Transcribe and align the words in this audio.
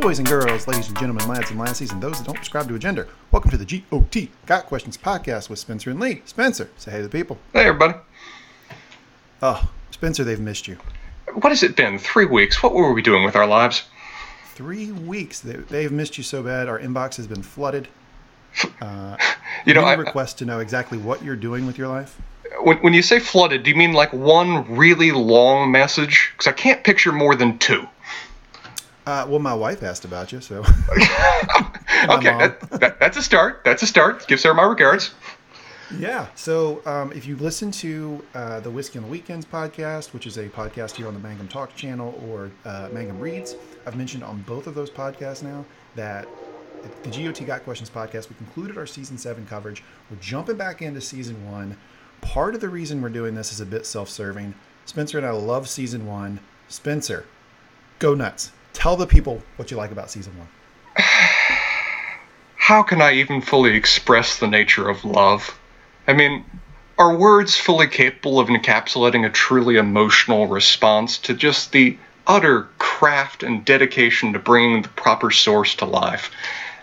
boys 0.00 0.18
and 0.18 0.28
girls, 0.28 0.66
ladies 0.66 0.88
and 0.88 0.98
gentlemen, 0.98 1.28
lads 1.28 1.50
and 1.50 1.58
lassies, 1.58 1.92
and 1.92 2.02
those 2.02 2.18
that 2.18 2.26
don't 2.26 2.36
prescribe 2.36 2.66
to 2.68 2.74
a 2.74 2.78
gender. 2.78 3.06
Welcome 3.32 3.50
to 3.50 3.58
the 3.58 3.82
GOT 3.90 4.28
Got 4.46 4.64
Questions 4.66 4.96
podcast 4.96 5.50
with 5.50 5.58
Spencer 5.58 5.90
and 5.90 6.00
Lee. 6.00 6.22
Spencer, 6.24 6.70
say 6.78 6.90
hey 6.90 6.96
to 6.98 7.02
the 7.02 7.08
people. 7.10 7.38
Hey, 7.52 7.66
everybody. 7.66 7.94
Oh, 9.42 9.70
Spencer, 9.90 10.24
they've 10.24 10.40
missed 10.40 10.66
you. 10.68 10.78
What 11.34 11.50
has 11.50 11.62
it 11.62 11.76
been? 11.76 11.98
Three 11.98 12.24
weeks? 12.24 12.62
What 12.62 12.72
were 12.72 12.92
we 12.92 13.02
doing 13.02 13.24
with 13.24 13.36
our 13.36 13.46
lives? 13.46 13.84
Three 14.54 14.90
weeks. 14.90 15.40
They, 15.40 15.56
they've 15.56 15.92
missed 15.92 16.16
you 16.16 16.24
so 16.24 16.42
bad. 16.42 16.68
Our 16.68 16.78
inbox 16.78 17.16
has 17.16 17.26
been 17.26 17.42
flooded. 17.42 17.88
Uh, 18.80 19.16
You 19.64 19.74
know, 19.74 19.82
I, 19.82 19.94
requests 19.94 20.34
to 20.34 20.44
know 20.44 20.58
exactly 20.58 20.98
what 20.98 21.22
you're 21.22 21.36
doing 21.36 21.66
with 21.66 21.78
your 21.78 21.86
life. 21.86 22.20
when, 22.62 22.78
when 22.78 22.94
you 22.94 23.02
say 23.02 23.20
flooded, 23.20 23.62
do 23.62 23.70
you 23.70 23.76
mean 23.76 23.92
like 23.92 24.12
one 24.12 24.76
really 24.76 25.12
long 25.12 25.70
message? 25.70 26.32
Because 26.32 26.48
I 26.48 26.52
can't 26.52 26.82
picture 26.82 27.12
more 27.12 27.36
than 27.36 27.58
two. 27.58 27.86
Uh, 29.06 29.26
well, 29.28 29.38
my 29.38 29.54
wife 29.54 29.82
asked 29.82 30.04
about 30.04 30.30
you, 30.32 30.40
so 30.40 30.58
okay, 30.60 32.36
that, 32.36 32.58
that, 32.70 33.00
that's 33.00 33.16
a 33.16 33.22
start. 33.22 33.62
That's 33.64 33.82
a 33.82 33.86
start. 33.86 34.26
Give 34.28 34.38
Sarah 34.38 34.54
my 34.54 34.64
regards. 34.64 35.14
Yeah. 35.98 36.26
So 36.36 36.82
um, 36.86 37.12
if 37.12 37.26
you 37.26 37.36
listen 37.36 37.70
to 37.72 38.24
uh, 38.34 38.60
the 38.60 38.70
Whiskey 38.70 38.98
on 38.98 39.04
the 39.04 39.10
Weekends 39.10 39.44
podcast, 39.44 40.12
which 40.12 40.26
is 40.26 40.36
a 40.36 40.48
podcast 40.48 40.96
here 40.96 41.08
on 41.08 41.14
the 41.14 41.20
Mangum 41.20 41.48
Talk 41.48 41.74
channel, 41.74 42.22
or 42.28 42.50
uh, 42.64 42.88
Mangum 42.92 43.18
Reads, 43.18 43.56
I've 43.86 43.96
mentioned 43.96 44.22
on 44.22 44.42
both 44.42 44.66
of 44.66 44.74
those 44.74 44.90
podcasts 44.90 45.42
now 45.42 45.64
that 45.96 46.28
the 47.02 47.10
GOT 47.10 47.44
Got 47.46 47.64
Questions 47.64 47.90
podcast, 47.90 48.28
we 48.28 48.36
concluded 48.36 48.78
our 48.78 48.86
season 48.86 49.18
seven 49.18 49.46
coverage. 49.46 49.82
We're 50.10 50.18
jumping 50.18 50.56
back 50.56 50.82
into 50.82 51.00
season 51.00 51.50
one. 51.50 51.76
Part 52.20 52.54
of 52.54 52.60
the 52.60 52.68
reason 52.68 53.02
we're 53.02 53.08
doing 53.08 53.34
this 53.34 53.52
is 53.52 53.60
a 53.60 53.66
bit 53.66 53.86
self 53.86 54.08
serving. 54.08 54.54
Spencer 54.86 55.18
and 55.18 55.26
I 55.26 55.30
love 55.30 55.68
season 55.68 56.06
one. 56.06 56.40
Spencer, 56.68 57.26
go 57.98 58.14
nuts. 58.14 58.52
Tell 58.72 58.96
the 58.96 59.06
people 59.06 59.42
what 59.56 59.70
you 59.70 59.76
like 59.76 59.90
about 59.90 60.10
season 60.10 60.32
one. 60.38 60.48
How 62.56 62.82
can 62.82 63.02
I 63.02 63.14
even 63.14 63.40
fully 63.40 63.74
express 63.74 64.38
the 64.38 64.46
nature 64.46 64.88
of 64.88 65.04
love? 65.04 65.58
I 66.06 66.12
mean, 66.12 66.44
are 66.98 67.14
words 67.14 67.56
fully 67.56 67.88
capable 67.88 68.38
of 68.38 68.48
encapsulating 68.48 69.26
a 69.26 69.30
truly 69.30 69.76
emotional 69.76 70.46
response 70.46 71.18
to 71.18 71.34
just 71.34 71.72
the 71.72 71.98
utter 72.26 72.68
craft 72.78 73.42
and 73.42 73.64
dedication 73.64 74.34
to 74.34 74.38
bringing 74.38 74.82
the 74.82 74.88
proper 74.90 75.30
source 75.30 75.74
to 75.76 75.84
life? 75.84 76.30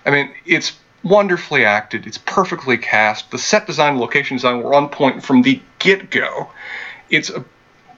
I 0.06 0.10
mean, 0.10 0.34
it's 0.46 0.74
wonderfully 1.04 1.64
acted, 1.64 2.08
it's 2.08 2.18
perfectly 2.18 2.78
cast, 2.78 3.32
the 3.32 3.38
set 3.38 3.68
design 3.68 3.92
and 3.94 4.00
location 4.00 4.38
design 4.38 4.62
were 4.62 4.74
on 4.74 4.90
point 4.90 5.24
from 5.24 5.42
the 5.42 5.62
get 5.80 6.10
go. 6.10 6.50
It's 7.10 7.30
a 7.30 7.46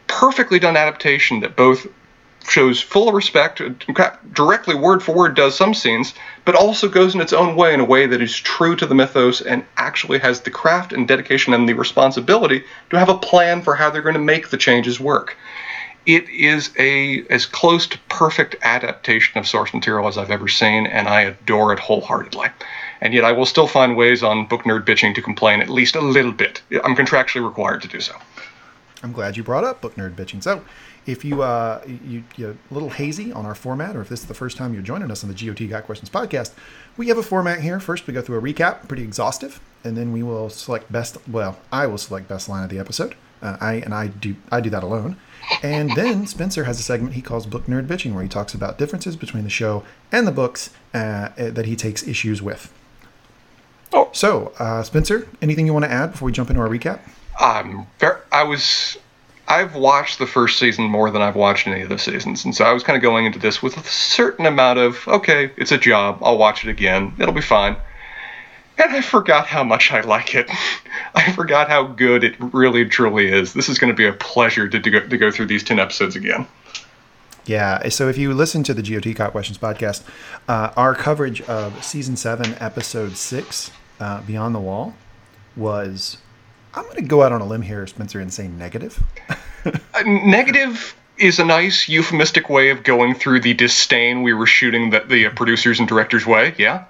perfectly 0.07 0.59
done 0.59 0.75
adaptation 0.75 1.39
that 1.39 1.55
both 1.55 1.87
shows 2.49 2.81
full 2.81 3.11
respect, 3.11 3.61
directly 4.33 4.75
word 4.75 5.03
for 5.03 5.13
word 5.13 5.35
does 5.35 5.55
some 5.55 5.73
scenes, 5.73 6.13
but 6.45 6.55
also 6.55 6.87
goes 6.87 7.15
in 7.15 7.21
its 7.21 7.33
own 7.33 7.55
way 7.55 7.73
in 7.73 7.79
a 7.79 7.85
way 7.85 8.05
that 8.07 8.21
is 8.21 8.35
true 8.35 8.75
to 8.75 8.85
the 8.85 8.95
mythos 8.95 9.41
and 9.41 9.65
actually 9.77 10.19
has 10.19 10.41
the 10.41 10.51
craft 10.51 10.93
and 10.93 11.07
dedication 11.07 11.53
and 11.53 11.67
the 11.67 11.73
responsibility 11.73 12.63
to 12.89 12.97
have 12.97 13.09
a 13.09 13.17
plan 13.17 13.61
for 13.61 13.75
how 13.75 13.89
they're 13.89 14.01
going 14.01 14.13
to 14.13 14.19
make 14.19 14.49
the 14.49 14.57
changes 14.57 14.99
work. 14.99 15.37
It 16.05 16.27
is 16.29 16.71
a 16.79 17.23
as 17.27 17.45
close 17.45 17.85
to 17.87 17.99
perfect 18.09 18.55
adaptation 18.61 19.37
of 19.37 19.47
source 19.47 19.73
material 19.73 20.07
as 20.07 20.17
I've 20.17 20.31
ever 20.31 20.47
seen, 20.47 20.87
and 20.87 21.07
I 21.07 21.21
adore 21.21 21.73
it 21.73 21.79
wholeheartedly. 21.79 22.47
And 23.01 23.13
yet, 23.13 23.23
I 23.23 23.31
will 23.31 23.45
still 23.45 23.67
find 23.67 23.95
ways 23.95 24.23
on 24.23 24.45
book 24.47 24.63
nerd 24.63 24.85
bitching 24.85 25.13
to 25.15 25.21
complain 25.21 25.61
at 25.61 25.69
least 25.69 25.95
a 25.95 26.01
little 26.01 26.31
bit. 26.31 26.61
I'm 26.83 26.95
contractually 26.95 27.45
required 27.45 27.81
to 27.83 27.87
do 27.87 27.99
so. 27.99 28.15
I'm 29.03 29.11
glad 29.11 29.37
you 29.37 29.43
brought 29.43 29.63
up 29.63 29.81
book 29.81 29.95
nerd 29.95 30.15
bitching. 30.15 30.41
So, 30.41 30.63
if 31.09 31.25
you 31.25 31.41
uh, 31.41 31.81
you 31.87 32.23
you're 32.35 32.51
a 32.51 32.73
little 32.73 32.89
hazy 32.89 33.31
on 33.31 33.45
our 33.45 33.55
format, 33.55 33.95
or 33.95 34.01
if 34.01 34.09
this 34.09 34.21
is 34.21 34.27
the 34.27 34.33
first 34.33 34.57
time 34.57 34.73
you're 34.73 34.83
joining 34.83 35.09
us 35.09 35.23
on 35.23 35.33
the 35.33 35.35
GOT 35.35 35.67
Got 35.69 35.85
Questions 35.85 36.09
podcast, 36.09 36.53
we 36.97 37.07
have 37.07 37.17
a 37.17 37.23
format 37.23 37.61
here. 37.61 37.79
First, 37.79 38.07
we 38.07 38.13
go 38.13 38.21
through 38.21 38.37
a 38.37 38.41
recap, 38.41 38.87
pretty 38.87 39.03
exhaustive, 39.03 39.59
and 39.83 39.97
then 39.97 40.11
we 40.13 40.23
will 40.23 40.49
select 40.49 40.91
best. 40.91 41.17
Well, 41.27 41.57
I 41.71 41.87
will 41.87 41.97
select 41.97 42.27
best 42.27 42.47
line 42.47 42.63
of 42.63 42.69
the 42.69 42.79
episode. 42.79 43.15
Uh, 43.41 43.57
I 43.59 43.73
and 43.75 43.93
I 43.93 44.07
do 44.07 44.35
I 44.51 44.61
do 44.61 44.69
that 44.69 44.83
alone. 44.83 45.17
And 45.63 45.91
then 45.95 46.27
Spencer 46.35 46.65
has 46.65 46.79
a 46.79 46.83
segment 46.83 47.13
he 47.15 47.21
calls 47.21 47.45
Book 47.45 47.65
Nerd 47.65 47.87
Bitching, 47.87 48.13
where 48.13 48.23
he 48.23 48.29
talks 48.29 48.53
about 48.53 48.77
differences 48.77 49.15
between 49.15 49.43
the 49.43 49.49
show 49.49 49.83
and 50.11 50.27
the 50.27 50.31
books 50.31 50.69
uh, 50.93 51.29
that 51.37 51.65
he 51.65 51.75
takes 51.75 52.07
issues 52.07 52.41
with. 52.41 52.71
Oh. 53.91 54.09
So, 54.11 54.53
uh, 54.59 54.83
Spencer, 54.83 55.27
anything 55.41 55.65
you 55.65 55.73
want 55.73 55.85
to 55.85 55.91
add 55.91 56.11
before 56.11 56.27
we 56.27 56.31
jump 56.31 56.49
into 56.49 56.61
our 56.61 56.69
recap? 56.69 56.99
I'm 57.39 57.87
ver 57.97 58.23
I 58.31 58.43
was. 58.43 58.97
I've 59.49 59.75
watched 59.75 60.19
the 60.19 60.27
first 60.27 60.59
season 60.59 60.85
more 60.85 61.09
than 61.09 61.23
I've 61.23 61.35
watched 61.35 61.67
any 61.67 61.81
of 61.81 61.89
the 61.89 61.97
seasons, 61.97 62.45
and 62.45 62.55
so 62.55 62.63
I 62.65 62.71
was 62.71 62.83
kind 62.83 62.95
of 62.95 63.01
going 63.01 63.25
into 63.25 63.39
this 63.39 63.63
with 63.63 63.75
a 63.77 63.83
certain 63.83 64.45
amount 64.45 64.77
of 64.77 65.07
okay, 65.07 65.51
it's 65.57 65.71
a 65.71 65.77
job. 65.77 66.19
I'll 66.21 66.37
watch 66.37 66.63
it 66.63 66.69
again. 66.69 67.13
It'll 67.19 67.33
be 67.33 67.41
fine. 67.41 67.75
And 68.77 68.95
I 68.95 69.01
forgot 69.01 69.45
how 69.47 69.63
much 69.63 69.91
I 69.91 70.01
like 70.01 70.35
it. 70.35 70.49
I 71.15 71.33
forgot 71.33 71.67
how 71.67 71.83
good 71.83 72.23
it 72.23 72.35
really 72.39 72.85
truly 72.85 73.29
is. 73.29 73.53
This 73.53 73.67
is 73.67 73.77
going 73.77 73.91
to 73.91 73.97
be 73.97 74.05
a 74.05 74.13
pleasure 74.13 74.69
to, 74.69 74.79
to, 74.79 74.89
go, 74.89 75.05
to 75.05 75.17
go 75.17 75.31
through 75.31 75.47
these 75.47 75.63
10 75.63 75.79
episodes 75.79 76.15
again. 76.15 76.47
Yeah. 77.45 77.89
So 77.89 78.07
if 78.07 78.17
you 78.17 78.33
listen 78.33 78.63
to 78.63 78.73
the 78.73 78.81
GOT 78.81 79.31
Questions 79.31 79.57
podcast, 79.57 80.03
uh, 80.47 80.71
our 80.77 80.95
coverage 80.95 81.41
of 81.41 81.83
season 81.83 82.15
seven, 82.15 82.55
episode 82.61 83.17
six, 83.17 83.71
uh, 83.99 84.21
Beyond 84.21 84.55
the 84.55 84.59
Wall, 84.59 84.93
was. 85.57 86.17
I'm 86.73 86.83
going 86.83 86.95
to 86.97 87.01
go 87.01 87.23
out 87.23 87.31
on 87.31 87.41
a 87.41 87.45
limb 87.45 87.61
here, 87.61 87.85
Spencer, 87.87 88.19
and 88.19 88.33
say 88.33 88.47
negative. 88.47 89.01
Uh, 89.65 90.03
negative 90.05 90.95
is 91.17 91.37
a 91.37 91.43
nice 91.43 91.89
euphemistic 91.89 92.49
way 92.49 92.69
of 92.69 92.81
going 92.83 93.13
through 93.13 93.41
the 93.41 93.53
disdain 93.53 94.23
we 94.23 94.33
were 94.33 94.45
shooting 94.45 94.89
the, 94.89 95.01
the 95.01 95.25
uh, 95.25 95.29
producers 95.31 95.79
and 95.79 95.87
directors' 95.89 96.25
way. 96.25 96.55
Yeah. 96.57 96.85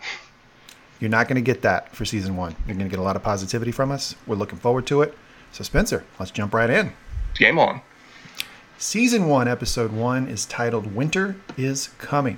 You're 1.00 1.09
not 1.09 1.28
going 1.28 1.35
to 1.35 1.41
get 1.41 1.63
that 1.63 1.95
for 1.95 2.06
season 2.06 2.35
one. 2.38 2.56
You're 2.67 2.75
going 2.75 2.88
to 2.88 2.91
get 2.91 3.00
a 3.00 3.03
lot 3.03 3.16
of 3.16 3.23
positivity 3.23 3.72
from 3.72 3.90
us. 3.90 4.16
We're 4.28 4.35
looking 4.35 4.59
forward 4.59 4.85
to 4.88 5.01
it. 5.01 5.17
So, 5.51 5.63
Spencer, 5.63 6.06
let's 6.19 6.31
jump 6.31 6.53
right 6.53 6.69
in. 6.69 6.94
Game 7.34 7.57
on. 7.57 7.81
Season 8.78 9.28
one, 9.28 9.47
episode 9.47 9.91
one 9.91 10.28
is 10.28 10.46
titled 10.46 10.94
"Winter 10.96 11.35
is 11.57 11.90
Coming." 11.97 12.38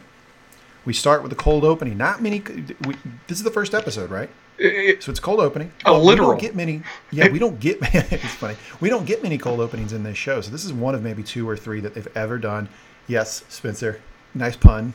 We 0.85 0.93
start 0.93 1.21
with 1.21 1.31
a 1.31 1.35
cold 1.35 1.63
opening. 1.63 1.97
Not 1.97 2.21
many. 2.21 2.41
We, 2.85 2.95
this 3.27 3.37
is 3.37 3.43
the 3.43 3.51
first 3.51 3.73
episode, 3.73 4.09
right? 4.09 4.29
So 4.57 5.11
it's 5.11 5.19
cold 5.19 5.39
opening. 5.39 5.71
A 5.85 5.91
Well, 5.91 6.03
literal. 6.03 6.29
We 6.29 6.33
don't 6.33 6.41
get 6.41 6.55
many. 6.55 6.83
Yeah, 7.11 7.29
we 7.29 7.39
don't 7.39 7.59
get. 7.59 7.79
it's 7.81 8.35
funny. 8.35 8.55
We 8.79 8.89
don't 8.89 9.05
get 9.05 9.23
many 9.23 9.37
cold 9.37 9.59
openings 9.59 9.93
in 9.93 10.03
this 10.03 10.17
show. 10.17 10.41
So 10.41 10.51
this 10.51 10.65
is 10.65 10.71
one 10.71 10.93
of 10.93 11.01
maybe 11.01 11.23
two 11.23 11.49
or 11.49 11.57
three 11.57 11.79
that 11.79 11.95
they've 11.95 12.07
ever 12.15 12.37
done. 12.37 12.69
Yes, 13.07 13.43
Spencer. 13.49 13.99
Nice 14.35 14.55
pun. 14.55 14.93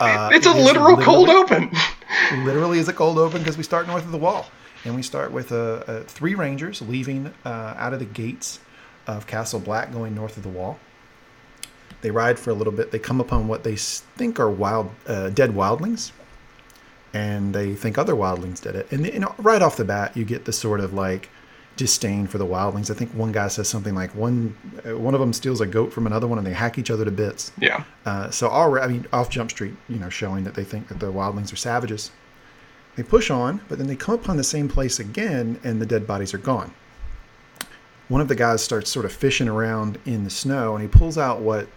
Uh, 0.00 0.30
it's 0.32 0.46
a 0.46 0.50
it 0.50 0.64
literal 0.64 0.96
cold 0.96 1.28
open. 1.28 1.70
literally 2.44 2.78
is 2.78 2.88
a 2.88 2.92
cold 2.92 3.18
open 3.18 3.40
because 3.40 3.56
we 3.56 3.62
start 3.62 3.86
north 3.86 4.04
of 4.04 4.12
the 4.12 4.18
wall, 4.18 4.46
and 4.84 4.94
we 4.94 5.02
start 5.02 5.32
with 5.32 5.52
uh, 5.52 5.82
uh, 5.86 6.00
three 6.02 6.34
rangers 6.34 6.82
leaving 6.82 7.32
uh, 7.44 7.74
out 7.76 7.92
of 7.92 7.98
the 7.98 8.04
gates 8.04 8.60
of 9.06 9.26
Castle 9.26 9.60
Black, 9.60 9.92
going 9.92 10.14
north 10.14 10.36
of 10.36 10.42
the 10.42 10.48
wall. 10.48 10.78
They 12.00 12.10
ride 12.10 12.38
for 12.38 12.50
a 12.50 12.54
little 12.54 12.72
bit. 12.72 12.90
They 12.92 12.98
come 12.98 13.20
upon 13.20 13.48
what 13.48 13.64
they 13.64 13.76
think 13.76 14.38
are 14.38 14.50
wild, 14.50 14.90
uh, 15.06 15.30
dead 15.30 15.50
wildlings, 15.50 16.12
and 17.14 17.54
they 17.54 17.74
think 17.74 17.98
other 17.98 18.14
wildlings 18.14 18.60
did 18.60 18.74
it. 18.74 18.90
And 18.92 19.06
you 19.06 19.18
know, 19.18 19.34
right 19.38 19.62
off 19.62 19.76
the 19.76 19.84
bat, 19.84 20.16
you 20.16 20.24
get 20.24 20.44
this 20.44 20.58
sort 20.58 20.80
of 20.80 20.92
like 20.92 21.30
disdain 21.76 22.26
for 22.26 22.38
the 22.38 22.46
wildlings. 22.46 22.90
I 22.90 22.94
think 22.94 23.12
one 23.12 23.32
guy 23.32 23.48
says 23.48 23.68
something 23.68 23.94
like 23.94 24.14
one 24.14 24.54
uh, 24.86 24.98
one 24.98 25.14
of 25.14 25.20
them 25.20 25.32
steals 25.32 25.60
a 25.60 25.66
goat 25.66 25.92
from 25.92 26.06
another 26.06 26.26
one, 26.26 26.36
and 26.36 26.46
they 26.46 26.52
hack 26.52 26.76
each 26.76 26.90
other 26.90 27.04
to 27.04 27.10
bits. 27.10 27.52
Yeah. 27.58 27.84
Uh, 28.04 28.30
so 28.30 28.48
already, 28.48 28.84
I 28.84 28.88
mean, 28.88 29.06
off 29.12 29.30
Jump 29.30 29.50
Street, 29.50 29.74
you 29.88 29.96
know, 29.96 30.10
showing 30.10 30.44
that 30.44 30.54
they 30.54 30.64
think 30.64 30.88
that 30.88 31.00
the 31.00 31.12
wildlings 31.12 31.52
are 31.52 31.56
savages. 31.56 32.10
They 32.96 33.04
push 33.04 33.30
on, 33.30 33.60
but 33.68 33.78
then 33.78 33.86
they 33.86 33.94
come 33.94 34.16
upon 34.16 34.36
the 34.36 34.44
same 34.44 34.68
place 34.68 34.98
again, 34.98 35.60
and 35.62 35.80
the 35.80 35.86
dead 35.86 36.06
bodies 36.06 36.34
are 36.34 36.38
gone. 36.38 36.74
One 38.08 38.20
of 38.20 38.26
the 38.28 38.34
guys 38.34 38.62
starts 38.62 38.90
sort 38.90 39.04
of 39.04 39.12
fishing 39.12 39.48
around 39.48 39.98
in 40.04 40.24
the 40.24 40.30
snow, 40.30 40.74
and 40.74 40.82
he 40.82 40.88
pulls 40.88 41.16
out 41.16 41.40
what 41.40 41.68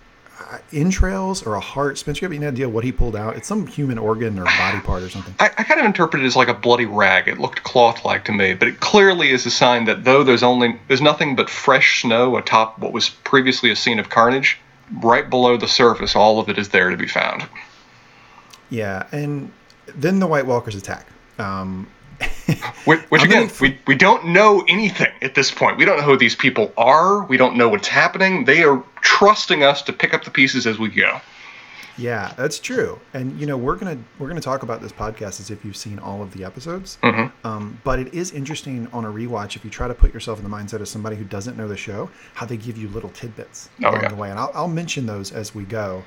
entrails 0.72 1.46
or 1.46 1.56
a 1.56 1.60
heart. 1.60 1.98
Spencer, 1.98 2.26
you 2.26 2.30
have 2.30 2.36
any 2.36 2.46
idea 2.46 2.70
what 2.70 2.84
he 2.84 2.92
pulled 2.92 3.16
out? 3.16 3.36
It's 3.36 3.48
some 3.48 3.68
human 3.68 3.98
organ 3.98 4.40
or 4.40 4.46
body 4.46 4.80
part 4.80 5.04
or 5.04 5.10
something. 5.10 5.34
I, 5.40 5.46
I 5.58 5.64
kind 5.64 5.80
of 5.80 5.86
interpret 5.86 6.24
it 6.24 6.26
as 6.26 6.36
like 6.36 6.48
a 6.48 6.54
bloody 6.54 6.86
rag. 6.86 7.28
It 7.28 7.40
looked 7.40 7.64
cloth-like 7.64 8.26
to 8.26 8.32
me, 8.32 8.54
but 8.54 8.68
it 8.68 8.80
clearly 8.80 9.32
is 9.32 9.46
a 9.46 9.52
sign 9.52 9.86
that 9.86 10.04
though 10.04 10.24
there's 10.24 10.44
only 10.44 10.80
there's 10.88 11.02
nothing 11.02 11.36
but 11.36 11.50
fresh 11.50 12.02
snow 12.02 12.38
atop 12.38 12.80
what 12.80 12.94
was 12.94 13.10
previously 13.10 13.72
a 13.72 13.76
scene 13.76 14.00
of 14.00 14.10
carnage, 14.10 14.60
right 15.02 15.30
below 15.30 15.58
the 15.58 15.68
surface, 15.68 16.16
all 16.16 16.40
of 16.40 16.50
it 16.50 16.58
is 16.58 16.70
there 16.70 16.90
to 16.90 16.98
be 16.98 17.08
found. 17.08 17.48
Yeah, 18.70 19.08
and 19.12 19.52
then 19.96 20.20
the 20.20 20.28
White 20.28 20.46
Walkers 20.46 20.76
attack. 20.76 21.08
Um, 21.38 21.88
Which, 22.86 23.00
which 23.10 23.24
again, 23.24 23.50
we, 23.60 23.78
we 23.88 23.96
don't 23.96 24.26
know 24.28 24.64
anything 24.68 25.12
at 25.22 25.36
this 25.36 25.52
point. 25.52 25.78
We 25.78 25.86
don't 25.86 25.98
know 25.98 26.04
who 26.04 26.18
these 26.18 26.36
people 26.36 26.74
are. 26.78 27.24
We 27.26 27.38
don't 27.38 27.56
know 27.56 27.70
what's 27.70 27.88
happening. 27.88 28.46
They 28.46 28.64
are 28.64 28.84
trusting 29.02 29.64
us 29.64 29.82
to 29.84 29.94
pick 29.94 30.14
up 30.16 30.24
the 30.24 30.32
pieces 30.32 30.66
as 30.66 30.80
we 30.80 30.90
go. 30.90 31.22
Yeah, 31.98 32.34
that's 32.38 32.60
true. 32.60 33.00
And 33.14 33.40
you 33.40 33.46
know, 33.46 33.58
we're 33.58 33.76
gonna 33.76 33.98
we're 34.18 34.28
gonna 34.28 34.42
talk 34.42 34.64
about 34.64 34.82
this 34.82 34.92
podcast 34.92 35.40
as 35.40 35.52
if 35.52 35.64
you've 35.64 35.78
seen 35.78 36.00
all 36.00 36.24
of 36.24 36.34
the 36.34 36.44
episodes. 36.44 36.98
Mm-hmm. 37.04 37.46
Um, 37.48 37.80
but 37.84 38.00
it 38.00 38.14
is 38.14 38.32
interesting 38.32 38.88
on 38.94 39.06
a 39.06 39.10
rewatch 39.10 39.56
if 39.56 39.64
you 39.64 39.70
try 39.70 39.88
to 39.88 39.94
put 39.94 40.12
yourself 40.14 40.40
in 40.40 40.44
the 40.44 40.56
mindset 40.56 40.82
of 40.82 40.88
somebody 40.88 41.16
who 41.16 41.24
doesn't 41.26 41.58
know 41.58 41.68
the 41.68 41.78
show, 41.78 42.10
how 42.34 42.46
they 42.48 42.58
give 42.58 42.78
you 42.78 42.88
little 42.90 43.10
tidbits 43.10 43.70
Oh, 43.84 43.90
along 43.90 44.02
yeah. 44.02 44.10
the 44.10 44.16
way. 44.16 44.30
And 44.32 44.40
I'll, 44.40 44.52
I'll 44.56 44.68
mention 44.68 45.06
those 45.06 45.32
as 45.32 45.54
we 45.54 45.64
go. 45.64 46.04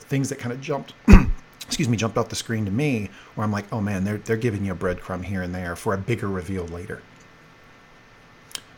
Things 0.00 0.28
that 0.30 0.38
kind 0.38 0.52
of 0.52 0.60
jumped 0.60 0.94
excuse 1.66 1.88
me, 1.88 1.96
jumped 1.96 2.16
off 2.16 2.28
the 2.28 2.36
screen 2.36 2.64
to 2.64 2.70
me, 2.70 3.10
where 3.34 3.44
I'm 3.44 3.52
like, 3.52 3.66
oh 3.72 3.80
man, 3.80 4.04
they're 4.04 4.18
they're 4.18 4.36
giving 4.36 4.64
you 4.64 4.72
a 4.72 4.76
breadcrumb 4.76 5.24
here 5.24 5.42
and 5.42 5.54
there 5.54 5.76
for 5.76 5.94
a 5.94 5.98
bigger 5.98 6.28
reveal 6.28 6.64
later. 6.66 7.02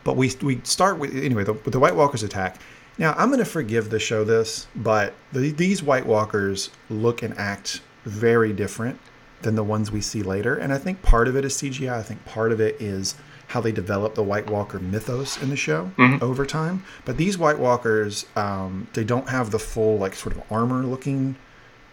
But 0.03 0.15
we 0.15 0.31
we 0.41 0.61
start 0.63 0.97
with 0.97 1.15
anyway 1.15 1.43
the, 1.43 1.53
with 1.53 1.71
the 1.71 1.79
White 1.79 1.95
Walkers 1.95 2.23
attack. 2.23 2.59
Now 2.97 3.13
I'm 3.17 3.29
going 3.29 3.39
to 3.39 3.45
forgive 3.45 3.89
the 3.89 3.99
show 3.99 4.23
this, 4.23 4.67
but 4.75 5.13
the, 5.31 5.51
these 5.51 5.81
White 5.81 6.05
Walkers 6.05 6.69
look 6.89 7.23
and 7.23 7.37
act 7.37 7.81
very 8.05 8.51
different 8.51 8.99
than 9.41 9.55
the 9.55 9.63
ones 9.63 9.91
we 9.91 10.01
see 10.01 10.21
later, 10.21 10.55
and 10.55 10.73
I 10.73 10.77
think 10.77 11.01
part 11.01 11.27
of 11.27 11.35
it 11.35 11.45
is 11.45 11.53
CGI. 11.55 11.93
I 11.93 12.03
think 12.03 12.25
part 12.25 12.51
of 12.51 12.59
it 12.59 12.81
is 12.81 13.15
how 13.47 13.61
they 13.61 13.71
develop 13.71 14.13
the 14.13 14.23
White 14.23 14.47
Walker 14.47 14.79
mythos 14.79 15.41
in 15.41 15.49
the 15.49 15.55
show 15.55 15.91
mm-hmm. 15.97 16.23
over 16.23 16.45
time. 16.45 16.83
But 17.03 17.17
these 17.17 17.35
White 17.35 17.57
Walkers, 17.57 18.27
um, 18.35 18.87
they 18.93 19.03
don't 19.03 19.27
have 19.29 19.49
the 19.49 19.57
full 19.57 19.97
like 19.97 20.13
sort 20.13 20.35
of 20.35 20.43
armor 20.51 20.83
looking 20.83 21.35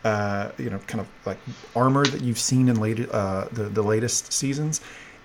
uh, 0.07 0.53
you 0.57 0.71
know, 0.71 0.79
kind 0.87 1.01
of 1.01 1.09
like 1.25 1.39
armor 1.75 2.05
that 2.07 2.23
you've 2.23 2.39
seen 2.39 2.69
in 2.69 2.79
late, 2.81 3.11
uh, 3.11 3.47
the 3.51 3.65
the 3.65 3.83
latest 3.83 4.33
seasons. 4.33 4.81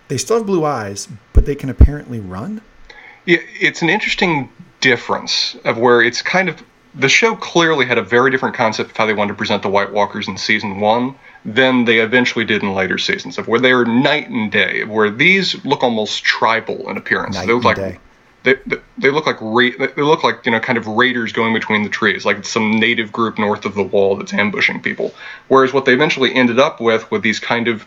They 0.08 0.18
still 0.18 0.38
have 0.38 0.46
blue 0.48 0.66
eyes, 0.66 1.08
but 1.34 1.46
they 1.46 1.56
can 1.56 1.70
apparently 1.70 2.20
run. 2.20 2.62
Yeah, 3.26 3.38
it's 3.60 3.82
an 3.84 3.90
interesting 3.90 4.50
difference 4.80 5.56
of 5.66 5.78
where 5.78 6.02
it's 6.02 6.24
kind 6.24 6.50
of 6.50 6.64
the 6.96 7.08
show 7.08 7.36
clearly 7.36 7.86
had 7.86 8.00
a 8.00 8.02
very 8.02 8.32
different 8.32 8.56
concept 8.56 8.90
of 8.92 8.98
how 8.98 9.06
they 9.06 9.14
wanted 9.14 9.34
to 9.34 9.38
present 9.38 9.62
the 9.62 9.70
White 9.70 9.94
Walkers 9.94 10.28
in 10.28 10.36
season 10.38 10.80
one 10.80 11.16
than 11.46 11.86
they 11.86 12.00
eventually 12.00 12.44
did 12.44 12.64
in 12.64 12.74
later 12.74 12.98
seasons, 12.98 13.38
of 13.38 13.48
where 13.48 13.60
they 13.60 13.72
are 13.72 13.86
night 13.86 14.30
and 14.30 14.52
day, 14.52 14.84
where 14.84 15.12
these 15.12 15.64
look 15.64 15.84
almost 15.84 16.24
tribal 16.24 16.90
in 16.90 16.98
appearance. 16.98 17.36
Night 17.36 17.46
they 17.46 17.54
look 17.54 17.64
like 17.64 17.76
day. 17.78 18.00
They, 18.44 18.56
they 18.98 19.12
look 19.12 19.28
like 19.28 19.38
ra- 19.40 19.88
they 19.96 20.02
look 20.02 20.24
like 20.24 20.46
you 20.46 20.52
know 20.52 20.60
kind 20.60 20.78
of 20.78 20.88
raiders 20.88 21.32
going 21.32 21.54
between 21.54 21.84
the 21.84 21.90
trees, 21.90 22.26
like 22.26 22.44
some 22.46 22.80
native 22.80 23.12
group 23.12 23.38
north 23.38 23.66
of 23.66 23.76
the 23.76 23.84
wall 23.84 24.16
that's 24.16 24.34
ambushing 24.34 24.82
people. 24.82 25.14
Whereas 25.48 25.74
what 25.74 25.86
they 25.86 25.94
eventually 25.94 26.34
ended 26.34 26.60
up 26.60 26.82
with 26.82 27.10
were 27.12 27.20
these 27.20 27.40
kind 27.40 27.68
of 27.68 27.86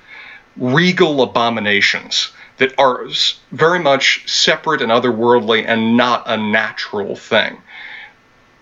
regal 0.56 1.22
abominations 1.22 2.30
that 2.58 2.78
are 2.78 3.06
very 3.50 3.80
much 3.80 4.22
separate 4.30 4.80
and 4.80 4.92
otherworldly 4.92 5.64
and 5.66 5.96
not 5.96 6.22
a 6.26 6.36
natural 6.36 7.16
thing. 7.16 7.60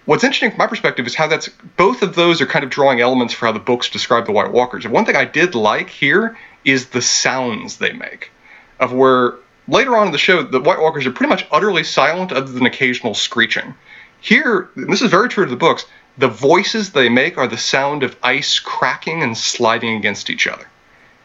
What's 0.05 0.25
interesting 0.25 0.51
from 0.51 0.59
my 0.59 0.67
perspective 0.67 1.07
is 1.07 1.15
how 1.15 1.29
that's 1.29 1.49
both 1.77 2.03
of 2.03 2.15
those 2.15 2.41
are 2.41 2.47
kind 2.47 2.65
of 2.65 2.71
drawing 2.71 3.01
elements 3.01 3.35
for 3.35 3.47
how 3.47 3.53
the 3.53 3.61
books 3.61 3.89
describe 3.89 4.27
the 4.27 4.33
White 4.33 4.51
Walkers. 4.51 4.85
And 4.85 4.93
one 4.93 5.05
thing 5.05 5.15
I 5.15 5.25
did 5.25 5.55
like 5.55 5.91
here 5.91 6.37
is 6.65 6.87
the 6.87 7.03
sounds 7.03 7.77
they 7.77 7.93
make, 7.93 8.31
of 8.81 8.93
where 8.93 9.35
later 9.69 9.97
on 9.97 10.07
in 10.07 10.13
the 10.13 10.19
show, 10.19 10.43
the 10.43 10.61
White 10.61 10.81
Walkers 10.81 11.07
are 11.07 11.13
pretty 11.13 11.31
much 11.31 11.47
utterly 11.51 11.85
silent 11.85 12.33
other 12.33 12.51
than 12.51 12.67
occasional 12.67 13.15
screeching. 13.15 13.75
Here, 14.21 14.71
this 14.77 15.03
is 15.03 15.11
very 15.11 15.29
true 15.29 15.45
to 15.45 15.51
the 15.51 15.57
books, 15.57 15.85
the 16.19 16.29
voices 16.29 16.91
they 16.91 17.09
make 17.09 17.39
are 17.39 17.49
the 17.49 17.59
sound 17.59 18.03
of 18.03 18.17
ice 18.23 18.59
cracking 18.59 19.23
and 19.23 19.37
sliding 19.37 19.97
against 19.97 20.31
each 20.31 20.47
other. 20.47 20.67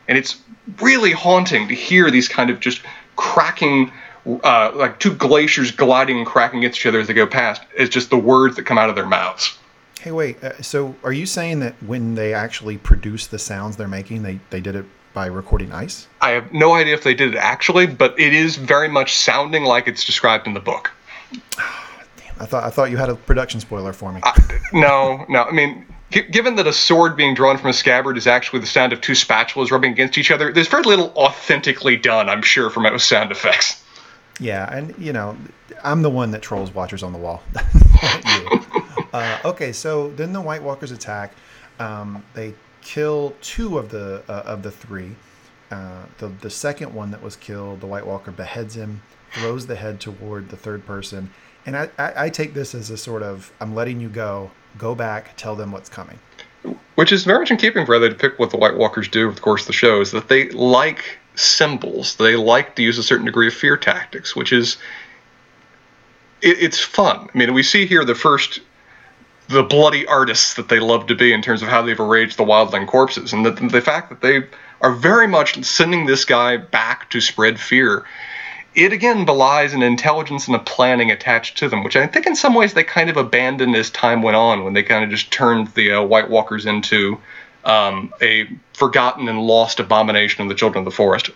And 0.08 0.18
it's 0.18 0.38
really 0.80 1.12
haunting 1.12 1.68
to 1.68 1.76
hear 1.76 2.10
these 2.10 2.28
kind 2.28 2.50
of 2.50 2.60
just 2.60 2.82
cracking, 3.18 3.92
uh, 4.26 4.72
like 4.74 5.00
two 5.00 5.14
glaciers 5.14 5.72
gliding 5.72 6.18
and 6.18 6.26
cracking 6.26 6.60
against 6.60 6.80
each 6.80 6.86
other 6.86 7.00
as 7.00 7.08
they 7.08 7.14
go 7.14 7.28
past. 7.28 7.62
It's 7.76 7.94
just 7.94 8.10
the 8.10 8.18
words 8.18 8.56
that 8.56 8.64
come 8.64 8.78
out 8.78 8.90
of 8.90 8.96
their 8.96 9.06
mouths. 9.06 9.58
Hey, 10.00 10.12
wait. 10.12 10.42
Uh, 10.42 10.62
so, 10.62 10.96
are 11.04 11.12
you 11.12 11.26
saying 11.26 11.60
that 11.60 11.76
when 11.84 12.16
they 12.16 12.34
actually 12.34 12.78
produce 12.78 13.28
the 13.28 13.40
sounds 13.40 13.76
they're 13.76 13.88
making, 13.88 14.24
they, 14.24 14.40
they 14.52 14.62
did 14.62 14.76
it 14.76 14.86
by 15.18 15.26
recording 15.26 15.72
ice? 15.72 16.08
I 16.22 16.30
have 16.30 16.54
no 16.54 16.76
idea 16.76 16.94
if 16.94 17.02
they 17.02 17.16
did 17.16 17.34
it 17.34 17.38
actually, 17.38 17.88
but 17.88 18.20
it 18.20 18.34
is 18.34 18.56
very 18.56 18.88
much 18.88 19.16
sounding 19.16 19.64
like 19.64 19.88
it's 19.88 20.06
described 20.06 20.46
in 20.46 20.54
the 20.54 20.60
book. 20.60 20.92
Damn, 21.58 22.36
I 22.40 22.46
thought 22.46 22.64
I 22.64 22.70
thought 22.70 22.92
you 22.92 22.98
had 22.98 23.10
a 23.10 23.16
production 23.16 23.60
spoiler 23.60 23.94
for 23.94 24.14
me. 24.14 24.22
no, 24.74 25.26
no. 25.28 25.42
I 25.42 25.52
mean, 25.52 25.88
g- 26.12 26.22
given 26.22 26.54
that 26.58 26.68
a 26.68 26.72
sword 26.72 27.18
being 27.18 27.34
drawn 27.34 27.58
from 27.58 27.72
a 27.72 27.74
scabbard 27.74 28.16
is 28.16 28.28
actually 28.28 28.60
the 28.60 28.68
sound 28.68 28.94
of 28.94 29.02
two 29.02 29.14
spatulas 29.14 29.72
rubbing 29.72 29.92
against 29.92 30.20
each 30.20 30.30
other, 30.30 30.54
there's 30.54 30.68
very 30.68 30.84
little 30.84 31.12
authentically 31.16 31.98
done, 31.98 32.30
I'm 32.30 32.44
sure, 32.44 32.70
from 32.70 32.84
most 32.84 33.10
sound 33.10 33.32
effects. 33.32 33.84
Yeah, 34.40 34.72
and 34.72 34.94
you 35.00 35.14
know, 35.14 35.36
I'm 35.84 36.04
the 36.04 36.12
one 36.12 36.30
that 36.30 36.44
trolls 36.44 36.72
watchers 36.76 37.02
on 37.02 37.12
the 37.12 37.18
wall. 37.18 37.42
uh, 39.14 39.40
okay, 39.46 39.72
so 39.72 40.12
then 40.12 40.32
the 40.32 40.42
White 40.42 40.62
Walkers 40.62 40.92
attack. 40.92 41.34
Um, 41.80 42.24
they 42.36 42.54
kill 42.88 43.36
two 43.42 43.78
of 43.78 43.90
the 43.90 44.24
uh, 44.30 44.44
of 44.46 44.64
the 44.64 44.72
three. 44.72 45.16
Uh, 45.70 46.04
the 46.20 46.30
the 46.42 46.50
second 46.50 46.94
one 46.94 47.12
that 47.12 47.22
was 47.22 47.36
killed, 47.36 47.82
the 47.82 47.88
White 47.88 48.08
Walker 48.08 48.32
beheads 48.32 48.76
him, 48.76 49.02
throws 49.34 49.68
the 49.68 49.76
head 49.76 50.00
toward 50.00 50.50
the 50.50 50.56
third 50.56 50.86
person, 50.86 51.30
and 51.66 51.76
I, 51.76 51.90
I, 51.98 52.14
I 52.26 52.30
take 52.30 52.54
this 52.54 52.74
as 52.74 52.90
a 52.90 52.98
sort 52.98 53.24
of 53.24 53.52
I'm 53.60 53.76
letting 53.76 54.00
you 54.00 54.10
go. 54.10 54.52
Go 54.78 54.96
back, 54.96 55.36
tell 55.38 55.56
them 55.56 55.72
what's 55.72 55.90
coming. 55.90 56.20
Which 56.96 57.12
is 57.12 57.24
very 57.24 57.40
much 57.40 57.52
in 57.52 57.58
keeping, 57.58 57.86
rather, 57.86 58.10
to 58.10 58.16
pick 58.16 58.38
what 58.38 58.52
the 58.52 58.58
White 58.58 58.78
Walkers 58.78 59.08
do, 59.08 59.28
of 59.28 59.42
course, 59.42 59.66
the 59.66 59.74
show 59.74 60.02
is 60.02 60.12
that 60.12 60.28
they 60.30 60.50
like 60.52 61.18
symbols. 61.36 62.16
They 62.16 62.36
like 62.36 62.76
to 62.76 62.84
use 62.84 62.98
a 62.98 63.04
certain 63.04 63.26
degree 63.26 63.48
of 63.48 63.54
fear 63.54 63.76
tactics, 63.76 64.36
which 64.36 64.54
is 64.54 64.78
it, 66.42 66.58
it's 66.62 66.80
fun. 66.80 67.28
I 67.34 67.38
mean, 67.38 67.54
we 67.54 67.64
see 67.64 67.86
here 67.86 68.06
the 68.06 68.16
first 68.16 68.62
the 69.50 69.64
bloody 69.64 70.06
artists 70.06 70.56
that 70.56 70.70
they 70.70 70.80
love 70.80 71.08
to 71.08 71.16
be 71.16 71.32
in 71.32 71.42
terms 71.42 71.62
of 71.62 71.70
how 71.70 71.82
they've 71.82 72.00
arranged 72.00 72.38
the 72.38 72.44
wildling 72.44 72.88
corpses, 72.88 73.34
and 73.34 73.46
the, 73.46 73.52
the 73.52 73.82
fact 73.82 74.10
that 74.10 74.22
they 74.22 74.48
are 74.82 74.94
very 74.94 75.28
much 75.28 75.64
sending 75.64 76.06
this 76.06 76.26
guy 76.26 76.58
back 76.58 77.10
to 77.10 77.22
spread 77.22 77.60
fear. 77.60 78.06
It 78.76 78.94
again 78.94 79.26
belies 79.26 79.74
an 79.74 79.82
intelligence 79.82 80.46
and 80.46 80.56
a 80.56 80.60
planning 80.60 81.10
attached 81.10 81.58
to 81.60 81.70
them, 81.70 81.84
which 81.84 81.96
I 81.96 82.06
think 82.06 82.28
in 82.28 82.36
some 82.36 82.54
ways 82.54 82.74
they 82.76 82.84
kind 82.84 83.10
of 83.10 83.18
abandoned 83.18 83.76
as 83.76 83.90
time 83.90 84.22
went 84.22 84.38
on 84.38 84.64
when 84.64 84.74
they 84.74 84.84
kind 84.84 85.04
of 85.04 85.10
just 85.10 85.32
turned 85.32 85.70
the 85.70 85.94
uh, 85.94 86.04
White 86.04 86.30
Walkers 86.30 86.68
into 86.68 87.20
um, 87.66 88.14
a 88.22 88.48
forgotten 88.74 89.28
and 89.30 89.40
lost 89.40 89.80
abomination 89.80 90.44
of 90.44 90.50
the 90.50 90.56
children 90.56 90.82
of 90.82 90.86
the 90.86 90.96
forest. 90.96 91.32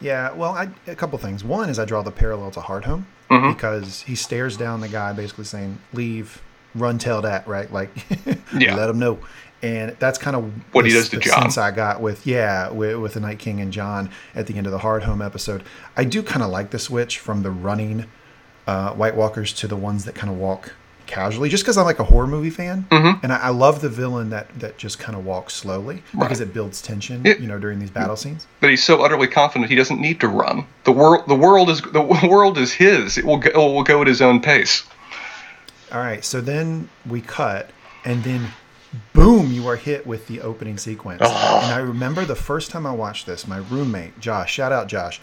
Yeah, 0.00 0.32
well, 0.32 0.52
I, 0.52 0.70
a 0.86 0.96
couple 0.96 1.18
things. 1.18 1.44
One 1.44 1.68
is 1.68 1.78
I 1.78 1.84
draw 1.84 2.02
the 2.02 2.10
parallel 2.10 2.50
to 2.52 2.60
Hardhome 2.60 3.04
mm-hmm. 3.30 3.52
because 3.52 4.02
he 4.02 4.14
stares 4.16 4.56
down 4.56 4.80
the 4.80 4.88
guy, 4.88 5.12
basically 5.12 5.44
saying, 5.44 5.78
"Leave, 5.92 6.42
run 6.74 6.98
tell 6.98 7.22
that 7.22 7.46
right 7.46 7.72
like 7.72 7.90
yeah. 8.56 8.74
let 8.74 8.86
them 8.86 8.98
know 8.98 9.18
and 9.62 9.94
that's 9.98 10.18
kind 10.18 10.36
of 10.36 10.74
what 10.74 10.86
he 10.86 10.92
does 10.92 11.08
to 11.10 11.18
Jon. 11.18 11.42
Sense 11.42 11.58
I 11.58 11.70
got 11.70 12.00
with 12.00 12.26
yeah 12.26 12.70
with, 12.70 12.96
with 12.96 13.14
the 13.14 13.20
Night 13.20 13.38
King 13.38 13.60
and 13.60 13.72
Jon 13.72 14.10
at 14.34 14.46
the 14.46 14.56
end 14.56 14.66
of 14.66 14.72
the 14.72 14.78
Hardhome 14.78 15.24
episode. 15.24 15.62
I 15.96 16.04
do 16.04 16.22
kind 16.22 16.42
of 16.42 16.50
like 16.50 16.70
the 16.70 16.78
switch 16.78 17.18
from 17.18 17.42
the 17.42 17.50
running 17.50 18.06
uh, 18.66 18.92
White 18.94 19.16
Walkers 19.16 19.52
to 19.54 19.68
the 19.68 19.76
ones 19.76 20.04
that 20.04 20.14
kind 20.14 20.32
of 20.32 20.38
walk 20.38 20.72
casually, 21.06 21.48
just 21.48 21.64
because 21.64 21.76
I'm 21.76 21.84
like 21.84 21.98
a 21.98 22.04
horror 22.04 22.28
movie 22.28 22.50
fan, 22.50 22.86
mm-hmm. 22.88 23.22
and 23.24 23.32
I, 23.32 23.38
I, 23.38 23.48
love 23.48 23.80
the 23.80 23.88
villain 23.88 24.30
that 24.30 24.48
that 24.60 24.78
just 24.78 25.00
kind 25.00 25.18
of 25.18 25.24
walks 25.24 25.54
slowly 25.54 26.04
because 26.16 26.40
it 26.40 26.54
builds 26.54 26.80
tension, 26.80 27.26
it, 27.26 27.40
you 27.40 27.48
know, 27.48 27.58
during 27.58 27.80
these 27.80 27.90
battle 27.90 28.16
scenes. 28.16 28.46
But 28.60 28.70
he's 28.70 28.84
so 28.84 29.02
utterly 29.02 29.26
confident 29.26 29.68
he 29.68 29.76
doesn't 29.76 30.00
need 30.00 30.20
to 30.20 30.28
run. 30.28 30.66
The 30.84 30.92
world 30.92 31.26
the 31.26 31.34
world 31.34 31.68
is 31.68 31.82
the 31.82 32.02
world 32.28 32.56
is 32.56 32.72
his. 32.72 33.18
It 33.18 33.24
will 33.24 33.38
go, 33.38 33.50
it 33.50 33.56
will 33.56 33.82
go 33.82 34.00
at 34.00 34.06
his 34.06 34.22
own 34.22 34.40
pace. 34.40 34.84
All 35.92 35.98
right, 36.00 36.24
so 36.24 36.40
then 36.40 36.88
we 37.08 37.20
cut, 37.20 37.70
and 38.04 38.22
then 38.22 38.48
boom, 39.12 39.52
you 39.52 39.66
are 39.66 39.76
hit 39.76 40.06
with 40.06 40.26
the 40.26 40.40
opening 40.40 40.78
sequence. 40.78 41.22
Oh. 41.24 41.60
And 41.64 41.72
I 41.72 41.78
remember 41.78 42.24
the 42.24 42.36
first 42.36 42.70
time 42.70 42.86
I 42.86 42.92
watched 42.92 43.26
this, 43.26 43.46
my 43.46 43.58
roommate, 43.58 44.18
Josh, 44.20 44.52
shout 44.52 44.72
out 44.72 44.88
Josh, 44.88 45.20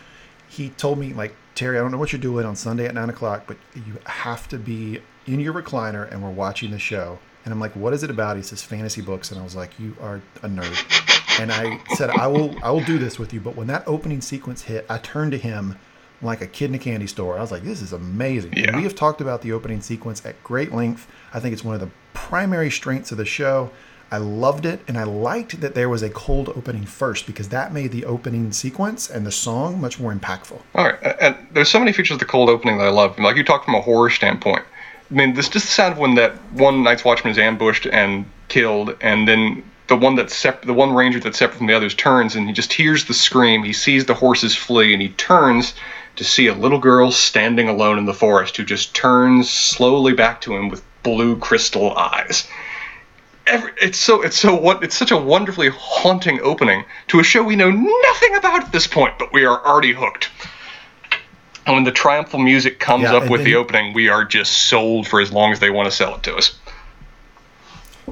he 0.47 0.69
told 0.69 0.97
me, 0.99 1.13
like, 1.13 1.35
Terry, 1.55 1.77
I 1.77 1.81
don't 1.81 1.91
know 1.91 1.97
what 1.97 2.11
you're 2.11 2.21
doing 2.21 2.45
on 2.45 2.55
Sunday 2.55 2.85
at 2.85 2.93
nine 2.93 3.09
o'clock, 3.09 3.43
but 3.47 3.57
you 3.75 3.97
have 4.05 4.47
to 4.49 4.57
be 4.57 5.01
in 5.25 5.39
your 5.39 5.53
recliner 5.53 6.09
and 6.11 6.23
we're 6.23 6.31
watching 6.31 6.71
the 6.71 6.79
show. 6.79 7.19
And 7.43 7.53
I'm 7.53 7.59
like, 7.59 7.75
what 7.75 7.93
is 7.93 8.03
it 8.03 8.09
about? 8.09 8.37
He 8.37 8.43
says 8.43 8.61
fantasy 8.61 9.01
books. 9.01 9.31
And 9.31 9.39
I 9.39 9.43
was 9.43 9.55
like, 9.55 9.77
you 9.79 9.95
are 10.01 10.21
a 10.43 10.47
nerd. 10.47 11.39
And 11.39 11.51
I 11.51 11.79
said, 11.95 12.09
I 12.09 12.27
will, 12.27 12.55
I 12.63 12.71
will 12.71 12.83
do 12.83 12.97
this 12.97 13.17
with 13.17 13.33
you. 13.33 13.39
But 13.39 13.55
when 13.55 13.67
that 13.67 13.83
opening 13.87 14.21
sequence 14.21 14.63
hit, 14.63 14.85
I 14.89 14.97
turned 14.97 15.31
to 15.31 15.37
him 15.37 15.77
like 16.21 16.41
a 16.41 16.47
kid 16.47 16.69
in 16.69 16.75
a 16.75 16.79
candy 16.79 17.07
store. 17.07 17.37
I 17.37 17.41
was 17.41 17.51
like, 17.51 17.63
this 17.63 17.81
is 17.81 17.93
amazing. 17.93 18.53
Yeah. 18.55 18.75
we 18.75 18.83
have 18.83 18.95
talked 18.95 19.21
about 19.21 19.41
the 19.41 19.51
opening 19.51 19.81
sequence 19.81 20.25
at 20.25 20.41
great 20.43 20.73
length. 20.73 21.07
I 21.33 21.39
think 21.39 21.53
it's 21.53 21.63
one 21.63 21.75
of 21.75 21.81
the 21.81 21.89
primary 22.13 22.71
strengths 22.71 23.11
of 23.11 23.17
the 23.17 23.25
show. 23.25 23.71
I 24.09 24.17
loved 24.17 24.65
it, 24.65 24.79
and 24.87 24.97
I 24.97 25.03
liked 25.03 25.59
that 25.59 25.75
there 25.75 25.89
was 25.89 26.01
a 26.01 26.09
cold 26.09 26.47
opening 26.49 26.85
first 26.85 27.27
because 27.27 27.49
that 27.49 27.73
made 27.73 27.91
the 27.91 28.05
opening 28.05 28.53
sequence 28.53 29.09
and 29.09 29.25
the 29.25 29.33
song 29.33 29.81
much 29.81 29.99
more 29.99 30.13
impactful. 30.13 30.61
All 30.75 30.85
right, 30.85 30.97
and 31.19 31.35
there's 31.51 31.69
so 31.69 31.77
many 31.77 31.91
features 31.91 32.15
of 32.15 32.19
the 32.19 32.25
cold 32.25 32.49
opening 32.49 32.77
that 32.77 32.85
I 32.85 32.89
love. 32.89 33.19
Like 33.19 33.35
you 33.35 33.43
talk 33.43 33.65
from 33.65 33.75
a 33.75 33.81
horror 33.81 34.09
standpoint. 34.09 34.63
I 35.11 35.13
mean, 35.13 35.33
this 35.33 35.49
just 35.49 35.65
the 35.65 35.71
sound 35.71 35.93
of 35.93 35.99
when 35.99 36.15
that 36.15 36.35
one 36.53 36.83
Night's 36.83 37.03
Watchman 37.03 37.31
is 37.31 37.37
ambushed 37.37 37.85
and 37.85 38.25
killed, 38.47 38.95
and 39.01 39.27
then 39.27 39.63
the 39.87 39.97
one 39.97 40.15
that's 40.15 40.35
sep- 40.35 40.63
the 40.63 40.73
one 40.73 40.93
ranger 40.93 41.19
that's 41.19 41.37
separate 41.37 41.57
from 41.57 41.67
the 41.67 41.73
others 41.73 41.93
turns, 41.93 42.35
and 42.35 42.47
he 42.47 42.53
just 42.53 42.73
hears 42.73 43.05
the 43.05 43.13
scream. 43.13 43.63
He 43.63 43.73
sees 43.73 44.05
the 44.05 44.13
horses 44.13 44.55
flee, 44.55 44.93
and 44.93 45.01
he 45.01 45.09
turns 45.09 45.73
to 46.17 46.23
see 46.23 46.47
a 46.47 46.53
little 46.53 46.79
girl 46.79 47.11
standing 47.11 47.69
alone 47.69 47.97
in 47.97 48.05
the 48.05 48.13
forest 48.13 48.57
who 48.57 48.65
just 48.65 48.93
turns 48.95 49.49
slowly 49.49 50.13
back 50.13 50.41
to 50.41 50.55
him 50.55 50.69
with 50.69 50.83
blue 51.03 51.37
crystal 51.37 51.95
eyes. 51.95 52.47
Every, 53.45 53.71
it's 53.79 53.97
so 53.97 54.21
it's 54.21 54.37
so 54.37 54.71
it's 54.81 54.95
such 54.95 55.11
a 55.11 55.17
wonderfully 55.17 55.69
haunting 55.69 56.41
opening 56.41 56.83
to 57.07 57.19
a 57.19 57.23
show 57.23 57.43
we 57.43 57.55
know 57.55 57.71
nothing 57.71 58.35
about 58.35 58.63
at 58.65 58.71
this 58.73 58.87
point, 58.87 59.17
but 59.17 59.31
we 59.31 59.45
are 59.45 59.65
already 59.65 59.93
hooked. 59.93 60.29
And 61.65 61.75
when 61.75 61.83
the 61.83 61.91
triumphal 61.91 62.39
music 62.39 62.79
comes 62.79 63.03
yeah, 63.03 63.15
up 63.15 63.29
with 63.29 63.41
then, 63.41 63.45
the 63.45 63.55
opening, 63.55 63.93
we 63.93 64.09
are 64.09 64.25
just 64.25 64.69
sold 64.69 65.07
for 65.07 65.21
as 65.21 65.31
long 65.31 65.51
as 65.51 65.59
they 65.59 65.69
want 65.69 65.85
to 65.89 65.95
sell 65.95 66.15
it 66.15 66.23
to 66.23 66.35
us. 66.35 66.57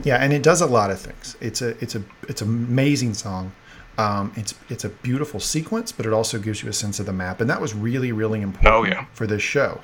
Yeah, 0.03 0.17
and 0.17 0.31
it 0.33 0.43
does 0.43 0.61
a 0.61 0.65
lot 0.65 0.91
of 0.91 0.99
things. 0.99 1.35
It's 1.41 1.61
a 1.61 1.69
it's 1.81 1.95
a 1.95 2.03
it's 2.29 2.41
an 2.41 2.47
amazing 2.47 3.13
song. 3.13 3.53
Um, 3.97 4.31
it's 4.35 4.53
it's 4.69 4.83
a 4.83 4.89
beautiful 4.89 5.39
sequence, 5.39 5.91
but 5.91 6.05
it 6.05 6.13
also 6.13 6.37
gives 6.39 6.61
you 6.61 6.69
a 6.69 6.73
sense 6.73 6.99
of 6.99 7.05
the 7.05 7.13
map, 7.13 7.39
and 7.41 7.49
that 7.49 7.61
was 7.61 7.73
really 7.73 8.11
really 8.11 8.41
important 8.41 8.73
Oh, 8.75 8.83
yeah. 8.85 9.05
for 9.13 9.25
this 9.27 9.41
show. 9.41 9.79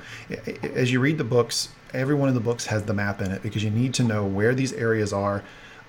As 0.62 0.92
you 0.92 1.00
read 1.00 1.18
the 1.18 1.24
books, 1.24 1.68
every 1.94 2.14
one 2.14 2.28
of 2.28 2.34
the 2.34 2.40
books 2.40 2.66
has 2.66 2.82
the 2.84 2.94
map 2.94 3.20
in 3.22 3.30
it 3.32 3.42
because 3.42 3.64
you 3.64 3.70
need 3.70 3.94
to 3.94 4.02
know 4.04 4.24
where 4.26 4.54
these 4.54 4.72
areas 4.74 5.12
are, 5.12 5.42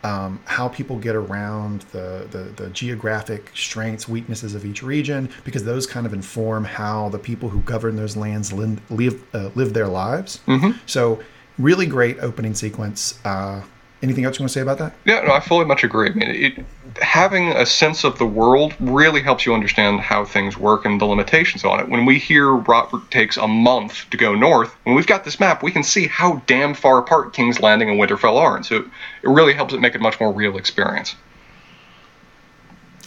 um, 0.05 0.39
how 0.45 0.67
people 0.69 0.97
get 0.97 1.15
around, 1.15 1.81
the, 1.91 2.27
the 2.31 2.63
the 2.63 2.69
geographic 2.69 3.51
strengths, 3.55 4.07
weaknesses 4.07 4.55
of 4.55 4.65
each 4.65 4.83
region, 4.83 5.29
because 5.43 5.63
those 5.65 5.85
kind 5.85 6.05
of 6.05 6.13
inform 6.13 6.63
how 6.63 7.09
the 7.09 7.19
people 7.19 7.49
who 7.49 7.59
govern 7.61 7.95
those 7.95 8.15
lands 8.15 8.53
live 8.53 8.79
live, 8.89 9.21
uh, 9.35 9.49
live 9.55 9.73
their 9.73 9.87
lives. 9.87 10.39
Mm-hmm. 10.47 10.71
So, 10.85 11.21
really 11.57 11.85
great 11.85 12.19
opening 12.19 12.53
sequence. 12.53 13.19
Uh, 13.25 13.61
anything 14.03 14.25
else 14.25 14.37
you 14.37 14.43
want 14.43 14.51
to 14.51 14.53
say 14.53 14.61
about 14.61 14.77
that? 14.77 14.93
Yeah, 15.05 15.21
no, 15.21 15.33
I 15.33 15.39
fully 15.39 15.65
much 15.65 15.83
agree. 15.83 16.09
I 16.09 16.13
mean, 16.13 16.29
it, 16.29 16.65
having 17.01 17.53
a 17.53 17.65
sense 17.65 18.03
of 18.03 18.19
the 18.19 18.25
world 18.25 18.75
really 18.79 19.21
helps 19.21 19.45
you 19.45 19.53
understand 19.53 20.01
how 20.01 20.25
things 20.25 20.57
work 20.57 20.85
and 20.85 20.99
the 20.99 21.05
limitations 21.05 21.63
on 21.63 21.79
it. 21.79 21.87
When 21.87 22.05
we 22.05 22.19
hear 22.19 22.51
Robert 22.51 23.09
takes 23.09 23.37
a 23.37 23.47
month 23.47 24.09
to 24.11 24.17
go 24.17 24.35
north, 24.35 24.75
when 24.83 24.95
we've 24.95 25.07
got 25.07 25.23
this 25.23 25.39
map, 25.39 25.63
we 25.63 25.71
can 25.71 25.83
see 25.83 26.07
how 26.07 26.43
damn 26.45 26.73
far 26.73 26.99
apart 26.99 27.33
King's 27.33 27.61
Landing 27.61 27.89
and 27.89 27.99
Winterfell 27.99 28.37
are, 28.37 28.55
and 28.55 28.65
so 28.65 28.77
it 28.77 28.85
really 29.23 29.53
helps 29.53 29.73
it 29.73 29.79
make 29.79 29.95
it 29.95 30.01
a 30.01 30.03
much 30.03 30.19
more 30.19 30.31
real 30.31 30.57
experience. 30.57 31.15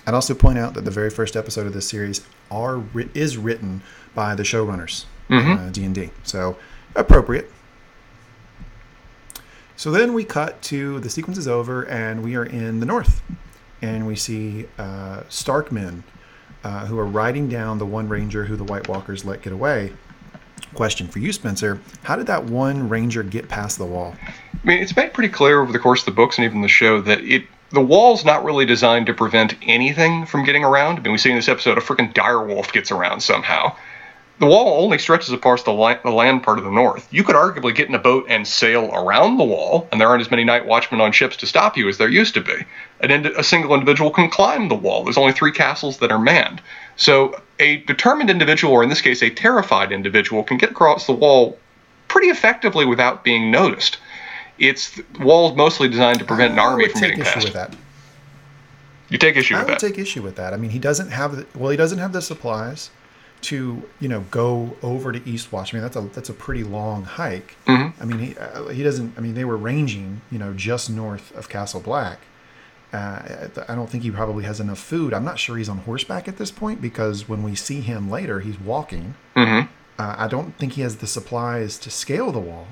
I'd 0.06 0.14
also 0.14 0.34
point 0.34 0.58
out 0.58 0.74
that 0.74 0.84
the 0.84 0.90
very 0.90 1.10
first 1.10 1.36
episode 1.36 1.66
of 1.66 1.74
this 1.74 1.88
series 1.88 2.26
are 2.50 2.82
is 3.12 3.36
written 3.36 3.82
by 4.14 4.34
the 4.34 4.44
showrunners, 4.44 5.04
uh, 5.28 5.68
D 5.70 5.84
and 5.84 5.94
D. 5.94 6.10
So 6.22 6.56
appropriate. 6.94 7.50
So 9.76 9.90
then 9.90 10.14
we 10.14 10.24
cut 10.24 10.60
to 10.62 11.00
the 11.00 11.10
sequence 11.10 11.36
is 11.38 11.46
over, 11.46 11.86
and 11.86 12.24
we 12.24 12.34
are 12.34 12.44
in 12.44 12.80
the 12.80 12.86
north, 12.86 13.22
and 13.82 14.06
we 14.06 14.16
see 14.16 14.66
uh, 14.78 15.22
Stark 15.28 15.70
men 15.70 16.02
uh, 16.64 16.86
who 16.86 16.98
are 16.98 17.04
riding 17.04 17.48
down 17.48 17.78
the 17.78 17.86
one 17.86 18.08
ranger 18.08 18.44
who 18.44 18.56
the 18.56 18.64
White 18.64 18.88
Walkers 18.88 19.24
let 19.24 19.42
get 19.42 19.52
away. 19.52 19.92
Question 20.74 21.08
for 21.08 21.18
you, 21.18 21.30
Spencer: 21.32 21.80
How 22.02 22.16
did 22.16 22.26
that 22.26 22.44
one 22.44 22.88
ranger 22.88 23.22
get 23.22 23.48
past 23.48 23.78
the 23.78 23.84
wall? 23.84 24.14
I 24.22 24.66
mean, 24.66 24.82
it's 24.82 24.96
made 24.96 25.12
pretty 25.12 25.32
clear 25.32 25.60
over 25.60 25.72
the 25.72 25.78
course 25.78 26.00
of 26.00 26.06
the 26.06 26.12
books 26.12 26.38
and 26.38 26.44
even 26.46 26.62
the 26.62 26.68
show 26.68 27.00
that 27.02 27.20
it 27.20 27.44
the 27.70 27.80
wall's 27.80 28.24
not 28.24 28.44
really 28.44 28.64
designed 28.64 29.06
to 29.06 29.14
prevent 29.14 29.54
anything 29.62 30.24
from 30.24 30.44
getting 30.44 30.64
around. 30.64 30.98
I 30.98 31.02
mean, 31.02 31.12
we 31.12 31.18
see 31.18 31.30
in 31.30 31.36
this 31.36 31.48
episode 31.48 31.76
a 31.76 31.80
freaking 31.80 32.14
direwolf 32.14 32.72
gets 32.72 32.90
around 32.90 33.20
somehow. 33.20 33.76
The 34.38 34.46
wall 34.46 34.82
only 34.84 34.98
stretches 34.98 35.32
across 35.32 35.62
the, 35.62 35.72
li- 35.72 35.96
the 36.02 36.10
land 36.10 36.42
part 36.42 36.58
of 36.58 36.64
the 36.64 36.70
north. 36.70 37.08
You 37.10 37.24
could 37.24 37.36
arguably 37.36 37.74
get 37.74 37.88
in 37.88 37.94
a 37.94 37.98
boat 37.98 38.26
and 38.28 38.46
sail 38.46 38.90
around 38.92 39.38
the 39.38 39.44
wall, 39.44 39.88
and 39.90 39.98
there 39.98 40.08
aren't 40.08 40.20
as 40.20 40.30
many 40.30 40.44
night 40.44 40.66
watchmen 40.66 41.00
on 41.00 41.12
ships 41.12 41.38
to 41.38 41.46
stop 41.46 41.74
you 41.76 41.88
as 41.88 41.96
there 41.96 42.08
used 42.08 42.34
to 42.34 42.42
be. 42.42 42.66
An 43.00 43.10
indi- 43.10 43.32
a 43.34 43.42
single 43.42 43.72
individual 43.72 44.10
can 44.10 44.28
climb 44.28 44.68
the 44.68 44.74
wall. 44.74 45.04
There's 45.04 45.16
only 45.16 45.32
three 45.32 45.52
castles 45.52 45.98
that 45.98 46.12
are 46.12 46.18
manned. 46.18 46.60
So 46.96 47.40
a 47.58 47.78
determined 47.78 48.28
individual, 48.28 48.74
or 48.74 48.82
in 48.82 48.90
this 48.90 49.00
case, 49.00 49.22
a 49.22 49.30
terrified 49.30 49.90
individual, 49.90 50.42
can 50.42 50.58
get 50.58 50.70
across 50.70 51.06
the 51.06 51.14
wall 51.14 51.58
pretty 52.08 52.28
effectively 52.28 52.84
without 52.84 53.24
being 53.24 53.50
noticed. 53.50 53.98
It's 54.58 55.00
wall's 55.18 55.56
mostly 55.56 55.88
designed 55.88 56.18
to 56.18 56.26
prevent 56.26 56.52
an 56.52 56.58
army 56.58 56.88
from 56.88 57.00
getting 57.00 57.20
issue 57.20 57.32
past. 57.32 57.44
with 57.44 57.54
that. 57.54 57.74
You 59.08 59.16
take 59.16 59.36
issue 59.36 59.54
I 59.54 59.58
with 59.60 59.66
that. 59.68 59.82
I 59.82 59.86
would 59.86 59.94
take 59.94 59.98
issue 59.98 60.22
with 60.22 60.36
that. 60.36 60.52
I 60.52 60.56
mean, 60.56 60.70
he 60.70 60.78
doesn't 60.78 61.10
have 61.10 61.36
the 61.36 61.46
well, 61.54 61.70
he 61.70 61.76
doesn't 61.76 61.98
have 61.98 62.12
the 62.12 62.22
supplies 62.22 62.90
to 63.42 63.82
you 64.00 64.08
know 64.08 64.20
go 64.30 64.76
over 64.82 65.12
to 65.12 65.20
Eastwatch. 65.20 65.72
I 65.72 65.76
mean, 65.76 65.82
that's 65.82 65.96
a 65.96 66.00
that's 66.02 66.28
a 66.28 66.34
pretty 66.34 66.62
long 66.64 67.04
hike. 67.04 67.56
Mm-hmm. 67.66 68.02
I 68.02 68.04
mean, 68.04 68.18
he 68.18 68.38
uh, 68.38 68.68
he 68.68 68.82
doesn't. 68.82 69.14
I 69.16 69.20
mean, 69.20 69.34
they 69.34 69.44
were 69.44 69.56
ranging 69.56 70.20
you 70.30 70.38
know 70.38 70.52
just 70.54 70.90
north 70.90 71.34
of 71.36 71.48
Castle 71.48 71.80
Black. 71.80 72.20
Uh, 72.92 73.48
I 73.68 73.74
don't 73.74 73.90
think 73.90 74.04
he 74.04 74.10
probably 74.10 74.44
has 74.44 74.60
enough 74.60 74.78
food. 74.78 75.12
I'm 75.12 75.24
not 75.24 75.38
sure 75.38 75.56
he's 75.56 75.68
on 75.68 75.78
horseback 75.78 76.28
at 76.28 76.38
this 76.38 76.50
point 76.50 76.80
because 76.80 77.28
when 77.28 77.42
we 77.42 77.54
see 77.54 77.80
him 77.80 78.08
later, 78.10 78.40
he's 78.40 78.58
walking. 78.60 79.16
Mhm. 79.36 79.68
Uh, 79.98 80.14
I 80.18 80.28
don't 80.28 80.56
think 80.56 80.74
he 80.74 80.82
has 80.82 80.96
the 80.96 81.06
supplies 81.06 81.78
to 81.78 81.90
scale 81.90 82.30
the 82.30 82.38
wall, 82.38 82.68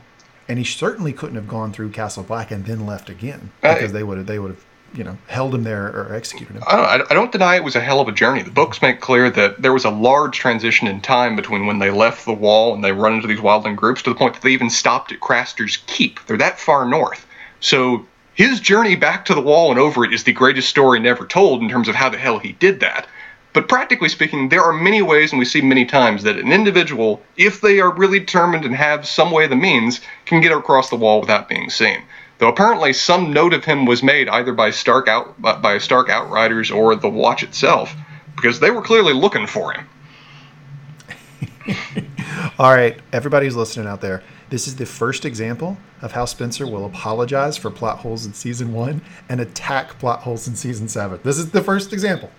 and 0.49 0.59
he 0.59 0.65
certainly 0.65 1.13
couldn't 1.13 1.35
have 1.37 1.49
gone 1.49 1.73
through 1.73 1.91
Castle 1.91 2.23
Black 2.23 2.51
and 2.51 2.65
then 2.65 2.87
left 2.87 3.11
again 3.11 3.51
because 3.61 3.93
they 3.93 4.03
would 4.03 4.19
have 4.19 4.27
they 4.27 4.39
would 4.39 4.51
have 4.53 4.65
you 4.95 5.05
know 5.05 5.19
held 5.27 5.55
him 5.55 5.65
there 5.65 5.87
or 5.87 6.15
executed 6.15 6.55
him. 6.55 6.63
I 6.67 6.97
don't, 6.97 7.11
I 7.11 7.15
don't 7.15 7.33
deny 7.33 7.57
it 7.57 7.65
was 7.65 7.77
a 7.77 7.81
hell 7.81 8.01
of 8.01 8.09
a 8.09 8.13
journey. 8.13 8.43
The 8.43 8.51
books 8.51 8.81
make 8.81 9.01
clear 9.01 9.31
that 9.31 9.61
there 9.61 9.73
was 9.73 9.85
a 9.85 9.91
large 9.91 10.39
transition 10.39 10.87
in 10.87 11.01
time 11.01 11.37
between 11.37 11.67
when 11.67 11.79
they 11.79 11.91
left 11.91 12.25
the 12.25 12.33
wall 12.33 12.75
and 12.75 12.85
they 12.85 12.93
run 12.93 13.15
into 13.15 13.27
these 13.27 13.41
wildling 13.41 13.77
groups 13.77 14.03
to 14.03 14.11
the 14.11 14.17
point 14.17 14.35
that 14.35 14.43
they 14.43 14.51
even 14.51 14.71
stopped 14.71 15.13
at 15.13 15.21
Craster's 15.21 15.79
Keep. 15.87 16.25
They're 16.27 16.37
that 16.39 16.61
far 16.61 16.85
north. 16.85 17.27
So 17.61 18.07
his 18.35 18.61
journey 18.61 18.97
back 18.97 19.25
to 19.27 19.35
the 19.35 19.41
wall 19.41 19.71
and 19.71 19.81
over 19.81 20.05
it 20.05 20.13
is 20.13 20.25
the 20.25 20.33
greatest 20.33 20.69
story 20.69 21.01
never 21.01 21.27
told 21.27 21.63
in 21.63 21.69
terms 21.69 21.89
of 21.89 21.95
how 21.95 22.09
the 22.09 22.19
hell 22.19 22.39
he 22.39 22.53
did 22.53 22.81
that. 22.81 23.07
But 23.53 23.69
practically 23.69 24.09
speaking, 24.09 24.49
there 24.49 24.65
are 24.65 24.73
many 24.73 25.01
ways, 25.01 25.31
and 25.31 25.39
we 25.39 25.45
see 25.45 25.61
many 25.61 25.85
times, 25.85 26.25
that 26.25 26.37
an 26.37 26.51
individual, 26.51 27.23
if 27.37 27.61
they 27.61 27.79
are 27.79 27.95
really 27.95 28.19
determined 28.19 28.65
and 28.65 28.75
have 28.75 29.07
some 29.07 29.31
way 29.31 29.47
the 29.47 29.55
means, 29.55 30.01
can 30.27 30.41
get 30.41 30.51
across 30.51 30.91
the 30.91 30.97
wall 30.97 31.21
without 31.21 31.49
being 31.49 31.71
seen. 31.71 32.03
Though 32.39 32.49
apparently 32.49 32.93
some 32.93 33.33
note 33.33 33.55
of 33.55 33.65
him 33.65 33.87
was 33.87 34.03
made 34.03 34.29
either 34.29 34.53
by 34.53 34.71
Stark 34.71 35.09
out 35.09 35.41
by 35.41 35.79
Stark 35.79 36.09
outriders 36.11 36.71
or 36.71 36.97
the 36.97 37.09
Watch 37.09 37.43
itself, 37.43 37.95
because 38.37 38.61
they 38.61 38.71
were 38.71 38.83
clearly 38.83 39.13
looking 39.13 39.47
for 39.47 39.73
him. 39.73 39.87
All 42.59 42.73
right, 42.73 42.99
everybody 43.13 43.47
who's 43.47 43.57
listening 43.57 43.87
out 43.87 44.01
there, 44.01 44.23
this 44.51 44.69
is 44.69 44.77
the 44.77 44.87
first 44.87 45.25
example 45.25 45.77
of 46.03 46.13
how 46.13 46.25
Spencer 46.25 46.67
will 46.67 46.85
apologize 46.85 47.57
for 47.57 47.71
plot 47.71 47.99
holes 47.99 48.27
in 48.27 48.35
season 48.35 48.73
one 48.73 49.01
and 49.29 49.41
attack 49.41 49.99
plot 49.99 50.21
holes 50.21 50.47
in 50.47 50.55
season 50.55 50.89
seven. 50.89 51.21
This 51.23 51.39
is 51.39 51.51
the 51.51 51.63
first 51.63 51.93
example. 51.93 52.31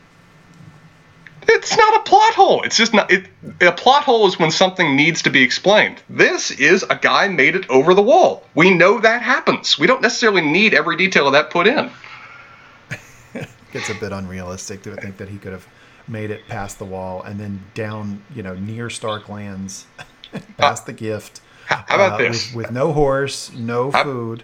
It's 1.48 1.76
not 1.76 1.96
a 1.96 2.10
plot 2.10 2.34
hole. 2.34 2.64
It's 2.64 2.78
just 2.78 2.94
not. 2.94 3.12
It, 3.12 3.28
a 3.62 3.72
plot 3.72 4.04
hole 4.04 4.28
is 4.28 4.38
when 4.40 4.52
something 4.52 4.96
needs 4.96 5.22
to 5.24 5.30
be 5.30 5.42
explained. 5.44 6.02
This 6.10 6.52
is 6.52 6.84
a 6.90 6.96
guy 6.96 7.28
made 7.28 7.56
it 7.56 7.70
over 7.70 7.94
the 7.94 8.02
wall. 8.02 8.44
We 8.56 8.72
know 8.74 9.00
that 9.00 9.22
happens. 9.22 9.78
We 9.80 9.88
don't 9.88 10.02
necessarily 10.02 10.42
need 10.42 10.74
every 10.74 10.98
detail 10.98 11.28
of 11.28 11.34
that 11.34 11.50
put 11.50 11.68
in. 11.68 11.90
It's 13.74 13.90
a 13.90 13.96
bit 13.96 14.14
unrealistic 14.14 14.84
to 14.84 14.96
think 14.96 15.18
that 15.18 15.28
he 15.28 15.38
could 15.38 15.52
have 15.52 15.68
made 16.08 16.32
it 16.32 16.48
past 16.48 16.80
the 16.80 16.86
wall 16.86 17.24
and 17.24 17.38
then 17.38 17.62
down, 17.74 18.24
you 18.34 18.42
know, 18.42 18.54
near 18.56 18.90
Stark 18.90 19.28
lands, 19.28 19.86
past 20.58 20.86
the 20.86 20.94
gift. 20.94 21.42
How 21.66 21.84
about 21.96 22.14
uh, 22.14 22.18
this? 22.20 22.54
With, 22.54 22.68
with 22.68 22.72
no 22.72 22.94
horse, 22.94 23.52
no 23.54 23.92
How- 23.92 24.04
food. 24.04 24.44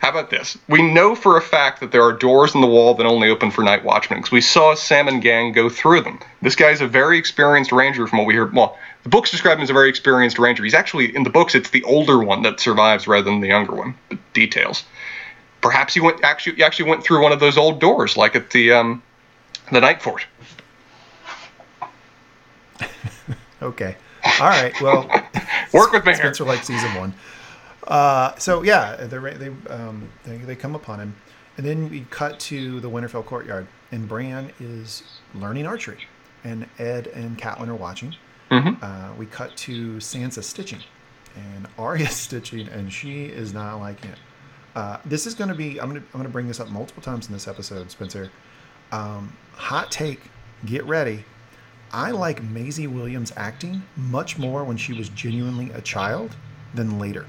How 0.00 0.08
about 0.08 0.30
this? 0.30 0.56
We 0.66 0.80
know 0.80 1.14
for 1.14 1.36
a 1.36 1.42
fact 1.42 1.80
that 1.80 1.92
there 1.92 2.02
are 2.02 2.12
doors 2.12 2.54
in 2.54 2.62
the 2.62 2.66
wall 2.66 2.94
that 2.94 3.04
only 3.04 3.28
open 3.28 3.50
for 3.50 3.62
night 3.62 3.84
watchmen 3.84 4.20
because 4.20 4.32
we 4.32 4.40
saw 4.40 4.72
a 4.72 4.76
salmon 4.76 5.20
gang 5.20 5.52
go 5.52 5.68
through 5.68 6.00
them. 6.00 6.18
This 6.40 6.56
guy's 6.56 6.80
a 6.80 6.86
very 6.86 7.18
experienced 7.18 7.70
ranger 7.70 8.06
from 8.06 8.18
what 8.18 8.26
we 8.26 8.32
hear. 8.32 8.46
Well, 8.46 8.78
the 9.02 9.10
books 9.10 9.30
describe 9.30 9.58
him 9.58 9.62
as 9.62 9.70
a 9.70 9.74
very 9.74 9.90
experienced 9.90 10.38
ranger. 10.38 10.64
He's 10.64 10.72
actually, 10.72 11.14
in 11.14 11.22
the 11.22 11.30
books, 11.30 11.54
it's 11.54 11.68
the 11.68 11.84
older 11.84 12.18
one 12.18 12.42
that 12.42 12.60
survives 12.60 13.06
rather 13.06 13.24
than 13.24 13.40
the 13.40 13.48
younger 13.48 13.74
one. 13.74 13.94
But 14.08 14.18
details. 14.32 14.84
Perhaps 15.60 15.92
he 15.92 16.00
went 16.00 16.24
actually 16.24 16.56
he 16.56 16.64
actually 16.64 16.88
went 16.88 17.04
through 17.04 17.22
one 17.22 17.32
of 17.32 17.40
those 17.40 17.58
old 17.58 17.78
doors, 17.78 18.16
like 18.16 18.34
at 18.34 18.50
the 18.50 18.72
um, 18.72 19.02
the 19.70 19.80
Nightfort. 19.80 20.22
Okay. 23.62 23.94
All 24.24 24.48
right. 24.48 24.72
Well, 24.80 25.02
Work 25.72 25.92
with 25.92 26.06
me 26.06 26.12
here. 26.12 26.22
Spencer 26.22 26.44
likes 26.44 26.66
season 26.66 26.94
one. 26.94 27.12
Uh, 27.86 28.36
so 28.36 28.62
yeah, 28.62 28.96
they 28.96 29.18
they 29.34 29.48
um, 29.72 30.08
they 30.24 30.36
they 30.38 30.56
come 30.56 30.74
upon 30.74 31.00
him, 31.00 31.14
and 31.56 31.66
then 31.66 31.88
we 31.90 32.00
cut 32.10 32.38
to 32.40 32.80
the 32.80 32.90
Winterfell 32.90 33.24
courtyard, 33.24 33.66
and 33.90 34.06
Bran 34.08 34.52
is 34.60 35.02
learning 35.34 35.66
archery, 35.66 36.06
and 36.44 36.66
Ed 36.78 37.06
and 37.08 37.38
Catelyn 37.38 37.68
are 37.68 37.74
watching. 37.74 38.14
Mhm. 38.50 38.82
Uh, 38.82 39.14
we 39.14 39.26
cut 39.26 39.56
to 39.58 39.96
Sansa 39.96 40.42
stitching, 40.42 40.80
and 41.36 41.66
Arya's 41.78 42.10
stitching, 42.16 42.68
and 42.68 42.92
she 42.92 43.24
is 43.26 43.54
not 43.54 43.76
liking 43.80 44.10
it. 44.10 44.18
Uh, 44.76 44.98
this 45.04 45.26
is 45.26 45.34
going 45.34 45.48
to 45.48 45.54
be. 45.54 45.80
I'm 45.80 45.88
going 45.90 46.00
to. 46.00 46.06
I'm 46.08 46.20
going 46.20 46.24
to 46.24 46.28
bring 46.30 46.48
this 46.48 46.60
up 46.60 46.68
multiple 46.68 47.02
times 47.02 47.26
in 47.26 47.32
this 47.32 47.48
episode, 47.48 47.90
Spencer. 47.90 48.30
Um, 48.92 49.36
hot 49.54 49.90
take. 49.90 50.20
Get 50.66 50.84
ready. 50.84 51.24
I 51.92 52.10
like 52.12 52.42
Maisie 52.42 52.86
Williams 52.86 53.32
acting 53.36 53.82
much 53.96 54.38
more 54.38 54.62
when 54.62 54.76
she 54.76 54.92
was 54.92 55.08
genuinely 55.08 55.70
a 55.72 55.80
child 55.80 56.36
than 56.74 56.98
later. 57.00 57.26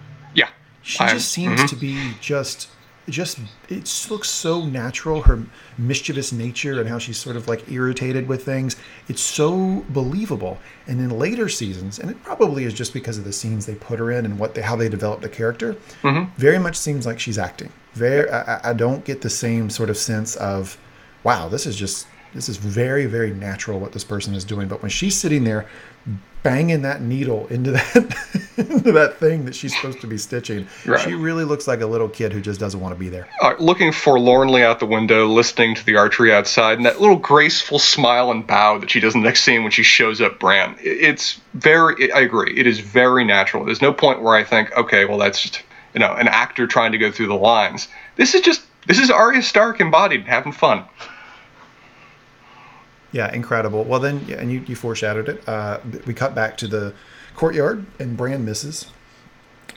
She 0.83 0.99
I'm- 0.99 1.15
just 1.15 1.31
seems 1.31 1.61
mhm. 1.61 1.69
to 1.69 1.75
be 1.75 2.13
just 2.21 2.67
just 3.09 3.39
it 3.67 3.79
just 3.85 4.11
looks 4.11 4.29
so 4.29 4.63
natural 4.63 5.21
her 5.23 5.39
mischievous 5.77 6.31
nature 6.31 6.79
and 6.79 6.87
how 6.87 6.99
she's 6.99 7.17
sort 7.17 7.35
of 7.35 7.47
like 7.47 7.69
irritated 7.71 8.27
with 8.27 8.45
things 8.45 8.75
it's 9.09 9.21
so 9.21 9.83
believable 9.89 10.59
and 10.87 10.99
in 10.99 11.09
later 11.17 11.49
seasons 11.49 11.97
and 11.97 12.11
it 12.11 12.23
probably 12.23 12.63
is 12.63 12.73
just 12.75 12.93
because 12.93 13.17
of 13.17 13.23
the 13.23 13.33
scenes 13.33 13.65
they 13.65 13.73
put 13.73 13.97
her 13.97 14.11
in 14.11 14.23
and 14.23 14.37
what 14.37 14.53
they 14.53 14.61
how 14.61 14.75
they 14.75 14.87
developed 14.87 15.23
the 15.23 15.29
character 15.29 15.75
Mm-hmm. 16.03 16.31
very 16.39 16.59
much 16.59 16.77
seems 16.77 17.05
like 17.07 17.19
she's 17.19 17.39
acting 17.39 17.71
very 17.93 18.29
I, 18.29 18.55
I- 18.57 18.69
I 18.69 18.73
don't 18.73 19.03
get 19.03 19.21
the 19.21 19.31
same 19.31 19.71
sort 19.71 19.89
of 19.89 19.97
sense 19.97 20.35
of 20.35 20.77
wow 21.23 21.49
this 21.49 21.65
is 21.65 21.75
just 21.75 22.05
this 22.33 22.49
is 22.49 22.57
very, 22.57 23.05
very 23.05 23.31
natural 23.31 23.79
what 23.79 23.91
this 23.91 24.03
person 24.03 24.33
is 24.33 24.43
doing. 24.43 24.67
But 24.67 24.81
when 24.81 24.91
she's 24.91 25.17
sitting 25.17 25.43
there 25.43 25.67
banging 26.43 26.81
that 26.81 27.01
needle 27.01 27.45
into 27.47 27.71
that 27.71 28.51
into 28.57 28.91
that 28.91 29.17
thing 29.17 29.45
that 29.45 29.53
she's 29.53 29.75
supposed 29.75 30.01
to 30.01 30.07
be 30.07 30.17
stitching, 30.17 30.67
right. 30.85 30.99
she 30.99 31.13
really 31.13 31.43
looks 31.43 31.67
like 31.67 31.81
a 31.81 31.85
little 31.85 32.09
kid 32.09 32.33
who 32.33 32.41
just 32.41 32.59
doesn't 32.59 32.79
want 32.79 32.93
to 32.93 32.99
be 32.99 33.09
there. 33.09 33.27
Uh, 33.41 33.53
looking 33.59 33.91
forlornly 33.91 34.63
out 34.63 34.79
the 34.79 34.85
window, 34.85 35.27
listening 35.27 35.75
to 35.75 35.85
the 35.85 35.95
archery 35.95 36.33
outside, 36.33 36.77
and 36.77 36.85
that 36.85 36.99
little 36.99 37.17
graceful 37.17 37.79
smile 37.79 38.31
and 38.31 38.45
bow 38.45 38.77
that 38.77 38.89
she 38.89 38.99
does 38.99 39.13
in 39.15 39.21
the 39.21 39.25
next 39.27 39.43
scene 39.43 39.63
when 39.63 39.71
she 39.71 39.83
shows 39.83 40.21
up 40.21 40.39
Bran. 40.39 40.75
It's 40.79 41.39
very, 41.53 42.11
I 42.11 42.21
agree, 42.21 42.57
it 42.57 42.67
is 42.67 42.79
very 42.79 43.23
natural. 43.23 43.65
There's 43.65 43.81
no 43.81 43.93
point 43.93 44.21
where 44.21 44.35
I 44.35 44.43
think, 44.43 44.75
okay, 44.77 45.05
well, 45.05 45.17
that's 45.17 45.41
just, 45.41 45.63
you 45.93 45.99
know, 45.99 46.13
an 46.13 46.27
actor 46.27 46.67
trying 46.67 46.91
to 46.93 46.97
go 46.97 47.11
through 47.11 47.27
the 47.27 47.35
lines. 47.35 47.87
This 48.15 48.35
is 48.35 48.41
just, 48.41 48.61
this 48.87 48.99
is 48.99 49.11
Arya 49.11 49.43
Stark 49.43 49.79
embodied, 49.79 50.25
having 50.25 50.51
fun. 50.51 50.85
Yeah, 53.11 53.33
incredible. 53.33 53.83
Well, 53.83 53.99
then, 53.99 54.23
yeah, 54.27 54.37
and 54.37 54.51
you, 54.51 54.61
you 54.67 54.75
foreshadowed 54.75 55.27
it. 55.29 55.47
Uh, 55.47 55.79
we 56.05 56.13
cut 56.13 56.33
back 56.33 56.57
to 56.57 56.67
the 56.67 56.93
courtyard, 57.35 57.85
and 57.99 58.15
Bran 58.15 58.45
misses. 58.45 58.87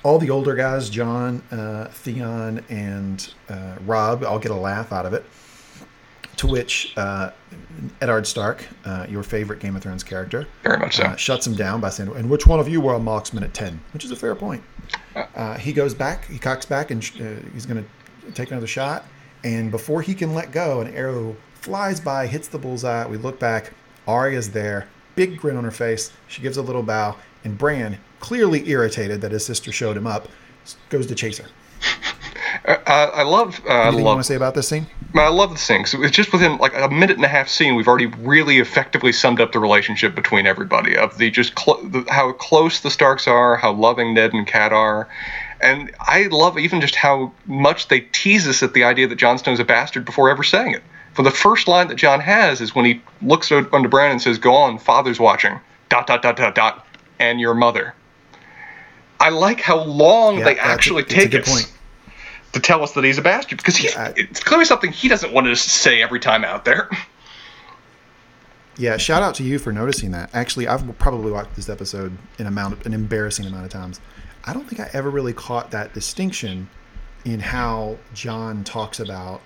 All 0.03 0.19
the 0.19 0.31
older 0.31 0.55
guys, 0.55 0.91
Jon, 0.91 1.43
uh, 1.51 1.87
Theon, 1.87 2.65
and 2.69 3.33
uh, 3.49 3.77
Robb, 3.87 4.23
all 4.23 4.39
get 4.39 4.51
a 4.53 4.57
laugh 4.57 4.93
out 4.93 5.07
of 5.07 5.15
it. 5.15 5.25
To 6.39 6.49
which 6.49 6.93
uh, 6.97 7.31
Eddard 8.01 8.27
Stark, 8.27 8.67
uh, 8.85 9.07
your 9.09 9.23
favorite 9.23 9.61
Game 9.61 9.77
of 9.77 9.83
Thrones 9.83 10.03
character, 10.03 10.49
very 10.65 10.79
much 10.79 10.97
so, 10.97 11.05
uh, 11.05 11.17
shuts 11.17 11.47
him 11.47 11.55
down 11.55 11.81
by 11.81 11.91
saying, 11.91 12.11
"And 12.17 12.29
which 12.29 12.45
one 12.45 12.59
of 12.59 12.69
you 12.69 12.81
were 12.81 12.95
a 12.95 12.99
marksman 12.99 13.45
at 13.45 13.55
10? 13.55 13.81
Which 13.93 14.05
is 14.05 14.11
a 14.11 14.17
fair 14.17 14.35
point. 14.35 14.63
he 15.61 15.73
goes 15.73 15.95
back, 15.95 16.27
he 16.27 16.39
cocks 16.39 16.67
back, 16.67 16.91
and 16.91 17.03
he's 17.05 17.67
going 17.67 17.85
to 17.85 18.33
take 18.33 18.51
another 18.51 18.67
shot. 18.67 19.07
And 19.45 19.71
before 19.71 20.03
he 20.03 20.13
can 20.13 20.35
let 20.35 20.51
go, 20.51 20.81
an 20.81 20.93
arrow 20.93 21.37
flies 21.65 21.99
by, 21.99 22.27
hits 22.27 22.47
the 22.49 22.59
bullseye. 22.59 23.07
We 23.07 23.17
look 23.17 23.41
back. 23.41 23.73
Arya's 24.07 24.51
there, 24.51 24.87
big 25.17 25.39
grin 25.39 25.57
on 25.57 25.65
her 25.65 25.71
face. 25.71 26.13
She 26.29 26.43
gives 26.43 26.59
a 26.59 26.63
little 26.63 26.83
bow, 26.83 27.17
and 27.43 27.57
Bran, 27.57 27.99
clearly 28.21 28.69
irritated 28.69 29.23
that 29.23 29.33
his 29.33 29.47
sister 29.47 29.73
showed 29.73 29.97
him 29.97 30.07
up, 30.07 30.29
goes 30.91 31.07
to 31.07 31.15
chase 31.15 31.39
her. 31.39 31.49
Uh, 32.67 32.77
I 32.87 33.23
love. 33.23 33.61
Uh, 33.67 33.73
Anything 33.73 33.93
love, 33.93 33.99
you 33.99 34.05
want 34.05 34.21
to 34.21 34.25
say 34.25 34.35
about 34.35 34.55
this 34.55 34.69
scene? 34.69 34.87
I 35.15 35.29
love 35.29 35.51
the 35.53 35.59
scene. 35.59 35.87
So 35.87 36.03
it's 36.03 36.15
just 36.15 36.33
within 36.33 36.59
like 36.59 36.75
a 36.77 36.89
minute 36.91 37.17
and 37.17 37.25
a 37.25 37.29
half 37.29 37.49
scene, 37.49 37.77
we've 37.77 37.89
already 37.89 38.07
really 38.07 38.59
effectively 38.59 39.13
summed 39.13 39.41
up 39.41 39.53
the 39.53 39.59
relationship 39.59 40.15
between 40.15 40.47
everybody 40.47 40.97
of 40.97 41.17
the 41.17 41.31
just 41.31 41.59
cl- 41.59 41.83
the, 41.83 42.05
how 42.11 42.33
close 42.33 42.81
the 42.81 42.91
Starks 42.91 43.27
are, 43.27 43.57
how 43.57 43.73
loving 43.73 44.13
Ned 44.13 44.35
and 44.35 44.47
Cat 44.47 44.73
are, 44.73 45.09
and 45.63 45.91
I 46.01 46.29
love 46.31 46.59
even 46.59 46.81
just 46.83 46.95
how 46.95 47.33
much 47.47 47.89
they 47.89 48.01
tease 48.01 48.47
us 48.47 48.63
at 48.63 48.75
the 48.75 48.85
idea 48.85 49.07
that 49.09 49.17
Jon 49.17 49.39
Snow's 49.39 49.61
a 49.61 49.65
bastard 49.65 50.05
before 50.05 50.29
ever 50.29 50.43
saying 50.43 50.75
it. 50.75 50.83
For 51.15 51.23
the 51.23 51.31
first 51.31 51.69
line 51.69 51.89
that 51.89 51.95
Jon 51.95 52.21
has 52.21 52.61
is 52.61 52.75
when 52.75 52.85
he 52.85 53.01
looks 53.23 53.51
under 53.51 53.89
Bran 53.89 54.11
and 54.11 54.21
says, 54.21 54.37
"Go 54.37 54.55
on, 54.55 54.79
father's 54.79 55.21
watching." 55.21 55.59
Dot 55.89 56.07
dot 56.07 56.23
dot 56.23 56.37
dot 56.37 56.55
dot, 56.55 56.87
and 57.21 57.41
your 57.41 57.55
mother. 57.55 57.95
I 59.21 59.29
like 59.29 59.61
how 59.61 59.83
long 59.83 60.39
yeah, 60.39 60.45
they 60.45 60.59
actually 60.59 61.03
a, 61.03 61.07
take 61.07 61.33
it 61.33 61.47
to 62.53 62.61
tell 62.61 62.83
us 62.83 62.93
that 62.93 63.05
he's 63.05 63.19
a 63.19 63.23
bastard 63.23 63.59
because 63.59 63.77
he's, 63.77 63.95
yeah, 63.95 64.13
it's 64.17 64.41
clearly 64.41 64.65
something 64.65 64.93
he 64.93 65.09
doesn't 65.09 65.33
want 65.33 65.47
to 65.47 65.57
say 65.57 66.03
every 66.03 66.21
time 66.21 66.45
out 66.45 66.65
there. 66.65 66.89
Yeah, 68.77 68.97
shout 68.97 69.23
out 69.23 69.37
to 69.37 69.45
you 69.45 69.59
for 69.61 69.73
noticing 69.73 70.11
that. 70.11 70.31
Actually, 70.35 70.67
I've 70.67 70.99
probably 70.99 71.31
watched 71.31 71.55
this 71.55 71.69
episode 71.69 72.17
an 72.39 72.47
amount, 72.47 72.85
an 72.87 72.93
embarrassing 72.93 73.47
amount 73.47 73.67
of 73.67 73.71
times. 73.71 74.01
I 74.45 74.53
don't 74.53 74.69
think 74.69 74.81
I 74.81 74.91
ever 74.93 75.11
really 75.11 75.33
caught 75.33 75.71
that 75.71 75.95
distinction 75.95 76.69
in 77.25 77.41
how 77.41 77.99
Jon 78.15 78.65
talks 78.65 78.99
about 78.99 79.41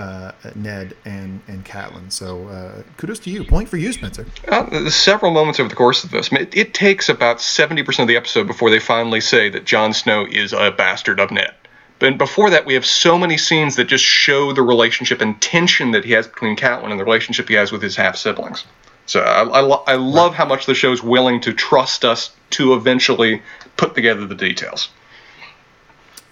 uh, 0.00 0.32
Ned 0.54 0.96
and 1.04 1.40
and 1.46 1.64
Catelyn. 1.64 2.10
So 2.10 2.48
uh, 2.48 2.82
kudos 2.96 3.18
to 3.20 3.30
you. 3.30 3.44
Point 3.44 3.68
for 3.68 3.76
you, 3.76 3.92
Spencer. 3.92 4.26
Uh, 4.48 4.88
several 4.90 5.32
moments 5.32 5.60
over 5.60 5.68
the 5.68 5.76
course 5.76 6.04
of 6.04 6.10
this. 6.10 6.32
It, 6.32 6.56
it 6.56 6.74
takes 6.74 7.08
about 7.08 7.40
seventy 7.40 7.82
percent 7.82 8.04
of 8.04 8.08
the 8.08 8.16
episode 8.16 8.46
before 8.46 8.70
they 8.70 8.80
finally 8.80 9.20
say 9.20 9.50
that 9.50 9.64
Jon 9.64 9.92
Snow 9.92 10.26
is 10.26 10.52
a 10.52 10.70
bastard 10.70 11.20
of 11.20 11.30
Ned. 11.30 11.54
But 11.98 12.16
before 12.16 12.48
that, 12.50 12.64
we 12.64 12.74
have 12.74 12.86
so 12.86 13.18
many 13.18 13.36
scenes 13.36 13.76
that 13.76 13.84
just 13.84 14.04
show 14.04 14.54
the 14.54 14.62
relationship 14.62 15.20
and 15.20 15.40
tension 15.40 15.90
that 15.90 16.04
he 16.04 16.12
has 16.12 16.26
between 16.26 16.56
Catelyn 16.56 16.90
and 16.90 16.98
the 16.98 17.04
relationship 17.04 17.48
he 17.48 17.56
has 17.56 17.70
with 17.70 17.82
his 17.82 17.94
half 17.96 18.16
siblings. 18.16 18.64
So 19.04 19.20
I, 19.20 19.42
I, 19.42 19.62
I 19.92 19.94
love 19.96 20.34
how 20.34 20.46
much 20.46 20.64
the 20.64 20.74
show 20.74 20.92
is 20.92 21.02
willing 21.02 21.40
to 21.42 21.52
trust 21.52 22.04
us 22.04 22.30
to 22.50 22.72
eventually 22.74 23.42
put 23.76 23.94
together 23.94 24.26
the 24.26 24.34
details. 24.34 24.88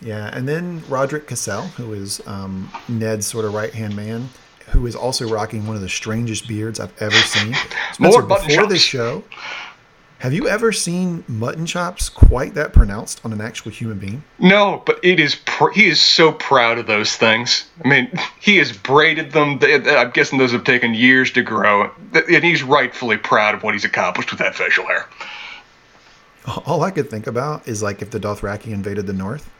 Yeah, 0.00 0.30
and 0.32 0.48
then 0.48 0.80
Rodrik 0.82 1.26
Cassel, 1.26 1.62
who 1.62 1.92
is 1.92 2.20
um, 2.26 2.70
Ned's 2.88 3.26
sort 3.26 3.44
of 3.44 3.54
right 3.54 3.72
hand 3.72 3.96
man, 3.96 4.28
who 4.70 4.86
is 4.86 4.94
also 4.94 5.28
rocking 5.28 5.66
one 5.66 5.76
of 5.76 5.82
the 5.82 5.88
strangest 5.88 6.46
beards 6.46 6.78
I've 6.78 6.92
ever 7.02 7.16
seen. 7.16 7.54
Spencer, 7.92 8.20
More 8.20 8.22
before 8.22 8.48
chops. 8.48 8.68
this 8.68 8.82
show, 8.82 9.24
have 10.20 10.32
you 10.32 10.48
ever 10.48 10.72
seen 10.72 11.24
mutton 11.26 11.64
chops 11.66 12.08
quite 12.08 12.54
that 12.54 12.72
pronounced 12.72 13.20
on 13.24 13.32
an 13.32 13.40
actual 13.40 13.70
human 13.72 13.98
being? 13.98 14.22
No, 14.38 14.82
but 14.86 15.00
it 15.02 15.18
is 15.18 15.36
pr- 15.46 15.70
he 15.70 15.86
is 15.86 16.00
so 16.00 16.32
proud 16.32 16.78
of 16.78 16.86
those 16.86 17.16
things. 17.16 17.68
I 17.84 17.88
mean, 17.88 18.10
he 18.40 18.56
has 18.58 18.76
braided 18.76 19.32
them. 19.32 19.58
I'm 19.62 20.10
guessing 20.10 20.38
those 20.38 20.52
have 20.52 20.64
taken 20.64 20.94
years 20.94 21.32
to 21.32 21.42
grow, 21.42 21.90
and 22.14 22.44
he's 22.44 22.62
rightfully 22.62 23.16
proud 23.16 23.54
of 23.56 23.62
what 23.64 23.74
he's 23.74 23.84
accomplished 23.84 24.30
with 24.30 24.38
that 24.40 24.54
facial 24.54 24.86
hair. 24.86 25.06
All 26.66 26.82
I 26.82 26.90
could 26.90 27.10
think 27.10 27.26
about 27.26 27.66
is 27.68 27.82
like 27.82 28.00
if 28.00 28.10
the 28.10 28.20
Dothraki 28.20 28.68
invaded 28.68 29.06
the 29.06 29.12
North 29.12 29.50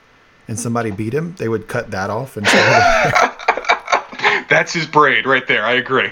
and 0.49 0.59
somebody 0.59 0.91
beat 0.91 1.13
him, 1.13 1.35
they 1.39 1.49
would 1.49 1.69
cut 1.69 1.91
that 1.93 2.11
off 2.11 2.37
and. 2.37 2.47
That's 4.49 4.73
his 4.73 4.87
braid 4.87 5.27
right 5.27 5.47
there. 5.47 5.65
I 5.65 5.73
agree. 5.75 6.11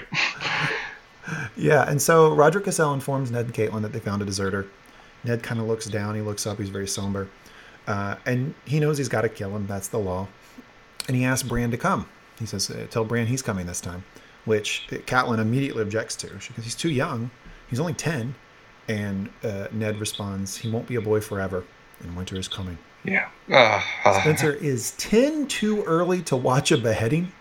yeah, 1.57 1.89
and 1.89 1.99
so 1.99 2.33
Roger 2.33 2.59
Cassel 2.59 2.93
informs 2.93 3.31
Ned 3.31 3.45
and 3.45 3.53
Catelyn 3.53 3.81
that 3.81 3.91
they 3.91 3.99
found 3.99 4.21
a 4.21 4.25
deserter. 4.25 4.67
Ned 5.23 5.41
kind 5.41 5.59
of 5.59 5.65
looks 5.65 5.87
down. 5.87 6.13
He 6.15 6.21
looks 6.21 6.45
up. 6.45 6.59
He's 6.59 6.69
very 6.69 6.87
somber, 6.87 7.27
uh, 7.87 8.15
and 8.25 8.53
he 8.65 8.79
knows 8.79 8.99
he's 8.99 9.09
got 9.09 9.21
to 9.21 9.29
kill 9.29 9.55
him. 9.55 9.65
That's 9.65 9.87
the 9.87 9.97
law. 9.97 10.27
And 11.07 11.17
he 11.17 11.25
asks 11.25 11.47
Bran 11.47 11.71
to 11.71 11.77
come. 11.77 12.07
He 12.37 12.45
says, 12.45 12.69
uh, 12.69 12.85
"Tell 12.91 13.03
Bran 13.03 13.25
he's 13.25 13.41
coming 13.41 13.65
this 13.65 13.81
time," 13.81 14.03
which 14.45 14.85
Catelyn 14.89 15.39
immediately 15.39 15.81
objects 15.81 16.15
to 16.17 16.27
because 16.27 16.63
he's 16.63 16.75
too 16.75 16.91
young. 16.91 17.31
He's 17.69 17.79
only 17.79 17.93
ten, 17.93 18.35
and 18.87 19.29
uh, 19.43 19.67
Ned 19.71 19.99
responds, 19.99 20.57
"He 20.57 20.69
won't 20.69 20.87
be 20.87 20.95
a 20.95 21.01
boy 21.01 21.21
forever, 21.21 21.63
and 22.01 22.15
winter 22.15 22.37
is 22.37 22.47
coming." 22.47 22.77
Yeah. 23.07 23.29
Uh, 23.49 23.81
uh, 24.03 24.21
Spencer, 24.21 24.53
is 24.53 24.91
10 24.97 25.47
too 25.47 25.81
early 25.83 26.21
to 26.23 26.35
watch 26.35 26.71
a 26.71 26.77
beheading? 26.77 27.31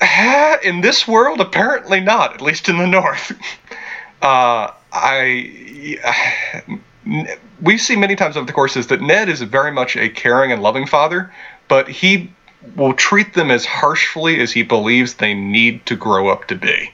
Uh, 0.00 0.56
in 0.64 0.80
this 0.80 1.06
world, 1.06 1.40
apparently 1.40 2.00
not, 2.00 2.32
at 2.32 2.40
least 2.40 2.68
in 2.68 2.78
the 2.78 2.86
north. 2.86 3.32
Uh, 4.20 4.72
I. 4.92 5.96
We 7.62 7.78
see 7.78 7.94
many 7.94 8.16
times 8.16 8.36
over 8.36 8.44
the 8.46 8.52
courses 8.52 8.88
that 8.88 9.00
Ned 9.00 9.28
is 9.28 9.40
very 9.42 9.70
much 9.70 9.96
a 9.96 10.08
caring 10.08 10.50
and 10.50 10.60
loving 10.60 10.86
father, 10.86 11.32
but 11.68 11.88
he 11.88 12.32
will 12.76 12.94
treat 12.94 13.34
them 13.34 13.50
as 13.50 13.64
harshly 13.64 14.40
as 14.40 14.52
he 14.52 14.64
believes 14.64 15.14
they 15.14 15.34
need 15.34 15.86
to 15.86 15.94
grow 15.94 16.28
up 16.28 16.48
to 16.48 16.56
be. 16.56 16.92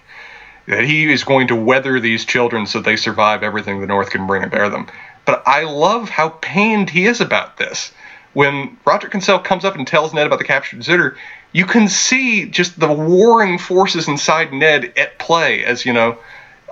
That 0.69 0.85
he 0.85 1.11
is 1.11 1.25
going 1.25 1.49
to 1.49 1.57
weather 1.57 1.99
these 1.99 2.27
children 2.27 2.67
so 2.67 2.81
they 2.81 2.97
survive 2.97 3.43
everything 3.43 3.81
the 3.81 3.87
North 3.87 4.11
can 4.11 4.27
bring 4.27 4.43
and 4.43 4.53
bear 4.53 4.69
them. 4.69 4.87
But 5.25 5.43
I 5.47 5.65
love 5.65 6.09
how 6.09 6.31
pained 6.41 6.91
he 6.91 7.07
is 7.07 7.21
about 7.21 7.57
this. 7.57 7.93
When 8.35 8.77
Roger 8.85 9.09
Cassel 9.09 9.39
comes 9.39 9.65
up 9.65 9.77
and 9.77 9.87
tells 9.87 10.13
Ned 10.13 10.27
about 10.27 10.39
the 10.39 10.45
captured 10.45 10.79
deserter, 10.79 11.17
you 11.53 11.67
can 11.67 11.89
see 11.89 12.47
just 12.47 12.79
the 12.79 12.93
warring 12.93 13.59
forces 13.59 14.09
inside 14.09 14.53
Ned 14.53 14.93
at 14.97 15.19
play 15.19 15.65
as, 15.65 15.87
you 15.87 15.93
know, 15.93 16.19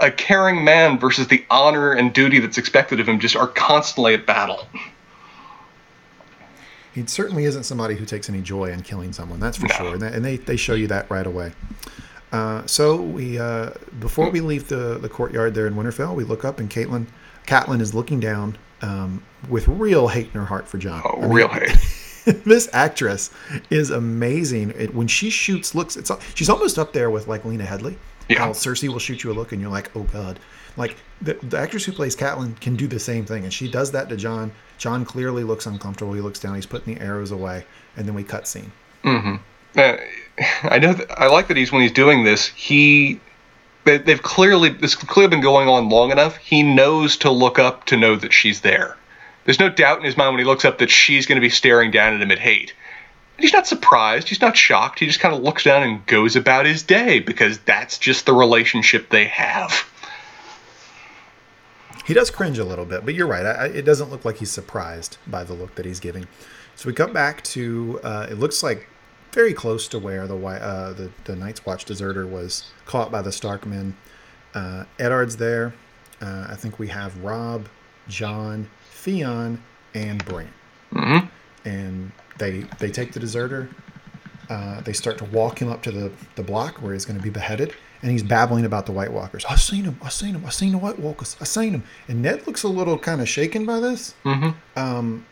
a 0.00 0.10
caring 0.10 0.64
man 0.64 0.98
versus 0.98 1.28
the 1.28 1.44
honor 1.50 1.92
and 1.92 2.12
duty 2.12 2.40
that's 2.40 2.58
expected 2.58 2.98
of 2.98 3.08
him 3.08 3.20
just 3.20 3.36
are 3.36 3.46
constantly 3.46 4.14
at 4.14 4.26
battle. 4.26 4.66
He 6.94 7.06
certainly 7.06 7.44
isn't 7.44 7.62
somebody 7.62 7.94
who 7.94 8.04
takes 8.04 8.28
any 8.28 8.42
joy 8.42 8.70
in 8.70 8.82
killing 8.82 9.12
someone, 9.12 9.40
that's 9.40 9.56
for 9.56 9.68
no. 9.68 9.74
sure. 9.74 9.94
And, 9.94 10.02
and, 10.02 10.24
they, 10.24 10.36
they 10.36 10.56
show 10.56 10.74
you 10.74 10.88
that 10.88 11.08
right 11.10 11.26
away. 11.26 11.52
Uh, 12.32 12.66
so 12.66 12.96
we 12.96 13.38
uh, 13.38 13.70
before 14.00 14.30
we 14.30 14.40
leave 14.40 14.68
the, 14.68 14.98
the 14.98 15.08
courtyard 15.08 15.54
there 15.54 15.66
in 15.66 15.74
Winterfell, 15.74 16.14
we 16.14 16.24
look 16.24 16.44
up 16.44 16.58
and 16.58 16.68
Catelyn 16.68 17.06
Catelyn 17.46 17.80
is 17.80 17.94
looking 17.94 18.20
down 18.20 18.56
um, 18.82 19.22
with 19.48 19.68
real 19.68 20.08
hate 20.08 20.26
in 20.26 20.40
her 20.40 20.46
heart 20.46 20.68
for 20.68 20.78
Jon. 20.78 21.02
Oh, 21.04 21.18
I 21.18 21.20
mean, 21.20 21.30
real 21.30 21.48
hate. 21.48 21.76
this 22.44 22.68
actress 22.72 23.30
is 23.70 23.90
amazing. 23.90 24.72
It, 24.76 24.94
when 24.94 25.08
she 25.08 25.30
shoots 25.30 25.74
looks, 25.74 25.96
it's 25.96 26.10
she's 26.34 26.48
almost 26.48 26.78
up 26.78 26.92
there 26.92 27.10
with 27.10 27.28
like 27.28 27.44
Lena 27.44 27.64
Headey. 27.64 27.96
Yeah. 28.28 28.38
How 28.38 28.50
Cersei 28.50 28.88
will 28.88 29.00
shoot 29.00 29.24
you 29.24 29.32
a 29.32 29.34
look 29.34 29.52
and 29.52 29.60
you're 29.60 29.70
like, 29.70 29.94
oh 29.96 30.04
god. 30.04 30.38
Like 30.76 30.96
the, 31.20 31.34
the 31.34 31.58
actress 31.58 31.84
who 31.84 31.92
plays 31.92 32.16
Catelyn 32.16 32.58
can 32.60 32.76
do 32.76 32.86
the 32.86 32.98
same 32.98 33.26
thing, 33.26 33.44
and 33.44 33.52
she 33.52 33.70
does 33.70 33.92
that 33.92 34.08
to 34.08 34.16
Jon. 34.16 34.52
Jon 34.78 35.04
clearly 35.04 35.44
looks 35.44 35.66
uncomfortable. 35.66 36.14
He 36.14 36.20
looks 36.20 36.40
down. 36.40 36.54
He's 36.54 36.66
putting 36.66 36.94
the 36.94 37.00
arrows 37.00 37.30
away, 37.30 37.66
and 37.96 38.06
then 38.06 38.14
we 38.14 38.24
cut 38.24 38.48
scene. 38.48 38.72
Mm-hmm. 39.04 39.36
Uh, 39.76 39.96
I 40.62 40.78
know. 40.78 40.94
That, 40.94 41.20
I 41.20 41.26
like 41.26 41.48
that 41.48 41.56
he's 41.56 41.72
when 41.72 41.82
he's 41.82 41.92
doing 41.92 42.24
this. 42.24 42.46
He 42.46 43.20
they've 43.84 44.22
clearly 44.22 44.70
this 44.70 44.94
clearly 44.94 45.30
been 45.30 45.40
going 45.40 45.68
on 45.68 45.88
long 45.88 46.10
enough. 46.10 46.36
He 46.36 46.62
knows 46.62 47.16
to 47.18 47.30
look 47.30 47.58
up 47.58 47.84
to 47.86 47.96
know 47.96 48.16
that 48.16 48.32
she's 48.32 48.60
there. 48.60 48.96
There's 49.44 49.60
no 49.60 49.68
doubt 49.68 49.98
in 49.98 50.04
his 50.04 50.16
mind 50.16 50.32
when 50.32 50.38
he 50.38 50.44
looks 50.44 50.64
up 50.64 50.78
that 50.78 50.90
she's 50.90 51.26
going 51.26 51.36
to 51.36 51.40
be 51.40 51.50
staring 51.50 51.90
down 51.90 52.14
at 52.14 52.20
him 52.20 52.30
at 52.30 52.38
hate. 52.38 52.72
And 53.36 53.44
he's 53.44 53.52
not 53.52 53.66
surprised. 53.66 54.28
He's 54.28 54.40
not 54.40 54.56
shocked. 54.56 55.00
He 55.00 55.06
just 55.06 55.20
kind 55.20 55.34
of 55.34 55.42
looks 55.42 55.64
down 55.64 55.82
and 55.82 56.06
goes 56.06 56.36
about 56.36 56.66
his 56.66 56.82
day 56.82 57.18
because 57.18 57.58
that's 57.60 57.98
just 57.98 58.26
the 58.26 58.34
relationship 58.34 59.08
they 59.08 59.24
have. 59.24 59.88
He 62.04 62.14
does 62.14 62.30
cringe 62.30 62.58
a 62.58 62.64
little 62.64 62.84
bit, 62.84 63.04
but 63.04 63.14
you're 63.14 63.26
right. 63.26 63.46
I, 63.46 63.66
it 63.66 63.84
doesn't 63.84 64.10
look 64.10 64.24
like 64.24 64.36
he's 64.36 64.50
surprised 64.50 65.18
by 65.26 65.44
the 65.44 65.54
look 65.54 65.74
that 65.76 65.86
he's 65.86 66.00
giving. 66.00 66.26
So 66.74 66.88
we 66.88 66.94
cut 66.94 67.12
back 67.12 67.42
to 67.44 68.00
uh, 68.02 68.26
it 68.30 68.38
looks 68.38 68.62
like 68.62 68.88
very 69.32 69.54
close 69.54 69.88
to 69.88 69.98
where 69.98 70.26
the 70.26 70.36
uh, 70.36 70.92
the, 70.92 71.10
the 71.24 71.34
Night's 71.34 71.64
Watch 71.64 71.84
deserter 71.84 72.26
was 72.26 72.70
caught 72.86 73.10
by 73.10 73.22
the 73.22 73.30
Starkmen. 73.30 73.94
Uh, 74.54 74.84
Eddard's 74.98 75.36
there. 75.36 75.72
Uh, 76.20 76.46
I 76.50 76.54
think 76.54 76.78
we 76.78 76.88
have 76.88 77.18
Robb, 77.18 77.68
Jon, 78.08 78.68
Theon, 78.90 79.62
and 79.94 80.24
Bran. 80.24 80.52
Mm-hmm. 80.92 81.26
And 81.68 82.12
they 82.38 82.60
they 82.78 82.90
take 82.90 83.12
the 83.12 83.20
deserter. 83.20 83.70
Uh, 84.50 84.80
they 84.82 84.92
start 84.92 85.16
to 85.18 85.24
walk 85.26 85.60
him 85.60 85.70
up 85.70 85.82
to 85.82 85.90
the, 85.90 86.12
the 86.34 86.42
block 86.42 86.82
where 86.82 86.92
he's 86.92 87.06
going 87.06 87.16
to 87.16 87.22
be 87.22 87.30
beheaded, 87.30 87.72
and 88.02 88.10
he's 88.10 88.22
babbling 88.22 88.66
about 88.66 88.84
the 88.84 88.92
White 88.92 89.12
Walkers. 89.12 89.46
I've 89.48 89.60
seen 89.60 89.84
him. 89.84 89.98
I've 90.02 90.12
seen 90.12 90.34
him. 90.34 90.44
I've 90.44 90.52
seen 90.52 90.72
the 90.72 90.78
White 90.78 90.98
Walkers. 90.98 91.36
I've 91.40 91.48
seen 91.48 91.72
him. 91.72 91.84
And 92.06 92.20
Ned 92.20 92.46
looks 92.46 92.62
a 92.62 92.68
little 92.68 92.98
kind 92.98 93.22
of 93.22 93.28
shaken 93.28 93.64
by 93.64 93.80
this. 93.80 94.14
Mm-hmm. 94.24 94.50
Um, 94.78 95.26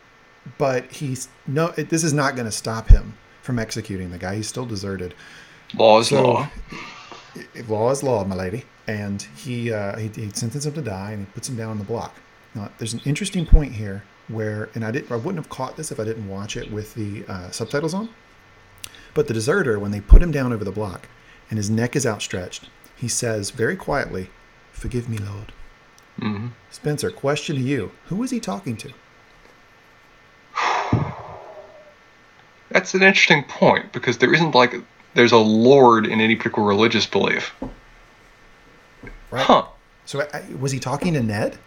but 0.57 0.91
he's 0.91 1.27
no. 1.45 1.67
It, 1.77 1.89
this 1.89 2.03
is 2.03 2.13
not 2.13 2.35
going 2.35 2.47
to 2.47 2.51
stop 2.51 2.87
him 2.87 3.15
from 3.41 3.59
executing 3.59 4.11
the 4.11 4.17
guy. 4.17 4.35
He's 4.35 4.47
still 4.47 4.65
deserted. 4.65 5.13
Law 5.75 5.99
is 5.99 6.09
So- 6.09 6.23
law. 6.23 6.49
Law 7.67 7.91
is 7.91 8.03
law, 8.03 8.23
my 8.25 8.35
lady. 8.35 8.65
And 8.87 9.21
he, 9.21 9.71
uh, 9.71 9.97
he 9.97 10.09
he 10.09 10.29
sentences 10.31 10.65
him 10.65 10.73
to 10.73 10.81
die, 10.81 11.11
and 11.11 11.25
he 11.25 11.31
puts 11.33 11.47
him 11.47 11.55
down 11.55 11.69
on 11.71 11.77
the 11.77 11.83
block. 11.85 12.15
Now, 12.53 12.69
there's 12.77 12.93
an 12.93 13.01
interesting 13.05 13.45
point 13.45 13.73
here 13.73 14.03
where, 14.27 14.69
and 14.75 14.83
I 14.83 14.91
didn't, 14.91 15.11
I 15.11 15.15
wouldn't 15.15 15.37
have 15.37 15.49
caught 15.49 15.77
this 15.77 15.91
if 15.91 15.99
I 15.99 16.03
didn't 16.03 16.27
watch 16.27 16.57
it 16.57 16.71
with 16.71 16.93
the 16.95 17.23
uh, 17.27 17.51
subtitles 17.51 17.93
on. 17.93 18.09
But 19.13 19.27
the 19.27 19.33
deserter, 19.33 19.79
when 19.79 19.91
they 19.91 20.01
put 20.01 20.21
him 20.21 20.31
down 20.31 20.51
over 20.51 20.63
the 20.65 20.71
block, 20.71 21.07
and 21.49 21.57
his 21.57 21.69
neck 21.69 21.95
is 21.95 22.05
outstretched, 22.05 22.69
he 22.95 23.07
says 23.07 23.51
very 23.51 23.75
quietly, 23.77 24.29
"Forgive 24.73 25.07
me, 25.07 25.17
Lord." 25.17 25.53
Mm-hmm. 26.19 26.47
Spencer, 26.69 27.11
question 27.11 27.55
to 27.55 27.61
you: 27.61 27.91
Who 28.07 28.21
is 28.23 28.31
he 28.31 28.39
talking 28.41 28.75
to? 28.77 28.91
That's 32.71 32.93
an 32.93 33.03
interesting 33.03 33.43
point 33.43 33.91
because 33.91 34.17
there 34.17 34.33
isn't 34.33 34.55
like 34.55 34.75
there's 35.13 35.31
a 35.31 35.37
lord 35.37 36.05
in 36.05 36.21
any 36.21 36.35
particular 36.35 36.67
religious 36.67 37.05
belief. 37.05 37.53
Right. 39.29 39.45
Huh. 39.45 39.65
So, 40.05 40.27
was 40.59 40.71
he 40.71 40.79
talking 40.79 41.13
to 41.13 41.23
Ned? 41.23 41.57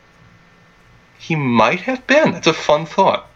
He 1.18 1.34
might 1.36 1.80
have 1.80 2.06
been. 2.06 2.32
That's 2.32 2.46
a 2.46 2.52
fun 2.52 2.84
thought. 2.84 3.26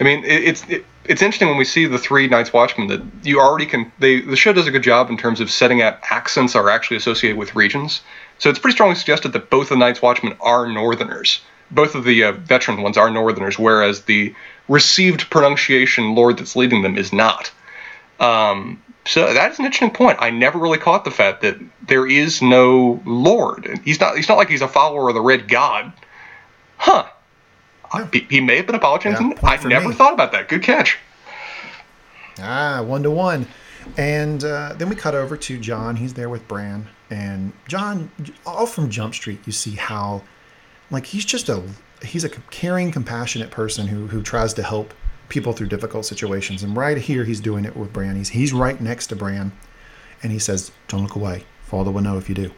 I 0.00 0.04
mean, 0.04 0.24
it, 0.24 0.44
it's 0.44 0.68
it, 0.68 0.84
it's 1.04 1.22
interesting 1.22 1.48
when 1.48 1.56
we 1.56 1.64
see 1.64 1.86
the 1.86 1.98
three 1.98 2.28
Night's 2.28 2.52
Watchmen 2.52 2.88
that 2.88 3.02
you 3.22 3.40
already 3.40 3.66
can. 3.66 3.90
They 3.98 4.20
the 4.20 4.36
show 4.36 4.52
does 4.52 4.66
a 4.66 4.70
good 4.70 4.82
job 4.82 5.10
in 5.10 5.16
terms 5.16 5.40
of 5.40 5.50
setting 5.50 5.82
out 5.82 5.98
accents 6.10 6.54
are 6.54 6.68
actually 6.68 6.98
associated 6.98 7.38
with 7.38 7.56
regions. 7.56 8.02
So 8.38 8.50
it's 8.50 8.58
pretty 8.58 8.74
strongly 8.74 8.94
suggested 8.94 9.32
that 9.32 9.50
both 9.50 9.70
the 9.70 9.76
Night's 9.76 10.02
Watchmen 10.02 10.36
are 10.40 10.66
Northerners. 10.66 11.40
Both 11.70 11.94
of 11.94 12.04
the 12.04 12.24
uh, 12.24 12.32
veteran 12.32 12.82
ones 12.82 12.96
are 12.96 13.10
Northerners, 13.10 13.58
whereas 13.58 14.02
the 14.02 14.34
received 14.68 15.30
pronunciation 15.30 16.14
Lord 16.14 16.38
that's 16.38 16.56
leading 16.56 16.82
them 16.82 16.96
is 16.96 17.12
not. 17.12 17.50
Um, 18.20 18.82
so 19.06 19.32
that's 19.32 19.58
an 19.58 19.64
interesting 19.64 19.90
point. 19.90 20.18
I 20.20 20.30
never 20.30 20.58
really 20.58 20.78
caught 20.78 21.04
the 21.04 21.10
fact 21.10 21.40
that 21.42 21.56
there 21.86 22.06
is 22.06 22.42
no 22.42 23.00
Lord. 23.06 23.80
He's 23.84 24.00
not. 24.00 24.16
He's 24.16 24.28
not 24.28 24.36
like 24.36 24.48
he's 24.48 24.62
a 24.62 24.68
follower 24.68 25.08
of 25.08 25.14
the 25.14 25.20
Red 25.20 25.48
God. 25.48 25.92
Huh. 26.76 27.06
He, 28.12 28.26
he 28.28 28.40
may 28.40 28.56
have 28.56 28.66
been 28.66 28.74
apologizing. 28.74 29.30
Yeah, 29.30 29.38
I 29.42 29.64
never 29.64 29.88
me. 29.88 29.94
thought 29.94 30.12
about 30.12 30.32
that. 30.32 30.48
Good 30.48 30.62
catch. 30.62 30.98
Ah, 32.38 32.82
one 32.82 33.02
to 33.02 33.10
one. 33.10 33.46
And 33.96 34.44
uh, 34.44 34.74
then 34.76 34.90
we 34.90 34.96
cut 34.96 35.14
over 35.14 35.36
to 35.38 35.58
Jon. 35.58 35.96
He's 35.96 36.12
there 36.12 36.28
with 36.28 36.46
Bran. 36.46 36.86
And 37.08 37.54
Jon, 37.66 38.10
all 38.44 38.66
from 38.66 38.90
Jump 38.90 39.14
Street, 39.14 39.40
you 39.46 39.52
see 39.52 39.70
how, 39.70 40.22
like, 40.90 41.06
he's 41.06 41.24
just 41.24 41.48
a 41.48 41.62
he's 42.02 42.24
a 42.24 42.28
caring, 42.28 42.90
compassionate 42.90 43.50
person 43.50 43.86
who 43.86 44.06
who 44.06 44.22
tries 44.22 44.54
to 44.54 44.62
help 44.62 44.94
people 45.28 45.52
through 45.52 45.68
difficult 45.68 46.06
situations. 46.06 46.62
And 46.62 46.76
right 46.76 46.96
here, 46.96 47.24
he's 47.24 47.40
doing 47.40 47.64
it 47.64 47.76
with 47.76 47.92
Bran. 47.92 48.16
He's 48.16 48.30
he's 48.30 48.52
right 48.52 48.80
next 48.80 49.08
to 49.08 49.16
Bran, 49.16 49.52
and 50.22 50.32
he 50.32 50.38
says, 50.38 50.70
"Don't 50.88 51.02
look 51.02 51.16
away. 51.16 51.44
Father 51.62 51.90
will 51.90 52.02
know 52.02 52.18
if 52.18 52.28
you 52.28 52.34
do." 52.34 52.50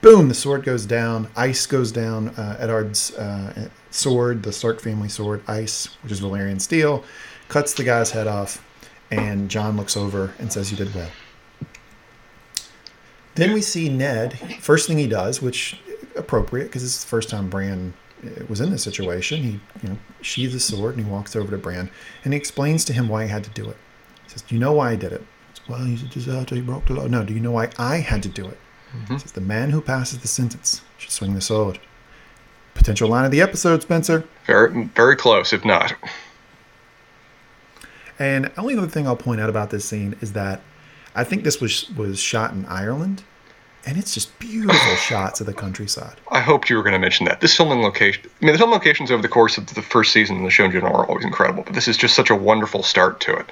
Boom! 0.00 0.28
The 0.28 0.34
sword 0.34 0.64
goes 0.64 0.86
down. 0.86 1.28
Ice 1.36 1.66
goes 1.66 1.90
down. 1.90 2.28
Uh, 2.30 2.56
Eddard's 2.60 3.12
uh, 3.16 3.68
sword, 3.90 4.44
the 4.44 4.52
Stark 4.52 4.80
family 4.80 5.08
sword, 5.08 5.42
Ice, 5.48 5.86
which 6.02 6.12
is 6.12 6.20
Valyrian 6.20 6.60
steel, 6.60 7.02
cuts 7.48 7.74
the 7.74 7.82
guy's 7.82 8.12
head 8.12 8.26
off. 8.26 8.64
And 9.10 9.50
Jon 9.50 9.76
looks 9.76 9.96
over 9.96 10.34
and 10.38 10.52
says, 10.52 10.70
"You 10.70 10.76
did 10.76 10.94
well." 10.94 11.10
Then 13.34 13.52
we 13.52 13.62
see 13.62 13.88
Ned. 13.88 14.38
First 14.60 14.88
thing 14.88 14.98
he 14.98 15.06
does, 15.06 15.40
which 15.40 15.80
appropriate 16.16 16.64
because 16.64 16.82
it's 16.82 17.04
the 17.04 17.08
first 17.08 17.30
time 17.30 17.48
Bran 17.48 17.94
Uh, 18.24 18.44
was 18.48 18.60
in 18.60 18.70
this 18.70 18.82
situation. 18.82 19.42
He, 19.42 19.60
you 19.82 19.88
know, 19.90 19.98
sheathes 20.20 20.52
the 20.52 20.60
sword 20.60 20.96
and 20.96 21.06
he 21.06 21.10
walks 21.10 21.36
over 21.36 21.50
to 21.50 21.58
Bran 21.58 21.90
and 22.24 22.32
he 22.32 22.36
explains 22.38 22.84
to 22.86 22.92
him 22.92 23.08
why 23.08 23.24
he 23.24 23.28
had 23.28 23.44
to 23.44 23.50
do 23.50 23.68
it. 23.68 23.76
He 24.24 24.30
says, 24.30 24.42
"Do 24.42 24.54
you 24.54 24.60
know 24.60 24.72
why 24.72 24.90
I 24.90 24.96
did 24.96 25.12
it?" 25.12 25.20
He 25.20 25.58
says, 25.58 25.68
well, 25.68 25.84
he's 25.84 26.02
a 26.02 26.06
deserter. 26.06 26.54
He 26.54 26.60
broke 26.60 26.86
the 26.86 26.94
law. 26.94 27.06
No, 27.06 27.24
do 27.24 27.32
you 27.32 27.40
know 27.40 27.52
why 27.52 27.70
I 27.78 27.98
had 27.98 28.22
to 28.24 28.28
do 28.28 28.46
it? 28.46 28.58
Mm-hmm. 28.96 29.14
He 29.14 29.18
says, 29.20 29.32
"The 29.32 29.40
man 29.40 29.70
who 29.70 29.80
passes 29.80 30.18
the 30.20 30.28
sentence 30.28 30.82
should 30.96 31.10
swing 31.10 31.34
the 31.34 31.40
sword." 31.40 31.78
Potential 32.74 33.08
line 33.08 33.24
of 33.24 33.30
the 33.30 33.40
episode, 33.40 33.82
Spencer. 33.82 34.24
Very 34.46 34.84
very 34.94 35.16
close, 35.16 35.52
if 35.52 35.64
not. 35.64 35.94
And 38.18 38.50
only 38.58 38.76
other 38.76 38.88
thing 38.88 39.06
I'll 39.06 39.16
point 39.16 39.40
out 39.40 39.48
about 39.48 39.70
this 39.70 39.84
scene 39.84 40.16
is 40.20 40.32
that 40.32 40.60
I 41.14 41.24
think 41.24 41.44
this 41.44 41.60
was 41.60 41.88
was 41.90 42.18
shot 42.18 42.52
in 42.52 42.66
Ireland, 42.66 43.22
and 43.86 43.96
it's 43.98 44.14
just 44.14 44.38
beautiful 44.38 44.96
shots 44.96 45.40
of 45.40 45.46
the 45.46 45.54
countryside. 45.54 46.16
I 46.30 46.40
hoped 46.40 46.68
you 46.70 46.76
were 46.76 46.82
going 46.82 46.92
to 46.94 46.98
mention 46.98 47.26
that. 47.26 47.40
This 47.40 47.56
filming 47.56 47.80
location, 47.82 48.22
I 48.40 48.44
mean, 48.44 48.52
the 48.52 48.58
film 48.58 48.70
locations 48.70 49.10
over 49.10 49.22
the 49.22 49.28
course 49.28 49.58
of 49.58 49.66
the 49.74 49.82
first 49.82 50.12
season 50.12 50.36
of 50.38 50.42
the 50.42 50.50
show 50.50 50.64
in 50.64 50.72
general 50.72 50.94
are 50.96 51.06
always 51.06 51.24
incredible, 51.24 51.62
but 51.64 51.74
this 51.74 51.88
is 51.88 51.96
just 51.96 52.14
such 52.14 52.30
a 52.30 52.36
wonderful 52.36 52.82
start 52.82 53.20
to 53.20 53.32
it. 53.36 53.46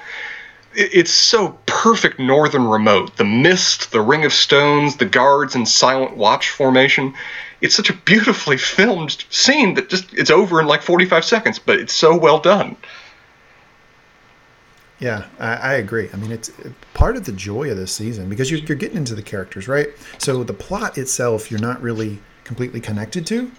It- 0.74 0.90
It's 0.92 1.10
so 1.12 1.58
perfect 1.66 2.18
northern 2.18 2.66
remote. 2.66 3.16
The 3.16 3.24
mist, 3.24 3.92
the 3.92 4.00
ring 4.00 4.24
of 4.24 4.32
stones, 4.32 4.96
the 4.96 5.06
guards 5.06 5.54
in 5.54 5.64
silent 5.66 6.16
watch 6.16 6.50
formation. 6.50 7.14
It's 7.62 7.74
such 7.74 7.88
a 7.88 7.94
beautifully 7.94 8.58
filmed 8.58 9.24
scene 9.30 9.74
that 9.74 9.88
just 9.88 10.12
it's 10.12 10.30
over 10.30 10.60
in 10.60 10.66
like 10.66 10.82
45 10.82 11.24
seconds, 11.24 11.58
but 11.58 11.78
it's 11.80 11.94
so 11.94 12.14
well 12.16 12.38
done. 12.38 12.76
Yeah, 14.98 15.26
I, 15.38 15.54
I 15.56 15.72
agree. 15.74 16.09
I 16.12 16.16
mean, 16.16 16.32
it's 16.32 16.50
part 16.94 17.16
of 17.16 17.24
the 17.26 17.32
joy 17.32 17.70
of 17.70 17.76
this 17.76 17.92
season 17.92 18.28
because 18.30 18.50
you're, 18.50 18.61
you're 18.61 18.76
getting 18.78 18.96
into 18.96 19.14
the 19.14 19.22
characters, 19.22 19.68
right? 19.68 19.88
So 20.18 20.42
the 20.42 20.54
plot 20.54 20.96
itself, 20.96 21.50
you're 21.50 21.61
not 21.61 21.82
really 21.82 22.18
completely 22.44 22.80
connected 22.80 23.26
to. 23.26 23.50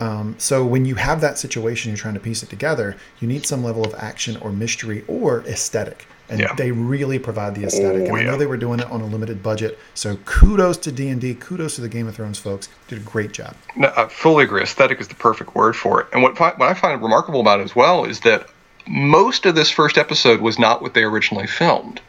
Um, 0.00 0.34
so 0.38 0.64
when 0.64 0.84
you 0.84 0.94
have 0.96 1.20
that 1.22 1.38
situation, 1.38 1.90
you're 1.90 1.96
trying 1.98 2.14
to 2.14 2.20
piece 2.20 2.42
it 2.42 2.50
together. 2.50 2.96
You 3.20 3.26
need 3.28 3.46
some 3.46 3.64
level 3.64 3.84
of 3.84 3.94
action 3.94 4.36
or 4.36 4.52
mystery 4.52 5.04
or 5.08 5.40
aesthetic, 5.46 6.06
and 6.28 6.38
Yeah. 6.38 6.54
they 6.54 6.70
really 6.70 7.18
provide 7.18 7.54
the 7.56 7.64
aesthetic. 7.64 8.02
Oh, 8.02 8.14
and 8.14 8.16
I 8.16 8.22
know 8.22 8.36
they 8.36 8.46
were 8.46 8.56
doing 8.58 8.78
it 8.78 8.88
on 8.90 9.00
a 9.00 9.06
limited 9.06 9.42
budget. 9.42 9.76
So 9.94 10.16
kudos 10.24 10.76
to 10.78 10.92
D 10.92 11.08
and 11.08 11.20
D, 11.20 11.34
kudos 11.34 11.74
to 11.76 11.80
the 11.80 11.88
Game 11.88 12.06
of 12.06 12.14
Thrones 12.14 12.38
folks. 12.38 12.68
Did 12.86 12.98
a 12.98 13.02
great 13.02 13.32
job. 13.32 13.56
No, 13.74 13.92
I 13.96 14.06
fully 14.06 14.44
agree. 14.44 14.62
Aesthetic 14.62 15.00
is 15.00 15.08
the 15.08 15.16
perfect 15.16 15.56
word 15.56 15.74
for 15.74 16.00
it. 16.02 16.06
And 16.12 16.22
what, 16.22 16.38
what 16.38 16.60
I 16.62 16.74
find 16.74 17.02
remarkable 17.02 17.40
about 17.40 17.58
it 17.58 17.64
as 17.64 17.74
well 17.74 18.04
is 18.04 18.20
that 18.20 18.48
most 18.88 19.46
of 19.46 19.54
this 19.54 19.70
first 19.70 19.98
episode 19.98 20.40
was 20.40 20.58
not 20.58 20.82
what 20.82 20.94
they 20.94 21.02
originally 21.02 21.46
filmed. 21.46 22.00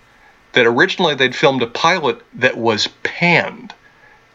That 0.54 0.66
originally 0.66 1.14
they'd 1.14 1.36
filmed 1.36 1.62
a 1.62 1.68
pilot 1.68 2.22
that 2.36 2.58
was 2.58 2.88
panned. 3.04 3.74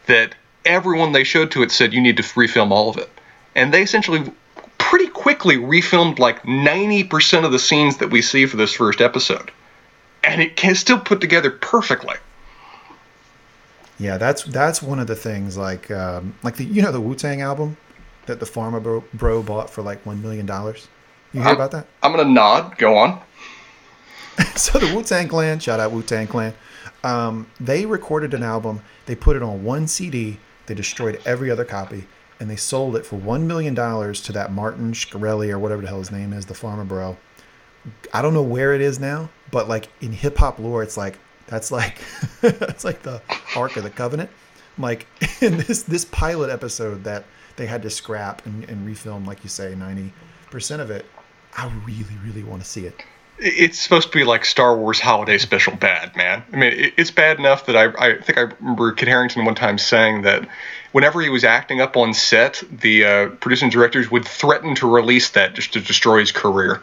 That 0.05 0.35
everyone 0.63 1.11
they 1.11 1.23
showed 1.23 1.51
to 1.51 1.63
it 1.63 1.71
said, 1.71 1.93
you 1.93 2.01
need 2.01 2.17
to 2.17 2.23
refilm 2.23 2.71
all 2.71 2.89
of 2.89 2.97
it. 2.97 3.09
And 3.55 3.73
they 3.73 3.81
essentially 3.81 4.31
pretty 4.77 5.07
quickly 5.07 5.57
refilmed 5.57 6.19
like 6.19 6.43
90% 6.43 7.45
of 7.45 7.51
the 7.51 7.59
scenes 7.59 7.97
that 7.97 8.11
we 8.11 8.21
see 8.21 8.45
for 8.45 8.57
this 8.57 8.73
first 8.73 9.01
episode. 9.01 9.51
And 10.23 10.41
it 10.41 10.55
can 10.55 10.75
still 10.75 10.99
put 10.99 11.21
together 11.21 11.51
perfectly. 11.51 12.15
Yeah, 13.97 14.17
that's 14.17 14.43
that's 14.43 14.81
one 14.81 14.99
of 14.99 15.07
the 15.07 15.15
things. 15.15 15.55
Like 15.55 15.89
um, 15.89 16.35
like 16.43 16.57
the 16.57 16.65
you 16.65 16.81
know 16.81 16.91
the 16.91 16.99
Wu 16.99 17.15
Tang 17.15 17.41
album 17.41 17.77
that 18.25 18.39
the 18.39 18.45
Pharma 18.45 18.81
bro, 18.81 19.03
bro 19.13 19.41
bought 19.41 19.69
for 19.69 19.81
like 19.81 20.05
one 20.05 20.21
million 20.21 20.45
dollars. 20.45 20.87
You 21.35 21.41
hear 21.41 21.49
I'm- 21.49 21.55
about 21.57 21.71
that? 21.71 21.87
I'm 22.01 22.13
going 22.13 22.25
to 22.25 22.31
nod. 22.31 22.77
Go 22.77 22.95
on. 22.97 23.21
so 24.55 24.79
the 24.79 24.93
Wu 24.95 25.03
Tang 25.03 25.27
Clan, 25.27 25.59
shout 25.59 25.79
out 25.79 25.91
Wu 25.91 26.01
Tang 26.01 26.27
Clan, 26.27 26.53
um, 27.03 27.47
they 27.59 27.85
recorded 27.85 28.33
an 28.33 28.41
album. 28.43 28.81
They 29.05 29.15
put 29.15 29.35
it 29.35 29.43
on 29.43 29.63
one 29.63 29.87
CD. 29.87 30.39
They 30.65 30.73
destroyed 30.73 31.21
every 31.25 31.51
other 31.51 31.65
copy, 31.65 32.05
and 32.39 32.49
they 32.49 32.55
sold 32.55 32.95
it 32.95 33.05
for 33.05 33.17
one 33.17 33.47
million 33.47 33.73
dollars 33.73 34.21
to 34.21 34.31
that 34.33 34.51
Martin 34.51 34.93
Shkreli 34.93 35.51
or 35.51 35.59
whatever 35.59 35.81
the 35.81 35.87
hell 35.89 35.99
his 35.99 36.11
name 36.11 36.33
is, 36.33 36.45
the 36.45 36.53
Pharma 36.53 36.87
bro. 36.87 37.17
I 38.13 38.21
don't 38.21 38.33
know 38.33 38.41
where 38.41 38.73
it 38.73 38.81
is 38.81 38.99
now, 38.99 39.29
but 39.51 39.67
like 39.69 39.89
in 40.01 40.11
hip 40.11 40.37
hop 40.37 40.57
lore, 40.57 40.81
it's 40.83 40.97
like 40.97 41.19
that's 41.47 41.69
like 41.71 41.99
that's 42.41 42.83
like 42.83 43.03
the 43.03 43.21
Ark 43.55 43.77
of 43.77 43.83
the 43.83 43.89
Covenant. 43.91 44.29
Like 44.77 45.05
in 45.41 45.57
this 45.57 45.83
this 45.83 46.05
pilot 46.05 46.49
episode 46.49 47.03
that 47.03 47.25
they 47.57 47.67
had 47.67 47.81
to 47.83 47.89
scrap 47.89 48.45
and, 48.45 48.63
and 48.69 48.87
refilm, 48.87 49.27
like 49.27 49.43
you 49.43 49.49
say, 49.49 49.75
ninety 49.75 50.11
percent 50.49 50.81
of 50.81 50.89
it. 50.89 51.05
I 51.57 51.71
really, 51.85 52.17
really 52.23 52.43
want 52.43 52.61
to 52.61 52.67
see 52.67 52.85
it. 52.85 53.03
it's 53.37 53.79
supposed 53.79 54.11
to 54.11 54.17
be 54.17 54.23
like 54.23 54.45
Star 54.45 54.77
Wars 54.77 54.99
Holiday 54.99 55.37
Special 55.37 55.75
bad, 55.75 56.15
man. 56.15 56.43
I 56.51 56.55
mean, 56.55 56.91
it's 56.97 57.11
bad 57.11 57.39
enough 57.39 57.65
that 57.65 57.75
I, 57.75 57.85
I 57.97 58.21
think 58.21 58.37
I 58.37 58.41
remember 58.59 58.91
Kit 58.91 59.07
Harington 59.07 59.45
one 59.45 59.55
time 59.55 59.77
saying 59.77 60.21
that 60.23 60.47
whenever 60.91 61.21
he 61.21 61.29
was 61.29 61.43
acting 61.43 61.81
up 61.81 61.97
on 61.97 62.13
set, 62.13 62.63
the 62.71 63.05
uh, 63.05 63.29
producing 63.41 63.69
directors 63.69 64.09
would 64.11 64.25
threaten 64.25 64.75
to 64.75 64.89
release 64.89 65.29
that 65.31 65.53
just 65.53 65.73
to 65.73 65.81
destroy 65.81 66.19
his 66.19 66.31
career. 66.31 66.81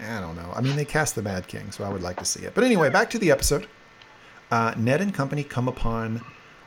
I 0.00 0.20
don't 0.20 0.34
know. 0.36 0.52
I 0.54 0.60
mean, 0.60 0.76
they 0.76 0.84
cast 0.84 1.14
the 1.14 1.22
Mad 1.22 1.46
King, 1.46 1.70
so 1.70 1.84
I 1.84 1.88
would 1.88 2.02
like 2.02 2.16
to 2.18 2.24
see 2.24 2.44
it. 2.44 2.54
But 2.54 2.64
anyway, 2.64 2.90
back 2.90 3.10
to 3.10 3.18
the 3.18 3.30
episode. 3.30 3.66
Uh, 4.50 4.74
Ned 4.76 5.00
and 5.00 5.14
company 5.14 5.44
come 5.44 5.68
upon 5.68 6.20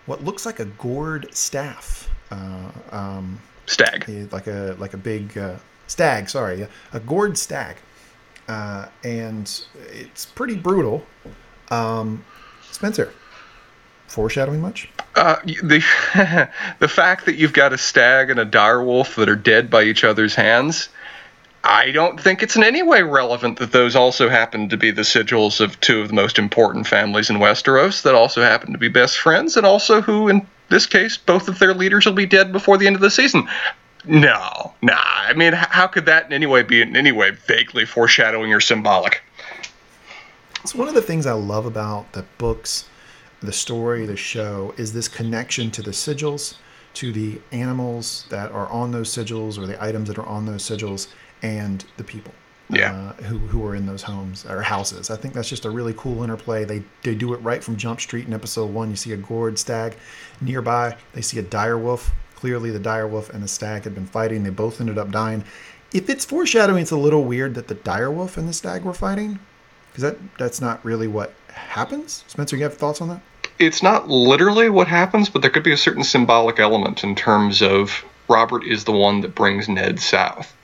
what 0.06 0.24
looks 0.24 0.46
like 0.46 0.60
a 0.60 0.66
gourd 0.66 1.28
staff. 1.32 2.10
Uh, 2.32 2.72
um, 2.92 3.40
Stag. 3.68 4.08
like 4.32 4.48
a 4.48 4.76
like 4.80 4.94
a 4.94 4.98
big 4.98 5.38
uh, 5.38 5.56
stag. 5.88 6.30
Sorry, 6.30 6.68
a, 6.94 7.00
gourd 7.00 7.38
stag, 7.38 7.78
uh, 8.48 8.88
and 9.04 9.66
it's 9.92 10.26
pretty 10.26 10.56
brutal. 10.56 11.06
Um, 11.72 12.24
Spencer, 12.72 13.14
foreshadowing 14.08 14.62
much? 14.62 14.90
Uh, 15.16 15.38
the 15.46 15.84
the 16.80 16.88
fact 16.88 17.26
that 17.26 17.36
you've 17.36 17.54
got 17.54 17.74
a 17.74 17.78
stag 17.78 18.30
and 18.30 18.40
a 18.40 18.46
direwolf 18.46 19.16
that 19.16 19.30
are 19.30 19.36
dead 19.36 19.70
by 19.70 19.84
each 19.84 20.04
other's 20.04 20.36
hands, 20.36 20.90
I 21.64 21.92
don't 21.92 22.20
think 22.22 22.44
it's 22.44 22.56
in 22.56 22.64
any 22.64 22.84
way 22.84 23.02
relevant 23.02 23.58
that 23.60 23.72
those 23.72 23.96
also 23.96 24.30
happen 24.30 24.70
to 24.70 24.78
be 24.78 24.92
the 24.92 25.02
sigils 25.02 25.60
of 25.60 25.80
two 25.80 26.02
of 26.02 26.10
the 26.10 26.14
most 26.14 26.38
important 26.38 26.86
families 26.86 27.30
in 27.30 27.38
Westeros 27.38 28.04
that 28.04 28.14
also 28.14 28.42
happen 28.42 28.72
to 28.74 28.78
be 28.78 28.88
best 28.88 29.18
friends, 29.18 29.58
and 29.58 29.66
also 29.66 30.02
who, 30.02 30.28
in 30.28 30.46
this 30.70 30.86
case, 30.86 31.18
both 31.18 31.48
of 31.48 31.58
their 31.60 31.74
leaders 31.74 32.06
will 32.06 32.14
be 32.14 32.26
dead 32.26 32.52
before 32.52 32.78
the 32.78 32.88
end 32.88 32.96
of 32.96 33.02
the 33.02 33.10
season. 33.10 33.48
No, 34.08 34.74
nah. 34.82 34.94
I 34.98 35.34
mean, 35.34 35.54
how 35.54 35.88
could 35.88 36.06
that 36.06 36.26
in 36.28 36.34
any 36.34 36.46
way 36.46 36.64
be 36.64 36.82
in 36.82 36.96
any 36.96 37.12
way 37.12 37.32
vaguely 37.32 37.86
foreshadowing 37.86 38.54
or 38.54 38.60
symbolic? 38.60 39.22
It's 40.64 40.76
one 40.76 40.88
of 40.88 40.94
the 40.94 41.02
things 41.02 41.26
I 41.26 41.34
love 41.34 41.66
about 41.66 42.12
the 42.14 42.26
books, 42.38 42.90
the 43.42 43.54
story, 43.54 44.06
the 44.06 44.18
show 44.18 44.74
is 44.78 44.94
this 44.94 45.08
connection 45.08 45.70
to 45.72 45.82
the 45.82 45.92
sigils, 45.92 46.56
to 46.96 47.12
the 47.12 47.40
animals 47.52 48.26
that 48.30 48.52
are 48.52 48.68
on 48.70 48.92
those 48.92 49.10
sigils 49.10 49.58
or 49.58 49.68
the 49.68 49.82
items 49.84 50.08
that 50.08 50.18
are 50.18 50.26
on 50.26 50.46
those 50.46 50.64
sigils, 50.64 51.08
and 51.44 51.86
the 51.98 52.04
people. 52.04 52.34
Yeah. 52.70 52.94
Uh, 52.94 53.14
who, 53.24 53.38
who 53.38 53.64
are 53.66 53.76
in 53.76 53.86
those 53.86 54.02
homes 54.02 54.44
or 54.46 54.62
houses. 54.64 55.12
I 55.12 55.18
think 55.18 55.36
that's 55.36 55.50
just 55.50 55.66
a 55.66 55.70
really 55.70 55.94
cool 55.98 56.24
interplay. 56.24 56.66
They 56.66 56.84
they 57.04 57.14
do 57.14 57.36
it 57.36 57.38
right 57.38 57.64
from 57.64 57.76
Jump 57.78 58.02
Street 58.02 58.26
in 58.26 58.34
episode 58.34 58.74
one. 58.74 58.90
You 58.90 58.96
see 58.96 59.12
a 59.12 59.18
gourd 59.18 59.60
stag 59.60 59.96
nearby. 60.42 60.98
They 61.14 61.22
see 61.22 61.38
a 61.38 61.44
dire 61.44 61.78
wolf. 61.78 62.12
Clearly, 62.46 62.70
the 62.70 62.78
dire 62.78 63.08
wolf 63.08 63.32
and 63.32 63.42
the 63.42 63.48
stag 63.48 63.86
had 63.86 63.96
been 63.96 64.06
fighting. 64.06 64.44
They 64.44 64.52
both 64.52 64.80
ended 64.80 65.00
up 65.00 65.10
dying. 65.10 65.44
If 65.92 66.12
it's 66.12 66.24
foreshadowing, 66.24 66.84
it's 66.84 66.92
a 66.92 66.96
little 66.96 67.24
weird 67.24 67.56
that 67.56 67.68
the 67.68 67.74
dire 67.74 68.12
wolf 68.12 68.38
and 68.38 68.48
the 68.48 68.54
stag 68.54 68.84
were 68.84 68.94
fighting, 68.94 69.40
because 69.90 70.04
that 70.04 70.18
that's 70.38 70.62
not 70.62 70.86
really 70.86 71.08
what 71.08 71.34
happens. 71.48 72.24
Spencer, 72.28 72.56
you 72.56 72.62
have 72.62 72.78
thoughts 72.78 73.02
on 73.02 73.08
that? 73.08 73.22
It's 73.58 73.82
not 73.82 74.10
literally 74.10 74.70
what 74.70 74.88
happens, 74.88 75.28
but 75.28 75.42
there 75.42 75.50
could 75.50 75.64
be 75.64 75.72
a 75.72 75.78
certain 75.78 76.04
symbolic 76.04 76.60
element 76.60 77.04
in 77.04 77.16
terms 77.16 77.64
of 77.64 78.06
Robert 78.30 78.64
is 78.64 78.84
the 78.84 78.92
one 78.92 79.22
that 79.22 79.34
brings 79.34 79.68
Ned 79.68 80.00
south. 80.00 80.56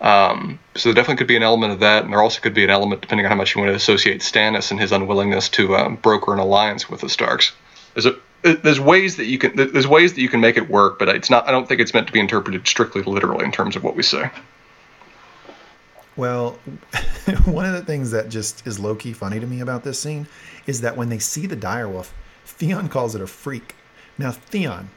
Um, 0.00 0.58
so 0.74 0.88
there 0.88 0.94
definitely 0.94 1.18
could 1.18 1.26
be 1.26 1.36
an 1.36 1.42
element 1.42 1.74
of 1.74 1.80
that, 1.80 2.04
and 2.04 2.14
there 2.14 2.22
also 2.22 2.40
could 2.40 2.54
be 2.54 2.64
an 2.64 2.70
element, 2.70 3.02
depending 3.02 3.26
on 3.26 3.30
how 3.30 3.36
much 3.36 3.54
you 3.54 3.60
want 3.60 3.72
to 3.72 3.76
associate 3.76 4.22
Stannis 4.22 4.70
and 4.70 4.80
his 4.80 4.90
unwillingness 4.90 5.50
to 5.50 5.76
um, 5.76 5.96
broker 5.96 6.32
an 6.32 6.38
alliance 6.38 6.88
with 6.88 7.02
the 7.02 7.10
Starks. 7.10 7.52
There's 7.92 8.06
a 8.06 8.16
there's 8.42 8.80
ways 8.80 9.16
that 9.16 9.26
you 9.26 9.38
can 9.38 9.54
there's 9.56 9.86
ways 9.86 10.14
that 10.14 10.20
you 10.20 10.28
can 10.28 10.40
make 10.40 10.56
it 10.56 10.68
work, 10.70 10.98
but 10.98 11.08
it's 11.08 11.30
not. 11.30 11.46
I 11.48 11.50
don't 11.50 11.68
think 11.68 11.80
it's 11.80 11.92
meant 11.94 12.06
to 12.06 12.12
be 12.12 12.20
interpreted 12.20 12.66
strictly 12.66 13.02
literally 13.02 13.44
in 13.44 13.52
terms 13.52 13.76
of 13.76 13.84
what 13.84 13.96
we 13.96 14.02
say. 14.02 14.30
Well, 16.16 16.52
one 17.44 17.64
of 17.66 17.72
the 17.72 17.84
things 17.84 18.10
that 18.10 18.28
just 18.28 18.66
is 18.66 18.78
low 18.78 18.94
key 18.94 19.12
funny 19.12 19.40
to 19.40 19.46
me 19.46 19.60
about 19.60 19.84
this 19.84 19.98
scene 20.00 20.26
is 20.66 20.80
that 20.82 20.96
when 20.96 21.08
they 21.08 21.18
see 21.18 21.46
the 21.46 21.56
direwolf, 21.56 22.10
Theon 22.44 22.88
calls 22.88 23.14
it 23.14 23.22
a 23.22 23.26
freak. 23.26 23.74
Now, 24.18 24.30
Theon, 24.32 24.90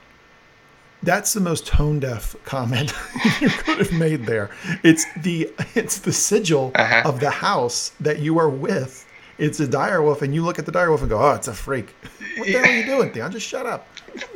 that's 1.02 1.34
the 1.34 1.40
most 1.40 1.66
tone 1.68 2.00
deaf 2.00 2.36
comment 2.46 2.94
you 3.42 3.50
could 3.50 3.78
have 3.78 3.92
made 3.94 4.26
there. 4.26 4.50
It's 4.84 5.06
the 5.22 5.50
it's 5.76 6.00
the 6.00 6.12
sigil 6.14 6.72
Uh-huh. 6.76 7.04
of 7.08 7.20
the 7.20 7.30
house 7.30 7.92
that 8.00 8.20
you 8.20 8.38
are 8.40 8.50
with. 8.50 9.03
It's 9.44 9.60
a 9.60 9.68
direwolf, 9.68 10.22
and 10.22 10.34
you 10.34 10.42
look 10.42 10.58
at 10.58 10.66
the 10.66 10.72
direwolf 10.72 11.02
and 11.02 11.10
go, 11.10 11.20
"Oh, 11.20 11.34
it's 11.34 11.50
a 11.50 11.54
freak." 11.54 11.94
What 12.38 12.48
the 12.48 12.54
hell 12.54 12.64
are 12.64 12.78
you 12.78 12.86
doing, 12.86 13.12
Theon? 13.12 13.30
Just 13.30 13.46
shut 13.46 13.66
up. 13.66 13.86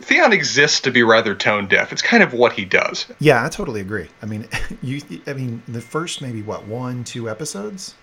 Theon 0.01 0.33
exists 0.33 0.81
to 0.81 0.91
be 0.91 1.01
rather 1.01 1.33
tone 1.33 1.65
deaf. 1.67 1.93
It's 1.93 2.01
kind 2.01 2.21
of 2.21 2.33
what 2.33 2.51
he 2.51 2.65
does. 2.65 3.05
Yeah, 3.19 3.45
I 3.45 3.47
totally 3.47 3.79
agree. 3.79 4.09
I 4.21 4.25
mean, 4.25 4.49
you. 4.81 5.01
I 5.25 5.31
mean, 5.31 5.63
the 5.65 5.79
first 5.79 6.21
maybe 6.21 6.41
what 6.41 6.67
one, 6.67 7.05
two 7.05 7.29
episodes, 7.29 7.95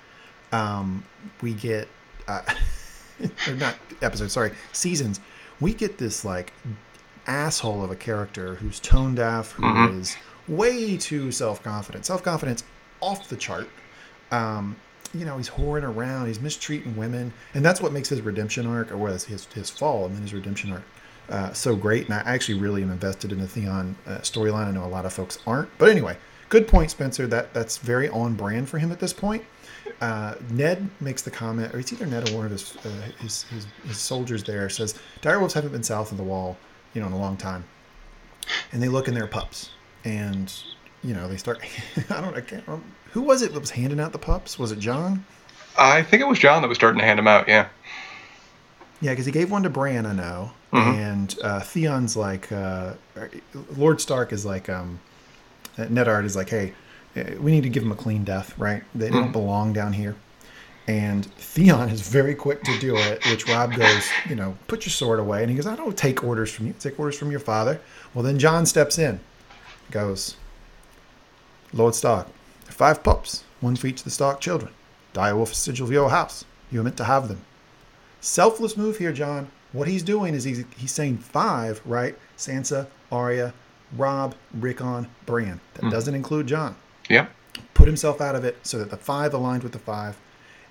um, 0.50 1.04
we 1.42 1.52
get, 1.52 1.88
uh, 2.26 2.40
or 3.48 3.54
not 3.54 3.76
episodes. 4.00 4.32
Sorry, 4.32 4.52
seasons. 4.72 5.20
We 5.60 5.74
get 5.74 5.98
this 5.98 6.24
like 6.24 6.54
asshole 7.26 7.84
of 7.84 7.90
a 7.90 7.96
character 7.96 8.54
who's 8.54 8.80
tone 8.80 9.14
deaf, 9.14 9.52
who 9.52 9.98
is 9.98 10.16
way 10.48 10.96
too 10.96 11.30
self 11.32 11.62
confident. 11.62 12.06
Self 12.06 12.22
confidence 12.22 12.64
off 13.02 13.28
the 13.28 13.36
chart. 13.36 13.68
Um, 14.30 14.76
you 15.14 15.24
know, 15.24 15.36
he's 15.36 15.50
whoring 15.50 15.82
around, 15.82 16.26
he's 16.26 16.40
mistreating 16.40 16.96
women, 16.96 17.32
and 17.54 17.64
that's 17.64 17.80
what 17.80 17.92
makes 17.92 18.08
his 18.08 18.20
redemption 18.20 18.66
arc, 18.66 18.92
or 18.92 19.08
his 19.08 19.24
his, 19.24 19.46
his 19.46 19.70
fall, 19.70 20.06
and 20.06 20.14
then 20.14 20.22
his 20.22 20.34
redemption 20.34 20.72
arc, 20.72 20.82
uh, 21.28 21.52
so 21.52 21.76
great. 21.76 22.06
And 22.06 22.14
I 22.14 22.18
actually 22.20 22.58
really 22.58 22.82
am 22.82 22.90
invested 22.90 23.32
in 23.32 23.38
the 23.38 23.48
Theon 23.48 23.96
uh, 24.06 24.18
storyline. 24.18 24.66
I 24.66 24.70
know 24.72 24.84
a 24.84 24.86
lot 24.86 25.06
of 25.06 25.12
folks 25.12 25.38
aren't, 25.46 25.76
but 25.78 25.88
anyway, 25.88 26.16
good 26.48 26.68
point, 26.68 26.90
Spencer. 26.90 27.26
That 27.26 27.54
that's 27.54 27.78
very 27.78 28.08
on 28.08 28.34
brand 28.34 28.68
for 28.68 28.78
him 28.78 28.92
at 28.92 29.00
this 29.00 29.12
point. 29.12 29.44
Uh, 30.00 30.34
Ned 30.50 30.88
makes 31.00 31.22
the 31.22 31.30
comment, 31.30 31.74
or 31.74 31.78
it's 31.78 31.92
either 31.92 32.06
Ned 32.06 32.30
or 32.30 32.36
one 32.36 32.46
of 32.46 32.52
his, 32.52 32.76
uh, 32.84 32.88
his, 33.20 33.44
his 33.44 33.66
his 33.86 33.98
soldiers 33.98 34.42
there 34.42 34.68
says, 34.68 34.94
"Direwolves 35.22 35.52
haven't 35.52 35.72
been 35.72 35.82
south 35.82 36.10
of 36.10 36.18
the 36.18 36.24
wall, 36.24 36.56
you 36.94 37.00
know, 37.00 37.06
in 37.06 37.12
a 37.12 37.18
long 37.18 37.36
time," 37.36 37.64
and 38.72 38.82
they 38.82 38.88
look 38.88 39.08
in 39.08 39.14
their 39.14 39.26
pups, 39.26 39.70
and 40.04 40.52
you 41.02 41.14
know 41.14 41.28
they 41.28 41.36
start. 41.36 41.60
I 42.10 42.20
don't. 42.20 42.36
I 42.36 42.40
can't. 42.40 42.66
Remember. 42.66 42.86
Who 43.14 43.22
was 43.22 43.42
it 43.42 43.52
that 43.54 43.60
was 43.60 43.70
handing 43.70 44.00
out 44.00 44.12
the 44.12 44.18
pups? 44.18 44.58
Was 44.58 44.72
it 44.72 44.80
Jon? 44.80 45.24
I 45.78 46.02
think 46.02 46.20
it 46.20 46.26
was 46.26 46.38
Jon 46.38 46.62
that 46.62 46.68
was 46.68 46.76
starting 46.76 46.98
to 46.98 47.04
hand 47.04 47.18
them 47.18 47.28
out. 47.28 47.48
Yeah. 47.48 47.68
Yeah, 49.00 49.12
because 49.12 49.26
he 49.26 49.32
gave 49.32 49.50
one 49.50 49.62
to 49.62 49.70
Bran, 49.70 50.06
I 50.06 50.12
know, 50.12 50.52
and 50.72 51.36
uh, 51.42 51.60
Theon's 51.60 52.16
like, 52.16 52.50
uh, 52.50 52.94
Lord 53.76 54.00
Stark 54.00 54.32
is 54.32 54.46
like, 54.46 54.68
um, 54.68 54.98
Eddard 55.76 56.24
is 56.24 56.34
like, 56.36 56.48
hey, 56.48 56.72
uh, 57.16 57.22
we 57.38 57.50
need 57.50 57.64
to 57.64 57.68
give 57.68 57.82
him 57.82 57.92
a 57.92 57.96
clean 57.96 58.24
death, 58.24 58.58
right? 58.58 58.82
They 58.94 59.10
don't 59.10 59.30
belong 59.30 59.72
down 59.72 59.92
here. 59.92 60.16
And 60.86 61.26
Theon 61.26 61.88
is 61.90 62.08
very 62.08 62.34
quick 62.34 62.62
to 62.62 62.78
do 62.78 62.96
it, 62.96 63.24
which 63.26 63.46
Robb 63.48 63.74
goes, 63.74 64.08
you 64.28 64.36
know, 64.36 64.56
put 64.68 64.86
your 64.86 64.90
sword 64.90 65.18
away. 65.18 65.42
And 65.42 65.50
he 65.50 65.56
goes, 65.56 65.66
I 65.66 65.76
don't 65.76 65.96
take 65.96 66.24
orders 66.24 66.50
from 66.50 66.66
you. 66.66 66.72
I 66.72 66.80
take 66.80 66.98
orders 66.98 67.18
from 67.18 67.30
your 67.30 67.40
father. 67.40 67.80
Well, 68.14 68.22
then 68.22 68.38
Jon 68.38 68.64
steps 68.64 68.98
in, 68.98 69.20
goes, 69.90 70.36
Lord 71.72 71.94
Stark, 71.94 72.28
five 72.74 73.02
pups, 73.02 73.44
one 73.60 73.76
for 73.76 73.86
each 73.86 74.00
of 74.00 74.04
the 74.04 74.10
Stark 74.10 74.40
children. 74.40 74.72
Direwolf 75.14 75.54
sigil 75.54 75.86
of 75.86 75.92
your 75.92 76.10
house. 76.10 76.44
You 76.70 76.80
were 76.80 76.84
meant 76.84 76.96
to 76.96 77.04
have 77.04 77.28
them. 77.28 77.40
Selfless 78.20 78.76
move 78.76 78.98
here, 78.98 79.12
Jon. 79.12 79.48
What 79.72 79.88
he's 79.88 80.02
doing 80.02 80.34
is 80.34 80.44
he's, 80.44 80.64
he's 80.76 80.92
saying 80.92 81.18
five, 81.18 81.80
right? 81.84 82.16
Sansa, 82.36 82.86
Arya, 83.12 83.54
Robb, 83.96 84.34
Rickon, 84.52 85.08
Bran. 85.26 85.60
That 85.74 85.90
doesn't 85.90 86.14
include 86.14 86.46
Jon. 86.46 86.76
Yeah. 87.08 87.26
Put 87.74 87.86
himself 87.86 88.20
out 88.20 88.34
of 88.34 88.44
it 88.44 88.58
so 88.62 88.78
that 88.78 88.90
the 88.90 88.96
five 88.96 89.34
aligned 89.34 89.62
with 89.62 89.72
the 89.72 89.78
five. 89.78 90.16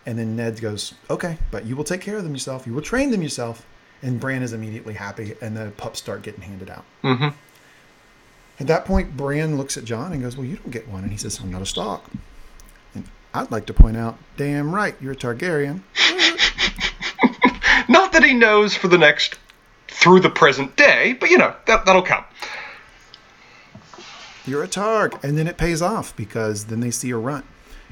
And 0.05 0.19
then 0.19 0.35
Ned 0.35 0.59
goes, 0.59 0.93
okay, 1.09 1.37
but 1.51 1.65
you 1.65 1.75
will 1.75 1.85
take 1.85 2.01
care 2.01 2.17
of 2.17 2.23
them 2.23 2.33
yourself. 2.33 2.67
You 2.67 2.73
will 2.73 2.81
train 2.81 3.11
them 3.11 3.21
yourself. 3.21 3.65
And 4.01 4.19
Bran 4.19 4.43
is 4.43 4.51
immediately 4.51 4.95
happy, 4.95 5.35
and 5.41 5.55
the 5.55 5.71
pups 5.77 5.99
start 5.99 6.23
getting 6.23 6.41
handed 6.41 6.69
out. 6.69 6.83
Mm-hmm. 7.05 7.29
At 8.59 8.67
that 8.67 8.85
point, 8.85 9.17
Bran 9.17 9.57
looks 9.57 9.77
at 9.77 9.83
Jon 9.83 10.13
and 10.13 10.21
goes, 10.21 10.37
Well, 10.37 10.45
you 10.45 10.57
don't 10.57 10.71
get 10.71 10.87
one. 10.87 11.03
And 11.03 11.11
he 11.11 11.17
says, 11.17 11.39
I'm 11.39 11.51
not 11.51 11.61
a 11.61 11.65
Stark. 11.65 12.01
And 12.93 13.05
I'd 13.33 13.51
like 13.51 13.65
to 13.67 13.73
point 13.73 13.97
out, 13.97 14.17
damn 14.37 14.73
right, 14.73 14.95
you're 15.01 15.13
a 15.13 15.15
Targaryen. 15.15 15.81
Not 17.89 18.13
that 18.13 18.23
he 18.23 18.33
knows 18.33 18.75
for 18.75 18.87
the 18.87 18.97
next 18.97 19.39
through 19.87 20.21
the 20.21 20.29
present 20.29 20.75
day, 20.75 21.13
but 21.19 21.29
you 21.29 21.37
know 21.37 21.55
that 21.65 21.85
that'll 21.85 22.01
come. 22.01 22.23
You're 24.45 24.63
a 24.63 24.67
Targ. 24.67 25.21
And 25.23 25.37
then 25.37 25.47
it 25.47 25.57
pays 25.57 25.81
off 25.81 26.15
because 26.15 26.65
then 26.65 26.79
they 26.79 26.91
see 26.91 27.09
a 27.11 27.17
runt 27.17 27.45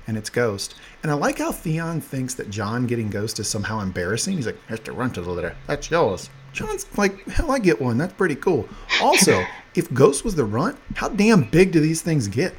and 0.08 0.17
it's 0.17 0.30
Ghost. 0.30 0.76
And 1.04 1.12
I 1.12 1.15
like 1.15 1.39
how 1.39 1.52
Theon 1.52 2.02
thinks 2.02 2.34
that 2.36 2.50
Jon 2.50 2.86
getting 2.86 3.10
Ghost 3.10 3.39
is 3.39 3.47
somehow 3.47 3.80
embarrassing. 3.80 4.36
He's 4.36 4.45
like, 4.45 4.60
That's 4.69 4.82
the 4.82 4.91
runt 4.91 5.17
of 5.17 5.26
the 5.26 5.32
litter. 5.32 5.56
That's 5.67 5.89
yours. 5.89 6.30
Jon's 6.54 6.86
like, 6.98 7.28
Hell, 7.28 7.52
I 7.52 7.60
get 7.60 7.82
one. 7.82 7.98
That's 7.98 8.14
pretty 8.14 8.36
cool. 8.36 8.68
Also, 9.02 9.44
if 9.76 9.92
Ghost 9.94 10.24
was 10.24 10.36
the 10.36 10.46
runt, 10.46 10.78
how 10.96 11.10
damn 11.10 11.44
big 11.44 11.72
do 11.72 11.80
these 11.80 12.02
things 12.02 12.28
get? 12.28 12.54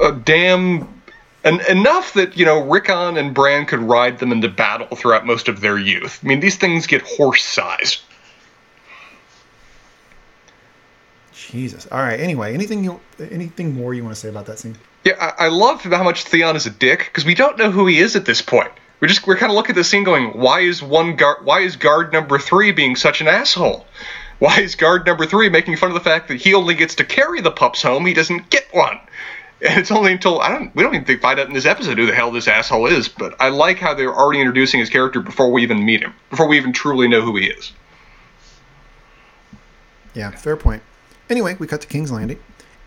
Uh, 0.00 0.12
damn. 0.12 0.88
En- 1.44 1.60
enough 1.68 2.14
that 2.14 2.36
you 2.38 2.44
know 2.46 2.66
Rickon 2.66 3.18
and 3.18 3.34
Bran 3.34 3.66
could 3.66 3.80
ride 3.80 4.18
them 4.18 4.32
into 4.32 4.48
battle 4.48 4.96
throughout 4.96 5.26
most 5.26 5.48
of 5.48 5.60
their 5.60 5.78
youth. 5.78 6.20
I 6.22 6.26
mean, 6.26 6.40
these 6.40 6.56
things 6.56 6.86
get 6.86 7.02
horse-sized. 7.02 8.00
Jesus. 11.32 11.86
All 11.92 11.98
right. 11.98 12.18
Anyway, 12.18 12.54
anything 12.54 12.82
you, 12.82 12.98
anything 13.30 13.74
more 13.74 13.94
you 13.94 14.02
want 14.02 14.14
to 14.14 14.20
say 14.20 14.28
about 14.28 14.46
that 14.46 14.58
scene? 14.58 14.76
Yeah, 15.04 15.34
I, 15.38 15.46
I 15.46 15.48
love 15.48 15.82
how 15.82 16.02
much 16.02 16.24
Theon 16.24 16.56
is 16.56 16.66
a 16.66 16.70
dick 16.70 17.10
because 17.10 17.24
we 17.24 17.34
don't 17.34 17.58
know 17.58 17.70
who 17.70 17.86
he 17.86 17.98
is 17.98 18.16
at 18.16 18.24
this 18.24 18.40
point. 18.40 18.72
We're 19.04 19.08
just 19.08 19.26
we're 19.26 19.36
kind 19.36 19.52
of 19.52 19.56
looking 19.56 19.74
at 19.74 19.76
the 19.76 19.84
scene 19.84 20.02
going, 20.02 20.30
why 20.30 20.60
is 20.60 20.82
one 20.82 21.16
guard 21.16 21.44
why 21.44 21.60
is 21.60 21.76
guard 21.76 22.10
number 22.10 22.38
three 22.38 22.72
being 22.72 22.96
such 22.96 23.20
an 23.20 23.28
asshole? 23.28 23.86
Why 24.38 24.60
is 24.60 24.76
guard 24.76 25.04
number 25.04 25.26
three 25.26 25.50
making 25.50 25.76
fun 25.76 25.90
of 25.90 25.94
the 25.94 26.00
fact 26.00 26.28
that 26.28 26.40
he 26.40 26.54
only 26.54 26.74
gets 26.74 26.94
to 26.94 27.04
carry 27.04 27.42
the 27.42 27.50
pups 27.50 27.82
home, 27.82 28.06
he 28.06 28.14
doesn't 28.14 28.48
get 28.48 28.66
one? 28.72 28.98
And 29.60 29.78
it's 29.78 29.90
only 29.90 30.10
until 30.10 30.40
I 30.40 30.48
don't 30.48 30.74
we 30.74 30.82
don't 30.82 30.94
even 30.94 31.20
find 31.20 31.38
out 31.38 31.48
in 31.48 31.52
this 31.52 31.66
episode 31.66 31.98
who 31.98 32.06
the 32.06 32.14
hell 32.14 32.32
this 32.32 32.48
asshole 32.48 32.86
is, 32.86 33.06
but 33.06 33.36
I 33.38 33.50
like 33.50 33.78
how 33.78 33.92
they're 33.92 34.14
already 34.14 34.40
introducing 34.40 34.80
his 34.80 34.88
character 34.88 35.20
before 35.20 35.52
we 35.52 35.62
even 35.62 35.84
meet 35.84 36.00
him, 36.00 36.14
before 36.30 36.48
we 36.48 36.56
even 36.56 36.72
truly 36.72 37.06
know 37.06 37.20
who 37.20 37.36
he 37.36 37.48
is. 37.48 37.72
Yeah, 40.14 40.30
fair 40.30 40.56
point. 40.56 40.82
Anyway, 41.28 41.56
we 41.58 41.66
cut 41.66 41.82
to 41.82 41.86
King's 41.86 42.10
Landing, 42.10 42.38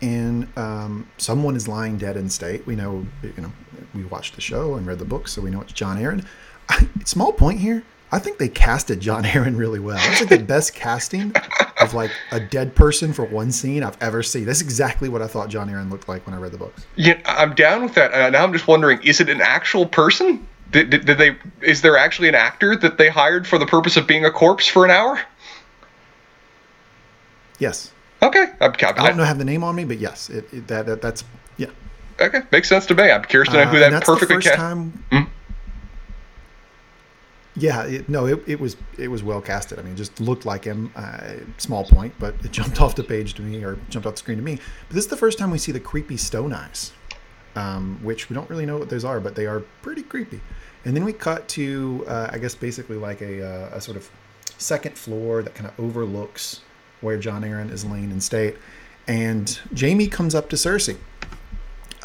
and 0.02 0.48
um, 0.58 1.08
someone 1.16 1.54
is 1.54 1.68
lying 1.68 1.96
dead 1.96 2.16
in 2.16 2.28
state. 2.28 2.66
We 2.66 2.74
know, 2.74 3.06
you 3.22 3.40
know, 3.40 3.52
we 3.94 4.04
watched 4.04 4.34
the 4.34 4.40
show 4.40 4.74
and 4.74 4.86
read 4.86 4.98
the 4.98 5.04
book, 5.04 5.28
so 5.28 5.42
we 5.42 5.50
know 5.50 5.60
it's 5.60 5.72
Jon 5.72 5.98
Arryn. 5.98 6.24
I, 6.68 6.88
small 7.04 7.32
point 7.32 7.60
here. 7.60 7.82
I 8.10 8.18
think 8.18 8.38
they 8.38 8.48
casted 8.48 9.00
Jon 9.00 9.24
Arryn 9.24 9.56
really 9.56 9.80
well. 9.80 9.98
It's 10.10 10.20
like 10.20 10.30
the 10.30 10.38
best 10.38 10.74
casting 10.74 11.32
of 11.80 11.94
like 11.94 12.10
a 12.32 12.40
dead 12.40 12.74
person 12.74 13.12
for 13.12 13.24
one 13.24 13.52
scene 13.52 13.82
I've 13.82 14.00
ever 14.00 14.22
seen. 14.22 14.46
That's 14.46 14.62
exactly 14.62 15.08
what 15.08 15.22
I 15.22 15.26
thought 15.26 15.48
Jon 15.48 15.68
Arryn 15.68 15.90
looked 15.90 16.08
like 16.08 16.26
when 16.26 16.34
I 16.34 16.38
read 16.38 16.52
the 16.52 16.58
books. 16.58 16.86
Yeah, 16.96 17.20
I'm 17.26 17.54
down 17.54 17.82
with 17.82 17.94
that. 17.94 18.12
Uh, 18.12 18.30
now 18.30 18.44
I'm 18.44 18.52
just 18.52 18.66
wondering, 18.66 19.00
is 19.02 19.20
it 19.20 19.28
an 19.28 19.40
actual 19.40 19.86
person? 19.86 20.46
Did, 20.70 20.90
did, 20.90 21.06
did 21.06 21.18
they? 21.18 21.36
Is 21.62 21.80
there 21.80 21.96
actually 21.96 22.28
an 22.28 22.34
actor 22.34 22.76
that 22.76 22.98
they 22.98 23.08
hired 23.08 23.46
for 23.46 23.58
the 23.58 23.66
purpose 23.66 23.96
of 23.96 24.06
being 24.06 24.24
a 24.24 24.30
corpse 24.30 24.66
for 24.66 24.84
an 24.84 24.90
hour? 24.90 25.20
Yes. 27.58 27.92
Okay, 28.20 28.46
I'm, 28.60 28.72
I 28.72 28.92
don't 28.92 29.16
know 29.16 29.24
have 29.24 29.38
the 29.38 29.44
name 29.44 29.62
on 29.62 29.76
me, 29.76 29.84
but 29.84 29.98
yes, 29.98 30.28
it, 30.28 30.52
it 30.52 30.66
that, 30.68 30.86
that 30.86 31.00
that's. 31.00 31.24
Okay, 32.20 32.42
makes 32.50 32.68
sense 32.68 32.84
to 32.86 32.94
me. 32.94 33.10
I'm 33.10 33.22
curious 33.24 33.48
to 33.50 33.56
know 33.58 33.62
Uh, 33.62 33.66
who 33.66 33.82
and 33.82 33.94
that 33.94 34.04
perfectly 34.04 34.36
first 34.36 34.48
cast. 34.48 34.58
time. 34.58 35.04
Hmm? 35.12 35.22
Yeah, 37.56 37.84
it, 37.84 38.08
no, 38.08 38.26
it, 38.26 38.40
it 38.46 38.60
was 38.60 38.76
it 38.98 39.08
was 39.08 39.22
well 39.22 39.40
casted. 39.40 39.78
I 39.78 39.82
mean, 39.82 39.94
it 39.94 39.96
just 39.96 40.20
looked 40.20 40.46
like 40.46 40.64
him. 40.64 40.92
Uh, 40.94 41.34
small 41.58 41.84
point, 41.84 42.14
but 42.18 42.34
it 42.44 42.52
jumped 42.52 42.80
off 42.80 42.94
the 42.94 43.02
page 43.04 43.34
to 43.34 43.42
me, 43.42 43.64
or 43.64 43.78
jumped 43.90 44.06
off 44.06 44.14
the 44.14 44.18
screen 44.18 44.38
to 44.38 44.44
me. 44.44 44.56
But 44.88 44.94
this 44.94 45.04
is 45.04 45.10
the 45.10 45.16
first 45.16 45.38
time 45.38 45.50
we 45.50 45.58
see 45.58 45.72
the 45.72 45.80
creepy 45.80 46.16
stone 46.16 46.52
eyes, 46.52 46.92
um, 47.56 47.98
which 48.02 48.30
we 48.30 48.34
don't 48.34 48.48
really 48.48 48.66
know 48.66 48.78
what 48.78 48.90
those 48.90 49.04
are, 49.04 49.18
but 49.20 49.34
they 49.34 49.46
are 49.46 49.60
pretty 49.82 50.02
creepy. 50.02 50.40
And 50.84 50.94
then 50.96 51.04
we 51.04 51.12
cut 51.12 51.48
to, 51.48 52.04
uh, 52.06 52.30
I 52.32 52.38
guess, 52.38 52.54
basically 52.54 52.96
like 52.96 53.20
a, 53.20 53.44
uh, 53.44 53.76
a 53.76 53.80
sort 53.80 53.96
of 53.96 54.08
second 54.56 54.96
floor 54.96 55.42
that 55.42 55.54
kind 55.54 55.68
of 55.68 55.78
overlooks 55.80 56.60
where 57.00 57.18
Jon 57.18 57.42
Arryn 57.42 57.70
is 57.72 57.84
laying 57.84 58.10
in 58.12 58.20
state. 58.20 58.56
And 59.08 59.58
Jaime 59.78 60.06
comes 60.06 60.34
up 60.36 60.48
to 60.50 60.56
Cersei. 60.56 60.96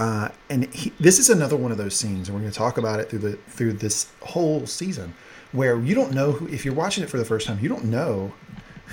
Uh, 0.04 0.28
and 0.50 0.66
he, 0.74 0.92
this 1.00 1.18
is 1.18 1.30
another 1.30 1.56
one 1.56 1.72
of 1.72 1.78
those 1.78 1.96
scenes, 1.96 2.28
and 2.28 2.36
we're 2.36 2.42
going 2.42 2.52
to 2.52 2.58
talk 2.58 2.78
about 2.78 3.00
it 3.00 3.10
through 3.10 3.20
the 3.20 3.38
through 3.48 3.72
this 3.72 4.08
whole 4.22 4.68
season, 4.68 5.14
where 5.54 5.80
you 5.80 5.96
don't 5.96 6.12
know 6.12 6.34
who. 6.34 6.46
If 6.50 6.66
you're 6.66 6.74
watching 6.74 7.06
it 7.06 7.10
for 7.10 7.18
the 7.18 7.24
first 7.24 7.48
time, 7.48 7.58
you 7.62 7.70
don't 7.70 7.86
know 7.86 8.34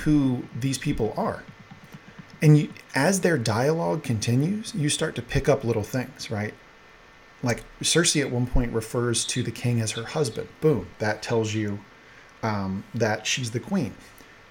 who 0.05 0.44
these 0.61 0.79
people 0.79 1.12
are, 1.16 1.42
and 2.42 2.57
you, 2.57 2.73
as 2.94 3.23
their 3.23 3.38
dialogue 3.38 4.05
continues, 4.05 4.73
you 4.73 4.88
start 4.88 5.16
to 5.16 5.23
pick 5.23 5.49
up 5.49 5.64
little 5.64 5.83
things, 5.83 6.31
right? 6.31 6.55
Like 7.42 7.64
Cersei 7.83 8.20
at 8.20 8.31
one 8.31 8.46
point 8.46 8.73
refers 8.73 9.25
to 9.25 9.42
the 9.42 9.51
king 9.51 9.81
as 9.81 9.90
her 9.92 10.05
husband. 10.05 10.46
Boom, 10.61 10.87
that 11.01 11.23
tells 11.25 11.53
you 11.53 11.81
um, 12.44 12.85
that 12.94 13.27
she's 13.27 13.51
the 13.51 13.59
queen. 13.59 13.94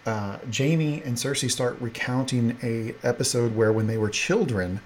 Uh, 0.06 0.40
Jaime 0.54 1.02
and 1.04 1.16
Cersei 1.16 1.50
start 1.50 1.78
recounting 1.80 2.58
a 2.62 2.96
episode 3.08 3.56
where 3.56 3.72
when 3.72 3.88
they 3.88 3.98
were 3.98 4.10
children, 4.10 4.82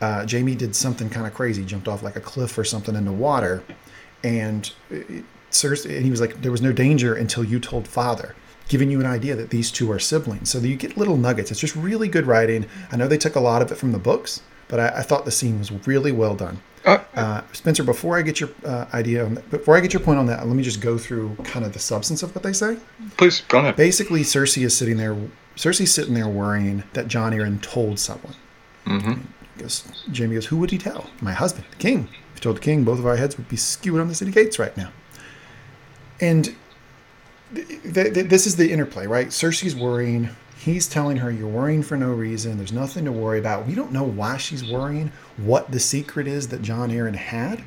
uh, 0.00 0.26
Jaime 0.30 0.54
did 0.54 0.74
something 0.76 1.10
kind 1.10 1.26
of 1.26 1.34
crazy, 1.34 1.64
jumped 1.64 1.88
off 1.88 2.02
like 2.02 2.16
a 2.16 2.20
cliff 2.20 2.56
or 2.58 2.64
something 2.64 2.94
into 2.94 3.12
water, 3.12 3.62
and 4.24 4.70
it- 4.90 5.24
Cersei, 5.50 5.96
and 5.96 6.04
he 6.04 6.10
was 6.10 6.20
like, 6.20 6.42
"There 6.42 6.52
was 6.52 6.60
no 6.60 6.72
danger 6.72 7.14
until 7.14 7.42
you 7.42 7.58
told 7.58 7.88
father." 7.88 8.34
Giving 8.68 8.90
you 8.90 9.00
an 9.00 9.06
idea 9.06 9.34
that 9.34 9.48
these 9.48 9.70
two 9.70 9.90
are 9.90 9.98
siblings, 9.98 10.50
so 10.50 10.58
you 10.58 10.76
get 10.76 10.98
little 10.98 11.16
nuggets. 11.16 11.50
It's 11.50 11.58
just 11.58 11.74
really 11.74 12.06
good 12.06 12.26
writing. 12.26 12.66
I 12.92 12.96
know 12.98 13.08
they 13.08 13.16
took 13.16 13.34
a 13.34 13.40
lot 13.40 13.62
of 13.62 13.72
it 13.72 13.76
from 13.78 13.92
the 13.92 13.98
books, 13.98 14.42
but 14.68 14.78
I, 14.78 14.88
I 14.98 15.02
thought 15.02 15.24
the 15.24 15.30
scene 15.30 15.58
was 15.58 15.72
really 15.86 16.12
well 16.12 16.34
done. 16.34 16.60
Uh, 16.84 16.98
Uh, 17.14 17.40
Spencer, 17.54 17.82
before 17.82 18.18
I 18.18 18.22
get 18.22 18.40
your 18.40 18.50
uh, 18.66 18.84
idea 18.92 19.24
on 19.24 19.34
that, 19.36 19.50
before 19.50 19.74
I 19.74 19.80
get 19.80 19.94
your 19.94 20.00
point 20.00 20.18
on 20.18 20.26
that, 20.26 20.46
let 20.46 20.54
me 20.54 20.62
just 20.62 20.82
go 20.82 20.98
through 20.98 21.34
kind 21.44 21.64
of 21.64 21.72
the 21.72 21.78
substance 21.78 22.22
of 22.22 22.34
what 22.34 22.42
they 22.44 22.52
say. 22.52 22.76
please 23.16 23.40
go 23.48 23.58
ahead. 23.60 23.74
Basically, 23.76 24.20
Cersei 24.20 24.64
is 24.64 24.76
sitting 24.76 24.98
there. 24.98 25.16
Cersei's 25.56 25.90
sitting 25.90 26.12
there 26.12 26.28
worrying 26.28 26.82
that 26.92 27.08
Jon 27.08 27.32
Arryn 27.32 27.62
told 27.62 27.98
someone. 27.98 28.34
hmm 28.86 29.12
Goes, 29.58 29.84
Jaime 30.16 30.34
goes, 30.34 30.46
"Who 30.46 30.56
would 30.58 30.70
he 30.70 30.78
tell? 30.78 31.10
My 31.20 31.32
husband, 31.32 31.66
the 31.70 31.76
king. 31.76 32.08
If 32.30 32.38
he 32.38 32.40
told 32.40 32.56
the 32.56 32.60
king, 32.60 32.84
both 32.84 32.98
of 32.98 33.06
our 33.06 33.16
heads 33.16 33.36
would 33.36 33.48
be 33.48 33.56
skewed 33.56 34.00
on 34.00 34.08
the 34.08 34.14
city 34.14 34.30
gates 34.30 34.58
right 34.58 34.76
now." 34.76 34.90
And 36.20 36.54
th- 37.54 37.68
th- 37.94 38.14
th- 38.14 38.28
this 38.28 38.46
is 38.46 38.56
the 38.56 38.70
interplay, 38.70 39.06
right? 39.06 39.28
Cersei's 39.28 39.74
worrying. 39.74 40.30
He's 40.56 40.88
telling 40.88 41.18
her, 41.18 41.30
"You're 41.30 41.48
worrying 41.48 41.82
for 41.82 41.96
no 41.96 42.12
reason. 42.12 42.56
There's 42.56 42.72
nothing 42.72 43.04
to 43.04 43.12
worry 43.12 43.38
about." 43.38 43.66
We 43.66 43.74
don't 43.74 43.92
know 43.92 44.02
why 44.04 44.36
she's 44.36 44.64
worrying. 44.64 45.12
What 45.36 45.70
the 45.70 45.80
secret 45.80 46.26
is 46.26 46.48
that 46.48 46.62
Jon 46.62 46.90
Arryn 46.90 47.14
had. 47.14 47.62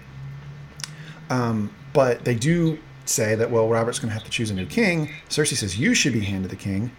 Um, 1.30 1.72
but 1.94 2.26
they 2.26 2.36
do 2.36 2.78
say 3.06 3.36
that 3.36 3.52
well, 3.52 3.68
Robert's 3.68 4.00
going 4.00 4.10
to 4.10 4.14
have 4.14 4.24
to 4.24 4.30
choose 4.30 4.50
a 4.50 4.54
new 4.54 4.66
king. 4.66 5.10
Cersei 5.30 5.56
says 5.56 5.78
you 5.78 5.94
should 5.94 6.14
be 6.14 6.22
hand 6.22 6.44
to 6.44 6.50
the 6.50 6.56
king. 6.56 6.92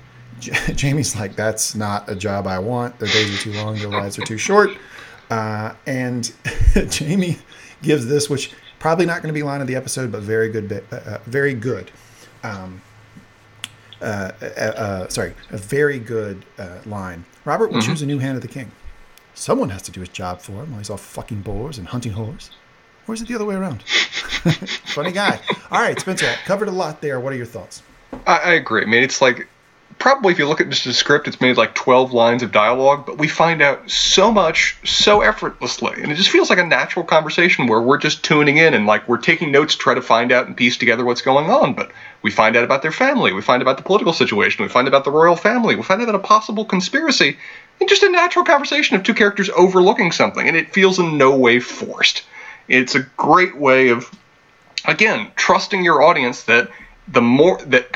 J- 0.43 0.75
Jaime's 0.77 1.17
like, 1.17 1.37
that's 1.37 1.75
not 1.75 2.09
a 2.11 2.15
job 2.15 2.47
I 2.47 2.59
want. 2.59 2.99
Their 2.99 3.09
days 3.09 3.35
are 3.35 3.43
too 3.43 3.53
long. 3.53 3.79
Their 3.79 3.89
lives 3.89 4.19
are 4.19 4.25
too 4.25 4.39
short. 4.39 4.71
Uh, 5.31 5.73
and 5.87 6.31
Jaime 6.75 7.39
gives 7.83 8.07
this, 8.07 8.29
which 8.29 8.53
probably 8.79 9.07
not 9.07 9.23
going 9.23 9.29
to 9.29 9.33
be 9.33 9.43
line 9.43 9.61
of 9.61 9.67
the 9.67 9.77
episode, 9.77 10.11
but 10.13 10.21
very 10.23 10.51
good, 10.51 10.69
bit, 10.69 10.85
uh, 10.93 10.97
uh, 10.97 11.19
very 11.25 11.55
good. 11.55 11.91
Um, 12.43 12.83
uh, 14.01 14.33
uh, 14.43 14.47
uh, 14.47 15.09
sorry, 15.09 15.33
a 15.51 15.57
very 15.57 16.01
good 16.01 16.45
uh, 16.59 16.79
line. 16.85 17.25
Robert 17.45 17.71
will 17.71 17.81
choose 17.81 18.03
a 18.03 18.07
new 18.07 18.19
hand 18.19 18.37
of 18.37 18.43
the 18.43 18.49
king. 18.49 18.71
Someone 19.35 19.71
has 19.71 19.83
to 19.83 19.93
do 19.93 20.01
his 20.01 20.09
job 20.09 20.41
for 20.41 20.53
him 20.65 20.73
while 20.73 20.79
he's 20.79 20.91
off 20.91 21.01
fucking 21.01 21.43
boars 21.43 21.79
and 21.79 21.87
hunting 21.87 22.13
whores. 22.13 22.51
Or 23.07 23.15
is 23.15 23.23
it 23.23 23.29
the 23.29 23.35
other 23.35 23.45
way 23.45 23.55
around? 23.55 23.83
Funny 24.95 25.13
guy. 25.13 25.41
All 25.71 25.81
right, 25.81 25.99
Spencer, 25.99 26.27
covered 26.45 26.69
a 26.69 26.73
lot 26.73 27.01
there. 27.01 27.21
What 27.21 27.33
are 27.33 27.37
your 27.37 27.47
thoughts? 27.47 27.83
I, 28.27 28.39
I 28.39 28.53
agree. 28.55 28.83
I 28.83 28.87
mean, 28.87 29.03
it's 29.03 29.23
like 29.23 29.49
probably 30.03 30.33
if 30.33 30.39
you 30.41 30.49
look 30.49 30.61
at 30.61 30.69
just 30.69 30.85
the 30.85 30.93
script, 30.93 31.29
it's 31.29 31.41
made 31.41 31.57
like 31.57 31.77
12 31.77 32.13
lines 32.13 32.43
of 32.43 32.51
dialogue, 32.51 33.07
but 33.07 33.19
we 33.19 33.29
find 33.29 33.63
out 33.63 33.89
so 33.89 34.33
much 34.33 34.77
so 34.85 35.21
effortlessly, 35.21 35.93
and 36.03 36.11
it 36.11 36.17
just 36.17 36.29
feels 36.29 36.51
like 36.51 36.59
a 36.59 36.67
natural 36.67 37.05
conversation 37.05 37.69
where 37.69 37.81
we're 37.81 37.99
just 37.99 38.25
tuning 38.25 38.57
in 38.57 38.75
and 38.75 38.85
like 38.85 39.09
we're 39.09 39.17
taking 39.17 39.53
notes 39.53 39.77
to 39.77 39.79
try 39.79 39.95
to 39.95 40.03
find 40.03 40.33
out 40.33 40.49
and 40.49 40.57
piece 40.57 40.77
together 40.77 41.05
what's 41.05 41.23
going 41.23 41.49
on. 41.51 41.75
But 41.75 41.93
we 42.21 42.33
find 42.33 42.57
out 42.57 42.65
about 42.65 42.83
their 42.83 42.91
family, 42.91 43.33
we 43.33 43.43
find 43.43 43.61
out 43.61 43.69
about 43.69 43.77
the 43.77 43.85
political 43.85 44.13
situation, 44.13 44.65
we 44.65 44.69
find 44.69 44.89
out 44.89 44.91
about 44.91 45.05
the 45.05 45.13
royal 45.13 45.37
family, 45.37 45.77
we 45.77 45.85
find 45.85 46.03
out 46.03 46.09
about 46.09 46.21
a 46.21 46.27
possible 46.27 46.65
conspiracy, 46.65 47.39
and 47.79 47.89
just 47.89 48.03
a 48.03 48.11
natural 48.11 48.45
conversation 48.45 48.97
of 48.97 49.05
two 49.05 49.15
characters 49.15 49.51
overlooking 49.51 50.11
something, 50.11 50.49
and 50.49 50.57
it 50.57 50.75
feels 50.75 50.99
in 50.99 51.17
no 51.17 51.37
way 51.37 51.61
forced. 51.61 52.25
It's 52.67 52.97
a 52.97 53.07
great 53.17 53.57
way 53.57 53.91
of 53.91 54.11
again 54.85 55.31
trusting 55.37 55.85
your 55.85 56.03
audience 56.03 56.43
that 56.43 56.71
the 57.07 57.23
more 57.23 57.59
that 57.67 57.87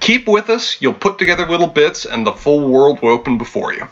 keep 0.00 0.26
with 0.28 0.48
us 0.50 0.80
you'll 0.80 0.94
put 0.94 1.18
together 1.18 1.46
little 1.46 1.66
bits 1.66 2.04
and 2.06 2.26
the 2.26 2.32
full 2.32 2.68
world 2.68 3.00
will 3.02 3.10
open 3.10 3.38
before 3.38 3.72
you 3.72 3.86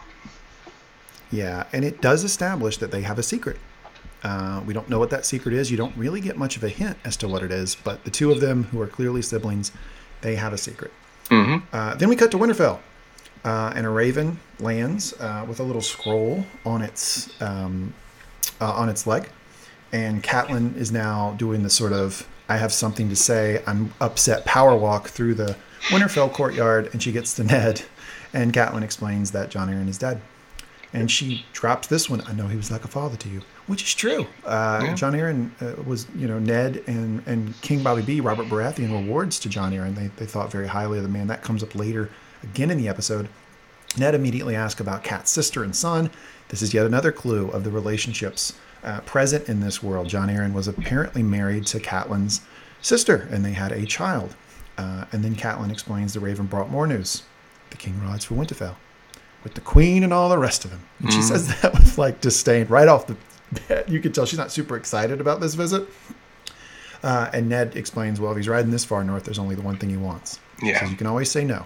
Yeah, 1.30 1.64
and 1.72 1.84
it 1.84 2.00
does 2.00 2.24
establish 2.24 2.78
that 2.78 2.90
they 2.90 3.02
have 3.02 3.18
a 3.18 3.22
secret. 3.22 3.58
Uh, 4.22 4.62
we 4.66 4.72
don't 4.72 4.88
know 4.88 4.98
what 4.98 5.10
that 5.10 5.26
secret 5.26 5.54
is. 5.54 5.70
You 5.70 5.76
don't 5.76 5.96
really 5.96 6.20
get 6.20 6.36
much 6.36 6.56
of 6.56 6.64
a 6.64 6.68
hint 6.68 6.96
as 7.04 7.16
to 7.18 7.28
what 7.28 7.42
it 7.42 7.50
is, 7.50 7.74
but 7.74 8.04
the 8.04 8.10
two 8.10 8.30
of 8.30 8.40
them, 8.40 8.64
who 8.64 8.80
are 8.80 8.86
clearly 8.86 9.22
siblings, 9.22 9.72
they 10.20 10.36
have 10.36 10.52
a 10.52 10.58
secret. 10.58 10.92
hmm 11.28 11.56
Uh, 11.72 11.94
then 11.96 12.08
we 12.08 12.16
cut 12.16 12.30
to 12.30 12.38
Winterfell, 12.38 12.78
uh, 13.44 13.72
and 13.74 13.86
a 13.86 13.90
raven 13.90 14.38
lands 14.60 15.14
uh, 15.20 15.44
with 15.48 15.60
a 15.60 15.62
little 15.62 15.82
scroll 15.82 16.46
on 16.64 16.82
its 16.82 17.28
um, 17.42 17.92
uh, 18.60 18.72
on 18.72 18.88
its 18.88 19.06
leg, 19.06 19.28
and 19.92 20.22
Catelyn 20.22 20.76
is 20.76 20.90
now 20.90 21.34
doing 21.38 21.62
the 21.62 21.70
sort 21.70 21.92
of 21.92 22.26
"I 22.48 22.56
have 22.58 22.72
something 22.72 23.08
to 23.08 23.16
say." 23.16 23.62
I'm 23.66 23.92
upset 24.00 24.44
power 24.44 24.74
walk 24.76 25.08
through 25.08 25.34
the 25.34 25.56
Winterfell 25.88 26.32
courtyard, 26.32 26.90
and 26.92 27.02
she 27.02 27.12
gets 27.12 27.34
to 27.34 27.44
Ned, 27.44 27.82
and 28.32 28.52
Catelyn 28.52 28.82
explains 28.82 29.30
that 29.32 29.50
Jon 29.50 29.68
Arryn 29.68 29.88
is 29.88 29.98
dead, 29.98 30.20
and 30.92 31.10
she 31.10 31.44
drops 31.52 31.86
this 31.88 32.10
one. 32.10 32.22
I 32.26 32.32
know 32.32 32.48
he 32.48 32.56
was 32.56 32.70
like 32.70 32.84
a 32.84 32.88
father 32.88 33.16
to 33.16 33.28
you, 33.28 33.42
which 33.66 33.82
is 33.82 33.94
true. 33.94 34.26
Uh, 34.44 34.80
Yeah. 34.82 34.94
Jon 34.94 35.12
Arryn 35.12 35.50
uh, 35.62 35.82
was, 35.82 36.06
you 36.16 36.26
know, 36.26 36.38
Ned 36.38 36.82
and 36.86 37.22
and 37.26 37.60
King 37.60 37.82
Bobby 37.82 38.02
B, 38.02 38.20
Robert 38.20 38.46
Baratheon 38.46 38.90
were 38.90 39.10
wards 39.12 39.38
to 39.40 39.48
Jon 39.48 39.72
Arryn. 39.72 39.94
They 39.94 40.08
they 40.16 40.26
thought 40.26 40.50
very 40.50 40.66
highly 40.66 40.98
of 40.98 41.04
the 41.04 41.10
man. 41.10 41.28
That 41.28 41.42
comes 41.42 41.62
up 41.62 41.74
later 41.74 42.10
again 42.42 42.70
in 42.70 42.78
the 42.78 42.88
episode. 42.88 43.28
Ned 43.96 44.14
immediately 44.14 44.54
asks 44.54 44.80
about 44.80 45.04
Cat's 45.04 45.30
sister 45.30 45.62
and 45.64 45.74
son. 45.74 46.10
This 46.48 46.62
is 46.62 46.74
yet 46.74 46.84
another 46.86 47.12
clue 47.12 47.48
of 47.50 47.64
the 47.64 47.70
relationships 47.70 48.52
uh, 48.84 49.00
present 49.00 49.48
in 49.48 49.60
this 49.60 49.82
world. 49.82 50.08
Jon 50.08 50.28
Arryn 50.28 50.52
was 50.52 50.68
apparently 50.68 51.22
married 51.22 51.66
to 51.68 51.78
Catelyn's 51.80 52.40
sister, 52.82 53.26
and 53.30 53.44
they 53.44 53.52
had 53.52 53.72
a 53.72 53.86
child. 53.86 54.36
Uh, 54.78 55.04
and 55.12 55.24
then 55.24 55.34
Catelyn 55.34 55.70
explains 55.70 56.12
the 56.12 56.20
Raven 56.20 56.46
brought 56.46 56.70
more 56.70 56.86
news. 56.86 57.22
The 57.70 57.76
king 57.76 58.00
rides 58.02 58.24
for 58.24 58.34
Winterfell 58.34 58.76
with 59.42 59.54
the 59.54 59.60
queen 59.60 60.02
and 60.02 60.12
all 60.12 60.28
the 60.28 60.38
rest 60.38 60.64
of 60.64 60.70
them. 60.72 60.82
And 60.98 61.12
she 61.12 61.22
says 61.22 61.48
that 61.62 61.72
with 61.72 61.98
like 61.98 62.20
disdain 62.20 62.66
right 62.66 62.88
off 62.88 63.06
the 63.06 63.16
bat. 63.68 63.88
you 63.88 64.00
can 64.00 64.12
tell 64.12 64.26
she's 64.26 64.38
not 64.38 64.50
super 64.50 64.76
excited 64.76 65.20
about 65.20 65.40
this 65.40 65.54
visit. 65.54 65.88
Uh, 67.02 67.30
and 67.32 67.48
Ned 67.48 67.76
explains, 67.76 68.20
well, 68.20 68.32
if 68.32 68.36
he's 68.36 68.48
riding 68.48 68.70
this 68.70 68.84
far 68.84 69.04
north, 69.04 69.24
there's 69.24 69.38
only 69.38 69.54
the 69.54 69.62
one 69.62 69.76
thing 69.76 69.90
he 69.90 69.96
wants. 69.96 70.40
Yeah. 70.62 70.80
So 70.80 70.86
you 70.86 70.96
can 70.96 71.06
always 71.06 71.30
say 71.30 71.44
no. 71.44 71.64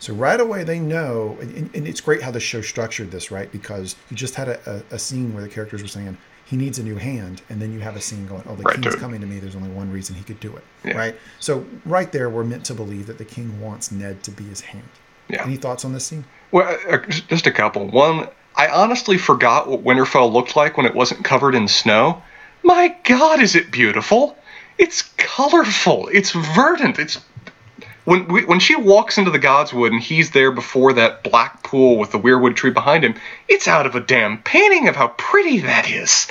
So 0.00 0.14
right 0.14 0.40
away 0.40 0.64
they 0.64 0.78
know, 0.78 1.36
and, 1.40 1.70
and 1.74 1.86
it's 1.86 2.00
great 2.00 2.22
how 2.22 2.30
the 2.30 2.40
show 2.40 2.60
structured 2.60 3.10
this, 3.10 3.30
right? 3.30 3.50
Because 3.50 3.96
you 4.10 4.16
just 4.16 4.34
had 4.34 4.48
a, 4.48 4.82
a, 4.90 4.94
a 4.96 4.98
scene 4.98 5.34
where 5.34 5.42
the 5.42 5.48
characters 5.48 5.82
were 5.82 5.88
saying 5.88 6.16
he 6.48 6.56
needs 6.56 6.78
a 6.78 6.82
new 6.82 6.96
hand, 6.96 7.42
and 7.50 7.60
then 7.60 7.72
you 7.74 7.80
have 7.80 7.94
a 7.94 8.00
scene 8.00 8.26
going, 8.26 8.42
oh, 8.48 8.54
the 8.56 8.62
Right, 8.62 8.74
king's 8.76 8.94
dude. 8.94 9.00
coming 9.00 9.20
to 9.20 9.26
me. 9.26 9.38
There's 9.38 9.54
only 9.54 9.68
one 9.68 9.92
reason 9.92 10.14
he 10.16 10.22
could 10.24 10.40
do 10.40 10.56
it, 10.56 10.64
Yeah. 10.82 10.96
right? 10.96 11.14
So 11.40 11.66
right 11.84 12.10
there, 12.10 12.30
we're 12.30 12.44
meant 12.44 12.64
to 12.66 12.74
believe 12.74 13.06
that 13.08 13.18
the 13.18 13.24
king 13.26 13.60
wants 13.60 13.92
Ned 13.92 14.22
to 14.22 14.30
be 14.30 14.44
his 14.44 14.62
hand. 14.62 14.88
Yeah. 15.28 15.44
Any 15.44 15.56
thoughts 15.56 15.84
on 15.84 15.92
this 15.92 16.06
scene? 16.06 16.24
Well, 16.50 16.78
uh, 16.88 16.98
just 17.06 17.46
a 17.46 17.50
couple. 17.52 17.86
One, 17.88 18.28
I 18.56 18.68
honestly 18.68 19.18
forgot 19.18 19.68
what 19.68 19.84
Winterfell 19.84 20.32
looked 20.32 20.56
like 20.56 20.78
when 20.78 20.86
it 20.86 20.94
wasn't 20.94 21.22
covered 21.22 21.54
in 21.54 21.68
snow. 21.68 22.22
My 22.62 22.96
God, 23.04 23.40
is 23.40 23.54
it 23.54 23.70
beautiful? 23.70 24.34
It's 24.78 25.02
colorful. 25.18 26.08
It's 26.12 26.30
verdant. 26.30 26.98
It's 26.98 27.20
when 28.08 28.26
we, 28.28 28.44
when 28.46 28.58
she 28.58 28.74
walks 28.74 29.18
into 29.18 29.30
the 29.30 29.38
Godswood 29.38 29.88
and 29.92 30.00
he's 30.00 30.30
there 30.30 30.50
before 30.50 30.94
that 30.94 31.22
black 31.22 31.62
pool 31.62 31.98
with 31.98 32.10
the 32.10 32.18
weirwood 32.18 32.56
tree 32.56 32.70
behind 32.70 33.04
him. 33.04 33.14
It's 33.48 33.68
out 33.68 33.84
of 33.84 33.94
a 33.94 34.00
damn 34.00 34.38
painting 34.42 34.88
of 34.88 34.96
how 34.96 35.08
pretty 35.18 35.58
that 35.60 35.90
is. 35.90 36.26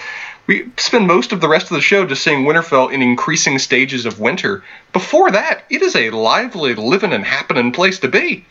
We 0.47 0.69
spend 0.77 1.05
most 1.05 1.31
of 1.33 1.39
the 1.41 1.47
rest 1.47 1.65
of 1.69 1.75
the 1.75 1.81
show 1.81 2.05
just 2.05 2.23
seeing 2.23 2.45
Winterfell 2.45 2.91
in 2.91 3.01
increasing 3.03 3.59
stages 3.59 4.05
of 4.07 4.19
winter. 4.19 4.63
Before 4.91 5.29
that, 5.29 5.65
it 5.69 5.81
is 5.83 5.95
a 5.95 6.09
lively, 6.09 6.73
living 6.73 7.13
and 7.13 7.23
happening 7.23 7.71
place 7.71 7.99
to 7.99 8.07
be. 8.07 8.43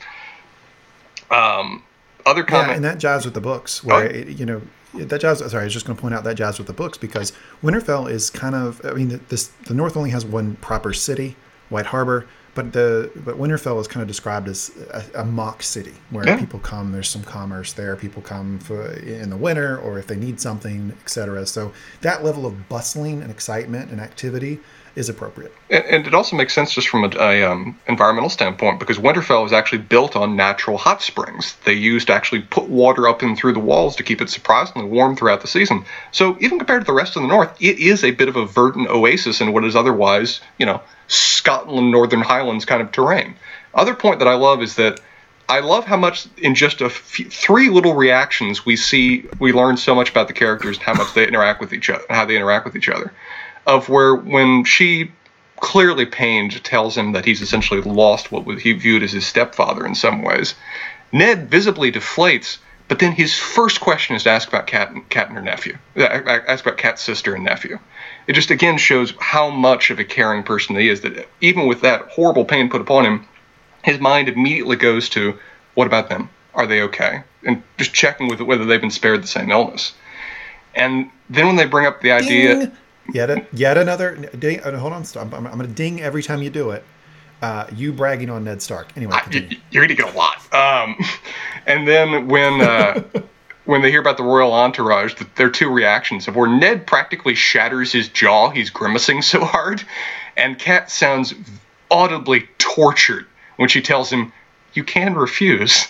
Um, 1.30 1.82
other 2.24 2.42
Yeah, 2.42 2.46
comment. 2.46 2.76
and 2.76 2.84
that 2.84 2.98
jives 2.98 3.24
with 3.24 3.34
the 3.34 3.40
books, 3.40 3.82
where 3.82 4.04
Oh. 4.04 4.06
it, 4.06 4.28
you 4.28 4.46
know 4.46 4.62
that 4.94 5.20
jives. 5.20 5.48
Sorry, 5.48 5.62
I 5.62 5.64
was 5.64 5.72
just 5.72 5.86
going 5.86 5.96
to 5.96 6.00
point 6.00 6.14
out 6.14 6.22
that 6.24 6.36
jives 6.36 6.58
with 6.58 6.66
the 6.66 6.72
books 6.72 6.96
because 6.98 7.32
Winterfell 7.64 8.08
is 8.10 8.30
kind 8.30 8.54
of. 8.54 8.80
I 8.84 8.92
mean, 8.92 9.20
this 9.28 9.48
the 9.66 9.74
North 9.74 9.96
only 9.96 10.10
has 10.10 10.24
one 10.24 10.56
proper 10.60 10.92
city, 10.92 11.34
White 11.70 11.86
Harbor, 11.86 12.26
but 12.56 12.72
the 12.72 13.10
but 13.14 13.38
Winterfell 13.38 13.78
is 13.80 13.86
kind 13.86 14.02
of 14.02 14.08
described 14.08 14.48
as 14.48 14.72
a, 14.90 15.20
a 15.20 15.24
mock 15.24 15.62
city 15.62 15.94
where 16.10 16.26
Yeah. 16.26 16.38
people 16.38 16.58
come. 16.58 16.90
There's 16.90 17.08
some 17.08 17.22
commerce 17.22 17.74
there. 17.74 17.94
People 17.94 18.22
come 18.22 18.58
for 18.58 18.92
in 18.94 19.30
the 19.30 19.36
winter 19.36 19.78
or 19.78 19.98
if 19.98 20.08
they 20.08 20.16
need 20.16 20.40
something, 20.40 20.92
etc. 21.02 21.46
So 21.46 21.72
that 22.00 22.24
level 22.24 22.46
of 22.46 22.68
bustling 22.68 23.22
and 23.22 23.30
excitement 23.30 23.92
and 23.92 24.00
activity 24.00 24.58
is 24.96 25.10
appropriate. 25.10 25.52
And, 25.68 25.84
and 25.84 26.06
it 26.06 26.14
also 26.14 26.36
makes 26.36 26.54
sense 26.54 26.72
just 26.72 26.88
from 26.88 27.04
a, 27.04 27.10
a 27.18 27.44
um, 27.44 27.78
environmental 27.86 28.30
standpoint 28.30 28.80
because 28.80 28.96
Winterfell 28.98 29.42
was 29.42 29.52
actually 29.52 29.82
built 29.82 30.16
on 30.16 30.34
natural 30.34 30.78
hot 30.78 31.02
springs. 31.02 31.54
They 31.66 31.74
used 31.74 32.06
to 32.06 32.14
actually 32.14 32.40
put 32.40 32.70
water 32.70 33.06
up 33.06 33.22
in 33.22 33.36
through 33.36 33.52
the 33.52 33.60
walls 33.60 33.94
to 33.96 34.02
keep 34.02 34.22
it 34.22 34.30
surprisingly 34.30 34.88
warm 34.88 35.14
throughout 35.14 35.42
the 35.42 35.48
season. 35.48 35.84
So 36.12 36.38
even 36.40 36.58
compared 36.58 36.80
to 36.80 36.86
the 36.86 36.94
rest 36.94 37.16
of 37.16 37.22
the 37.22 37.28
North, 37.28 37.54
it 37.60 37.78
is 37.78 38.02
a 38.02 38.12
bit 38.12 38.28
of 38.28 38.36
a 38.36 38.46
verdant 38.46 38.88
oasis 38.88 39.42
in 39.42 39.52
what 39.52 39.64
is 39.66 39.76
otherwise, 39.76 40.40
you 40.58 40.64
know, 40.64 40.80
Scotland, 41.08 41.90
Northern 41.90 42.22
Highlands 42.22 42.64
kind 42.64 42.82
of 42.82 42.92
terrain. 42.92 43.36
Other 43.74 43.94
point 43.94 44.18
that 44.18 44.28
I 44.28 44.34
love 44.34 44.62
is 44.62 44.76
that 44.76 45.00
I 45.48 45.60
love 45.60 45.84
how 45.84 45.96
much 45.96 46.26
in 46.38 46.54
just 46.54 46.80
a 46.80 46.90
few, 46.90 47.26
three 47.26 47.68
little 47.68 47.94
reactions 47.94 48.66
we 48.66 48.74
see 48.76 49.26
we 49.38 49.52
learn 49.52 49.76
so 49.76 49.94
much 49.94 50.10
about 50.10 50.28
the 50.28 50.34
characters 50.34 50.76
and 50.76 50.84
how 50.84 50.94
much 50.94 51.14
they 51.14 51.26
interact 51.26 51.60
with 51.60 51.72
each 51.72 51.88
other, 51.88 52.04
how 52.10 52.24
they 52.24 52.36
interact 52.36 52.64
with 52.64 52.74
each 52.74 52.88
other. 52.88 53.12
Of 53.66 53.88
where 53.88 54.14
when 54.14 54.64
she 54.64 55.12
clearly 55.60 56.06
pained 56.06 56.62
tells 56.64 56.96
him 56.96 57.12
that 57.12 57.24
he's 57.24 57.42
essentially 57.42 57.80
lost 57.80 58.32
what 58.32 58.58
he 58.58 58.72
viewed 58.72 59.02
as 59.02 59.12
his 59.12 59.26
stepfather 59.26 59.86
in 59.86 59.94
some 59.94 60.22
ways. 60.22 60.54
Ned 61.12 61.48
visibly 61.48 61.92
deflates, 61.92 62.58
but 62.88 62.98
then 62.98 63.12
his 63.12 63.38
first 63.38 63.80
question 63.80 64.16
is 64.16 64.24
to 64.24 64.30
ask 64.30 64.48
about 64.48 64.66
Cat, 64.66 64.92
Cat 65.08 65.28
and 65.28 65.36
her 65.36 65.42
nephew. 65.42 65.78
Uh, 65.96 66.02
Ask 66.02 66.64
about 66.64 66.78
Cat's 66.78 67.02
sister 67.02 67.34
and 67.34 67.44
nephew. 67.44 67.78
It 68.26 68.32
just 68.34 68.50
again 68.50 68.76
shows 68.78 69.14
how 69.20 69.50
much 69.50 69.90
of 69.90 69.98
a 69.98 70.04
caring 70.04 70.42
person 70.42 70.76
he 70.76 70.88
is. 70.88 71.00
That 71.02 71.28
even 71.40 71.66
with 71.66 71.80
that 71.82 72.02
horrible 72.08 72.44
pain 72.44 72.68
put 72.68 72.80
upon 72.80 73.04
him, 73.04 73.26
his 73.84 74.00
mind 74.00 74.28
immediately 74.28 74.76
goes 74.76 75.08
to, 75.10 75.38
what 75.74 75.86
about 75.86 76.08
them? 76.08 76.28
Are 76.54 76.66
they 76.66 76.80
okay? 76.82 77.22
And 77.44 77.62
just 77.78 77.92
checking 77.92 78.28
with 78.28 78.40
whether 78.40 78.64
they've 78.64 78.80
been 78.80 78.90
spared 78.90 79.22
the 79.22 79.26
same 79.28 79.50
illness. 79.50 79.94
And 80.74 81.10
then 81.30 81.46
when 81.46 81.56
they 81.56 81.66
bring 81.66 81.86
up 81.86 82.00
the 82.00 82.10
idea, 82.12 82.58
Ding! 82.66 82.72
Yet, 83.12 83.30
a, 83.30 83.46
yet 83.52 83.78
another 83.78 84.16
ding. 84.16 84.60
uh, 84.60 84.76
Hold 84.78 84.92
on, 84.92 85.04
stop. 85.04 85.32
I'm, 85.32 85.46
I'm 85.46 85.56
going 85.56 85.68
to 85.68 85.74
ding 85.74 86.00
every 86.02 86.24
time 86.24 86.42
you 86.42 86.50
do 86.50 86.70
it. 86.70 86.82
Uh, 87.40 87.66
you 87.76 87.92
bragging 87.92 88.30
on 88.30 88.42
Ned 88.44 88.60
Stark. 88.62 88.88
Anyway, 88.96 89.14
continue. 89.22 89.50
y- 89.50 89.62
you're 89.70 89.86
gonna 89.86 89.94
get 89.94 90.12
a 90.12 90.16
lot. 90.18 90.52
Um, 90.52 90.96
and 91.66 91.86
then 91.86 92.26
when 92.26 92.60
uh, 92.62 93.02
when 93.66 93.82
they 93.82 93.90
hear 93.90 94.00
about 94.00 94.16
the 94.16 94.22
royal 94.22 94.52
entourage, 94.52 95.14
th- 95.14 95.30
their 95.34 95.50
two 95.50 95.68
reactions 95.68 96.26
of 96.26 96.36
where 96.36 96.48
Ned 96.48 96.86
practically 96.86 97.34
shatters 97.34 97.92
his 97.92 98.08
jaw, 98.08 98.50
he's 98.50 98.70
grimacing 98.70 99.22
so 99.22 99.44
hard, 99.44 99.84
and 100.36 100.58
Cat 100.58 100.90
sounds 100.90 101.34
audibly 101.90 102.48
tortured 102.58 103.26
when 103.56 103.68
she 103.68 103.82
tells 103.82 104.10
him, 104.10 104.32
"You 104.72 104.84
can 104.84 105.14
refuse." 105.14 105.88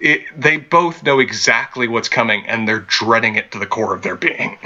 It, 0.00 0.24
they 0.36 0.56
both 0.56 1.04
know 1.04 1.20
exactly 1.20 1.86
what's 1.86 2.08
coming, 2.08 2.44
and 2.46 2.66
they're 2.66 2.80
dreading 2.80 3.36
it 3.36 3.52
to 3.52 3.60
the 3.60 3.66
core 3.66 3.94
of 3.94 4.02
their 4.02 4.16
being. 4.16 4.58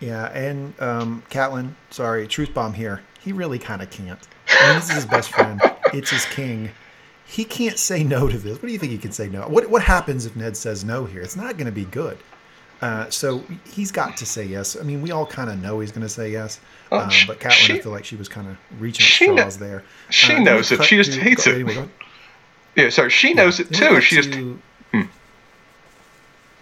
Yeah, 0.00 0.26
and 0.32 0.74
um, 0.80 1.22
Catelyn, 1.30 1.74
sorry, 1.90 2.26
truth 2.26 2.52
bomb 2.52 2.74
here. 2.74 3.02
He 3.20 3.32
really 3.32 3.58
kind 3.60 3.82
of 3.82 3.90
can't. 3.90 4.18
I 4.48 4.66
mean, 4.66 4.76
this 4.76 4.88
is 4.88 4.96
his 4.96 5.06
best 5.06 5.30
friend. 5.30 5.60
It's 5.94 6.10
his 6.10 6.24
king. 6.26 6.70
He 7.28 7.44
can't 7.44 7.78
say 7.78 8.04
no 8.04 8.28
to 8.28 8.38
this. 8.38 8.52
What 8.54 8.66
do 8.66 8.72
you 8.72 8.78
think 8.78 8.92
he 8.92 8.98
can 8.98 9.12
say 9.12 9.28
no? 9.28 9.42
What 9.48 9.68
What 9.68 9.82
happens 9.82 10.26
if 10.26 10.36
Ned 10.36 10.56
says 10.56 10.84
no 10.84 11.04
here? 11.04 11.20
It's 11.22 11.36
not 11.36 11.56
going 11.56 11.66
to 11.66 11.72
be 11.72 11.84
good. 11.86 12.18
Uh, 12.82 13.08
so 13.08 13.42
he's 13.64 13.90
got 13.90 14.16
to 14.18 14.26
say 14.26 14.44
yes. 14.44 14.76
I 14.78 14.82
mean, 14.82 15.00
we 15.00 15.10
all 15.10 15.24
kind 15.26 15.48
of 15.50 15.60
know 15.62 15.80
he's 15.80 15.90
going 15.90 16.02
to 16.06 16.08
say 16.10 16.30
yes. 16.30 16.60
Oh, 16.92 16.98
Um, 17.00 17.10
but 17.26 17.40
Catelyn, 17.40 17.50
she- 17.52 17.72
I 17.74 17.78
feel 17.80 17.92
like 17.92 18.04
she 18.04 18.16
was 18.16 18.28
kind 18.28 18.48
of 18.48 18.56
reaching 18.78 19.04
she 19.04 19.24
kn- 19.26 19.38
straws 19.38 19.56
there. 19.58 19.82
she 20.10 20.34
we 20.34 20.44
knows 20.44 20.70
it. 20.70 20.84
She 20.84 20.96
just 20.96 21.14
hates 21.18 21.46
go- 21.46 21.52
it. 21.52 21.54
Anyway. 21.62 21.88
Yeah, 22.76 22.90
sorry, 22.90 23.08
she 23.10 23.32
knows 23.32 23.58
it 23.60 23.72
too. 23.72 24.00
She 24.02 24.16
just 24.16 24.32
to- 24.32 24.52
Hmm. 24.54 24.58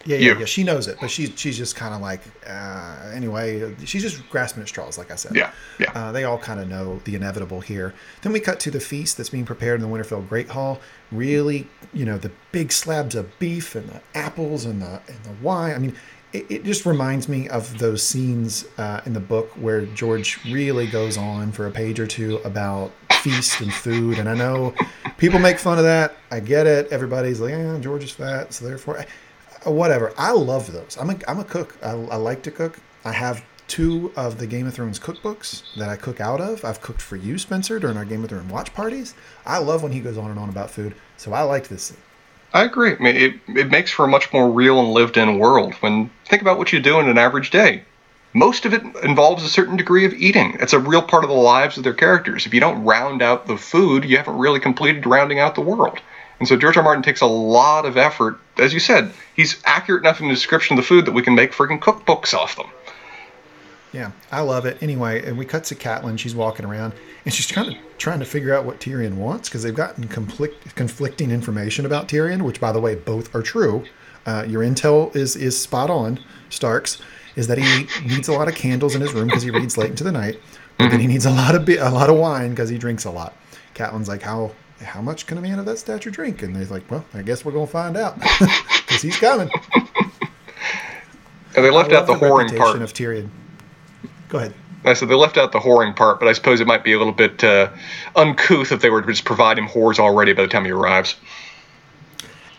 Yeah, 0.06 0.16
yeah, 0.18 0.32
You. 0.32 0.38
yeah. 0.40 0.44
She 0.44 0.64
knows 0.64 0.86
it, 0.88 0.98
but 1.00 1.10
she's 1.10 1.32
she's 1.36 1.56
just 1.56 1.76
kind 1.76 1.94
of 1.94 2.00
like, 2.00 2.20
uh, 2.46 3.10
anyway, 3.14 3.74
she's 3.84 4.02
just 4.02 4.28
grasping 4.30 4.62
at 4.62 4.68
straws, 4.68 4.98
like 4.98 5.10
I 5.10 5.16
said. 5.16 5.34
Yeah, 5.34 5.52
yeah. 5.78 5.92
Uh, 5.94 6.12
they 6.12 6.24
all 6.24 6.38
kind 6.38 6.60
of 6.60 6.68
know 6.68 7.00
the 7.04 7.14
inevitable 7.14 7.60
here. 7.60 7.94
Then 8.22 8.32
we 8.32 8.40
cut 8.40 8.60
to 8.60 8.70
the 8.70 8.80
feast 8.80 9.16
that's 9.16 9.30
being 9.30 9.44
prepared 9.46 9.80
in 9.80 9.88
the 9.88 9.96
Winterfell 9.96 10.28
Great 10.28 10.48
Hall. 10.48 10.80
Really, 11.10 11.68
you 11.92 12.04
know, 12.04 12.18
the 12.18 12.30
big 12.52 12.70
slabs 12.72 13.14
of 13.14 13.38
beef 13.38 13.74
and 13.74 13.88
the 13.88 14.00
apples 14.14 14.64
and 14.64 14.82
the 14.82 15.00
and 15.08 15.24
the 15.24 15.32
wine. 15.42 15.74
I 15.74 15.78
mean, 15.78 15.96
it, 16.32 16.46
it 16.50 16.64
just 16.64 16.84
reminds 16.84 17.28
me 17.28 17.48
of 17.48 17.78
those 17.78 18.02
scenes 18.02 18.66
uh, 18.76 19.00
in 19.06 19.12
the 19.14 19.20
book 19.20 19.50
where 19.52 19.86
George 19.86 20.38
really 20.44 20.86
goes 20.86 21.16
on 21.16 21.52
for 21.52 21.66
a 21.66 21.70
page 21.70 21.98
or 22.00 22.06
two 22.06 22.36
about 22.44 22.92
feast 23.22 23.60
and 23.60 23.72
food. 23.72 24.18
And 24.18 24.28
I 24.28 24.34
know 24.34 24.74
people 25.16 25.38
make 25.38 25.58
fun 25.58 25.78
of 25.78 25.84
that. 25.84 26.16
I 26.30 26.40
get 26.40 26.66
it. 26.66 26.88
Everybody's 26.90 27.40
like, 27.40 27.52
"Yeah, 27.52 27.78
George 27.80 28.04
is 28.04 28.10
fat, 28.10 28.52
so 28.52 28.66
therefore." 28.66 29.04
Whatever. 29.64 30.12
I 30.16 30.32
love 30.32 30.72
those. 30.72 30.96
I'm 31.00 31.10
a 31.10 31.18
I'm 31.26 31.38
a 31.38 31.44
cook. 31.44 31.76
I, 31.82 31.90
I 31.90 32.16
like 32.16 32.42
to 32.44 32.50
cook. 32.50 32.78
I 33.04 33.12
have 33.12 33.44
two 33.66 34.12
of 34.16 34.38
the 34.38 34.46
Game 34.46 34.66
of 34.66 34.74
Thrones 34.74 34.98
cookbooks 34.98 35.62
that 35.76 35.88
I 35.88 35.96
cook 35.96 36.20
out 36.20 36.40
of. 36.40 36.64
I've 36.64 36.80
cooked 36.80 37.00
for 37.00 37.16
you, 37.16 37.38
Spencer, 37.38 37.78
during 37.78 37.96
our 37.96 38.04
Game 38.04 38.22
of 38.22 38.30
Thrones 38.30 38.50
watch 38.52 38.74
parties. 38.74 39.14
I 39.46 39.58
love 39.58 39.82
when 39.82 39.92
he 39.92 40.00
goes 40.00 40.18
on 40.18 40.30
and 40.30 40.38
on 40.38 40.48
about 40.48 40.70
food. 40.70 40.94
So 41.16 41.32
I 41.32 41.42
liked 41.42 41.70
this. 41.70 41.94
I 42.52 42.64
agree. 42.64 42.94
It, 43.00 43.40
it 43.48 43.70
makes 43.70 43.90
for 43.90 44.04
a 44.04 44.08
much 44.08 44.32
more 44.32 44.50
real 44.50 44.78
and 44.78 44.92
lived 44.92 45.16
in 45.16 45.38
world. 45.38 45.74
When 45.74 46.10
think 46.26 46.40
about 46.40 46.58
what 46.58 46.72
you 46.72 46.80
do 46.80 47.00
in 47.00 47.08
an 47.08 47.18
average 47.18 47.50
day, 47.50 47.82
most 48.32 48.64
of 48.64 48.74
it 48.74 48.82
involves 49.02 49.44
a 49.44 49.48
certain 49.48 49.76
degree 49.76 50.04
of 50.04 50.12
eating. 50.14 50.56
It's 50.60 50.72
a 50.72 50.78
real 50.78 51.02
part 51.02 51.24
of 51.24 51.30
the 51.30 51.36
lives 51.36 51.76
of 51.76 51.84
their 51.84 51.94
characters. 51.94 52.46
If 52.46 52.54
you 52.54 52.60
don't 52.60 52.84
round 52.84 53.22
out 53.22 53.46
the 53.46 53.56
food, 53.56 54.04
you 54.04 54.16
haven't 54.16 54.38
really 54.38 54.60
completed 54.60 55.06
rounding 55.06 55.40
out 55.40 55.54
the 55.54 55.60
world. 55.60 56.00
And 56.44 56.48
so 56.50 56.58
George 56.58 56.76
R. 56.76 56.82
Martin 56.82 57.02
takes 57.02 57.22
a 57.22 57.26
lot 57.26 57.86
of 57.86 57.96
effort. 57.96 58.38
As 58.58 58.74
you 58.74 58.78
said, 58.78 59.10
he's 59.34 59.62
accurate 59.64 60.02
enough 60.02 60.20
in 60.20 60.28
the 60.28 60.34
description 60.34 60.76
of 60.76 60.84
the 60.84 60.86
food 60.86 61.06
that 61.06 61.12
we 61.12 61.22
can 61.22 61.34
make 61.34 61.52
freaking 61.52 61.80
cookbooks 61.80 62.34
off 62.34 62.56
them. 62.56 62.66
Yeah, 63.94 64.10
I 64.30 64.42
love 64.42 64.66
it. 64.66 64.76
Anyway, 64.82 65.26
and 65.26 65.38
we 65.38 65.46
cut 65.46 65.64
to 65.64 65.74
Catelyn. 65.74 66.18
She's 66.18 66.34
walking 66.34 66.66
around 66.66 66.92
and 67.24 67.32
she's 67.32 67.50
kind 67.50 67.68
of 67.68 67.74
trying 67.96 68.18
to 68.18 68.26
figure 68.26 68.54
out 68.54 68.66
what 68.66 68.78
Tyrion 68.78 69.14
wants 69.14 69.48
because 69.48 69.62
they've 69.62 69.74
gotten 69.74 70.06
conflict, 70.06 70.74
conflicting 70.74 71.30
information 71.30 71.86
about 71.86 72.08
Tyrion, 72.08 72.42
which, 72.42 72.60
by 72.60 72.72
the 72.72 72.80
way, 72.80 72.94
both 72.94 73.34
are 73.34 73.40
true. 73.40 73.82
Uh, 74.26 74.44
your 74.46 74.62
intel 74.62 75.16
is 75.16 75.36
is 75.36 75.58
spot 75.58 75.88
on. 75.88 76.20
Starks 76.50 77.00
is 77.36 77.46
that 77.46 77.56
he 77.56 77.86
needs 78.06 78.28
a 78.28 78.32
lot 78.34 78.48
of 78.48 78.54
candles 78.54 78.94
in 78.94 79.00
his 79.00 79.14
room 79.14 79.28
because 79.28 79.42
he 79.42 79.50
reads 79.50 79.78
late 79.78 79.88
into 79.88 80.04
the 80.04 80.12
night, 80.12 80.38
but 80.76 80.90
then 80.90 81.00
he 81.00 81.06
needs 81.06 81.24
a 81.24 81.30
lot 81.30 81.54
of 81.54 81.64
bi- 81.64 81.78
a 81.80 81.90
lot 81.90 82.10
of 82.10 82.16
wine 82.16 82.50
because 82.50 82.68
he 82.68 82.76
drinks 82.76 83.06
a 83.06 83.10
lot. 83.10 83.34
Catelyn's 83.74 84.08
like, 84.08 84.20
how 84.20 84.52
how 84.80 85.00
much 85.00 85.26
can 85.26 85.38
a 85.38 85.40
man 85.40 85.58
of 85.58 85.64
that 85.66 85.78
stature 85.78 86.10
drink? 86.10 86.42
And 86.42 86.54
they're 86.54 86.64
like, 86.66 86.90
well, 86.90 87.04
I 87.14 87.22
guess 87.22 87.44
we're 87.44 87.52
gonna 87.52 87.66
find 87.66 87.96
out 87.96 88.18
because 88.38 89.02
he's 89.02 89.16
coming. 89.16 89.50
And 91.56 91.64
they 91.64 91.70
left 91.70 91.92
out 91.92 92.08
love 92.08 92.20
the 92.20 92.26
whoring 92.26 92.56
part. 92.56 92.82
of 92.82 92.92
Tyrion. 92.92 93.28
Go 94.28 94.38
ahead. 94.38 94.54
I 94.84 94.92
said 94.92 95.08
they 95.08 95.14
left 95.14 95.38
out 95.38 95.52
the 95.52 95.60
whoring 95.60 95.96
part, 95.96 96.20
but 96.20 96.28
I 96.28 96.32
suppose 96.32 96.60
it 96.60 96.66
might 96.66 96.84
be 96.84 96.92
a 96.92 96.98
little 96.98 97.12
bit 97.12 97.42
uh, 97.42 97.70
uncouth 98.16 98.70
if 98.70 98.80
they 98.82 98.90
were 98.90 99.00
to 99.00 99.06
just 99.06 99.24
provide 99.24 99.58
him 99.58 99.66
whores 99.66 99.98
already 99.98 100.32
by 100.32 100.42
the 100.42 100.48
time 100.48 100.64
he 100.64 100.72
arrives. 100.72 101.16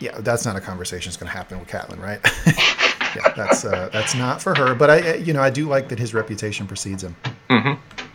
Yeah, 0.00 0.18
that's 0.20 0.44
not 0.44 0.56
a 0.56 0.60
conversation 0.60 1.10
that's 1.10 1.16
going 1.16 1.30
to 1.30 1.36
happen 1.36 1.58
with 1.58 1.68
Catelyn, 1.68 2.00
right? 2.00 2.20
yeah, 3.16 3.32
that's 3.34 3.64
uh, 3.64 3.88
that's 3.92 4.14
not 4.14 4.42
for 4.42 4.54
her. 4.54 4.74
But 4.74 4.90
I, 4.90 5.14
you 5.14 5.32
know, 5.32 5.40
I 5.40 5.50
do 5.50 5.68
like 5.68 5.88
that 5.88 5.98
his 5.98 6.12
reputation 6.12 6.66
precedes 6.66 7.04
him. 7.04 7.16
Mm-hmm. 7.48 8.05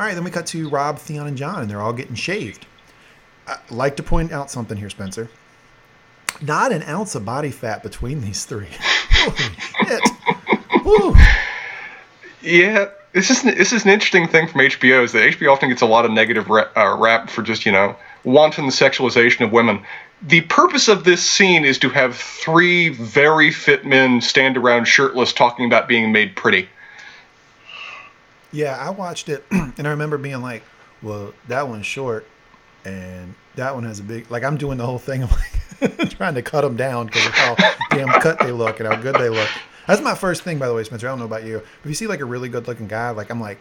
All 0.00 0.06
right, 0.06 0.14
then 0.14 0.24
we 0.24 0.30
cut 0.30 0.46
to 0.46 0.66
Robb, 0.70 0.98
Theon, 0.98 1.26
and 1.26 1.36
Jon, 1.36 1.60
and 1.60 1.70
they're 1.70 1.82
all 1.82 1.92
getting 1.92 2.14
shaved. 2.14 2.64
I 3.46 3.58
like 3.68 3.96
to 3.96 4.02
point 4.02 4.32
out 4.32 4.50
something 4.50 4.78
here, 4.78 4.88
Spencer. 4.88 5.28
Not 6.40 6.72
an 6.72 6.82
ounce 6.84 7.14
of 7.14 7.26
body 7.26 7.50
fat 7.50 7.82
between 7.82 8.22
these 8.22 8.46
three. 8.46 8.68
Yeah, 12.40 12.88
this 13.12 13.28
is 13.28 13.42
this 13.42 13.74
is 13.74 13.84
an 13.84 13.90
interesting 13.90 14.26
thing 14.26 14.48
from 14.48 14.62
HBO 14.62 15.04
is 15.04 15.12
that 15.12 15.34
HBO 15.34 15.52
often 15.52 15.68
gets 15.68 15.82
a 15.82 15.86
lot 15.86 16.06
of 16.06 16.12
negative 16.12 16.48
rap, 16.48 16.74
uh, 16.74 16.96
rap 16.98 17.28
for 17.28 17.42
just 17.42 17.66
you 17.66 17.72
know 17.72 17.94
wanton 18.24 18.68
sexualization 18.68 19.44
of 19.44 19.52
women. 19.52 19.82
The 20.22 20.40
purpose 20.40 20.88
of 20.88 21.04
this 21.04 21.22
scene 21.22 21.66
is 21.66 21.78
to 21.80 21.90
have 21.90 22.16
three 22.16 22.88
very 22.88 23.50
fit 23.50 23.84
men 23.84 24.22
stand 24.22 24.56
around 24.56 24.86
shirtless 24.86 25.34
talking 25.34 25.66
about 25.66 25.88
being 25.88 26.10
made 26.10 26.36
pretty. 26.36 26.70
Yeah, 28.52 28.76
I 28.76 28.90
watched 28.90 29.28
it, 29.28 29.44
and 29.50 29.86
I 29.86 29.90
remember 29.90 30.18
being 30.18 30.42
like, 30.42 30.62
"Well, 31.02 31.32
that 31.48 31.68
one's 31.68 31.86
short, 31.86 32.26
and 32.84 33.34
that 33.56 33.74
one 33.74 33.84
has 33.84 34.00
a 34.00 34.02
big." 34.02 34.30
Like 34.30 34.44
I'm 34.44 34.56
doing 34.56 34.78
the 34.78 34.86
whole 34.86 34.98
thing. 34.98 35.22
I'm 35.24 35.30
like 35.30 36.10
trying 36.10 36.34
to 36.34 36.42
cut 36.42 36.62
them 36.62 36.76
down 36.76 37.06
because 37.06 37.26
of 37.26 37.32
how 37.32 37.56
damn 37.90 38.08
cut 38.20 38.38
they 38.40 38.52
look 38.52 38.80
and 38.80 38.88
how 38.88 39.00
good 39.00 39.14
they 39.16 39.28
look. 39.28 39.48
That's 39.86 40.02
my 40.02 40.14
first 40.14 40.42
thing, 40.42 40.58
by 40.58 40.68
the 40.68 40.74
way, 40.74 40.84
Spencer. 40.84 41.08
I 41.08 41.10
don't 41.10 41.18
know 41.18 41.24
about 41.24 41.44
you. 41.44 41.58
If 41.58 41.86
you 41.86 41.94
see 41.94 42.06
like 42.06 42.20
a 42.20 42.24
really 42.24 42.48
good 42.48 42.68
looking 42.68 42.86
guy, 42.86 43.10
like 43.10 43.30
I'm 43.30 43.40
like, 43.40 43.58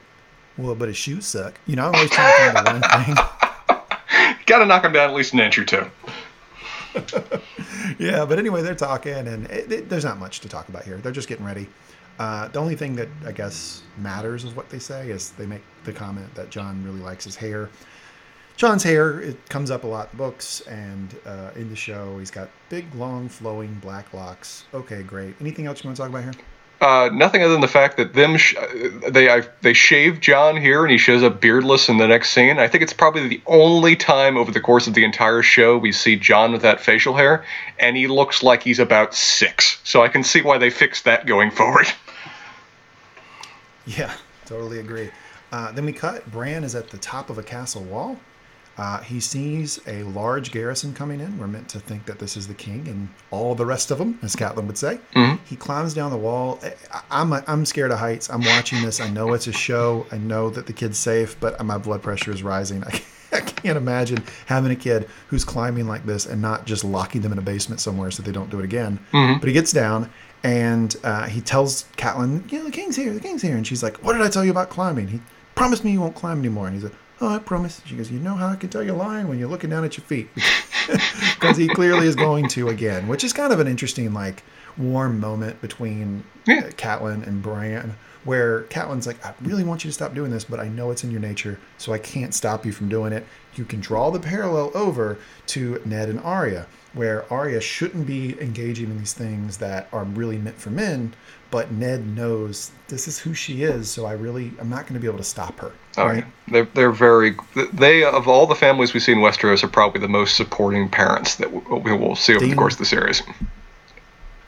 well, 0.58 0.76
but 0.76 0.88
his 0.88 0.98
shoes 0.98 1.26
suck. 1.26 1.60
You 1.66 1.76
know, 1.76 1.88
I'm 1.88 1.96
always 1.96 2.12
trying 2.12 2.54
to 2.54 2.54
find 2.54 2.84
the 2.84 2.88
one 2.88 3.06
thing. 3.06 3.16
Got 4.46 4.60
to 4.60 4.66
knock 4.66 4.84
him 4.84 4.94
down 4.94 5.10
at 5.10 5.16
least 5.16 5.34
an 5.34 5.40
inch 5.40 5.58
or 5.58 5.66
two. 5.66 5.90
yeah, 8.00 8.26
but 8.26 8.40
anyway, 8.40 8.62
they're 8.62 8.76
talking, 8.76 9.14
and 9.14 9.46
it, 9.48 9.72
it, 9.72 9.90
there's 9.90 10.04
not 10.04 10.18
much 10.18 10.40
to 10.42 10.50
talk 10.50 10.68
about 10.70 10.84
here. 10.84 10.98
They're 10.98 11.12
just 11.12 11.28
getting 11.28 11.46
ready. 11.46 11.68
Uh, 12.20 12.50
the 12.50 12.60
only 12.60 12.76
thing 12.76 12.96
that 12.98 13.08
I 13.26 13.32
guess 13.32 13.82
matters 13.98 14.44
is 14.44 14.54
what 14.54 14.70
they 14.70 14.80
say 14.80 15.10
is 15.10 15.32
they 15.32 15.46
make 15.46 15.64
the 15.86 15.94
comment 15.94 16.36
that 16.36 16.50
Jon 16.50 16.84
really 16.84 17.00
likes 17.00 17.24
his 17.24 17.38
hair. 17.38 17.70
Jon's 18.58 18.84
hair 18.84 19.22
it 19.22 19.48
comes 19.48 19.72
up 19.72 19.86
a 19.86 19.88
lot 19.88 20.12
in 20.12 20.18
books 20.18 20.60
and 20.68 21.16
uh, 21.26 21.52
in 21.56 21.70
the 21.70 21.78
show. 21.78 22.20
He's 22.20 22.30
got 22.30 22.50
big, 22.68 22.94
long, 22.94 23.30
flowing 23.30 23.74
black 23.76 24.14
locks. 24.14 24.66
Okay, 24.74 25.02
great. 25.02 25.34
Anything 25.40 25.66
else 25.66 25.82
you 25.82 25.88
want 25.88 25.96
to 25.96 26.02
talk 26.02 26.10
about 26.10 26.26
here? 26.26 26.34
Uh, 26.82 27.10
nothing 27.14 27.42
other 27.42 27.54
than 27.54 27.62
the 27.62 27.68
fact 27.68 27.98
that 27.98 28.14
them 28.14 28.38
sh- 28.38 28.56
they 29.10 29.30
I, 29.30 29.44
they 29.62 29.74
shave 29.74 30.20
Jon 30.20 30.56
here 30.58 30.84
and 30.84 30.92
he 30.92 30.98
shows 30.98 31.24
up 31.24 31.40
beardless 31.40 31.88
in 31.88 31.98
the 31.98 32.08
next 32.08 32.32
scene. 32.32 32.58
I 32.58 32.68
think 32.68 32.84
it's 32.84 32.94
probably 32.94 33.28
the 33.30 33.42
only 33.48 33.96
time 33.96 34.38
over 34.38 34.52
the 34.52 34.62
course 34.62 34.88
of 34.88 34.94
the 34.94 35.04
entire 35.06 35.42
show 35.42 35.78
we 35.78 35.92
see 35.94 36.18
Jon 36.18 36.52
with 36.52 36.62
that 36.62 36.82
facial 36.82 37.16
hair, 37.16 37.46
and 37.80 37.96
he 37.96 38.08
looks 38.08 38.44
like 38.44 38.64
he's 38.64 38.80
about 38.80 39.14
six. 39.14 39.80
So 39.84 40.04
I 40.04 40.10
can 40.10 40.24
see 40.24 40.42
why 40.42 40.58
they 40.58 40.70
fixed 40.70 41.06
that 41.06 41.26
going 41.26 41.52
forward. 41.52 41.88
Yeah, 43.98 44.14
totally 44.46 44.80
agree. 44.80 45.10
Uh, 45.52 45.72
then 45.72 45.86
we 45.86 45.94
cut. 45.94 46.30
Bran 46.32 46.64
is 46.64 46.76
at 46.76 46.90
the 46.90 46.98
top 46.98 47.30
of 47.30 47.38
a 47.38 47.44
castle 47.44 47.84
wall. 47.84 48.18
Uh, 48.78 49.02
he 49.02 49.20
sees 49.20 49.80
a 49.88 50.04
large 50.04 50.52
garrison 50.52 50.94
coming 50.94 51.20
in. 51.20 51.38
We're 51.38 51.48
meant 51.48 51.68
to 51.70 51.80
think 51.82 52.06
that 52.06 52.18
this 52.18 52.38
is 52.38 52.48
the 52.48 52.54
king 52.54 52.88
and 52.88 53.10
all 53.30 53.54
the 53.54 53.66
rest 53.66 53.92
of 53.92 53.98
them, 53.98 54.18
as 54.22 54.38
Catelyn 54.38 54.68
would 54.68 54.78
say. 54.78 55.00
Mm-hmm. 55.16 55.44
He 55.44 55.58
climbs 55.58 55.94
down 55.94 56.12
the 56.12 56.18
wall. 56.18 56.62
I, 57.12 57.22
am 57.22 57.34
I'm 57.34 57.66
scared 57.66 57.92
of 57.92 58.00
heights. 58.00 58.30
I'm 58.30 58.42
watching 58.42 58.82
this. 58.82 59.02
I 59.02 59.10
know 59.10 59.34
it's 59.34 59.48
a 59.48 59.52
show. 59.52 60.06
I 60.14 60.18
know 60.18 60.50
that 60.52 60.66
the 60.66 60.72
kid's 60.72 60.98
safe, 60.98 61.38
but 61.42 61.62
my 61.66 61.78
blood 61.78 62.02
pressure 62.02 62.32
is 62.32 62.42
rising. 62.42 62.84
I, 62.86 63.02
I 63.34 63.42
can't 63.42 63.78
imagine 63.78 64.24
having 64.46 64.72
a 64.72 64.78
kid 64.78 65.10
who's 65.28 65.44
climbing 65.44 65.88
like 65.88 66.06
this 66.06 66.26
and 66.26 66.42
not 66.42 66.66
just 66.66 66.86
locking 66.86 67.22
them 67.22 67.34
in 67.34 67.38
a 67.38 67.42
basement 67.42 67.82
somewhere 67.82 68.12
so 68.12 68.24
they 68.24 68.32
don't 68.32 68.50
do 68.50 68.60
it 68.60 68.66
again. 68.66 68.98
Mm-hmm. 69.12 69.40
But 69.40 69.48
he 69.48 69.54
gets 69.54 69.74
down 69.74 70.10
and 70.44 70.96
uh, 71.04 71.26
he 71.28 71.42
tells 71.42 71.86
Catelyn, 71.98 72.50
"You 72.52 72.60
know, 72.60 72.66
the 72.66 72.72
king's 72.72 72.96
here. 72.96 73.14
The 73.14 73.20
king's 73.20 73.42
here." 73.42 73.56
And 73.56 73.66
she's 73.68 73.84
like, 73.84 73.98
"What 74.04 74.14
did 74.14 74.22
I 74.22 74.30
tell 74.30 74.44
you 74.46 74.52
about 74.52 74.70
climbing?" 74.70 75.08
He 75.08 75.22
promised 75.56 75.84
me 75.84 75.92
you 75.92 76.02
won't 76.02 76.16
climb 76.16 76.40
anymore. 76.40 76.68
And 76.68 76.76
he's 76.76 76.84
like, 76.84 76.96
"Oh, 77.22 77.28
I 77.28 77.40
promise." 77.40 77.82
She 77.86 77.96
goes, 77.96 78.12
"You 78.12 78.20
know 78.20 78.36
how 78.36 78.48
I 78.48 78.56
can 78.56 78.70
tell 78.70 78.82
you're 78.84 78.96
lying 78.96 79.28
when 79.28 79.38
you're 79.40 79.50
looking 79.50 79.70
down 79.70 79.84
at 79.84 79.98
your 79.98 80.06
feet." 80.06 80.30
Because 81.36 81.56
he 81.56 81.68
clearly 81.68 82.08
is 82.08 82.16
going 82.16 82.48
to 82.50 82.68
again, 82.70 83.08
which 83.08 83.24
is 83.24 83.32
kind 83.32 83.54
of 83.54 83.60
an 83.60 83.68
interesting, 83.68 84.12
like, 84.14 84.44
warm 84.78 85.20
moment 85.20 85.62
between 85.62 86.24
Yeah. 86.46 86.62
uh, 86.66 86.70
Catelyn 86.72 87.26
and 87.28 87.42
Bran, 87.44 87.96
where 88.26 88.64
Catelyn's 88.64 89.06
like, 89.08 89.24
"I 89.26 89.34
really 89.42 89.64
want 89.64 89.84
you 89.86 89.90
to 89.90 89.94
stop 89.94 90.14
doing 90.16 90.32
this, 90.32 90.44
but 90.46 90.60
I 90.60 90.68
know 90.68 90.90
it's 90.92 91.04
in 91.04 91.12
your 91.12 91.22
nature, 91.22 91.60
so 91.78 91.94
I 91.94 91.98
can't 92.00 92.34
stop 92.34 92.66
you 92.66 92.72
from 92.72 92.90
doing 92.90 93.14
it." 93.14 93.26
You 93.56 93.64
can 93.66 93.80
draw 93.80 94.10
the 94.10 94.20
parallel 94.20 94.72
over 94.74 95.18
to 95.48 95.80
Ned 95.86 96.10
and 96.10 96.20
Arya, 96.22 96.66
where 96.94 97.32
Arya 97.32 97.62
shouldn't 97.62 98.08
be 98.08 98.40
engaging 98.42 98.90
in 98.90 98.98
these 98.98 99.14
things 99.14 99.58
that 99.58 99.88
are 99.92 100.04
really 100.04 100.38
meant 100.38 100.58
for 100.58 100.72
men, 100.72 101.14
but 101.52 101.72
Ned 101.72 102.06
knows 102.08 102.72
this 102.88 103.08
is 103.08 103.20
who 103.20 103.34
she 103.34 103.64
is, 103.64 103.90
so 103.90 104.06
I 104.06 104.14
really 104.14 104.52
I'm 104.60 104.70
not 104.70 104.84
going 104.84 104.96
to 104.96 105.00
be 105.00 105.08
able 105.08 105.18
to 105.18 105.24
stop 105.24 105.60
her. 105.60 105.72
Oh, 105.98 106.12
yeah. 106.12 106.26
They're, 106.48 106.68
they're 106.74 106.92
very, 106.92 107.36
they, 107.74 108.04
of 108.04 108.28
all 108.28 108.46
the 108.46 108.56
families 108.56 108.94
we 108.94 109.00
see 109.00 109.12
in 109.12 109.20
Westeros, 109.20 109.64
are 109.64 109.68
probably 109.68 110.02
the 110.02 110.08
most 110.08 110.36
supporting 110.36 110.90
parents 110.90 111.36
that 111.36 111.52
we 111.52 111.96
will 111.96 112.16
see 112.16 112.36
over 112.36 112.46
the 112.46 112.56
course 112.56 112.74
of 112.74 112.80
the 112.80 112.86
series. 112.86 113.22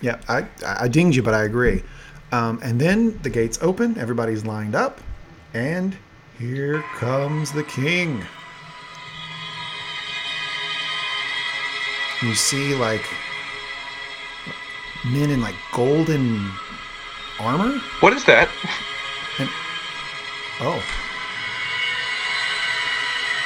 Yeah, 0.01 0.19
I 0.27 0.47
I 0.65 0.87
dinged 0.87 1.15
you, 1.15 1.21
but 1.21 1.35
I 1.35 1.43
agree. 1.43 1.83
Um, 2.31 2.59
and 2.63 2.81
then 2.81 3.19
the 3.21 3.29
gates 3.29 3.59
open, 3.61 3.97
everybody's 3.97 4.45
lined 4.45 4.73
up, 4.73 4.99
and 5.53 5.95
here 6.39 6.81
comes 6.95 7.51
the 7.51 7.63
king. 7.63 8.23
You 12.21 12.35
see 12.35 12.75
like 12.75 13.03
men 15.05 15.31
in 15.31 15.41
like 15.41 15.55
golden 15.73 16.51
armor. 17.39 17.79
What 17.99 18.13
is 18.13 18.23
that? 18.25 18.47
Oh. 20.59 20.83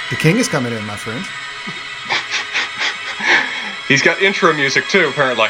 The 0.10 0.18
king 0.18 0.38
is 0.38 0.50
coming 0.50 0.74
in, 0.74 0.84
my 0.86 0.98
friend. 0.98 1.24
He's 3.88 4.02
got 4.02 4.22
intro 4.22 4.52
music 4.54 4.86
too, 4.90 5.08
apparently. 5.08 5.48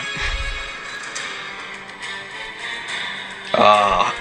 Ah, 3.55 4.13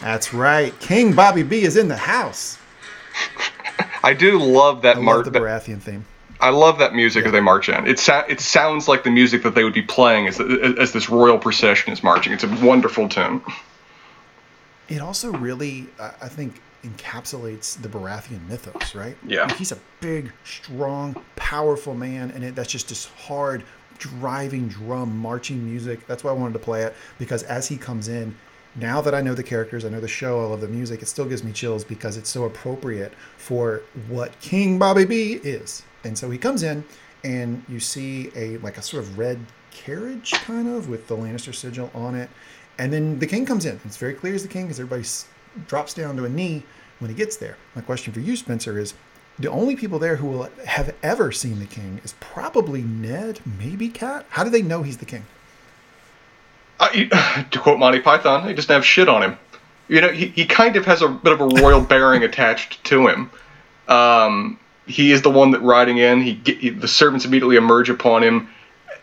That's 0.00 0.32
right. 0.34 0.78
King 0.80 1.14
Bobby 1.14 1.42
B 1.42 1.62
is 1.62 1.78
in 1.78 1.88
the 1.88 1.96
house. 1.96 2.58
I 4.02 4.14
do 4.14 4.38
love 4.38 4.82
that 4.82 4.96
I 4.96 5.00
march. 5.00 5.24
love 5.24 5.32
the 5.32 5.40
Baratheon 5.40 5.80
theme. 5.80 6.04
I 6.40 6.50
love 6.50 6.78
that 6.78 6.94
music 6.94 7.24
as 7.24 7.32
they 7.32 7.40
march 7.40 7.68
in. 7.68 7.86
It 7.86 7.98
sa- 7.98 8.24
it 8.28 8.40
sounds 8.40 8.86
like 8.88 9.04
the 9.04 9.10
music 9.10 9.42
that 9.44 9.54
they 9.54 9.64
would 9.64 9.72
be 9.72 9.82
playing 9.82 10.26
as 10.26 10.40
as 10.40 10.92
this 10.92 11.08
royal 11.08 11.38
procession 11.38 11.92
is 11.92 12.02
marching. 12.02 12.32
It's 12.32 12.44
a 12.44 12.48
wonderful 12.64 13.08
tune. 13.08 13.40
It 14.88 15.00
also 15.00 15.32
really, 15.32 15.86
I 15.98 16.10
I 16.22 16.28
think, 16.28 16.60
encapsulates 16.84 17.80
the 17.80 17.88
Baratheon 17.88 18.46
mythos, 18.46 18.94
right? 18.94 19.16
Yeah. 19.26 19.44
Like, 19.44 19.56
he's 19.56 19.72
a 19.72 19.78
big, 20.00 20.32
strong, 20.44 21.16
powerful 21.36 21.94
man, 21.94 22.30
and 22.32 22.44
it, 22.44 22.54
that's 22.54 22.70
just 22.70 22.88
this 22.90 23.06
hard, 23.06 23.64
driving 23.98 24.68
drum 24.68 25.16
marching 25.16 25.64
music. 25.64 26.06
That's 26.06 26.22
why 26.22 26.30
I 26.30 26.34
wanted 26.34 26.52
to 26.54 26.58
play 26.58 26.82
it 26.82 26.94
because 27.18 27.42
as 27.44 27.68
he 27.68 27.78
comes 27.78 28.08
in, 28.08 28.36
now 28.76 29.00
that 29.00 29.14
I 29.14 29.20
know 29.20 29.34
the 29.34 29.42
characters, 29.42 29.84
I 29.84 29.88
know 29.88 30.00
the 30.00 30.08
show, 30.08 30.42
I 30.42 30.46
love 30.46 30.60
the 30.60 30.68
music, 30.68 31.02
it 31.02 31.06
still 31.06 31.26
gives 31.26 31.44
me 31.44 31.52
chills 31.52 31.84
because 31.84 32.16
it's 32.16 32.30
so 32.30 32.44
appropriate 32.44 33.12
for 33.36 33.82
what 34.08 34.38
King 34.40 34.78
Bobby 34.78 35.04
B 35.04 35.34
is. 35.42 35.82
And 36.02 36.18
so 36.18 36.30
he 36.30 36.38
comes 36.38 36.62
in, 36.62 36.84
and 37.22 37.64
you 37.68 37.80
see 37.80 38.30
a 38.34 38.58
like 38.58 38.76
a 38.76 38.82
sort 38.82 39.02
of 39.02 39.18
red 39.18 39.38
carriage, 39.70 40.32
kind 40.32 40.68
of, 40.68 40.88
with 40.88 41.06
the 41.08 41.16
Lannister 41.16 41.54
sigil 41.54 41.90
on 41.94 42.14
it. 42.14 42.28
And 42.78 42.92
then 42.92 43.18
the 43.18 43.26
king 43.26 43.46
comes 43.46 43.66
in. 43.66 43.80
It's 43.84 43.96
very 43.96 44.14
clear 44.14 44.34
as 44.34 44.42
the 44.42 44.48
king 44.48 44.64
because 44.64 44.80
everybody 44.80 45.06
drops 45.68 45.94
down 45.94 46.16
to 46.16 46.24
a 46.24 46.28
knee 46.28 46.64
when 46.98 47.10
he 47.10 47.16
gets 47.16 47.36
there. 47.36 47.56
My 47.74 47.82
question 47.82 48.12
for 48.12 48.20
you, 48.20 48.36
Spencer, 48.36 48.78
is 48.78 48.94
the 49.38 49.50
only 49.50 49.76
people 49.76 49.98
there 49.98 50.16
who 50.16 50.28
will 50.28 50.48
have 50.66 50.94
ever 51.02 51.32
seen 51.32 51.58
the 51.58 51.66
king 51.66 52.00
is 52.04 52.14
probably 52.20 52.82
Ned, 52.82 53.40
maybe 53.58 53.88
Cat. 53.88 54.26
How 54.30 54.44
do 54.44 54.50
they 54.50 54.62
know 54.62 54.82
he's 54.82 54.98
the 54.98 55.04
king? 55.04 55.24
Uh, 56.84 56.88
he- 56.90 57.08
to 57.50 57.58
quote 57.58 57.78
Monty 57.78 58.00
Python, 58.00 58.46
he 58.46 58.54
doesn't 58.54 58.72
have 58.72 58.84
shit 58.84 59.08
on 59.08 59.22
him. 59.22 59.38
You 59.88 60.00
know, 60.00 60.08
he, 60.08 60.26
he 60.26 60.46
kind 60.46 60.76
of 60.76 60.86
has 60.86 61.02
a 61.02 61.08
bit 61.08 61.32
of 61.32 61.40
a 61.40 61.46
royal 61.46 61.80
bearing 61.92 62.22
attached 62.22 62.82
to 62.84 63.08
him. 63.08 63.30
Um, 63.88 64.58
he 64.86 65.12
is 65.12 65.22
the 65.22 65.30
one 65.30 65.52
that 65.52 65.60
riding 65.60 65.98
in. 65.98 66.20
He, 66.20 66.34
he 66.44 66.70
the 66.70 66.88
servants 66.88 67.24
immediately 67.24 67.56
emerge 67.56 67.90
upon 67.90 68.22
him, 68.22 68.48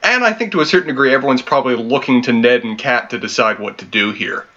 and 0.04 0.24
I 0.24 0.34
think 0.34 0.52
to 0.54 0.62
a 0.62 0.66
certain 0.66 0.88
degree, 0.88 1.14
everyone's 1.14 1.42
probably 1.42 1.76
looking 1.76 2.22
to 2.24 2.34
Ned 2.34 2.64
and 2.64 2.78
Cat 2.78 3.12
to 3.12 3.20
decide 3.20 3.60
what 3.60 3.80
to 3.80 3.86
do 3.86 4.12
here. 4.12 4.48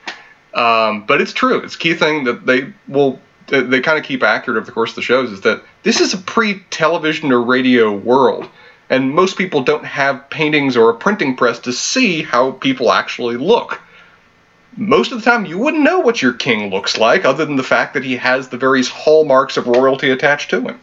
Um, 0.54 1.04
but 1.06 1.20
it's 1.20 1.32
true. 1.32 1.58
It's 1.58 1.74
a 1.74 1.78
key 1.78 1.94
thing 1.94 2.24
that 2.24 2.46
they 2.46 2.72
will 2.88 3.20
they, 3.48 3.62
they 3.62 3.80
kind 3.80 3.98
of 3.98 4.04
keep 4.04 4.22
accurate 4.22 4.56
over 4.56 4.66
the 4.66 4.72
course 4.72 4.90
of 4.90 4.96
the 4.96 5.02
shows 5.02 5.30
is 5.30 5.42
that 5.42 5.62
this 5.82 6.00
is 6.00 6.14
a 6.14 6.18
pre-television 6.18 7.32
or 7.32 7.42
radio 7.42 7.92
world, 7.92 8.48
and 8.94 9.10
most 9.12 9.36
people 9.36 9.60
don't 9.62 9.84
have 9.84 10.30
paintings 10.30 10.76
or 10.76 10.88
a 10.90 10.94
printing 10.94 11.34
press 11.36 11.58
to 11.58 11.72
see 11.72 12.22
how 12.22 12.52
people 12.52 12.92
actually 12.92 13.36
look. 13.36 13.80
Most 14.76 15.10
of 15.10 15.18
the 15.22 15.28
time, 15.28 15.46
you 15.46 15.58
wouldn't 15.58 15.82
know 15.82 15.98
what 15.98 16.22
your 16.22 16.32
king 16.32 16.70
looks 16.70 16.96
like, 16.96 17.24
other 17.24 17.44
than 17.44 17.56
the 17.56 17.62
fact 17.64 17.94
that 17.94 18.04
he 18.04 18.16
has 18.16 18.48
the 18.48 18.56
various 18.56 18.88
hallmarks 18.88 19.56
of 19.56 19.66
royalty 19.66 20.10
attached 20.10 20.50
to 20.50 20.60
him. 20.60 20.80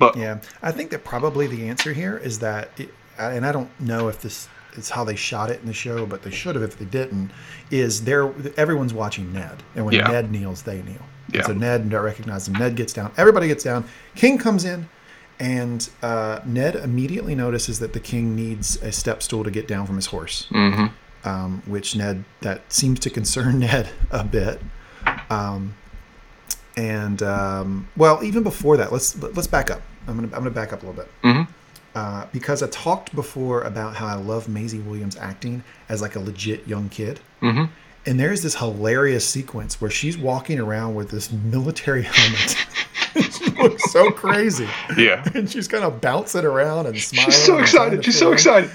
But 0.00 0.16
Yeah, 0.16 0.38
I 0.62 0.72
think 0.72 0.90
that 0.90 1.04
probably 1.04 1.46
the 1.46 1.68
answer 1.68 1.92
here 1.92 2.16
is 2.16 2.40
that, 2.40 2.70
it, 2.76 2.92
and 3.18 3.46
I 3.46 3.52
don't 3.52 3.70
know 3.80 4.08
if 4.08 4.20
this 4.20 4.48
is 4.74 4.90
how 4.90 5.04
they 5.04 5.16
shot 5.16 5.50
it 5.50 5.60
in 5.60 5.66
the 5.66 5.72
show, 5.72 6.06
but 6.06 6.22
they 6.22 6.30
should 6.30 6.54
have 6.56 6.64
if 6.64 6.78
they 6.78 6.84
didn't. 6.86 7.30
Is 7.70 8.04
there 8.04 8.32
everyone's 8.56 8.94
watching 8.94 9.32
Ned, 9.32 9.62
and 9.76 9.84
when 9.84 9.94
Yeah. 9.94 10.08
Ned 10.08 10.32
kneels, 10.32 10.62
they 10.62 10.82
kneel. 10.82 11.06
Yeah. 11.32 11.42
So 11.42 11.52
Ned 11.52 11.92
recognizes 11.92 12.48
him. 12.48 12.54
Ned 12.54 12.74
gets 12.74 12.92
down. 12.92 13.12
Everybody 13.16 13.46
gets 13.46 13.62
down. 13.62 13.84
King 14.16 14.38
comes 14.38 14.64
in, 14.64 14.88
and 15.40 15.88
uh, 16.02 16.40
Ned 16.44 16.76
immediately 16.76 17.34
notices 17.34 17.78
that 17.80 17.92
the 17.94 18.00
king 18.00 18.36
needs 18.36 18.76
a 18.82 18.92
step 18.92 19.22
stool 19.22 19.42
to 19.42 19.50
get 19.50 19.66
down 19.66 19.86
from 19.86 19.96
his 19.96 20.06
horse, 20.06 20.46
hmm 20.50 20.86
um, 21.24 21.62
which 21.66 21.96
Ned 21.96 22.24
that 22.40 22.72
seems 22.72 23.00
to 23.00 23.10
concern 23.10 23.58
Ned 23.66 23.88
a 24.10 24.22
bit. 24.24 24.60
Um, 25.28 25.74
and 26.76 27.22
um, 27.22 27.88
well, 27.96 28.22
even 28.22 28.42
before 28.42 28.76
that, 28.76 28.92
let's 28.92 29.20
let's 29.20 29.46
back 29.48 29.70
up. 29.70 29.82
I'm 30.06 30.14
gonna 30.16 30.28
I'm 30.28 30.40
gonna 30.42 30.50
back 30.50 30.72
up 30.72 30.82
a 30.82 30.86
little 30.86 31.02
bit 31.02 31.10
hmm 31.22 31.42
uh, 31.94 32.26
because 32.32 32.62
I 32.62 32.68
talked 32.68 33.14
before 33.16 33.62
about 33.62 33.96
how 33.96 34.06
I 34.06 34.14
love 34.14 34.48
Maisie 34.48 34.78
Williams 34.78 35.16
acting 35.16 35.64
as 35.88 36.00
like 36.00 36.14
a 36.16 36.20
legit 36.20 36.66
young 36.68 36.88
kid. 36.88 37.20
hmm 37.40 37.64
And 38.06 38.18
there's 38.20 38.42
this 38.42 38.54
hilarious 38.56 39.28
sequence 39.28 39.80
where 39.80 39.90
she's 39.90 40.16
walking 40.16 40.58
around 40.60 40.94
with 40.94 41.10
this 41.10 41.30
military 41.32 42.02
helmet. 42.10 42.56
She 43.14 43.50
looks 43.62 43.90
so 43.92 44.10
crazy. 44.10 44.68
Yeah. 44.96 45.24
And 45.34 45.50
she's 45.50 45.68
kind 45.68 45.84
of 45.84 46.00
bouncing 46.00 46.44
around 46.44 46.86
and 46.86 46.98
smiling. 46.98 47.30
She's 47.30 47.44
so 47.44 47.58
excited. 47.58 48.04
She's 48.04 48.18
so 48.18 48.32
excited. 48.32 48.70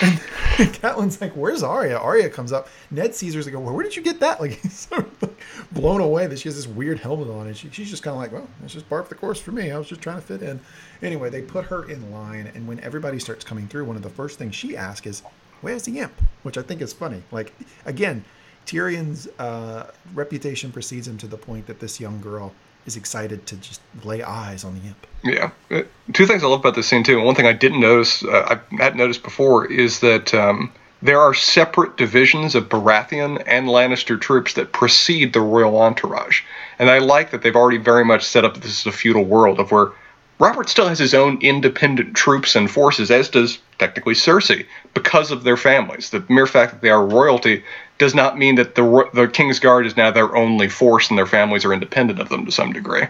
And 0.00 0.18
Catelyn's 0.72 1.20
like, 1.20 1.32
"Where's 1.32 1.62
Arya?" 1.62 1.96
Arya 1.96 2.30
comes 2.30 2.52
up. 2.52 2.68
Ned 2.90 3.14
sees 3.14 3.34
her. 3.34 3.38
He's 3.38 3.46
like, 3.46 3.54
well, 3.54 3.74
"Where 3.74 3.82
did 3.82 3.96
you 3.96 4.02
get 4.02 4.20
that?" 4.20 4.40
Like 4.40 4.52
he's 4.52 4.78
sort 4.80 5.06
of 5.06 5.22
like 5.22 5.40
blown 5.72 6.00
away 6.00 6.26
that 6.26 6.38
she 6.38 6.48
has 6.48 6.54
this 6.54 6.68
weird 6.68 7.00
helmet 7.00 7.28
on, 7.28 7.48
and 7.48 7.56
she, 7.56 7.70
she's 7.70 7.90
just 7.90 8.02
kind 8.02 8.14
of 8.14 8.20
like, 8.20 8.32
"Well, 8.32 8.48
it's 8.62 8.74
just 8.74 8.88
part 8.88 9.02
of 9.02 9.08
the 9.08 9.16
course 9.16 9.40
for 9.40 9.50
me. 9.50 9.72
I 9.72 9.78
was 9.78 9.88
just 9.88 10.00
trying 10.00 10.16
to 10.16 10.22
fit 10.22 10.42
in." 10.42 10.60
Anyway, 11.02 11.30
they 11.30 11.42
put 11.42 11.64
her 11.66 11.90
in 11.90 12.12
line, 12.12 12.50
and 12.54 12.68
when 12.68 12.78
everybody 12.80 13.18
starts 13.18 13.44
coming 13.44 13.66
through, 13.66 13.84
one 13.84 13.96
of 13.96 14.02
the 14.02 14.10
first 14.10 14.38
things 14.38 14.54
she 14.54 14.76
asks 14.76 15.06
is, 15.06 15.22
"Where's 15.60 15.82
the 15.84 15.98
imp?" 15.98 16.12
Which 16.44 16.56
I 16.58 16.62
think 16.62 16.80
is 16.82 16.92
funny. 16.92 17.22
Like 17.32 17.52
again, 17.84 18.24
Tyrion's 18.66 19.28
uh, 19.38 19.90
reputation 20.14 20.70
precedes 20.70 21.08
him 21.08 21.18
to 21.18 21.26
the 21.26 21.38
point 21.38 21.66
that 21.66 21.80
this 21.80 21.98
young 21.98 22.20
girl 22.20 22.52
is 22.86 22.96
excited 22.96 23.46
to 23.46 23.56
just 23.56 23.80
lay 24.04 24.22
eyes 24.22 24.64
on 24.64 24.74
the 24.74 24.86
imp. 24.86 25.06
Yeah. 25.22 25.50
Uh, 25.70 25.82
Two 26.12 26.26
things 26.26 26.44
I 26.44 26.46
love 26.46 26.60
about 26.60 26.74
this 26.74 26.86
scene 26.86 27.02
too. 27.02 27.16
And 27.16 27.24
one 27.24 27.34
thing 27.34 27.46
I 27.46 27.52
didn't 27.52 27.80
notice, 27.80 28.22
uh, 28.24 28.58
I 28.70 28.76
hadn't 28.76 28.98
noticed 28.98 29.22
before, 29.22 29.64
is 29.70 30.00
that 30.00 30.34
um, 30.34 30.70
there 31.00 31.20
are 31.20 31.34
separate 31.34 31.96
divisions 31.96 32.54
of 32.54 32.68
Baratheon 32.68 33.42
and 33.46 33.68
Lannister 33.68 34.20
troops 34.20 34.54
that 34.54 34.72
precede 34.72 35.32
the 35.32 35.40
royal 35.40 35.80
entourage, 35.80 36.42
and 36.78 36.90
I 36.90 36.98
like 36.98 37.30
that 37.30 37.42
they've 37.42 37.56
already 37.56 37.78
very 37.78 38.04
much 38.04 38.24
set 38.24 38.44
up 38.44 38.54
that 38.54 38.62
this 38.62 38.80
is 38.80 38.86
a 38.86 38.92
feudal 38.92 39.24
world 39.24 39.60
of 39.60 39.70
where 39.70 39.92
Robert 40.38 40.68
still 40.68 40.88
has 40.88 40.98
his 40.98 41.14
own 41.14 41.38
independent 41.42 42.16
troops 42.16 42.56
and 42.56 42.70
forces, 42.70 43.10
as 43.10 43.28
does 43.28 43.58
technically 43.78 44.14
Cersei, 44.14 44.66
because 44.92 45.30
of 45.30 45.44
their 45.44 45.56
families. 45.56 46.10
The 46.10 46.24
mere 46.28 46.46
fact 46.46 46.72
that 46.72 46.80
they 46.80 46.90
are 46.90 47.06
royalty 47.06 47.62
does 47.98 48.14
not 48.14 48.38
mean 48.38 48.56
that 48.56 48.74
the 48.74 49.08
the 49.14 49.28
King's 49.28 49.58
Guard 49.58 49.86
is 49.86 49.96
now 49.96 50.10
their 50.10 50.34
only 50.36 50.68
force, 50.68 51.08
and 51.10 51.18
their 51.18 51.26
families 51.26 51.64
are 51.64 51.72
independent 51.72 52.20
of 52.20 52.28
them 52.28 52.44
to 52.46 52.52
some 52.52 52.72
degree. 52.72 53.04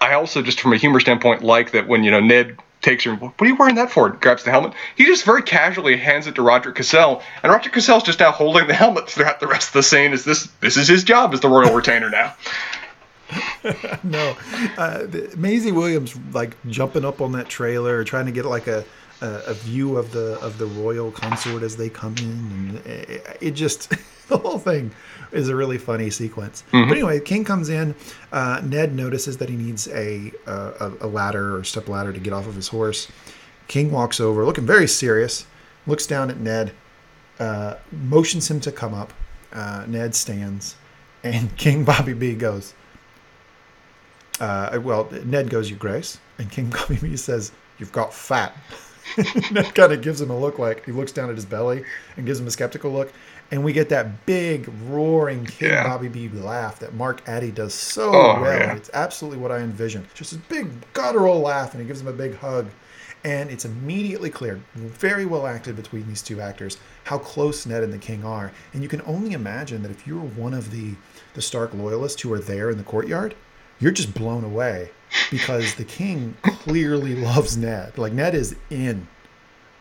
I 0.00 0.14
also, 0.14 0.42
just 0.42 0.60
from 0.60 0.72
a 0.72 0.76
humor 0.76 1.00
standpoint, 1.00 1.42
like 1.42 1.70
that 1.72 1.86
when 1.86 2.02
you 2.02 2.10
know 2.10 2.20
Ned 2.20 2.58
takes 2.80 3.04
her, 3.04 3.14
what 3.14 3.40
are 3.40 3.46
you 3.46 3.54
wearing 3.54 3.76
that 3.76 3.92
for? 3.92 4.10
Grabs 4.10 4.42
the 4.42 4.50
helmet. 4.50 4.72
He 4.96 5.04
just 5.04 5.24
very 5.24 5.42
casually 5.42 5.96
hands 5.96 6.26
it 6.26 6.34
to 6.34 6.42
Roger 6.42 6.72
Cassel, 6.72 7.22
and 7.42 7.52
Roger 7.52 7.70
Cassel's 7.70 8.02
just 8.02 8.18
now 8.18 8.32
holding 8.32 8.66
the 8.66 8.74
helmet 8.74 9.08
throughout 9.08 9.38
the 9.38 9.46
rest 9.46 9.68
of 9.68 9.74
the 9.74 9.82
scene. 9.82 10.12
Is 10.12 10.24
this 10.24 10.48
this 10.60 10.76
is 10.76 10.88
his 10.88 11.04
job 11.04 11.32
as 11.32 11.40
the 11.40 11.48
royal 11.48 11.74
retainer 11.74 12.10
now? 12.10 12.34
no, 14.02 14.36
uh, 14.76 15.06
Maisie 15.36 15.72
Williams 15.72 16.14
like 16.32 16.56
jumping 16.66 17.04
up 17.04 17.20
on 17.20 17.32
that 17.32 17.48
trailer, 17.48 18.04
trying 18.04 18.26
to 18.26 18.32
get 18.32 18.44
like 18.44 18.66
a, 18.66 18.84
a 19.22 19.50
a 19.50 19.54
view 19.54 19.96
of 19.96 20.12
the 20.12 20.38
of 20.40 20.58
the 20.58 20.66
royal 20.66 21.10
consort 21.10 21.62
as 21.62 21.76
they 21.76 21.88
come 21.88 22.14
in, 22.18 22.26
and 22.26 22.86
it, 22.86 23.38
it 23.40 23.50
just 23.52 23.90
the 24.28 24.36
whole 24.38 24.58
thing 24.58 24.90
is 25.30 25.48
a 25.48 25.56
really 25.56 25.78
funny 25.78 26.10
sequence. 26.10 26.64
But 26.70 26.90
anyway, 26.90 27.20
King 27.20 27.44
comes 27.44 27.68
in. 27.68 27.94
Uh, 28.32 28.60
Ned 28.64 28.94
notices 28.94 29.36
that 29.38 29.48
he 29.48 29.56
needs 29.56 29.88
a, 29.88 30.32
a 30.46 30.92
a 31.02 31.06
ladder 31.06 31.56
or 31.56 31.64
step 31.64 31.88
ladder 31.88 32.12
to 32.12 32.20
get 32.20 32.32
off 32.32 32.46
of 32.46 32.54
his 32.54 32.68
horse. 32.68 33.08
King 33.68 33.90
walks 33.90 34.20
over, 34.20 34.44
looking 34.44 34.66
very 34.66 34.88
serious, 34.88 35.46
looks 35.86 36.06
down 36.06 36.28
at 36.30 36.38
Ned, 36.38 36.72
uh, 37.38 37.76
motions 37.90 38.50
him 38.50 38.60
to 38.60 38.72
come 38.72 38.92
up. 38.92 39.12
Uh, 39.52 39.84
Ned 39.86 40.14
stands, 40.14 40.76
and 41.22 41.54
King 41.64 41.84
Bobby 41.84 42.12
B 42.12 42.34
goes. 42.34 42.74
Uh, 44.40 44.80
well, 44.82 45.08
Ned 45.24 45.50
goes, 45.50 45.70
"Your 45.70 45.78
Grace," 45.78 46.18
and 46.38 46.50
King 46.50 46.70
Bobby 46.76 46.96
B 47.00 47.16
says, 47.16 47.52
"You've 47.78 47.92
got 47.92 48.12
fat." 48.12 48.56
Ned 49.50 49.74
kind 49.74 49.92
of 49.92 50.00
gives 50.02 50.20
him 50.20 50.30
a 50.30 50.38
look 50.38 50.58
like 50.58 50.84
he 50.86 50.92
looks 50.92 51.12
down 51.12 51.28
at 51.30 51.36
his 51.36 51.44
belly 51.44 51.84
and 52.16 52.26
gives 52.26 52.40
him 52.40 52.46
a 52.46 52.50
skeptical 52.50 52.90
look, 52.92 53.12
and 53.50 53.62
we 53.64 53.72
get 53.72 53.88
that 53.90 54.24
big 54.26 54.68
roaring 54.86 55.44
King 55.46 55.70
Yeah. 55.70 55.88
Bobby 55.88 56.08
B 56.08 56.28
laugh 56.28 56.78
that 56.80 56.94
Mark 56.94 57.26
Addy 57.28 57.50
does 57.50 57.74
so 57.74 58.10
Oh, 58.14 58.40
well. 58.40 58.58
yeah. 58.58 58.74
It's 58.74 58.90
absolutely 58.94 59.38
what 59.38 59.52
I 59.52 59.58
envisioned. 59.58 60.06
Just 60.14 60.32
a 60.32 60.38
big 60.38 60.70
guttural 60.92 61.40
laugh, 61.40 61.72
and 61.72 61.80
he 61.80 61.86
gives 61.86 62.00
him 62.00 62.08
a 62.08 62.12
big 62.12 62.36
hug. 62.36 62.68
And 63.24 63.50
it's 63.50 63.64
immediately 63.64 64.30
clear, 64.30 64.60
very 64.74 65.26
well 65.26 65.46
acted 65.46 65.76
between 65.76 66.08
these 66.08 66.22
two 66.22 66.40
actors, 66.40 66.78
how 67.04 67.18
close 67.18 67.64
Ned 67.66 67.84
and 67.84 67.92
the 67.92 67.98
King 67.98 68.24
are. 68.24 68.50
And 68.72 68.82
you 68.82 68.88
can 68.88 69.00
only 69.02 69.32
imagine 69.32 69.82
that 69.82 69.92
if 69.92 70.08
you're 70.08 70.18
one 70.18 70.54
of 70.54 70.72
the 70.72 70.94
the 71.34 71.42
Stark 71.42 71.72
loyalists 71.72 72.20
who 72.22 72.32
are 72.32 72.40
there 72.40 72.68
in 72.68 72.78
the 72.78 72.82
courtyard, 72.84 73.36
you're 73.78 73.92
just 73.92 74.12
blown 74.12 74.42
away 74.42 74.90
because 75.30 75.74
the 75.74 75.84
King 75.84 76.36
clearly 76.42 77.14
loves 77.14 77.56
Ned. 77.56 77.96
Like 77.98 78.12
Ned 78.12 78.34
is 78.34 78.56
in, 78.70 79.06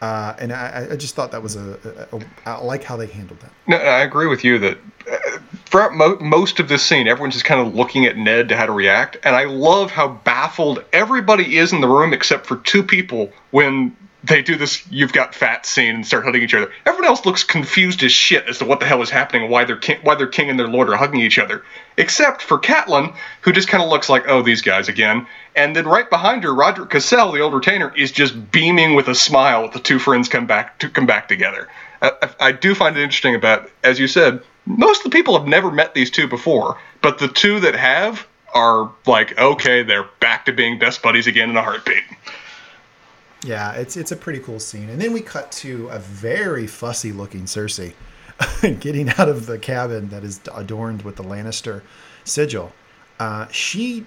uh, 0.01 0.35
and 0.39 0.51
I, 0.51 0.87
I 0.91 0.95
just 0.95 1.15
thought 1.15 1.31
that 1.31 1.43
was 1.43 1.55
a, 1.55 2.07
a, 2.11 2.17
a 2.17 2.21
I 2.45 2.57
like 2.59 2.83
how 2.83 2.95
they 2.95 3.07
handled 3.07 3.39
that. 3.41 3.51
No, 3.67 3.77
I 3.77 4.01
agree 4.01 4.27
with 4.27 4.43
you 4.43 4.57
that 4.59 4.77
uh, 5.11 5.37
throughout 5.65 5.93
mo- 5.93 6.17
most 6.19 6.59
of 6.59 6.67
this 6.67 6.83
scene, 6.83 7.07
everyone's 7.07 7.35
just 7.35 7.45
kind 7.45 7.65
of 7.65 7.75
looking 7.75 8.05
at 8.05 8.17
Ned 8.17 8.49
to 8.49 8.57
how 8.57 8.65
to 8.65 8.71
react, 8.71 9.17
and 9.23 9.35
I 9.35 9.45
love 9.45 9.91
how 9.91 10.07
baffled 10.07 10.83
everybody 10.93 11.57
is 11.57 11.73
in 11.73 11.81
the 11.81 11.87
room 11.87 12.13
except 12.13 12.45
for 12.45 12.57
two 12.57 12.83
people 12.83 13.31
when 13.51 13.95
they 14.23 14.41
do 14.41 14.55
this 14.55 14.85
"you've 14.91 15.13
got 15.13 15.33
fat" 15.33 15.65
scene 15.65 15.95
and 15.95 16.05
start 16.05 16.25
hugging 16.25 16.43
each 16.43 16.53
other. 16.53 16.71
Everyone 16.85 17.07
else 17.07 17.25
looks 17.25 17.43
confused 17.43 18.03
as 18.03 18.11
shit 18.11 18.47
as 18.47 18.59
to 18.59 18.65
what 18.65 18.79
the 18.79 18.85
hell 18.85 19.01
is 19.01 19.09
happening 19.09 19.43
and 19.43 19.51
why 19.51 19.65
their 19.65 19.77
king, 19.77 19.99
why 20.03 20.15
their 20.15 20.27
king 20.27 20.49
and 20.49 20.59
their 20.59 20.67
lord 20.67 20.89
are 20.89 20.95
hugging 20.95 21.21
each 21.21 21.39
other, 21.39 21.63
except 21.97 22.41
for 22.41 22.59
Catelyn, 22.59 23.15
who 23.41 23.51
just 23.51 23.67
kind 23.67 23.83
of 23.83 23.89
looks 23.89 24.09
like, 24.09 24.27
"Oh, 24.27 24.41
these 24.41 24.61
guys 24.61 24.87
again." 24.87 25.25
And 25.55 25.75
then 25.75 25.87
right 25.87 26.09
behind 26.09 26.43
her, 26.43 26.51
Rodrik 26.53 26.89
Cassel, 26.89 27.31
the 27.31 27.41
old 27.41 27.53
retainer, 27.53 27.93
is 27.95 28.11
just 28.11 28.51
beaming 28.51 28.95
with 28.95 29.07
a 29.07 29.15
smile 29.15 29.65
as 29.65 29.71
the 29.71 29.79
two 29.79 29.99
friends 29.99 30.29
come 30.29 30.45
back 30.45 30.79
to 30.79 30.89
come 30.89 31.05
back 31.05 31.27
together. 31.27 31.67
I 32.01 32.11
I 32.39 32.51
do 32.51 32.75
find 32.75 32.97
it 32.97 33.03
interesting 33.03 33.35
about, 33.35 33.69
as 33.83 33.99
you 33.99 34.07
said, 34.07 34.41
most 34.65 35.05
of 35.05 35.11
the 35.11 35.17
people 35.17 35.37
have 35.37 35.47
never 35.47 35.71
met 35.71 35.93
these 35.93 36.11
two 36.11 36.27
before, 36.27 36.77
but 37.01 37.17
the 37.17 37.27
two 37.27 37.59
that 37.61 37.75
have 37.75 38.27
are 38.53 38.91
like, 39.05 39.37
okay, 39.39 39.81
they're 39.83 40.07
back 40.19 40.45
to 40.45 40.51
being 40.51 40.77
best 40.77 41.01
buddies 41.01 41.27
again 41.27 41.49
in 41.49 41.57
a 41.57 41.63
heartbeat. 41.63 42.03
Yeah, 43.43 43.73
it's 43.73 43.97
it's 43.97 44.11
a 44.11 44.15
pretty 44.15 44.39
cool 44.39 44.59
scene. 44.59 44.89
And 44.89 45.01
then 45.01 45.13
we 45.13 45.21
cut 45.21 45.51
to 45.53 45.87
a 45.89 45.99
very 45.99 46.67
fussy 46.67 47.11
looking 47.11 47.45
Cersei 47.45 47.93
getting 48.79 49.09
out 49.09 49.29
of 49.29 49.45
the 49.45 49.57
cabin 49.57 50.09
that 50.09 50.23
is 50.23 50.39
adorned 50.53 51.01
with 51.01 51.15
the 51.15 51.23
Lannister 51.23 51.81
sigil. 52.23 52.71
Uh, 53.19 53.47
she, 53.49 54.05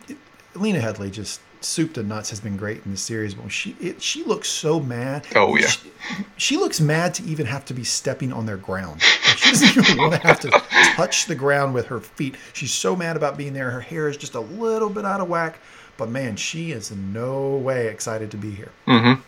Lena 0.55 0.81
Headey, 0.81 1.11
just 1.11 1.41
soup 1.61 1.95
to 1.95 2.03
nuts 2.03 2.31
has 2.31 2.41
been 2.41 2.57
great 2.57 2.85
in 2.85 2.91
the 2.91 2.97
series, 2.97 3.35
but 3.35 3.51
she 3.51 3.77
it, 3.81 4.03
she 4.03 4.23
looks 4.25 4.49
so 4.49 4.81
mad. 4.81 5.27
Oh, 5.35 5.57
yeah. 5.57 5.67
She, 5.69 5.91
she 6.37 6.57
looks 6.57 6.81
mad 6.81 7.15
to 7.15 7.23
even 7.25 7.47
have 7.47 7.65
to 7.67 7.75
be 7.75 7.85
stepping 7.85 8.33
on 8.33 8.47
their 8.47 8.57
ground. 8.57 9.03
Like, 9.27 9.39
she 9.39 9.51
doesn't 9.51 9.85
even 9.85 9.99
want 9.99 10.13
to 10.15 10.21
have 10.21 10.41
to 10.41 10.51
touch 10.97 11.27
the 11.27 11.35
ground 11.35 11.75
with 11.75 11.87
her 11.87 12.01
feet. 12.01 12.37
She's 12.53 12.73
so 12.73 12.95
mad 12.95 13.17
about 13.17 13.37
being 13.37 13.53
there. 13.53 13.71
Her 13.71 13.81
hair 13.81 14.09
is 14.09 14.17
just 14.17 14.35
a 14.35 14.41
little 14.41 14.91
bit 14.91 15.05
out 15.05 15.21
of 15.21 15.29
whack. 15.29 15.59
But 15.97 16.09
man, 16.09 16.37
she 16.37 16.73
is 16.73 16.91
in 16.91 17.13
no 17.13 17.57
way 17.57 17.89
excited 17.89 18.31
to 18.33 18.37
be 18.37 18.51
here. 18.51 18.73
Mm-hmm. 18.87 19.21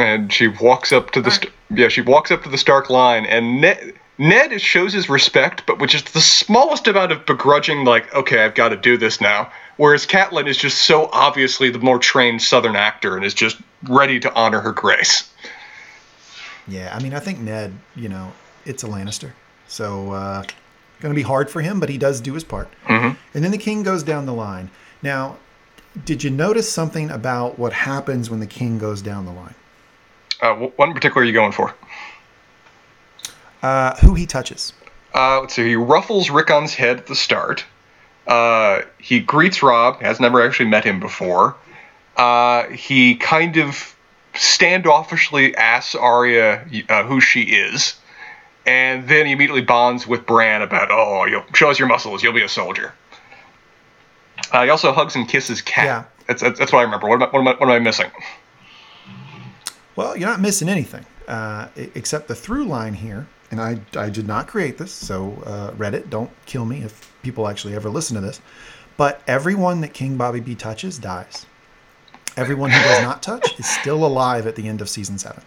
and 0.00 0.32
she 0.32 0.48
walks 0.48 0.92
up 0.92 1.12
to 1.12 1.20
the 1.22 1.30
st- 1.30 1.52
yeah 1.70 1.88
she 1.88 2.00
walks 2.00 2.30
up 2.30 2.42
to 2.42 2.48
the 2.48 2.58
Stark 2.58 2.90
line 2.90 3.24
and 3.26 3.60
Ned 3.60 3.94
Ned 4.18 4.60
shows 4.60 4.92
his 4.92 5.08
respect 5.08 5.64
but 5.66 5.78
with 5.78 5.90
just 5.90 6.12
the 6.14 6.20
smallest 6.20 6.88
amount 6.88 7.12
of 7.12 7.24
begrudging 7.26 7.84
like 7.84 8.12
okay 8.14 8.44
I've 8.44 8.54
got 8.56 8.70
to 8.70 8.76
do 8.76 8.96
this 8.96 9.20
now 9.20 9.52
whereas 9.76 10.06
Catelyn 10.06 10.48
is 10.48 10.56
just 10.56 10.82
so 10.82 11.08
obviously 11.12 11.70
the 11.70 11.78
more 11.78 11.98
trained 11.98 12.42
Southern 12.42 12.76
actor 12.76 13.16
and 13.16 13.24
is 13.24 13.34
just 13.34 13.56
ready 13.88 14.18
to 14.20 14.32
honor 14.34 14.60
her 14.60 14.72
grace. 14.72 15.30
Yeah, 16.66 16.94
I 16.96 17.02
mean, 17.02 17.12
I 17.12 17.20
think 17.20 17.40
Ned, 17.40 17.74
you 17.94 18.08
know, 18.08 18.32
it's 18.64 18.82
a 18.84 18.86
Lannister, 18.86 19.32
so 19.68 20.12
uh, 20.12 20.42
going 21.00 21.12
to 21.12 21.18
be 21.18 21.22
hard 21.22 21.50
for 21.50 21.60
him, 21.60 21.78
but 21.78 21.88
he 21.90 21.98
does 21.98 22.20
do 22.20 22.32
his 22.32 22.44
part. 22.44 22.68
Mm-hmm. 22.86 23.18
And 23.34 23.44
then 23.44 23.50
the 23.50 23.58
king 23.58 23.82
goes 23.82 24.02
down 24.02 24.24
the 24.24 24.32
line. 24.32 24.70
Now, 25.02 25.36
did 26.04 26.24
you 26.24 26.30
notice 26.30 26.70
something 26.70 27.10
about 27.10 27.58
what 27.58 27.72
happens 27.72 28.30
when 28.30 28.40
the 28.40 28.46
king 28.46 28.78
goes 28.78 29.02
down 29.02 29.26
the 29.26 29.32
line? 29.32 29.54
Uh, 30.40 30.54
what 30.54 30.88
in 30.88 30.94
particular 30.94 31.22
are 31.22 31.24
you 31.24 31.32
going 31.32 31.52
for? 31.52 31.74
Uh, 33.62 33.94
who 33.96 34.14
he 34.14 34.26
touches? 34.26 34.72
Uh, 35.14 35.40
let's 35.40 35.54
see. 35.54 35.68
He 35.68 35.76
ruffles 35.76 36.28
Rickon's 36.28 36.74
head 36.74 36.98
at 36.98 37.06
the 37.06 37.14
start. 37.14 37.64
Uh, 38.26 38.82
he 38.98 39.20
greets 39.20 39.62
Robb. 39.62 40.00
Has 40.00 40.18
never 40.18 40.42
actually 40.42 40.68
met 40.68 40.84
him 40.84 40.98
before. 41.00 41.56
uh, 42.16 42.68
he 42.68 43.16
kind 43.16 43.56
of 43.56 43.94
standoffishly 44.34 45.54
asks 45.54 45.94
Arya 45.94 46.64
uh, 46.88 47.04
who 47.04 47.20
she 47.20 47.42
is, 47.42 47.94
and 48.66 49.08
then 49.08 49.26
he 49.26 49.32
immediately 49.32 49.62
bonds 49.62 50.06
with 50.06 50.26
Bran 50.26 50.62
about, 50.62 50.88
oh, 50.90 51.24
you'll 51.26 51.44
show 51.54 51.70
us 51.70 51.78
your 51.78 51.88
muscles, 51.88 52.22
you'll 52.22 52.32
be 52.32 52.42
a 52.42 52.48
soldier. 52.48 52.92
Uh, 54.52 54.64
he 54.64 54.70
also 54.70 54.92
hugs 54.92 55.16
and 55.16 55.28
kisses 55.28 55.62
Cat. 55.62 55.84
Yeah. 55.84 56.04
That's, 56.26 56.42
that's, 56.42 56.58
that's 56.58 56.72
what 56.72 56.80
I 56.80 56.82
remember. 56.82 57.08
What 57.08 57.20
am 57.20 57.22
I, 57.22 57.26
what 57.26 57.40
am 57.40 57.48
I, 57.48 57.50
what 57.52 57.62
am 57.62 57.70
I 57.70 57.78
missing? 57.78 58.10
Well, 59.96 60.16
you're 60.16 60.28
not 60.28 60.40
missing 60.40 60.68
anything 60.68 61.04
uh, 61.28 61.68
except 61.76 62.28
the 62.28 62.34
through 62.34 62.64
line 62.64 62.94
here. 62.94 63.26
And 63.50 63.60
I, 63.60 63.78
I 63.96 64.10
did 64.10 64.26
not 64.26 64.48
create 64.48 64.78
this, 64.78 64.90
so 64.90 65.40
uh, 65.46 65.70
Reddit, 65.72 66.10
don't 66.10 66.30
kill 66.44 66.64
me 66.64 66.82
if 66.82 67.12
people 67.22 67.46
actually 67.46 67.76
ever 67.76 67.88
listen 67.88 68.16
to 68.16 68.20
this. 68.20 68.40
But 68.96 69.22
everyone 69.28 69.80
that 69.82 69.92
King 69.92 70.16
Bobby 70.16 70.40
B 70.40 70.56
touches 70.56 70.98
dies. 70.98 71.46
Everyone 72.36 72.70
who 72.70 72.82
does 72.82 73.02
not 73.02 73.22
touch 73.22 73.58
is 73.60 73.68
still 73.68 74.04
alive 74.04 74.48
at 74.48 74.56
the 74.56 74.66
end 74.66 74.80
of 74.80 74.88
season 74.88 75.18
seven. 75.18 75.42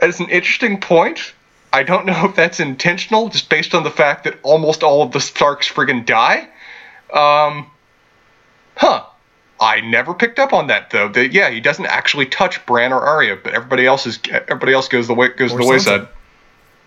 That's 0.00 0.18
an 0.18 0.30
interesting 0.30 0.80
point. 0.80 1.34
I 1.72 1.84
don't 1.84 2.06
know 2.06 2.24
if 2.24 2.34
that's 2.34 2.58
intentional, 2.58 3.28
just 3.28 3.48
based 3.48 3.74
on 3.74 3.84
the 3.84 3.90
fact 3.90 4.24
that 4.24 4.38
almost 4.42 4.82
all 4.82 5.02
of 5.02 5.12
the 5.12 5.20
Starks 5.20 5.70
friggin' 5.70 6.06
die. 6.06 6.48
Um, 7.12 7.70
huh. 8.76 9.04
I 9.60 9.80
never 9.80 10.12
picked 10.14 10.38
up 10.40 10.52
on 10.52 10.66
that 10.66 10.90
though. 10.90 11.08
That 11.08 11.32
yeah, 11.32 11.48
he 11.50 11.60
doesn't 11.60 11.86
actually 11.86 12.26
touch 12.26 12.64
Bran 12.66 12.92
or 12.92 13.00
Arya, 13.00 13.36
but 13.42 13.54
everybody 13.54 13.86
else 13.86 14.04
is 14.06 14.18
everybody 14.32 14.72
else 14.72 14.88
goes 14.88 15.06
the 15.06 15.14
way 15.14 15.28
goes 15.28 15.52
Or 15.52 15.58
the 15.60 15.66
wayside. 15.66 16.08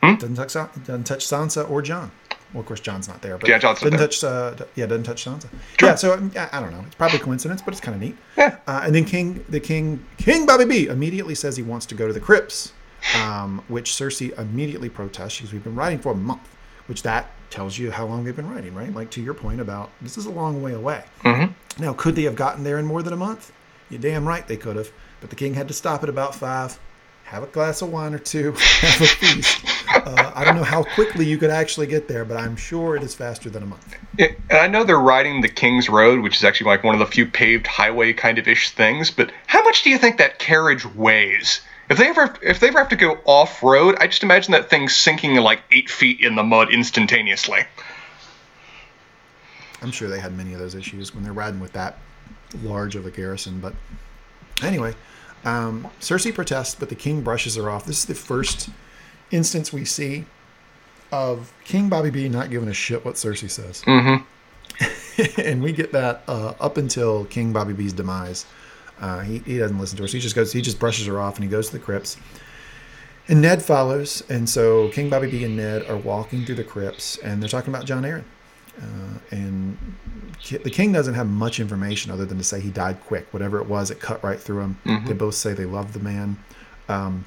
Sansa. 0.04 0.20
Doesn't 0.20 0.36
touch, 0.36 0.54
doesn't 0.54 1.04
touch 1.06 1.26
Sansa 1.26 1.70
or 1.70 1.82
Jon. 1.82 2.12
Well, 2.54 2.62
of 2.62 2.66
course, 2.68 2.80
Jon's 2.80 3.08
not 3.08 3.22
there, 3.22 3.38
but 3.38 3.50
Yeah, 3.50 3.58
Jon's 3.58 3.82
not 3.82 3.92
doesn't 3.92 3.98
there. 4.00 4.08
touch. 4.08 4.62
Uh, 4.62 4.66
yeah, 4.76 4.86
doesn't 4.86 5.04
touch 5.04 5.26
Sansa. 5.26 5.48
Sure. 5.80 5.90
Yeah, 5.90 5.96
so 5.96 6.14
um, 6.14 6.32
yeah, 6.36 6.50
I 6.52 6.60
don't 6.62 6.72
know. 6.72 6.84
It's 6.86 6.96
probably 6.96 7.20
coincidence, 7.20 7.62
but 7.62 7.74
it's 7.74 7.82
kind 7.82 7.96
of 7.96 8.02
neat. 8.02 8.18
Yeah. 8.38 8.58
Uh, 8.68 8.82
and 8.84 8.94
then 8.94 9.06
King, 9.06 9.44
the 9.50 9.60
King, 9.60 10.06
King 10.18 10.46
Bobby 10.46 10.66
B 10.66 10.88
immediately 10.88 11.36
says 11.36 11.58
he 11.58 11.64
wants 11.64 11.86
to 11.88 11.96
go 11.96 12.06
to 12.08 12.14
the 12.14 12.20
crypts, 12.22 12.72
um, 13.22 13.64
which 13.70 13.92
Cersei 13.92 14.38
immediately 14.38 14.90
protests 14.90 15.38
because 15.38 15.52
we've 15.52 15.64
been 15.64 15.76
writing 15.76 16.00
for 16.00 16.12
a 16.12 16.16
month, 16.16 16.48
which 16.88 17.02
that 17.04 17.32
tells 17.50 17.78
you 17.78 17.92
how 17.92 18.06
long 18.06 18.24
they've 18.24 18.36
been 18.36 18.50
writing, 18.50 18.74
right? 18.76 18.94
Like 18.94 19.10
to 19.12 19.22
your 19.22 19.34
point 19.34 19.60
about 19.62 19.90
this 20.02 20.18
is 20.18 20.26
a 20.26 20.32
long 20.32 20.62
way 20.62 20.74
away. 20.74 21.04
Mm-hmm. 21.24 21.52
Now, 21.80 21.94
could 21.94 22.16
they 22.16 22.24
have 22.24 22.36
gotten 22.36 22.64
there 22.64 22.80
in 22.80 22.86
more 22.86 23.04
than 23.04 23.14
a 23.14 23.18
month? 23.18 23.52
You're 23.90 24.02
damn 24.02 24.28
right 24.28 24.48
they 24.48 24.58
could 24.58 24.76
have, 24.76 24.92
but 25.22 25.30
the 25.30 25.36
King 25.36 25.54
had 25.54 25.68
to 25.68 25.74
stop 25.74 26.04
at 26.04 26.10
about 26.10 26.36
five. 26.36 26.80
Have 27.26 27.44
a 27.44 27.48
glass 27.48 27.82
of 27.82 27.92
wine 27.92 28.14
or 28.14 28.20
two, 28.20 28.52
have 28.58 29.02
a 29.02 29.06
feast. 29.06 29.66
Uh, 29.94 30.32
I 30.34 30.46
don't 30.46 30.56
know 30.56 30.64
how 30.64 30.84
quickly 30.84 31.26
you 31.26 31.38
could 31.38 31.50
actually 31.50 31.88
get 31.88 32.08
there, 32.08 32.24
but 32.24 32.38
I'm 32.38 32.56
sure 32.56 32.96
it 32.96 33.04
is 33.04 33.14
faster 33.14 33.50
than 33.50 33.64
a 33.64 33.66
month. 33.66 33.96
And 34.18 34.36
I 34.50 34.68
know 34.68 34.86
they're 34.86 34.98
riding 34.98 35.42
the 35.42 35.50
King's 35.50 35.90
Road, 35.90 36.22
which 36.22 36.38
is 36.38 36.44
actually 36.44 36.68
like 36.68 36.84
one 36.84 36.96
of 36.96 37.00
the 37.00 37.06
few 37.06 37.26
paved 37.26 37.68
highway 37.68 38.14
kind 38.14 38.38
of 38.38 38.48
ish 38.48 38.70
things. 38.72 39.12
But 39.12 39.32
how 39.48 39.62
much 39.64 39.84
do 39.84 39.90
you 39.90 39.98
think 39.98 40.18
that 40.18 40.40
carriage 40.40 40.86
weighs? 40.96 41.62
If 41.90 41.98
they 41.98 42.08
ever 42.08 42.34
if 42.42 42.60
they 42.60 42.68
ever 42.68 42.80
have 42.80 42.90
to 42.90 42.96
go 42.96 43.20
off 43.26 43.64
road, 43.64 43.96
I 44.00 44.08
just 44.08 44.24
imagine 44.24 44.52
that 44.54 44.70
thing 44.70 44.90
sinking 44.90 45.36
like 45.36 45.62
eight 45.72 45.90
feet 45.90 46.22
in 46.22 46.36
the 46.36 46.44
mud 46.44 46.74
instantaneously. 46.74 47.66
I'm 49.82 49.92
sure 49.92 50.10
they 50.10 50.20
had 50.20 50.36
many 50.36 50.54
of 50.54 50.60
those 50.60 50.76
issues 50.76 51.14
when 51.14 51.24
they're 51.24 51.34
riding 51.34 51.60
with 51.60 51.74
that 51.74 52.00
large 52.64 52.96
of 52.96 53.06
a 53.06 53.12
garrison. 53.12 53.60
But 53.60 53.74
anyway, 54.64 54.96
um, 55.46 55.88
Cersei 56.00 56.34
protests, 56.34 56.76
but 56.76 56.90
the 56.90 56.96
king 56.96 57.22
brushes 57.22 57.56
her 57.56 57.70
off. 57.70 57.86
This 57.86 58.00
is 58.00 58.06
the 58.06 58.16
first 58.16 58.70
instance 59.32 59.72
we 59.72 59.86
see 59.86 60.26
of 61.12 61.54
King 61.64 61.90
Bobby 61.90 62.10
B 62.10 62.28
not 62.28 62.50
giving 62.50 62.70
a 62.70 62.74
shit 62.74 63.06
what 63.06 63.16
Cersei 63.16 63.50
says. 63.50 63.82
Mm-hmm. 63.84 64.24
and 65.42 65.62
we 65.62 65.72
get 65.72 65.92
that 65.92 66.24
uh, 66.28 66.54
up 66.60 66.78
until 66.78 67.26
King 67.26 67.54
Bobby 67.54 67.74
B's 67.74 67.94
demise. 67.94 68.46
Uh, 69.00 69.20
he, 69.20 69.40
he 69.40 69.58
doesn't 69.58 69.80
listen 69.80 69.98
to 69.98 70.04
her. 70.04 70.08
So 70.08 70.14
he 70.14 70.20
just 70.20 70.36
goes, 70.36 70.52
he 70.52 70.62
just 70.62 70.80
brushes 70.80 71.06
her 71.06 71.20
off 71.20 71.36
and 71.36 71.44
he 71.44 71.50
goes 71.50 71.68
to 71.68 71.74
the 71.74 71.80
crypts. 71.84 72.18
And 73.28 73.42
Ned 73.42 73.62
follows. 73.62 74.24
And 74.30 74.50
so 74.50 74.90
King 74.90 75.10
Bobby 75.10 75.30
B 75.30 75.44
and 75.44 75.58
Ned 75.58 75.86
are 75.88 75.98
walking 75.98 76.46
through 76.46 76.56
the 76.56 76.64
crypts 76.64 77.18
and 77.18 77.42
they're 77.42 77.50
talking 77.50 77.74
about 77.74 77.86
Jon 77.86 78.04
Arryn. 78.04 78.24
Uh, 78.78 79.20
and 79.32 79.78
the 80.50 80.70
king 80.70 80.92
doesn't 80.92 81.16
have 81.16 81.28
much 81.28 81.60
information 81.60 82.12
other 82.12 82.26
than 82.26 82.38
to 82.38 82.44
say 82.44 82.60
he 82.60 82.70
died 82.70 83.00
quick. 83.06 83.28
Whatever 83.34 83.60
it 83.60 83.68
was, 83.68 83.90
it 83.92 84.00
cut 84.00 84.24
right 84.24 84.40
through 84.40 84.62
him. 84.62 85.04
They 85.08 85.14
both 85.14 85.36
say 85.36 85.54
they 85.54 85.66
love 85.66 85.94
the 85.94 86.00
man. 86.00 86.38
Um, 86.90 87.26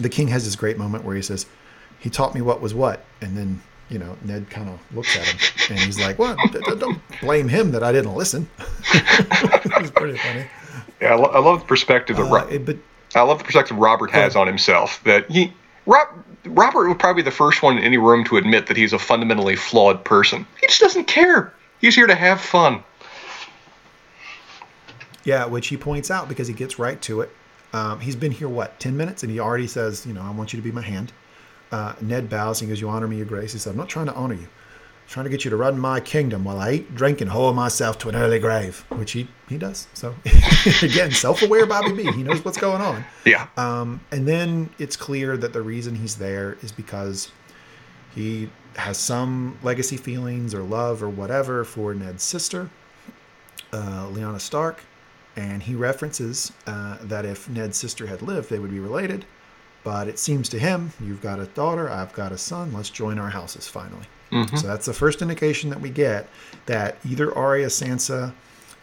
the 0.00 0.08
king 0.08 0.28
has 0.28 0.44
this 0.44 0.56
great 0.56 0.78
moment 0.78 1.04
where 1.04 1.14
he 1.14 1.22
says, 1.22 1.46
"He 2.00 2.08
taught 2.10 2.34
me 2.34 2.40
what 2.40 2.60
was 2.60 2.72
what," 2.74 3.04
and 3.20 3.36
then 3.36 3.60
you 3.90 3.98
know 3.98 4.16
Ned 4.24 4.48
kind 4.50 4.68
of 4.68 4.80
looks 4.96 5.14
at 5.16 5.26
him 5.26 5.76
and 5.76 5.78
he's 5.80 5.98
like, 6.00 6.18
"Well, 6.18 6.36
d- 6.52 6.58
d- 6.66 6.76
don't 6.78 7.00
blame 7.20 7.48
him 7.48 7.72
that 7.72 7.82
I 7.82 7.92
didn't 7.92 8.14
listen." 8.14 8.48
it's 8.94 9.90
pretty 9.90 10.18
funny. 10.18 10.46
Yeah, 11.00 11.12
I, 11.12 11.16
lo- 11.16 11.30
I 11.32 11.38
love 11.38 11.60
the 11.60 11.66
perspective 11.66 12.16
that 12.16 12.22
Uh, 12.26 12.46
Ro- 12.46 12.58
but 12.60 12.76
I 13.14 13.22
love 13.22 13.38
the 13.38 13.44
perspective 13.44 13.76
Robert 13.76 14.10
has 14.10 14.36
on 14.36 14.46
himself. 14.46 15.02
That 15.04 15.30
he 15.30 15.52
Rob, 15.86 16.08
Robert 16.48 16.88
would 16.88 16.98
probably 16.98 17.22
be 17.22 17.26
the 17.26 17.34
first 17.34 17.62
one 17.62 17.78
in 17.78 17.84
any 17.84 17.98
room 17.98 18.24
to 18.24 18.36
admit 18.36 18.66
that 18.66 18.76
he's 18.76 18.92
a 18.92 18.98
fundamentally 18.98 19.56
flawed 19.56 20.04
person. 20.04 20.46
He 20.60 20.66
just 20.66 20.80
doesn't 20.80 21.06
care. 21.06 21.52
He's 21.80 21.94
here 21.94 22.06
to 22.06 22.14
have 22.14 22.40
fun. 22.40 22.82
Yeah, 25.24 25.46
which 25.46 25.68
he 25.68 25.76
points 25.76 26.10
out 26.10 26.28
because 26.28 26.48
he 26.48 26.54
gets 26.54 26.78
right 26.78 27.00
to 27.02 27.20
it. 27.20 27.30
Um, 27.72 28.00
he's 28.00 28.16
been 28.16 28.32
here 28.32 28.48
what 28.48 28.78
ten 28.80 28.96
minutes, 28.96 29.22
and 29.22 29.30
he 29.30 29.40
already 29.40 29.66
says, 29.66 30.06
"You 30.06 30.14
know, 30.14 30.22
I 30.22 30.30
want 30.30 30.52
you 30.52 30.58
to 30.58 30.64
be 30.64 30.72
my 30.72 30.82
hand." 30.82 31.12
Uh, 31.70 31.94
Ned 32.00 32.30
bows 32.30 32.60
and 32.62 32.70
goes, 32.70 32.80
"You 32.80 32.88
honor 32.88 33.06
me, 33.06 33.18
your 33.18 33.26
grace." 33.26 33.52
He 33.52 33.58
said, 33.58 33.70
"I'm 33.70 33.76
not 33.76 33.90
trying 33.90 34.06
to 34.06 34.14
honor 34.14 34.34
you. 34.34 34.48
Trying 35.08 35.24
to 35.24 35.30
get 35.30 35.42
you 35.42 35.50
to 35.50 35.56
run 35.56 35.78
my 35.78 36.00
kingdom 36.00 36.44
while 36.44 36.58
I 36.58 36.72
eat, 36.72 36.94
drink, 36.94 37.22
and 37.22 37.30
whore 37.30 37.54
myself 37.54 37.98
to 38.00 38.10
an 38.10 38.14
early 38.14 38.38
grave," 38.38 38.84
which 38.90 39.12
he 39.12 39.28
he 39.48 39.56
does. 39.56 39.88
So 39.94 40.14
again, 40.82 41.10
self-aware 41.10 41.66
Bobby 41.66 41.92
B. 41.92 42.12
He 42.12 42.22
knows 42.22 42.44
what's 42.44 42.58
going 42.58 42.82
on. 42.82 43.04
Yeah. 43.24 43.48
Um, 43.56 44.00
and 44.12 44.28
then 44.28 44.68
it's 44.78 44.96
clear 44.96 45.36
that 45.38 45.52
the 45.54 45.62
reason 45.62 45.94
he's 45.94 46.16
there 46.16 46.58
is 46.62 46.72
because 46.72 47.30
he 48.14 48.50
has 48.76 48.98
some 48.98 49.58
legacy 49.62 49.96
feelings 49.96 50.54
or 50.54 50.62
love 50.62 51.02
or 51.02 51.08
whatever 51.08 51.64
for 51.64 51.94
Ned's 51.94 52.22
sister, 52.22 52.70
uh, 53.72 54.06
Lyanna 54.06 54.40
Stark. 54.40 54.82
And 55.36 55.62
he 55.62 55.74
references 55.74 56.52
uh, 56.66 56.98
that 57.02 57.24
if 57.24 57.48
Ned's 57.48 57.76
sister 57.76 58.06
had 58.06 58.22
lived, 58.22 58.50
they 58.50 58.58
would 58.58 58.70
be 58.70 58.80
related. 58.80 59.24
But 59.84 60.08
it 60.08 60.18
seems 60.18 60.48
to 60.50 60.58
him, 60.58 60.92
you've 61.00 61.22
got 61.22 61.38
a 61.38 61.46
daughter, 61.46 61.88
I've 61.88 62.12
got 62.12 62.32
a 62.32 62.38
son, 62.38 62.72
let's 62.72 62.90
join 62.90 63.18
our 63.18 63.30
houses 63.30 63.68
finally. 63.68 64.06
So 64.30 64.66
that's 64.66 64.86
the 64.86 64.92
first 64.92 65.22
indication 65.22 65.70
that 65.70 65.80
we 65.80 65.90
get 65.90 66.28
that 66.66 66.98
either 67.08 67.34
Arya 67.34 67.66
Sansa 67.68 68.32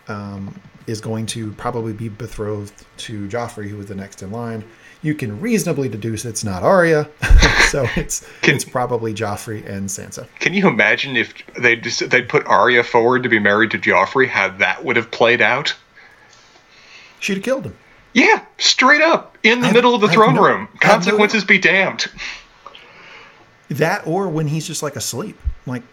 um, 0.07 0.59
is 0.87 0.99
going 1.01 1.25
to 1.27 1.51
probably 1.53 1.93
be 1.93 2.09
betrothed 2.09 2.85
to 2.97 3.27
Joffrey, 3.27 3.67
who 3.69 3.79
is 3.79 3.85
the 3.87 3.95
next 3.95 4.21
in 4.23 4.31
line. 4.31 4.63
You 5.01 5.13
can 5.13 5.39
reasonably 5.39 5.87
deduce 5.87 6.25
it's 6.25 6.43
not 6.43 6.63
Arya, 6.63 7.07
so 7.69 7.85
it's 7.95 8.27
Can- 8.41 8.55
it's 8.55 8.63
probably 8.65 9.13
Joffrey 9.13 9.63
and 9.69 9.87
Sansa. 9.87 10.27
Can 10.39 10.53
you 10.55 10.67
imagine 10.67 11.15
if 11.15 11.31
they 11.59 11.75
just 11.75 12.09
they'd 12.09 12.27
put 12.27 12.43
Arya 12.47 12.83
forward 12.83 13.21
to 13.23 13.29
be 13.29 13.37
married 13.37 13.69
to 13.71 13.77
Joffrey, 13.77 14.27
how 14.27 14.49
that 14.57 14.83
would 14.83 14.95
have 14.95 15.11
played 15.11 15.41
out? 15.41 15.75
She'd 17.19 17.35
have 17.35 17.43
killed 17.43 17.65
him. 17.65 17.75
Yeah, 18.13 18.43
straight 18.57 19.01
up 19.01 19.37
in 19.43 19.59
the 19.59 19.65
I 19.65 19.67
have- 19.67 19.75
middle 19.75 19.93
of 19.93 20.01
the 20.01 20.07
I 20.07 20.13
throne 20.13 20.35
no- 20.35 20.43
room. 20.43 20.67
Have 20.81 21.01
no- 21.05 21.11
Consequences 21.11 21.43
be 21.43 21.59
damned. 21.59 22.07
That 23.69 24.05
or 24.05 24.29
when 24.29 24.47
he's 24.47 24.67
just 24.67 24.83
like 24.83 24.95
asleep, 24.95 25.37
like 25.65 25.83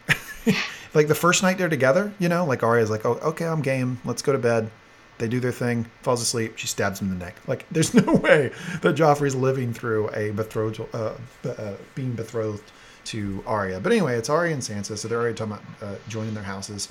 like 0.95 1.09
the 1.09 1.15
first 1.15 1.43
night 1.43 1.59
they're 1.59 1.69
together, 1.69 2.13
you 2.19 2.29
know, 2.29 2.45
like 2.45 2.63
Arya's 2.63 2.91
like, 2.91 3.05
oh, 3.07 3.19
okay, 3.23 3.47
I'm 3.47 3.63
game. 3.63 4.01
Let's 4.05 4.23
go 4.23 4.33
to 4.33 4.39
bed. 4.39 4.71
They 5.19 5.29
do 5.29 5.41
their 5.41 5.53
thing, 5.53 5.87
falls 6.03 6.21
asleep. 6.21 6.59
She 6.59 6.67
stabs 6.67 7.01
him 7.01 7.11
in 7.11 7.19
the 7.19 7.25
neck. 7.25 7.37
Like, 7.47 7.67
there's 7.71 7.95
no 8.07 8.15
way 8.15 8.51
that 8.81 8.97
Joffrey's 8.97 9.35
living 9.35 9.73
through 9.73 10.11
a 10.15 10.33
betrothal, 10.33 10.89
uh, 10.93 11.13
uh, 11.49 11.75
being 11.95 12.13
betrothed 12.13 12.73
to 13.05 13.43
Arya. 13.47 13.81
But 13.81 13.93
anyway, 13.93 14.17
it's 14.17 14.29
Arya 14.29 14.53
and 14.55 14.63
Sansa, 14.63 14.99
so 14.99 15.09
they're 15.09 15.21
already 15.21 15.35
talking 15.35 15.53
about 15.53 15.65
uh, 15.81 15.97
joining 16.09 16.35
their 16.35 16.43
houses. 16.43 16.89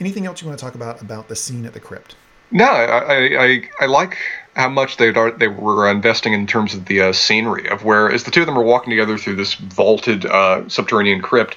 Anything 0.00 0.26
else 0.26 0.42
you 0.42 0.48
want 0.48 0.58
to 0.58 0.64
talk 0.64 0.74
about 0.74 1.00
about 1.00 1.28
the 1.28 1.36
scene 1.36 1.64
at 1.64 1.72
the 1.72 1.80
crypt? 1.80 2.16
No, 2.50 2.66
I, 2.66 3.36
I, 3.36 3.62
I 3.80 3.86
like 3.86 4.18
how 4.56 4.68
much 4.68 4.96
they 4.96 5.10
they 5.36 5.48
were 5.48 5.90
investing 5.90 6.32
in 6.32 6.46
terms 6.46 6.74
of 6.74 6.86
the 6.86 7.00
uh, 7.00 7.12
scenery 7.12 7.68
of 7.68 7.84
where 7.84 8.10
as 8.10 8.24
the 8.24 8.30
two 8.30 8.40
of 8.40 8.46
them 8.46 8.58
are 8.58 8.62
walking 8.62 8.90
together 8.90 9.18
through 9.18 9.36
this 9.36 9.54
vaulted 9.54 10.26
uh, 10.26 10.68
subterranean 10.68 11.20
crypt. 11.20 11.56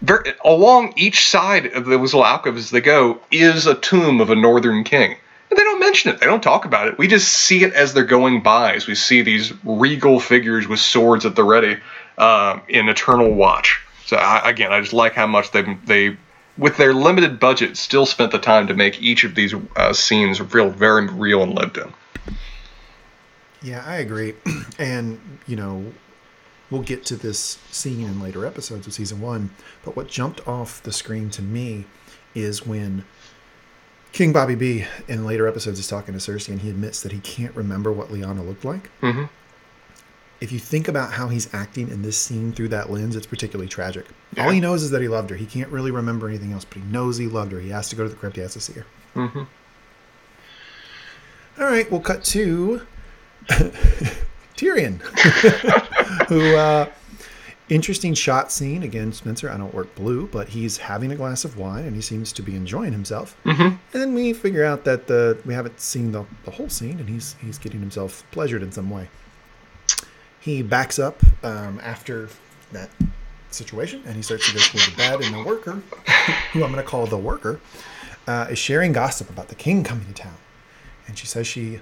Very, 0.00 0.32
along 0.44 0.92
each 0.96 1.28
side 1.28 1.66
of 1.66 1.86
those 1.86 2.14
little 2.14 2.24
alcoves 2.24 2.64
as 2.64 2.70
they 2.70 2.80
go 2.80 3.20
is 3.32 3.66
a 3.66 3.74
tomb 3.74 4.20
of 4.20 4.30
a 4.30 4.36
northern 4.36 4.84
king. 4.84 5.16
And 5.50 5.58
they 5.58 5.64
don't 5.64 5.80
mention 5.80 6.12
it. 6.12 6.20
They 6.20 6.26
don't 6.26 6.42
talk 6.42 6.64
about 6.64 6.88
it. 6.88 6.98
We 6.98 7.08
just 7.08 7.32
see 7.32 7.64
it 7.64 7.72
as 7.72 7.94
they're 7.94 8.04
going 8.04 8.42
by. 8.42 8.74
As 8.74 8.86
we 8.86 8.94
see 8.94 9.22
these 9.22 9.52
regal 9.64 10.20
figures 10.20 10.68
with 10.68 10.78
swords 10.78 11.26
at 11.26 11.34
the 11.34 11.42
ready 11.42 11.78
uh, 12.16 12.60
in 12.68 12.88
eternal 12.88 13.34
watch. 13.34 13.80
So 14.06 14.16
I, 14.16 14.48
again, 14.48 14.72
I 14.72 14.80
just 14.80 14.92
like 14.92 15.14
how 15.14 15.26
much 15.26 15.50
they 15.50 15.62
they 15.84 16.16
with 16.58 16.76
their 16.76 16.92
limited 16.92 17.38
budget 17.38 17.76
still 17.76 18.04
spent 18.04 18.32
the 18.32 18.38
time 18.38 18.66
to 18.66 18.74
make 18.74 19.00
each 19.00 19.24
of 19.24 19.34
these 19.34 19.54
uh, 19.76 19.92
scenes 19.92 20.38
feel 20.38 20.70
very 20.70 21.06
real 21.06 21.42
and 21.42 21.54
lived 21.54 21.78
in. 21.78 21.92
Yeah, 23.62 23.82
I 23.86 23.96
agree. 23.96 24.34
and, 24.78 25.20
you 25.46 25.56
know, 25.56 25.92
we'll 26.70 26.82
get 26.82 27.04
to 27.06 27.16
this 27.16 27.58
scene 27.70 28.04
in 28.06 28.20
later 28.20 28.46
episodes 28.46 28.86
of 28.86 28.92
season 28.92 29.20
one. 29.20 29.50
But 29.84 29.96
what 29.96 30.08
jumped 30.08 30.46
off 30.46 30.82
the 30.82 30.92
screen 30.92 31.30
to 31.30 31.42
me 31.42 31.86
is 32.34 32.66
when 32.66 33.04
King 34.12 34.32
Bobby 34.32 34.54
B 34.54 34.84
in 35.08 35.24
later 35.24 35.46
episodes 35.48 35.78
is 35.78 35.88
talking 35.88 36.14
to 36.14 36.20
Cersei, 36.20 36.48
and 36.50 36.60
he 36.60 36.70
admits 36.70 37.02
that 37.02 37.12
he 37.12 37.20
can't 37.20 37.54
remember 37.54 37.92
what 37.92 38.08
Lyanna 38.08 38.46
looked 38.46 38.64
like. 38.64 38.88
hmm 39.00 39.24
If 40.40 40.52
you 40.52 40.58
think 40.60 40.86
about 40.88 41.12
how 41.12 41.28
he's 41.28 41.52
acting 41.52 41.88
in 41.90 42.02
this 42.02 42.16
scene 42.16 42.52
through 42.52 42.68
that 42.68 42.90
lens, 42.90 43.16
it's 43.16 43.26
particularly 43.26 43.68
tragic. 43.68 44.06
All 44.38 44.50
he 44.50 44.60
knows 44.60 44.82
is 44.84 44.90
that 44.92 45.02
he 45.02 45.08
loved 45.08 45.30
her. 45.30 45.36
He 45.36 45.46
can't 45.46 45.68
really 45.70 45.90
remember 45.90 46.28
anything 46.28 46.52
else, 46.52 46.64
but 46.64 46.78
he 46.78 46.84
knows 46.84 47.16
he 47.16 47.26
loved 47.26 47.50
her. 47.52 47.58
He 47.60 47.70
has 47.70 47.88
to 47.88 47.96
go 47.96 48.04
to 48.04 48.08
the 48.08 48.14
crypt. 48.16 48.36
He 48.36 48.42
has 48.42 48.52
to 48.54 48.60
see 48.60 48.74
her. 48.74 48.86
hmm 49.14 49.42
All 51.60 51.66
right, 51.66 51.90
we'll 51.90 52.00
cut 52.00 52.22
to 52.24 52.82
Tyrion, 54.56 55.00
who 56.28 56.56
uh, 56.56 56.90
interesting 57.68 58.14
shot 58.14 58.50
scene 58.50 58.82
again. 58.82 59.12
Spencer, 59.12 59.50
I 59.50 59.56
don't 59.56 59.72
work 59.72 59.94
blue, 59.94 60.26
but 60.26 60.48
he's 60.48 60.78
having 60.78 61.12
a 61.12 61.16
glass 61.16 61.44
of 61.44 61.56
wine 61.56 61.84
and 61.84 61.94
he 61.94 62.02
seems 62.02 62.32
to 62.34 62.42
be 62.42 62.56
enjoying 62.56 62.92
himself. 62.92 63.36
hmm 63.44 63.50
And 63.60 63.78
then 63.92 64.14
we 64.14 64.32
figure 64.32 64.64
out 64.64 64.84
that 64.84 65.06
the 65.06 65.38
we 65.44 65.54
haven't 65.54 65.80
seen 65.80 66.12
the, 66.12 66.24
the 66.44 66.50
whole 66.50 66.68
scene, 66.68 66.98
and 66.98 67.08
he's 67.08 67.36
he's 67.40 67.58
getting 67.58 67.80
himself 67.80 68.24
pleasured 68.30 68.62
in 68.62 68.72
some 68.72 68.90
way. 68.90 69.08
He 70.40 70.62
backs 70.62 70.98
up 70.98 71.20
um, 71.44 71.80
after 71.82 72.28
that 72.72 72.90
situation, 73.50 74.02
and 74.06 74.16
he 74.16 74.22
starts 74.22 74.46
to 74.48 74.54
go 74.54 74.60
toward 74.60 74.84
the 74.84 74.96
bed. 74.96 75.20
And 75.20 75.34
the 75.34 75.44
worker, 75.44 75.82
who 76.52 76.64
I'm 76.64 76.72
going 76.72 76.82
to 76.82 76.88
call 76.88 77.06
the 77.06 77.18
worker, 77.18 77.60
uh, 78.26 78.46
is 78.50 78.58
sharing 78.58 78.92
gossip 78.92 79.30
about 79.30 79.48
the 79.48 79.54
king 79.54 79.84
coming 79.84 80.06
to 80.06 80.12
town. 80.14 80.36
And 81.06 81.18
she 81.18 81.26
says 81.26 81.46
she 81.46 81.80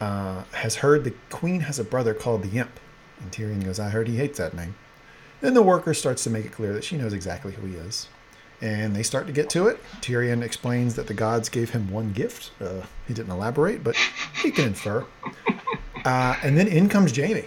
uh, 0.00 0.44
has 0.52 0.76
heard 0.76 1.04
the 1.04 1.14
queen 1.30 1.60
has 1.60 1.78
a 1.78 1.84
brother 1.84 2.14
called 2.14 2.42
the 2.42 2.58
Imp. 2.58 2.80
And 3.20 3.30
Tyrion 3.32 3.64
goes, 3.64 3.78
"I 3.78 3.90
heard 3.90 4.08
he 4.08 4.16
hates 4.16 4.38
that 4.38 4.54
name." 4.54 4.74
Then 5.40 5.54
the 5.54 5.62
worker 5.62 5.94
starts 5.94 6.24
to 6.24 6.30
make 6.30 6.44
it 6.46 6.52
clear 6.52 6.72
that 6.72 6.84
she 6.84 6.96
knows 6.96 7.12
exactly 7.12 7.52
who 7.52 7.66
he 7.66 7.74
is. 7.74 8.08
And 8.62 8.96
they 8.96 9.02
start 9.02 9.26
to 9.26 9.32
get 9.32 9.50
to 9.50 9.66
it. 9.66 9.78
Tyrion 10.00 10.42
explains 10.42 10.94
that 10.94 11.06
the 11.06 11.14
gods 11.14 11.48
gave 11.48 11.70
him 11.70 11.90
one 11.90 12.12
gift. 12.12 12.50
Uh, 12.60 12.82
he 13.06 13.12
didn't 13.12 13.30
elaborate, 13.32 13.84
but 13.84 13.94
he 14.42 14.50
can 14.50 14.66
infer. 14.68 15.04
Uh, 16.04 16.36
and 16.42 16.56
then 16.56 16.66
in 16.68 16.88
comes 16.88 17.14
Jaime, 17.16 17.44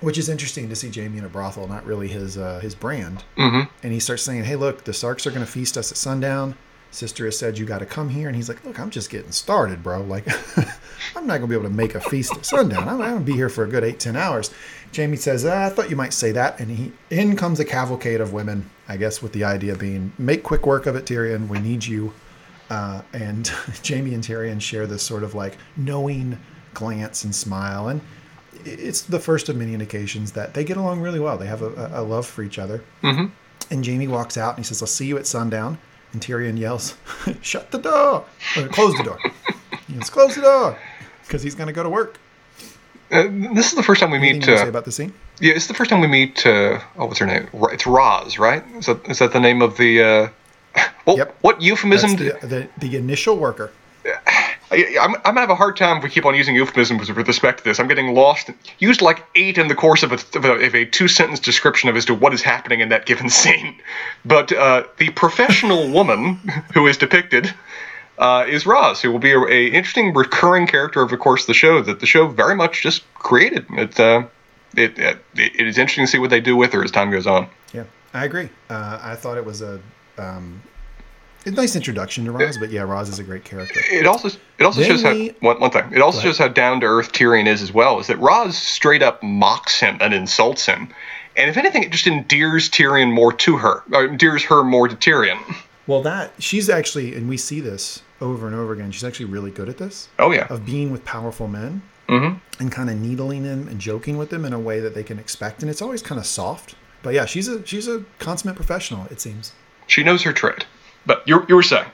which 0.00 0.16
is 0.18 0.28
interesting 0.28 0.68
to 0.68 0.76
see 0.76 0.90
Jaime 0.90 1.18
in 1.18 1.24
a 1.24 1.28
brothel, 1.28 1.66
not 1.68 1.84
really 1.84 2.08
his 2.08 2.36
uh, 2.38 2.60
his 2.60 2.74
brand. 2.74 3.24
hmm 3.36 3.62
And 3.82 3.92
he 3.92 4.00
starts 4.00 4.22
saying, 4.22 4.44
"Hey, 4.44 4.56
look, 4.56 4.84
the 4.84 4.92
Starks 4.92 5.26
are 5.26 5.30
going 5.30 5.44
to 5.44 5.50
feast 5.50 5.76
us 5.76 5.90
at 5.92 5.98
sundown. 5.98 6.56
Sister 6.94 7.24
has 7.24 7.38
said 7.38 7.58
you 7.58 7.66
got 7.66 7.78
to 7.78 7.86
come 7.86 8.08
here." 8.08 8.28
And 8.28 8.36
he's 8.36 8.48
like, 8.48 8.64
"Look, 8.64 8.78
I'm 8.78 8.90
just 8.90 9.10
getting 9.10 9.32
started, 9.32 9.82
bro. 9.82 10.02
Like, 10.02 10.26
I'm 11.16 11.26
not 11.26 11.38
going 11.38 11.42
to 11.42 11.46
be 11.48 11.54
able 11.54 11.68
to 11.68 11.74
make 11.74 11.94
a 11.94 12.00
feast 12.00 12.32
at 12.36 12.46
sundown. 12.46 12.88
I'm, 12.88 13.00
I'm 13.00 13.10
going 13.10 13.18
to 13.18 13.24
be 13.24 13.32
here 13.34 13.48
for 13.48 13.64
a 13.64 13.68
good 13.68 13.84
eight, 13.84 14.00
ten 14.00 14.16
hours." 14.16 14.50
Jaime 14.94 15.16
says, 15.16 15.44
"Ah, 15.44 15.64
"I 15.66 15.68
thought 15.70 15.90
you 15.90 15.96
might 15.96 16.12
say 16.12 16.32
that." 16.32 16.60
And 16.60 16.70
he 16.70 16.92
in 17.10 17.36
comes 17.36 17.60
a 17.60 17.64
cavalcade 17.64 18.20
of 18.20 18.32
women. 18.32 18.70
I 18.88 18.96
guess 18.96 19.22
with 19.22 19.32
the 19.32 19.44
idea 19.44 19.74
being, 19.76 20.12
make 20.18 20.42
quick 20.42 20.66
work 20.66 20.86
of 20.86 20.94
it, 20.96 21.04
Tyrion. 21.06 21.48
We 21.48 21.58
need 21.58 21.84
you. 21.84 22.12
Uh, 22.70 23.02
and 23.12 23.46
Jaime 23.86 24.14
and 24.14 24.22
Tyrion 24.22 24.60
share 24.60 24.86
this 24.86 25.02
sort 25.02 25.22
of 25.22 25.34
like 25.34 25.56
knowing 25.76 26.38
glance 26.74 27.24
and 27.24 27.34
smile, 27.34 27.88
and 27.88 28.00
it's 28.64 29.02
the 29.02 29.18
first 29.20 29.48
of 29.48 29.56
many 29.56 29.74
indications 29.74 30.32
that 30.32 30.54
they 30.54 30.64
get 30.64 30.76
along 30.76 31.00
really 31.00 31.20
well. 31.20 31.36
They 31.36 31.46
have 31.46 31.62
a, 31.62 31.90
a 31.94 32.02
love 32.02 32.26
for 32.26 32.42
each 32.42 32.58
other. 32.58 32.82
hmm 33.02 33.26
And 33.70 33.84
Jaime 33.84 34.08
walks 34.08 34.36
out 34.38 34.56
and 34.56 34.64
he 34.64 34.68
says, 34.68 34.80
I'll 34.82 34.88
see 34.88 35.06
you 35.06 35.18
at 35.18 35.26
sundown. 35.26 35.78
And 36.14 36.22
Tyrion 36.22 36.56
yells, 36.58 36.94
Shut 37.42 37.70
the 37.72 37.78
door! 37.78 38.24
Or, 38.56 38.68
close 38.68 38.96
the 38.96 39.02
door. 39.02 39.18
Let's 39.94 40.08
Close 40.10 40.36
the 40.36 40.42
door! 40.42 40.78
Because 41.26 41.42
he's 41.42 41.54
going 41.56 41.66
to 41.66 41.72
go 41.72 41.82
to 41.82 41.90
work. 41.90 42.18
Uh, 43.10 43.24
this 43.52 43.68
is 43.70 43.74
the 43.74 43.82
first 43.82 44.00
time 44.00 44.10
we 44.12 44.18
Anything 44.18 44.40
meet. 44.40 44.46
you 44.46 44.52
to 44.54 44.58
say 44.58 44.64
Uh, 44.64 44.68
about 44.68 44.84
the 44.84 44.92
scene? 44.92 45.12
yeah, 45.40 45.52
it's 45.54 45.66
the 45.66 45.74
first 45.74 45.90
time 45.90 46.00
we 46.00 46.06
meet. 46.06 46.46
Uh, 46.46 46.80
oh, 46.96 47.06
what's 47.06 47.18
her 47.18 47.26
name? 47.26 47.48
It's 47.52 47.86
Roz, 47.86 48.38
right? 48.38 48.62
Is 48.76 48.86
that 48.86 49.06
is 49.10 49.18
that 49.18 49.32
the 49.32 49.40
name 49.40 49.60
of 49.60 49.76
the? 49.76 50.02
Uh, 50.02 50.28
well, 51.06 51.16
Yep. 51.18 51.36
what 51.42 51.60
euphemism? 51.60 52.16
the, 52.16 52.38
the, 52.42 52.68
the 52.78 52.96
initial 52.96 53.36
worker. 53.36 53.72
I, 54.74 54.96
I'm, 55.00 55.14
I'm 55.16 55.22
gonna 55.22 55.40
have 55.40 55.50
a 55.50 55.54
hard 55.54 55.76
time 55.76 55.98
if 55.98 56.02
we 56.02 56.10
keep 56.10 56.24
on 56.24 56.34
using 56.34 56.56
euphemisms 56.56 57.12
with 57.12 57.28
respect 57.28 57.58
to 57.58 57.64
this. 57.64 57.78
I'm 57.78 57.88
getting 57.88 58.14
lost. 58.14 58.50
Used 58.78 59.02
like 59.02 59.24
eight 59.36 59.58
in 59.58 59.68
the 59.68 59.74
course 59.74 60.02
of 60.02 60.12
a, 60.12 60.14
of 60.36 60.44
a, 60.44 60.52
of 60.66 60.74
a 60.74 60.84
two 60.84 61.08
sentence 61.08 61.40
description 61.40 61.88
of 61.88 61.96
as 61.96 62.04
to 62.06 62.14
what 62.14 62.34
is 62.34 62.42
happening 62.42 62.80
in 62.80 62.88
that 62.88 63.06
given 63.06 63.30
scene. 63.40 63.76
But 64.24 64.52
uh, 64.52 64.84
the 64.98 65.10
professional 65.10 65.90
woman 65.92 66.36
who 66.74 66.86
is 66.86 66.96
depicted 66.96 67.54
uh, 68.18 68.46
is 68.48 68.66
Roz, 68.66 69.00
who 69.00 69.10
will 69.10 69.18
be 69.18 69.32
a, 69.32 69.40
a 69.40 69.66
interesting 69.66 70.12
recurring 70.14 70.66
character 70.66 71.02
of, 71.02 71.12
of 71.12 71.18
course, 71.20 71.46
the 71.46 71.54
show 71.54 71.82
that 71.82 72.00
the 72.00 72.06
show 72.06 72.26
very 72.26 72.54
much 72.54 72.82
just 72.82 73.02
created. 73.14 73.66
It, 73.70 73.98
uh, 73.98 74.26
it, 74.76 74.98
it, 74.98 75.18
it 75.34 75.66
is 75.66 75.78
interesting 75.78 76.04
to 76.04 76.10
see 76.10 76.18
what 76.18 76.30
they 76.30 76.40
do 76.40 76.56
with 76.56 76.72
her 76.72 76.82
as 76.82 76.90
time 76.90 77.10
goes 77.10 77.26
on. 77.26 77.48
Yeah, 77.72 77.84
I 78.12 78.24
agree. 78.24 78.48
Uh, 78.68 78.98
I 79.00 79.14
thought 79.14 79.36
it 79.36 79.44
was 79.44 79.62
a, 79.62 79.80
um, 80.18 80.62
a 81.46 81.50
nice 81.50 81.76
introduction 81.76 82.24
to 82.24 82.32
Roz, 82.32 82.58
but 82.58 82.70
yeah, 82.70 82.82
Roz 82.82 83.08
is 83.08 83.18
a 83.18 83.22
great 83.24 83.44
character. 83.44 83.80
It 83.90 84.06
also 84.06 84.28
it 84.58 84.64
also 84.64 84.80
Then 84.80 84.90
shows 84.90 85.02
how 85.02 85.14
one, 85.40 85.60
one 85.60 85.70
thing. 85.70 85.84
It 85.92 86.00
also 86.00 86.20
shows 86.20 86.38
how 86.38 86.48
down 86.48 86.80
to 86.80 86.86
earth 86.86 87.12
Tyrion 87.12 87.46
is 87.46 87.62
as 87.62 87.72
well. 87.72 87.98
Is 88.00 88.06
that 88.08 88.18
Roz 88.18 88.56
straight 88.56 89.02
up 89.02 89.22
mocks 89.22 89.80
him 89.80 89.98
and 90.00 90.14
insults 90.14 90.66
him, 90.66 90.88
and 91.36 91.50
if 91.50 91.56
anything, 91.56 91.82
it 91.82 91.90
just 91.92 92.06
endears 92.06 92.68
Tyrion 92.70 93.12
more 93.12 93.32
to 93.32 93.56
her, 93.58 93.82
or 93.92 94.04
endears 94.06 94.44
her 94.44 94.62
more 94.64 94.88
to 94.88 94.96
Tyrion. 94.96 95.38
Well, 95.86 96.00
that, 96.02 96.32
she's 96.38 96.70
actually, 96.70 97.14
and 97.14 97.28
we 97.28 97.36
see 97.36 97.60
this 97.60 98.02
over 98.22 98.46
and 98.46 98.56
over 98.56 98.72
again, 98.72 98.90
she's 98.90 99.04
actually 99.04 99.26
really 99.26 99.50
good 99.50 99.68
at 99.68 99.76
this, 99.76 100.08
Oh 100.18 100.30
yeah. 100.30 100.46
of 100.48 100.64
being 100.64 100.90
with 100.90 101.04
powerful 101.04 101.46
men 101.48 101.82
hmm 102.08 102.34
and 102.60 102.70
kind 102.70 102.88
of 102.90 102.96
needling 102.96 103.42
them 103.42 103.66
and 103.66 103.80
joking 103.80 104.16
with 104.18 104.28
them 104.30 104.44
in 104.44 104.52
a 104.52 104.58
way 104.58 104.78
that 104.78 104.94
they 104.94 105.02
can 105.02 105.18
expect 105.18 105.62
and 105.62 105.70
it's 105.70 105.80
always 105.80 106.02
kind 106.02 106.18
of 106.20 106.26
soft 106.26 106.74
but 107.02 107.14
yeah 107.14 107.24
she's 107.24 107.48
a 107.48 107.66
she's 107.66 107.88
a 107.88 108.04
consummate 108.18 108.54
professional 108.56 109.06
it 109.10 109.20
seems 109.22 109.52
She 109.86 110.04
knows 110.04 110.22
her 110.22 110.32
trade. 110.34 110.66
But 111.06 111.26
you 111.26 111.44
you 111.48 111.56
were 111.56 111.62
saying. 111.62 111.88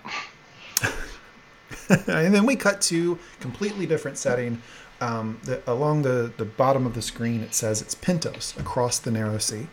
and 1.88 2.34
then 2.34 2.46
we 2.46 2.56
cut 2.56 2.80
to 2.82 3.18
completely 3.40 3.86
different 3.86 4.16
setting. 4.18 4.62
Um, 5.00 5.40
the, 5.44 5.62
along 5.66 6.02
the, 6.02 6.30
the 6.36 6.44
bottom 6.44 6.84
of 6.86 6.94
the 6.94 7.00
screen 7.00 7.40
it 7.40 7.54
says 7.54 7.80
it's 7.80 7.94
Pentos 7.94 8.58
across 8.61 8.98
the 8.98 9.11
narrow 9.11 9.38
sea. 9.38 9.68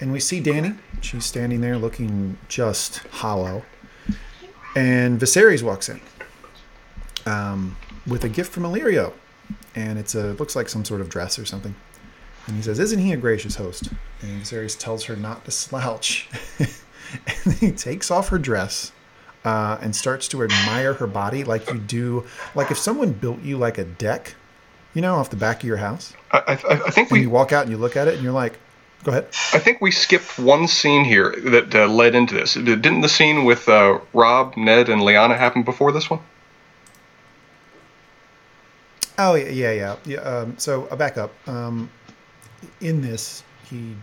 And 0.00 0.12
we 0.12 0.20
see 0.20 0.40
Dany. 0.40 0.78
She's 1.00 1.24
standing 1.24 1.60
there 1.60 1.76
looking 1.76 2.38
just 2.48 2.98
hollow. 3.08 3.64
And 4.76 5.20
viserys 5.20 5.62
walks 5.62 5.88
in 5.88 6.00
um, 7.26 7.76
with 8.06 8.24
a 8.24 8.28
gift 8.28 8.52
from 8.52 8.64
illyrio. 8.64 9.12
And 9.74 9.98
it's 9.98 10.14
a 10.14 10.32
looks 10.34 10.56
like 10.56 10.68
some 10.68 10.84
sort 10.84 11.00
of 11.00 11.08
dress 11.08 11.38
or 11.38 11.44
something. 11.44 11.74
And 12.46 12.56
he 12.56 12.62
says 12.62 12.78
isn't 12.78 12.98
he 12.98 13.12
a 13.12 13.16
gracious 13.16 13.56
host? 13.56 13.88
And 14.22 14.42
viserys 14.42 14.78
tells 14.78 15.04
her 15.04 15.16
not 15.16 15.44
to 15.44 15.50
slouch 15.50 16.28
and 17.44 17.54
he 17.54 17.72
takes 17.72 18.10
off 18.10 18.28
her 18.28 18.38
dress 18.38 18.92
uh, 19.44 19.78
and 19.80 19.94
starts 19.94 20.28
to 20.28 20.42
admire 20.42 20.94
her 20.94 21.06
body 21.06 21.44
like 21.44 21.70
you 21.70 21.78
do, 21.78 22.24
like 22.54 22.70
if 22.70 22.78
someone 22.78 23.12
built 23.12 23.42
you 23.42 23.58
like 23.58 23.78
a 23.78 23.84
deck, 23.84 24.34
you 24.94 25.02
know, 25.02 25.16
off 25.16 25.30
the 25.30 25.36
back 25.36 25.62
of 25.62 25.64
your 25.64 25.76
house, 25.76 26.14
I, 26.32 26.38
I, 26.38 26.52
I 26.52 26.90
think 26.90 27.10
and 27.10 27.18
we 27.18 27.20
you 27.22 27.30
walk 27.30 27.52
out 27.52 27.62
and 27.62 27.70
you 27.70 27.76
look 27.76 27.96
at 27.96 28.08
it 28.08 28.14
and 28.14 28.22
you're 28.22 28.32
like, 28.32 28.58
go 29.02 29.10
ahead. 29.10 29.26
I 29.52 29.58
think 29.58 29.80
we 29.80 29.90
skipped 29.90 30.38
one 30.38 30.66
scene 30.66 31.04
here 31.04 31.34
that 31.44 31.74
uh, 31.74 31.86
led 31.86 32.14
into 32.14 32.34
this. 32.34 32.54
Didn't 32.54 33.02
the 33.02 33.08
scene 33.08 33.44
with 33.44 33.68
uh, 33.68 34.00
Rob, 34.12 34.56
Ned, 34.56 34.88
and 34.88 35.02
Lyanna 35.02 35.36
happen 35.36 35.62
before 35.62 35.92
this 35.92 36.08
one? 36.08 36.20
Oh 39.18 39.34
yeah, 39.34 39.48
yeah, 39.48 39.72
yeah. 39.72 39.96
yeah 40.04 40.18
um, 40.18 40.58
so 40.58 40.86
uh, 40.86 40.96
back 40.96 41.18
up. 41.18 41.32
Um, 41.48 41.90
in 42.80 43.00
this, 43.00 43.44
he 43.68 43.94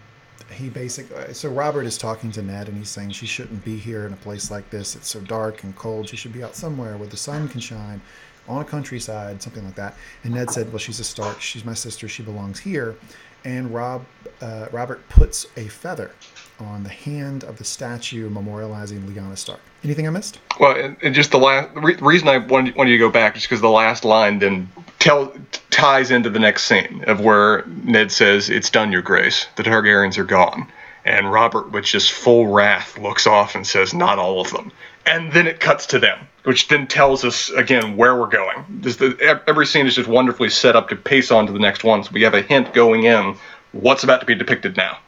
he 0.52 0.70
basically 0.70 1.34
so 1.34 1.49
Robert 1.49 1.86
is 1.86 1.97
talking 1.97 2.32
to 2.34 2.41
Ned 2.41 2.68
and 2.68 2.78
he's 2.78 2.89
saying 2.89 3.12
she 3.12 3.26
shouldn't 3.26 3.64
be 3.64 3.78
here 3.78 4.06
in 4.06 4.14
a 4.14 4.18
place 4.18 4.52
like 4.52 4.70
this. 4.70 4.95
It's 4.95 5.10
so 5.10 5.20
dark 5.22 5.64
and 5.64 5.76
cold. 5.76 6.10
She 6.10 6.16
should 6.16 6.34
be 6.34 6.43
out 6.43 6.56
somewhere 6.56 6.97
where 6.97 7.08
the 7.08 7.18
sun 7.18 7.47
can 7.49 7.60
shine, 7.60 8.02
on 8.47 8.62
a 8.62 8.66
countryside, 8.66 9.41
something 9.41 9.64
like 9.64 9.76
that. 9.76 9.95
And 10.24 10.34
Ned 10.34 10.52
said, 10.52 10.72
"Well, 10.72 10.80
she's 10.80 10.99
a 10.99 11.04
Stark. 11.04 11.41
She's 11.41 11.66
my 11.66 11.74
sister. 11.74 12.08
She 12.08 12.24
belongs 12.24 12.60
here." 12.60 12.95
And 13.43 13.74
Rob 13.74 14.06
uh, 14.41 14.68
Robert 14.72 15.08
puts 15.10 15.47
a 15.58 15.68
feather 15.68 16.12
on 16.60 16.84
the 16.84 16.89
hand 16.89 17.43
of 17.43 17.58
the 17.58 17.64
statue 17.64 18.30
memorializing 18.30 19.08
Lyanna 19.08 19.38
Stark. 19.38 19.60
Anything 19.84 20.08
I 20.08 20.12
missed? 20.12 20.39
Well, 20.60 20.76
and, 20.76 20.95
and 21.02 21.16
just 21.16 21.32
the 21.32 21.39
last 21.39 21.74
the 21.74 21.82
re- 21.82 21.95
reason 21.95 22.28
I 22.28 22.38
wanted, 22.38 22.76
wanted 22.76 22.91
you 22.91 22.97
to 22.97 23.04
go 23.04 23.10
back 23.10 23.36
is 23.36 23.43
because 23.43 23.62
the 23.62 23.70
last 23.70 24.06
line 24.06 24.39
then 24.39 24.70
tell 24.99 25.34
ties 25.70 26.12
into 26.12 26.30
the 26.30 26.39
next 26.39 26.64
scene 26.64 27.04
of 27.08 27.20
where 27.20 27.66
Ned 27.84 28.12
says, 28.12 28.49
"It's 28.49 28.70
done, 28.70 28.91
Your 28.91 29.02
Grace. 29.02 29.47
The 29.56 29.64
Targaryens 29.64 30.18
are 30.18 30.24
gone," 30.24 30.68
and 31.04 31.32
Robert, 31.32 31.72
with 31.72 31.86
just 31.86 32.12
full 32.12 32.47
wrath, 32.47 32.97
looks 32.97 33.26
off 33.26 33.56
and 33.56 33.66
says, 33.66 33.93
"Not 33.93 34.20
all 34.20 34.41
of 34.41 34.52
them." 34.52 34.72
And 35.08 35.34
then 35.34 35.47
it 35.47 35.60
cuts 35.60 35.88
to 35.88 35.99
them, 35.99 36.28
which 36.43 36.68
then 36.68 36.86
tells 36.86 37.26
us 37.26 37.49
again 37.49 37.97
where 37.97 38.16
we're 38.16 38.28
going. 38.28 38.64
The, 38.82 39.41
every 39.47 39.66
scene 39.66 39.88
is 39.88 39.95
just 39.95 40.08
wonderfully 40.08 40.49
set 40.49 40.76
up 40.76 40.89
to 40.89 40.95
pace 40.95 41.32
on 41.32 41.47
to 41.47 41.52
the 41.52 41.60
next 41.60 41.84
one, 41.84 42.04
so 42.04 42.12
we 42.14 42.22
have 42.22 42.36
a 42.36 42.43
hint 42.43 42.74
going 42.74 43.04
in 43.04 43.36
what's 43.72 44.04
about 44.04 44.20
to 44.20 44.26
be 44.26 44.36
depicted 44.36 44.78
now. 44.78 44.99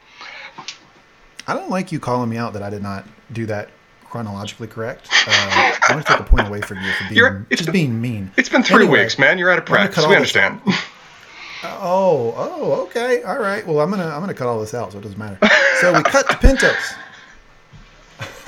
I 1.47 1.53
don't 1.53 1.69
like 1.69 1.91
you 1.91 1.99
calling 1.99 2.29
me 2.29 2.37
out 2.37 2.53
that 2.53 2.63
I 2.63 2.69
did 2.69 2.81
not 2.83 3.05
do 3.31 3.45
that 3.47 3.69
chronologically 4.05 4.67
correct. 4.67 5.09
Uh, 5.11 5.31
I 5.31 5.87
want 5.89 6.05
to 6.05 6.11
take 6.13 6.21
a 6.21 6.23
point 6.23 6.47
away 6.47 6.61
from 6.61 6.79
you 6.81 6.91
for 6.93 7.03
being 7.05 7.15
You're- 7.17 7.41
it's 7.49 7.59
just 7.61 7.65
been- 7.67 7.73
being 7.73 8.01
mean. 8.01 8.31
It's 8.37 8.49
been 8.49 8.63
three 8.63 8.83
Anyway, 8.85 9.01
weeks, 9.03 9.17
man. 9.19 9.37
You're 9.37 9.49
out 9.51 9.57
of 9.57 9.65
practice. 9.65 10.03
We 10.05 10.09
this 10.09 10.15
understand. 10.17 10.61
Oh, 11.65 12.33
oh, 12.37 12.81
okay, 12.83 13.23
all 13.23 13.39
right. 13.39 13.65
Well, 13.65 13.79
I'm 13.79 13.89
gonna 13.89 14.07
I'm 14.07 14.19
gonna 14.19 14.33
cut 14.33 14.47
all 14.47 14.59
this 14.59 14.73
out, 14.73 14.91
so 14.91 14.97
it 14.97 15.01
doesn't 15.01 15.17
matter. 15.17 15.37
So 15.79 15.93
we 15.93 16.03
cut 16.03 16.29
to 16.29 16.35
Pentos 16.35 16.95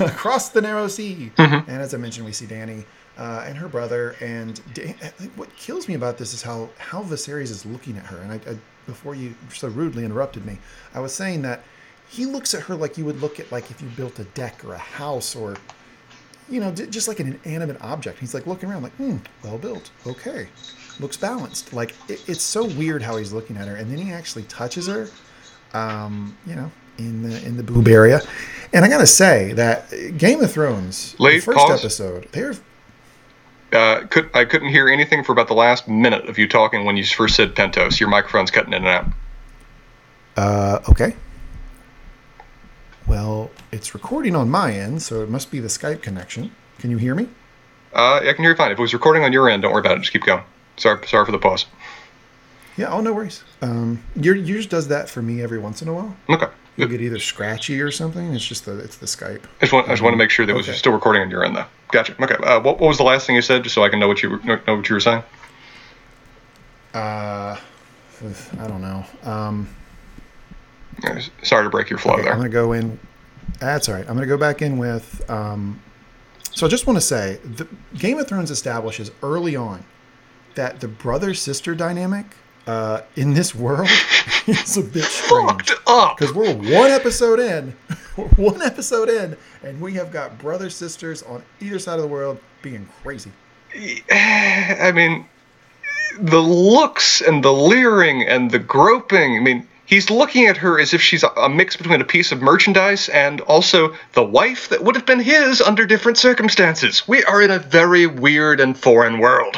across 0.00 0.50
the 0.50 0.60
narrow 0.60 0.86
sea, 0.88 1.32
Mm-hmm. 1.36 1.70
and 1.70 1.82
as 1.82 1.94
I 1.94 1.96
mentioned, 1.98 2.26
we 2.26 2.32
see 2.32 2.44
Dany 2.46 2.84
uh, 3.18 3.44
and 3.46 3.56
her 3.56 3.68
brother. 3.68 4.16
And 4.20 4.60
Da- 4.74 4.94
what 5.36 5.54
kills 5.56 5.88
me 5.88 5.94
about 5.94 6.18
this 6.18 6.34
is 6.34 6.42
how 6.42 6.68
how 6.78 7.02
Viserys 7.02 7.50
is 7.50 7.64
looking 7.64 7.96
at 7.96 8.04
her. 8.06 8.18
And 8.18 8.32
I, 8.32 8.34
I 8.50 8.56
before 8.86 9.14
you 9.14 9.34
so 9.52 9.68
rudely 9.68 10.04
interrupted 10.04 10.44
me, 10.46 10.58
I 10.94 11.00
was 11.00 11.14
saying 11.14 11.40
that 11.42 11.62
he 12.08 12.26
looks 12.26 12.54
at 12.54 12.62
her 12.62 12.74
like 12.74 12.96
you 12.98 13.04
would 13.04 13.20
look 13.20 13.40
at 13.40 13.50
like 13.52 13.70
if 13.70 13.80
you 13.82 13.88
built 13.88 14.18
a 14.18 14.24
deck 14.24 14.64
or 14.64 14.74
a 14.74 14.78
house 14.78 15.34
or 15.36 15.56
you 16.48 16.60
know, 16.60 16.70
j- 16.70 16.86
just 16.86 17.08
like 17.08 17.18
an 17.18 17.40
inanimate 17.44 17.76
object. 17.80 18.20
He's 18.20 18.32
like 18.32 18.46
looking 18.46 18.70
around, 18.70 18.84
like, 18.84 18.92
hmm, 18.92 19.16
well 19.42 19.58
built. 19.58 19.90
Okay, 20.06 20.46
looks 21.00 21.16
balanced. 21.16 21.72
Like 21.72 21.94
it, 22.08 22.22
it's 22.28 22.42
so 22.42 22.64
weird 22.66 23.02
how 23.02 23.16
he's 23.16 23.32
looking 23.32 23.56
at 23.56 23.66
her, 23.66 23.74
and 23.74 23.90
then 23.90 23.98
he 23.98 24.12
actually 24.12 24.44
touches 24.44 24.86
her, 24.86 25.08
um, 25.74 26.36
you 26.46 26.54
know, 26.54 26.70
in 26.98 27.28
the 27.28 27.44
in 27.44 27.56
the 27.56 27.64
boob 27.64 27.88
area. 27.88 28.20
And 28.72 28.84
I 28.84 28.88
gotta 28.88 29.06
say 29.08 29.52
that 29.54 29.90
Game 30.18 30.40
of 30.40 30.52
Thrones, 30.52 31.16
Lee, 31.18 31.36
the 31.36 31.40
first 31.40 31.58
pause. 31.58 31.80
episode, 31.80 32.28
they're 32.30 32.54
Uh, 33.72 34.06
could, 34.06 34.30
I 34.32 34.44
couldn't 34.44 34.68
hear 34.68 34.88
anything 34.88 35.24
for 35.24 35.32
about 35.32 35.48
the 35.48 35.54
last 35.54 35.88
minute 35.88 36.28
of 36.28 36.38
you 36.38 36.46
talking 36.46 36.84
when 36.84 36.96
you 36.96 37.04
first 37.04 37.34
said 37.34 37.56
Pentos. 37.56 37.98
Your 37.98 38.08
microphone's 38.08 38.52
cutting 38.52 38.72
in 38.72 38.86
and 38.86 38.86
out. 38.86 39.06
uh, 40.36 40.78
okay. 40.90 41.14
Well, 43.06 43.50
it's 43.70 43.94
recording 43.94 44.34
on 44.34 44.50
my 44.50 44.72
end, 44.72 45.00
so 45.02 45.22
it 45.22 45.28
must 45.28 45.50
be 45.50 45.60
the 45.60 45.68
Skype 45.68 46.02
connection. 46.02 46.50
Can 46.78 46.90
you 46.90 46.96
hear 46.96 47.14
me? 47.14 47.28
Uh, 47.94 48.16
I 48.16 48.32
can 48.32 48.42
hear 48.42 48.50
you 48.50 48.56
fine. 48.56 48.72
If 48.72 48.78
it 48.78 48.82
was 48.82 48.92
recording 48.92 49.22
on 49.22 49.32
your 49.32 49.48
end, 49.48 49.62
don't 49.62 49.72
worry 49.72 49.80
about 49.80 49.96
it. 49.96 50.00
Just 50.00 50.12
keep 50.12 50.24
going. 50.24 50.42
Sorry, 50.76 51.06
sorry 51.06 51.24
for 51.24 51.32
the 51.32 51.38
pause. 51.38 51.66
Yeah. 52.76 52.92
Oh, 52.92 53.00
no 53.00 53.12
worries. 53.12 53.44
Um, 53.62 54.02
your 54.16 54.34
yours 54.34 54.66
does 54.66 54.88
that 54.88 55.08
for 55.08 55.22
me 55.22 55.40
every 55.40 55.58
once 55.58 55.82
in 55.82 55.88
a 55.88 55.94
while. 55.94 56.16
Okay. 56.28 56.48
You'll 56.76 56.88
get 56.88 57.00
either 57.00 57.18
scratchy 57.18 57.80
or 57.80 57.90
something. 57.90 58.34
It's 58.34 58.44
just 58.44 58.66
the 58.66 58.78
it's 58.80 58.96
the 58.96 59.06
Skype. 59.06 59.44
I 59.44 59.60
just 59.60 59.72
want, 59.72 59.88
I 59.88 59.92
just 59.92 60.02
want 60.02 60.12
to 60.12 60.18
make 60.18 60.30
sure 60.30 60.44
that 60.44 60.52
it 60.52 60.56
was 60.56 60.66
still 60.76 60.92
recording 60.92 61.22
on 61.22 61.30
your 61.30 61.44
end, 61.44 61.56
though. 61.56 61.64
Gotcha. 61.92 62.20
Okay. 62.22 62.34
Uh, 62.34 62.60
what, 62.60 62.80
what 62.80 62.88
was 62.88 62.98
the 62.98 63.04
last 63.04 63.26
thing 63.26 63.36
you 63.36 63.42
said, 63.42 63.62
just 63.62 63.74
so 63.74 63.82
I 63.82 63.88
can 63.88 63.98
know 64.00 64.08
what 64.08 64.22
you 64.22 64.30
were, 64.30 64.38
know 64.38 64.76
what 64.76 64.88
you 64.88 64.96
were 64.96 65.00
saying? 65.00 65.22
Uh, 66.92 67.56
I 68.58 68.66
don't 68.66 68.82
know. 68.82 69.04
Um, 69.22 69.68
Sorry 71.42 71.64
to 71.64 71.70
break 71.70 71.90
your 71.90 71.98
flow 71.98 72.14
okay, 72.14 72.22
there. 72.22 72.32
I'm 72.32 72.38
gonna 72.38 72.48
go 72.48 72.72
in. 72.72 72.98
That's 73.60 73.88
all 73.88 73.94
right. 73.94 74.08
I'm 74.08 74.14
gonna 74.14 74.26
go 74.26 74.38
back 74.38 74.62
in 74.62 74.78
with. 74.78 75.28
Um, 75.30 75.80
so 76.52 76.66
I 76.66 76.70
just 76.70 76.86
want 76.86 76.96
to 76.96 77.02
say, 77.02 77.38
the 77.44 77.68
Game 77.98 78.18
of 78.18 78.26
Thrones 78.26 78.50
establishes 78.50 79.10
early 79.22 79.56
on 79.56 79.84
that 80.54 80.80
the 80.80 80.88
brother 80.88 81.34
sister 81.34 81.74
dynamic 81.74 82.24
uh, 82.66 83.02
in 83.14 83.34
this 83.34 83.54
world 83.54 83.88
is 84.46 84.76
a 84.76 84.82
bit 84.82 85.04
strange. 85.04 85.68
Fucked 85.68 85.72
up. 85.86 86.16
Because 86.16 86.34
we're 86.34 86.54
one 86.54 86.90
episode 86.90 87.40
in, 87.40 87.76
we're 88.16 88.24
one 88.36 88.62
episode 88.62 89.08
in, 89.08 89.36
and 89.62 89.80
we 89.80 89.92
have 89.94 90.10
got 90.10 90.38
brother 90.38 90.70
sisters 90.70 91.22
on 91.22 91.42
either 91.60 91.78
side 91.78 91.96
of 91.96 92.02
the 92.02 92.08
world 92.08 92.38
being 92.62 92.88
crazy. 93.02 93.30
I 94.10 94.92
mean, 94.94 95.26
the 96.18 96.40
looks 96.40 97.20
and 97.20 97.44
the 97.44 97.52
leering 97.52 98.22
and 98.22 98.50
the 98.50 98.58
groping. 98.58 99.36
I 99.36 99.40
mean, 99.40 99.68
he's 99.86 100.10
looking 100.10 100.46
at 100.46 100.56
her 100.58 100.78
as 100.78 100.92
if 100.92 101.00
she's 101.00 101.24
a, 101.24 101.48
mix 101.48 101.76
between 101.76 102.00
a 102.00 102.04
piece 102.04 102.32
of 102.32 102.42
merchandise 102.42 103.08
and 103.08 103.40
also 103.42 103.94
the 104.12 104.22
wife 104.22 104.68
that 104.68 104.82
would 104.84 104.94
have 104.94 105.06
been 105.06 105.20
his 105.20 105.60
under 105.60 105.86
different 105.86 106.18
circumstances. 106.18 107.06
We 107.08 107.24
are 107.24 107.40
in 107.40 107.50
a 107.50 107.58
very 107.58 108.06
weird 108.06 108.60
and 108.60 108.76
foreign 108.76 109.18
world. 109.18 109.56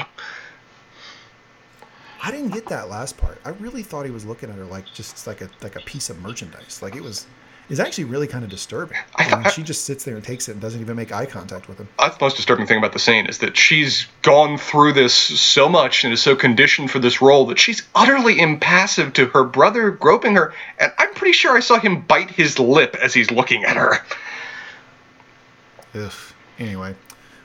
I 2.22 2.30
didn't 2.30 2.50
get 2.50 2.66
that 2.66 2.88
last 2.88 3.16
part. 3.16 3.40
I 3.44 3.50
really 3.50 3.82
thought 3.82 4.04
he 4.04 4.10
was 4.10 4.24
looking 4.24 4.50
at 4.50 4.56
her 4.56 4.64
like 4.64 4.84
just 4.92 5.26
like 5.26 5.40
a 5.40 5.48
like 5.62 5.76
a 5.76 5.80
piece 5.80 6.10
of 6.10 6.20
merchandise. 6.20 6.80
Like 6.82 6.94
it 6.94 7.02
was 7.02 7.26
it's 7.68 7.80
actually 7.80 8.04
really 8.04 8.26
kind 8.26 8.44
of 8.44 8.50
disturbing. 8.50 8.96
I 9.16 9.24
I 9.24 9.42
mean, 9.42 9.50
she 9.52 9.62
just 9.62 9.84
sits 9.84 10.04
there 10.04 10.14
and 10.14 10.24
takes 10.24 10.48
it 10.48 10.52
and 10.52 10.60
doesn't 10.60 10.80
even 10.80 10.96
make 10.96 11.12
eye 11.12 11.26
contact 11.26 11.68
with 11.68 11.78
him. 11.78 11.88
That's 11.98 12.16
the 12.16 12.24
most 12.24 12.36
disturbing 12.36 12.66
thing 12.66 12.78
about 12.78 12.92
the 12.92 12.98
scene 12.98 13.26
is 13.26 13.38
that 13.38 13.56
she's 13.56 14.06
gone 14.22 14.58
through 14.58 14.94
this 14.94 15.14
so 15.14 15.68
much 15.68 16.04
and 16.04 16.12
is 16.12 16.22
so 16.22 16.34
conditioned 16.34 16.90
for 16.90 16.98
this 16.98 17.20
role 17.20 17.46
that 17.46 17.58
she's 17.58 17.82
utterly 17.94 18.40
impassive 18.40 19.12
to 19.14 19.26
her 19.26 19.44
brother 19.44 19.90
groping 19.90 20.34
her, 20.36 20.54
and 20.78 20.92
I'm 20.98 21.12
pretty 21.14 21.32
sure 21.32 21.56
I 21.56 21.60
saw 21.60 21.78
him 21.78 22.02
bite 22.02 22.30
his 22.30 22.58
lip 22.58 22.96
as 23.02 23.12
he's 23.14 23.30
looking 23.30 23.64
at 23.64 23.76
her. 23.76 23.98
Ugh. 25.94 26.12
Anyway, 26.58 26.94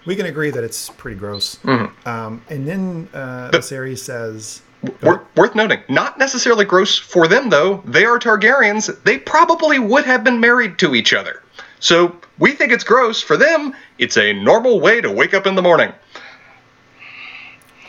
we 0.05 0.15
can 0.15 0.25
agree 0.25 0.49
that 0.49 0.63
it's 0.63 0.89
pretty 0.89 1.17
gross. 1.17 1.55
Mm-hmm. 1.57 2.09
Um, 2.09 2.41
and 2.49 2.67
then 2.67 3.07
uh, 3.13 3.51
the 3.51 3.61
series 3.61 4.01
says, 4.01 4.61
Worth, 5.01 5.21
worth 5.37 5.55
noting, 5.55 5.81
not 5.87 6.17
necessarily 6.17 6.65
gross 6.65 6.97
for 6.97 7.27
them 7.27 7.49
though. 7.49 7.81
They 7.85 8.03
are 8.03 8.19
Targaryens. 8.19 9.01
They 9.03 9.17
probably 9.17 9.79
would 9.79 10.05
have 10.05 10.23
been 10.23 10.39
married 10.39 10.77
to 10.79 10.93
each 10.93 11.13
other. 11.13 11.41
So 11.79 12.15
we 12.39 12.51
think 12.51 12.71
it's 12.71 12.83
gross. 12.83 13.21
For 13.21 13.37
them, 13.37 13.73
it's 13.97 14.17
a 14.17 14.33
normal 14.33 14.79
way 14.79 14.99
to 15.01 15.09
wake 15.11 15.33
up 15.33 15.47
in 15.47 15.55
the 15.55 15.61
morning. 15.61 15.93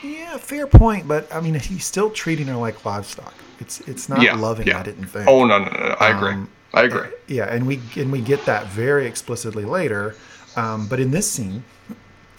"Yeah, 0.02 0.36
fair 0.36 0.66
point, 0.66 1.08
but 1.08 1.32
I 1.34 1.40
mean, 1.40 1.54
he's 1.54 1.84
still 1.84 2.10
treating 2.10 2.46
her 2.46 2.56
like 2.56 2.84
livestock. 2.84 3.34
It's 3.58 3.80
it's 3.80 4.08
not 4.08 4.20
yeah, 4.22 4.34
loving. 4.34 4.66
yeah. 4.66 4.80
I 4.80 4.82
didn't 4.82 5.06
think. 5.06 5.26
Oh 5.28 5.44
no, 5.44 5.58
no, 5.58 5.70
no, 5.70 5.88
no. 5.88 5.96
I 5.98 6.08
agree. 6.10 6.32
Um, 6.32 6.50
I 6.74 6.82
agree. 6.84 7.08
Yeah, 7.26 7.44
and 7.44 7.66
we 7.66 7.80
and 7.96 8.12
we 8.12 8.20
get 8.20 8.44
that 8.46 8.66
very 8.66 9.06
explicitly 9.06 9.64
later. 9.64 10.16
Um, 10.56 10.86
but 10.86 11.00
in 11.00 11.10
this 11.10 11.30
scene, 11.30 11.64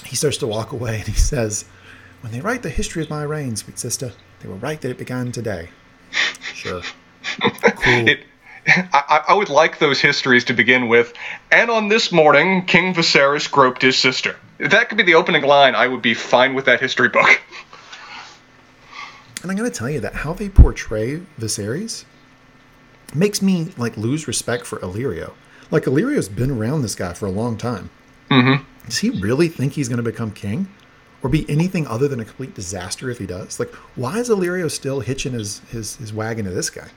he 0.06 0.16
starts 0.16 0.38
to 0.38 0.48
walk 0.48 0.72
away 0.72 1.00
and 1.00 1.08
he 1.08 1.14
says, 1.14 1.66
"When 2.22 2.32
they 2.32 2.42
write 2.42 2.62
the 2.64 2.70
history 2.70 3.02
of 3.02 3.10
my 3.10 3.24
reign, 3.24 3.56
sweet 3.56 3.80
sister, 3.80 4.12
they 4.46 4.52
were 4.52 4.58
right 4.58 4.80
that 4.82 4.92
it 4.92 4.98
began 4.98 5.32
today." 5.32 5.70
Sure. 6.54 6.82
Cool. 7.42 8.08
It, 8.08 8.20
I, 8.66 9.24
I 9.30 9.34
would 9.34 9.50
like 9.50 9.78
those 9.78 10.00
histories 10.00 10.44
to 10.46 10.54
begin 10.54 10.88
with. 10.88 11.14
And 11.52 11.70
on 11.70 11.90
this 11.90 12.12
morning, 12.12 12.66
King 12.66 12.94
Viserys 12.94 13.52
groped 13.52 13.82
his 13.82 13.98
sister. 13.98 14.36
If 14.58 14.72
that 14.72 14.90
could 14.90 14.98
be 14.98 15.04
the 15.04 15.14
opening 15.16 15.44
line, 15.44 15.76
I 15.76 15.88
would 15.88 16.02
be 16.02 16.14
fine 16.14 16.56
with 16.56 16.66
that 16.66 16.80
history 16.80 17.10
book. 17.10 17.42
And 19.42 19.52
I'm 19.52 19.58
gonna 19.58 19.70
tell 19.70 19.90
you 19.90 20.00
that 20.00 20.14
how 20.14 20.34
they 20.34 20.50
portray 20.50 21.22
Viserys 21.40 22.06
makes 23.14 23.42
me 23.42 23.72
like 23.78 23.96
lose 23.98 24.28
respect 24.28 24.66
for 24.66 24.80
Illyrio. 24.80 25.34
Like 25.70 25.84
Illyrio's 25.84 26.30
been 26.30 26.50
around 26.50 26.82
this 26.82 26.96
guy 26.96 27.14
for 27.14 27.28
a 27.28 27.32
long 27.32 27.58
time. 27.58 27.92
Mm-hmm. 28.32 28.64
Does 28.86 29.00
he 29.00 29.10
really 29.12 29.50
think 29.50 29.74
he's 29.74 29.90
gonna 29.90 30.02
become 30.02 30.32
king? 30.32 30.68
Or 31.26 31.28
be 31.28 31.44
anything 31.50 31.88
other 31.88 32.08
than 32.08 32.20
a 32.20 32.24
complete 32.24 32.54
disaster 32.54 33.10
if 33.10 33.18
he 33.18 33.26
does? 33.26 33.60
Like, 33.60 33.74
why 33.96 34.20
is 34.20 34.30
Illyrio 34.30 34.70
still 34.70 35.00
hitching 35.00 35.34
his, 35.34 35.58
his, 35.72 35.96
his 35.96 36.14
wagon 36.14 36.46
to 36.46 36.52
this 36.52 36.70
guy? 36.70 36.88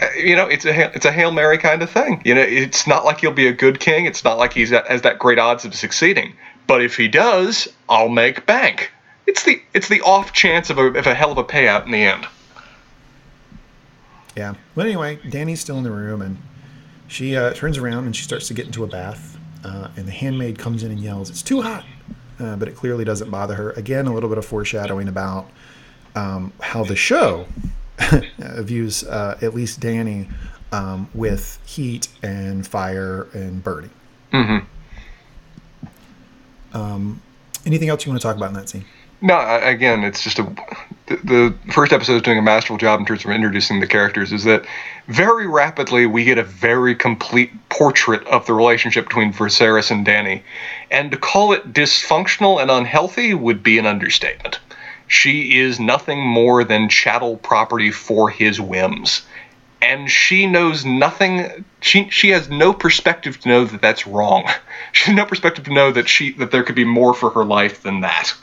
Uh, 0.00 0.06
You 0.16 0.34
know, 0.34 0.46
it's 0.46 0.64
a 0.64 0.96
it's 0.96 1.04
a 1.04 1.12
hail 1.12 1.30
mary 1.30 1.58
kind 1.58 1.82
of 1.82 1.90
thing. 1.90 2.22
You 2.24 2.34
know, 2.36 2.40
it's 2.40 2.86
not 2.86 3.04
like 3.04 3.20
he'll 3.20 3.32
be 3.32 3.48
a 3.48 3.52
good 3.52 3.78
king. 3.78 4.06
It's 4.06 4.24
not 4.24 4.38
like 4.38 4.54
he's 4.54 4.70
has 4.70 5.02
that 5.02 5.18
great 5.18 5.38
odds 5.38 5.66
of 5.66 5.74
succeeding. 5.74 6.32
But 6.66 6.80
if 6.82 6.96
he 6.96 7.06
does, 7.06 7.68
I'll 7.86 8.08
make 8.08 8.46
bank. 8.46 8.92
It's 9.26 9.44
the 9.44 9.60
it's 9.74 9.88
the 9.88 10.00
off 10.00 10.32
chance 10.32 10.70
of 10.70 10.78
a 10.78 10.86
of 10.86 11.06
a 11.06 11.14
hell 11.14 11.30
of 11.30 11.36
a 11.36 11.44
payout 11.44 11.84
in 11.84 11.90
the 11.90 12.02
end. 12.02 12.26
Yeah. 14.38 14.54
But 14.74 14.86
anyway, 14.86 15.16
Dany's 15.28 15.60
still 15.60 15.76
in 15.76 15.84
the 15.84 15.90
room 15.90 16.22
and 16.22 16.38
she 17.08 17.36
uh, 17.36 17.52
turns 17.52 17.76
around 17.76 18.06
and 18.06 18.16
she 18.16 18.22
starts 18.22 18.48
to 18.48 18.54
get 18.54 18.64
into 18.64 18.84
a 18.84 18.86
bath. 18.86 19.36
Uh, 19.62 19.88
and 19.98 20.06
the 20.06 20.12
handmaid 20.12 20.58
comes 20.58 20.82
in 20.82 20.90
and 20.90 21.00
yells, 21.00 21.28
It's 21.28 21.42
too 21.42 21.60
hot. 21.60 21.84
Uh, 22.38 22.56
but 22.56 22.68
it 22.68 22.76
clearly 22.76 23.04
doesn't 23.04 23.30
bother 23.30 23.54
her. 23.54 23.70
Again, 23.70 24.06
a 24.06 24.12
little 24.12 24.28
bit 24.28 24.38
of 24.38 24.44
foreshadowing 24.44 25.08
about 25.08 25.50
um, 26.14 26.52
how 26.60 26.84
the 26.84 26.96
show 26.96 27.46
views 28.38 29.04
uh, 29.04 29.38
at 29.40 29.54
least 29.54 29.80
Dany 29.80 30.30
um, 30.72 31.08
with 31.14 31.58
heat 31.64 32.08
and 32.22 32.66
fire 32.66 33.28
and 33.32 33.64
burning. 33.64 33.90
Mm-hmm. 34.32 34.66
Anything 37.66 37.88
else 37.88 38.06
you 38.06 38.12
want 38.12 38.20
to 38.20 38.26
talk 38.26 38.36
about 38.36 38.50
in 38.50 38.54
that 38.54 38.68
scene? 38.68 38.84
No, 39.20 39.38
again, 39.62 40.04
it's 40.04 40.22
just 40.22 40.38
a 40.38 40.44
the, 41.06 41.54
first 41.72 41.92
episode 41.92 42.16
is 42.16 42.22
doing 42.22 42.38
a 42.38 42.42
masterful 42.42 42.76
job 42.76 43.00
in 43.00 43.06
terms 43.06 43.24
of 43.24 43.30
introducing 43.30 43.80
the 43.80 43.86
characters. 43.86 44.32
Is 44.32 44.44
that 44.44 44.66
very 45.06 45.46
rapidly 45.46 46.06
we 46.06 46.24
get 46.24 46.38
a 46.38 46.42
very 46.42 46.94
complete 46.94 47.50
portrait 47.68 48.26
of 48.26 48.46
the 48.46 48.52
relationship 48.52 49.06
between 49.08 49.32
Viserys 49.32 49.90
and 49.90 50.06
Dany, 50.06 50.42
and 50.90 51.10
to 51.10 51.16
call 51.16 51.52
it 51.52 51.72
dysfunctional 51.72 52.60
and 52.60 52.70
unhealthy 52.70 53.34
would 53.34 53.62
be 53.62 53.78
an 53.78 53.86
understatement. 53.86 54.58
She 55.08 55.60
is 55.60 55.78
nothing 55.78 56.20
more 56.20 56.64
than 56.64 56.88
chattel 56.88 57.36
property 57.36 57.92
for 57.92 58.28
his 58.28 58.60
whims, 58.60 59.22
and 59.80 60.10
she 60.10 60.46
knows 60.46 60.84
nothing. 60.84 61.64
She 61.80 62.10
she 62.10 62.30
has 62.30 62.48
no 62.48 62.72
perspective 62.72 63.40
to 63.40 63.48
know 63.48 63.64
that 63.64 63.80
that's 63.80 64.06
wrong. 64.06 64.48
She 64.92 65.10
has 65.10 65.16
no 65.16 65.26
perspective 65.26 65.66
to 65.66 65.74
know 65.74 65.92
that 65.92 66.08
she 66.08 66.32
that 66.34 66.50
there 66.50 66.62
could 66.64 66.74
be 66.74 66.84
more 66.84 67.12
for 67.12 67.30
her 67.30 67.44
life 67.44 67.82
than 67.82 68.00
that. 68.00 68.34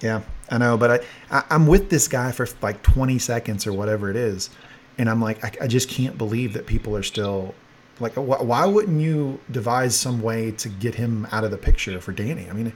Yeah, 0.00 0.22
I 0.50 0.58
know, 0.58 0.76
but 0.76 0.90
I, 1.30 1.38
I 1.38 1.44
I'm 1.50 1.66
with 1.66 1.90
this 1.90 2.06
guy 2.08 2.30
for 2.32 2.46
like 2.62 2.82
20 2.82 3.18
seconds 3.18 3.66
or 3.66 3.72
whatever 3.72 4.10
it 4.10 4.16
is, 4.16 4.50
and 4.96 5.10
I'm 5.10 5.20
like, 5.20 5.44
I, 5.44 5.64
I 5.64 5.66
just 5.66 5.88
can't 5.88 6.16
believe 6.16 6.52
that 6.52 6.66
people 6.66 6.96
are 6.96 7.02
still 7.02 7.54
like, 8.00 8.14
wh- 8.14 8.44
why 8.44 8.64
wouldn't 8.64 9.00
you 9.00 9.40
devise 9.50 9.96
some 9.96 10.22
way 10.22 10.52
to 10.52 10.68
get 10.68 10.94
him 10.94 11.26
out 11.32 11.42
of 11.44 11.50
the 11.50 11.58
picture 11.58 12.00
for 12.00 12.12
Dany? 12.12 12.48
I 12.48 12.52
mean, 12.52 12.72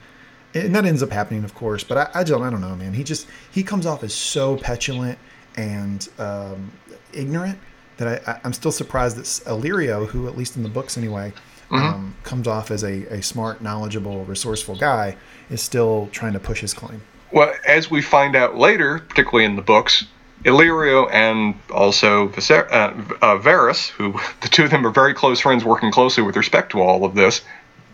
and 0.53 0.75
that 0.75 0.85
ends 0.85 1.01
up 1.01 1.11
happening, 1.11 1.43
of 1.45 1.55
course, 1.55 1.83
but 1.83 1.97
I, 1.97 2.19
I 2.19 2.23
don't, 2.23 2.43
I 2.43 2.49
don't 2.49 2.61
know, 2.61 2.75
man. 2.75 2.93
He 2.93 3.03
just 3.03 3.27
he 3.51 3.63
comes 3.63 3.85
off 3.85 4.03
as 4.03 4.13
so 4.13 4.57
petulant 4.57 5.17
and 5.55 6.07
um, 6.19 6.71
ignorant 7.13 7.57
that 7.97 8.27
I, 8.27 8.39
I'm 8.43 8.53
still 8.53 8.71
surprised 8.71 9.15
that 9.17 9.25
Illyrio, 9.49 10.07
who 10.07 10.27
at 10.27 10.35
least 10.37 10.57
in 10.57 10.63
the 10.63 10.69
books 10.69 10.97
anyway. 10.97 11.31
um, 11.71 12.15
comes 12.23 12.47
off 12.47 12.69
as 12.69 12.83
a, 12.83 13.03
a 13.11 13.23
smart, 13.23 13.61
knowledgeable, 13.61 14.25
resourceful 14.25 14.75
guy, 14.75 15.15
is 15.49 15.59
still 15.59 16.07
trying 16.11 16.33
to 16.33 16.39
push 16.39 16.61
his 16.61 16.71
claim. 16.71 17.01
Well, 17.33 17.51
as 17.65 17.89
we 17.89 18.03
find 18.03 18.35
out 18.35 18.57
later, 18.57 18.99
particularly 18.99 19.45
in 19.45 19.55
the 19.55 19.63
books, 19.63 20.05
Illyrio 20.45 21.11
and 21.11 21.55
also 21.71 22.27
Viser- 22.27 22.71
uh, 22.71 22.93
uh, 23.25 23.73
who 23.97 24.19
the 24.41 24.49
two 24.49 24.65
of 24.65 24.69
them 24.69 24.85
are 24.85 24.91
very 24.91 25.15
close 25.15 25.39
friends 25.39 25.65
working 25.65 25.91
closely 25.91 26.21
with 26.21 26.37
respect 26.37 26.71
to 26.73 26.81
all 26.81 27.03
of 27.03 27.15
this, 27.15 27.41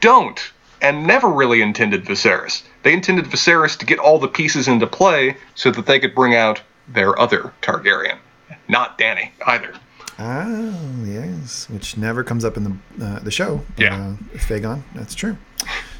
don't 0.01 0.51
and 0.81 1.07
never 1.07 1.29
really 1.29 1.61
intended 1.61 2.05
Viserys. 2.05 2.63
They 2.83 2.93
intended 2.93 3.25
Viserys 3.25 3.77
to 3.79 3.85
get 3.85 3.99
all 3.99 4.19
the 4.19 4.27
pieces 4.27 4.67
into 4.67 4.87
play 4.87 5.37
so 5.55 5.71
that 5.71 5.85
they 5.85 5.99
could 5.99 6.15
bring 6.15 6.35
out 6.35 6.61
their 6.87 7.17
other 7.19 7.53
Targaryen, 7.61 8.17
not 8.67 8.97
Dany 8.97 9.31
either. 9.45 9.73
Ah, 10.21 10.75
yes, 11.05 11.69
which 11.69 11.95
never 11.95 12.25
comes 12.25 12.43
up 12.43 12.57
in 12.57 12.63
the 12.65 13.05
uh, 13.05 13.19
the 13.19 13.31
show. 13.31 13.61
Yeah. 13.77 14.15
uh, 14.33 14.37
Aegon, 14.37 14.81
that's 14.93 15.15
true. 15.15 15.37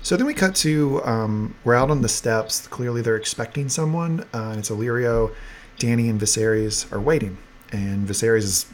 So 0.02 0.18
then 0.18 0.26
we 0.28 0.34
cut 0.34 0.56
to 0.58 1.02
um, 1.06 1.56
we're 1.64 1.76
out 1.76 1.90
on 1.90 2.02
the 2.02 2.10
steps. 2.10 2.68
Clearly, 2.68 3.02
they're 3.02 3.16
expecting 3.16 3.70
someone. 3.70 4.26
Uh, 4.34 4.56
it's 4.58 4.70
Illyrio, 4.70 5.34
Dany, 5.78 6.10
and 6.10 6.20
Viserys 6.20 6.92
are 6.92 7.00
waiting, 7.00 7.38
and 7.72 8.08
Viserys 8.08 8.44
is 8.44 8.66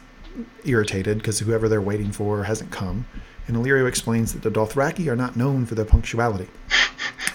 irritated 0.64 1.18
because 1.18 1.38
whoever 1.38 1.68
they're 1.68 1.80
waiting 1.80 2.10
for 2.10 2.44
hasn't 2.44 2.72
come. 2.72 3.06
And 3.46 3.56
Illyrio 3.56 3.86
explains 3.86 4.32
that 4.32 4.42
the 4.42 4.50
Dothraki 4.50 5.06
are 5.06 5.16
not 5.16 5.36
known 5.36 5.64
for 5.66 5.76
their 5.76 5.84
punctuality. 5.84 6.48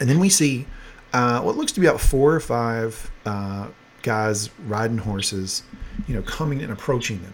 And 0.02 0.10
then 0.10 0.20
we 0.20 0.30
see 0.30 0.68
uh, 1.14 1.42
what 1.42 1.56
looks 1.56 1.72
to 1.74 1.80
be 1.80 1.88
about 1.88 2.02
four 2.02 2.34
or 2.34 2.40
five 2.42 3.10
uh, 3.26 3.68
guys 4.02 4.50
riding 4.68 4.98
horses, 4.98 5.64
you 6.08 6.16
know, 6.16 6.22
coming 6.24 6.62
and 6.62 6.72
approaching 6.74 7.22
them. 7.22 7.34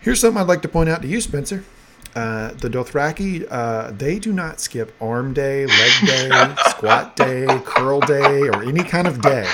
Here's 0.00 0.20
something 0.20 0.40
I'd 0.40 0.48
like 0.48 0.62
to 0.62 0.68
point 0.68 0.88
out 0.88 1.02
to 1.02 1.08
you, 1.08 1.20
Spencer. 1.20 1.62
Uh, 2.14 2.52
the 2.54 2.70
Dothraki, 2.70 3.46
uh, 3.50 3.90
they 3.92 4.18
do 4.18 4.32
not 4.32 4.58
skip 4.58 4.94
arm 5.00 5.34
day, 5.34 5.66
leg 5.66 6.06
day, 6.06 6.54
squat 6.70 7.14
day, 7.16 7.46
curl 7.66 8.00
day, 8.00 8.48
or 8.48 8.62
any 8.64 8.82
kind 8.82 9.06
of 9.06 9.20
day. 9.20 9.46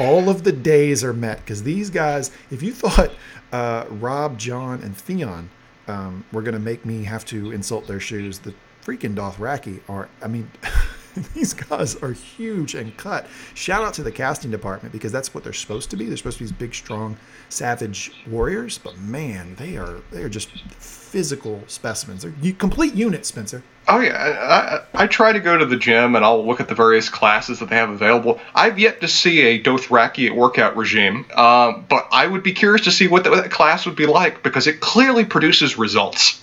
All 0.00 0.28
of 0.28 0.42
the 0.42 0.50
days 0.50 1.04
are 1.04 1.12
met 1.12 1.38
because 1.38 1.62
these 1.62 1.90
guys, 1.90 2.32
if 2.50 2.60
you 2.60 2.72
thought 2.72 3.12
uh, 3.52 3.84
Robb, 3.88 4.36
Jon, 4.36 4.82
and 4.82 4.96
Theon 4.96 5.48
um, 5.86 6.24
were 6.32 6.42
going 6.42 6.54
to 6.54 6.60
make 6.60 6.84
me 6.84 7.04
have 7.04 7.24
to 7.26 7.52
insult 7.52 7.86
their 7.86 8.00
shoes, 8.00 8.40
the 8.40 8.52
freaking 8.84 9.14
Dothraki 9.14 9.80
are, 9.88 10.08
I 10.20 10.26
mean, 10.26 10.50
these 11.34 11.54
guys 11.54 11.96
are 11.96 12.12
huge 12.12 12.74
and 12.74 12.96
cut. 12.96 13.26
Shout 13.54 13.82
out 13.82 13.94
to 13.94 14.02
the 14.02 14.12
casting 14.12 14.50
department 14.50 14.92
because 14.92 15.12
that's 15.12 15.32
what 15.32 15.44
they're 15.44 15.52
supposed 15.52 15.90
to 15.90 15.96
be. 15.96 16.06
They're 16.06 16.16
supposed 16.16 16.38
to 16.38 16.44
be 16.44 16.48
these 16.50 16.58
big, 16.58 16.74
strong, 16.74 17.16
savage 17.48 18.12
warriors. 18.26 18.78
But 18.78 18.98
man, 18.98 19.54
they 19.56 19.76
are 19.76 20.00
they 20.10 20.22
are 20.22 20.28
just 20.28 20.50
physical 20.78 21.62
specimens. 21.68 22.22
They're 22.22 22.52
complete 22.54 22.94
units, 22.94 23.28
Spencer. 23.28 23.62
Oh 23.86 24.00
yeah, 24.00 24.16
I, 24.16 25.00
I, 25.00 25.04
I 25.04 25.06
try 25.06 25.32
to 25.32 25.40
go 25.40 25.56
to 25.56 25.66
the 25.66 25.76
gym 25.76 26.16
and 26.16 26.24
I'll 26.24 26.44
look 26.44 26.58
at 26.58 26.68
the 26.68 26.74
various 26.74 27.08
classes 27.08 27.60
that 27.60 27.68
they 27.68 27.76
have 27.76 27.90
available. 27.90 28.40
I've 28.54 28.78
yet 28.78 29.02
to 29.02 29.08
see 29.08 29.42
a 29.42 29.62
Dothraki 29.62 30.34
workout 30.34 30.76
regime, 30.76 31.26
um, 31.36 31.84
but 31.88 32.08
I 32.10 32.26
would 32.26 32.42
be 32.42 32.52
curious 32.52 32.84
to 32.84 32.90
see 32.90 33.08
what, 33.08 33.24
the, 33.24 33.30
what 33.30 33.42
that 33.42 33.50
class 33.50 33.84
would 33.84 33.96
be 33.96 34.06
like 34.06 34.42
because 34.42 34.66
it 34.66 34.80
clearly 34.80 35.24
produces 35.24 35.76
results. 35.76 36.42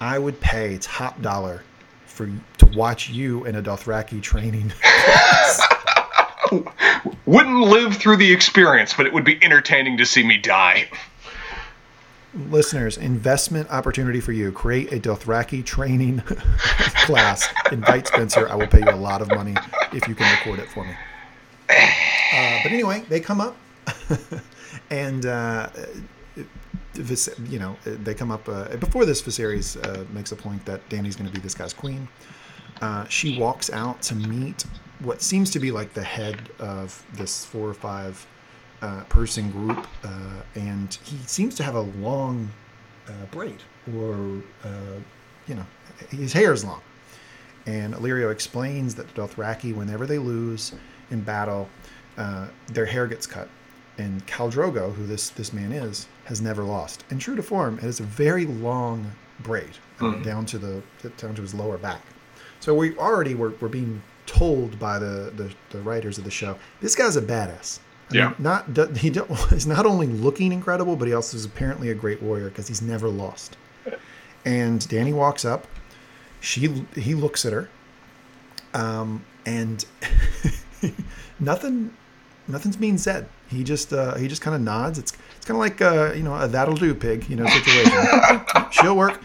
I 0.00 0.18
would 0.18 0.40
pay 0.40 0.78
top 0.78 1.20
dollar 1.20 1.62
for 2.16 2.30
to 2.58 2.66
watch 2.76 3.10
you 3.10 3.44
in 3.44 3.56
a 3.56 3.62
Dothraki 3.62 4.22
training. 4.22 4.72
Wouldn't 7.26 7.60
live 7.60 7.96
through 7.96 8.16
the 8.16 8.32
experience, 8.32 8.94
but 8.94 9.06
it 9.06 9.12
would 9.12 9.24
be 9.24 9.38
entertaining 9.42 9.98
to 9.98 10.06
see 10.06 10.22
me 10.22 10.38
die. 10.38 10.88
Listeners, 12.50 12.96
investment 12.96 13.70
opportunity 13.70 14.20
for 14.20 14.32
you. 14.32 14.52
Create 14.52 14.92
a 14.92 15.00
Dothraki 15.00 15.64
training 15.64 16.20
class. 17.04 17.48
Invite 17.70 18.06
Spencer. 18.08 18.48
I 18.48 18.54
will 18.54 18.66
pay 18.66 18.80
you 18.80 18.90
a 18.90 18.96
lot 18.96 19.22
of 19.22 19.28
money 19.28 19.54
if 19.92 20.06
you 20.08 20.14
can 20.14 20.30
record 20.38 20.58
it 20.58 20.68
for 20.70 20.84
me. 20.84 20.94
Uh, 21.68 22.58
but 22.62 22.72
anyway, 22.72 23.02
they 23.08 23.20
come 23.20 23.40
up, 23.40 23.56
and 24.90 25.26
uh, 25.26 25.68
You 26.98 27.58
know 27.58 27.76
they 27.84 28.14
come 28.14 28.30
up 28.30 28.48
uh, 28.48 28.76
before 28.76 29.04
this. 29.04 29.22
Viserys 29.22 29.76
uh, 29.84 30.04
makes 30.12 30.32
a 30.32 30.36
point 30.36 30.64
that 30.66 30.86
Dany's 30.88 31.16
going 31.16 31.28
to 31.28 31.34
be 31.34 31.40
this 31.40 31.54
guy's 31.54 31.74
queen. 31.74 32.08
Uh, 32.80 33.06
she 33.06 33.38
walks 33.38 33.70
out 33.70 34.02
to 34.02 34.14
meet 34.14 34.64
what 35.00 35.22
seems 35.22 35.50
to 35.50 35.60
be 35.60 35.70
like 35.70 35.92
the 35.94 36.02
head 36.02 36.50
of 36.58 37.04
this 37.14 37.44
four 37.44 37.68
or 37.68 37.74
five 37.74 38.26
uh, 38.82 39.04
person 39.04 39.50
group, 39.50 39.86
uh, 40.04 40.42
and 40.54 40.98
he 41.04 41.16
seems 41.26 41.54
to 41.54 41.62
have 41.62 41.74
a 41.74 41.80
long 41.80 42.50
uh, 43.08 43.12
braid, 43.30 43.62
or 43.96 44.42
uh, 44.64 44.98
you 45.46 45.54
know, 45.54 45.66
his 46.10 46.32
hair 46.32 46.52
is 46.52 46.64
long. 46.64 46.82
And 47.66 47.94
Illyrio 47.94 48.30
explains 48.30 48.94
that 48.94 49.12
the 49.12 49.22
Dothraki, 49.22 49.74
whenever 49.74 50.06
they 50.06 50.18
lose 50.18 50.72
in 51.10 51.22
battle, 51.22 51.68
uh, 52.16 52.48
their 52.68 52.86
hair 52.86 53.06
gets 53.06 53.26
cut. 53.26 53.48
And 53.98 54.24
Khal 54.26 54.52
Drogo, 54.52 54.94
who 54.94 55.06
this 55.06 55.30
this 55.30 55.52
man 55.52 55.72
is, 55.72 56.06
has 56.26 56.40
never 56.40 56.62
lost. 56.62 57.04
And 57.10 57.20
true 57.20 57.34
to 57.36 57.42
form, 57.42 57.78
it 57.78 57.84
is 57.84 58.00
a 58.00 58.04
very 58.04 58.46
long 58.46 59.10
braid 59.40 59.70
uh, 60.00 60.14
down 60.22 60.46
to 60.46 60.58
the 60.58 60.82
down 61.18 61.34
to 61.34 61.42
his 61.42 61.54
lower 61.54 61.78
back. 61.78 62.02
So 62.60 62.74
we 62.74 62.96
already 62.98 63.34
were, 63.34 63.50
were 63.60 63.68
being 63.68 64.02
told 64.26 64.78
by 64.78 64.98
the, 64.98 65.32
the, 65.36 65.52
the 65.70 65.80
writers 65.82 66.18
of 66.18 66.24
the 66.24 66.30
show, 66.30 66.58
this 66.80 66.94
guy's 66.96 67.16
a 67.16 67.22
badass. 67.22 67.78
I 68.10 68.14
Yeah. 68.14 68.28
mean, 68.28 68.34
not 68.40 68.96
he 68.96 69.10
don't, 69.10 69.30
he's 69.50 69.66
not 69.66 69.86
only 69.86 70.06
looking 70.06 70.52
incredible, 70.52 70.96
but 70.96 71.06
he 71.08 71.14
also 71.14 71.36
is 71.36 71.44
apparently 71.44 71.90
a 71.90 71.94
great 71.94 72.22
warrior 72.22 72.48
because 72.48 72.66
he's 72.68 72.82
never 72.82 73.08
lost. 73.08 73.56
And 74.44 74.80
Dany 74.80 75.12
walks 75.12 75.44
up. 75.44 75.66
She 76.40 76.84
he 76.94 77.14
looks 77.14 77.44
at 77.44 77.52
her, 77.52 77.68
um, 78.74 79.24
and 79.44 79.84
nothing 81.40 81.94
nothing's 82.48 82.76
being 82.76 82.98
said. 82.98 83.28
He 83.48 83.64
just 83.64 83.92
uh, 83.92 84.14
he 84.16 84.28
just 84.28 84.42
kind 84.42 84.54
of 84.54 84.60
nods. 84.60 84.98
It's 84.98 85.12
kind 85.46 85.56
of 85.56 85.60
like 85.60 85.80
uh, 85.80 86.12
you 86.14 86.22
know 86.22 86.34
a 86.34 86.48
that'll 86.48 86.74
do 86.74 86.94
pig 86.94 87.28
you 87.28 87.36
know 87.36 87.46
situation. 87.46 87.96
She'll 88.70 88.96
work, 88.96 89.20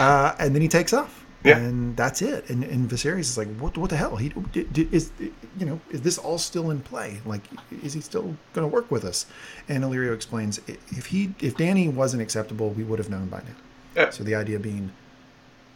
uh, 0.00 0.34
and 0.38 0.54
then 0.54 0.62
he 0.62 0.68
takes 0.68 0.92
off. 0.92 1.24
Yeah. 1.44 1.58
And 1.58 1.96
that's 1.96 2.22
it. 2.22 2.50
And, 2.50 2.64
and 2.64 2.90
Viserys 2.90 3.20
is 3.20 3.38
like, 3.38 3.46
what, 3.58 3.78
what 3.78 3.90
the 3.90 3.96
hell? 3.96 4.16
He 4.16 4.32
is, 4.74 5.12
you 5.20 5.64
know, 5.64 5.80
is 5.90 6.00
this 6.00 6.18
all 6.18 6.38
still 6.38 6.72
in 6.72 6.80
play? 6.80 7.20
Like, 7.24 7.42
is 7.84 7.92
he 7.92 8.00
still 8.00 8.34
going 8.52 8.68
to 8.68 8.74
work 8.74 8.90
with 8.90 9.04
us? 9.04 9.26
And 9.68 9.84
Illyrio 9.84 10.12
explains, 10.12 10.60
if 10.66 11.06
he, 11.06 11.34
if 11.40 11.56
Dany 11.56 11.92
wasn't 11.92 12.22
acceptable, 12.22 12.70
we 12.70 12.82
would 12.82 12.98
have 12.98 13.10
known 13.10 13.28
by 13.28 13.38
now. 13.38 13.54
Yeah. 13.94 14.10
So 14.10 14.24
the 14.24 14.34
idea 14.34 14.58
being, 14.58 14.90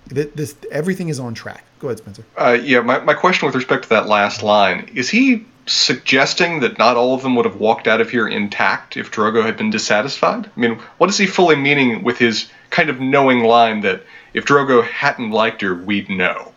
that 0.08 0.36
this 0.36 0.56
everything 0.72 1.08
is 1.08 1.20
on 1.20 1.34
track. 1.34 1.64
Go 1.78 1.86
ahead, 1.86 1.98
Spencer. 1.98 2.24
Uh, 2.36 2.58
yeah, 2.60 2.80
my, 2.80 2.98
my 2.98 3.14
question 3.14 3.46
with 3.46 3.54
respect 3.54 3.84
to 3.84 3.88
that 3.90 4.08
last 4.08 4.42
line 4.42 4.90
is 4.92 5.08
he 5.08 5.46
suggesting 5.70 6.60
that 6.60 6.78
not 6.78 6.96
all 6.96 7.14
of 7.14 7.22
them 7.22 7.36
would 7.36 7.44
have 7.44 7.56
walked 7.56 7.86
out 7.86 8.00
of 8.00 8.10
here 8.10 8.26
intact 8.26 8.96
if 8.96 9.10
Drogo 9.10 9.44
had 9.44 9.56
been 9.56 9.70
dissatisfied? 9.70 10.50
I 10.54 10.60
mean, 10.60 10.80
what 10.98 11.08
is 11.08 11.16
he 11.16 11.26
fully 11.26 11.56
meaning 11.56 12.02
with 12.02 12.18
his 12.18 12.50
kind 12.70 12.90
of 12.90 13.00
knowing 13.00 13.44
line 13.44 13.80
that 13.82 14.02
if 14.34 14.44
Drogo 14.44 14.84
hadn't 14.84 15.30
liked 15.30 15.62
her, 15.62 15.74
we'd 15.74 16.08
know? 16.08 16.52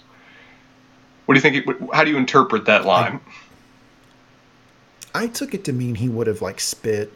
What 1.25 1.35
do 1.35 1.37
you 1.37 1.41
think? 1.41 1.93
How 1.93 2.03
do 2.03 2.11
you 2.11 2.17
interpret 2.17 2.65
that 2.65 2.85
line? 2.85 3.19
I 5.15 5.27
took 5.27 5.53
it 5.53 5.63
to 5.65 5.73
mean 5.73 5.95
he 5.95 6.09
would 6.09 6.27
have 6.27 6.41
like 6.41 6.59
spit, 6.59 7.13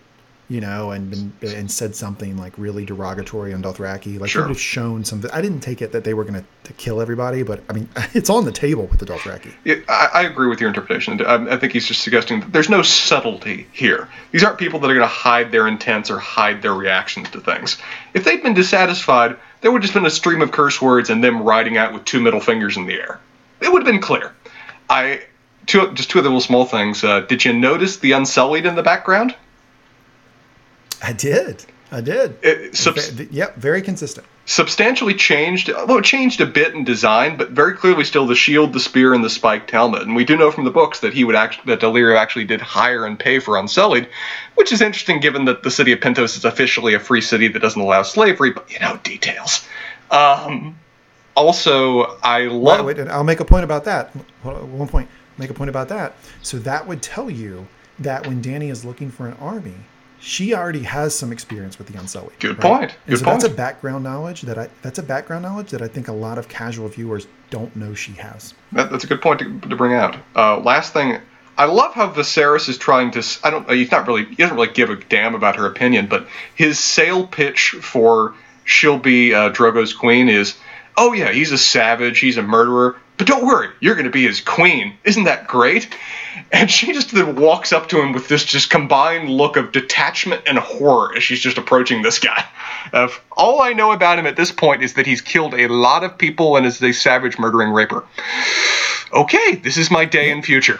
you 0.49 0.61
know, 0.61 0.91
and 0.91 1.09
been 1.09 1.33
and 1.43 1.69
said 1.69 1.93
something 1.93 2.37
like 2.37 2.53
really 2.57 2.85
derogatory 2.85 3.53
on 3.53 3.61
Dothraki. 3.61 4.19
Like 4.19 4.29
Sure. 4.29 4.43
would 4.43 4.49
have 4.49 4.59
shown 4.59 5.03
something. 5.03 5.29
I 5.31 5.41
didn't 5.41 5.59
take 5.59 5.81
it 5.81 5.91
that 5.91 6.05
they 6.05 6.13
were 6.13 6.23
going 6.23 6.45
to 6.63 6.73
kill 6.73 7.01
everybody, 7.01 7.43
but 7.43 7.63
I 7.69 7.73
mean, 7.73 7.89
it's 8.13 8.29
on 8.29 8.45
the 8.45 8.51
table 8.51 8.85
with 8.85 8.99
the 8.99 9.05
Dothraki. 9.05 9.53
Yeah, 9.65 9.75
I, 9.89 10.09
I 10.13 10.21
agree 10.23 10.47
with 10.47 10.61
your 10.61 10.69
interpretation. 10.69 11.23
I, 11.25 11.53
I 11.53 11.57
think 11.57 11.73
he's 11.73 11.85
just 11.85 12.01
suggesting 12.01 12.39
that 12.39 12.53
there's 12.53 12.69
no 12.69 12.81
subtlety 12.81 13.67
here. 13.73 14.07
These 14.31 14.43
aren't 14.43 14.57
people 14.57 14.79
that 14.79 14.89
are 14.89 14.95
going 14.95 15.01
to 15.07 15.07
hide 15.07 15.51
their 15.51 15.67
intents 15.67 16.09
or 16.09 16.17
hide 16.17 16.61
their 16.61 16.73
reactions 16.73 17.29
to 17.31 17.41
things. 17.41 17.77
If 18.13 18.23
they'd 18.23 18.41
been 18.41 18.53
dissatisfied, 18.53 19.35
there 19.61 19.71
would 19.71 19.79
have 19.79 19.83
just 19.83 19.93
been 19.93 20.05
a 20.05 20.09
stream 20.09 20.41
of 20.41 20.51
curse 20.51 20.81
words 20.81 21.09
and 21.09 21.21
them 21.23 21.43
riding 21.43 21.77
out 21.77 21.93
with 21.93 22.05
two 22.05 22.21
middle 22.21 22.39
fingers 22.39 22.77
in 22.77 22.85
the 22.85 22.93
air. 22.93 23.19
It 23.59 23.71
would 23.71 23.81
have 23.85 23.91
been 23.91 24.01
clear. 24.01 24.33
I 24.89 25.23
two 25.65 25.91
just 25.93 26.09
two 26.09 26.19
other 26.19 26.29
little 26.29 26.39
small 26.39 26.65
things. 26.65 27.03
Uh, 27.03 27.21
did 27.21 27.43
you 27.43 27.51
notice 27.51 27.97
the 27.97 28.13
Unsullied 28.13 28.65
in 28.65 28.75
the 28.75 28.83
background? 28.83 29.35
I 31.01 31.13
did. 31.13 31.65
I 31.91 32.01
did. 32.01 32.37
It, 32.41 32.75
subs- 32.75 33.17
yep, 33.31 33.55
very 33.55 33.81
consistent. 33.81 34.27
substantially 34.45 35.13
changed. 35.13 35.69
Well, 35.69 35.99
it 35.99 36.03
changed 36.03 36.41
a 36.41 36.45
bit 36.45 36.73
in 36.75 36.83
design, 36.83 37.37
but 37.37 37.51
very 37.51 37.75
clearly 37.75 38.03
still 38.03 38.27
the 38.27 38.35
shield, 38.35 38.73
the 38.73 38.79
spear, 38.81 39.13
and 39.13 39.23
the 39.23 39.29
spiked 39.29 39.71
helmet. 39.71 40.01
And 40.01 40.13
we 40.13 40.25
do 40.25 40.35
know 40.35 40.51
from 40.51 40.65
the 40.65 40.71
books 40.71 40.99
that 40.99 41.13
he 41.13 41.23
would 41.23 41.35
actually 41.35 41.73
that 41.73 41.79
Illyrio 41.85 42.17
actually 42.17 42.43
did 42.43 42.59
hire 42.59 43.05
and 43.05 43.17
pay 43.17 43.39
for 43.39 43.57
Unsullied, 43.57 44.09
which 44.55 44.73
is 44.73 44.81
interesting 44.81 45.21
given 45.21 45.45
that 45.45 45.63
the 45.63 45.71
city 45.71 45.93
of 45.93 45.99
Pentos 45.99 46.35
is 46.35 46.43
officially 46.43 46.93
a 46.93 46.99
free 46.99 47.21
city 47.21 47.47
that 47.47 47.59
doesn't 47.59 47.81
allow 47.81 48.03
slavery. 48.03 48.51
But 48.51 48.69
you 48.69 48.79
know, 48.79 48.99
details. 49.03 49.65
Um, 50.11 50.77
also, 51.35 52.17
I 52.21 52.47
love. 52.47 52.85
Wait, 52.85 52.99
and 52.99 53.09
I'll 53.09 53.23
make 53.23 53.39
a 53.39 53.45
point 53.45 53.63
about 53.63 53.85
that. 53.85 54.09
One 54.43 54.89
point. 54.89 55.07
Make 55.37 55.51
a 55.51 55.53
point 55.53 55.69
about 55.69 55.87
that. 55.89 56.15
So 56.41 56.57
that 56.59 56.85
would 56.85 57.01
tell 57.01 57.29
you 57.29 57.67
that 57.99 58.25
when 58.27 58.41
Dany 58.41 58.71
is 58.71 58.83
looking 58.83 59.11
for 59.11 59.27
an 59.27 59.35
army, 59.35 59.75
she 60.19 60.53
already 60.53 60.83
has 60.83 61.15
some 61.15 61.31
experience 61.31 61.77
with 61.77 61.87
the 61.87 61.99
Unsullied. 61.99 62.39
Good 62.39 62.59
point. 62.59 62.91
And 62.91 62.91
Good 63.07 63.19
so 63.19 63.25
point. 63.25 63.41
that's 63.41 63.53
a 63.53 63.55
background 63.55 64.03
knowledge 64.03 64.41
that 64.43 64.57
I 64.57 64.69
that's 64.81 64.99
a 64.99 65.03
background 65.03 65.43
knowledge 65.43 65.71
that 65.71 65.81
I 65.81 65.87
think 65.87 66.07
a 66.07 66.13
lot 66.13 66.37
of 66.37 66.47
casual 66.47 66.87
viewers 66.87 67.27
don't 67.49 67.75
know 67.75 67.93
she 67.93 68.13
has. 68.13 68.53
That, 68.71 68.91
that's 68.91 69.03
a 69.03 69.07
good 69.07 69.21
point 69.21 69.39
to, 69.39 69.59
to 69.59 69.75
bring 69.75 69.93
out. 69.93 70.17
Uh, 70.35 70.59
last 70.59 70.93
thing, 70.93 71.19
I 71.57 71.65
love 71.65 71.93
how 71.93 72.11
Viserys 72.11 72.69
is 72.69 72.77
trying 72.77 73.11
to. 73.11 73.23
I 73.43 73.49
don't. 73.49 73.69
He's 73.69 73.91
not 73.91 74.07
really. 74.07 74.25
He 74.25 74.35
doesn't 74.35 74.55
really 74.55 74.73
give 74.73 74.89
a 74.89 74.95
damn 74.95 75.35
about 75.35 75.55
her 75.55 75.65
opinion, 75.65 76.07
but 76.07 76.27
his 76.55 76.79
sale 76.79 77.25
pitch 77.25 77.75
for 77.81 78.33
she'll 78.67 78.99
be 78.99 79.33
uh, 79.33 79.49
Drogo's 79.49 79.93
queen 79.93 80.29
is, 80.29 80.55
oh 80.95 81.13
yeah, 81.13 81.31
he's 81.31 81.51
a 81.51 81.57
savage, 81.57 82.19
he's 82.19 82.37
a 82.37 82.43
murderer, 82.43 82.97
but 83.17 83.25
don't 83.25 83.45
worry, 83.45 83.69
you're 83.79 83.95
going 83.95 84.05
to 84.05 84.11
be 84.11 84.27
his 84.27 84.41
queen. 84.41 84.97
Isn't 85.03 85.23
that 85.23 85.47
great? 85.47 85.87
And 86.51 86.69
she 86.71 86.93
just 86.93 87.11
then 87.11 87.35
walks 87.35 87.73
up 87.73 87.89
to 87.89 88.01
him 88.01 88.13
with 88.13 88.27
this 88.27 88.43
just 88.43 88.69
combined 88.69 89.29
look 89.29 89.57
of 89.57 89.71
detachment 89.71 90.43
and 90.47 90.57
horror 90.57 91.15
as 91.15 91.23
she's 91.23 91.39
just 91.39 91.57
approaching 91.57 92.01
this 92.01 92.19
guy. 92.19 92.45
Uh, 92.93 93.09
all 93.35 93.61
I 93.61 93.73
know 93.73 93.91
about 93.91 94.17
him 94.17 94.25
at 94.25 94.37
this 94.37 94.51
point 94.51 94.81
is 94.83 94.93
that 94.93 95.05
he's 95.05 95.21
killed 95.21 95.53
a 95.53 95.67
lot 95.67 96.03
of 96.03 96.17
people 96.17 96.55
and 96.55 96.65
is 96.65 96.81
a 96.81 96.93
savage 96.93 97.37
murdering 97.37 97.71
raper 97.71 98.03
okay, 99.13 99.55
this 99.55 99.77
is 99.77 99.91
my 99.91 100.05
day 100.05 100.29
in 100.29 100.41
future. 100.41 100.79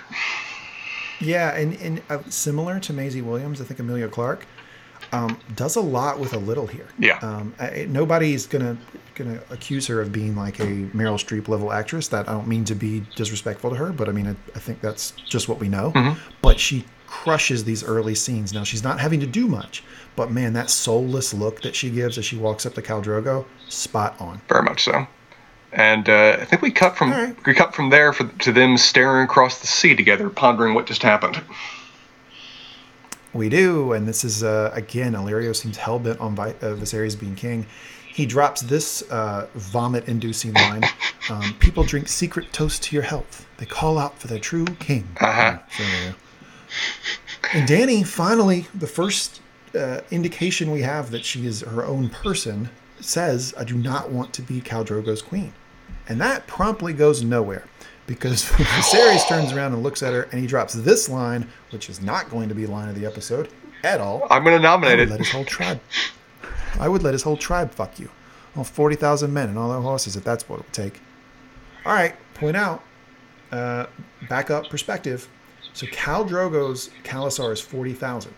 Yeah, 1.20 1.56
and 1.56 1.74
and 1.82 2.02
uh, 2.10 2.20
similar 2.30 2.80
to 2.82 2.94
Maisie 2.94 3.22
Williams, 3.22 3.60
I 3.60 3.64
think 3.64 3.80
Emilia 3.80 4.08
Clarke 4.08 4.46
um, 5.12 5.40
does 5.56 5.76
a 5.76 5.82
lot 5.82 6.20
with 6.20 6.34
a 6.34 6.38
little 6.38 6.68
here. 6.68 6.88
Yeah. 7.00 7.18
Um, 7.20 7.56
I, 7.60 7.88
nobody's 7.90 8.46
gonna 8.46 8.78
gonna 9.18 9.42
accuse 9.50 9.88
her 9.88 10.02
of 10.02 10.12
being 10.12 10.36
like 10.36 10.60
a 10.60 10.66
Meryl 10.66 11.18
Streep 11.18 11.48
level 11.48 11.72
actress. 11.72 12.08
That 12.10 12.30
I 12.30 12.34
don't 12.34 12.48
mean 12.48 12.64
to 12.66 12.76
be 12.76 13.04
disrespectful 13.16 13.72
to 13.72 13.76
her, 13.76 13.92
but 13.92 14.08
I 14.08 14.12
mean 14.12 14.28
I, 14.28 14.36
I 14.56 14.60
think 14.60 14.82
that's 14.82 15.12
just 15.12 15.50
what 15.50 15.60
we 15.60 15.70
know. 15.70 16.16
But 16.42 16.60
she 16.60 16.86
crushes 17.08 17.64
these 17.64 17.84
early 17.84 18.16
scenes. 18.16 18.54
Now 18.54 18.64
she's 18.64 18.84
not 18.84 19.00
having 19.00 19.20
to 19.22 19.28
do 19.28 19.48
much, 19.48 19.84
but 20.16 20.32
man, 20.32 20.54
that 20.54 20.70
soulless 20.70 21.34
look 21.34 21.62
that 21.62 21.76
she 21.76 21.90
gives 21.90 22.18
as 22.18 22.26
she 22.26 22.38
walks 22.38 22.66
up 22.66 22.74
to 22.76 22.82
Khal 22.82 23.04
Drogo, 23.04 23.46
spot 23.70 24.20
on. 24.20 24.42
Very 24.48 24.64
much 24.64 24.84
so. 24.84 25.08
And 25.74 26.08
uh, 26.08 26.38
I 26.40 26.46
think 26.46 26.62
we 26.62 26.72
cut 26.72 26.98
from 26.98 27.12
right. 27.12 27.36
we 27.46 27.54
cut 27.54 27.76
from 27.76 27.90
there 27.90 28.14
for, 28.14 28.26
to 28.26 28.52
them 28.52 28.78
staring 28.78 29.26
across 29.26 29.60
the 29.60 29.68
sea 29.68 29.96
together, 29.96 30.30
pondering 30.30 30.74
what 30.74 30.86
just 30.86 31.04
happened. 31.04 31.42
We 33.34 33.50
do, 33.50 33.92
and 33.92 34.08
this 34.08 34.24
is 34.24 34.44
uh, 34.44 34.72
again. 34.74 35.14
Illyrio 35.14 35.56
seems 35.56 35.78
hell 35.78 36.00
bent 36.00 36.20
on 36.20 36.36
Vi- 36.36 36.56
uh, 36.62 36.76
Viserys 36.76 37.20
being 37.20 37.36
king. 37.36 37.66
He 38.18 38.26
drops 38.26 38.62
this 38.62 39.04
uh, 39.12 39.46
vomit-inducing 39.54 40.52
line: 40.52 40.84
um, 41.30 41.54
"People 41.60 41.84
drink 41.84 42.08
secret 42.08 42.52
toast 42.52 42.82
to 42.86 42.96
your 42.96 43.04
health. 43.04 43.46
They 43.58 43.68
call 43.68 44.00
out 44.00 44.18
for 44.18 44.26
their 44.26 44.40
true 44.40 44.66
king." 44.80 45.08
Uh-huh. 45.22 45.60
So, 45.78 45.84
uh, 45.84 46.14
and 47.54 47.70
Dany, 47.70 48.04
finally, 48.04 48.66
the 48.74 48.88
first 48.88 49.40
uh, 49.76 50.02
indication 50.10 50.72
we 50.72 50.82
have 50.82 51.12
that 51.12 51.26
she 51.26 51.46
is 51.46 51.62
her 51.62 51.86
own 51.86 52.10
person, 52.10 52.72
says, 53.00 53.54
"I 53.56 53.64
do 53.64 53.76
not 53.76 54.10
want 54.10 54.34
to 54.34 54.42
be 54.42 54.62
Khal 54.62 54.84
Drogo's 54.84 55.22
queen," 55.22 55.54
and 56.10 56.20
that 56.20 56.48
promptly 56.48 56.94
goes 56.94 57.24
nowhere. 57.24 57.66
Because 58.08 58.44
Viserys 58.46 59.28
turns 59.28 59.54
around 59.54 59.74
and 59.74 59.84
looks 59.84 60.02
at 60.02 60.14
her, 60.14 60.24
and 60.32 60.42
he 60.42 60.48
drops 60.48 60.74
this 60.74 61.08
line, 61.08 61.48
which 61.70 61.88
is 61.88 62.02
not 62.02 62.32
going 62.32 62.50
to 62.50 62.56
be 62.56 62.66
line 62.66 62.90
of 62.90 63.00
the 63.00 63.06
episode 63.06 63.50
at 63.84 64.02
all. 64.02 64.26
I'm 64.32 64.44
going 64.44 64.56
to 64.56 64.64
nominate 64.64 65.02
it. 65.02 65.10
let 65.10 65.20
his 65.20 65.30
whole 65.30 65.46
tribe. 65.46 65.80
I 66.80 66.88
would 66.88 67.04
let 67.04 67.14
his 67.14 67.24
whole 67.24 67.38
tribe 67.38 67.72
fuck 67.72 68.00
you. 68.00 68.10
All 68.56 68.64
forty 68.64 68.96
thousand 68.96 69.34
men 69.34 69.50
and 69.50 69.58
all 69.58 69.70
their 69.70 69.82
horses, 69.82 70.16
if 70.16 70.24
that's 70.24 70.48
what 70.50 70.60
it 70.60 70.66
would 70.66 70.74
take. 70.74 71.02
All 71.86 71.94
right, 71.94 72.16
point 72.34 72.58
out. 72.58 72.84
Uh, 73.52 73.86
back 74.28 74.50
up 74.52 74.70
perspective. 74.70 75.30
So 75.74 75.86
Khal 75.88 76.28
Drogo's 76.28 76.90
Khalasar 77.04 77.52
is 77.54 77.62
forty 77.62 77.94
thousand. 77.94 78.34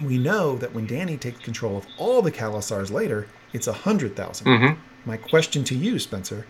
We 0.00 0.16
know 0.16 0.56
that 0.56 0.72
when 0.72 0.86
Dany 0.86 1.20
takes 1.20 1.40
control 1.40 1.76
of 1.76 1.86
all 1.98 2.22
the 2.22 2.32
Khalasars 2.32 2.90
later, 2.90 3.26
it's 3.52 3.66
hundred 3.66 4.16
My 5.04 5.16
question 5.16 5.64
to 5.64 5.74
you, 5.74 5.98
Spencer. 5.98 6.46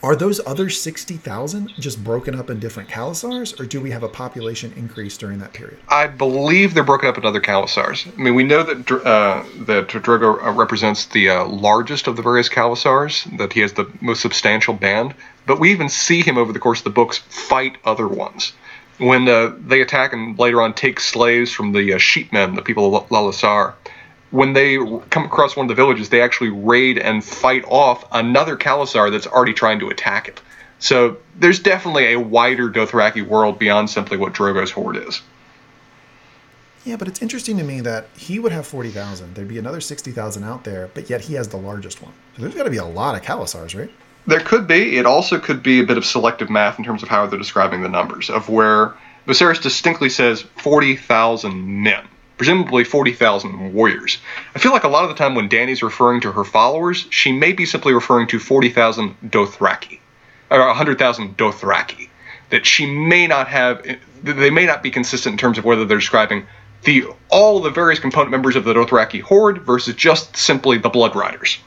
Are 0.00 0.14
those 0.14 0.40
other 0.46 0.70
60,000 0.70 1.72
just 1.80 2.04
broken 2.04 2.38
up 2.38 2.50
in 2.50 2.60
different 2.60 2.88
Khalasars, 2.88 3.58
or 3.58 3.66
do 3.66 3.80
we 3.80 3.90
have 3.90 4.04
a 4.04 4.08
population 4.08 4.72
increase 4.76 5.16
during 5.16 5.40
that 5.40 5.52
period? 5.52 5.78
I 5.88 6.06
believe 6.06 6.74
they're 6.74 6.84
broken 6.84 7.08
up 7.08 7.18
in 7.18 7.24
other 7.24 7.40
Khalasars. 7.40 8.06
I 8.06 8.22
mean, 8.22 8.36
we 8.36 8.44
know 8.44 8.62
that 8.62 8.90
uh, 8.92 9.42
that 9.64 9.88
Drogo 9.88 10.40
uh, 10.40 10.52
represents 10.52 11.06
the 11.06 11.30
uh, 11.30 11.46
largest 11.46 12.06
of 12.06 12.14
the 12.14 12.22
various 12.22 12.48
Khalasars, 12.48 13.36
that 13.38 13.52
he 13.52 13.60
has 13.60 13.72
the 13.72 13.90
most 14.00 14.20
substantial 14.20 14.72
band, 14.72 15.14
but 15.46 15.58
we 15.58 15.72
even 15.72 15.88
see 15.88 16.22
him 16.22 16.38
over 16.38 16.52
the 16.52 16.60
course 16.60 16.78
of 16.78 16.84
the 16.84 16.90
books 16.90 17.18
fight 17.18 17.76
other 17.84 18.06
ones. 18.06 18.52
When 18.98 19.28
uh, 19.28 19.52
they 19.58 19.80
attack 19.80 20.12
and 20.12 20.38
later 20.38 20.62
on 20.62 20.74
take 20.74 21.00
slaves 21.00 21.50
from 21.50 21.72
the 21.72 21.94
uh, 21.94 21.98
sheepmen, 21.98 22.54
the 22.54 22.62
people 22.62 22.94
of 22.94 23.08
Lalasar, 23.08 23.74
when 24.30 24.52
they 24.52 24.76
come 25.10 25.24
across 25.24 25.56
one 25.56 25.64
of 25.64 25.68
the 25.68 25.74
villages, 25.74 26.10
they 26.10 26.20
actually 26.20 26.50
raid 26.50 26.98
and 26.98 27.24
fight 27.24 27.64
off 27.66 28.04
another 28.12 28.56
Khalasar 28.56 29.10
that's 29.10 29.26
already 29.26 29.54
trying 29.54 29.78
to 29.80 29.88
attack 29.88 30.28
it. 30.28 30.40
So 30.78 31.16
there's 31.36 31.58
definitely 31.58 32.12
a 32.12 32.20
wider 32.20 32.70
Dothraki 32.70 33.26
world 33.26 33.58
beyond 33.58 33.90
simply 33.90 34.16
what 34.16 34.32
Drogo's 34.32 34.70
horde 34.70 34.96
is. 34.96 35.22
Yeah, 36.84 36.96
but 36.96 37.08
it's 37.08 37.20
interesting 37.20 37.58
to 37.58 37.64
me 37.64 37.80
that 37.80 38.08
he 38.16 38.38
would 38.38 38.52
have 38.52 38.66
40,000. 38.66 39.34
There'd 39.34 39.48
be 39.48 39.58
another 39.58 39.80
60,000 39.80 40.44
out 40.44 40.64
there, 40.64 40.88
but 40.94 41.10
yet 41.10 41.22
he 41.22 41.34
has 41.34 41.48
the 41.48 41.56
largest 41.56 42.02
one. 42.02 42.12
So 42.36 42.42
there's 42.42 42.54
got 42.54 42.64
to 42.64 42.70
be 42.70 42.76
a 42.76 42.84
lot 42.84 43.14
of 43.14 43.22
Khalasars, 43.22 43.78
right? 43.78 43.90
There 44.26 44.40
could 44.40 44.66
be. 44.66 44.96
It 44.96 45.06
also 45.06 45.38
could 45.38 45.62
be 45.62 45.80
a 45.80 45.84
bit 45.84 45.98
of 45.98 46.04
selective 46.04 46.48
math 46.48 46.78
in 46.78 46.84
terms 46.84 47.02
of 47.02 47.08
how 47.08 47.26
they're 47.26 47.38
describing 47.38 47.82
the 47.82 47.88
numbers, 47.88 48.30
of 48.30 48.48
where 48.48 48.94
Viserys 49.26 49.60
distinctly 49.60 50.08
says 50.08 50.42
40,000 50.42 51.82
men, 51.82 52.06
presumably 52.38 52.84
40,000 52.84 53.74
warriors. 53.74 54.18
I 54.54 54.58
feel 54.58 54.72
like 54.72 54.84
a 54.84 54.88
lot 54.88 55.02
of 55.02 55.10
the 55.10 55.16
time 55.16 55.34
when 55.34 55.48
Dany's 55.48 55.82
referring 55.82 56.20
to 56.22 56.32
her 56.32 56.44
followers, 56.44 57.06
she 57.10 57.32
may 57.32 57.52
be 57.52 57.66
simply 57.66 57.92
referring 57.92 58.28
to 58.28 58.38
40,000 58.38 59.16
Dothraki, 59.26 59.98
or 60.50 60.66
100,000 60.66 61.36
Dothraki. 61.36 62.08
That 62.50 62.64
she 62.64 62.86
may 62.86 63.26
not 63.26 63.48
have, 63.48 63.84
they 64.22 64.48
may 64.48 64.64
not 64.64 64.82
be 64.82 64.90
consistent 64.90 65.34
in 65.34 65.38
terms 65.38 65.58
of 65.58 65.66
whether 65.66 65.84
they're 65.84 65.98
describing 65.98 66.46
the 66.84 67.04
all 67.28 67.60
the 67.60 67.70
various 67.70 67.98
component 67.98 68.30
members 68.30 68.56
of 68.56 68.64
the 68.64 68.72
Dothraki 68.72 69.20
horde 69.20 69.62
versus 69.62 69.94
just 69.94 70.34
simply 70.36 70.78
the 70.78 70.88
Blood 70.88 71.14
Riders. 71.14 71.58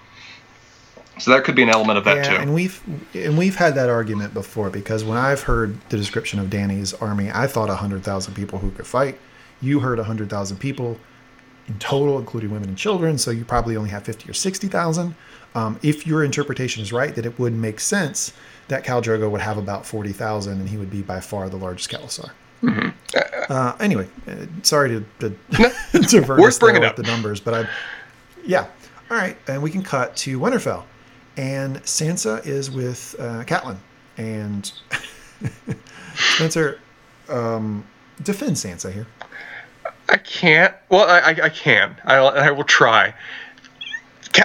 So 1.19 1.30
that 1.31 1.43
could 1.43 1.56
be 1.56 1.61
an 1.61 1.69
element 1.69 1.99
of 1.99 2.06
that 2.06 2.18
yeah, 2.18 2.30
too. 2.30 2.35
and 2.38 2.53
we've 2.53 2.81
and 3.14 3.38
we've 3.38 3.56
had 3.56 3.76
that 3.76 3.89
argument 3.89 4.34
before 4.34 4.72
because 4.72 5.03
when 5.03 5.18
I've 5.18 5.41
heard 5.41 5.77
the 5.89 5.98
description 5.98 6.39
of 6.39 6.49
Dany's 6.49 6.95
army, 6.95 7.30
I 7.31 7.45
thought 7.45 7.68
100,000 7.68 8.34
people 8.34 8.57
who 8.57 8.72
could 8.72 8.88
fight. 8.88 9.19
You 9.62 9.80
heard 9.80 9.98
100,000 9.98 10.58
people 10.58 10.98
in 11.68 11.78
total, 11.80 12.18
including 12.18 12.52
women 12.52 12.70
and 12.70 12.78
children, 12.78 13.18
so 13.18 13.32
you 13.32 13.46
probably 13.46 13.78
only 13.78 13.90
have 13.92 14.04
50 14.04 14.30
or 14.30 14.34
60,000. 14.34 15.16
Um, 15.54 15.80
if 15.84 16.08
your 16.08 16.24
interpretation 16.24 16.82
is 16.82 16.92
right, 16.92 17.14
that 17.16 17.26
it 17.26 17.38
would 17.38 17.54
make 17.54 17.80
sense 17.80 18.34
that 18.70 18.84
Khal 18.84 19.02
Drogo 19.04 19.30
would 19.30 19.42
have 19.42 19.58
about 19.58 19.86
40,000 19.86 20.60
and 20.60 20.70
he 20.70 20.78
would 20.78 20.90
be 20.90 21.02
by 21.02 21.20
far 21.20 21.50
the 21.50 21.58
largest 21.58 21.90
Khalasar. 21.90 22.32
Uh, 23.50 23.76
anyway, 23.80 24.08
uh, 24.28 24.46
sorry 24.64 24.90
to, 24.90 25.06
to 25.20 25.36
divert 26.08 26.40
Worth 26.40 26.48
us 26.48 26.58
there 26.60 26.86
up. 26.86 26.96
the 26.96 27.04
numbers, 27.04 27.40
but 27.40 27.54
I, 27.54 27.70
yeah, 28.46 28.68
all 29.10 29.18
right, 29.18 29.36
and 29.48 29.62
we 29.62 29.70
can 29.72 29.84
cut 29.84 30.16
to 30.18 30.40
Winterfell, 30.40 30.84
and 31.38 31.78
Sansa 31.84 32.46
is 32.46 32.72
with 32.72 33.16
uh, 33.20 33.44
Catelyn, 33.44 33.78
and 34.18 34.72
Spencer 36.16 36.80
um, 37.28 37.86
defend 38.24 38.56
Sansa 38.56 38.94
here. 38.94 39.08
I 40.12 40.18
can't. 40.18 40.76
Well, 40.90 41.10
I, 41.10 41.30
I, 41.42 41.50
can. 41.50 41.96
I, 42.04 42.18
I 42.18 42.52
will 42.52 42.66
try. 42.66 43.14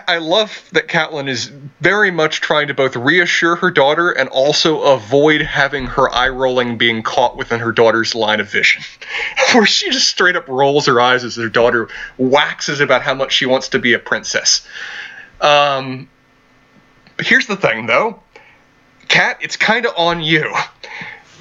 I 0.07 0.19
love 0.19 0.69
that 0.73 0.87
Catelyn 0.87 1.29
is 1.29 1.47
very 1.81 2.13
much 2.13 2.41
trying 2.41 2.69
to 2.69 2.75
both 2.75 2.95
reassure 2.95 3.57
her 3.57 3.71
daughter 3.73 4.11
and 4.11 4.29
also 4.29 4.83
avoid 4.83 5.43
having 5.43 5.87
her 5.87 6.09
eye 6.09 6.29
rolling 6.29 6.79
being 6.79 7.03
caught 7.03 7.37
within 7.37 7.61
her 7.61 7.73
daughter's 7.73 8.15
line 8.15 8.39
of 8.39 8.51
vision. 8.51 8.83
Where 9.55 9.67
she 9.67 9.91
just 9.91 10.09
straight 10.09 10.37
up 10.37 10.47
rolls 10.49 10.87
her 10.87 11.01
eyes 11.01 11.25
as 11.25 11.35
her 11.37 11.49
daughter 11.49 11.89
waxes 12.17 12.81
about 12.81 13.03
how 13.03 13.15
much 13.15 13.33
she 13.33 13.47
wants 13.47 13.71
to 13.71 13.81
be 13.81 13.93
a 13.93 13.99
princess. 13.99 14.67
Um, 15.41 16.09
here's 17.21 17.47
the 17.47 17.57
thing, 17.57 17.87
though. 17.87 18.23
Cat, 19.09 19.39
it's 19.41 19.57
kind 19.57 19.85
of 19.87 19.95
on 19.97 20.21
you. 20.21 20.53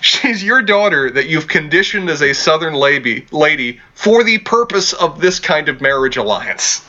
She's 0.05 0.43
your 0.43 0.61
daughter 0.61 1.09
that 1.09 1.25
you've 1.25 1.47
conditioned 1.47 2.11
as 2.11 2.21
a 2.21 2.33
southern 2.33 2.75
lady, 2.75 3.25
lady 3.31 3.81
for 3.95 4.23
the 4.23 4.37
purpose 4.37 4.93
of 4.93 5.19
this 5.19 5.39
kind 5.39 5.67
of 5.67 5.81
marriage 5.81 6.15
alliance. 6.15 6.85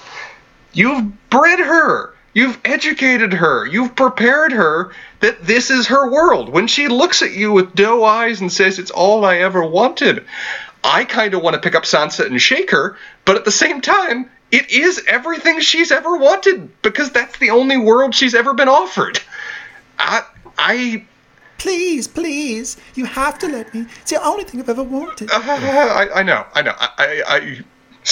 You've 0.74 1.30
bred 1.30 1.58
her. 1.58 2.12
You've 2.34 2.60
educated 2.62 3.32
her. 3.32 3.64
You've 3.64 3.96
prepared 3.96 4.52
her 4.52 4.92
that 5.20 5.46
this 5.46 5.70
is 5.70 5.86
her 5.86 6.10
world. 6.10 6.50
When 6.50 6.66
she 6.66 6.88
looks 6.88 7.22
at 7.22 7.32
you 7.32 7.52
with 7.52 7.74
doe 7.74 8.04
eyes 8.04 8.42
and 8.42 8.52
says, 8.52 8.78
It's 8.78 8.90
all 8.90 9.24
I 9.24 9.38
ever 9.38 9.66
wanted, 9.66 10.26
I 10.84 11.06
kind 11.06 11.32
of 11.32 11.40
want 11.40 11.54
to 11.54 11.60
pick 11.60 11.74
up 11.74 11.84
Sansa 11.84 12.26
and 12.26 12.40
shake 12.40 12.70
her, 12.70 12.98
but 13.24 13.36
at 13.36 13.46
the 13.46 13.50
same 13.50 13.80
time, 13.80 14.30
it 14.52 14.70
is 14.70 15.02
everything 15.08 15.60
she's 15.60 15.90
ever 15.90 16.18
wanted 16.18 16.82
because 16.82 17.12
that's 17.12 17.38
the 17.38 17.48
only 17.48 17.78
world 17.78 18.14
she's 18.14 18.34
ever 18.34 18.52
been 18.52 18.68
offered. 18.68 19.18
I. 19.98 20.22
I 20.58 21.06
Please, 21.58 22.06
please, 22.06 22.76
you 22.94 23.06
have 23.06 23.38
to 23.38 23.48
let 23.48 23.72
me. 23.74 23.86
It's 24.02 24.10
the 24.10 24.22
only 24.22 24.44
thing 24.44 24.60
I've 24.60 24.68
ever 24.68 24.82
wanted. 24.82 25.30
I, 25.32 26.08
I 26.16 26.22
know, 26.22 26.44
I 26.54 26.62
know. 26.62 26.74
I, 26.78 26.88
I, 26.98 27.22
I, 27.26 27.64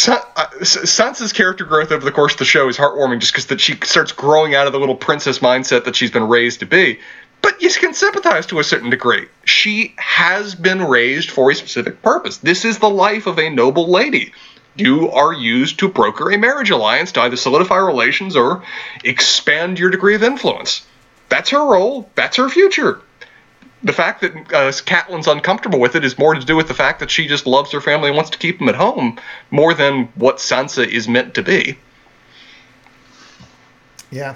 uh, 0.09 0.47
Sansa's 0.63 1.33
character 1.33 1.65
growth 1.65 1.93
over 1.93 2.05
the 2.05 2.11
course 2.11 2.33
of 2.33 2.39
the 2.39 2.45
show 2.45 2.69
is 2.69 2.77
heartwarming 2.77 3.21
just 3.21 3.33
because 3.33 3.47
that 3.47 3.61
she 3.61 3.77
starts 3.85 4.13
growing 4.13 4.55
out 4.55 4.67
of 4.67 4.73
the 4.73 4.81
little 4.81 4.97
princess 4.97 5.39
mindset 5.39 5.85
that 5.85 5.95
she's 5.95 6.11
been 6.11 6.27
raised 6.27 6.61
to 6.61 6.67
be. 6.67 6.99
But 7.43 7.61
you 7.61 7.71
can 7.71 7.93
sympathize 7.93 8.47
to 8.47 8.59
a 8.59 8.65
certain 8.65 8.91
degree. 8.91 9.27
She 9.45 9.95
has 9.99 10.55
been 10.55 10.83
raised 10.83 11.31
for 11.31 11.51
a 11.51 11.55
specific 11.55 12.01
purpose. 12.03 12.39
This 12.39 12.65
is 12.65 12.79
the 12.79 12.89
life 12.89 13.27
of 13.27 13.39
a 13.39 13.51
noble 13.51 13.91
lady. 13.91 14.33
You 14.77 15.11
are 15.11 15.33
used 15.33 15.79
to 15.81 15.89
broker 15.89 16.33
a 16.33 16.39
marriage 16.39 16.71
alliance 16.71 17.13
to 17.13 17.21
either 17.21 17.37
solidify 17.37 17.77
relations 17.77 18.35
or 18.35 18.65
expand 19.05 19.79
your 19.79 19.91
degree 19.91 20.15
of 20.15 20.23
influence. 20.23 20.87
That's 21.29 21.51
her 21.51 21.65
role. 21.65 22.09
That's 22.15 22.39
her 22.39 22.49
future 22.49 23.01
the 23.85 23.93
fact 23.93 24.23
that 24.23 24.35
uh, 24.35 24.73
Catelyn's 24.73 25.29
uncomfortable 25.29 25.79
with 25.79 25.95
it 25.95 26.05
is 26.05 26.19
more 26.19 26.35
to 26.35 26.45
do 26.45 26.57
with 26.57 26.69
the 26.69 26.75
fact 26.75 27.01
that 27.01 27.11
she 27.11 27.29
just 27.29 27.47
loves 27.47 27.71
her 27.71 27.81
family 27.81 28.09
and 28.09 28.17
wants 28.17 28.31
to 28.31 28.39
keep 28.39 28.59
them 28.59 28.69
at 28.69 28.75
home 28.75 29.21
more 29.51 29.75
than 29.75 30.07
what 30.15 30.39
Sansa 30.39 30.87
is 30.87 31.07
meant 31.07 31.35
to 31.35 31.43
be. 31.43 31.79
Yeah. 34.11 34.35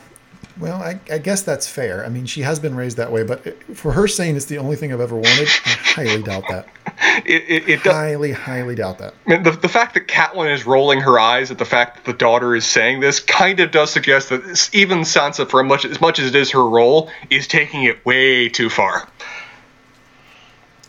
Well, 0.59 0.83
I, 0.83 0.99
I 1.11 1.19
guess 1.19 1.43
that's 1.43 1.69
fair. 1.69 2.05
I 2.05 2.09
mean, 2.09 2.27
she 2.27 2.43
has 2.43 2.59
been 2.59 2.75
raised 2.75 2.97
that 2.97 3.13
way, 3.13 3.23
but 3.23 3.63
for 3.77 3.93
her 3.93 4.09
saying 4.09 4.37
it's 4.37 4.47
the 4.47 4.59
only 4.59 4.75
thing 4.77 4.93
I've 4.93 5.01
ever 5.01 5.15
wanted, 5.15 5.49
I 5.65 5.69
highly 5.69 6.23
doubt 6.23 6.45
that. 6.49 6.69
It, 7.25 7.45
it, 7.49 7.69
it 7.69 7.83
does, 7.85 7.93
Highly, 7.93 8.33
highly 8.33 8.75
doubt 8.75 8.99
that. 8.99 9.15
I 9.27 9.31
mean, 9.31 9.43
the, 9.43 9.53
the 9.53 9.69
fact 9.69 9.95
that 9.95 10.09
Catelyn 10.09 10.53
is 10.53 10.67
rolling 10.67 11.01
her 11.01 11.19
eyes 11.19 11.51
at 11.51 11.59
the 11.59 11.65
fact 11.65 11.97
that 11.97 12.05
the 12.05 12.17
daughter 12.17 12.57
is 12.57 12.65
saying 12.65 13.01
this 13.01 13.21
kind 13.21 13.61
of 13.61 13.71
does 13.71 13.91
suggest 13.93 14.31
that 14.31 14.71
even 14.73 15.01
Sansa, 15.01 15.49
for 15.49 15.63
much, 15.63 15.85
as 15.85 16.01
much 16.01 16.19
as 16.19 16.29
it 16.29 16.35
is 16.35 16.51
her 16.51 16.65
role, 16.65 17.11
is 17.31 17.47
taking 17.47 17.85
it 17.85 18.05
way 18.05 18.49
too 18.49 18.69
far. 18.69 19.09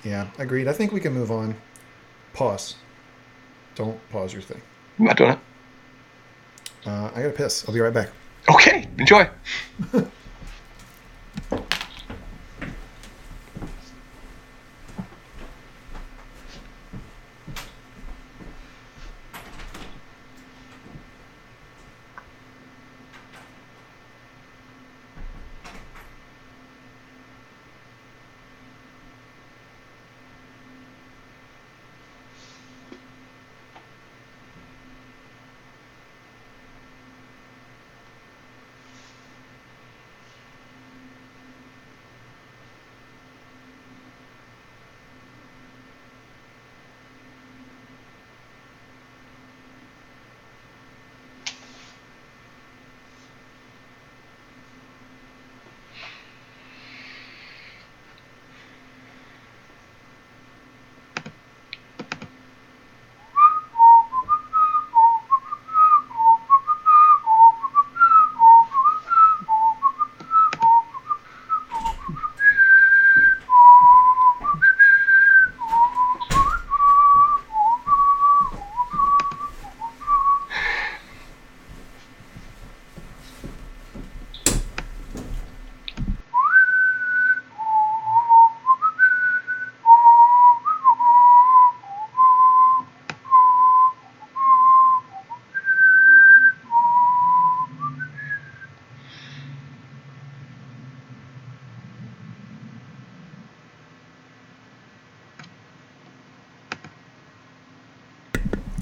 Yeah, 0.09 0.27
agreed. 0.39 0.67
I 0.67 0.73
think 0.73 0.91
we 0.91 0.99
can 0.99 1.13
move 1.13 1.29
on. 1.29 1.55
Pause. 2.33 2.77
Don't 3.75 3.99
pause 4.09 4.33
your 4.33 4.41
thing. 4.41 4.59
I'm 4.97 5.05
not 5.05 5.17
doing 5.17 5.29
it. 5.33 5.39
Uh, 6.83 7.11
I 7.13 7.21
gotta 7.21 7.29
piss. 7.29 7.63
I'll 7.67 7.75
be 7.75 7.79
right 7.79 7.93
back. 7.93 8.09
Okay, 8.49 8.87
enjoy. 8.97 9.29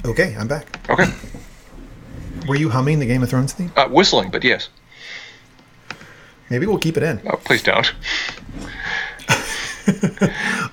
Okay, 0.07 0.35
I'm 0.39 0.47
back. 0.47 0.79
Okay. 0.89 1.11
Were 2.47 2.55
you 2.55 2.69
humming 2.69 2.99
the 2.99 3.05
Game 3.05 3.23
of 3.23 3.29
Thrones 3.29 3.53
theme? 3.53 3.71
Uh, 3.75 3.87
whistling, 3.89 4.31
but 4.31 4.43
yes. 4.43 4.69
Maybe 6.49 6.65
we'll 6.65 6.77
keep 6.77 6.95
it 6.95 7.03
in. 7.03 7.21
Oh, 7.29 7.37
please 7.37 7.63
don't. 7.63 7.93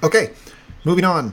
Okay, 0.03 0.31
moving 0.85 1.05
on. 1.05 1.33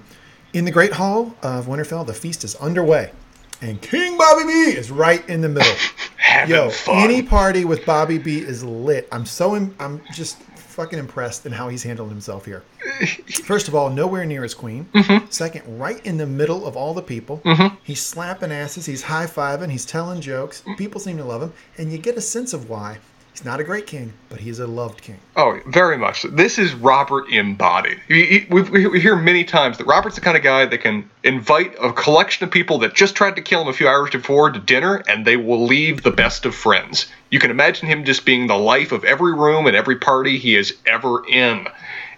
In 0.53 0.65
the 0.65 0.71
Great 0.71 0.93
Hall 0.93 1.35
of 1.41 1.65
Winterfell, 1.65 2.05
the 2.05 2.13
feast 2.13 2.43
is 2.43 2.55
underway, 2.57 3.11
and 3.59 3.81
King 3.81 4.17
Bobby 4.17 4.43
B 4.45 4.51
is 4.77 4.91
right 4.91 5.27
in 5.27 5.41
the 5.41 5.49
middle. 5.49 5.73
Having 6.17 6.55
Yo, 6.55 6.69
fun. 6.69 6.97
any 6.97 7.21
party 7.23 7.65
with 7.65 7.83
Bobby 7.85 8.17
B 8.19 8.37
is 8.37 8.63
lit. 8.63 9.07
I'm 9.11 9.25
so 9.25 9.55
im- 9.55 9.75
I'm 9.79 9.99
just 10.13 10.37
fucking 10.71 10.97
impressed 10.99 11.45
in 11.45 11.51
how 11.51 11.69
he's 11.69 11.83
handling 11.83 12.09
himself 12.09 12.45
here. 12.45 12.63
First 13.43 13.67
of 13.67 13.75
all, 13.75 13.89
nowhere 13.89 14.25
near 14.25 14.43
his 14.43 14.53
queen. 14.53 14.87
Mm-hmm. 14.93 15.27
Second, 15.29 15.79
right 15.79 16.03
in 16.05 16.17
the 16.17 16.25
middle 16.25 16.65
of 16.65 16.75
all 16.75 16.93
the 16.93 17.01
people. 17.01 17.41
He's 17.83 18.01
slapping 18.01 18.51
asses. 18.51 18.85
He's 18.85 19.03
high 19.03 19.25
fiving. 19.25 19.69
He's 19.69 19.85
telling 19.85 20.21
jokes. 20.21 20.63
People 20.77 20.99
seem 20.99 21.17
to 21.17 21.23
love 21.23 21.41
him, 21.41 21.53
and 21.77 21.91
you 21.91 21.97
get 21.97 22.17
a 22.17 22.21
sense 22.21 22.53
of 22.53 22.69
why. 22.69 22.99
He's 23.31 23.45
not 23.45 23.59
a 23.61 23.63
great 23.63 23.87
king, 23.87 24.11
but 24.29 24.39
he's 24.41 24.59
a 24.59 24.67
loved 24.67 25.01
king. 25.01 25.17
Oh, 25.37 25.57
very 25.65 25.97
much. 25.97 26.21
so. 26.21 26.27
This 26.27 26.59
is 26.59 26.73
Robert 26.73 27.29
embodied. 27.31 27.99
We, 28.09 28.45
we- 28.49 28.61
we, 28.63 28.87
we 28.87 28.99
hear 28.99 29.15
many 29.15 29.45
times 29.45 29.77
that 29.77 29.87
Robert's 29.87 30.15
the 30.15 30.21
kind 30.21 30.35
of 30.35 30.43
guy 30.43 30.65
that 30.65 30.77
can 30.79 31.09
invite 31.23 31.75
a 31.81 31.93
collection 31.93 32.43
of 32.45 32.51
people 32.51 32.79
that 32.79 32.93
just 32.93 33.15
tried 33.15 33.37
to 33.37 33.41
kill 33.41 33.61
him 33.61 33.69
a 33.69 33.73
few 33.73 33.87
hours 33.87 34.09
before 34.09 34.51
to 34.51 34.59
dinner, 34.59 35.01
and 35.07 35.25
they 35.25 35.37
will 35.37 35.63
leave 35.65 36.03
the 36.03 36.11
best 36.11 36.45
of 36.45 36.53
friends. 36.53 37.07
You 37.29 37.39
can 37.39 37.51
imagine 37.51 37.87
him 37.87 38.03
just 38.03 38.25
being 38.25 38.47
the 38.47 38.57
life 38.57 38.91
of 38.91 39.05
every 39.05 39.33
room 39.33 39.65
and 39.65 39.75
every 39.77 39.95
party 39.95 40.37
he 40.37 40.55
is 40.55 40.75
ever 40.85 41.25
in. 41.27 41.67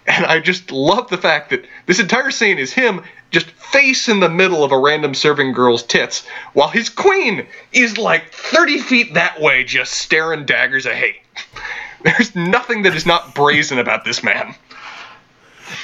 And 0.06 0.26
I 0.26 0.40
just 0.40 0.70
love 0.70 1.08
the 1.08 1.16
fact 1.16 1.48
that 1.50 1.64
this 1.86 1.98
entire 2.00 2.30
scene 2.30 2.58
is 2.58 2.72
him 2.72 3.02
just 3.34 3.50
face 3.50 4.08
in 4.08 4.20
the 4.20 4.28
middle 4.28 4.62
of 4.62 4.70
a 4.70 4.78
random 4.78 5.12
serving 5.12 5.52
girl's 5.52 5.82
tits, 5.82 6.24
while 6.52 6.68
his 6.68 6.88
queen 6.88 7.46
is 7.72 7.98
like 7.98 8.32
30 8.32 8.78
feet 8.78 9.14
that 9.14 9.40
way, 9.40 9.64
just 9.64 9.92
staring 9.92 10.46
daggers 10.46 10.86
at 10.86 10.94
hate. 10.94 11.16
There's 12.04 12.34
nothing 12.36 12.82
that 12.82 12.94
is 12.94 13.04
not 13.04 13.34
brazen 13.34 13.78
about 13.78 14.04
this 14.04 14.22
man. 14.22 14.54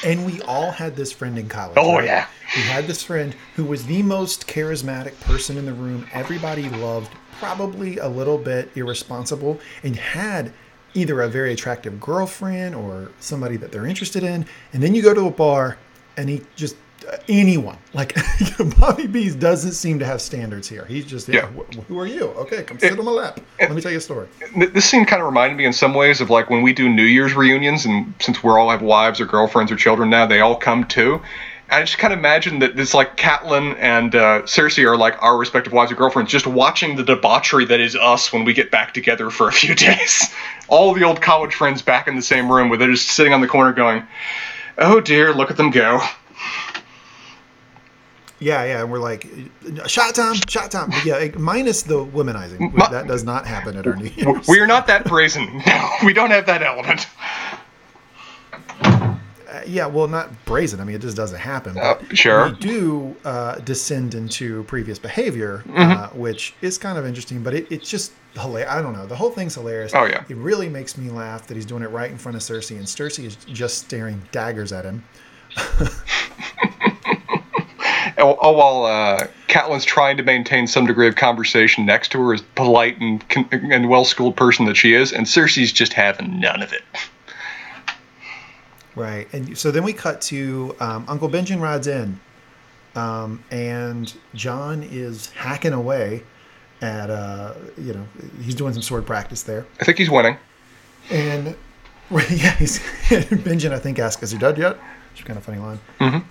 And 0.05 0.24
we 0.24 0.40
all 0.43 0.70
had 0.70 0.94
this 0.94 1.10
friend 1.10 1.39
in 1.39 1.48
college. 1.48 1.77
Oh, 1.77 1.97
right? 1.97 2.05
yeah. 2.05 2.27
We 2.55 2.62
had 2.62 2.86
this 2.86 3.02
friend 3.02 3.35
who 3.56 3.64
was 3.64 3.85
the 3.86 4.02
most 4.02 4.47
charismatic 4.47 5.18
person 5.20 5.56
in 5.56 5.66
the 5.66 5.72
room. 5.72 6.06
Everybody 6.12 6.68
loved, 6.68 7.10
probably 7.39 7.98
a 7.98 8.09
little 8.09 8.39
bit 8.39 8.70
irresponsible, 8.77 9.59
and 9.82 9.97
had 9.97 10.52
either 10.94 11.22
a 11.22 11.28
very 11.28 11.52
attractive 11.52 11.98
girlfriend 11.98 12.74
or 12.74 13.10
somebody 13.18 13.56
that 13.56 13.72
they're 13.72 13.86
interested 13.86 14.22
in. 14.22 14.47
And 14.72 14.82
then 14.82 14.94
you 14.94 15.02
go 15.02 15.14
to 15.14 15.27
a 15.27 15.31
bar 15.31 15.78
and 16.16 16.28
he 16.28 16.43
just 16.55 16.77
anyone 17.28 17.78
like 17.94 18.14
Bobby 18.78 19.06
Bees 19.06 19.35
doesn't 19.35 19.72
seem 19.72 19.98
to 19.98 20.05
have 20.05 20.20
standards 20.20 20.68
here. 20.68 20.85
He's 20.85 21.06
just 21.06 21.28
yeah. 21.28 21.51
Yeah. 21.56 21.81
Who 21.89 21.98
are 21.98 22.06
you? 22.06 22.27
Okay, 22.31 22.62
come 22.62 22.78
sit 22.78 22.98
on 22.98 23.05
my 23.05 23.10
lap. 23.10 23.40
Let 23.59 23.72
me 23.72 23.81
tell 23.81 23.93
you 23.93 23.98
a 23.98 24.01
story. 24.01 24.28
This 24.56 24.85
scene 24.85 25.05
kind 25.05 25.20
of 25.22 25.27
reminded 25.27 25.56
me 25.56 25.64
in 25.64 25.72
some 25.72 25.94
ways 25.94 26.20
of 26.20 26.31
like 26.31 26.51
when 26.51 26.62
we 26.62 26.72
do 26.72 26.89
New 26.89 27.05
Year's 27.05 27.35
reunions, 27.35 27.85
and 27.86 28.14
since 28.20 28.43
we're 28.43 28.59
all 28.59 28.70
have 28.70 28.82
wives 28.82 29.20
or 29.20 29.27
girlfriends 29.27 29.72
or 29.72 29.77
children 29.77 30.10
now, 30.10 30.27
they 30.27 30.40
all 30.40 30.56
come 30.56 30.85
too. 30.85 31.20
I 31.72 31.81
just 31.82 31.98
kind 31.98 32.12
of 32.12 32.18
imagine 32.18 32.59
that 32.59 32.77
it's 32.78 32.94
like 32.94 33.16
Catelyn 33.16 33.77
and 33.78 34.12
uh, 34.16 34.43
Cersei 34.43 34.85
are 34.85 34.97
like 34.97 35.22
our 35.22 35.39
respective 35.39 35.72
wives 35.72 35.93
or 35.93 35.94
girlfriends, 35.94 36.28
just 36.31 36.44
watching 36.47 36.97
the 36.97 37.05
debauchery 37.05 37.64
that 37.66 37.78
is 37.78 37.94
us 37.94 38.32
when 38.32 38.44
we 38.44 38.52
get 38.52 38.72
back 38.72 38.93
together 38.93 39.31
for 39.31 39.47
a 39.47 39.52
few 39.52 39.74
days. 39.77 40.35
all 40.66 40.93
the 40.94 41.05
old 41.05 41.20
college 41.22 41.55
friends 41.55 41.81
back 41.81 42.09
in 42.09 42.16
the 42.16 42.22
same 42.22 42.51
room, 42.51 42.68
where 42.70 42.78
they're 42.78 42.90
just 42.90 43.10
sitting 43.10 43.32
on 43.32 43.40
the 43.40 43.47
corner 43.47 43.72
going, 43.72 44.02
"Oh 44.78 45.01
dear, 45.01 45.32
look 45.32 45.51
at 45.52 45.56
them 45.56 45.70
go." 45.70 46.01
Yeah, 48.40 48.64
yeah, 48.64 48.80
and 48.80 48.90
we're 48.90 48.98
like, 49.00 49.28
shot 49.86 50.14
time, 50.14 50.34
shot 50.48 50.70
time. 50.70 50.88
But 50.90 51.04
yeah, 51.04 51.16
like, 51.18 51.38
minus 51.38 51.82
the 51.82 52.04
womanizing. 52.06 52.72
Ma- 52.72 52.88
that 52.88 53.06
does 53.06 53.22
not 53.22 53.46
happen 53.46 53.76
at 53.76 53.86
our 53.86 53.94
New 53.96 54.06
Year's. 54.16 54.48
We 54.48 54.60
are 54.60 54.66
not 54.66 54.86
that 54.86 55.04
brazen. 55.04 55.62
No, 55.66 55.90
we 56.04 56.12
don't 56.14 56.30
have 56.30 56.46
that 56.46 56.62
element. 56.62 57.06
Uh, 58.82 59.62
yeah, 59.66 59.84
well, 59.86 60.06
not 60.06 60.30
brazen. 60.44 60.80
I 60.80 60.84
mean, 60.84 60.94
it 60.96 61.02
just 61.02 61.16
doesn't 61.16 61.38
happen. 61.40 61.76
Uh, 61.76 61.96
sure. 62.14 62.50
we 62.50 62.54
do 62.56 63.16
uh, 63.24 63.56
descend 63.56 64.14
into 64.14 64.62
previous 64.64 64.98
behavior, 64.98 65.62
Mm-hmm. 65.66 65.78
uh, 65.92 66.06
which 66.18 66.54
is 66.62 66.78
kind 66.78 66.96
of 66.96 67.04
interesting. 67.04 67.42
But 67.42 67.54
it, 67.54 67.66
it's 67.70 67.90
just 67.90 68.12
hilarious. 68.34 68.70
I 68.70 68.80
don't 68.80 68.92
know. 68.92 69.06
The 69.06 69.16
whole 69.16 69.30
thing's 69.30 69.54
hilarious. 69.56 69.92
Oh, 69.94 70.04
yeah. 70.04 70.24
It 70.28 70.36
really 70.36 70.68
makes 70.68 70.96
me 70.96 71.10
laugh 71.10 71.46
that 71.48 71.56
he's 71.56 71.66
doing 71.66 71.82
it 71.82 71.90
right 71.90 72.10
in 72.10 72.16
front 72.16 72.36
of 72.36 72.42
Cersei, 72.42 72.76
and 72.76 72.86
Cersei 72.86 73.24
is 73.24 73.36
just 73.36 73.78
staring 73.78 74.22
daggers 74.32 74.72
at 74.72 74.84
him. 74.84 75.04
Oh, 78.20 78.52
while 78.52 78.84
uh, 78.84 79.26
Catelyn's 79.48 79.84
trying 79.84 80.16
to 80.18 80.22
maintain 80.22 80.66
some 80.66 80.86
degree 80.86 81.09
of 81.09 81.16
conversation 81.16 81.86
next 81.86 82.12
to 82.12 82.18
her 82.20 82.34
as 82.34 82.42
polite 82.55 83.01
and 83.01 83.24
and 83.51 83.88
well-schooled 83.88 84.36
person 84.36 84.66
that 84.66 84.76
she 84.76 84.94
is, 84.94 85.12
and 85.12 85.26
Cersei's 85.26 85.72
just 85.72 85.92
having 85.92 86.38
none 86.38 86.62
of 86.62 86.72
it. 86.72 86.82
Right. 88.94 89.32
And 89.32 89.56
so 89.56 89.70
then 89.70 89.84
we 89.84 89.92
cut 89.92 90.20
to 90.22 90.76
um, 90.80 91.05
Uncle 91.09 91.28
Benjen 91.28 91.60
rides 91.60 91.86
in, 91.86 92.20
um, 92.94 93.42
and 93.51 94.12
Jon 94.34 94.82
is 94.82 95.30
hacking 95.30 95.72
away 95.72 96.22
at, 96.82 97.10
uh, 97.10 97.55
you 97.78 97.92
know, 97.92 98.06
he's 98.42 98.55
doing 98.55 98.72
some 98.72 98.82
sword 98.82 99.06
practice 99.06 99.42
there. 99.42 99.66
I 99.80 99.84
think 99.84 99.98
he's 99.98 100.10
winning. 100.10 100.36
And 101.10 101.56
yeah, 102.10 102.56
he's, 102.56 102.78
Benjen, 103.09 103.72
I 103.72 103.78
think, 103.78 103.98
asks, 103.98 104.22
"Is 104.22 104.32
he 104.32 104.38
dead 104.38 104.59
yet?" 104.59 104.76
Is 105.20 105.26
kind 105.26 105.36
of 105.38 105.44
funny 105.44 105.59
line. 105.59 105.78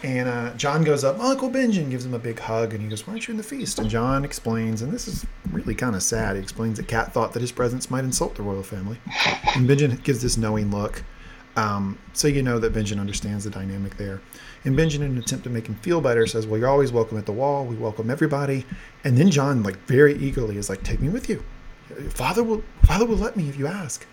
And 0.04 0.28
uh, 0.28 0.54
Jon 0.56 0.84
goes 0.84 1.04
up, 1.04 1.20
Uncle 1.20 1.50
Benjen 1.50 1.90
gives 1.90 2.06
him 2.06 2.14
a 2.14 2.20
big 2.20 2.40
hug, 2.40 2.74
and 2.74 2.82
he 2.82 2.90
goes, 2.90 3.06
"Why 3.06 3.14
aren't 3.14 3.28
you 3.28 3.34
in 3.34 3.38
the 3.38 3.44
feast?" 3.44 3.80
And 3.80 3.90
Jon 3.90 4.26
explains, 4.26 4.82
and 4.82 4.92
this 4.92 5.08
is 5.08 5.26
really 5.52 5.76
kind 5.76 5.96
of 5.96 6.04
sad. 6.04 6.36
He 6.36 6.42
explains 6.42 6.78
that 6.78 6.88
Cat 6.88 7.14
thought 7.14 7.34
that 7.34 7.42
his 7.42 7.52
presence 7.52 7.92
might 7.92 8.04
insult 8.04 8.36
the 8.36 8.44
royal 8.44 8.64
family, 8.64 8.98
and 9.56 9.70
Benjen 9.70 10.02
gives 10.04 10.22
this 10.22 10.38
knowing 10.38 10.72
look. 10.72 11.04
Um, 11.56 11.98
so 12.14 12.28
you 12.28 12.42
know 12.42 12.58
that 12.60 12.74
Benjen 12.74 13.00
understands 13.00 13.44
the 13.44 13.50
dynamic 13.50 13.98
there. 13.98 14.22
And 14.64 14.78
Benjen, 14.78 14.96
in 14.98 15.04
an 15.04 15.18
attempt 15.18 15.44
to 15.44 15.50
make 15.50 15.68
him 15.68 15.76
feel 15.76 16.02
better, 16.02 16.26
says, 16.26 16.48
"Well, 16.48 16.60
you're 16.60 16.70
always 16.70 16.92
welcome 16.92 17.18
at 17.18 17.26
the 17.26 17.32
wall. 17.32 17.66
We 17.66 17.76
welcome 17.76 18.10
everybody." 18.10 18.66
And 19.04 19.18
then 19.18 19.30
Jon, 19.30 19.62
like 19.64 19.78
very 19.86 20.16
eagerly, 20.16 20.58
is 20.58 20.70
like, 20.70 20.84
"Take 20.84 21.00
me 21.00 21.10
with 21.10 21.30
you. 21.30 21.44
Father 22.10 22.44
will, 22.44 22.64
Father 22.84 23.06
will 23.06 23.18
let 23.18 23.38
me 23.38 23.50
if 23.50 23.58
you 23.58 23.68
ask." 23.68 24.06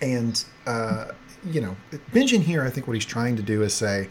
And 0.00 0.44
uh, 0.66 1.08
you 1.44 1.60
know, 1.60 1.76
Benjen 2.12 2.40
here, 2.42 2.62
I 2.64 2.70
think 2.70 2.86
what 2.86 2.94
he's 2.94 3.04
trying 3.04 3.36
to 3.36 3.42
do 3.42 3.62
is 3.62 3.74
say, 3.74 4.08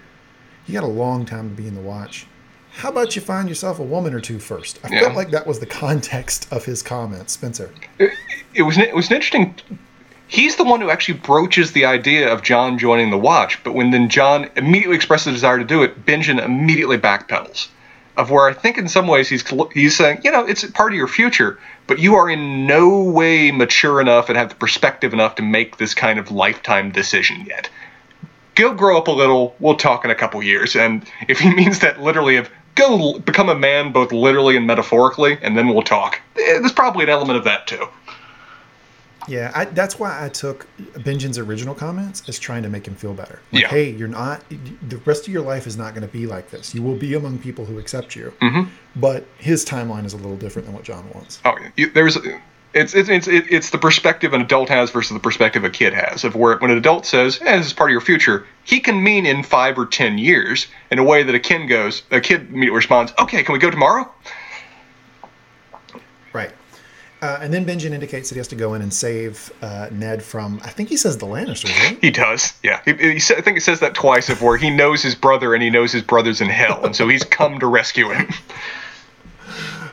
"You 0.65 0.73
got 0.73 0.83
a 0.83 0.87
long 0.87 1.25
time 1.25 1.49
to 1.49 1.55
be 1.55 1.67
in 1.67 1.75
the 1.75 1.81
watch. 1.81 2.25
How 2.71 2.89
about 2.89 3.15
you 3.15 3.21
find 3.21 3.49
yourself 3.49 3.79
a 3.79 3.83
woman 3.83 4.13
or 4.13 4.19
two 4.19 4.37
first? 4.39 4.79
I 4.83 4.89
Yeah. 4.89 4.99
felt 5.01 5.15
like 5.15 5.31
that 5.31 5.47
was 5.47 5.59
the 5.59 5.65
context 5.83 6.47
of 6.51 6.65
his 6.65 6.83
comment, 6.83 7.29
Spencer. 7.29 7.71
It, 7.99 8.11
it 8.53 8.61
was 8.63 8.77
it 8.77 8.95
was 8.95 9.07
an 9.09 9.15
interesting. 9.15 9.55
He's 10.29 10.57
the 10.57 10.65
one 10.65 10.81
who 10.81 10.89
actually 10.89 11.19
broaches 11.19 11.71
the 11.71 11.85
idea 11.85 12.31
of 12.31 12.43
Jon 12.43 12.77
joining 12.77 13.11
the 13.11 13.17
Watch, 13.17 13.63
but 13.63 13.73
when 13.73 13.91
then 13.91 14.09
Jon 14.09 14.49
immediately 14.57 14.95
expresses 14.97 15.27
a 15.27 15.31
desire 15.31 15.57
to 15.57 15.63
do 15.63 15.83
it, 15.83 16.05
Benjen 16.05 16.43
immediately 16.43 16.97
backpedals. 16.97 17.69
Of 18.17 18.31
where 18.31 18.49
I 18.49 18.53
think 18.53 18.79
in 18.79 18.87
some 18.87 19.07
ways 19.07 19.29
he's 19.29 19.43
he's 19.73 19.95
saying, 19.95 20.21
you 20.23 20.31
know, 20.31 20.43
it's 20.45 20.65
part 20.71 20.91
of 20.91 20.97
your 20.97 21.07
future, 21.07 21.59
but 21.85 21.99
you 21.99 22.15
are 22.15 22.27
in 22.29 22.65
no 22.65 23.03
way 23.03 23.51
mature 23.51 24.01
enough 24.01 24.29
and 24.29 24.37
have 24.37 24.49
the 24.49 24.55
perspective 24.55 25.13
enough 25.13 25.35
to 25.35 25.43
make 25.43 25.77
this 25.77 25.93
kind 25.93 26.17
of 26.17 26.31
lifetime 26.31 26.91
decision 26.91 27.45
yet. 27.45 27.69
Go 28.55 28.73
grow 28.73 28.97
up 28.97 29.07
a 29.07 29.11
little. 29.11 29.55
We'll 29.59 29.75
talk 29.75 30.03
in 30.03 30.09
a 30.09 30.15
couple 30.15 30.41
years, 30.41 30.75
and 30.75 31.07
if 31.27 31.39
he 31.39 31.53
means 31.53 31.79
that 31.79 32.01
literally, 32.01 32.37
of 32.37 32.49
go 32.73 33.19
become 33.19 33.49
a 33.49 33.55
man 33.55 33.91
both 33.91 34.11
literally 34.11 34.57
and 34.57 34.65
metaphorically, 34.65 35.37
and 35.41 35.57
then 35.57 35.67
we'll 35.67 35.83
talk. 35.83 36.19
There's 36.35 36.71
probably 36.71 37.03
an 37.03 37.09
element 37.09 37.37
of 37.37 37.43
that 37.43 37.67
too. 37.67 37.87
Yeah, 39.27 39.51
I, 39.53 39.65
that's 39.65 39.99
why 39.99 40.25
I 40.25 40.29
took 40.29 40.67
Benjen's 40.93 41.37
original 41.37 41.75
comments 41.75 42.27
as 42.27 42.39
trying 42.39 42.63
to 42.63 42.69
make 42.69 42.87
him 42.87 42.95
feel 42.95 43.13
better. 43.13 43.39
Like, 43.51 43.63
Yeah. 43.63 43.67
hey, 43.69 43.89
you're 43.91 44.07
not. 44.07 44.43
The 44.89 44.97
rest 45.05 45.27
of 45.27 45.33
your 45.33 45.43
life 45.43 45.67
is 45.67 45.77
not 45.77 45.93
going 45.93 46.07
to 46.07 46.11
be 46.11 46.27
like 46.27 46.49
this. 46.49 46.73
You 46.73 46.81
will 46.81 46.95
be 46.95 47.13
among 47.13 47.39
people 47.39 47.65
who 47.65 47.77
accept 47.77 48.15
you. 48.15 48.33
Mm-hmm. 48.41 48.69
But 48.95 49.25
his 49.37 49.65
timeline 49.65 50.05
is 50.05 50.13
a 50.13 50.17
little 50.17 50.37
different 50.37 50.65
than 50.65 50.75
what 50.75 50.83
Jon 50.83 51.09
wants. 51.13 51.39
Oh, 51.45 51.55
there's 51.93 52.17
it's 52.73 52.93
it's 52.93 53.09
it's 53.09 53.27
it's 53.27 53.69
the 53.71 53.77
perspective 53.77 54.33
an 54.33 54.41
adult 54.41 54.69
has 54.69 54.91
versus 54.91 55.11
the 55.13 55.19
perspective 55.19 55.63
a 55.63 55.69
kid 55.69 55.93
has. 55.93 56.23
Of 56.23 56.35
where 56.35 56.57
when 56.57 56.71
an 56.71 56.77
adult 56.77 57.05
says, 57.05 57.39
eh, 57.41 57.57
"This 57.57 57.67
is 57.67 57.73
part 57.73 57.89
of 57.89 57.91
your 57.93 58.01
future," 58.01 58.45
he 58.63 58.79
can 58.79 59.01
mean 59.03 59.25
in 59.25 59.43
five 59.43 59.77
or 59.77 59.85
ten 59.85 60.17
years 60.17 60.67
in 60.91 60.99
a 60.99 61.03
way 61.03 61.23
that 61.23 61.33
a 61.33 61.39
kid 61.39 61.67
goes, 61.67 62.03
a 62.11 62.19
kid 62.21 62.51
responds, 62.51 63.13
"Okay, 63.19 63.43
can 63.43 63.53
we 63.53 63.59
go 63.59 63.71
tomorrow?" 63.71 64.09
Uh, 67.21 67.39
and 67.41 67.51
then 67.51 67.65
Benjen 67.65 67.91
indicates 67.91 68.29
that 68.29 68.35
he 68.35 68.39
has 68.39 68.47
to 68.49 68.55
go 68.55 68.75
in 68.75 68.81
and 68.83 68.93
save 68.93 69.51
uh, 69.63 69.89
Ned 69.91 70.21
from, 70.21 70.61
I 70.63 70.69
think 70.69 70.89
he 70.89 70.97
says 70.97 71.17
the 71.17 71.25
Lannisters, 71.25 71.75
right? 71.83 71.97
He 71.99 72.11
does, 72.11 72.53
yeah. 72.61 72.81
He, 72.85 72.93
he, 72.93 73.15
I 73.15 73.41
think 73.41 73.57
it 73.57 73.61
says 73.61 73.79
that 73.79 73.95
twice 73.95 74.29
of 74.29 74.43
where 74.43 74.55
he 74.55 74.69
knows 74.69 75.01
his 75.01 75.15
brother 75.15 75.55
and 75.55 75.63
he 75.63 75.71
knows 75.71 75.91
his 75.91 76.03
brother's 76.03 76.41
in 76.41 76.49
hell, 76.49 76.85
and 76.85 76.95
so 76.95 77.07
he's 77.07 77.23
come 77.37 77.59
to 77.59 77.65
rescue 77.65 78.09
him. 78.09 78.27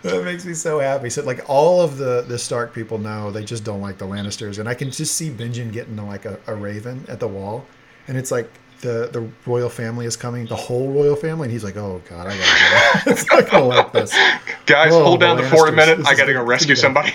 That 0.03 0.23
makes 0.23 0.45
me 0.45 0.53
so 0.53 0.81
happy. 0.81 1.09
So, 1.09 1.23
like, 1.23 1.49
all 1.49 1.81
of 1.81 1.97
the, 1.97 2.27
the 2.29 2.39
Stark 2.39 2.75
people 2.75 2.99
know 2.99 3.31
they 3.31 3.43
just 3.43 3.65
don't 3.65 3.81
like 3.81 3.97
the 3.97 4.05
Lannisters. 4.05 4.59
And 4.59 4.69
I 4.69 4.75
can 4.75 4.91
just 4.91 5.15
see 5.15 5.31
Benjen 5.31 5.73
getting 5.73 5.97
like 5.97 6.27
a, 6.27 6.39
a 6.47 6.55
raven 6.55 7.07
at 7.09 7.21
the 7.21 7.29
wall. 7.29 7.65
And 8.07 8.19
it's 8.19 8.31
like 8.31 8.51
the, 8.85 9.09
the 9.11 9.29
royal 9.47 9.71
family 9.71 10.07
is 10.07 10.15
coming, 10.17 10.47
the 10.47 10.55
whole 10.55 10.93
royal 10.93 11.17
family. 11.17 11.47
And 11.47 11.53
he's 11.53 11.65
like, 11.65 11.77
oh, 11.77 12.03
God, 12.09 12.27
I 12.27 12.37
got 12.37 13.03
to 13.03 13.05
go. 13.05 13.11
it's 13.13 13.27
not 13.31 13.49
to 13.49 13.61
like 13.61 13.93
this. 13.93 14.13
Guys, 14.67 14.93
Oh, 14.93 15.03
hold 15.03 15.21
down 15.21 15.37
the 15.39 15.43
fort 15.45 15.71
a 15.71 15.73
minute. 15.73 15.99
This 15.99 16.07
I 16.07 16.15
got 16.15 16.27
to 16.27 16.33
go 16.33 16.43
rescue 16.43 16.77
somebody. 16.77 17.13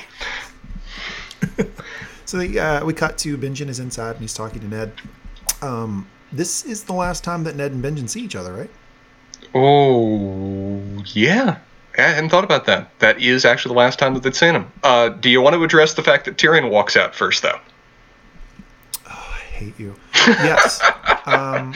So 2.29 2.37
the, 2.37 2.59
uh, 2.59 2.85
we 2.85 2.93
cut 2.93 3.17
to 3.19 3.39
Benjen 3.39 3.69
is 3.69 3.79
inside 3.79 4.11
and 4.11 4.19
he's 4.19 4.35
talking 4.35 4.61
to 4.61 4.67
Ned. 4.67 4.91
Um, 5.63 6.07
this 6.31 6.63
is 6.63 6.83
the 6.83 6.93
last 6.93 7.23
time 7.23 7.43
that 7.45 7.55
Ned 7.55 7.71
and 7.71 7.83
Benjen 7.83 8.07
see 8.07 8.21
each 8.21 8.35
other, 8.35 8.53
right? 8.53 8.69
Oh, 9.55 10.79
yeah. 11.07 11.57
I 11.97 12.01
hadn't 12.03 12.29
thought 12.29 12.43
about 12.43 12.65
that. 12.65 12.91
That 12.99 13.19
is 13.19 13.45
actually 13.45 13.73
the 13.73 13.79
last 13.79 13.97
time 13.97 14.13
that 14.13 14.21
they'd 14.21 14.35
seen 14.35 14.53
him. 14.53 14.71
Uh, 14.83 15.09
do 15.09 15.27
you 15.27 15.41
want 15.41 15.55
to 15.55 15.63
address 15.63 15.95
the 15.95 16.03
fact 16.03 16.25
that 16.25 16.37
Tyrion 16.37 16.69
walks 16.69 16.95
out 16.95 17.15
first, 17.15 17.41
though? 17.41 17.59
Oh, 19.07 19.33
I 19.35 19.39
hate 19.39 19.79
you. 19.79 19.95
Yes. 20.27 20.79
um, 21.29 21.73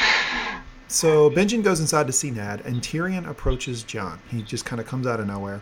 so 0.87 1.29
Benjen 1.29 1.63
goes 1.63 1.79
inside 1.79 2.07
to 2.07 2.13
see 2.13 2.31
Ned, 2.31 2.61
and 2.65 2.81
Tyrion 2.81 3.27
approaches 3.27 3.83
Jon. 3.83 4.19
He 4.29 4.41
just 4.41 4.65
kind 4.65 4.79
of 4.79 4.87
comes 4.87 5.07
out 5.07 5.19
of 5.19 5.27
nowhere, 5.27 5.61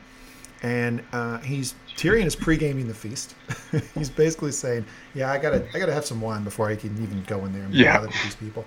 and 0.61 1.03
uh, 1.13 1.39
he's 1.39 1.73
Tyrion 1.95 2.25
is 2.25 2.35
pre-gaming 2.35 2.87
the 2.87 2.93
feast. 2.93 3.35
he's 3.95 4.09
basically 4.09 4.51
saying, 4.51 4.85
"Yeah, 5.13 5.31
I 5.31 5.37
gotta, 5.37 5.65
I 5.73 5.79
gotta 5.79 5.93
have 5.93 6.05
some 6.05 6.19
wine 6.21 6.43
before 6.43 6.67
I 6.69 6.75
can 6.75 6.91
even 7.01 7.23
go 7.27 7.45
in 7.45 7.53
there 7.53 7.63
and 7.63 7.71
be 7.71 7.79
Yeah. 7.79 7.97
bothered 7.97 8.11
with 8.11 8.23
these 8.23 8.35
people." 8.35 8.65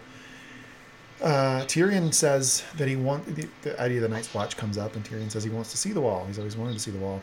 Uh, 1.22 1.62
Tyrion 1.64 2.12
says 2.12 2.62
that 2.76 2.86
he 2.88 2.96
wants 2.96 3.26
the, 3.32 3.48
the 3.62 3.80
idea 3.80 3.98
of 3.98 4.02
the 4.02 4.08
Night's 4.08 4.32
Watch 4.34 4.56
comes 4.56 4.76
up, 4.76 4.94
and 4.96 5.04
Tyrion 5.04 5.30
says 5.30 5.44
he 5.44 5.50
wants 5.50 5.70
to 5.70 5.76
see 5.76 5.92
the 5.92 6.00
wall. 6.00 6.24
He's 6.26 6.38
always 6.38 6.56
wanted 6.56 6.74
to 6.74 6.80
see 6.80 6.90
the 6.90 6.98
wall. 6.98 7.22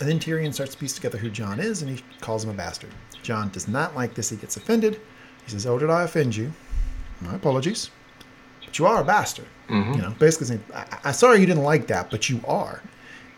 And 0.00 0.08
then 0.08 0.18
Tyrion 0.18 0.54
starts 0.54 0.72
to 0.72 0.78
piece 0.78 0.94
together 0.94 1.18
who 1.18 1.28
Jon 1.28 1.60
is, 1.60 1.82
and 1.82 1.90
he 1.90 2.02
calls 2.20 2.44
him 2.44 2.50
a 2.50 2.54
bastard. 2.54 2.90
Jon 3.22 3.50
does 3.50 3.68
not 3.68 3.94
like 3.94 4.14
this. 4.14 4.30
He 4.30 4.36
gets 4.36 4.56
offended. 4.56 4.94
He 5.44 5.50
says, 5.50 5.66
"Oh, 5.66 5.78
did 5.78 5.90
I 5.90 6.04
offend 6.04 6.34
you? 6.36 6.52
My 7.20 7.34
apologies, 7.34 7.90
but 8.64 8.78
you 8.78 8.86
are 8.86 9.00
a 9.00 9.04
bastard." 9.04 9.46
Mhm. 9.68 9.96
You 9.96 10.02
know, 10.02 10.14
basically 10.18 10.46
saying, 10.48 10.64
I- 10.74 10.84
"I'm 11.04 11.12
sorry 11.14 11.40
you 11.40 11.46
didn't 11.46 11.62
like 11.64 11.86
that, 11.88 12.10
but 12.10 12.28
you 12.28 12.40
are." 12.46 12.82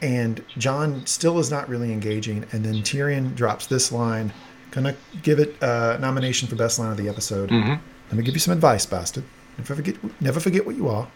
And 0.00 0.42
Jon 0.58 1.02
still 1.06 1.38
is 1.38 1.50
not 1.50 1.68
really 1.68 1.92
engaging. 1.92 2.44
And 2.52 2.64
then 2.64 2.82
Tyrion 2.82 3.34
drops 3.34 3.66
this 3.66 3.92
line, 3.92 4.32
gonna 4.72 4.94
give 5.22 5.38
it 5.38 5.54
a 5.60 5.98
nomination 6.00 6.48
for 6.48 6.56
best 6.56 6.78
line 6.78 6.90
of 6.90 6.96
the 6.96 7.08
episode. 7.08 7.50
Mhm. 7.50 7.78
Let 8.08 8.16
me 8.18 8.24
give 8.24 8.34
you 8.34 8.40
some 8.40 8.52
advice, 8.54 8.84
bastard. 8.86 9.24
Never 9.58 9.74
forget, 9.76 9.96
never 10.20 10.40
forget 10.40 10.66
what 10.66 10.76
you 10.76 10.88
are. 10.88 11.08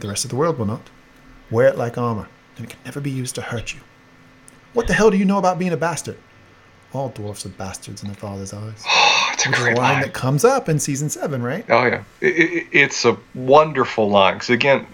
The 0.00 0.08
rest 0.08 0.24
of 0.24 0.30
the 0.30 0.36
world 0.36 0.58
will 0.58 0.66
not. 0.66 0.90
Wear 1.50 1.68
it 1.68 1.78
like 1.78 1.96
armor, 1.96 2.26
and 2.56 2.66
it 2.66 2.70
can 2.70 2.78
never 2.84 3.00
be 3.00 3.10
used 3.10 3.34
to 3.36 3.42
hurt 3.42 3.72
you. 3.74 3.80
What 4.72 4.88
the 4.88 4.94
hell 4.94 5.10
do 5.10 5.16
you 5.16 5.24
know 5.24 5.38
about 5.38 5.58
being 5.58 5.72
a 5.72 5.76
bastard? 5.76 6.18
All 6.92 7.08
dwarfs 7.10 7.46
are 7.46 7.50
bastards 7.50 8.02
in 8.02 8.08
their 8.08 8.16
father's 8.16 8.52
eyes. 8.52 8.84
It's 9.34 9.46
a 9.46 9.50
is 9.50 9.58
great 9.58 9.76
line 9.76 9.94
line. 9.94 10.02
that 10.02 10.14
comes 10.14 10.44
up 10.44 10.68
in 10.68 10.78
season 10.78 11.10
seven, 11.10 11.42
right? 11.42 11.64
Oh 11.68 11.84
yeah, 11.84 12.04
it, 12.20 12.26
it, 12.26 12.66
it's 12.72 13.04
a 13.04 13.16
wonderful 13.34 14.08
line. 14.08 14.34
Because 14.34 14.50
again, 14.50 14.86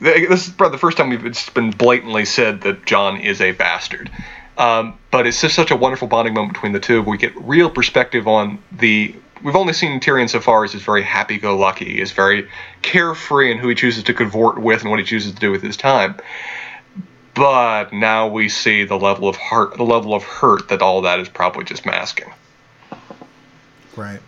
this 0.00 0.46
is 0.46 0.52
probably 0.52 0.76
the 0.76 0.80
first 0.80 0.96
time 0.98 1.08
we've 1.08 1.24
it's 1.24 1.48
been 1.50 1.70
blatantly 1.70 2.24
said 2.24 2.60
that 2.62 2.84
Jon 2.84 3.20
is 3.20 3.40
a 3.40 3.52
bastard. 3.52 4.10
Um, 4.58 4.98
but 5.10 5.26
it's 5.26 5.40
just 5.40 5.54
such 5.54 5.70
a 5.70 5.76
wonderful 5.76 6.08
bonding 6.08 6.34
moment 6.34 6.54
between 6.54 6.72
the 6.72 6.80
two. 6.80 7.02
We 7.02 7.18
get 7.18 7.36
real 7.36 7.70
perspective 7.70 8.26
on 8.26 8.62
the. 8.72 9.14
We've 9.42 9.56
only 9.56 9.74
seen 9.74 10.00
Tyrion 10.00 10.30
so 10.30 10.40
far 10.40 10.64
as 10.64 10.72
he's 10.72 10.82
very 10.82 11.02
happy-go-lucky. 11.02 12.00
Is 12.00 12.12
very 12.12 12.48
carefree 12.80 13.52
in 13.52 13.58
who 13.58 13.68
he 13.68 13.74
chooses 13.74 14.02
to 14.04 14.14
cavort 14.14 14.58
with 14.58 14.80
and 14.80 14.90
what 14.90 14.98
he 14.98 15.04
chooses 15.04 15.34
to 15.34 15.38
do 15.38 15.50
with 15.50 15.62
his 15.62 15.76
time. 15.76 16.16
But 17.34 17.92
now 17.92 18.28
we 18.28 18.48
see 18.48 18.84
the 18.84 18.98
level 18.98 19.28
of 19.28 19.36
heart, 19.36 19.76
the 19.76 19.84
level 19.84 20.14
of 20.14 20.24
hurt 20.24 20.68
that 20.68 20.80
all 20.80 21.02
that 21.02 21.20
is 21.20 21.28
probably 21.28 21.64
just 21.64 21.84
masking. 21.84 22.32
Right. 23.96 24.20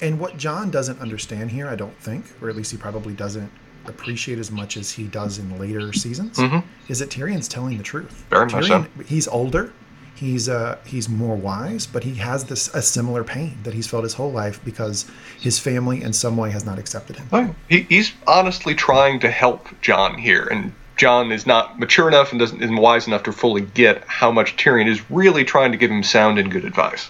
And 0.00 0.18
what 0.18 0.36
Jon 0.38 0.70
doesn't 0.70 1.00
understand 1.00 1.50
here, 1.50 1.68
I 1.68 1.76
don't 1.76 1.96
think, 1.98 2.24
or 2.40 2.48
at 2.48 2.56
least 2.56 2.70
he 2.70 2.76
probably 2.78 3.12
doesn't 3.12 3.50
appreciate 3.86 4.38
as 4.38 4.50
much 4.50 4.76
as 4.76 4.92
he 4.92 5.04
does 5.04 5.38
in 5.38 5.58
later 5.58 5.92
seasons, 5.92 6.38
Mhm. 6.38 6.62
is 6.88 6.98
that 7.00 7.10
Tyrion's 7.10 7.48
telling 7.48 7.76
the 7.76 7.82
truth. 7.84 8.24
Very 8.30 8.46
much 8.46 8.66
so. 8.66 8.82
Tyrion, 8.82 9.06
He's 9.06 9.26
older. 9.28 9.72
He's 10.14 10.50
uh, 10.50 10.76
he's 10.84 11.08
more 11.08 11.34
wise, 11.34 11.86
but 11.86 12.04
he 12.04 12.16
has 12.16 12.44
this 12.44 12.68
a 12.74 12.82
similar 12.82 13.24
pain 13.24 13.56
that 13.62 13.72
he's 13.72 13.86
felt 13.86 14.02
his 14.04 14.14
whole 14.14 14.30
life 14.30 14.60
because 14.64 15.06
his 15.40 15.58
family 15.58 16.02
in 16.02 16.12
some 16.12 16.36
way 16.36 16.50
has 16.50 16.62
not 16.64 16.78
accepted 16.78 17.16
him. 17.16 17.26
Right. 17.32 17.54
He, 17.70 17.86
he's 17.88 18.12
honestly 18.26 18.74
trying 18.74 19.20
to 19.20 19.30
help 19.30 19.68
Jon 19.80 20.18
here, 20.18 20.46
and 20.50 20.72
Jon 20.98 21.32
is 21.32 21.46
not 21.46 21.78
mature 21.80 22.06
enough 22.06 22.32
and 22.32 22.38
doesn't 22.38 22.62
isn't 22.62 22.76
wise 22.76 23.06
enough 23.06 23.22
to 23.22 23.32
fully 23.32 23.62
get 23.62 24.04
how 24.06 24.30
much 24.30 24.56
Tyrion 24.58 24.86
is 24.88 25.00
really 25.10 25.42
trying 25.44 25.72
to 25.72 25.78
give 25.78 25.90
him 25.90 26.02
sound 26.02 26.38
and 26.38 26.50
good 26.50 26.66
advice. 26.66 27.08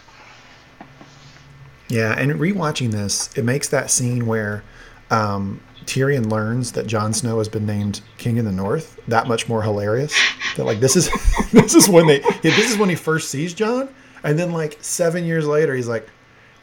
Yeah, 1.91 2.15
and 2.17 2.33
rewatching 2.33 2.93
this, 2.93 3.37
it 3.37 3.45
makes 3.45 3.69
that 3.69 3.91
scene 3.91 4.27
where 4.27 4.63
um, 5.11 5.61
Tyrion 5.87 6.31
learns 6.31 6.73
that 6.73 6.87
Jon 6.87 7.13
Snow 7.13 7.39
has 7.39 7.49
been 7.49 7.67
named 7.67 8.01
King 8.17 8.37
in 8.37 8.45
the 8.45 8.53
North 8.53 8.99
that 9.09 9.27
much 9.27 9.49
more 9.49 9.63
hilarious. 9.63 10.15
That 10.57 10.65
like 10.65 10.81
this 10.81 10.95
is 10.97 11.11
this 11.53 11.75
is 11.75 11.89
when 11.89 12.07
they 12.07 12.21
this 12.43 12.71
is 12.71 12.79
when 12.79 12.89
he 12.89 12.95
first 12.95 13.29
sees 13.31 13.53
Jon, 13.55 13.89
and 14.23 14.39
then 14.39 14.53
like 14.53 14.79
seven 14.81 15.25
years 15.25 15.47
later, 15.49 15.75
he's 15.75 15.89
like, 15.89 16.09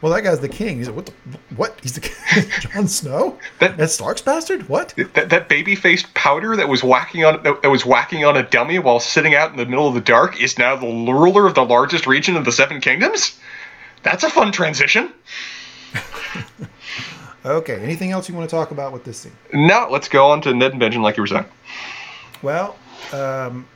"Well, 0.00 0.12
that 0.14 0.22
guy's 0.22 0.40
the 0.40 0.48
king." 0.48 0.78
He's 0.78 0.88
like, 0.88 0.96
"What? 0.96 1.06
The, 1.06 1.38
what? 1.56 1.78
He's 1.82 1.92
the 1.94 2.50
Jon 2.60 2.88
Snow? 2.88 3.38
That- 3.58 3.76
That's 3.76 3.92
Stark's 3.92 4.22
bastard? 4.22 4.66
What?" 4.70 4.94
That, 5.12 5.28
that 5.28 5.48
baby-faced 5.50 6.14
powder 6.14 6.56
that 6.56 6.68
was 6.70 6.82
whacking 6.82 7.24
on 7.26 7.42
that 7.42 7.68
was 7.70 7.84
whacking 7.84 8.24
on 8.24 8.36
a 8.38 8.42
dummy 8.44 8.78
while 8.78 9.00
sitting 9.00 9.34
out 9.34 9.50
in 9.50 9.58
the 9.58 9.66
middle 9.66 9.88
of 9.88 9.94
the 9.94 10.00
dark 10.00 10.40
is 10.40 10.56
now 10.58 10.74
the 10.74 10.86
ruler 10.86 11.46
of 11.46 11.54
the 11.54 11.64
largest 11.66 12.06
region 12.06 12.34
of 12.36 12.46
the 12.46 12.52
Seven 12.52 12.80
Kingdoms. 12.80 13.38
That's 14.02 14.24
a 14.24 14.30
fun 14.30 14.52
transition. 14.52 15.12
Okay. 17.44 17.80
Anything 17.82 18.10
else 18.10 18.28
you 18.28 18.34
want 18.34 18.48
to 18.48 18.54
talk 18.54 18.72
about 18.72 18.92
with 18.92 19.04
this 19.04 19.18
scene? 19.18 19.32
No. 19.52 19.88
let's 19.90 20.08
go 20.08 20.26
on 20.30 20.40
to 20.42 20.52
Ned 20.54 20.72
and 20.72 20.82
Benjen, 20.82 21.00
like 21.00 21.16
you 21.16 21.22
were 21.22 21.28
saying. 21.28 21.46
Well, 22.42 22.76
um, 23.12 23.66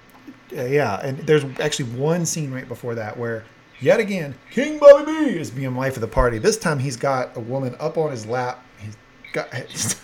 uh, 0.56 0.64
yeah, 0.64 1.00
and 1.02 1.18
there's 1.18 1.44
actually 1.58 1.90
one 1.90 2.26
scene 2.26 2.52
right 2.52 2.68
before 2.68 2.94
that 2.96 3.16
where, 3.16 3.44
yet 3.80 3.98
again, 3.98 4.34
King 4.50 4.78
Bobby 4.78 5.04
B 5.06 5.38
is 5.38 5.50
being 5.50 5.74
life 5.74 5.96
of 5.96 6.00
the 6.00 6.08
party. 6.08 6.38
This 6.38 6.58
time 6.58 6.78
he's 6.78 6.96
got 6.96 7.36
a 7.36 7.40
woman 7.40 7.74
up 7.80 7.96
on 7.96 8.10
his 8.10 8.26
lap. 8.26 8.64
He's 8.78 8.96
got 9.32 9.52
he's 9.68 9.96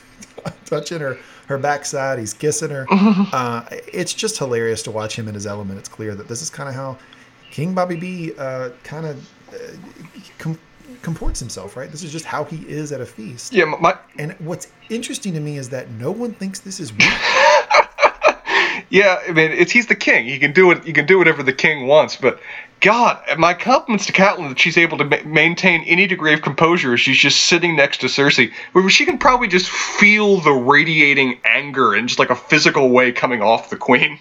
touching 0.64 1.00
her 1.00 1.18
her 1.48 1.58
backside. 1.58 2.18
He's 2.18 2.34
kissing 2.34 2.70
her. 2.70 2.86
Uh, 3.32 3.64
it's 3.92 4.14
just 4.14 4.38
hilarious 4.38 4.82
to 4.84 4.90
watch 4.90 5.16
him 5.16 5.28
in 5.28 5.34
his 5.34 5.46
element. 5.46 5.78
It's 5.78 5.88
clear 5.88 6.14
that 6.14 6.28
this 6.28 6.40
is 6.42 6.48
kind 6.48 6.68
of 6.68 6.74
how 6.74 6.96
King 7.50 7.74
Bobby 7.74 7.96
B 7.96 8.32
uh, 8.38 8.70
kind 8.82 9.04
of 9.06 9.28
com- 10.38 10.58
comports 11.02 11.40
himself. 11.40 11.76
Right. 11.76 11.90
This 11.90 12.02
is 12.02 12.12
just 12.12 12.24
how 12.24 12.44
he 12.44 12.56
is 12.68 12.92
at 12.92 13.00
a 13.00 13.06
feast. 13.06 13.52
Yeah, 13.52 13.64
my 13.64 13.96
And 14.18 14.32
what's 14.40 14.68
interesting 14.90 15.32
to 15.34 15.40
me 15.40 15.56
is 15.58 15.68
that 15.70 15.90
no 15.92 16.10
one 16.10 16.34
thinks 16.34 16.60
this 16.60 16.80
is 16.80 16.92
weird. 16.92 17.12
yeah. 18.90 19.20
I 19.28 19.32
mean, 19.32 19.50
it's 19.52 19.72
he's 19.72 19.86
the 19.86 19.96
king. 19.96 20.26
He 20.26 20.38
can 20.38 20.52
do 20.52 20.70
it. 20.70 20.84
He 20.84 20.92
can 20.92 21.06
do 21.06 21.18
whatever 21.18 21.42
the 21.42 21.52
king 21.52 21.86
wants. 21.86 22.16
But 22.16 22.40
God, 22.80 23.20
my 23.38 23.54
compliments 23.54 24.06
to 24.06 24.12
Catelyn 24.12 24.48
that 24.50 24.58
she's 24.58 24.78
able 24.78 24.98
to 24.98 25.04
ma- 25.04 25.22
maintain 25.24 25.82
any 25.82 26.06
degree 26.06 26.32
of 26.32 26.42
composure 26.42 26.94
as 26.94 27.00
she's 27.00 27.18
just 27.18 27.46
sitting 27.46 27.74
next 27.74 28.00
to 28.02 28.06
Cersei, 28.06 28.52
where 28.72 28.88
she 28.88 29.04
can 29.04 29.18
probably 29.18 29.48
just 29.48 29.68
feel 29.68 30.38
the 30.38 30.52
radiating 30.52 31.40
anger 31.44 31.94
in 31.94 32.06
just 32.06 32.20
like 32.20 32.30
a 32.30 32.36
physical 32.36 32.90
way 32.90 33.10
coming 33.10 33.42
off 33.42 33.70
the 33.70 33.76
queen, 33.76 34.18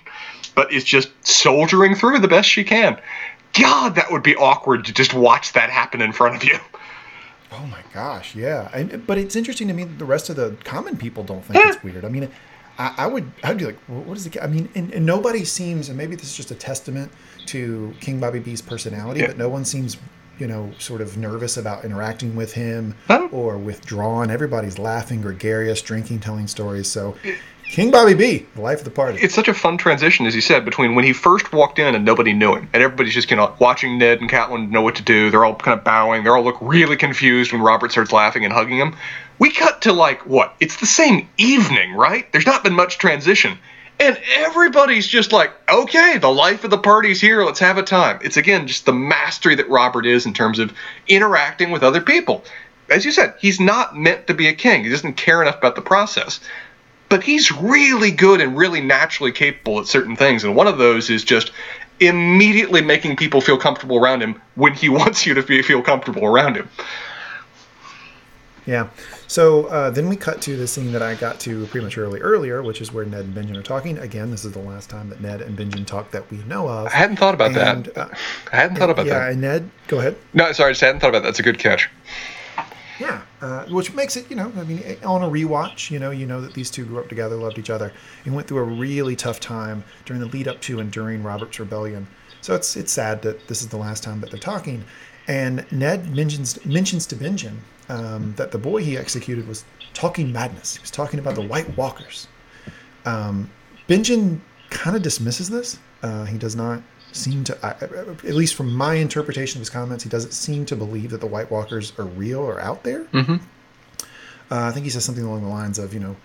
but 0.56 0.74
is 0.74 0.84
just 0.84 1.10
soldiering 1.26 1.94
through 1.94 2.20
the 2.20 2.28
best 2.28 2.50
she 2.50 2.64
can. 2.64 3.00
God, 3.60 3.96
that 3.96 4.12
would 4.12 4.24
be 4.24 4.36
awkward 4.36 4.86
to 4.86 4.94
just 4.94 5.14
watch 5.14 5.54
that 5.54 5.70
happen 5.70 6.02
in 6.02 6.12
front 6.12 6.36
of 6.36 6.44
you. 6.44 6.58
Oh 7.52 7.66
my 7.68 7.82
gosh, 7.94 8.36
yeah. 8.36 8.70
And, 8.74 9.06
but 9.08 9.18
it's 9.18 9.36
interesting 9.36 9.68
to 9.70 9.74
me 9.74 9.84
that 9.86 9.98
the 10.00 10.06
rest 10.06 10.30
of 10.30 10.36
the 10.36 10.56
common 10.64 10.98
people 10.98 11.24
don't 11.24 11.44
think 11.44 11.66
it's 11.66 11.82
weird. 11.84 12.04
I 12.06 12.10
mean, 12.10 12.30
I, 12.78 12.94
I 12.98 13.08
would, 13.08 13.32
I'd 13.44 13.58
be 13.58 13.66
like, 13.66 13.80
what 13.88 14.18
is 14.18 14.26
it? 14.28 14.38
I 14.42 14.48
mean, 14.48 14.70
and, 14.76 14.92
and 14.94 15.06
nobody 15.06 15.46
seems, 15.46 15.90
and 15.90 15.98
maybe 15.98 16.16
this 16.16 16.26
is 16.26 16.36
just 16.38 16.52
a 16.52 16.56
testament 16.56 17.12
to 17.48 17.94
King 18.02 18.20
Bobby 18.20 18.40
B's 18.40 18.62
personality, 18.62 19.22
Yeah. 19.22 19.28
but 19.28 19.38
no 19.38 19.50
one 19.50 19.64
seems, 19.66 19.98
you 20.38 20.46
know, 20.48 20.72
sort 20.78 21.00
of 21.02 21.18
nervous 21.18 21.58
about 21.58 21.86
interacting 21.86 22.36
with 22.36 22.54
him 22.54 22.94
Huh? 23.08 23.30
or 23.32 23.58
withdrawn. 23.58 24.30
Everybody's 24.30 24.78
laughing, 24.78 25.22
gregarious, 25.22 25.82
drinking, 25.82 26.20
telling 26.20 26.48
stories. 26.48 26.88
So, 26.88 27.16
King 27.70 27.92
Bobby 27.92 28.14
B, 28.14 28.46
the 28.56 28.62
life 28.62 28.80
of 28.80 28.86
the 28.86 28.92
party. 28.92 29.20
it's 29.22 29.36
such 29.36 29.48
a 29.48 29.54
fun 29.54 29.78
transition, 29.78 30.26
as 30.26 30.34
you 30.34 30.42
said, 30.42 30.64
between 30.66 30.96
when 30.96 31.04
he 31.04 31.14
first 31.14 31.52
walked 31.52 31.80
in 31.80 31.94
and 31.94 32.06
nobody 32.06 32.34
knew 32.34 32.56
him, 32.56 32.70
and 32.74 32.82
everybody's 32.82 33.14
just 33.14 33.28
kind 33.28 33.42
of 33.42 33.60
watching 33.60 33.98
Ned 33.98 34.22
and 34.22 34.30
Catelyn 34.30 34.70
know 34.70 34.82
what 34.82 34.96
to 34.96 35.04
do. 35.04 35.30
They're 35.30 35.46
all 35.46 35.56
kind 35.56 35.78
of 35.78 35.84
bowing. 35.84 36.24
They 36.24 36.30
all 36.30 36.44
look 36.44 36.58
really 36.62 36.96
confused 36.96 37.52
when 37.52 37.62
Robert 37.62 37.92
starts 37.92 38.12
laughing 38.12 38.46
and 38.46 38.54
hugging 38.54 38.78
him. 38.78 38.96
We 39.38 39.52
cut 39.52 39.82
to 39.82 39.94
like 39.94 40.26
what? 40.26 40.56
It's 40.60 40.78
the 40.78 40.86
same 40.86 41.30
evening, 41.38 41.94
right? 41.94 42.32
There's 42.32 42.46
not 42.46 42.64
been 42.64 42.74
much 42.74 42.98
transition. 42.98 43.60
And 44.00 44.18
everybody's 44.36 45.08
just 45.08 45.32
like, 45.32 45.52
okay, 45.70 46.18
the 46.20 46.30
life 46.30 46.64
of 46.64 46.70
the 46.70 46.78
party's 46.78 47.20
here. 47.20 47.44
Let's 47.44 47.60
have 47.60 47.78
a 47.78 47.84
time. 47.84 48.20
It's 48.24 48.38
again 48.38 48.68
just 48.68 48.86
the 48.86 48.94
mastery 48.94 49.56
that 49.56 49.70
Robert 49.70 50.06
is 50.06 50.26
in 50.26 50.34
terms 50.34 50.60
of 50.60 50.74
interacting 51.08 51.72
with 51.72 51.84
other 51.84 52.02
people. 52.02 52.44
As 52.90 53.04
you 53.04 53.12
said, 53.12 53.34
he's 53.40 53.60
not 53.60 53.98
meant 53.98 54.28
to 54.28 54.34
be 54.34 54.48
a 54.48 54.54
king. 54.54 54.84
He 54.84 54.90
doesn't 54.90 55.18
care 55.18 55.42
enough 55.42 55.58
about 55.58 55.76
the 55.76 55.82
process 55.82 56.40
but 57.10 57.24
he's 57.24 57.52
really 57.52 58.12
good 58.12 58.42
and 58.42 58.58
really 58.58 58.82
naturally 58.82 59.32
capable 59.32 59.80
at 59.80 59.88
certain 59.88 60.16
things. 60.16 60.44
And 60.44 60.56
one 60.56 60.68
of 60.68 60.78
those 60.78 61.10
is 61.10 61.24
just 61.24 61.52
immediately 62.00 62.82
making 62.82 63.16
people 63.16 63.42
feel 63.42 63.58
comfortable 63.58 63.98
around 63.98 64.22
him 64.22 64.42
when 64.56 64.74
he 64.74 64.90
wants 65.00 65.26
you 65.26 65.34
to 65.34 65.42
be, 65.44 65.62
feel 65.62 65.82
comfortable 65.82 66.26
around 66.26 66.56
him. 66.56 66.70
Yeah. 68.66 68.90
So 69.28 69.66
uh, 69.68 69.90
then 69.92 70.10
we 70.10 70.18
cut 70.18 70.42
to 70.44 70.58
the 70.58 70.68
scene 70.68 70.92
that 70.92 71.02
I 71.02 71.16
got 71.16 71.40
to 71.42 71.66
prematurely 71.68 72.20
earlier, 72.20 72.62
which 72.62 72.82
is 72.82 72.92
where 72.94 73.06
Ned 73.06 73.26
and 73.26 73.34
Benjen 73.36 73.56
are 73.58 73.64
talking. 73.64 73.98
Again, 73.98 74.30
this 74.30 74.44
is 74.44 74.52
the 74.52 74.60
last 74.60 74.90
time 74.90 75.10
that 75.10 75.22
Ned 75.22 75.42
and 75.42 75.58
Benjen 75.58 75.86
talk 75.86 76.12
that 76.12 76.30
we 76.30 76.38
know 76.40 76.68
of. 76.68 76.88
I 76.88 76.92
hadn't 76.92 77.16
thought 77.18 77.34
about 77.34 77.56
And, 77.56 77.86
that. 77.86 77.98
uh, 77.98 78.08
I 78.52 78.56
hadn't 78.58 78.76
thought 78.78 78.90
about 78.90 79.06
yeah, 79.06 79.20
that. 79.20 79.32
and 79.32 79.42
Ned, 79.42 79.70
go 79.88 80.00
ahead. 80.00 80.18
No, 80.34 80.52
sorry, 80.52 80.70
I 80.70 80.72
just 80.72 80.82
hadn't 80.82 81.00
thought 81.00 81.10
about 81.10 81.20
that. 81.20 81.28
That's 81.30 81.40
a 81.40 81.44
good 81.44 81.60
catch. 81.60 81.90
Yeah, 83.00 83.22
uh, 83.42 83.66
which 83.66 83.94
makes 83.94 84.16
it, 84.16 84.30
you 84.30 84.36
know, 84.36 84.52
I 84.58 84.64
mean, 84.64 84.98
on 85.04 85.22
a 85.22 85.30
rewatch, 85.30 85.92
you 85.92 86.00
know, 86.00 86.12
you 86.12 86.26
know 86.26 86.42
that 86.42 86.54
these 86.54 86.72
two 86.72 86.86
grew 86.86 87.00
up 87.00 87.10
together, 87.10 87.36
loved 87.36 87.60
each 87.60 87.70
other, 87.70 87.94
and 88.26 88.36
went 88.36 88.48
through 88.48 88.60
a 88.60 88.64
really 88.64 89.16
tough 89.16 89.40
time 89.40 89.84
during 90.06 90.20
the 90.20 90.28
lead 90.28 90.48
up 90.48 90.62
to 90.62 90.80
and 90.80 90.92
during 90.92 91.22
Robert's 91.22 91.60
rebellion. 91.60 92.08
So 92.42 92.56
it's 92.56 92.76
it's 92.76 92.92
sad 92.92 93.22
that 93.24 93.48
this 93.48 93.62
is 93.62 93.68
the 93.68 93.78
last 93.78 94.04
time 94.04 94.22
that 94.22 94.32
they're 94.32 94.40
talking. 94.40 94.84
And 95.28 95.70
Ned 95.72 96.16
mentions 96.16 96.64
mentions 96.66 97.06
to 97.08 97.16
Benjen 97.16 97.58
um, 97.90 98.34
that 98.38 98.52
the 98.52 98.58
boy 98.58 98.84
he 98.84 98.98
executed 98.98 99.48
was 99.48 99.66
talking 99.94 100.32
madness. 100.32 100.76
He 100.76 100.82
was 100.82 100.92
talking 100.92 101.20
about 101.20 101.36
the 101.36 101.42
White 101.42 101.76
Walkers. 101.78 102.28
Um, 103.06 103.50
Benjen 103.88 104.40
kind 104.70 104.96
of 104.96 105.02
dismisses 105.02 105.50
this. 105.50 105.80
Uh, 106.04 106.26
he 106.26 106.38
does 106.38 106.56
not 106.56 106.82
seem 107.12 107.44
to, 107.46 107.58
I- 107.66 107.76
at 108.28 108.34
least 108.36 108.56
from 108.56 108.74
my 108.74 108.96
interpretation 108.96 109.58
of 109.58 109.62
his 109.62 109.70
comments, 109.70 110.04
he 110.04 110.10
doesn't 110.10 110.32
seem 110.34 110.66
to 110.66 110.76
believe 110.76 111.12
that 111.12 111.22
the 111.22 111.28
White 111.28 111.50
Walkers 111.52 111.94
are 111.98 112.06
real 112.06 112.40
or 112.40 112.60
out 112.60 112.84
there. 112.84 113.06
Mhm. 113.06 113.40
Uh, 114.50 114.62
I 114.66 114.72
think 114.72 114.86
he 114.86 114.90
says 114.90 115.04
something 115.04 115.24
along 115.26 115.42
the 115.44 115.50
lines 115.50 115.78
of, 115.80 115.94
you 115.94 116.00
know, 116.00 116.16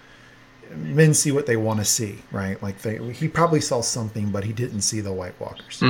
men 0.77 1.13
see 1.13 1.33
what 1.33 1.47
they 1.47 1.57
want 1.57 1.81
to 1.81 1.85
see, 1.85 2.19
right? 2.31 2.63
Like 2.63 2.81
they, 2.83 3.13
he 3.13 3.29
probably 3.29 3.61
saw 3.61 3.81
something, 3.83 4.31
but 4.31 4.45
he 4.45 4.53
didn't 4.53 4.83
see 4.83 5.01
the 5.01 5.13
White 5.13 5.39
Walkers. 5.41 5.83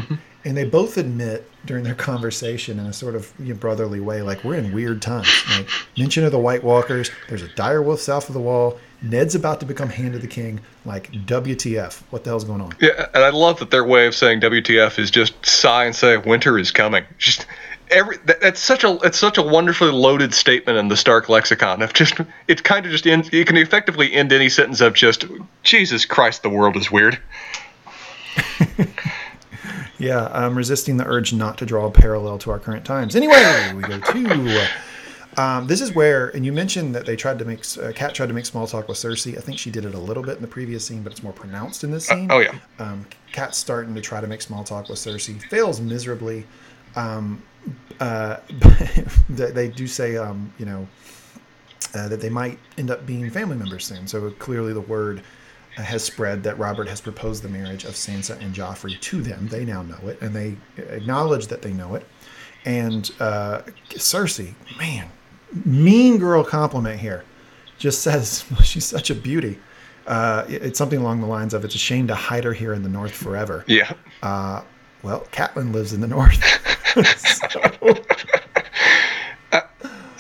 And 0.44 0.56
they 0.56 0.64
both 0.64 0.97
admit 0.97 1.48
during 1.66 1.85
their 1.85 1.94
conversation 1.94 2.81
in 2.81 2.86
a 2.86 2.93
sort 2.93 3.14
of 3.14 3.32
you 3.39 3.52
know, 3.52 3.60
brotherly 3.60 4.01
way, 4.01 4.23
like 4.23 4.43
we're 4.43 4.56
in 4.56 4.73
weird 4.73 5.01
times. 5.01 5.28
Like 5.56 5.69
mention 5.97 6.24
of 6.24 6.32
the 6.32 6.39
White 6.39 6.64
Walkers. 6.64 7.10
There's 7.28 7.43
a 7.43 7.48
dire 7.55 7.81
wolf 7.82 8.01
south 8.01 8.28
of 8.28 8.35
the 8.35 8.40
wall. 8.40 8.78
Ned's 9.03 9.35
about 9.35 9.61
to 9.61 9.66
become 9.66 9.89
Hand 9.89 10.15
of 10.15 10.20
the 10.23 10.29
King. 10.29 10.61
Like 10.85 11.11
WTF? 11.12 12.03
What 12.11 12.24
the 12.24 12.31
hell's 12.31 12.45
going 12.45 12.61
on? 12.61 12.74
Yeah, 12.81 13.09
and 13.15 13.24
I 13.24 13.31
love 13.31 13.59
that 13.59 13.70
their 13.70 13.85
way 13.85 14.07
of 14.07 14.15
saying 14.15 14.41
WTF 14.41 14.99
is 14.99 15.11
just 15.11 15.45
sigh 15.45 15.85
and 15.85 15.95
say 15.95 16.16
winter 16.16 16.59
is 16.59 16.70
coming. 16.70 17.05
Just 17.19 17.47
every 17.91 18.16
that, 18.27 18.41
that's 18.41 18.61
such 18.61 18.85
a 18.85 18.99
it's 19.03 19.19
such 19.19 19.39
a 19.39 19.43
wonderfully 19.43 19.91
loaded 19.91 20.35
statement 20.35 20.79
in 20.79 20.89
the 20.89 20.97
Stark 20.97 21.29
lexicon. 21.29 21.83
Of 21.83 21.93
just 21.93 22.15
it 22.49 22.65
kind 22.65 22.87
of 22.87 22.93
just 22.93 23.07
ends. 23.07 23.33
You 23.33 23.45
can 23.45 23.57
effectively 23.57 24.12
end 24.12 24.33
any 24.33 24.49
sentence 24.49 24.81
of 24.81 24.95
just 24.95 25.24
Jesus 25.62 26.05
Christ, 26.05 26.43
the 26.43 26.51
world 26.51 26.77
is 26.77 26.91
weird. 26.91 27.19
Yeah, 30.03 30.29
I'm 30.33 30.57
resisting 30.57 30.97
the 30.97 31.07
urge 31.07 31.33
not 31.33 31.59
to 31.59 31.66
draw 31.66 31.87
a 31.87 31.91
parallel 31.93 32.37
to 32.39 32.51
our 32.51 32.59
current 32.59 32.85
times. 32.85 33.15
Anyway, 33.15 33.73
we 33.73 33.83
go 33.83 34.01
to. 34.01 34.69
Um, 35.39 35.67
this 35.67 35.81
is 35.81 35.95
where, 35.95 36.29
and 36.29 36.45
you 36.45 36.53
mentioned 36.53 36.95
that 36.95 37.07
they 37.07 37.17
tried 37.17 37.39
to 37.39 37.45
make 37.45 37.65
uh, 37.79 37.93
Cat 37.93 38.15
tried 38.15 38.27
to 38.27 38.35
make 38.35 38.45
small 38.45 38.67
talk 38.67 38.89
with 38.89 38.99
Cersei. 38.99 39.37
I 39.37 39.41
think 39.41 39.59
she 39.59 39.71
did 39.71 39.85
it 39.85 39.95
a 39.95 39.99
little 39.99 40.23
bit 40.23 40.37
in 40.37 40.43
the 40.43 40.49
previous 40.49 40.87
scene, 40.87 41.03
but 41.03 41.13
it's 41.13 41.23
more 41.23 41.33
pronounced 41.33 41.85
in 41.85 41.91
this 41.91 42.07
scene. 42.07 42.31
oh, 42.31 42.41
yeah. 42.41 42.55
Um, 42.79 43.07
Cat's 43.33 43.57
starting 43.57 43.95
to 43.95 44.01
try 44.01 44.21
to 44.21 44.27
make 44.27 44.43
small 44.43 44.63
talk 44.63 44.89
with 44.89 44.99
Cersei, 44.99 45.41
fails 45.49 45.81
miserably. 45.81 46.47
Um, 46.97 47.43
uh, 48.01 48.39
they, 49.31 49.51
they 49.51 49.69
do 49.69 49.87
say, 49.87 50.17
um, 50.17 50.53
you 50.59 50.67
know, 50.67 50.87
uh, 51.95 52.09
that 52.09 52.21
they 52.21 52.31
might 52.31 52.59
end 52.77 52.91
up 52.91 53.07
being 53.07 53.29
family 53.31 53.57
members 53.57 53.87
soon. 53.87 54.07
So 54.07 54.31
clearly, 54.33 54.73
the 54.73 54.81
word 54.83 55.23
uh, 55.79 55.83
has 55.83 56.05
spread 56.05 56.43
that 56.43 56.59
Robert 56.59 56.89
has 56.89 57.01
proposed 57.01 57.43
the 57.43 57.49
marriage 57.49 57.85
of 57.85 57.93
Sansa 57.93 58.39
and 58.41 58.55
Joffrey 58.55 59.01
to 59.01 59.23
them. 59.23 59.49
They 59.49 59.65
now 59.65 59.83
know 59.83 60.09
it, 60.09 60.21
and 60.21 60.35
they 60.35 60.57
acknowledge 60.77 61.47
that 61.47 61.63
they 61.63 61.73
know 61.73 61.95
it. 61.95 62.07
And 62.65 63.11
uh, 63.19 63.63
Cersei, 63.91 64.55
man, 64.79 65.11
mean 65.65 66.19
girl 66.19 66.45
compliment 66.45 67.01
here, 67.01 67.24
just 67.79 68.03
says 68.03 68.45
she's 68.65 68.85
such 68.85 69.11
a 69.11 69.15
beauty. 69.15 69.59
Uh, 70.07 70.45
it's 70.49 70.79
something 70.79 70.99
along 70.99 71.20
the 71.20 71.27
lines 71.27 71.55
of, 71.55 71.65
"It's 71.65 71.74
a 71.74 71.79
shame 71.79 72.09
to 72.09 72.15
hide 72.15 72.45
her 72.45 72.53
here 72.53 72.73
in 72.73 72.83
the 72.83 72.89
North 72.89 73.12
forever." 73.12 73.65
Yeah, 73.69 73.93
Uh, 74.23 74.62
Well, 75.03 75.27
Catelyn 75.33 75.73
lives 75.73 75.93
in 75.93 76.01
the 76.01 76.07
north. 76.07 76.43
so, 77.16 77.61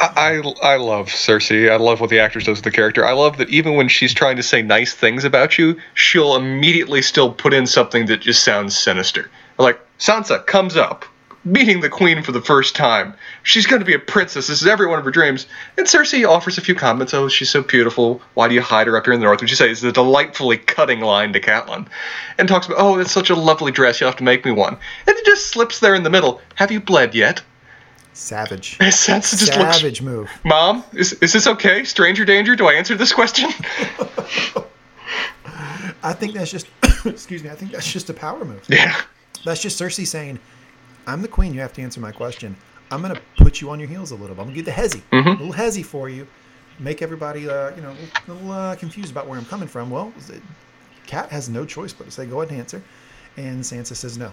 I, 0.00 0.42
I 0.62 0.76
love 0.76 1.06
Cersei. 1.06 1.70
I 1.70 1.76
love 1.76 2.00
what 2.00 2.10
the 2.10 2.18
actress 2.18 2.44
does 2.44 2.58
with 2.58 2.64
the 2.64 2.70
character. 2.70 3.04
I 3.06 3.12
love 3.12 3.38
that 3.38 3.48
even 3.48 3.76
when 3.76 3.88
she's 3.88 4.12
trying 4.12 4.36
to 4.36 4.42
say 4.42 4.60
nice 4.60 4.92
things 4.94 5.24
about 5.24 5.58
you, 5.58 5.78
she'll 5.94 6.34
immediately 6.36 7.02
still 7.02 7.32
put 7.32 7.54
in 7.54 7.66
something 7.66 8.06
that 8.06 8.20
just 8.20 8.44
sounds 8.44 8.76
sinister. 8.76 9.30
Like 9.58 9.80
Sansa 9.98 10.44
comes 10.46 10.76
up, 10.76 11.04
meeting 11.44 11.80
the 11.80 11.88
queen 11.88 12.22
for 12.22 12.32
the 12.32 12.40
first 12.40 12.76
time. 12.76 13.14
She's 13.42 13.66
going 13.66 13.80
to 13.80 13.86
be 13.86 13.94
a 13.94 13.98
princess. 13.98 14.46
This 14.46 14.62
is 14.62 14.68
every 14.68 14.86
one 14.86 14.98
of 14.98 15.04
her 15.04 15.10
dreams. 15.10 15.46
And 15.76 15.86
Cersei 15.86 16.28
offers 16.28 16.58
a 16.58 16.60
few 16.60 16.74
comments. 16.74 17.14
Oh, 17.14 17.28
she's 17.28 17.50
so 17.50 17.62
beautiful. 17.62 18.20
Why 18.34 18.48
do 18.48 18.54
you 18.54 18.60
hide 18.60 18.86
her 18.86 18.96
up 18.96 19.04
here 19.04 19.14
in 19.14 19.20
the 19.20 19.24
north? 19.24 19.40
Which 19.40 19.50
you 19.50 19.56
say 19.56 19.70
is 19.70 19.82
a 19.82 19.92
delightfully 19.92 20.58
cutting 20.58 21.00
line 21.00 21.32
to 21.32 21.40
Catelyn. 21.40 21.88
And 22.38 22.48
talks 22.48 22.66
about, 22.66 22.78
oh, 22.78 22.96
that's 22.96 23.12
such 23.12 23.30
a 23.30 23.34
lovely 23.34 23.72
dress. 23.72 24.00
You'll 24.00 24.10
have 24.10 24.18
to 24.18 24.24
make 24.24 24.44
me 24.44 24.52
one. 24.52 24.76
And 25.06 25.16
it 25.16 25.24
just 25.24 25.48
slips 25.48 25.80
there 25.80 25.94
in 25.94 26.02
the 26.02 26.10
middle. 26.10 26.40
Have 26.56 26.70
you 26.70 26.80
bled 26.80 27.14
yet? 27.14 27.42
savage. 28.14 28.78
Sansa 28.78 29.38
just 29.38 29.56
looks. 29.56 29.78
Savage 29.78 30.02
move. 30.02 30.30
Mom, 30.44 30.84
is, 30.92 31.14
is 31.14 31.32
this 31.32 31.46
okay? 31.46 31.84
Stranger 31.84 32.24
danger? 32.24 32.56
Do 32.56 32.66
I 32.66 32.74
answer 32.74 32.94
this 32.94 33.12
question? 33.12 33.50
I 36.02 36.12
think 36.12 36.34
that's 36.34 36.50
just, 36.50 36.66
excuse 37.04 37.42
me, 37.42 37.50
I 37.50 37.54
think 37.54 37.72
that's 37.72 37.90
just 37.90 38.10
a 38.10 38.14
power 38.14 38.44
move. 38.44 38.64
yeah. 38.68 39.00
That's 39.44 39.60
just 39.60 39.80
Cersei 39.80 40.06
saying, 40.06 40.38
I'm 41.06 41.22
the 41.22 41.28
queen, 41.28 41.52
you 41.54 41.60
have 41.60 41.72
to 41.74 41.82
answer 41.82 42.00
my 42.00 42.12
question. 42.12 42.56
I'm 42.90 43.00
going 43.02 43.14
to 43.14 43.20
put 43.38 43.60
you 43.60 43.70
on 43.70 43.80
your 43.80 43.88
heels 43.88 44.10
a 44.10 44.14
little 44.14 44.34
bit. 44.36 44.42
I'm 44.42 44.46
going 44.48 44.54
to 44.54 44.62
give 44.62 44.64
the 44.66 44.70
hezzy, 44.72 45.02
a 45.12 45.16
little 45.30 45.52
hezzy 45.52 45.84
for 45.84 46.08
you. 46.08 46.26
Make 46.78 47.02
everybody, 47.02 47.48
uh, 47.48 47.74
you 47.74 47.82
know, 47.82 47.90
a 48.26 48.30
little 48.32 48.50
uh, 48.52 48.76
confused 48.76 49.10
about 49.10 49.26
where 49.26 49.38
I'm 49.38 49.44
coming 49.46 49.68
from. 49.68 49.90
Well, 49.90 50.12
Cat 51.06 51.30
has 51.30 51.48
no 51.48 51.64
choice 51.64 51.92
but 51.92 52.04
to 52.04 52.10
say, 52.10 52.26
go 52.26 52.40
ahead 52.40 52.50
and 52.50 52.60
answer. 52.60 52.82
And 53.36 53.60
Sansa 53.62 53.94
says 53.96 54.18
no. 54.18 54.32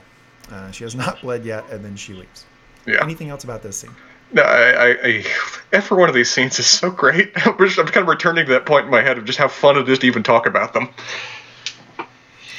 Uh, 0.52 0.72
she 0.72 0.84
has 0.84 0.96
not 1.04 1.22
bled 1.22 1.46
yet, 1.46 1.70
and 1.72 1.84
then 1.84 1.96
she 1.96 2.14
leaves. 2.14 2.46
Yeah. 2.86 3.04
Anything 3.04 3.30
else 3.30 3.44
about 3.44 3.62
this 3.62 3.78
scene? 3.78 3.92
No, 4.32 4.42
I, 4.44 4.72
I, 4.92 4.98
I, 5.04 5.26
every 5.74 5.98
one 5.98 6.08
of 6.08 6.14
these 6.16 6.30
scenes 6.30 6.60
is 6.60 6.68
so 6.68 6.92
great. 6.92 7.32
I'm 7.48 7.58
just- 7.58 7.80
I'm 7.80 7.88
kind 7.88 8.04
of 8.04 8.08
returning 8.08 8.46
to 8.46 8.52
that 8.54 8.66
point 8.66 8.86
in 8.86 8.92
my 8.92 9.02
head 9.02 9.18
of 9.18 9.26
just 9.26 9.40
how 9.40 9.48
fun 9.48 9.78
it 9.78 9.88
is 9.90 10.00
to 10.00 10.08
even 10.08 10.24
talk 10.24 10.46
about 10.46 10.74
them. 10.74 10.90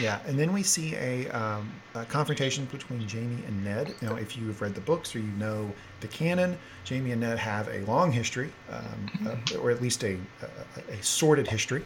Yeah, 0.01 0.19
and 0.27 0.39
then 0.39 0.53
we 0.53 0.63
see 0.63 0.95
a, 0.97 1.29
um, 1.29 1.71
a 1.95 2.07
confrontation 2.07 2.65
between 2.67 3.07
Jaime 3.07 3.45
and 3.47 3.63
Ned. 3.63 3.95
Now, 4.01 4.17
if 4.17 4.37
you 4.37 4.47
have 4.47 4.63
read 4.63 4.75
the 4.75 4.81
books 4.81 5.15
or 5.15 5.19
you 5.19 5.31
know 5.33 5.71
the 6.01 6.09
canon, 6.09 6.59
Jaime 6.89 7.13
and 7.13 7.21
Ned 7.21 7.39
have 7.39 7.69
a 7.69 7.81
long 7.85 8.11
history, 8.11 8.51
um, 8.71 9.29
uh, 9.53 9.59
or 9.59 9.71
at 9.71 9.83
least 9.83 10.03
a, 10.03 10.17
a, 10.43 10.93
a 10.93 11.03
sordid 11.03 11.47
history, 11.47 11.85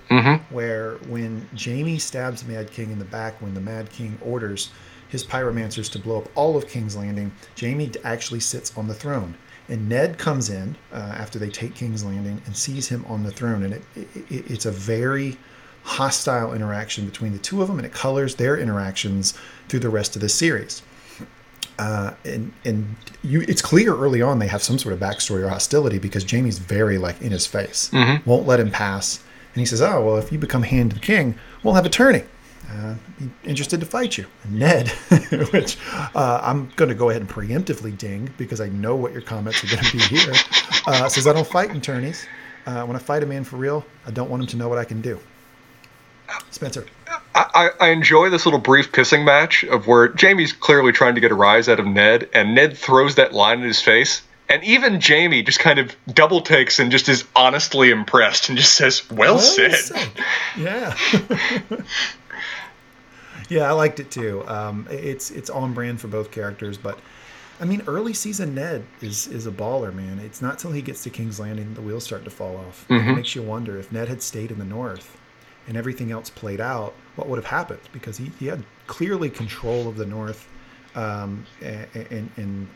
where 0.50 0.94
when 1.08 1.46
Jaime 1.58 1.98
stabs 1.98 2.44
Mad 2.44 2.70
King 2.70 2.92
in 2.92 3.00
the 3.00 3.04
back, 3.04 3.40
when 3.42 3.52
the 3.52 3.60
Mad 3.60 3.90
King 3.90 4.16
orders 4.22 4.70
his 5.08 5.24
pyromancers 5.24 5.90
to 5.92 5.98
blow 5.98 6.18
up 6.18 6.28
all 6.34 6.56
of 6.56 6.68
King's 6.68 6.96
Landing, 6.96 7.32
Jaime 7.60 7.90
actually 8.04 8.40
sits 8.40 8.76
on 8.76 8.86
the 8.86 8.94
throne. 8.94 9.34
And 9.68 9.88
Ned 9.88 10.18
comes 10.18 10.50
in 10.50 10.76
uh, 10.92 10.96
after 10.96 11.38
they 11.38 11.48
take 11.48 11.74
King's 11.74 12.04
Landing 12.04 12.40
and 12.46 12.56
sees 12.56 12.88
him 12.88 13.04
on 13.08 13.22
the 13.22 13.30
throne, 13.30 13.62
and 13.62 13.74
it, 13.74 13.82
it, 13.96 14.50
it's 14.50 14.66
a 14.66 14.70
very 14.70 15.36
hostile 15.84 16.52
interaction 16.54 17.04
between 17.04 17.32
the 17.32 17.38
two 17.38 17.62
of 17.62 17.68
them, 17.68 17.78
and 17.78 17.86
it 17.86 17.92
colors 17.92 18.34
their 18.36 18.56
interactions 18.56 19.34
through 19.68 19.80
the 19.80 19.90
rest 19.90 20.16
of 20.16 20.22
the 20.22 20.28
series. 20.28 20.82
Uh, 21.78 22.12
and 22.24 22.52
and 22.64 22.94
you, 23.22 23.40
it's 23.42 23.60
clear 23.62 23.94
early 23.96 24.22
on 24.22 24.38
they 24.38 24.46
have 24.46 24.62
some 24.62 24.78
sort 24.78 24.92
of 24.92 25.00
backstory 25.00 25.42
or 25.42 25.48
hostility 25.48 25.98
because 25.98 26.24
Jaime's 26.28 26.58
very 26.58 26.98
like 26.98 27.20
in 27.20 27.32
his 27.32 27.46
face, 27.46 27.90
won't 28.24 28.46
let 28.46 28.60
him 28.60 28.70
pass, 28.70 29.22
and 29.54 29.60
he 29.60 29.66
says, 29.66 29.82
"Oh 29.82 30.04
well, 30.04 30.16
if 30.16 30.30
you 30.32 30.38
become 30.38 30.62
hand 30.62 30.92
of 30.92 31.00
the 31.00 31.04
king, 31.04 31.34
we'll 31.62 31.74
have 31.74 31.86
a 31.86 31.90
tourney." 31.90 32.22
Uh, 32.70 32.94
interested 33.44 33.78
to 33.80 33.86
fight 33.86 34.16
you, 34.16 34.24
and 34.44 34.58
Ned, 34.58 34.88
which 35.52 35.76
uh, 36.14 36.40
I'm 36.42 36.70
going 36.76 36.88
to 36.88 36.94
go 36.94 37.10
ahead 37.10 37.20
and 37.20 37.30
preemptively 37.30 37.96
ding 37.96 38.30
because 38.38 38.60
I 38.60 38.68
know 38.68 38.96
what 38.96 39.12
your 39.12 39.20
comments 39.20 39.62
are 39.62 39.66
going 39.66 39.84
to 39.84 39.92
be 39.92 40.02
here. 40.16 40.32
Uh, 40.86 41.08
says 41.08 41.26
I 41.26 41.32
don't 41.32 41.46
fight 41.46 41.70
in 41.70 41.80
tourneys. 41.80 42.26
Uh, 42.66 42.84
when 42.84 42.96
I 42.96 42.98
fight 43.00 43.22
a 43.22 43.26
man 43.26 43.44
for 43.44 43.56
real, 43.56 43.84
I 44.06 44.10
don't 44.12 44.30
want 44.30 44.42
him 44.42 44.46
to 44.48 44.56
know 44.56 44.68
what 44.68 44.78
I 44.78 44.84
can 44.84 45.00
do. 45.02 45.20
Spencer. 46.50 46.86
I, 47.34 47.70
I 47.80 47.88
enjoy 47.88 48.30
this 48.30 48.46
little 48.46 48.60
brief 48.60 48.92
pissing 48.92 49.24
match 49.24 49.64
of 49.64 49.86
where 49.86 50.12
Jaime's 50.18 50.52
clearly 50.52 50.92
trying 50.92 51.14
to 51.16 51.20
get 51.20 51.32
a 51.32 51.34
rise 51.34 51.68
out 51.68 51.80
of 51.80 51.86
Ned, 51.86 52.28
and 52.32 52.54
Ned 52.54 52.76
throws 52.76 53.16
that 53.16 53.32
line 53.32 53.60
in 53.60 53.66
his 53.66 53.80
face. 53.80 54.22
And 54.48 54.62
even 54.62 55.00
Jaime 55.00 55.42
just 55.42 55.58
kind 55.58 55.78
of 55.78 55.96
double 56.12 56.42
takes 56.42 56.78
and 56.78 56.90
just 56.92 57.08
is 57.08 57.24
honestly 57.34 57.90
impressed 57.90 58.48
and 58.50 58.58
just 58.58 58.74
says, 58.74 59.08
Well, 59.10 59.36
Well 59.36 59.38
said. 59.38 59.74
said. 59.74 60.08
Yeah. 60.58 60.96
yeah, 63.48 63.62
I 63.68 63.72
liked 63.72 64.00
it 64.00 64.10
too. 64.10 64.46
Um, 64.46 64.86
it's 64.90 65.30
it's 65.30 65.48
on 65.50 65.72
brand 65.72 66.00
for 66.00 66.08
both 66.08 66.30
characters, 66.30 66.76
but 66.76 66.98
I 67.58 67.64
mean, 67.64 67.82
early 67.86 68.12
season 68.12 68.54
Ned 68.54 68.84
is 69.00 69.26
is 69.28 69.46
a 69.46 69.50
baller, 69.50 69.94
man. 69.94 70.18
It's 70.18 70.42
not 70.42 70.58
till 70.58 70.72
he 70.72 70.82
gets 70.82 71.02
to 71.04 71.10
King's 71.10 71.40
Landing 71.40 71.72
the 71.74 71.80
wheels 71.82 72.04
start 72.04 72.24
to 72.24 72.30
fall 72.30 72.56
off. 72.58 72.84
It 72.90 73.14
makes 73.14 73.34
you 73.34 73.42
wonder 73.42 73.78
if 73.78 73.90
Ned 73.92 74.08
had 74.08 74.22
stayed 74.22 74.50
in 74.50 74.58
the 74.58 74.64
North 74.64 75.16
and 75.66 75.76
everything 75.76 76.12
else 76.12 76.30
played 76.30 76.60
out, 76.60 76.94
what 77.16 77.28
would 77.28 77.36
have 77.36 77.46
happened? 77.46 77.80
Because 77.92 78.16
he, 78.16 78.30
he 78.38 78.46
had 78.46 78.64
clearly 78.86 79.30
control 79.30 79.88
of 79.88 79.96
the 79.96 80.06
North 80.06 80.48
um, 80.94 81.46
and, 81.62 81.86
and, 82.10 82.30
and 82.36 82.68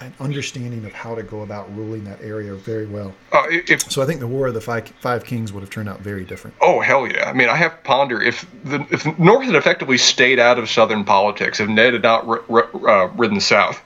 an 0.00 0.12
understanding 0.20 0.84
of 0.84 0.92
how 0.92 1.14
to 1.14 1.22
go 1.22 1.42
about 1.42 1.74
ruling 1.74 2.04
that 2.04 2.20
area 2.20 2.54
very 2.54 2.86
well. 2.86 3.14
Uh, 3.32 3.44
if, 3.48 3.90
So 3.90 4.02
I 4.02 4.06
think 4.06 4.20
the 4.20 4.26
War 4.26 4.46
of 4.46 4.54
the 4.54 4.60
Five, 4.60 4.88
Five 5.00 5.24
Kings 5.24 5.52
would 5.52 5.60
have 5.60 5.70
turned 5.70 5.88
out 5.88 6.00
very 6.00 6.24
different. 6.24 6.56
Oh 6.60 6.80
hell 6.80 7.06
yeah! 7.06 7.28
I 7.28 7.32
mean, 7.32 7.48
I 7.48 7.56
have 7.56 7.78
to 7.78 7.82
ponder 7.82 8.20
if 8.20 8.46
the 8.64 8.86
if 8.90 9.04
the 9.04 9.14
North 9.18 9.46
had 9.46 9.54
effectively 9.54 9.98
stayed 9.98 10.38
out 10.38 10.58
of 10.58 10.68
Southern 10.68 11.04
politics, 11.04 11.60
if 11.60 11.68
Ned 11.68 11.94
had 11.94 12.02
not 12.02 12.26
r- 12.26 12.44
r- 12.50 12.88
uh, 12.88 13.06
ridden 13.14 13.40
south, 13.40 13.82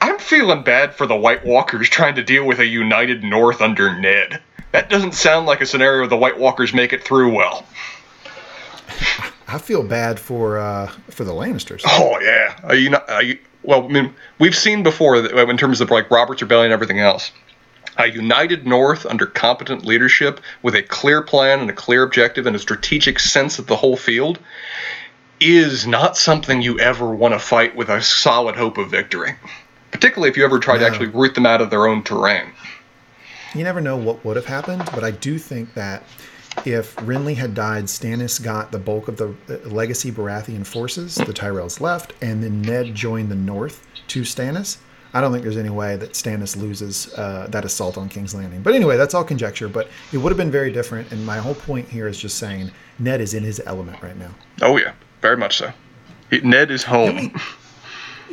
I'm 0.00 0.18
feeling 0.18 0.64
bad 0.64 0.94
for 0.94 1.06
the 1.06 1.16
White 1.16 1.44
Walkers 1.44 1.88
trying 1.90 2.16
to 2.16 2.24
deal 2.24 2.44
with 2.44 2.58
a 2.58 2.66
united 2.66 3.22
North 3.22 3.60
under 3.60 3.96
Ned. 3.96 4.42
That 4.72 4.88
doesn't 4.88 5.12
sound 5.12 5.46
like 5.46 5.60
a 5.60 5.66
scenario 5.66 6.08
the 6.08 6.16
White 6.16 6.38
Walkers 6.38 6.72
make 6.72 6.92
it 6.92 7.04
through 7.04 7.34
well. 7.34 7.66
I 9.48 9.58
feel 9.58 9.82
bad 9.82 10.18
for 10.18 10.58
uh, 10.58 10.86
for 11.10 11.24
the 11.24 11.32
Lannisters. 11.32 11.82
Oh 11.84 12.18
yeah, 12.20 12.58
are 12.64 12.74
you 12.74 12.90
not? 12.90 13.08
Are 13.10 13.22
you, 13.22 13.38
well, 13.62 13.84
I 13.84 13.88
mean, 13.88 14.14
we've 14.38 14.56
seen 14.56 14.82
before 14.82 15.20
that 15.20 15.48
in 15.48 15.56
terms 15.56 15.80
of 15.80 15.90
like 15.90 16.10
Robert's 16.10 16.42
Rebellion 16.42 16.66
and 16.66 16.72
everything 16.72 17.00
else. 17.00 17.30
A 17.98 18.06
united 18.06 18.66
North 18.66 19.04
under 19.04 19.26
competent 19.26 19.84
leadership 19.84 20.40
with 20.62 20.74
a 20.74 20.82
clear 20.82 21.20
plan 21.20 21.60
and 21.60 21.68
a 21.68 21.74
clear 21.74 22.02
objective 22.02 22.46
and 22.46 22.56
a 22.56 22.58
strategic 22.58 23.18
sense 23.18 23.58
of 23.58 23.66
the 23.66 23.76
whole 23.76 23.96
field 23.96 24.38
is 25.40 25.86
not 25.86 26.16
something 26.16 26.62
you 26.62 26.78
ever 26.80 27.14
want 27.14 27.34
to 27.34 27.38
fight 27.38 27.76
with 27.76 27.90
a 27.90 28.00
solid 28.00 28.56
hope 28.56 28.78
of 28.78 28.90
victory. 28.90 29.34
Particularly 29.90 30.30
if 30.30 30.38
you 30.38 30.44
ever 30.44 30.58
try 30.58 30.78
to 30.78 30.86
actually 30.86 31.08
root 31.08 31.34
them 31.34 31.44
out 31.44 31.60
of 31.60 31.68
their 31.68 31.86
own 31.86 32.02
terrain. 32.02 32.52
You 33.54 33.62
never 33.62 33.82
know 33.82 33.96
what 33.98 34.24
would 34.24 34.36
have 34.36 34.46
happened, 34.46 34.88
but 34.94 35.04
I 35.04 35.10
do 35.10 35.38
think 35.38 35.74
that 35.74 36.04
if 36.64 36.94
Renly 36.96 37.34
had 37.34 37.54
died, 37.54 37.84
Stannis 37.84 38.42
got 38.42 38.70
the 38.72 38.78
bulk 38.78 39.08
of 39.08 39.16
the 39.16 39.34
uh, 39.48 39.68
legacy 39.68 40.10
Baratheon 40.12 40.64
forces. 40.66 41.14
The 41.14 41.24
Tyrells 41.32 41.80
left, 41.80 42.12
and 42.22 42.42
then 42.42 42.62
Ned 42.62 42.94
joined 42.94 43.30
the 43.30 43.34
North 43.36 43.86
to 44.08 44.22
Stannis. 44.22 44.78
I 45.14 45.20
don't 45.20 45.30
think 45.30 45.42
there's 45.44 45.58
any 45.58 45.70
way 45.70 45.96
that 45.96 46.12
Stannis 46.12 46.56
loses 46.56 47.12
uh, 47.14 47.46
that 47.50 47.64
assault 47.66 47.98
on 47.98 48.08
King's 48.08 48.34
Landing. 48.34 48.62
But 48.62 48.74
anyway, 48.74 48.96
that's 48.96 49.12
all 49.12 49.24
conjecture. 49.24 49.68
But 49.68 49.88
it 50.12 50.18
would 50.18 50.30
have 50.30 50.38
been 50.38 50.50
very 50.50 50.72
different. 50.72 51.12
And 51.12 51.26
my 51.26 51.36
whole 51.36 51.54
point 51.54 51.88
here 51.88 52.08
is 52.08 52.18
just 52.18 52.38
saying 52.38 52.70
Ned 52.98 53.20
is 53.20 53.34
in 53.34 53.42
his 53.42 53.60
element 53.66 54.00
right 54.02 54.16
now. 54.16 54.30
Oh 54.62 54.78
yeah, 54.78 54.94
very 55.20 55.36
much 55.36 55.58
so. 55.58 55.72
He- 56.30 56.40
Ned 56.40 56.70
is 56.70 56.82
home. 56.82 57.38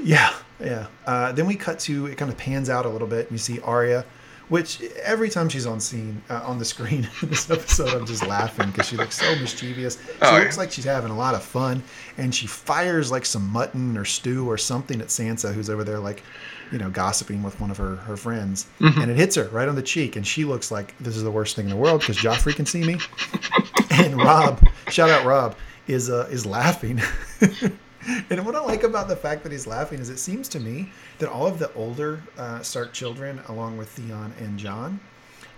Yeah, 0.02 0.34
yeah. 0.62 0.88
Uh, 1.06 1.34
then 1.34 1.46
we 1.46 1.56
cut 1.56 1.80
to 1.80 2.06
it 2.06 2.18
kind 2.18 2.32
of 2.32 2.38
pans 2.38 2.70
out 2.70 2.86
a 2.86 2.90
little 2.90 3.08
bit, 3.08 3.24
and 3.24 3.32
you 3.34 3.38
see 3.38 3.60
Arya, 3.60 4.06
which 4.50 4.82
every 5.04 5.30
time 5.30 5.48
she's 5.50 5.66
on 5.66 5.80
scene 5.80 6.22
uh, 6.30 6.42
on 6.44 6.60
the 6.60 6.66
screen 6.66 7.08
in 7.22 7.30
this 7.30 7.50
episode, 7.50 7.90
I'm 7.90 8.06
just 8.06 8.26
laughing 8.28 8.68
because 8.72 8.88
she 8.88 8.98
looks 8.98 9.16
so 9.20 9.36
mischievous. 9.38 9.96
She 10.04 10.12
Oh, 10.22 10.36
yeah. 10.38 10.44
looks 10.44 10.58
like 10.58 10.72
she's 10.72 10.86
having 10.86 11.12
a 11.12 11.16
lot 11.18 11.34
of 11.36 11.44
fun, 11.44 11.82
and 12.18 12.34
she 12.34 12.48
fires 12.48 13.12
like 13.12 13.26
some 13.26 13.48
mutton 13.50 13.98
or 13.98 14.06
stew 14.06 14.50
or 14.50 14.58
something 14.58 15.00
at 15.02 15.08
Sansa, 15.08 15.54
who's 15.54 15.70
over 15.70 15.84
there 15.84 16.00
like, 16.00 16.24
you 16.72 16.78
know, 16.78 16.90
gossiping 16.90 17.42
with 17.42 17.60
one 17.62 17.72
of 17.72 17.78
her 17.78 17.96
her 17.96 18.18
friends, 18.18 18.68
Mm-hmm. 18.80 19.02
and 19.02 19.10
it 19.12 19.18
hits 19.18 19.36
her 19.36 19.46
right 19.46 19.68
on 19.70 19.76
the 19.76 19.82
cheek, 19.82 20.16
and 20.16 20.26
she 20.28 20.46
looks 20.46 20.70
like 20.72 20.96
this 21.00 21.16
is 21.16 21.24
the 21.24 21.32
worst 21.32 21.56
thing 21.56 21.66
in 21.66 21.72
the 21.72 21.78
world 21.78 22.02
because 22.02 22.18
Joffrey 22.18 22.56
can 22.56 22.66
see 22.66 22.84
me, 22.84 22.98
and 23.92 24.16
Robb, 24.18 24.64
shout 24.90 25.10
out 25.10 25.26
Robb, 25.26 25.56
is 25.88 26.10
uh, 26.10 26.28
is 26.32 26.46
laughing. 26.46 27.02
and 28.30 28.46
what 28.46 28.56
I 28.56 28.60
like 28.62 28.84
about 28.84 29.08
the 29.08 29.16
fact 29.16 29.44
that 29.44 29.52
he's 29.52 29.68
laughing 29.68 30.00
is 30.00 30.10
it 30.10 30.18
seems 30.20 30.48
to 30.50 30.60
me 30.60 30.92
that 31.20 31.30
all 31.30 31.48
of 31.48 31.60
the 31.60 31.72
older 31.74 32.22
uh, 32.38 32.62
Stark 32.62 32.94
children, 32.94 33.42
along 33.48 33.78
with 33.78 33.90
Theon 33.90 34.34
and 34.40 34.58
Jon, 34.58 35.00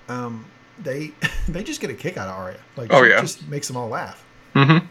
um, 0.10 0.46
they 0.80 1.12
they 1.48 1.64
just 1.64 1.82
get 1.82 1.90
a 1.90 1.94
kick 1.94 2.18
out 2.18 2.28
of 2.28 2.36
Arya. 2.36 2.60
Like, 2.78 2.92
Oh, 2.94 3.04
yeah. 3.04 3.22
just 3.22 3.48
makes 3.48 3.68
them 3.68 3.78
all 3.78 3.90
laugh. 3.90 4.24
Uh, 4.56 4.82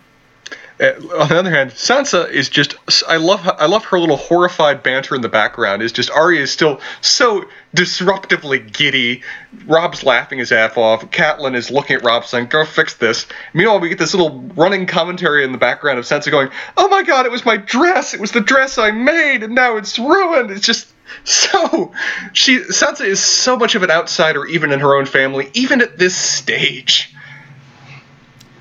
Uh, 0.81 0.93
on 1.19 1.29
the 1.29 1.39
other 1.39 1.51
hand, 1.51 1.73
Sansa 1.73 2.31
is 2.31 2.49
just 2.49 2.75
I 3.07 3.17
love 3.17 3.47
I 3.47 3.67
love 3.67 3.85
her 3.87 3.99
little 3.99 4.17
horrified 4.17 4.83
banter 4.83 5.15
in 5.15 5.21
the 5.21 5.29
background. 5.29 5.83
Is 5.83 5.93
just 5.93 6.11
Arya 6.11 6.41
is 6.41 6.51
still 6.51 6.81
so 7.03 7.45
disruptively 7.77 8.73
giddy. 8.73 9.23
Robb's 9.67 10.03
laughing 10.05 10.39
his 10.39 10.53
ass 10.53 10.77
off. 10.77 11.11
Catelyn 11.11 11.55
is 11.55 11.71
looking 11.71 11.97
at 11.97 12.03
Robb 12.03 12.25
saying, 12.25 12.47
"Go 12.47 12.65
fix 12.65 12.95
this." 12.95 13.27
Meanwhile, 13.53 13.81
we 13.81 13.91
get 13.91 13.99
this 13.99 14.15
little 14.15 14.41
running 14.57 14.87
commentary 14.87 15.45
in 15.45 15.53
the 15.53 15.59
background 15.59 15.99
of 15.99 16.07
Sansa 16.07 16.31
going, 16.31 16.49
"Oh 16.79 16.89
my 16.89 17.03
God, 17.03 17.27
it 17.27 17.33
was 17.33 17.45
my 17.45 17.59
dress. 17.59 18.15
It 18.15 18.21
was 18.21 18.33
the 18.33 18.41
dress 18.41 18.79
I 18.79 18.91
made, 18.91 19.43
and 19.43 19.55
now 19.55 19.77
it's 19.77 19.99
ruined." 19.99 20.51
It's 20.51 20.67
just 20.67 20.89
so 21.25 21.93
she 22.33 22.61
Sansa 22.61 23.05
is 23.05 23.23
so 23.23 23.57
much 23.57 23.75
of 23.75 23.83
an 23.83 23.91
outsider, 23.91 24.47
even 24.47 24.73
in 24.73 24.81
her 24.81 24.95
own 24.95 25.05
family, 25.05 25.51
even 25.53 25.83
at 25.83 25.99
this 25.99 26.17
stage. 26.17 27.15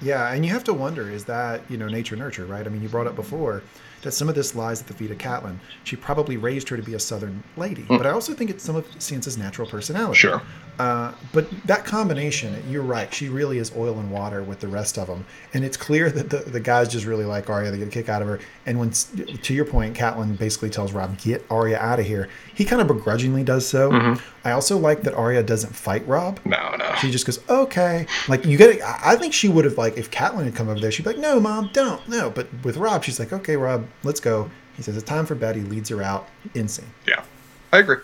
Yeah, 0.02 0.32
and 0.32 0.46
you 0.46 0.52
have 0.52 0.64
to 0.66 0.74
wonder 0.74 1.10
is 1.10 1.26
that, 1.26 1.62
you 1.70 1.78
know, 1.78 1.88
nature 1.88 2.16
nurture, 2.16 2.46
right? 2.46 2.66
I 2.66 2.70
mean, 2.70 2.82
you 2.82 2.90
brought 2.90 3.08
up 3.08 3.16
before 3.16 3.64
that 4.02 4.12
some 4.14 4.30
of 4.30 4.36
this 4.36 4.56
lies 4.56 4.80
at 4.82 4.88
the 4.88 4.94
feet 4.94 5.12
of 5.12 5.18
Catelyn. 5.18 5.58
She 5.84 5.96
probably 5.96 6.38
raised 6.38 6.70
her 6.70 6.78
to 6.78 6.84
be 6.84 6.94
a 6.94 7.00
southern 7.00 7.44
lady, 7.58 7.84
mm. 7.84 7.98
but 7.98 8.06
I 8.06 8.12
also 8.12 8.34
think 8.34 8.50
it's 8.50 8.64
some 8.64 8.76
of 8.78 8.90
Sansa's 8.92 9.38
natural 9.38 9.68
personality. 9.68 10.18
Sure. 10.18 10.42
Uh, 10.78 11.14
but 11.34 11.50
that 11.66 11.84
combination, 11.84 12.64
you're 12.70 12.82
right. 12.82 13.14
She 13.14 13.28
really 13.28 13.58
is 13.58 13.76
oil 13.76 14.00
and 14.00 14.10
water 14.10 14.42
with 14.42 14.62
the 14.62 14.70
rest 14.70 14.98
of 14.98 15.08
them, 15.08 15.26
and 15.54 15.66
it's 15.66 15.76
clear 15.76 16.10
that 16.10 16.30
the, 16.30 16.50
the 16.50 16.62
guys 16.62 16.88
just 16.88 17.06
really 17.06 17.26
like 17.26 17.50
Arya. 17.50 17.72
They 17.72 17.78
get 17.78 17.90
a 17.90 17.92
kick 17.92 18.08
out 18.08 18.22
of 18.22 18.30
her. 18.30 18.40
And 18.66 18.80
when, 18.80 18.92
to 18.92 19.54
your 19.54 19.66
point, 19.66 19.98
Catelyn 19.98 20.38
basically 20.38 20.70
tells 20.70 20.94
Robb, 20.94 21.18
"Get 21.18 21.46
Arya 21.50 21.78
out 21.78 22.00
of 22.00 22.06
here." 22.06 22.30
He 22.60 22.66
kind 22.66 22.82
of 22.82 22.90
begrudgingly 22.90 23.46
does 23.46 23.66
so. 23.66 23.90
Mm-hmm. 23.90 24.22
I 24.46 24.52
also 24.52 24.78
like 24.78 25.04
that 25.04 25.14
Arya 25.14 25.44
doesn't 25.44 25.74
fight 25.74 26.06
Robb. 26.06 26.42
No, 26.44 26.76
no. 26.78 26.94
She 26.96 27.10
just 27.10 27.26
goes, 27.26 27.40
"Okay." 27.48 28.06
Like 28.28 28.44
you 28.44 28.58
get 28.58 28.70
it. 28.72 28.82
I 28.84 29.16
think 29.16 29.34
she 29.34 29.48
would 29.48 29.64
have 29.64 29.78
like 29.78 29.96
if 29.96 30.12
Catelyn 30.12 30.44
had 30.44 30.56
come 30.56 30.68
over 30.68 30.78
there, 30.78 30.92
she'd 30.92 31.04
be 31.04 31.12
like, 31.12 31.20
"No, 31.20 31.40
mom, 31.40 31.70
don't, 31.72 32.06
no." 32.10 32.30
But 32.30 32.50
with 32.66 32.76
Robb, 32.76 33.06
she's 33.06 33.18
like, 33.18 33.32
"Okay, 33.32 33.56
Robb, 33.56 33.88
let's 34.04 34.20
go." 34.20 34.52
He 34.76 34.84
says, 34.84 34.98
"It's 34.98 35.06
time 35.06 35.26
for 35.26 35.36
bed." 35.36 35.56
He 35.56 35.62
leads 35.62 35.88
her 35.88 36.04
out. 36.04 36.28
Insane. 36.54 36.90
Yeah, 37.08 37.24
I 37.72 37.78
agree. 37.78 38.00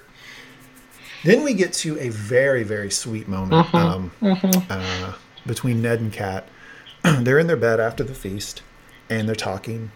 Then 1.25 1.43
we 1.43 1.53
get 1.53 1.73
to 1.73 1.99
a 1.99 2.07
very, 2.07 2.63
very 2.63 2.91
sweet 2.91 3.27
moment 3.27 3.67
mm-hmm. 3.67 3.75
Um, 3.75 4.11
mm-hmm. 4.21 4.71
Uh, 4.71 5.15
between 5.45 5.81
Ned 5.81 5.99
and 5.99 6.13
Cat. 6.13 6.47
they're 7.03 7.39
in 7.39 7.47
their 7.47 7.57
bed 7.57 7.81
after 7.81 8.05
the 8.05 8.15
feast, 8.15 8.61
and 9.09 9.27
they're 9.27 9.35
talking. 9.35 9.91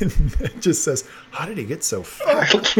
And 0.00 0.40
Ned 0.40 0.62
just 0.62 0.84
says, 0.84 1.08
"How 1.30 1.46
did 1.46 1.58
he 1.58 1.64
get 1.64 1.84
so 1.84 2.02
fat?" 2.02 2.74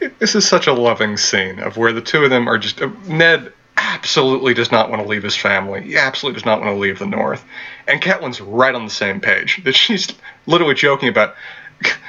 this 0.18 0.34
is 0.34 0.46
such 0.46 0.66
a 0.66 0.72
loving 0.72 1.16
scene 1.16 1.58
of 1.60 1.76
where 1.76 1.92
the 1.92 2.00
two 2.00 2.24
of 2.24 2.30
them 2.30 2.48
are 2.48 2.58
just 2.58 2.80
uh, 2.82 2.90
Ned 3.06 3.52
absolutely 3.76 4.54
does 4.54 4.70
not 4.70 4.90
want 4.90 5.02
to 5.02 5.08
leave 5.08 5.22
his 5.22 5.36
family. 5.36 5.82
He 5.82 5.96
absolutely 5.96 6.38
does 6.38 6.46
not 6.46 6.60
want 6.60 6.74
to 6.74 6.78
leave 6.78 6.98
the 6.98 7.06
North. 7.06 7.44
And 7.86 8.00
Catelyn's 8.00 8.40
right 8.40 8.74
on 8.74 8.84
the 8.84 8.90
same 8.90 9.20
page. 9.20 9.62
That 9.64 9.74
she's 9.74 10.08
literally 10.46 10.74
joking 10.74 11.08
about, 11.08 11.34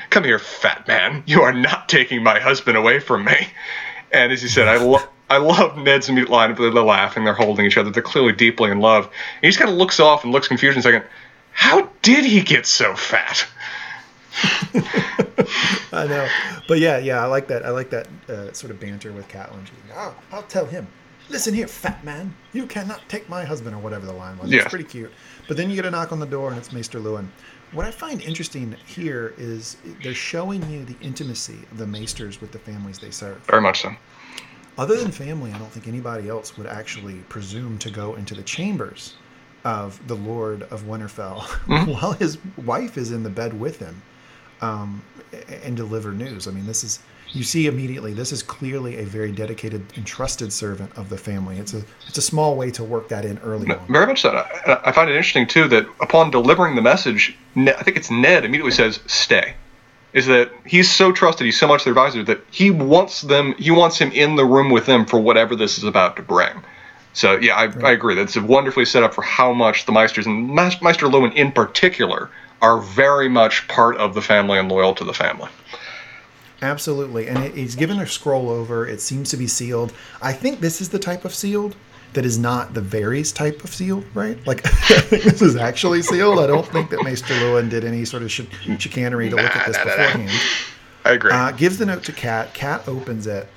"Come 0.10 0.24
here, 0.24 0.40
fat 0.40 0.88
man. 0.88 1.24
You 1.26 1.42
are 1.42 1.54
not 1.54 1.90
taking 1.90 2.24
my 2.24 2.40
husband 2.40 2.78
away 2.78 3.00
from 3.00 3.26
me." 3.26 3.50
And 4.12 4.32
as 4.32 4.42
you 4.44 4.50
said, 4.50 4.68
I 4.68 4.78
love. 4.78 5.08
I 5.28 5.38
love 5.38 5.76
Ned's 5.78 6.10
mute 6.10 6.30
line. 6.30 6.54
But 6.54 6.72
they're 6.72 6.84
laughing, 6.84 7.24
they're 7.24 7.34
holding 7.34 7.66
each 7.66 7.78
other, 7.78 7.90
they're 7.90 8.04
clearly 8.04 8.32
deeply 8.32 8.70
in 8.70 8.80
love. 8.80 9.06
And 9.06 9.14
he 9.42 9.48
just 9.48 9.58
kind 9.58 9.72
of 9.72 9.76
looks 9.78 10.00
off 10.00 10.24
and 10.24 10.32
looks 10.32 10.48
confused 10.48 10.76
and 10.76 10.84
second. 10.84 11.04
How 11.56 11.90
did 12.02 12.26
he 12.26 12.42
get 12.42 12.66
so 12.68 12.96
fat? 12.96 13.48
I 15.94 16.06
know, 16.06 16.28
but 16.68 16.80
yeah, 16.80 16.98
yeah, 16.98 17.24
I 17.24 17.28
like 17.28 17.48
that. 17.48 17.66
I 17.66 17.70
like 17.70 17.90
that 17.90 18.08
uh, 18.28 18.52
sort 18.52 18.72
of 18.72 18.80
banter 18.80 19.14
with 19.14 19.28
Catelyn. 19.30 19.66
Oh, 19.96 20.14
I'll 20.34 20.44
tell 20.44 20.66
him. 20.66 20.86
Listen 21.30 21.54
here, 21.54 21.68
fat 21.68 22.04
man. 22.04 22.36
You 22.52 22.68
cannot 22.68 23.02
take 23.08 23.30
my 23.30 23.46
husband, 23.46 23.74
or 23.74 23.80
whatever 23.80 24.06
the 24.06 24.14
line 24.14 24.38
was. 24.38 24.52
Yeah. 24.52 24.62
It's 24.62 24.70
pretty 24.70 24.84
cute. 24.84 25.12
But 25.48 25.56
then 25.56 25.70
you 25.70 25.76
get 25.78 25.86
a 25.86 25.92
knock 25.92 26.12
on 26.12 26.20
the 26.20 26.26
door, 26.26 26.50
and 26.50 26.58
it's 26.58 26.74
Maester 26.74 27.00
Luwin. 27.00 27.30
What 27.72 27.86
I 27.86 27.92
find 27.92 28.22
interesting 28.22 28.76
here 28.86 29.34
is 29.38 29.78
they're 30.04 30.14
showing 30.14 30.70
you 30.70 30.84
the 30.84 30.98
intimacy 31.02 31.58
of 31.72 31.78
the 31.78 31.88
maesters 31.88 32.42
with 32.42 32.52
the 32.52 32.60
families 32.60 33.00
they 33.00 33.12
serve. 33.12 33.38
Very 33.46 33.62
much 33.62 33.82
so. 33.82 33.96
Other 34.78 34.98
than 34.98 35.10
family, 35.10 35.54
I 35.54 35.58
don't 35.58 35.72
think 35.72 35.88
anybody 35.88 36.28
else 36.28 36.58
would 36.58 36.68
actually 36.68 37.16
presume 37.30 37.78
to 37.80 37.90
go 37.90 38.16
into 38.16 38.36
the 38.36 38.44
chambers 38.44 39.16
of 39.66 40.00
the 40.08 40.16
Lord 40.16 40.64
of 40.64 40.84
Winterfell 40.84 41.40
mm-hmm. 41.40 41.92
while 41.94 42.14
his 42.14 42.38
wife 42.64 42.98
is 42.98 43.12
in 43.12 43.24
the 43.24 43.30
bed 43.30 43.60
with 43.60 43.80
him 43.80 44.02
um, 44.62 45.04
and 45.64 45.76
deliver 45.76 46.12
news. 46.14 46.48
I 46.48 46.52
mean, 46.52 46.68
this 46.68 46.84
is 46.84 47.00
you 47.30 47.44
see 47.44 47.66
immediately 47.66 48.14
this 48.14 48.32
is 48.32 48.44
clearly 48.44 49.00
a 49.00 49.04
very 49.04 49.32
dedicated 49.32 49.84
and 49.96 50.06
trusted 50.06 50.54
servant 50.54 50.96
of 50.96 51.10
the 51.10 51.18
family. 51.18 51.58
It's 51.58 51.74
a 51.74 51.84
it's 52.08 52.18
a 52.18 52.22
small 52.22 52.56
way 52.56 52.72
to 52.72 52.84
work 52.84 53.10
that 53.10 53.26
in 53.26 53.40
early 53.40 53.70
on. 53.72 53.86
Very 53.88 54.06
much 54.06 54.22
so. 54.22 54.30
I, 54.30 54.80
I 54.86 54.92
find 54.92 55.10
it 55.10 55.16
interesting 55.16 55.48
too 55.48 55.68
that 55.70 55.88
upon 56.00 56.32
delivering 56.32 56.76
the 56.76 56.82
message, 56.82 57.36
I 57.56 57.84
think 57.84 57.98
it's 57.98 58.12
Ned 58.12 58.46
immediately 58.46 58.72
says, 58.72 59.00
"Stay." 59.08 59.56
Is 60.14 60.28
that 60.28 60.50
he's 60.66 60.90
so 60.90 61.12
trusted, 61.12 61.44
he's 61.44 61.60
so 61.60 61.68
much 61.68 61.84
their 61.84 61.92
advisor 61.92 62.24
that 62.24 62.40
he 62.50 62.72
wants 62.72 63.24
them, 63.24 63.54
he 63.58 63.70
wants 63.70 63.98
him 63.98 64.14
in 64.14 64.38
the 64.38 64.46
room 64.46 64.70
with 64.70 64.86
them 64.86 65.06
for 65.06 65.20
whatever 65.20 65.58
this 65.58 65.78
is 65.78 65.84
about 65.84 66.16
to 66.16 66.22
bring. 66.22 66.64
So 67.16 67.38
yeah, 67.38 67.56
I, 67.56 67.68
right. 67.68 67.86
I 67.86 67.92
agree. 67.92 68.14
That's 68.14 68.38
wonderfully 68.38 68.86
set 68.86 69.02
up 69.02 69.14
for 69.14 69.24
how 69.24 69.54
much 69.54 69.86
the 69.86 69.92
Maesters 69.92 70.26
and 70.26 70.50
Maester 70.50 71.08
Luwin 71.08 71.34
in 71.34 71.52
particular 71.52 72.30
are 72.62 72.80
very 72.80 73.30
much 73.30 73.68
part 73.68 73.98
of 73.98 74.14
the 74.14 74.22
family 74.22 74.60
and 74.60 74.70
loyal 74.70 74.94
to 74.96 75.04
the 75.04 75.14
family. 75.14 75.50
Absolutely. 76.62 77.28
And 77.28 77.54
he's 77.54 77.76
given 77.76 78.00
a 78.00 78.08
scroll 78.08 78.50
over. 78.50 78.86
It 78.88 79.02
seems 79.02 79.30
to 79.32 79.38
be 79.38 79.48
sealed. 79.48 79.94
I 80.22 80.34
think 80.34 80.60
this 80.60 80.82
is 80.82 80.90
the 80.90 81.00
type 81.00 81.26
of 81.26 81.34
sealed 81.34 81.76
that 82.14 82.26
is 82.26 82.38
not 82.38 82.74
the 82.74 82.82
Varys 82.82 83.34
type 83.34 83.64
of 83.64 83.74
sealed, 83.74 84.06
right? 84.14 84.38
Like, 84.48 84.66
I 84.68 85.00
think 85.02 85.24
this 85.24 85.42
is 85.42 85.56
actually 85.56 86.02
sealed. 86.02 86.40
I 86.40 86.48
don't 86.48 86.68
think 86.68 86.90
that 86.90 87.04
Maester 87.04 87.34
Luwin 87.36 87.70
did 87.70 87.84
any 87.84 88.04
sort 88.06 88.24
of 88.24 88.30
ch- 88.30 88.48
chicanery 88.80 89.30
to 89.30 89.36
nah, 89.36 89.42
look 89.44 89.56
at 89.56 89.68
this 89.68 89.78
nah, 89.78 89.84
beforehand. 89.84 90.26
Nah, 90.28 90.32
I 91.06 91.12
agree. 91.14 91.32
Uh, 91.32 91.52
gives 91.52 91.78
the 91.78 91.86
note 91.86 92.04
to 92.06 92.14
Cat. 92.14 92.54
Cat 92.54 92.88
opens 92.88 93.28
it. 93.28 93.48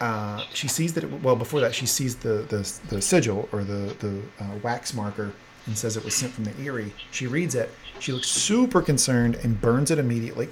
Uh, 0.00 0.44
she 0.52 0.68
sees 0.68 0.94
that. 0.94 1.04
It, 1.04 1.22
well, 1.22 1.36
before 1.36 1.60
that, 1.60 1.74
she 1.74 1.86
sees 1.86 2.16
the 2.16 2.44
the, 2.48 2.72
the 2.94 3.02
sigil 3.02 3.48
or 3.52 3.64
the 3.64 3.94
the 3.98 4.22
uh, 4.44 4.56
wax 4.62 4.94
marker 4.94 5.32
and 5.66 5.76
says 5.76 5.96
it 5.96 6.04
was 6.04 6.14
sent 6.14 6.32
from 6.32 6.44
the 6.44 6.54
Eyrie. 6.62 6.92
She 7.10 7.26
reads 7.26 7.54
it. 7.54 7.70
She 7.98 8.12
looks 8.12 8.28
super 8.28 8.80
concerned 8.80 9.36
and 9.42 9.60
burns 9.60 9.90
it 9.90 9.98
immediately. 9.98 10.48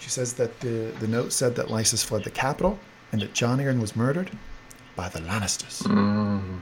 She 0.00 0.10
says 0.10 0.34
that 0.34 0.60
the, 0.60 0.92
the 1.00 1.06
note 1.06 1.32
said 1.32 1.54
that 1.56 1.66
Lysa 1.66 2.04
fled 2.04 2.24
the 2.24 2.30
capital 2.30 2.78
and 3.12 3.20
that 3.20 3.34
Jon 3.34 3.58
Arryn 3.58 3.80
was 3.80 3.94
murdered 3.94 4.30
by 4.96 5.08
the 5.08 5.20
Lannisters. 5.20 5.82
Mm. 5.82 6.60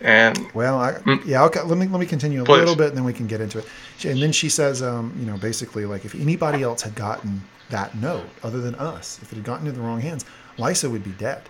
And 0.00 0.50
well, 0.52 0.78
I, 0.78 0.92
mm, 0.94 1.24
yeah, 1.26 1.44
okay, 1.44 1.60
let 1.62 1.76
me 1.76 1.86
let 1.86 2.00
me 2.00 2.06
continue 2.06 2.42
a 2.42 2.44
please. 2.44 2.58
little 2.58 2.76
bit, 2.76 2.88
and 2.88 2.96
then 2.96 3.04
we 3.04 3.12
can 3.12 3.26
get 3.26 3.40
into 3.40 3.58
it. 3.58 3.66
And 4.04 4.20
then 4.20 4.32
she 4.32 4.48
says, 4.48 4.82
um, 4.82 5.14
you 5.18 5.26
know, 5.26 5.36
basically, 5.36 5.84
like 5.84 6.04
if 6.04 6.14
anybody 6.14 6.62
else 6.62 6.82
had 6.82 6.94
gotten 6.94 7.42
that 7.68 7.94
note 7.96 8.26
other 8.42 8.60
than 8.60 8.74
us, 8.76 9.18
if 9.22 9.32
it 9.32 9.36
had 9.36 9.44
gotten 9.44 9.66
into 9.66 9.78
the 9.78 9.86
wrong 9.86 10.00
hands, 10.00 10.24
Lysa 10.58 10.90
would 10.90 11.04
be 11.04 11.12
dead. 11.12 11.42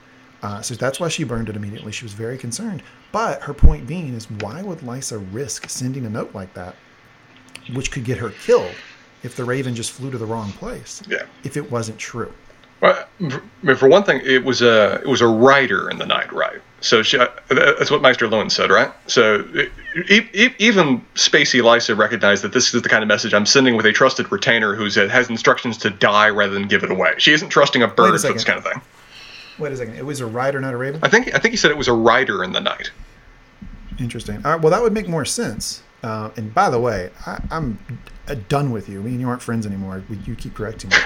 Uh, 0.42 0.62
so 0.62 0.74
that's 0.74 0.98
why 0.98 1.08
she 1.08 1.22
burned 1.22 1.48
it 1.48 1.56
immediately. 1.56 1.92
She 1.92 2.04
was 2.04 2.12
very 2.12 2.38
concerned. 2.38 2.82
But 3.12 3.42
her 3.42 3.52
point 3.52 3.86
being 3.86 4.14
is, 4.14 4.30
why 4.30 4.62
would 4.62 4.78
Lysa 4.78 5.24
risk 5.32 5.68
sending 5.68 6.06
a 6.06 6.10
note 6.10 6.34
like 6.34 6.54
that, 6.54 6.76
which 7.74 7.90
could 7.90 8.04
get 8.04 8.18
her 8.18 8.30
killed? 8.30 8.74
if 9.22 9.36
the 9.36 9.44
raven 9.44 9.74
just 9.74 9.92
flew 9.92 10.10
to 10.10 10.18
the 10.18 10.26
wrong 10.26 10.52
place. 10.52 11.02
Yeah. 11.08 11.24
If 11.44 11.56
it 11.56 11.70
wasn't 11.70 11.98
true. 11.98 12.32
Well, 12.80 13.06
for 13.76 13.88
one 13.88 14.04
thing, 14.04 14.22
it 14.24 14.42
was 14.42 14.62
a 14.62 15.00
it 15.02 15.06
was 15.06 15.20
a 15.20 15.26
rider 15.26 15.90
in 15.90 15.98
the 15.98 16.06
night, 16.06 16.32
right? 16.32 16.62
So 16.80 17.02
she, 17.02 17.18
uh, 17.18 17.28
that's 17.48 17.90
what 17.90 18.00
Maester 18.00 18.26
Luwin 18.26 18.50
said, 18.50 18.70
right? 18.70 18.90
So 19.06 19.44
even 20.58 21.04
Spacey 21.14 21.60
Lysa 21.60 21.96
recognized 21.96 22.42
that 22.42 22.52
this 22.52 22.74
is 22.74 22.82
the 22.82 22.88
kind 22.88 23.02
of 23.02 23.08
message 23.08 23.34
I'm 23.34 23.46
sending 23.46 23.76
with 23.76 23.86
a 23.86 23.92
trusted 23.92 24.32
retainer 24.32 24.74
who 24.74 24.84
has 24.84 25.28
instructions 25.28 25.76
to 25.78 25.90
die 25.90 26.30
rather 26.30 26.54
than 26.54 26.68
give 26.68 26.82
it 26.82 26.90
away. 26.90 27.14
She 27.18 27.32
isn't 27.32 27.50
trusting 27.50 27.82
a 27.82 27.88
bird 27.88 28.14
a 28.14 28.18
for 28.18 28.32
this 28.32 28.44
kind 28.44 28.58
of 28.58 28.64
thing. 28.64 28.80
Wait 29.58 29.72
a 29.72 29.76
second. 29.76 29.96
It 29.96 30.06
was 30.06 30.20
a 30.20 30.26
rider, 30.26 30.58
not 30.60 30.72
a 30.72 30.76
raven. 30.76 31.00
I 31.02 31.08
think 31.08 31.34
I 31.34 31.38
think 31.38 31.52
he 31.52 31.56
said 31.56 31.70
it 31.70 31.76
was 31.76 31.88
a 31.88 31.92
rider 31.92 32.42
in 32.42 32.52
the 32.52 32.60
night. 32.60 32.90
Interesting. 33.98 34.36
All 34.36 34.52
right. 34.52 34.60
Well, 34.60 34.70
that 34.70 34.82
would 34.82 34.94
make 34.94 35.06
more 35.06 35.26
sense. 35.26 35.82
Uh, 36.02 36.30
and 36.36 36.54
by 36.54 36.70
the 36.70 36.80
way, 36.80 37.10
I, 37.26 37.42
am 37.50 37.78
uh, 38.26 38.36
done 38.48 38.70
with 38.70 38.88
you. 38.88 39.00
I 39.00 39.02
mean, 39.02 39.20
you 39.20 39.28
aren't 39.28 39.42
friends 39.42 39.66
anymore. 39.66 40.02
You 40.24 40.34
keep 40.34 40.54
correcting 40.54 40.88
me. 40.90 40.96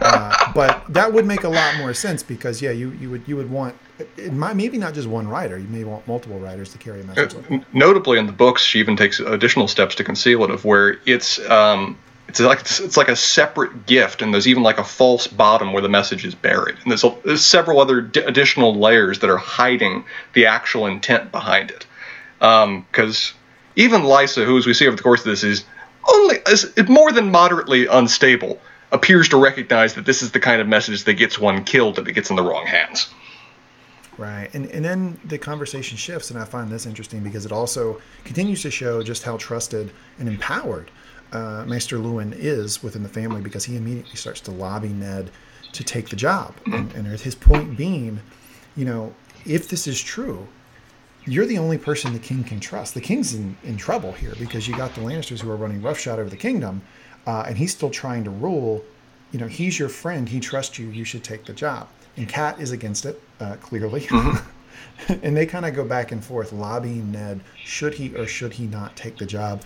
Uh, 0.00 0.52
but 0.54 0.82
that 0.88 1.12
would 1.12 1.26
make 1.26 1.44
a 1.44 1.48
lot 1.48 1.76
more 1.76 1.94
sense 1.94 2.22
because 2.22 2.60
yeah, 2.60 2.70
you, 2.70 2.90
you 2.92 3.10
would 3.10 3.22
you 3.28 3.36
would 3.36 3.50
want 3.50 3.76
it 4.16 4.32
might, 4.32 4.56
maybe 4.56 4.78
not 4.78 4.94
just 4.94 5.08
one 5.08 5.28
writer. 5.28 5.58
You 5.58 5.68
may 5.68 5.84
want 5.84 6.06
multiple 6.06 6.38
writers 6.38 6.72
to 6.72 6.78
carry 6.78 7.00
a 7.00 7.04
message. 7.04 7.34
Uh, 7.50 7.58
notably, 7.72 8.18
in 8.18 8.26
the 8.26 8.32
books, 8.32 8.62
she 8.62 8.78
even 8.78 8.96
takes 8.96 9.20
additional 9.20 9.68
steps 9.68 9.94
to 9.96 10.04
conceal 10.04 10.44
it, 10.44 10.50
of 10.50 10.64
where 10.64 10.98
it's 11.06 11.38
um, 11.50 11.98
it's 12.28 12.40
like 12.40 12.60
it's 12.60 12.96
like 12.96 13.08
a 13.08 13.16
separate 13.16 13.86
gift, 13.86 14.22
and 14.22 14.32
there's 14.32 14.46
even 14.46 14.62
like 14.62 14.78
a 14.78 14.84
false 14.84 15.26
bottom 15.26 15.72
where 15.72 15.82
the 15.82 15.88
message 15.88 16.24
is 16.24 16.34
buried, 16.34 16.76
and 16.82 16.90
there's, 16.90 17.04
a, 17.04 17.16
there's 17.24 17.44
several 17.44 17.80
other 17.80 18.00
d- 18.00 18.20
additional 18.20 18.74
layers 18.74 19.18
that 19.20 19.30
are 19.30 19.36
hiding 19.36 20.04
the 20.34 20.46
actual 20.46 20.86
intent 20.86 21.32
behind 21.32 21.70
it. 21.70 21.86
Because 22.38 23.32
um, 23.32 23.38
even 23.76 24.02
Lysa, 24.02 24.44
who 24.44 24.56
as 24.56 24.66
we 24.66 24.74
see 24.74 24.86
over 24.86 24.96
the 24.96 25.02
course 25.02 25.20
of 25.20 25.26
this 25.26 25.42
is 25.42 25.64
only 26.08 26.36
is 26.46 26.72
more 26.88 27.12
than 27.12 27.30
moderately 27.30 27.86
unstable, 27.86 28.60
appears 28.92 29.28
to 29.28 29.36
recognize 29.36 29.94
that 29.94 30.06
this 30.06 30.22
is 30.22 30.32
the 30.32 30.40
kind 30.40 30.60
of 30.60 30.68
message 30.68 31.04
that 31.04 31.14
gets 31.14 31.38
one 31.38 31.64
killed 31.64 31.98
if 31.98 32.08
it 32.08 32.12
gets 32.12 32.30
in 32.30 32.36
the 32.36 32.42
wrong 32.42 32.66
hands. 32.66 33.08
Right. 34.20 34.50
And, 34.52 34.66
and 34.66 34.84
then 34.84 35.18
the 35.24 35.38
conversation 35.38 35.96
shifts, 35.96 36.30
and 36.30 36.38
I 36.38 36.44
find 36.44 36.70
this 36.70 36.84
interesting 36.84 37.22
because 37.22 37.46
it 37.46 37.52
also 37.52 38.02
continues 38.24 38.60
to 38.60 38.70
show 38.70 39.02
just 39.02 39.22
how 39.22 39.38
trusted 39.38 39.90
and 40.18 40.28
empowered 40.28 40.90
uh, 41.32 41.64
Maester 41.66 41.96
Luwin 41.96 42.34
is 42.36 42.82
within 42.82 43.02
the 43.02 43.08
family 43.08 43.40
because 43.40 43.64
he 43.64 43.76
immediately 43.76 44.16
starts 44.16 44.42
to 44.42 44.50
lobby 44.50 44.90
Ned 44.90 45.30
to 45.72 45.82
take 45.82 46.10
the 46.10 46.16
job. 46.16 46.54
And, 46.66 46.92
and 46.92 47.06
his 47.06 47.34
point 47.34 47.78
being, 47.78 48.20
you 48.76 48.84
know, 48.84 49.14
if 49.46 49.70
this 49.70 49.86
is 49.86 49.98
true, 49.98 50.46
you're 51.24 51.46
the 51.46 51.56
only 51.56 51.78
person 51.78 52.12
the 52.12 52.18
king 52.18 52.44
can 52.44 52.60
trust. 52.60 52.92
The 52.92 53.00
king's 53.00 53.32
in, 53.32 53.56
in 53.64 53.78
trouble 53.78 54.12
here 54.12 54.34
because 54.38 54.68
you 54.68 54.76
got 54.76 54.94
the 54.94 55.00
Lannisters 55.00 55.40
who 55.40 55.50
are 55.50 55.56
running 55.56 55.80
roughshod 55.80 56.18
over 56.18 56.28
the 56.28 56.36
kingdom, 56.36 56.82
uh, 57.26 57.44
and 57.46 57.56
he's 57.56 57.72
still 57.72 57.90
trying 57.90 58.24
to 58.24 58.30
rule. 58.30 58.84
You 59.32 59.38
know, 59.38 59.46
he's 59.46 59.78
your 59.78 59.88
friend. 59.88 60.28
He 60.28 60.40
trusts 60.40 60.78
you. 60.78 60.88
You 60.88 61.04
should 61.04 61.24
take 61.24 61.46
the 61.46 61.54
job. 61.54 61.88
And 62.20 62.28
Cat 62.28 62.60
is 62.60 62.70
against 62.70 63.06
it, 63.06 63.18
uh, 63.40 63.56
clearly. 63.62 64.06
and 65.08 65.34
they 65.34 65.46
kind 65.46 65.64
of 65.64 65.74
go 65.74 65.86
back 65.86 66.12
and 66.12 66.22
forth, 66.22 66.52
lobbying 66.52 67.10
Ned, 67.12 67.40
should 67.64 67.94
he 67.94 68.14
or 68.14 68.26
should 68.26 68.52
he 68.52 68.66
not 68.66 68.94
take 68.94 69.16
the 69.16 69.24
job. 69.24 69.62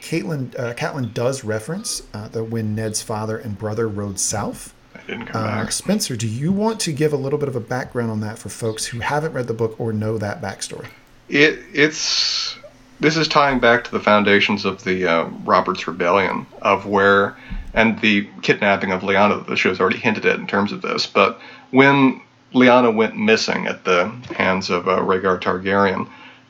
Caitlin, 0.00 0.58
uh, 0.58 0.74
Catelyn 0.74 1.14
does 1.14 1.44
reference 1.44 2.02
uh, 2.12 2.26
that 2.28 2.42
when 2.42 2.74
Ned's 2.74 3.00
father 3.00 3.38
and 3.38 3.56
brother 3.56 3.88
rode 3.88 4.18
south. 4.18 4.74
didn't 5.06 5.26
come 5.26 5.44
Uh, 5.44 5.62
back. 5.62 5.70
Spencer, 5.70 6.16
do 6.16 6.26
you 6.26 6.50
want 6.50 6.80
to 6.80 6.92
give 6.92 7.12
a 7.12 7.16
little 7.16 7.38
bit 7.38 7.48
of 7.48 7.54
a 7.54 7.60
background 7.60 8.10
on 8.10 8.18
that 8.22 8.36
for 8.36 8.48
folks 8.48 8.84
who 8.86 8.98
haven't 8.98 9.32
read 9.32 9.46
the 9.46 9.54
book 9.54 9.78
or 9.78 9.92
know 9.92 10.18
that 10.18 10.42
backstory? 10.42 10.88
It 11.28 11.60
it's 11.72 12.56
this 12.98 13.16
is 13.16 13.28
tying 13.28 13.60
back 13.60 13.84
to 13.84 13.92
the 13.92 14.00
foundations 14.00 14.64
of 14.64 14.82
the 14.82 15.06
uh, 15.06 15.24
Roberts 15.44 15.86
Rebellion 15.86 16.46
of 16.62 16.84
where 16.86 17.36
and 17.74 17.98
the 18.00 18.28
kidnapping 18.42 18.90
of 18.92 19.00
Lyanna 19.02 19.38
that 19.38 19.46
the 19.46 19.56
show's 19.56 19.80
already 19.80 19.98
hinted 19.98 20.26
at 20.26 20.38
in 20.38 20.46
terms 20.46 20.72
of 20.72 20.82
this. 20.82 21.06
But 21.06 21.40
when 21.72 22.20
Lyanna 22.54 22.94
went 22.94 23.18
missing 23.18 23.66
at 23.66 23.84
the 23.84 24.08
hands 24.36 24.70
of 24.70 24.86
uh, 24.86 24.98
Rhaegar 24.98 25.40
Targaryen, 25.40 26.08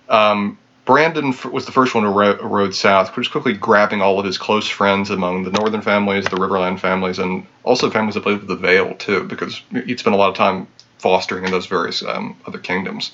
um, 0.09 0.59
Brandon 0.85 1.33
was 1.53 1.65
the 1.65 1.73
first 1.73 1.95
one 1.95 2.05
who 2.05 2.11
ro- 2.11 2.39
rode 2.43 2.75
south, 2.75 3.17
which 3.17 3.31
quickly 3.31 3.53
grabbing 3.53 4.03
all 4.03 4.19
of 4.19 4.25
his 4.25 4.37
close 4.37 4.69
friends 4.69 5.11
among 5.11 5.45
the 5.45 5.51
northern 5.53 5.81
families, 5.81 6.25
the 6.25 6.37
Riverland 6.37 6.81
families, 6.81 7.21
and 7.21 7.47
also 7.63 7.89
families 7.89 8.15
that 8.15 8.27
lived 8.27 8.41
with 8.41 8.49
the 8.49 8.57
Vale 8.57 8.95
too, 8.95 9.25
because 9.25 9.63
he'd 9.71 10.01
spent 10.01 10.15
a 10.15 10.19
lot 10.19 10.29
of 10.29 10.35
time 10.35 10.67
fostering 10.99 11.45
in 11.45 11.53
those 11.53 11.67
various 11.67 12.03
um, 12.03 12.37
other 12.47 12.59
kingdoms. 12.59 13.13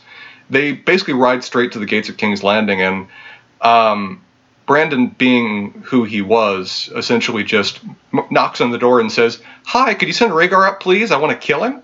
They 0.49 0.73
basically 0.73 1.15
ride 1.15 1.45
straight 1.45 1.73
to 1.73 1.79
the 1.79 1.85
gates 1.85 2.09
of 2.09 2.17
King's 2.17 2.43
Landing, 2.43 2.81
and 2.81 3.07
um, 3.61 4.23
Brandon, 4.67 5.09
being 5.09 5.83
who 5.85 6.05
he 6.05 6.23
was, 6.23 6.91
essentially 6.97 7.45
just 7.45 7.81
knocks 8.31 8.63
on 8.63 8.71
the 8.71 8.79
door 8.79 8.99
and 8.99 9.13
says, 9.13 9.43
"Hi, 9.67 9.93
could 9.93 10.09
you 10.09 10.15
send 10.15 10.33
Rhaegar 10.33 10.67
up, 10.67 10.81
please? 10.81 11.11
I 11.11 11.19
want 11.19 11.39
to 11.39 11.47
kill 11.47 11.65
him." 11.65 11.83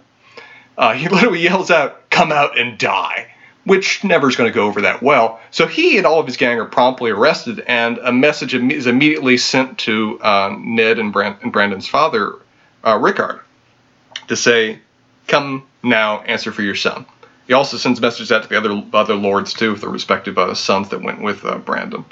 Uh, 0.77 0.95
he 0.95 1.09
literally 1.11 1.41
yells 1.41 1.71
out, 1.71 2.11
"Come 2.11 2.33
out 2.33 2.59
and 2.59 2.79
die." 2.79 3.29
which 3.65 4.05
never 4.05 4.29
is 4.29 4.37
going 4.37 4.51
to 4.51 4.55
go 4.55 4.67
over 4.67 4.83
that 4.83 5.03
well. 5.03 5.41
So 5.51 5.67
he 5.67 5.97
and 5.97 6.07
all 6.07 6.21
of 6.21 6.27
his 6.27 6.37
gang 6.37 6.61
are 6.61 6.67
promptly 6.67 7.11
arrested, 7.11 7.61
and 7.67 7.99
a 7.99 8.13
message 8.13 8.55
is 8.55 8.87
immediately 8.87 9.39
sent 9.39 9.79
to 9.81 10.21
uh, 10.21 10.55
Ned 10.59 10.99
and, 10.99 11.13
Brand- 11.13 11.39
and 11.43 11.53
Brandon's 11.53 11.89
father, 11.89 12.35
uh, 12.85 12.99
Rickard, 12.99 13.41
to 14.29 14.37
say, 14.37 14.81
"Come 15.27 15.67
now, 15.83 16.21
answer 16.21 16.53
for 16.53 16.63
your 16.63 16.75
son." 16.75 17.07
He 17.47 17.53
also 17.53 17.77
sends 17.77 18.01
messages 18.01 18.33
out 18.33 18.43
to 18.43 18.49
the 18.49 18.57
other 18.57 18.83
other 18.93 19.15
lords 19.15 19.55
too, 19.55 19.73
with 19.73 19.81
the 19.81 19.89
respective 19.89 20.39
uh, 20.39 20.55
sons 20.55 20.91
that 20.91 21.03
went 21.03 21.23
with 21.23 21.45
uh, 21.45 21.59
Brandon. 21.59 22.05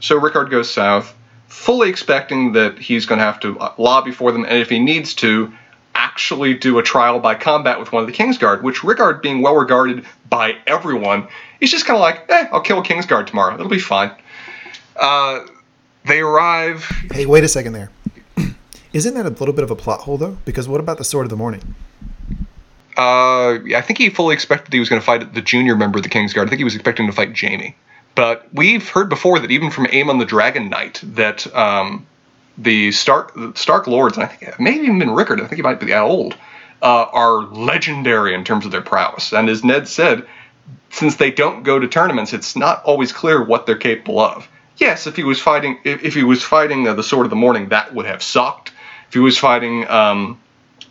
So 0.00 0.16
Rickard 0.16 0.50
goes 0.50 0.70
south, 0.70 1.14
fully 1.46 1.90
expecting 1.90 2.52
that 2.52 2.78
he's 2.78 3.06
going 3.06 3.18
to 3.18 3.24
have 3.24 3.40
to 3.40 3.58
uh, 3.58 3.74
lobby 3.76 4.12
for 4.12 4.32
them, 4.32 4.44
and 4.44 4.58
if 4.58 4.70
he 4.70 4.78
needs 4.78 5.14
to, 5.16 5.52
actually 6.10 6.54
do 6.54 6.78
a 6.78 6.82
trial 6.82 7.20
by 7.20 7.36
combat 7.36 7.78
with 7.78 7.92
one 7.92 8.02
of 8.02 8.08
the 8.08 8.12
Kingsguard, 8.12 8.62
which 8.62 8.82
Rickard, 8.82 9.22
being 9.22 9.42
well 9.42 9.54
regarded 9.54 10.04
by 10.28 10.56
everyone, 10.66 11.28
is 11.60 11.70
just 11.70 11.86
kind 11.86 11.96
of 11.96 12.00
like, 12.00 12.24
eh, 12.28 12.48
I'll 12.50 12.60
kill 12.60 12.80
a 12.80 12.82
Kingsguard 12.82 13.28
tomorrow. 13.28 13.54
It'll 13.54 13.68
be 13.68 13.78
fine. 13.78 14.10
Uh, 14.96 15.46
they 16.04 16.20
arrive. 16.20 16.82
Hey, 17.12 17.26
wait 17.26 17.44
a 17.44 17.48
second 17.48 17.74
there. 17.74 17.90
Isn't 18.92 19.14
that 19.14 19.24
a 19.24 19.30
little 19.30 19.54
bit 19.54 19.62
of 19.62 19.70
a 19.70 19.76
plot 19.76 20.00
hole, 20.00 20.18
though? 20.18 20.36
Because 20.44 20.66
what 20.66 20.80
about 20.80 20.98
the 20.98 21.04
Sword 21.04 21.26
of 21.26 21.30
the 21.30 21.36
Morning? 21.36 21.76
Uh, 22.96 23.60
I 23.76 23.80
think 23.80 23.98
he 23.98 24.10
fully 24.10 24.34
expected 24.34 24.72
he 24.72 24.80
was 24.80 24.88
going 24.88 25.00
to 25.00 25.06
fight 25.06 25.32
the 25.32 25.40
junior 25.40 25.76
member 25.76 25.98
of 25.98 26.02
the 26.02 26.10
Kingsguard. 26.10 26.46
I 26.46 26.48
think 26.48 26.58
he 26.58 26.64
was 26.64 26.74
expecting 26.74 27.06
to 27.06 27.12
fight 27.12 27.38
Jaime. 27.38 27.76
But 28.16 28.52
we've 28.52 28.86
heard 28.88 29.08
before 29.08 29.38
that 29.38 29.52
even 29.52 29.70
from 29.70 29.86
Aemon 29.86 30.18
the 30.18 30.24
Dragon 30.24 30.68
Knight 30.68 31.00
that 31.04 31.46
um, 31.54 32.04
the 32.62 32.92
Stark 32.92 33.34
the 33.34 33.52
Stark 33.54 33.86
Lords, 33.86 34.16
and 34.16 34.24
I 34.24 34.28
think 34.28 34.60
maybe 34.60 34.86
even 34.86 35.10
Rickard, 35.10 35.40
I 35.40 35.44
think 35.46 35.56
he 35.56 35.62
might 35.62 35.80
be 35.80 35.86
that 35.86 36.02
old, 36.02 36.34
uh, 36.82 37.06
are 37.12 37.42
legendary 37.44 38.34
in 38.34 38.44
terms 38.44 38.64
of 38.66 38.72
their 38.72 38.82
prowess. 38.82 39.32
And 39.32 39.48
as 39.48 39.64
Ned 39.64 39.88
said, 39.88 40.26
since 40.90 41.16
they 41.16 41.30
don't 41.30 41.62
go 41.62 41.78
to 41.78 41.88
tournaments, 41.88 42.32
it's 42.32 42.56
not 42.56 42.82
always 42.84 43.12
clear 43.12 43.42
what 43.42 43.66
they're 43.66 43.76
capable 43.76 44.20
of. 44.20 44.48
Yes, 44.76 45.06
if 45.06 45.16
he 45.16 45.24
was 45.24 45.40
fighting, 45.40 45.78
if, 45.84 46.02
if 46.02 46.14
he 46.14 46.22
was 46.22 46.42
fighting 46.42 46.88
uh, 46.88 46.94
the 46.94 47.02
Sword 47.02 47.26
of 47.26 47.30
the 47.30 47.36
Morning, 47.36 47.68
that 47.68 47.94
would 47.94 48.06
have 48.06 48.22
sucked. 48.22 48.72
If 49.08 49.14
he 49.14 49.20
was 49.20 49.36
fighting 49.38 49.86
um, 49.88 50.40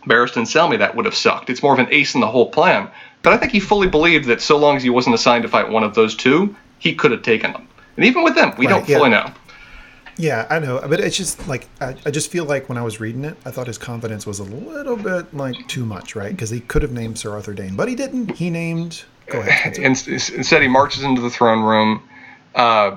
Barristan 0.06 0.42
Selmy, 0.46 0.78
that 0.78 0.94
would 0.94 1.04
have 1.06 1.14
sucked. 1.14 1.50
It's 1.50 1.62
more 1.62 1.72
of 1.72 1.78
an 1.78 1.88
ace 1.90 2.14
in 2.14 2.20
the 2.20 2.26
hole 2.28 2.50
plan. 2.50 2.88
But 3.22 3.32
I 3.32 3.36
think 3.36 3.52
he 3.52 3.60
fully 3.60 3.88
believed 3.88 4.26
that 4.26 4.40
so 4.40 4.56
long 4.56 4.76
as 4.76 4.82
he 4.82 4.90
wasn't 4.90 5.14
assigned 5.14 5.42
to 5.42 5.48
fight 5.48 5.68
one 5.68 5.82
of 5.82 5.94
those 5.94 6.14
two, 6.14 6.54
he 6.78 6.94
could 6.94 7.10
have 7.10 7.22
taken 7.22 7.52
them. 7.52 7.68
And 7.96 8.06
even 8.06 8.22
with 8.22 8.34
them, 8.34 8.54
we 8.56 8.66
Right, 8.66 8.72
don't 8.72 8.88
yeah. 8.88 8.96
fully 8.96 9.10
know. 9.10 9.30
Yeah, 10.16 10.46
I 10.50 10.58
know, 10.58 10.80
but 10.86 11.00
it's 11.00 11.16
just 11.16 11.46
like 11.48 11.68
I, 11.80 11.94
I 12.04 12.10
just 12.10 12.30
feel 12.30 12.44
like 12.44 12.68
when 12.68 12.76
I 12.76 12.82
was 12.82 13.00
reading 13.00 13.24
it, 13.24 13.36
I 13.44 13.50
thought 13.50 13.66
his 13.66 13.78
confidence 13.78 14.26
was 14.26 14.38
a 14.38 14.44
little 14.44 14.96
bit 14.96 15.32
like 15.34 15.68
too 15.68 15.84
much, 15.84 16.14
right? 16.14 16.30
Because 16.30 16.50
he 16.50 16.60
could 16.60 16.82
have 16.82 16.92
named 16.92 17.18
Sir 17.18 17.32
Arthur 17.32 17.54
Dayne, 17.54 17.76
but 17.76 17.88
he 17.88 17.94
didn't. 17.94 18.36
He 18.36 18.50
named. 18.50 19.04
Go 19.26 19.40
ahead. 19.40 19.78
Instead, 19.78 20.62
he 20.62 20.68
marches 20.68 21.04
into 21.04 21.20
the 21.20 21.30
throne 21.30 21.62
room, 21.62 22.02
uh, 22.54 22.96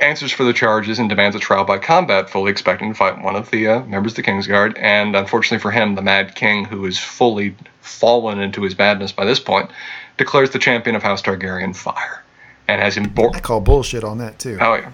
answers 0.00 0.32
for 0.32 0.44
the 0.44 0.52
charges, 0.52 0.98
and 0.98 1.08
demands 1.08 1.36
a 1.36 1.38
trial 1.38 1.64
by 1.64 1.78
combat, 1.78 2.30
fully 2.30 2.50
expecting 2.50 2.88
to 2.90 2.94
fight 2.94 3.22
one 3.22 3.36
of 3.36 3.50
the 3.50 3.68
uh, 3.68 3.84
members 3.84 4.12
of 4.12 4.16
the 4.16 4.22
Kingsguard. 4.22 4.76
And 4.78 5.14
unfortunately 5.14 5.62
for 5.62 5.70
him, 5.70 5.94
the 5.94 6.02
Mad 6.02 6.34
King, 6.34 6.64
who 6.64 6.86
is 6.86 6.98
fully 6.98 7.54
fallen 7.80 8.40
into 8.40 8.62
his 8.62 8.76
madness 8.76 9.12
by 9.12 9.24
this 9.24 9.38
point, 9.38 9.70
declares 10.16 10.50
the 10.50 10.58
champion 10.58 10.96
of 10.96 11.02
House 11.02 11.22
Targaryen 11.22 11.76
fire, 11.76 12.22
and 12.66 12.80
has 12.80 12.96
him 12.96 13.08
bo- 13.10 13.32
I 13.32 13.40
call 13.40 13.60
bullshit 13.60 14.02
on 14.02 14.18
that 14.18 14.38
too. 14.38 14.58
Oh 14.60 14.74
yeah. 14.74 14.90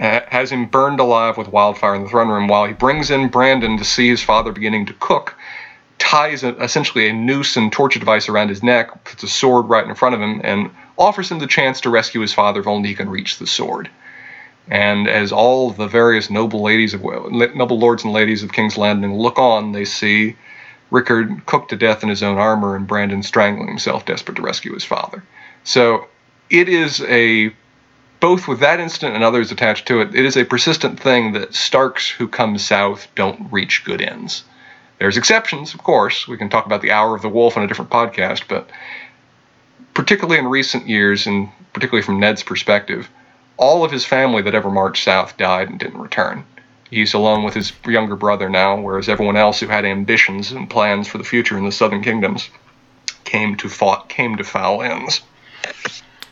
Has 0.00 0.50
him 0.50 0.64
burned 0.64 0.98
alive 0.98 1.36
with 1.36 1.48
wildfire 1.48 1.94
in 1.94 2.02
the 2.02 2.08
throne 2.08 2.28
room 2.28 2.48
while 2.48 2.64
he 2.64 2.72
brings 2.72 3.10
in 3.10 3.28
Brandon 3.28 3.76
to 3.76 3.84
see 3.84 4.08
his 4.08 4.22
father 4.22 4.50
beginning 4.50 4.86
to 4.86 4.94
cook, 4.94 5.36
ties 5.98 6.42
a, 6.42 6.56
essentially 6.56 7.06
a 7.06 7.12
noose 7.12 7.54
and 7.56 7.70
torture 7.70 7.98
device 7.98 8.26
around 8.26 8.48
his 8.48 8.62
neck, 8.62 9.04
puts 9.04 9.22
a 9.22 9.28
sword 9.28 9.68
right 9.68 9.86
in 9.86 9.94
front 9.94 10.14
of 10.14 10.20
him, 10.22 10.40
and 10.42 10.70
offers 10.98 11.30
him 11.30 11.38
the 11.38 11.46
chance 11.46 11.82
to 11.82 11.90
rescue 11.90 12.22
his 12.22 12.32
father 12.32 12.60
if 12.60 12.66
only 12.66 12.88
he 12.88 12.94
can 12.94 13.10
reach 13.10 13.38
the 13.38 13.46
sword. 13.46 13.90
And 14.68 15.06
as 15.06 15.32
all 15.32 15.70
the 15.70 15.86
various 15.86 16.30
noble 16.30 16.62
ladies 16.62 16.94
of 16.94 17.02
noble 17.02 17.78
lords 17.78 18.02
and 18.02 18.12
ladies 18.14 18.42
of 18.42 18.52
King's 18.52 18.78
Landing 18.78 19.18
look 19.18 19.38
on, 19.38 19.72
they 19.72 19.84
see 19.84 20.34
Rickard 20.90 21.44
cooked 21.44 21.68
to 21.70 21.76
death 21.76 22.02
in 22.02 22.08
his 22.08 22.22
own 22.22 22.38
armor 22.38 22.74
and 22.74 22.86
Brandon 22.86 23.22
strangling 23.22 23.68
himself, 23.68 24.06
desperate 24.06 24.36
to 24.36 24.42
rescue 24.42 24.72
his 24.72 24.84
father. 24.84 25.22
So 25.64 26.08
it 26.48 26.70
is 26.70 27.02
a 27.02 27.52
both 28.20 28.46
with 28.46 28.60
that 28.60 28.80
incident 28.80 29.14
and 29.14 29.24
others 29.24 29.50
attached 29.50 29.88
to 29.88 30.00
it, 30.00 30.14
it 30.14 30.24
is 30.24 30.36
a 30.36 30.44
persistent 30.44 31.00
thing 31.00 31.32
that 31.32 31.54
Starks 31.54 32.08
who 32.08 32.28
come 32.28 32.58
south 32.58 33.08
don't 33.14 33.50
reach 33.50 33.84
good 33.84 34.00
ends. 34.00 34.44
There's 34.98 35.16
exceptions, 35.16 35.72
of 35.72 35.82
course. 35.82 36.28
We 36.28 36.36
can 36.36 36.50
talk 36.50 36.66
about 36.66 36.82
the 36.82 36.92
Hour 36.92 37.16
of 37.16 37.22
the 37.22 37.28
Wolf 37.28 37.56
on 37.56 37.62
a 37.62 37.66
different 37.66 37.90
podcast, 37.90 38.42
but 38.48 38.68
particularly 39.94 40.38
in 40.38 40.46
recent 40.46 40.86
years, 40.86 41.26
and 41.26 41.48
particularly 41.72 42.04
from 42.04 42.20
Ned's 42.20 42.42
perspective, 42.42 43.08
all 43.56 43.82
of 43.82 43.90
his 43.90 44.04
family 44.04 44.42
that 44.42 44.54
ever 44.54 44.70
marched 44.70 45.04
south 45.04 45.36
died 45.38 45.70
and 45.70 45.78
didn't 45.78 46.00
return. 46.00 46.44
He's 46.90 47.14
alone 47.14 47.44
with 47.44 47.54
his 47.54 47.72
younger 47.86 48.16
brother 48.16 48.50
now, 48.50 48.78
whereas 48.78 49.08
everyone 49.08 49.36
else 49.36 49.60
who 49.60 49.68
had 49.68 49.84
ambitions 49.84 50.52
and 50.52 50.68
plans 50.68 51.08
for 51.08 51.18
the 51.18 51.24
future 51.24 51.56
in 51.56 51.64
the 51.64 51.72
southern 51.72 52.02
kingdoms 52.02 52.50
came 53.24 53.56
to 53.56 53.68
fought 53.68 54.08
came 54.08 54.36
to 54.36 54.44
foul 54.44 54.82
ends. 54.82 55.22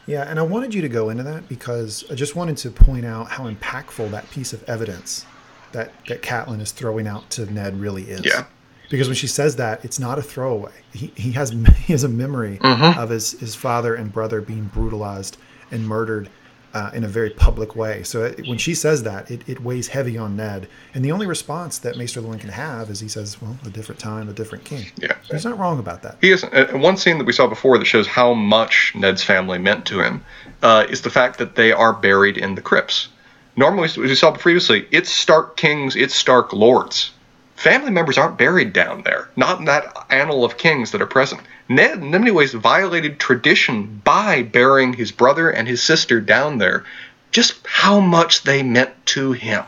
Yeah, 0.09 0.22
and 0.22 0.39
I 0.39 0.43
wanted 0.43 0.72
you 0.74 0.80
to 0.82 0.89
go 0.89 1.10
into 1.10 1.22
that 1.24 1.48
because 1.48 2.05
I 2.10 2.14
just 2.14 2.35
wanted 2.35 2.56
to 2.59 2.70
point 2.70 3.05
out 3.05 3.28
how 3.28 3.48
impactful 3.48 4.10
that 4.10 4.28
piece 4.30 4.52
of 4.52 4.64
evidence 4.64 5.24
that 5.72 5.93
that 6.06 6.22
Catelyn 6.22 6.60
is 6.60 6.72
throwing 6.72 7.06
out 7.06 7.28
to 7.30 7.44
Ned 7.52 7.78
really 7.78 8.05
is. 8.05 8.24
Yeah. 8.24 8.47
Because 8.90 9.06
when 9.06 9.16
she 9.16 9.26
says 9.26 9.56
that, 9.56 9.85
it's 9.85 9.98
not 9.98 10.18
a 10.18 10.22
throwaway. 10.22 10.72
He, 10.94 11.12
he 11.14 11.32
has 11.32 11.51
he 11.85 11.93
has 11.93 12.05
a 12.05 12.09
memory 12.09 12.56
Mm-hmm. 12.59 12.98
of 12.98 13.10
his, 13.10 13.32
his 13.32 13.55
father 13.55 13.94
and 13.94 14.10
brother 14.12 14.40
being 14.40 14.64
brutalized 14.64 15.36
and 15.70 15.86
murdered 15.86 16.30
uh, 16.74 16.90
in 16.92 17.04
a 17.04 17.08
very 17.08 17.30
public 17.30 17.74
way. 17.76 18.02
So 18.02 18.24
it, 18.24 18.46
when 18.46 18.58
she 18.58 18.74
says 18.74 19.02
that, 19.04 19.30
it, 19.30 19.48
it 19.48 19.60
weighs 19.62 19.88
heavy 19.88 20.18
on 20.18 20.36
Ned. 20.36 20.68
And 20.94 21.04
the 21.04 21.12
only 21.12 21.26
response 21.26 21.78
that 21.78 21.96
Maester 21.96 22.20
Luwin 22.20 22.40
can 22.40 22.50
have 22.50 22.90
is 22.90 23.00
he 23.00 23.08
says, 23.08 23.40
"Well, 23.40 23.56
a 23.64 23.70
different 23.70 24.00
time, 24.00 24.28
a 24.28 24.32
different 24.32 24.64
king." 24.64 24.86
Yeah. 24.96 25.16
He's 25.30 25.44
not 25.44 25.58
wrong 25.58 25.78
about 25.78 26.02
that. 26.02 26.16
He 26.20 26.30
is. 26.30 26.44
Uh, 26.44 26.68
one 26.74 26.96
scene 26.96 27.18
that 27.18 27.24
we 27.24 27.32
saw 27.32 27.46
before 27.46 27.78
that 27.78 27.84
shows 27.86 28.06
how 28.06 28.34
much 28.34 28.92
Ned's 28.94 29.22
family 29.22 29.58
meant 29.58 29.86
to 29.86 30.00
him 30.00 30.24
uh, 30.62 30.86
is 30.88 31.02
the 31.02 31.10
fact 31.10 31.38
that 31.38 31.54
they 31.56 31.72
are 31.72 31.92
buried 31.92 32.36
in 32.36 32.54
the 32.54 32.62
crypts. 32.62 33.08
Normally, 33.56 33.86
as 33.86 33.96
we 33.96 34.14
saw 34.14 34.30
previously, 34.30 34.86
it's 34.92 35.10
Stark 35.10 35.56
kings, 35.56 35.96
it's 35.96 36.14
Stark 36.14 36.52
lords. 36.52 37.10
Family 37.59 37.90
members 37.90 38.16
aren't 38.16 38.39
buried 38.39 38.72
down 38.72 39.02
there, 39.02 39.30
not 39.35 39.59
in 39.59 39.64
that 39.64 40.06
annal 40.10 40.44
of 40.44 40.56
kings 40.56 40.93
that 40.93 41.02
are 41.02 41.06
present. 41.06 41.40
Ned, 41.68 41.98
in 41.98 42.12
many 42.12 42.30
ways, 42.30 42.55
violated 42.55 43.18
tradition 43.18 44.01
by 44.05 44.44
burying 44.44 44.93
his 44.93 45.10
brother 45.10 45.51
and 45.51 45.66
his 45.66 45.82
sister 45.82 46.20
down 46.20 46.59
there. 46.59 46.85
Just 47.32 47.66
how 47.66 47.98
much 47.98 48.44
they 48.44 48.62
meant 48.62 48.93
to 49.06 49.32
him. 49.32 49.64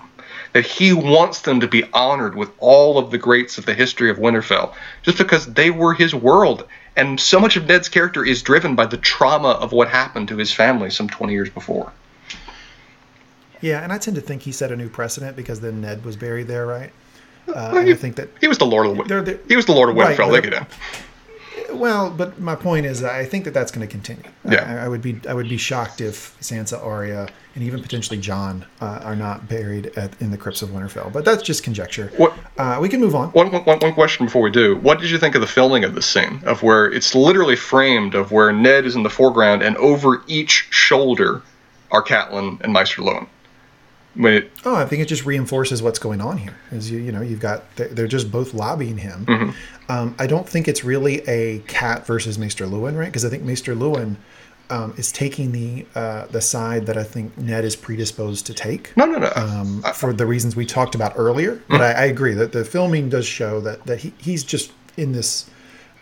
that 0.53 0.67
he 0.67 0.93
wants 0.93 1.41
them 1.41 1.61
to 1.61 1.69
be 1.69 1.85
honored 1.93 2.35
with 2.37 2.51
all 2.59 2.99
of 2.99 3.11
the 3.11 3.19
greats 3.19 3.59
of 3.59 3.67
the 3.67 3.75
history 3.75 4.11
of 4.11 4.19
Winterfell, 4.19 4.73
just 5.03 5.19
because 5.19 5.47
they 5.47 5.71
were 5.71 5.95
his 5.95 6.15
world. 6.15 6.67
And 6.97 7.21
so 7.21 7.39
much 7.39 7.57
of 7.57 7.67
Ned's 7.67 7.89
character 7.89 8.25
is 8.25 8.43
driven 8.43 8.75
by 8.75 8.87
the 8.87 8.97
trauma 8.97 9.51
of 9.51 9.73
what 9.73 9.89
happened 9.89 10.29
to 10.29 10.37
his 10.37 10.53
family 10.53 10.91
some 10.91 11.09
20 11.09 11.33
years 11.33 11.51
before. 11.51 11.93
Yeah, 13.61 13.83
and 13.83 13.93
I 13.93 13.99
tend 13.99 14.17
to 14.17 14.23
think 14.23 14.43
he 14.43 14.53
set 14.53 14.73
a 14.73 14.77
new 14.77 14.89
precedent 14.89 15.37
because 15.37 15.61
then 15.61 15.81
Ned 15.81 16.05
was 16.05 16.17
buried 16.17 16.49
there, 16.49 16.67
right? 16.67 16.93
Uh, 17.55 17.71
Well, 17.73 17.85
he, 17.85 17.93
I 17.93 17.95
think 17.97 18.17
that 18.17 18.29
he 18.41 18.49
was 18.49 18.59
the 18.59 18.67
Lord 18.67 18.87
of 18.87 19.09
They're- 19.09 19.23
they're- 19.23 19.41
he 19.49 19.57
was 19.57 19.67
the 19.67 19.73
Lord 19.73 19.89
of 19.91 19.97
Winterfell. 19.97 20.37
at 20.37 20.53
him. 20.53 20.67
Well, 21.73 22.11
but 22.11 22.41
my 22.41 22.57
point 22.57 22.85
is, 22.87 23.05
I 23.05 23.25
think 23.25 23.45
that 23.45 23.55
that's 23.55 23.71
going 23.71 23.87
to 23.87 23.91
continue. 23.91 24.25
Yeah. 24.49 24.65
I, 24.81 24.87
I 24.87 24.89
would 24.89 25.03
be, 25.03 25.21
I 25.29 25.35
would 25.35 25.49
be 25.49 25.57
shocked 25.57 26.01
if 26.01 26.37
Sansa, 26.41 26.85
Arya, 26.85 27.29
and 27.55 27.63
even 27.65 27.81
potentially 27.81 28.19
Jon 28.19 28.65
uh, 28.81 29.01
are 29.05 29.15
not 29.15 29.49
buried 29.49 29.87
at, 29.97 30.21
in 30.21 30.33
the 30.33 30.37
crypts 30.37 30.63
of 30.63 30.71
Winterfell. 30.71 31.13
But 31.13 31.25
that's 31.25 31.43
just 31.45 31.63
conjecture. 31.63 32.13
What- 32.17 32.33
Uh, 32.59 32.79
we 32.81 32.89
can 32.89 33.01
move 33.01 33.15
on. 33.15 33.29
One, 33.31 33.51
one, 33.53 33.63
one 33.79 33.95
question 33.95 34.27
before 34.27 34.43
we 34.43 34.51
do. 34.51 34.77
What 34.77 35.01
did 35.01 35.11
you 35.11 35.19
think 35.19 35.35
of 35.37 35.41
the 35.43 35.47
filming 35.47 35.85
of 35.85 35.95
this 35.95 36.07
scene? 36.07 36.43
Of 36.45 36.63
where 36.65 36.87
it's 36.87 37.15
literally 37.15 37.57
framed 37.57 38.15
of 38.15 38.33
where 38.33 38.53
Ned 38.53 38.85
is 38.85 38.97
in 38.97 39.03
the 39.05 39.11
foreground 39.11 39.63
and 39.63 39.77
over 39.77 40.23
each 40.27 40.67
shoulder 40.71 41.41
are 41.93 42.03
Catelyn 42.03 42.61
and 42.63 42.73
Maester 42.73 43.01
Luwin. 43.03 43.27
When 44.15 44.35
it, 44.35 44.51
Oh, 44.65 44.75
I 44.75 44.87
think 44.87 45.03
it 45.03 45.07
just 45.07 45.25
reinforces 45.25 45.83
what's 45.83 45.99
going 45.99 46.21
on 46.21 46.39
here. 46.39 46.57
Is 46.73 46.91
you, 46.91 46.99
you 46.99 47.13
know, 47.13 47.21
you've 47.21 47.41
got 47.41 47.65
they're 47.77 48.09
just 48.09 48.31
both 48.31 48.55
lobbying 48.55 48.99
him. 48.99 49.27
Mm-hmm. 49.27 49.91
Um, 49.91 50.15
I 50.19 50.27
don't 50.27 50.49
think 50.49 50.69
it's 50.69 50.85
really 50.85 51.21
a 51.29 51.61
cat 51.61 52.07
versus 52.07 52.39
Maester 52.39 52.67
Luwin, 52.67 52.99
right? 52.99 53.07
Because 53.07 53.25
I 53.25 53.29
think 53.29 53.45
Maester 53.45 53.75
Luwin 53.75 54.17
um, 54.71 54.95
is 54.97 55.13
taking 55.13 55.53
the 55.53 55.87
uh, 55.95 56.27
the 56.27 56.41
side 56.41 56.87
that 56.87 56.97
I 56.97 57.05
think 57.05 57.37
Ned 57.39 57.65
is 57.65 57.77
predisposed 57.77 58.47
to 58.47 58.55
take. 58.55 58.97
no, 58.97 59.05
no, 59.07 59.19
no. 59.19 59.33
um, 59.35 59.83
for 59.95 60.13
the 60.13 60.27
reasons 60.27 60.57
we 60.57 60.67
talked 60.67 60.95
about 60.95 61.13
earlier. 61.17 61.63
But 61.69 61.81
I, 61.81 61.93
I 61.93 62.05
agree 62.05 62.35
that 62.35 62.53
the 62.53 62.65
filming 62.65 63.09
does 63.09 63.27
show 63.27 63.61
that 63.61 63.87
that 63.87 64.01
he, 64.01 64.13
he's 64.19 64.45
just 64.45 64.73
in 64.97 65.13
this 65.13 65.51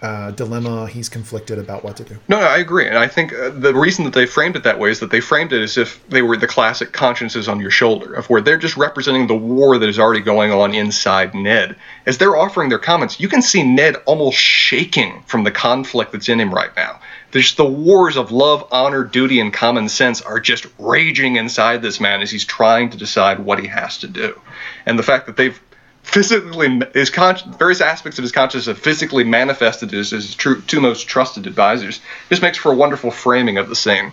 uh, 0.02 0.30
dilemma. 0.32 0.86
He's 0.86 1.08
conflicted 1.08 1.58
about 1.58 1.82
what 1.82 1.96
to 1.96 2.04
do. 2.04 2.16
No, 2.28 2.38
I 2.38 2.58
agree, 2.58 2.86
and 2.86 2.96
I 2.96 3.08
think 3.08 3.32
uh, 3.32 3.50
the 3.50 3.74
reason 3.74 4.04
that 4.04 4.14
they 4.14 4.26
framed 4.26 4.56
it 4.56 4.62
that 4.62 4.78
way 4.78 4.90
is 4.90 5.00
that 5.00 5.10
they 5.10 5.20
framed 5.20 5.52
it 5.52 5.62
as 5.62 5.76
if 5.76 6.06
they 6.08 6.22
were 6.22 6.36
the 6.36 6.46
classic 6.46 6.92
consciences 6.92 7.48
on 7.48 7.60
your 7.60 7.70
shoulder, 7.70 8.14
of 8.14 8.30
where 8.30 8.40
they're 8.40 8.58
just 8.58 8.76
representing 8.76 9.26
the 9.26 9.36
war 9.36 9.78
that 9.78 9.88
is 9.88 9.98
already 9.98 10.20
going 10.20 10.52
on 10.52 10.74
inside 10.74 11.34
Ned. 11.34 11.76
As 12.06 12.18
they're 12.18 12.36
offering 12.36 12.68
their 12.68 12.78
comments, 12.78 13.18
you 13.18 13.28
can 13.28 13.42
see 13.42 13.62
Ned 13.62 13.96
almost 14.06 14.38
shaking 14.38 15.22
from 15.22 15.44
the 15.44 15.50
conflict 15.50 16.12
that's 16.12 16.28
in 16.28 16.40
him 16.40 16.54
right 16.54 16.74
now. 16.76 17.00
There's 17.30 17.56
the 17.56 17.64
wars 17.64 18.16
of 18.16 18.32
love, 18.32 18.66
honor, 18.70 19.04
duty, 19.04 19.40
and 19.40 19.52
common 19.52 19.88
sense 19.88 20.22
are 20.22 20.40
just 20.40 20.66
raging 20.78 21.36
inside 21.36 21.82
this 21.82 22.00
man 22.00 22.22
as 22.22 22.30
he's 22.30 22.44
trying 22.44 22.88
to 22.90 22.96
decide 22.96 23.40
what 23.40 23.60
he 23.60 23.66
has 23.66 23.98
to 23.98 24.08
do, 24.08 24.40
and 24.86 24.98
the 24.98 25.02
fact 25.02 25.26
that 25.26 25.36
they've 25.36 25.60
physically 26.02 26.80
his 26.94 27.10
con- 27.10 27.36
various 27.58 27.80
aspects 27.80 28.18
of 28.18 28.22
his 28.22 28.32
consciousness 28.32 28.66
have 28.66 28.78
physically 28.78 29.24
manifested 29.24 29.92
as 29.94 30.10
his 30.10 30.34
true, 30.34 30.60
two 30.62 30.80
most 30.80 31.06
trusted 31.08 31.46
advisors. 31.46 32.00
This 32.28 32.40
makes 32.40 32.56
for 32.58 32.72
a 32.72 32.74
wonderful 32.74 33.10
framing 33.10 33.58
of 33.58 33.68
the 33.68 33.76
scene. 33.76 34.12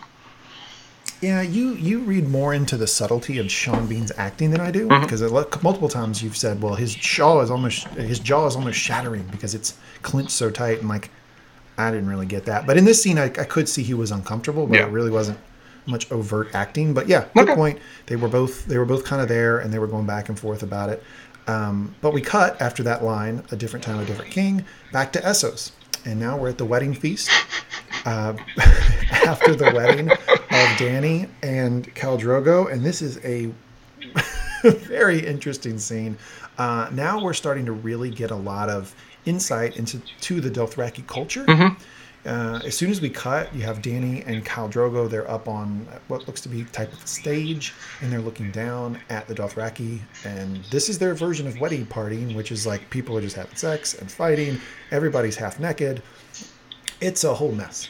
Yeah, 1.21 1.41
you 1.41 1.69
you 1.75 1.99
read 1.99 2.27
more 2.27 2.53
into 2.53 2.75
the 2.75 2.87
subtlety 2.87 3.37
of 3.39 3.49
Sean 3.49 3.87
Bean's 3.87 4.11
acting 4.17 4.51
than 4.51 4.59
I 4.59 4.69
do 4.69 4.87
Mm-hmm. 4.89 5.03
because 5.03 5.21
multiple 5.63 5.87
times 5.89 6.21
you've 6.21 6.35
said, 6.37 6.61
well, 6.61 6.75
his 6.75 6.93
jaw 6.93 7.41
is 7.41 7.49
almost 7.49 7.87
his 7.89 8.19
jaw 8.19 8.45
is 8.47 8.55
almost 8.55 8.77
shattering 8.77 9.23
because 9.31 9.55
it's 9.55 9.75
clenched 10.01 10.31
so 10.31 10.51
tight, 10.51 10.79
and 10.79 10.89
like 10.89 11.09
I 11.77 11.89
didn't 11.91 12.07
really 12.09 12.25
get 12.25 12.45
that. 12.45 12.67
But 12.67 12.77
in 12.77 12.85
this 12.85 13.01
scene, 13.01 13.17
I, 13.17 13.25
I 13.25 13.45
could 13.45 13.67
see 13.69 13.81
he 13.81 13.93
was 13.93 14.11
uncomfortable, 14.11 14.67
but 14.67 14.75
Yeah. 14.77 14.85
it 14.87 14.91
really 14.91 15.09
wasn't 15.09 15.37
much 15.87 16.11
overt 16.11 16.53
acting. 16.53 16.93
But 16.93 17.07
yeah, 17.07 17.25
good 17.33 17.43
Okay. 17.49 17.55
point. 17.55 17.79
They 18.07 18.17
were 18.17 18.27
both 18.27 18.65
they 18.65 18.77
were 18.77 18.85
both 18.85 19.05
kind 19.05 19.21
of 19.21 19.29
there, 19.29 19.59
and 19.59 19.73
they 19.73 19.79
were 19.79 19.87
going 19.87 20.05
back 20.05 20.27
and 20.29 20.37
forth 20.37 20.63
about 20.63 20.89
it. 20.89 21.01
Um, 21.47 21.95
but 22.01 22.13
we 22.13 22.21
cut 22.21 22.59
after 22.61 22.83
that 22.83 23.03
line, 23.03 23.43
a 23.51 23.55
different 23.55 23.83
time, 23.83 23.99
a 23.99 24.05
different 24.05 24.31
king, 24.31 24.65
back 24.91 25.11
to 25.13 25.19
Essos, 25.19 25.71
and 26.05 26.19
now 26.19 26.37
we're 26.37 26.49
at 26.49 26.57
the 26.57 26.65
wedding 26.65 26.93
feast. 26.93 27.29
Uh, 28.05 28.35
after 29.25 29.55
the 29.55 29.71
wedding 29.73 30.11
of 30.11 30.17
Dany 30.77 31.27
and 31.41 31.93
Khal 31.95 32.19
Drogo, 32.19 32.71
and 32.71 32.83
this 32.83 33.01
is 33.01 33.17
a 33.25 33.51
very 34.63 35.25
interesting 35.25 35.79
scene. 35.79 36.17
Uh, 36.57 36.87
now 36.91 37.21
we're 37.21 37.33
starting 37.33 37.65
to 37.65 37.71
really 37.71 38.09
get 38.11 38.31
a 38.31 38.35
lot 38.35 38.69
of 38.69 38.95
insight 39.25 39.77
into 39.77 39.99
to 40.21 40.39
the 40.39 40.49
Dothraki 40.49 41.05
culture. 41.07 41.45
Uh, 42.25 42.59
as 42.65 42.75
soon 42.75 42.89
as 42.89 43.01
we 43.01 43.09
cut, 43.09 43.53
you 43.53 43.61
have 43.61 43.81
Dany 43.81 44.25
and 44.25 44.43
Khal 44.43 44.71
Drogo. 44.71 45.09
They're 45.09 45.29
up 45.29 45.47
on 45.47 45.87
what 46.07 46.25
looks 46.27 46.41
to 46.41 46.49
be 46.49 46.63
type 46.65 46.91
of 46.91 47.07
stage, 47.07 47.73
and 48.01 48.11
they're 48.11 48.21
looking 48.21 48.51
down 48.51 48.99
at 49.09 49.27
the 49.27 49.35
Dothraki. 49.35 49.99
And 50.25 50.63
this 50.65 50.89
is 50.89 50.97
their 50.97 51.13
version 51.13 51.45
of 51.45 51.59
wedding 51.59 51.85
partying, 51.85 52.35
which 52.35 52.51
is 52.51 52.65
like 52.65 52.89
people 52.89 53.15
are 53.17 53.21
just 53.21 53.35
having 53.35 53.55
sex 53.55 53.93
and 53.93 54.11
fighting. 54.11 54.59
Everybody's 54.91 55.35
half 55.35 55.59
naked. 55.59 56.01
It's 56.99 57.23
a 57.23 57.33
whole 57.33 57.51
mess. 57.51 57.89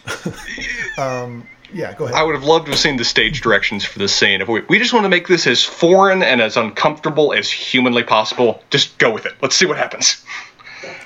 um, 0.97 1.47
yeah, 1.73 1.93
go 1.93 2.05
ahead. 2.05 2.17
I 2.17 2.23
would 2.23 2.35
have 2.35 2.43
loved 2.43 2.65
to 2.65 2.71
have 2.71 2.79
seen 2.79 2.97
the 2.97 3.05
stage 3.05 3.41
directions 3.41 3.85
for 3.85 3.99
this 3.99 4.13
scene. 4.13 4.41
If 4.41 4.47
we, 4.47 4.61
we 4.61 4.79
just 4.79 4.93
want 4.93 5.05
to 5.05 5.09
make 5.09 5.27
this 5.27 5.47
as 5.47 5.63
foreign 5.63 6.23
and 6.23 6.41
as 6.41 6.57
uncomfortable 6.57 7.33
as 7.33 7.49
humanly 7.49 8.03
possible, 8.03 8.61
just 8.69 8.97
go 8.97 9.11
with 9.11 9.25
it. 9.25 9.33
Let's 9.41 9.55
see 9.55 9.65
what 9.65 9.77
happens. 9.77 10.23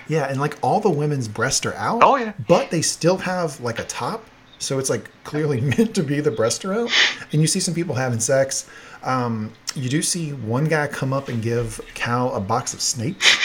Yeah, 0.08 0.26
and 0.26 0.40
like 0.40 0.58
all 0.62 0.80
the 0.80 0.90
women's 0.90 1.28
breasts 1.28 1.66
are 1.66 1.74
out. 1.76 2.02
Oh, 2.04 2.16
yeah. 2.16 2.34
But 2.48 2.72
they 2.72 2.82
still 2.82 3.18
have 3.18 3.60
like 3.62 3.80
a 3.80 3.84
top, 3.86 4.26
so 4.58 4.80
it's 4.80 4.90
like 4.90 5.10
clearly 5.24 5.62
meant 5.78 5.96
to 5.96 6.04
be 6.04 6.20
the 6.20 6.32
breasts 6.32 6.66
are 6.66 6.74
out. 6.74 6.92
And 7.32 7.42
you 7.42 7.48
see 7.48 7.60
some 7.60 7.74
people 7.74 7.96
having 7.96 8.20
sex. 8.20 8.70
Um, 9.04 9.54
you 9.76 9.88
do 9.88 10.02
see 10.02 10.32
one 10.34 10.66
guy 10.66 10.88
come 10.88 11.14
up 11.14 11.30
and 11.30 11.42
give 11.42 11.80
Khal 11.96 12.36
a 12.36 12.40
box 12.40 12.74
of 12.74 12.82
snakes. 12.82 13.38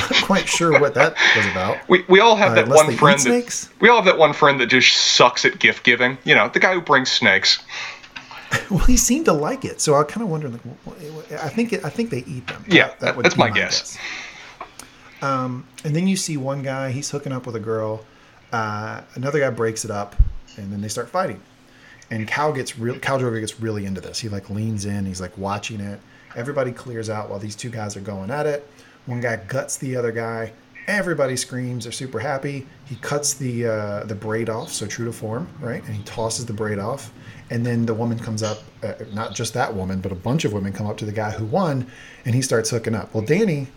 Not 0.00 0.22
quite 0.24 0.48
sure 0.48 0.80
what 0.80 0.94
that 0.94 1.14
was 1.36 1.46
about. 1.46 1.76
We, 1.88 2.04
we 2.08 2.20
all 2.20 2.34
have 2.36 2.52
Uh, 2.52 2.54
that 2.62 2.68
one 2.68 2.96
friend 2.96 3.20
that 3.20 3.68
we 3.80 3.88
all 3.90 3.96
have 3.96 4.06
that 4.06 4.16
one 4.16 4.32
friend 4.32 4.58
that 4.60 4.66
just 4.66 4.96
sucks 4.96 5.44
at 5.44 5.58
gift 5.58 5.84
giving. 5.84 6.16
You 6.24 6.34
know, 6.34 6.48
the 6.48 6.60
guy 6.60 6.72
who 6.72 6.80
brings 6.80 7.10
snakes. 7.10 7.58
Well, 8.70 8.80
he 8.80 8.98
seemed 8.98 9.24
to 9.24 9.32
like 9.32 9.64
it, 9.64 9.80
so 9.80 9.94
I 9.94 10.04
kind 10.04 10.22
of 10.22 10.28
wonder. 10.28 10.48
Like, 10.50 10.60
I 11.32 11.48
think 11.48 11.72
it, 11.72 11.86
I 11.86 11.88
think 11.88 12.10
they 12.10 12.18
eat 12.26 12.46
them. 12.46 12.62
Yeah, 12.68 12.92
that's 13.00 13.34
be 13.34 13.38
my 13.38 13.48
guess. 13.48 13.96
Um, 15.22 15.66
and 15.84 15.94
then 15.94 16.08
you 16.08 16.16
see 16.16 16.36
one 16.36 16.62
guy, 16.62 16.90
he's 16.90 17.10
hooking 17.10 17.32
up 17.32 17.46
with 17.46 17.56
a 17.56 17.60
girl. 17.60 18.04
Uh, 18.52 19.00
another 19.14 19.38
guy 19.38 19.50
breaks 19.50 19.84
it 19.84 19.90
up, 19.90 20.16
and 20.56 20.70
then 20.72 20.80
they 20.80 20.88
start 20.88 21.08
fighting. 21.08 21.40
And 22.10 22.28
Khal 22.28 22.54
gets 22.54 22.78
real. 22.78 22.96
Khal 22.96 23.20
Drogo 23.20 23.40
gets 23.40 23.58
really 23.60 23.86
into 23.86 24.00
this. 24.00 24.18
He 24.18 24.28
like 24.28 24.50
leans 24.50 24.84
in. 24.84 25.06
He's 25.06 25.20
like 25.20 25.38
watching 25.38 25.80
it. 25.80 25.98
Everybody 26.36 26.72
clears 26.72 27.08
out 27.08 27.30
while 27.30 27.38
these 27.38 27.56
two 27.56 27.70
guys 27.70 27.96
are 27.96 28.00
going 28.00 28.30
at 28.30 28.46
it. 28.46 28.68
One 29.06 29.20
guy 29.20 29.36
guts 29.36 29.78
the 29.78 29.96
other 29.96 30.12
guy. 30.12 30.52
Everybody 30.88 31.36
screams. 31.36 31.84
They're 31.84 31.92
super 31.92 32.18
happy. 32.18 32.66
He 32.84 32.96
cuts 32.96 33.34
the 33.34 33.66
uh, 33.66 34.04
the 34.04 34.14
braid 34.14 34.50
off, 34.50 34.70
so 34.70 34.86
true 34.86 35.06
to 35.06 35.12
form, 35.12 35.48
right? 35.60 35.82
And 35.84 35.94
he 35.94 36.02
tosses 36.02 36.44
the 36.44 36.52
braid 36.52 36.78
off. 36.78 37.12
And 37.50 37.64
then 37.64 37.86
the 37.86 37.94
woman 37.94 38.18
comes 38.18 38.42
up. 38.42 38.58
Uh, 38.82 38.94
not 39.12 39.34
just 39.34 39.54
that 39.54 39.74
woman, 39.74 40.00
but 40.00 40.12
a 40.12 40.16
bunch 40.16 40.44
of 40.44 40.52
women 40.52 40.72
come 40.72 40.86
up 40.86 40.98
to 40.98 41.06
the 41.06 41.12
guy 41.12 41.30
who 41.30 41.46
won, 41.46 41.86
and 42.24 42.34
he 42.34 42.42
starts 42.42 42.70
hooking 42.70 42.94
up. 42.94 43.14
Well, 43.14 43.22
Dany 43.22 43.68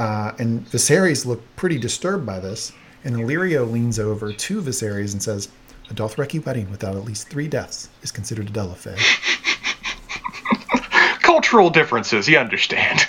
uh, 0.00 0.34
and 0.38 0.66
Viserys 0.66 1.26
look 1.26 1.42
pretty 1.56 1.78
disturbed 1.78 2.24
by 2.24 2.40
this. 2.40 2.72
And 3.04 3.16
Illyrio 3.16 3.70
leans 3.70 3.98
over 3.98 4.32
to 4.32 4.62
Viserys 4.62 5.12
and 5.12 5.22
says, 5.22 5.50
"A 5.90 5.94
Dothraki 5.94 6.44
wedding 6.44 6.70
without 6.70 6.96
at 6.96 7.04
least 7.04 7.28
three 7.28 7.48
deaths 7.48 7.90
is 8.02 8.10
considered 8.10 8.56
a 8.56 8.64
affair." 8.64 8.96
Cultural 11.20 11.68
differences, 11.68 12.28
you 12.28 12.38
understand. 12.38 13.06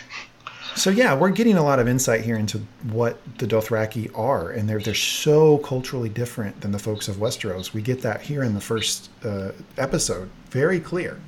So 0.76 0.90
yeah, 0.90 1.16
we're 1.16 1.30
getting 1.30 1.58
a 1.58 1.64
lot 1.64 1.80
of 1.80 1.88
insight 1.88 2.22
here 2.22 2.36
into 2.36 2.60
what 2.92 3.20
the 3.38 3.48
Dothraki 3.48 4.18
are, 4.18 4.52
and 4.52 4.68
they're 4.68 4.80
they're 4.80 4.94
so 4.94 5.60
culturally 5.60 6.10
different 6.10 6.60
than 6.60 6.72
the 6.72 6.80
folks 6.80 7.08
of 7.08 7.18
Westeros. 7.18 7.74
We 7.74 7.82
get 7.82 8.02
that 8.02 8.22
here 8.22 8.44
in 8.44 8.54
the 8.54 8.62
first 8.62 9.10
uh, 9.24 9.52
episode, 9.78 10.30
very 10.50 10.82
clear. 10.82 11.22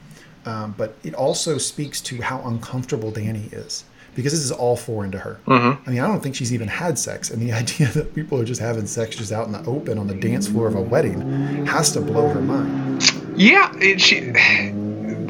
Um, 0.46 0.76
but 0.78 0.98
it 1.04 1.14
also 1.14 1.58
speaks 1.58 2.02
to 2.02 2.22
how 2.22 2.42
uncomfortable 2.42 3.14
Dany 3.14 3.54
is 3.54 3.86
because 4.16 4.32
this 4.32 4.42
is 4.42 4.52
all 4.52 4.76
foreign 4.76 5.12
to 5.12 5.20
her. 5.20 5.40
Mm-hmm. 5.46 5.90
I 5.90 5.92
mean, 5.92 6.00
I 6.00 6.08
don't 6.08 6.22
think 6.22 6.36
she's 6.36 6.54
even 6.54 6.68
had 6.68 6.98
sex, 6.98 7.30
and 7.30 7.42
the 7.42 7.52
idea 7.64 7.88
that 7.90 8.14
people 8.14 8.40
are 8.40 8.46
just 8.46 8.62
having 8.62 8.86
sex 8.88 9.16
just 9.16 9.32
out 9.32 9.46
in 9.48 9.54
the 9.54 9.64
open 9.66 9.98
on 9.98 10.08
the 10.08 10.16
dance 10.16 10.48
floor 10.48 10.68
of 10.68 10.76
a 10.76 10.82
wedding 10.82 11.66
has 11.66 11.92
to 11.94 12.02
blow 12.02 12.30
her 12.30 12.42
mind. 12.42 13.04
Yeah, 13.36 13.72
it, 13.78 14.02
she. 14.02 14.32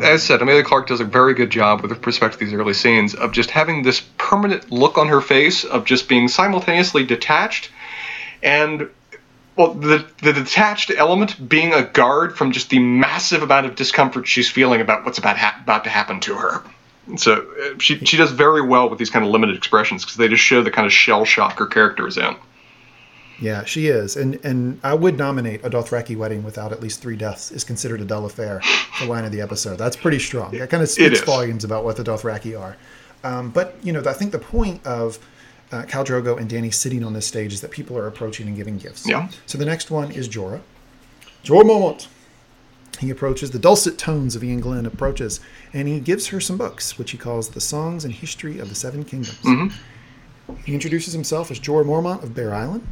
As 0.02 0.24
said, 0.24 0.42
Emilia 0.42 0.64
Clarke 0.64 0.88
does 0.88 1.00
a 1.00 1.06
very 1.06 1.34
good 1.34 1.50
job 1.50 1.82
with 1.82 2.06
respect 2.06 2.34
to 2.34 2.40
these 2.40 2.54
early 2.54 2.74
scenes 2.74 3.16
of 3.16 3.32
just 3.32 3.52
having 3.52 3.84
this 3.84 4.02
permanent 4.18 4.72
look 4.72 4.98
on 4.98 5.08
her 5.08 5.22
face 5.22 5.64
of 5.64 5.86
just 5.86 6.10
being 6.10 6.28
simultaneously 6.28 7.06
detached 7.06 7.70
and 8.42 8.90
well, 9.56 9.74
the 9.74 10.06
the 10.22 10.34
detached 10.34 10.92
element 10.96 11.48
being 11.48 11.74
a 11.74 11.84
guard 11.84 12.38
from 12.38 12.52
just 12.52 12.70
the 12.70 12.80
massive 12.80 13.44
amount 13.44 13.66
of 13.66 13.76
discomfort 13.76 14.28
she's 14.28 14.50
feeling 14.50 14.82
about 14.82 15.06
what's 15.06 15.20
about 15.20 15.38
ha- 15.38 15.60
about 15.64 15.84
to 15.84 15.90
happen 15.90 16.20
to 16.22 16.36
her. 16.36 16.64
So 17.18 17.46
uh, 17.62 17.78
she 17.80 17.98
she 18.06 18.18
does 18.18 18.32
very 18.32 18.62
well 18.62 18.90
with 18.90 19.00
these 19.00 19.10
kind 19.10 19.26
of 19.26 19.32
limited 19.32 19.56
expressions 19.58 20.04
because 20.04 20.18
they 20.18 20.28
just 20.28 20.44
show 20.44 20.64
the 20.64 20.72
kind 20.72 20.86
of 20.86 20.94
shell 20.94 21.26
shock 21.26 21.60
her 21.60 21.68
character 21.68 22.08
is 22.08 22.18
in. 22.18 22.36
Yeah, 23.42 23.66
she 23.66 23.88
is, 23.88 24.16
and 24.16 24.36
and 24.46 24.80
I 24.84 24.94
would 24.94 25.18
nominate 25.18 25.66
a 25.66 25.70
Dothraki 25.70 26.16
wedding 26.16 26.44
without 26.44 26.72
at 26.72 26.82
least 26.82 27.02
three 27.02 27.18
deaths 27.18 27.52
is 27.52 27.64
considered 27.64 28.00
a 28.00 28.06
dull 28.06 28.26
affair. 28.26 28.62
The 29.00 29.06
line 29.06 29.26
of 29.26 29.32
the 29.32 29.42
episode 29.42 29.78
that's 29.78 29.98
pretty 29.98 30.20
strong. 30.20 30.58
That 30.58 30.70
kind 30.70 30.82
of 30.84 30.90
speaks 30.90 31.22
volumes 31.22 31.64
about 31.64 31.84
what 31.84 31.98
the 31.98 32.04
Dothraki 32.04 32.60
are. 32.60 32.78
Um, 33.24 33.50
but 33.50 33.76
you 33.84 33.92
know, 33.92 34.02
I 34.06 34.14
think 34.14 34.32
the 34.32 34.40
point 34.40 34.86
of 34.86 35.20
uh, 35.72 35.84
Khal 35.84 36.06
Drogo 36.06 36.38
and 36.38 36.50
Dany 36.50 36.74
sitting 36.74 37.04
on 37.04 37.14
this 37.14 37.26
stage 37.26 37.52
is 37.52 37.62
that 37.62 37.72
people 37.72 37.98
are 37.98 38.08
approaching 38.08 38.48
and 38.48 38.56
giving 38.56 38.78
gifts. 38.78 39.08
Yeah. 39.08 39.30
So 39.46 39.58
the 39.58 39.66
next 39.66 39.92
one 39.92 40.12
is 40.12 40.30
Jorah. 40.30 40.62
Jorah 41.44 41.64
Mormont. 41.64 42.08
He 43.00 43.10
approaches 43.10 43.52
the 43.52 43.60
dulcet 43.60 43.98
tones 43.98 44.36
of 44.36 44.44
Iain 44.44 44.60
Glen 44.60 44.86
approaches, 44.86 45.40
and 45.74 45.88
he 45.88 46.00
gives 46.00 46.28
her 46.28 46.40
some 46.40 46.58
books, 46.58 46.98
which 46.98 47.12
he 47.12 47.18
calls 47.18 47.50
the 47.50 47.60
Songs 47.62 48.06
and 48.06 48.14
History 48.14 48.60
of 48.60 48.70
the 48.70 48.76
Seven 48.76 49.04
Kingdoms. 49.04 49.40
He 50.66 50.74
introduces 50.74 51.14
himself 51.14 51.52
as 51.52 51.60
Jorah 51.60 51.86
Mormont 51.86 52.22
of 52.24 52.36
Bear 52.36 52.54
Island, 52.54 52.88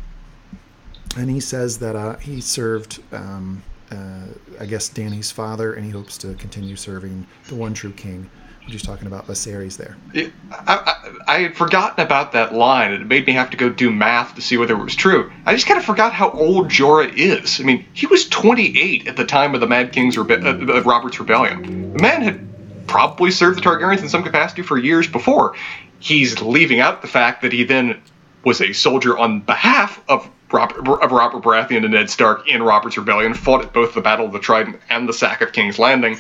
and 1.18 1.30
he 1.30 1.40
says 1.40 1.78
that 1.80 1.96
uh, 1.96 2.18
he 2.18 2.42
served, 2.42 3.02
um, 3.12 3.62
uh, 3.92 4.26
I 4.60 4.66
guess, 4.66 4.90
Dany's 4.90 5.32
father, 5.32 5.74
and 5.74 5.86
he 5.86 5.92
hopes 5.92 6.18
to 6.20 6.34
continue 6.36 6.76
serving 6.76 7.28
the 7.48 7.56
one 7.56 7.74
true 7.74 7.92
king. 7.94 8.30
Just 8.68 8.86
talking 8.86 9.08
about 9.08 9.28
Viserys 9.28 9.78
there. 9.78 9.98
It, 10.14 10.32
I, 10.52 10.94
I, 11.28 11.36
I 11.36 11.40
had 11.40 11.58
forgotten 11.58 12.06
about 12.06 12.32
that 12.34 12.54
line, 12.54 12.92
and 12.92 13.02
it 13.02 13.08
made 13.08 13.26
me 13.26 13.34
have 13.34 13.50
to 13.52 13.58
go 13.58 13.70
do 13.70 13.92
math 13.92 14.36
to 14.36 14.42
see 14.42 14.58
whether 14.58 14.76
it 14.76 14.84
was 14.84 14.96
true. 14.96 15.32
I 15.46 15.54
just 15.54 15.68
kind 15.68 15.80
of 15.80 15.86
forgot 15.86 16.14
how 16.14 16.30
old 16.32 16.68
Jorah 16.70 17.12
is. 17.14 17.60
I 17.60 17.64
mean, 17.64 17.86
he 17.94 18.08
was 18.08 18.28
28 18.30 19.08
at 19.08 19.18
the 19.18 19.26
time 19.26 19.56
of 19.56 19.62
the 19.62 19.68
Mad 19.68 19.92
King's 19.92 20.16
rebe- 20.16 20.44
uh, 20.44 20.74
of 20.74 20.86
Robert's 20.86 21.20
rebellion. 21.20 21.94
The 21.94 22.02
man 22.02 22.22
had 22.22 22.88
probably 22.88 23.32
served 23.32 23.58
the 23.58 23.62
Targaryens 23.62 24.02
in 24.02 24.10
some 24.10 24.24
capacity 24.24 24.62
for 24.62 24.78
years 24.78 25.08
before. 25.08 25.56
He's 26.00 26.42
leaving 26.42 26.80
out 26.80 27.02
the 27.02 27.08
fact 27.08 27.42
that 27.42 27.54
he 27.54 27.64
then 27.64 28.02
was 28.44 28.62
a 28.62 28.74
soldier 28.74 29.18
on 29.18 29.42
behalf 29.42 30.02
of 30.08 30.30
Robert, 30.54 30.88
of 31.02 31.12
Robert 31.12 31.44
Baratheon 31.44 31.84
and 31.84 31.92
Ned 31.92 32.10
Stark 32.10 32.48
in 32.48 32.64
Robert's 32.64 32.98
Rebellion, 32.98 33.34
fought 33.34 33.64
at 33.64 33.74
both 33.74 33.94
the 33.94 34.02
Battle 34.02 34.26
of 34.26 34.34
the 34.34 34.40
Trident 34.40 34.80
and 34.90 35.08
the 35.08 35.14
sack 35.14 35.42
of 35.42 35.52
King's 35.54 35.80
Landing, 35.80 36.18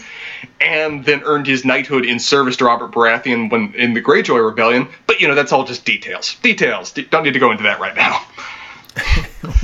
and 0.59 1.05
then 1.05 1.21
earned 1.23 1.47
his 1.47 1.65
knighthood 1.65 2.05
in 2.05 2.19
service 2.19 2.57
to 2.57 2.65
Robert 2.65 2.91
Baratheon 2.91 3.51
when 3.51 3.73
in 3.75 3.93
the 3.93 4.01
Greyjoy 4.01 4.43
Rebellion. 4.43 4.87
But 5.07 5.19
you 5.19 5.27
know, 5.27 5.35
that's 5.35 5.51
all 5.51 5.63
just 5.63 5.85
details. 5.85 6.35
Details. 6.41 6.91
Don't 6.91 7.23
need 7.23 7.33
to 7.33 7.39
go 7.39 7.51
into 7.51 7.63
that 7.63 7.79
right 7.79 7.95
now. 7.95 8.25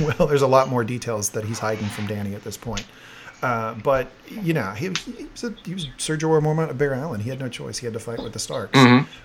well, 0.00 0.26
there's 0.26 0.42
a 0.42 0.46
lot 0.46 0.68
more 0.68 0.84
details 0.84 1.30
that 1.30 1.44
he's 1.44 1.58
hiding 1.58 1.86
from 1.86 2.06
Dany 2.06 2.34
at 2.34 2.44
this 2.44 2.56
point. 2.56 2.84
Uh, 3.42 3.74
but 3.74 4.10
you 4.28 4.52
know, 4.52 4.72
he, 4.72 4.86
he, 4.86 5.24
was 5.24 5.44
a, 5.44 5.54
he 5.64 5.72
was 5.72 5.86
Sir 5.96 6.16
Jorah 6.16 6.42
Mormont 6.42 6.70
of 6.70 6.78
Bear 6.78 6.94
Island. 6.94 7.22
He 7.22 7.30
had 7.30 7.38
no 7.38 7.48
choice. 7.48 7.78
He 7.78 7.86
had 7.86 7.92
to 7.92 8.00
fight 8.00 8.20
with 8.22 8.32
the 8.32 8.38
Starks. 8.38 8.76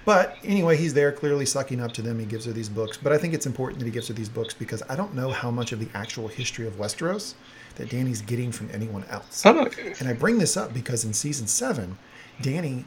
But 0.05 0.37
anyway, 0.43 0.77
he's 0.77 0.93
there, 0.93 1.11
clearly 1.11 1.45
sucking 1.45 1.79
up 1.81 1.93
to 1.93 2.01
them. 2.01 2.19
He 2.19 2.25
gives 2.25 2.45
her 2.45 2.51
these 2.51 2.69
books. 2.69 2.95
But 2.95 3.11
I 3.11 3.17
think 3.17 3.33
it's 3.33 3.45
important 3.47 3.79
that 3.79 3.85
he 3.85 3.91
gives 3.91 4.07
her 4.09 4.13
these 4.13 4.29
books 4.29 4.53
because 4.53 4.83
I 4.87 4.95
don't 4.95 5.15
know 5.15 5.31
how 5.31 5.49
much 5.49 5.71
of 5.71 5.79
the 5.79 5.87
actual 5.95 6.27
history 6.27 6.67
of 6.67 6.73
Westeros 6.77 7.33
that 7.75 7.89
Dany's 7.89 8.21
getting 8.21 8.51
from 8.51 8.69
anyone 8.71 9.03
else. 9.09 9.41
I. 9.57 9.63
And 9.99 10.07
I 10.07 10.13
bring 10.13 10.37
this 10.37 10.55
up 10.57 10.73
because 10.75 11.03
in 11.05 11.13
season 11.13 11.47
seven, 11.47 11.97
Dany 12.41 12.83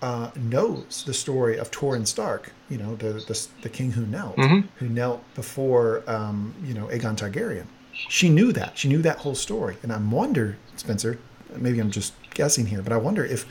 uh, 0.00 0.30
knows 0.34 1.04
the 1.06 1.12
story 1.12 1.58
of 1.58 1.70
Torrhen 1.70 2.06
Stark, 2.06 2.52
you 2.70 2.78
know, 2.78 2.94
the 2.96 3.12
the, 3.28 3.46
the 3.62 3.68
king 3.68 3.92
who 3.92 4.06
knelt, 4.06 4.38
who 4.76 4.88
knelt 4.88 5.22
before, 5.34 6.02
um, 6.06 6.54
you 6.64 6.72
know, 6.72 6.86
Aegon 6.86 7.16
Targaryen. 7.16 7.66
She 8.08 8.28
knew 8.28 8.52
that. 8.52 8.78
She 8.78 8.88
knew 8.88 9.02
that 9.02 9.18
whole 9.18 9.34
story. 9.34 9.76
And 9.82 9.92
I 9.92 9.98
wonder, 9.98 10.56
Spencer, 10.76 11.18
maybe 11.56 11.80
I'm 11.80 11.90
just 11.90 12.12
guessing 12.34 12.66
here, 12.66 12.82
but 12.82 12.92
I 12.92 12.96
wonder 12.96 13.24
if 13.24 13.46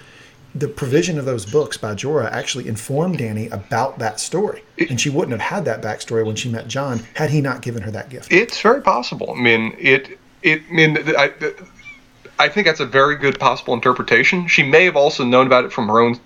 the 0.55 0.67
provision 0.67 1.19
of 1.19 1.25
those 1.25 1.45
books 1.45 1.77
by 1.77 1.93
Jorah 1.93 2.31
actually 2.31 2.67
informed 2.67 3.19
Dany 3.19 3.51
about 3.51 3.99
that 3.99 4.19
story. 4.19 4.63
And 4.89 4.99
she 4.99 5.09
wouldn't 5.09 5.39
have 5.39 5.51
had 5.51 5.65
that 5.65 5.81
backstory 5.81 6.25
when 6.25 6.35
she 6.35 6.49
met 6.49 6.67
Jon 6.67 6.99
had 7.15 7.29
he 7.29 7.41
not 7.41 7.61
given 7.61 7.83
her 7.83 7.91
that 7.91 8.09
gift. 8.09 8.31
It's 8.31 8.59
very 8.61 8.81
possible. 8.81 9.33
I 9.37 9.39
mean, 9.39 9.75
it. 9.77 10.17
It. 10.41 10.63
I 10.69 10.73
mean, 10.73 10.97
I. 11.17 11.33
I 12.39 12.47
think 12.47 12.67
that's 12.67 12.79
a 12.79 12.85
very 12.85 13.17
good 13.17 13.37
possible 13.37 13.73
interpretation. 13.73 14.47
She 14.47 14.63
may 14.63 14.85
have 14.85 14.95
also 14.95 15.25
known 15.25 15.45
about 15.45 15.65
it 15.65 15.73
from 15.73 15.89
her 15.89 15.99
own. 15.99 16.17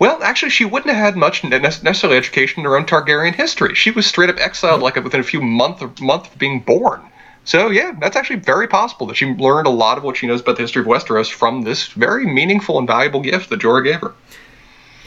Well, 0.00 0.20
actually, 0.22 0.50
she 0.50 0.64
wouldn't 0.64 0.92
have 0.92 1.04
had 1.04 1.16
much 1.16 1.44
necessarily 1.44 2.18
education 2.18 2.60
in 2.60 2.64
her 2.64 2.76
own 2.76 2.86
Targaryen 2.86 3.34
history. 3.34 3.74
She 3.76 3.92
was 3.92 4.04
straight 4.04 4.30
up 4.30 4.38
exiled, 4.38 4.82
like 4.82 4.96
within 4.96 5.20
a 5.20 5.24
few 5.24 5.40
month 5.40 6.00
month 6.00 6.32
of 6.32 6.38
being 6.38 6.60
born. 6.60 7.02
So 7.44 7.70
yeah, 7.70 7.92
that's 8.00 8.16
actually 8.16 8.40
very 8.40 8.68
possible 8.68 9.06
that 9.06 9.16
she 9.16 9.26
learned 9.26 9.66
a 9.66 9.70
lot 9.70 9.98
of 9.98 10.04
what 10.04 10.16
she 10.16 10.26
knows 10.26 10.40
about 10.40 10.56
the 10.56 10.62
history 10.62 10.82
of 10.82 10.86
Westeros 10.86 11.30
from 11.30 11.62
this 11.62 11.88
very 11.88 12.26
meaningful 12.26 12.78
and 12.78 12.86
valuable 12.86 13.20
gift 13.20 13.50
that 13.50 13.60
Jorah 13.60 13.84
gave 13.84 14.00
her. 14.00 14.14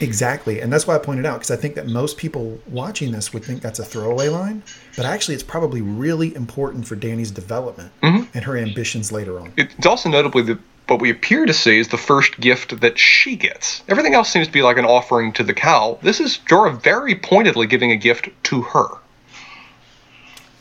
Exactly. 0.00 0.60
And 0.60 0.72
that's 0.72 0.86
why 0.86 0.96
I 0.96 0.98
pointed 0.98 1.24
out, 1.24 1.34
because 1.34 1.52
I 1.52 1.56
think 1.56 1.76
that 1.76 1.86
most 1.86 2.16
people 2.16 2.60
watching 2.66 3.12
this 3.12 3.32
would 3.32 3.44
think 3.44 3.62
that's 3.62 3.78
a 3.78 3.84
throwaway 3.84 4.28
line, 4.28 4.62
but 4.96 5.06
actually 5.06 5.34
it's 5.34 5.44
probably 5.44 5.82
really 5.82 6.34
important 6.34 6.86
for 6.86 6.96
Dany's 6.96 7.30
development 7.30 7.92
mm-hmm. 8.02 8.24
and 8.34 8.44
her 8.44 8.56
ambitions 8.56 9.12
later 9.12 9.38
on. 9.38 9.52
It's 9.56 9.86
also 9.86 10.08
notably 10.08 10.42
that 10.42 10.58
what 10.88 11.00
we 11.00 11.10
appear 11.10 11.46
to 11.46 11.54
see 11.54 11.78
is 11.78 11.88
the 11.88 11.96
first 11.96 12.40
gift 12.40 12.80
that 12.80 12.98
she 12.98 13.36
gets. 13.36 13.82
Everything 13.88 14.14
else 14.14 14.28
seems 14.28 14.48
to 14.48 14.52
be 14.52 14.62
like 14.62 14.76
an 14.76 14.84
offering 14.84 15.32
to 15.34 15.44
the 15.44 15.54
cow. 15.54 15.98
This 16.02 16.20
is 16.20 16.38
Jorah 16.46 16.82
very 16.82 17.14
pointedly 17.14 17.66
giving 17.66 17.92
a 17.92 17.96
gift 17.96 18.28
to 18.44 18.62
her. 18.62 18.88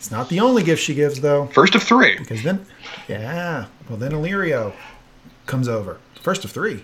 It's 0.03 0.11
not 0.11 0.27
the 0.27 0.41
only 0.41 0.63
gift 0.63 0.84
she 0.84 0.93
gives, 0.93 1.21
though, 1.21 1.45
First 1.45 1.75
of 1.75 1.84
three. 1.84 2.17
because 2.17 2.43
then, 2.43 2.65
yeah, 3.07 3.67
well, 3.88 3.97
then 3.97 4.11
Illyrio 4.11 4.73
comes 5.45 5.69
over. 5.69 5.97
First 6.21 6.43
of 6.43 6.51
three. 6.51 6.84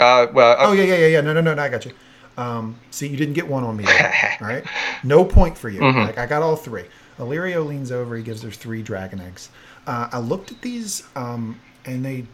Uh, 0.00 0.28
well, 0.32 0.56
Oh, 0.58 0.72
yeah, 0.72 0.84
yeah, 0.84 0.96
yeah, 0.96 1.06
yeah. 1.08 1.20
No, 1.20 1.34
no, 1.34 1.42
no, 1.42 1.52
no 1.52 1.62
I 1.62 1.68
got 1.68 1.84
you. 1.84 1.92
Um, 2.38 2.76
see, 2.90 3.06
you 3.06 3.18
didn't 3.18 3.34
get 3.34 3.46
one 3.46 3.64
on 3.64 3.76
me. 3.76 3.84
All 4.40 4.46
right? 4.48 4.64
No 5.04 5.26
point 5.26 5.58
for 5.58 5.68
you. 5.68 5.82
Like, 5.82 6.16
I 6.16 6.24
got 6.24 6.40
all 6.40 6.56
three. 6.56 6.84
Illyrio 7.18 7.66
leans 7.66 7.92
over. 7.92 8.16
He 8.16 8.22
gives 8.22 8.40
her 8.40 8.50
three 8.50 8.82
dragon 8.82 9.20
eggs. 9.20 9.50
Uh, 9.86 10.08
I 10.10 10.18
looked 10.18 10.50
at 10.50 10.62
these, 10.62 11.02
um, 11.16 11.60
and 11.84 12.02
they 12.02 12.24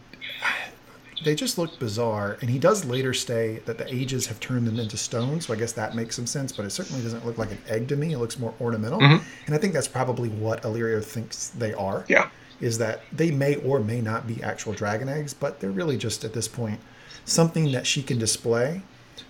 they 1.23 1.35
just 1.35 1.57
look 1.57 1.77
bizarre. 1.79 2.37
And 2.41 2.49
he 2.49 2.59
does 2.59 2.85
later 2.85 3.13
say 3.13 3.61
that 3.65 3.77
the 3.77 3.93
ages 3.93 4.27
have 4.27 4.39
turned 4.39 4.67
them 4.67 4.79
into 4.79 4.97
stone, 4.97 5.41
so 5.41 5.53
I 5.53 5.57
guess 5.57 5.71
that 5.73 5.95
makes 5.95 6.15
some 6.15 6.27
sense. 6.27 6.51
But 6.51 6.65
it 6.65 6.71
certainly 6.71 7.01
doesn't 7.01 7.25
look 7.25 7.37
like 7.37 7.51
an 7.51 7.61
egg 7.67 7.87
to 7.89 7.95
me. 7.95 8.13
It 8.13 8.19
looks 8.19 8.39
more 8.39 8.53
ornamental, 8.59 8.99
mm-hmm. 8.99 9.23
and 9.45 9.55
I 9.55 9.57
think 9.57 9.73
that's 9.73 9.87
probably 9.87 10.29
what 10.29 10.63
Illyrio 10.63 11.03
thinks 11.03 11.49
they 11.49 11.73
are. 11.73 12.05
Yeah. 12.07 12.29
is 12.61 12.77
that 12.77 13.01
they 13.11 13.31
may 13.31 13.55
or 13.57 13.79
may 13.79 13.99
not 14.01 14.27
be 14.27 14.41
actual 14.41 14.73
dragon 14.73 15.09
eggs, 15.09 15.33
but 15.33 15.59
they're 15.59 15.71
really 15.71 15.97
just 15.97 16.23
at 16.23 16.33
this 16.33 16.47
point 16.47 16.79
something 17.25 17.71
that 17.71 17.85
she 17.85 18.01
can 18.03 18.17
display 18.17 18.81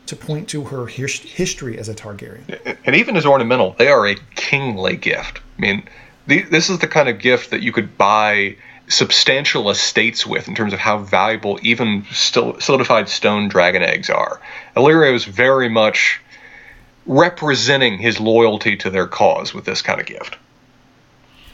to 0.05 0.15
point 0.15 0.47
to 0.49 0.65
her 0.65 0.85
his- 0.87 1.21
history 1.21 1.77
as 1.77 1.89
a 1.89 1.95
Targaryen. 1.95 2.77
and 2.85 2.95
even 2.95 3.15
as 3.15 3.25
ornamental, 3.25 3.75
they 3.77 3.87
are 3.87 4.05
a 4.05 4.15
kingly 4.35 4.95
gift. 4.95 5.39
I 5.57 5.61
mean, 5.61 5.83
the, 6.27 6.41
this 6.43 6.69
is 6.69 6.79
the 6.79 6.87
kind 6.87 7.09
of 7.09 7.19
gift 7.19 7.49
that 7.49 7.61
you 7.61 7.71
could 7.71 7.97
buy 7.97 8.55
substantial 8.87 9.69
estates 9.69 10.25
with 10.25 10.47
in 10.47 10.55
terms 10.55 10.73
of 10.73 10.79
how 10.79 10.99
valuable 10.99 11.59
even 11.61 12.05
still 12.11 12.59
solidified 12.59 13.09
stone 13.09 13.47
dragon 13.47 13.81
eggs 13.81 14.09
are. 14.09 14.39
Illyrio 14.75 15.13
is 15.13 15.25
very 15.25 15.69
much 15.69 16.21
representing 17.05 17.97
his 17.97 18.19
loyalty 18.19 18.75
to 18.77 18.89
their 18.89 19.07
cause 19.07 19.53
with 19.53 19.65
this 19.65 19.81
kind 19.81 19.99
of 19.99 20.05
gift. 20.05 20.37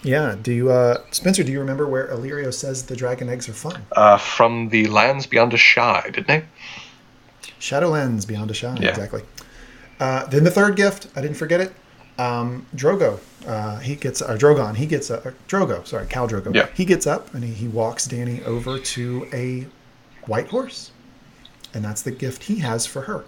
Yeah. 0.03 0.35
Do 0.41 0.51
you, 0.51 0.71
uh, 0.71 1.01
Spencer? 1.11 1.43
Do 1.43 1.51
you 1.51 1.59
remember 1.59 1.87
where 1.87 2.07
Illyrio 2.07 2.53
says 2.53 2.83
the 2.83 2.95
dragon 2.95 3.29
eggs 3.29 3.47
are 3.47 3.53
fun? 3.53 3.85
Uh, 3.91 4.17
from 4.17 4.69
the 4.69 4.87
lands 4.87 5.27
beyond 5.27 5.51
Asshai, 5.51 6.11
didn't 6.11 6.41
he? 6.41 6.47
Shadowlands 7.59 8.27
Beyond 8.27 8.49
Asshai. 8.49 8.81
Yeah. 8.81 8.89
Exactly. 8.89 9.21
Uh, 9.99 10.25
then 10.25 10.43
the 10.43 10.51
third 10.51 10.75
gift, 10.75 11.07
I 11.15 11.21
didn't 11.21 11.37
forget 11.37 11.61
it. 11.61 11.73
Um, 12.21 12.65
Drogo, 12.75 13.19
uh, 13.47 13.79
he 13.79 13.95
gets 13.95 14.21
or 14.21 14.37
Drogon, 14.37 14.75
he 14.75 14.85
gets 14.85 15.09
uh, 15.09 15.31
Drogo. 15.47 15.85
Sorry, 15.87 16.05
Khal 16.05 16.29
Drogo. 16.29 16.53
Yeah. 16.53 16.67
He 16.73 16.85
gets 16.85 17.07
up 17.07 17.33
and 17.33 17.43
he, 17.43 17.53
he 17.53 17.67
walks 17.67 18.07
Dany 18.07 18.43
over 18.45 18.77
to 18.77 19.27
a 19.33 19.65
white 20.27 20.47
horse, 20.47 20.91
and 21.73 21.83
that's 21.83 22.01
the 22.03 22.11
gift 22.11 22.43
he 22.43 22.59
has 22.59 22.85
for 22.85 23.01
her. 23.01 23.23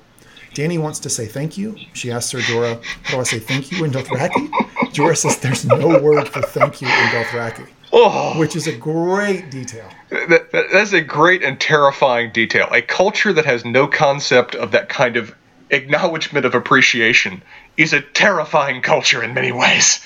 Danny 0.54 0.78
wants 0.78 1.00
to 1.00 1.10
say 1.10 1.26
thank 1.26 1.58
you. 1.58 1.76
She 1.94 2.12
asks 2.12 2.30
Sir 2.32 2.40
Jorah, 2.40 2.84
"How 3.04 3.16
do 3.16 3.20
I 3.22 3.24
say 3.24 3.40
thank 3.40 3.72
you 3.72 3.84
in 3.86 3.92
Dothraki?" 3.92 4.50
Jorah 4.94 5.18
says, 5.18 5.38
"There's 5.40 5.66
no 5.66 6.00
word 6.00 6.28
for 6.28 6.42
thank 6.44 6.80
you 6.82 6.88
in 6.88 6.94
Dothraki," 7.16 7.68
Oh, 7.92 8.38
which 8.40 8.56
is 8.56 8.68
a 8.68 8.76
great 8.76 9.50
detail. 9.50 9.90
that, 10.10 10.52
that- 10.52 10.68
that's 10.72 10.94
a 10.94 11.02
great 11.02 11.44
and 11.44 11.60
terrifying 11.60 12.32
detail. 12.32 12.68
A 12.72 12.82
culture 12.84 13.34
that 13.34 13.46
has 13.46 13.66
no 13.66 13.88
concept 13.88 14.54
of 14.56 14.70
that 14.72 14.90
kind 14.90 15.18
of 15.18 15.34
acknowledgement 15.72 16.46
of 16.46 16.54
appreciation 16.54 17.42
is 17.78 17.94
a 17.94 18.02
terrifying 18.02 18.82
culture 18.82 19.24
in 19.24 19.34
many 19.34 19.52
ways. 19.52 20.04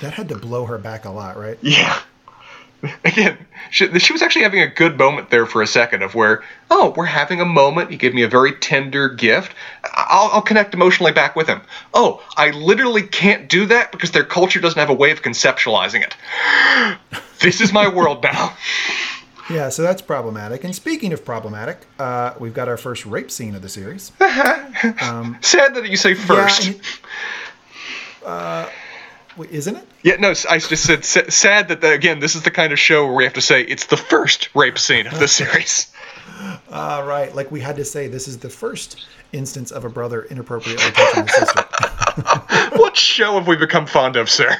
That 0.00 0.14
had 0.14 0.28
to 0.30 0.36
blow 0.36 0.64
her 0.66 0.78
back 0.78 1.04
a 1.04 1.10
lot, 1.10 1.36
right? 1.36 1.58
Yeah. 1.60 2.00
Again, 3.04 3.36
she, 3.70 3.98
she 3.98 4.12
was 4.14 4.22
actually 4.22 4.42
having 4.42 4.62
a 4.62 4.66
good 4.66 4.96
moment 4.96 5.28
there 5.28 5.44
for 5.44 5.60
a 5.60 5.66
second 5.66 6.02
of 6.02 6.14
where, 6.14 6.42
oh, 6.70 6.94
we're 6.96 7.04
having 7.04 7.40
a 7.40 7.44
moment. 7.44 7.90
He 7.90 7.98
gave 7.98 8.14
me 8.14 8.22
a 8.22 8.28
very 8.28 8.52
tender 8.52 9.10
gift. 9.10 9.54
I'll, 9.84 10.30
I'll 10.32 10.42
connect 10.42 10.72
emotionally 10.72 11.12
back 11.12 11.36
with 11.36 11.46
him. 11.46 11.60
Oh, 11.92 12.22
I 12.36 12.50
literally 12.50 13.02
can't 13.02 13.50
do 13.50 13.66
that 13.66 13.92
because 13.92 14.12
their 14.12 14.24
culture 14.24 14.60
doesn't 14.60 14.78
have 14.78 14.88
a 14.88 14.94
way 14.94 15.10
of 15.10 15.22
conceptualizing 15.22 16.02
it. 16.02 16.16
This 17.40 17.62
is 17.62 17.72
my 17.72 17.88
world 17.88 18.22
now. 18.22 18.54
Yeah, 19.50 19.68
so 19.68 19.82
that's 19.82 20.00
problematic. 20.00 20.62
And 20.64 20.74
speaking 20.74 21.12
of 21.12 21.24
problematic, 21.24 21.86
uh, 21.98 22.34
we've 22.38 22.54
got 22.54 22.68
our 22.68 22.76
first 22.76 23.04
rape 23.04 23.30
scene 23.30 23.54
of 23.54 23.62
the 23.62 23.68
series. 23.68 24.12
Sad 24.20 25.74
that 25.74 25.88
you 25.88 25.96
say 25.96 26.14
first. 26.14 26.66
Yeah, 26.66 26.72
and 26.72 26.80
uh, 28.24 28.68
isn't 29.50 29.76
it? 29.76 29.88
Yeah, 30.02 30.16
no, 30.16 30.30
I 30.48 30.58
just 30.58 30.84
said 30.84 31.04
sa- 31.04 31.28
sad 31.28 31.68
that 31.68 31.80
the, 31.80 31.92
again 31.92 32.20
this 32.20 32.34
is 32.34 32.42
the 32.42 32.50
kind 32.50 32.72
of 32.72 32.78
show 32.78 33.06
where 33.06 33.14
we 33.14 33.24
have 33.24 33.34
to 33.34 33.40
say 33.40 33.62
it's 33.62 33.86
the 33.86 33.96
first 33.96 34.54
rape 34.54 34.78
scene 34.78 35.06
of 35.06 35.18
the 35.18 35.28
series. 35.28 35.92
Uh, 36.70 37.04
right, 37.06 37.34
like 37.34 37.50
we 37.50 37.60
had 37.60 37.76
to 37.76 37.84
say, 37.84 38.06
this 38.06 38.26
is 38.26 38.38
the 38.38 38.48
first 38.48 39.04
instance 39.32 39.70
of 39.72 39.84
a 39.84 39.90
brother 39.90 40.22
inappropriately 40.22 40.90
touching 40.92 41.26
his 41.26 41.34
sister. 41.34 41.62
what 42.78 42.96
show 42.96 43.34
have 43.34 43.46
we 43.46 43.56
become 43.56 43.84
fond 43.84 44.16
of, 44.16 44.30
sir? 44.30 44.56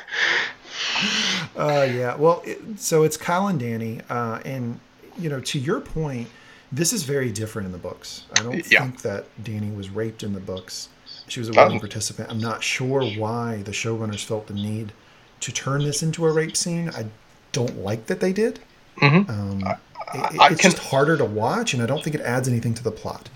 Uh, 1.61 1.83
yeah. 1.83 2.15
Well, 2.17 2.43
it, 2.45 2.59
so 2.79 3.03
it's 3.03 3.17
Kyle 3.17 3.49
and 3.49 3.61
Dany, 3.61 4.03
uh, 4.11 4.41
and 4.45 4.81
you 5.19 5.29
know, 5.29 5.41
to 5.41 5.59
your 5.59 5.81
point, 5.81 6.29
this 6.73 6.93
is 6.93 7.03
very 7.03 7.31
different 7.31 7.67
in 7.67 7.73
the 7.73 7.79
books. 7.79 8.25
I 8.39 8.43
don't 8.43 8.71
Yeah. 8.71 8.81
think 8.83 9.03
that 9.03 9.25
Dany 9.43 9.75
was 9.77 9.91
raped 9.91 10.23
in 10.23 10.33
the 10.33 10.41
books. 10.41 10.89
She 11.29 11.41
was 11.41 11.49
a 11.49 11.53
willing 11.53 11.79
participant. 11.81 12.31
I'm 12.31 12.41
not 12.41 12.63
sure 12.63 13.05
why 13.05 13.63
the 13.63 13.73
showrunners 13.73 14.25
felt 14.25 14.47
the 14.47 14.55
need 14.55 14.93
to 15.41 15.53
turn 15.53 15.85
this 15.85 16.03
into 16.03 16.27
a 16.27 16.33
rape 16.33 16.57
scene. 16.57 16.89
I 16.91 17.07
don't 17.53 17.79
like 17.79 18.07
that 18.07 18.21
they 18.21 18.33
did. 18.33 18.61
Um, 19.03 19.27
Mm-hmm. 19.27 19.67
I 20.13 20.49
it's 20.51 20.61
can- 20.61 20.71
just 20.73 20.79
harder 20.79 21.17
to 21.17 21.25
watch, 21.25 21.73
and 21.73 21.83
I 21.83 21.87
don't 21.87 22.03
think 22.03 22.17
it 22.17 22.23
adds 22.23 22.49
anything 22.49 22.75
to 22.75 22.83
the 22.83 22.91
plot. 22.91 23.29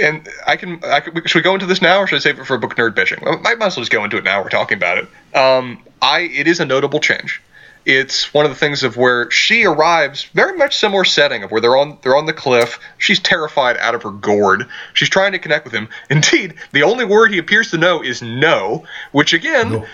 And 0.00 0.28
I 0.46 0.56
can, 0.56 0.84
I 0.84 1.00
can. 1.00 1.14
Should 1.26 1.38
we 1.38 1.42
go 1.42 1.54
into 1.54 1.66
this 1.66 1.80
now, 1.80 2.00
or 2.00 2.06
should 2.06 2.16
I 2.16 2.20
save 2.20 2.38
it 2.38 2.44
for 2.44 2.58
book 2.58 2.76
nerd 2.76 2.94
bitching? 2.94 3.22
I 3.26 3.54
might 3.54 3.66
as 3.66 3.76
well 3.76 3.82
just 3.82 3.90
go 3.92 4.04
into 4.04 4.16
it 4.18 4.24
now. 4.24 4.42
We're 4.42 4.48
talking 4.50 4.76
about 4.76 4.98
it. 4.98 5.36
Um, 5.36 5.82
I. 6.02 6.20
It 6.20 6.46
is 6.46 6.60
a 6.60 6.64
notable 6.66 7.00
change. 7.00 7.40
It's 7.86 8.32
one 8.32 8.46
of 8.46 8.50
the 8.50 8.56
things 8.56 8.82
of 8.82 8.96
where 8.96 9.30
she 9.30 9.64
arrives, 9.66 10.24
very 10.32 10.56
much 10.56 10.76
similar 10.78 11.04
setting 11.04 11.42
of 11.42 11.50
where 11.50 11.60
they're 11.60 11.76
on 11.76 11.98
they're 12.02 12.16
on 12.16 12.26
the 12.26 12.32
cliff. 12.32 12.78
She's 12.98 13.20
terrified 13.20 13.76
out 13.76 13.94
of 13.94 14.02
her 14.02 14.10
gourd. 14.10 14.66
She's 14.94 15.08
trying 15.10 15.32
to 15.32 15.38
connect 15.38 15.64
with 15.64 15.74
him. 15.74 15.88
Indeed, 16.10 16.54
the 16.72 16.82
only 16.82 17.04
word 17.04 17.30
he 17.30 17.38
appears 17.38 17.70
to 17.70 17.78
know 17.78 18.02
is 18.02 18.22
no, 18.22 18.84
which 19.12 19.32
again, 19.34 19.70
No. 19.70 19.86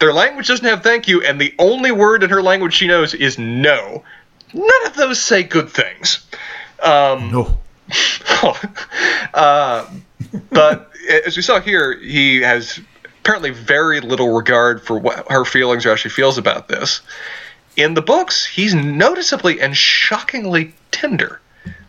their 0.00 0.12
language 0.12 0.48
doesn't 0.48 0.66
have 0.66 0.82
thank 0.82 1.06
you, 1.08 1.22
and 1.22 1.40
the 1.40 1.54
only 1.58 1.92
word 1.92 2.22
in 2.24 2.30
her 2.30 2.42
language 2.42 2.74
she 2.74 2.86
knows 2.88 3.14
is 3.14 3.38
no. 3.38 4.02
None 4.52 4.86
of 4.86 4.94
those 4.94 5.20
say 5.20 5.42
good 5.44 5.70
things. 5.70 6.26
Um, 6.82 7.30
No. 7.30 7.58
uh, 9.34 9.88
but 10.50 10.90
as 11.26 11.36
we 11.36 11.42
saw 11.42 11.60
here, 11.60 11.98
he 11.98 12.40
has 12.40 12.80
apparently 13.20 13.50
very 13.50 14.00
little 14.00 14.32
regard 14.32 14.82
for 14.82 14.98
what 14.98 15.30
her 15.30 15.44
feelings 15.44 15.86
or 15.86 15.90
how 15.90 15.96
she 15.96 16.08
feels 16.08 16.38
about 16.38 16.68
this. 16.68 17.00
In 17.76 17.94
the 17.94 18.02
books, 18.02 18.44
he's 18.44 18.74
noticeably 18.74 19.60
and 19.60 19.76
shockingly 19.76 20.74
tender. 20.90 21.40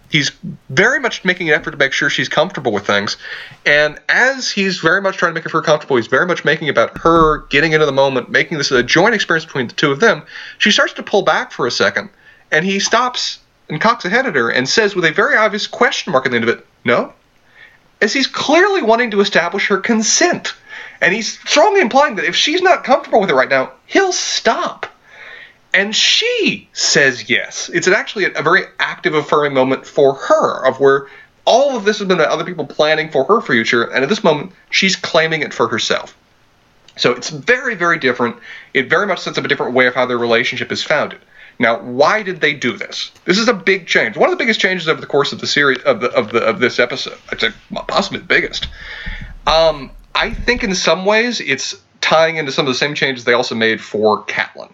He's 0.09 0.31
very 0.69 0.99
much 0.99 1.25
making 1.25 1.49
an 1.49 1.55
effort 1.55 1.71
to 1.71 1.77
make 1.77 1.91
sure 1.91 2.07
she's 2.07 2.29
comfortable 2.29 2.71
with 2.71 2.85
things. 2.85 3.17
And 3.65 3.99
as 4.07 4.51
he's 4.51 4.77
very 4.77 5.01
much 5.01 5.17
trying 5.17 5.31
to 5.31 5.33
make 5.33 5.49
her 5.49 5.61
comfortable, 5.63 5.95
he's 5.95 6.05
very 6.05 6.27
much 6.27 6.45
making 6.45 6.69
about 6.69 6.99
her 6.99 7.39
getting 7.47 7.71
into 7.71 7.87
the 7.87 7.91
moment, 7.91 8.29
making 8.29 8.59
this 8.59 8.69
a 8.69 8.83
joint 8.83 9.15
experience 9.15 9.43
between 9.43 9.69
the 9.69 9.73
two 9.73 9.91
of 9.91 9.99
them. 9.99 10.21
She 10.59 10.69
starts 10.69 10.93
to 10.93 11.03
pull 11.03 11.23
back 11.23 11.51
for 11.51 11.65
a 11.65 11.71
second, 11.71 12.11
and 12.51 12.63
he 12.63 12.79
stops 12.79 13.39
and 13.73 13.81
cocks 13.81 14.05
ahead 14.05 14.25
at 14.25 14.35
her 14.35 14.49
and 14.49 14.69
says, 14.69 14.95
with 14.95 15.05
a 15.05 15.11
very 15.11 15.35
obvious 15.35 15.67
question 15.67 16.13
mark 16.13 16.25
at 16.25 16.31
the 16.31 16.37
end 16.37 16.47
of 16.47 16.57
it, 16.57 16.65
No? 16.85 17.13
As 18.01 18.13
he's 18.13 18.27
clearly 18.27 18.81
wanting 18.81 19.11
to 19.11 19.21
establish 19.21 19.67
her 19.67 19.77
consent. 19.77 20.53
And 21.01 21.13
he's 21.13 21.39
strongly 21.39 21.81
implying 21.81 22.15
that 22.15 22.25
if 22.25 22.35
she's 22.35 22.61
not 22.61 22.83
comfortable 22.83 23.19
with 23.19 23.29
it 23.29 23.35
right 23.35 23.49
now, 23.49 23.71
he'll 23.85 24.13
stop. 24.13 24.85
And 25.73 25.95
she 25.95 26.69
says 26.73 27.29
yes. 27.29 27.69
It's 27.73 27.87
actually 27.87 28.25
a, 28.25 28.33
a 28.33 28.43
very 28.43 28.63
active, 28.79 29.15
affirming 29.15 29.53
moment 29.53 29.87
for 29.87 30.13
her, 30.13 30.65
of 30.65 30.79
where 30.79 31.07
all 31.45 31.75
of 31.75 31.83
this 31.83 31.99
has 31.99 32.07
been 32.07 32.19
about 32.19 32.31
other 32.31 32.45
people 32.45 32.65
planning 32.65 33.09
for 33.09 33.25
her 33.25 33.41
future, 33.41 33.83
and 33.83 34.03
at 34.03 34.09
this 34.09 34.23
moment, 34.23 34.51
she's 34.69 34.95
claiming 34.95 35.41
it 35.41 35.53
for 35.53 35.67
herself. 35.67 36.15
So 36.95 37.11
it's 37.11 37.29
very, 37.29 37.75
very 37.75 37.97
different. 37.97 38.37
It 38.73 38.89
very 38.89 39.07
much 39.07 39.19
sets 39.19 39.37
up 39.37 39.45
a 39.45 39.47
different 39.47 39.73
way 39.73 39.87
of 39.87 39.95
how 39.95 40.05
their 40.05 40.17
relationship 40.17 40.71
is 40.71 40.83
founded. 40.83 41.19
Now, 41.59 41.79
why 41.81 42.23
did 42.23 42.41
they 42.41 42.53
do 42.53 42.75
this? 42.77 43.11
This 43.25 43.37
is 43.37 43.47
a 43.47 43.53
big 43.53 43.87
change. 43.87 44.17
One 44.17 44.29
of 44.29 44.37
the 44.37 44.41
biggest 44.41 44.59
changes 44.59 44.87
over 44.87 44.99
the 44.99 45.07
course 45.07 45.31
of 45.31 45.39
the 45.39 45.47
series 45.47 45.79
of 45.83 46.01
the 46.01 46.09
of 46.11 46.31
the 46.31 46.39
of 46.39 46.59
this 46.59 46.79
episode. 46.79 47.17
I'd 47.31 47.39
say 47.39 47.49
possibly 47.87 48.19
the 48.19 48.25
biggest. 48.25 48.67
Um, 49.45 49.91
I 50.15 50.33
think 50.33 50.63
in 50.63 50.73
some 50.75 51.05
ways 51.05 51.39
it's 51.39 51.75
tying 52.01 52.37
into 52.37 52.51
some 52.51 52.65
of 52.65 52.73
the 52.73 52.77
same 52.77 52.95
changes 52.95 53.23
they 53.23 53.33
also 53.33 53.55
made 53.55 53.81
for 53.81 54.23
Catelyn, 54.25 54.71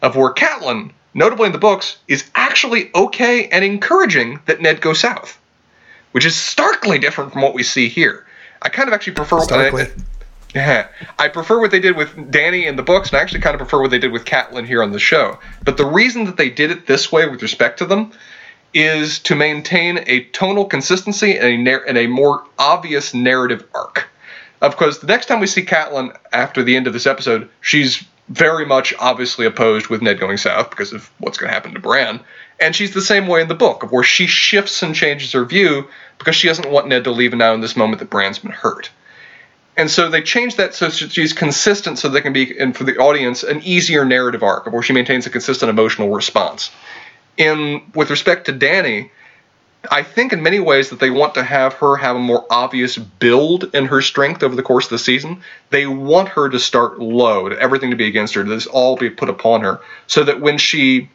of 0.00 0.16
where 0.16 0.32
Catelyn, 0.32 0.92
notably 1.14 1.46
in 1.46 1.52
the 1.52 1.58
books, 1.58 1.98
is 2.08 2.30
actually 2.34 2.90
okay 2.94 3.48
and 3.48 3.64
encouraging 3.64 4.40
that 4.46 4.60
Ned 4.60 4.80
go 4.80 4.92
south, 4.92 5.38
which 6.12 6.24
is 6.24 6.36
starkly 6.36 6.98
different 6.98 7.32
from 7.32 7.42
what 7.42 7.54
we 7.54 7.62
see 7.62 7.88
here. 7.88 8.26
I 8.62 8.68
kind 8.68 8.88
of 8.88 8.94
actually 8.94 9.14
prefer 9.14 9.40
Starkly. 9.40 9.90
Yeah, 10.54 10.88
I 11.18 11.28
prefer 11.28 11.60
what 11.60 11.70
they 11.70 11.80
did 11.80 11.96
with 11.96 12.14
Dany 12.14 12.66
in 12.66 12.76
the 12.76 12.82
books, 12.82 13.08
and 13.08 13.18
I 13.18 13.22
actually 13.22 13.40
kind 13.40 13.54
of 13.54 13.58
prefer 13.58 13.80
what 13.80 13.90
they 13.90 13.98
did 13.98 14.12
with 14.12 14.26
Catelyn 14.26 14.66
here 14.66 14.82
on 14.82 14.92
the 14.92 14.98
show. 14.98 15.38
But 15.64 15.78
the 15.78 15.86
reason 15.86 16.24
that 16.24 16.36
they 16.36 16.50
did 16.50 16.70
it 16.70 16.86
this 16.86 17.10
way 17.10 17.26
with 17.26 17.40
respect 17.40 17.78
to 17.78 17.86
them 17.86 18.12
is 18.74 19.18
to 19.20 19.34
maintain 19.34 20.04
a 20.06 20.24
tonal 20.24 20.66
consistency 20.66 21.36
and 21.36 21.46
a, 21.46 21.56
nar- 21.56 21.84
and 21.86 21.96
a 21.96 22.06
more 22.06 22.44
obvious 22.58 23.14
narrative 23.14 23.66
arc. 23.74 24.08
Of 24.60 24.76
course, 24.76 24.98
the 24.98 25.06
next 25.06 25.26
time 25.26 25.40
we 25.40 25.46
see 25.46 25.64
Catelyn 25.64 26.16
after 26.32 26.62
the 26.62 26.76
end 26.76 26.86
of 26.86 26.92
this 26.92 27.06
episode, 27.06 27.48
she's 27.60 28.04
very 28.28 28.64
much 28.64 28.94
obviously 28.98 29.46
opposed 29.46 29.88
with 29.88 30.02
Ned 30.02 30.20
going 30.20 30.36
south 30.36 30.70
because 30.70 30.92
of 30.92 31.10
what's 31.18 31.38
going 31.38 31.48
to 31.48 31.54
happen 31.54 31.74
to 31.74 31.80
Bran. 31.80 32.20
And 32.60 32.76
she's 32.76 32.94
the 32.94 33.02
same 33.02 33.26
way 33.26 33.42
in 33.42 33.48
the 33.48 33.54
book, 33.54 33.82
of 33.82 33.90
where 33.90 34.04
she 34.04 34.26
shifts 34.26 34.82
and 34.82 34.94
changes 34.94 35.32
her 35.32 35.44
view 35.44 35.88
because 36.18 36.36
she 36.36 36.46
doesn't 36.46 36.70
want 36.70 36.88
Ned 36.88 37.04
to 37.04 37.10
leave 37.10 37.34
now 37.34 37.54
in 37.54 37.60
this 37.60 37.76
moment 37.76 37.98
that 37.98 38.10
Bran's 38.10 38.38
been 38.38 38.52
hurt. 38.52 38.90
And 39.76 39.90
so 39.90 40.10
they 40.10 40.22
changed 40.22 40.58
that 40.58 40.74
so 40.74 40.90
she's 40.90 41.32
consistent 41.32 41.98
so 41.98 42.08
they 42.08 42.20
can 42.20 42.32
be, 42.32 42.58
and 42.58 42.76
for 42.76 42.84
the 42.84 42.98
audience, 42.98 43.42
an 43.42 43.62
easier 43.62 44.04
narrative 44.04 44.42
arc 44.42 44.70
where 44.70 44.82
she 44.82 44.92
maintains 44.92 45.26
a 45.26 45.30
consistent 45.30 45.70
emotional 45.70 46.10
response. 46.10 46.70
In 47.38 47.82
with 47.94 48.10
respect 48.10 48.46
to 48.46 48.52
Dany, 48.52 49.10
I 49.90 50.02
think 50.02 50.32
in 50.32 50.42
many 50.42 50.60
ways 50.60 50.90
that 50.90 51.00
they 51.00 51.10
want 51.10 51.34
to 51.34 51.42
have 51.42 51.74
her 51.74 51.96
have 51.96 52.16
a 52.16 52.20
more 52.20 52.46
obvious 52.50 52.96
build 52.96 53.74
in 53.74 53.86
her 53.86 54.02
strength 54.02 54.42
over 54.42 54.54
the 54.54 54.62
course 54.62 54.84
of 54.84 54.90
the 54.90 54.98
season. 54.98 55.42
They 55.70 55.86
want 55.86 56.28
her 56.28 56.48
to 56.50 56.60
start 56.60 57.00
low, 57.00 57.48
to 57.48 57.58
everything 57.58 57.90
to 57.90 57.96
be 57.96 58.06
against 58.06 58.34
her, 58.34 58.44
to 58.44 58.50
this 58.50 58.66
all 58.66 58.96
be 58.96 59.10
put 59.10 59.28
upon 59.28 59.62
her, 59.62 59.80
so 60.06 60.22
that 60.24 60.40
when 60.40 60.58
she 60.58 61.08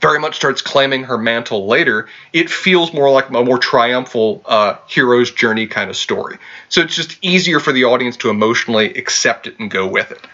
very 0.00 0.18
much 0.18 0.36
starts 0.36 0.60
claiming 0.60 1.04
her 1.04 1.18
mantle 1.18 1.66
later, 1.66 2.08
it 2.32 2.50
feels 2.50 2.92
more 2.92 3.10
like 3.10 3.28
a 3.28 3.44
more 3.44 3.58
triumphal 3.58 4.42
uh, 4.46 4.76
hero's 4.86 5.30
journey 5.30 5.66
kind 5.66 5.90
of 5.90 5.96
story. 5.96 6.38
So 6.68 6.80
it's 6.80 6.94
just 6.94 7.18
easier 7.22 7.60
for 7.60 7.72
the 7.72 7.84
audience 7.84 8.16
to 8.18 8.30
emotionally 8.30 8.94
accept 8.94 9.46
it 9.46 9.58
and 9.58 9.70
go 9.70 9.86
with 9.86 10.10
it. 10.10 10.26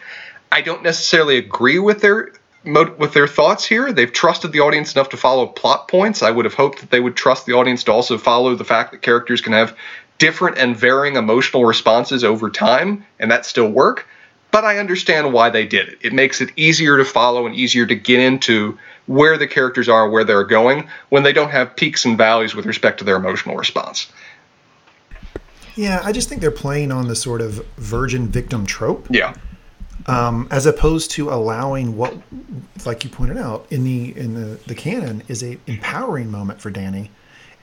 I 0.50 0.60
don't 0.60 0.82
necessarily 0.82 1.38
agree 1.38 1.78
with 1.78 2.00
their 2.00 2.32
with 2.64 3.12
their 3.12 3.26
thoughts 3.26 3.64
here. 3.64 3.92
They've 3.92 4.12
trusted 4.12 4.52
the 4.52 4.60
audience 4.60 4.94
enough 4.94 5.08
to 5.08 5.16
follow 5.16 5.46
plot 5.46 5.88
points. 5.88 6.22
I 6.22 6.30
would 6.30 6.44
have 6.44 6.54
hoped 6.54 6.80
that 6.80 6.90
they 6.90 7.00
would 7.00 7.16
trust 7.16 7.44
the 7.46 7.54
audience 7.54 7.82
to 7.84 7.92
also 7.92 8.18
follow 8.18 8.54
the 8.54 8.64
fact 8.64 8.92
that 8.92 9.02
characters 9.02 9.40
can 9.40 9.52
have 9.52 9.76
different 10.18 10.58
and 10.58 10.76
varying 10.76 11.16
emotional 11.16 11.64
responses 11.64 12.22
over 12.22 12.50
time, 12.50 13.04
and 13.18 13.30
that 13.30 13.44
still 13.44 13.68
work. 13.68 14.06
But 14.52 14.64
I 14.64 14.78
understand 14.78 15.32
why 15.32 15.50
they 15.50 15.66
did 15.66 15.88
it. 15.88 15.98
It 16.02 16.12
makes 16.12 16.40
it 16.40 16.50
easier 16.54 16.98
to 16.98 17.04
follow 17.04 17.46
and 17.46 17.56
easier 17.56 17.86
to 17.86 17.94
get 17.94 18.20
into 18.20 18.78
where 19.06 19.36
the 19.36 19.46
characters 19.46 19.88
are, 19.88 20.08
where 20.08 20.24
they're 20.24 20.44
going, 20.44 20.88
when 21.08 21.22
they 21.22 21.32
don't 21.32 21.50
have 21.50 21.74
peaks 21.76 22.04
and 22.04 22.16
valleys 22.16 22.54
with 22.54 22.66
respect 22.66 22.98
to 22.98 23.04
their 23.04 23.16
emotional 23.16 23.56
response. 23.56 24.12
Yeah, 25.74 26.00
I 26.04 26.12
just 26.12 26.28
think 26.28 26.40
they're 26.40 26.50
playing 26.50 26.92
on 26.92 27.08
the 27.08 27.16
sort 27.16 27.40
of 27.40 27.66
virgin 27.76 28.28
victim 28.28 28.66
trope. 28.66 29.06
Yeah. 29.10 29.34
um, 30.06 30.48
as 30.50 30.66
opposed 30.66 31.10
to 31.12 31.30
allowing 31.30 31.96
what, 31.96 32.14
like 32.84 33.04
you 33.04 33.10
pointed 33.10 33.38
out 33.38 33.66
in 33.70 33.84
the 33.84 34.16
in 34.16 34.34
the, 34.34 34.58
the 34.66 34.74
canon, 34.74 35.22
is 35.28 35.42
a 35.42 35.58
empowering 35.66 36.30
moment 36.30 36.60
for 36.60 36.70
Dany, 36.70 37.08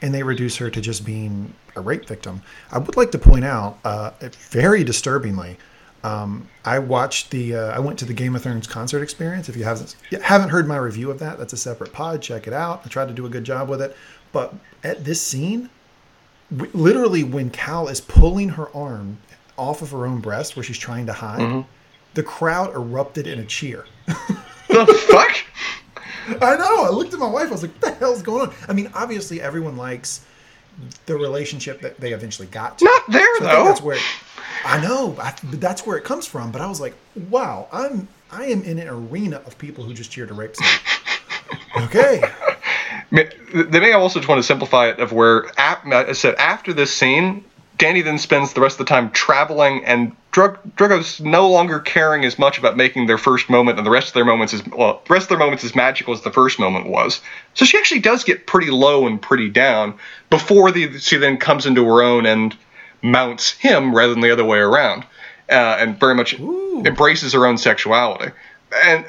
and 0.01 0.13
they 0.13 0.23
reduce 0.23 0.57
her 0.57 0.69
to 0.69 0.81
just 0.81 1.05
being 1.05 1.53
a 1.75 1.81
rape 1.81 2.05
victim. 2.05 2.41
I 2.71 2.77
would 2.77 2.97
like 2.97 3.11
to 3.11 3.19
point 3.19 3.45
out, 3.45 3.79
uh, 3.83 4.11
very 4.49 4.83
disturbingly, 4.83 5.57
um, 6.03 6.47
I 6.65 6.79
watched 6.79 7.31
the 7.31 7.55
uh, 7.55 7.71
I 7.75 7.79
went 7.79 7.99
to 7.99 8.05
the 8.05 8.13
Game 8.13 8.35
of 8.35 8.43
Thrones 8.43 8.67
concert 8.67 9.01
experience. 9.01 9.49
If 9.49 9.55
you 9.57 9.63
haven't 9.63 9.95
haven't 10.23 10.49
heard 10.49 10.67
my 10.67 10.77
review 10.77 11.11
of 11.11 11.19
that, 11.19 11.37
that's 11.37 11.53
a 11.53 11.57
separate 11.57 11.91
pod. 11.93 12.21
Check 12.21 12.47
it 12.47 12.53
out. 12.53 12.81
I 12.85 12.89
tried 12.89 13.07
to 13.09 13.13
do 13.13 13.25
a 13.25 13.29
good 13.29 13.43
job 13.43 13.67
with 13.69 13.81
it, 13.81 13.95
but 14.31 14.53
at 14.83 15.03
this 15.03 15.21
scene, 15.21 15.69
w- 16.55 16.71
literally 16.73 17.23
when 17.23 17.49
Khal 17.51 17.89
is 17.91 17.99
pulling 18.01 18.49
her 18.49 18.73
arm 18.75 19.17
off 19.57 19.81
of 19.81 19.91
her 19.91 20.05
own 20.05 20.19
breast 20.21 20.55
where 20.55 20.63
she's 20.63 20.77
trying 20.77 21.05
to 21.07 21.13
hide, 21.13 21.65
the 22.13 22.23
crowd 22.23 22.73
erupted 22.73 23.27
in 23.27 23.39
a 23.39 23.45
cheer. 23.45 23.85
the 24.07 25.05
fuck? 25.09 26.41
I 26.41 26.55
know. 26.57 26.83
I 26.85 26.89
looked 26.91 27.13
at 27.13 27.19
my 27.19 27.27
wife. 27.29 27.47
I 27.47 27.51
was 27.51 27.63
like, 27.63 27.71
"What 27.73 27.81
the 27.81 27.91
hell's 27.95 28.21
going 28.21 28.49
on?" 28.49 28.55
I 28.67 28.73
mean, 28.73 28.89
obviously, 28.93 29.41
everyone 29.41 29.75
likes 29.77 30.25
the 31.07 31.15
relationship 31.17 31.81
that 31.81 31.99
they 31.99 32.13
eventually 32.13 32.47
got 32.47 32.77
to. 32.79 32.85
Not 32.85 33.01
there 33.11 33.37
So 33.39 33.43
though. 33.45 33.65
that's 33.65 33.81
where 33.81 33.97
I 34.65 34.81
know. 34.81 35.15
I, 35.19 35.33
that's 35.43 35.85
where 35.85 35.97
it 35.97 36.03
comes 36.03 36.25
from. 36.25 36.51
But 36.51 36.61
I 36.61 36.67
was 36.67 36.79
like, 36.79 36.93
"Wow, 37.29 37.67
I'm 37.71 38.07
I 38.31 38.45
am 38.45 38.63
in 38.63 38.79
an 38.79 38.87
arena 38.87 39.37
of 39.45 39.57
people 39.57 39.83
who 39.83 39.93
just 39.93 40.11
cheered 40.11 40.31
a 40.31 40.33
rape 40.33 40.55
scene." 40.55 40.79
okay. 41.77 42.21
They 43.11 43.79
may 43.79 43.93
also 43.93 44.19
just 44.19 44.29
want 44.29 44.37
to 44.37 44.43
simplify 44.43 44.89
it 44.89 44.99
of 44.99 45.11
where, 45.11 45.47
I 45.57 46.13
said, 46.13 46.35
after 46.35 46.73
this 46.73 46.93
scene, 46.93 47.43
Dany 47.79 48.03
then 48.03 48.19
spends 48.19 48.53
the 48.53 48.61
rest 48.61 48.79
of 48.79 48.85
the 48.85 48.89
time 48.89 49.09
traveling, 49.11 49.83
and 49.85 50.15
Drug- 50.31 50.59
Drogo's 50.75 51.19
no 51.19 51.49
longer 51.49 51.79
caring 51.79 52.25
as 52.25 52.37
much 52.37 52.59
about 52.59 52.77
making 52.77 53.07
their 53.07 53.17
first 53.17 53.49
moment, 53.49 53.77
and 53.77 53.87
the 53.87 53.91
rest 53.91 54.09
of 54.09 54.13
their 54.13 54.25
moments 54.25 54.53
is 54.53 54.61
well, 54.67 55.01
the 55.07 55.13
rest 55.13 55.23
of 55.23 55.29
their 55.29 55.39
moments 55.39 55.63
as 55.63 55.75
magical 55.75 56.13
as 56.13 56.21
the 56.21 56.31
first 56.31 56.59
moment 56.59 56.87
was. 56.87 57.21
So 57.55 57.65
she 57.65 57.77
actually 57.77 58.01
does 58.01 58.23
get 58.23 58.45
pretty 58.45 58.69
low 58.69 59.07
and 59.07 59.19
pretty 59.19 59.49
down 59.49 59.97
before 60.29 60.71
the, 60.71 60.99
she 60.99 61.17
then 61.17 61.37
comes 61.37 61.65
into 61.65 61.85
her 61.85 62.03
own 62.03 62.25
and 62.25 62.55
mounts 63.01 63.51
him 63.51 63.95
rather 63.95 64.13
than 64.13 64.21
the 64.21 64.31
other 64.31 64.45
way 64.45 64.59
around, 64.59 65.03
uh, 65.49 65.77
and 65.79 65.99
very 65.99 66.15
much 66.15 66.39
Ooh. 66.39 66.83
embraces 66.85 67.33
her 67.33 67.45
own 67.45 67.57
sexuality. 67.57 68.31
And 68.83 69.05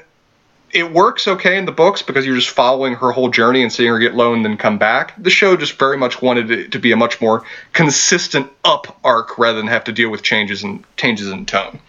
it 0.72 0.92
works 0.92 1.26
okay 1.26 1.58
in 1.58 1.64
the 1.64 1.72
books 1.72 2.00
because 2.00 2.24
you're 2.24 2.36
just 2.36 2.50
following 2.50 2.94
her 2.94 3.10
whole 3.10 3.28
journey 3.28 3.60
and 3.62 3.72
seeing 3.72 3.88
her 3.90 3.98
get 3.98 4.14
low 4.14 4.32
and 4.32 4.44
then 4.44 4.56
come 4.56 4.78
back. 4.78 5.20
The 5.20 5.28
show 5.30 5.56
just 5.56 5.78
very 5.78 5.96
much 5.96 6.22
wanted 6.22 6.50
it 6.50 6.72
to 6.72 6.78
be 6.78 6.92
a 6.92 6.96
much 6.96 7.20
more 7.20 7.42
consistent 7.72 8.48
up 8.64 8.98
arc 9.02 9.36
rather 9.38 9.58
than 9.58 9.66
have 9.66 9.84
to 9.84 9.92
deal 9.92 10.10
with 10.10 10.22
changes 10.22 10.62
in 10.62 10.84
changes 10.96 11.26
in 11.28 11.44
tone. 11.46 11.80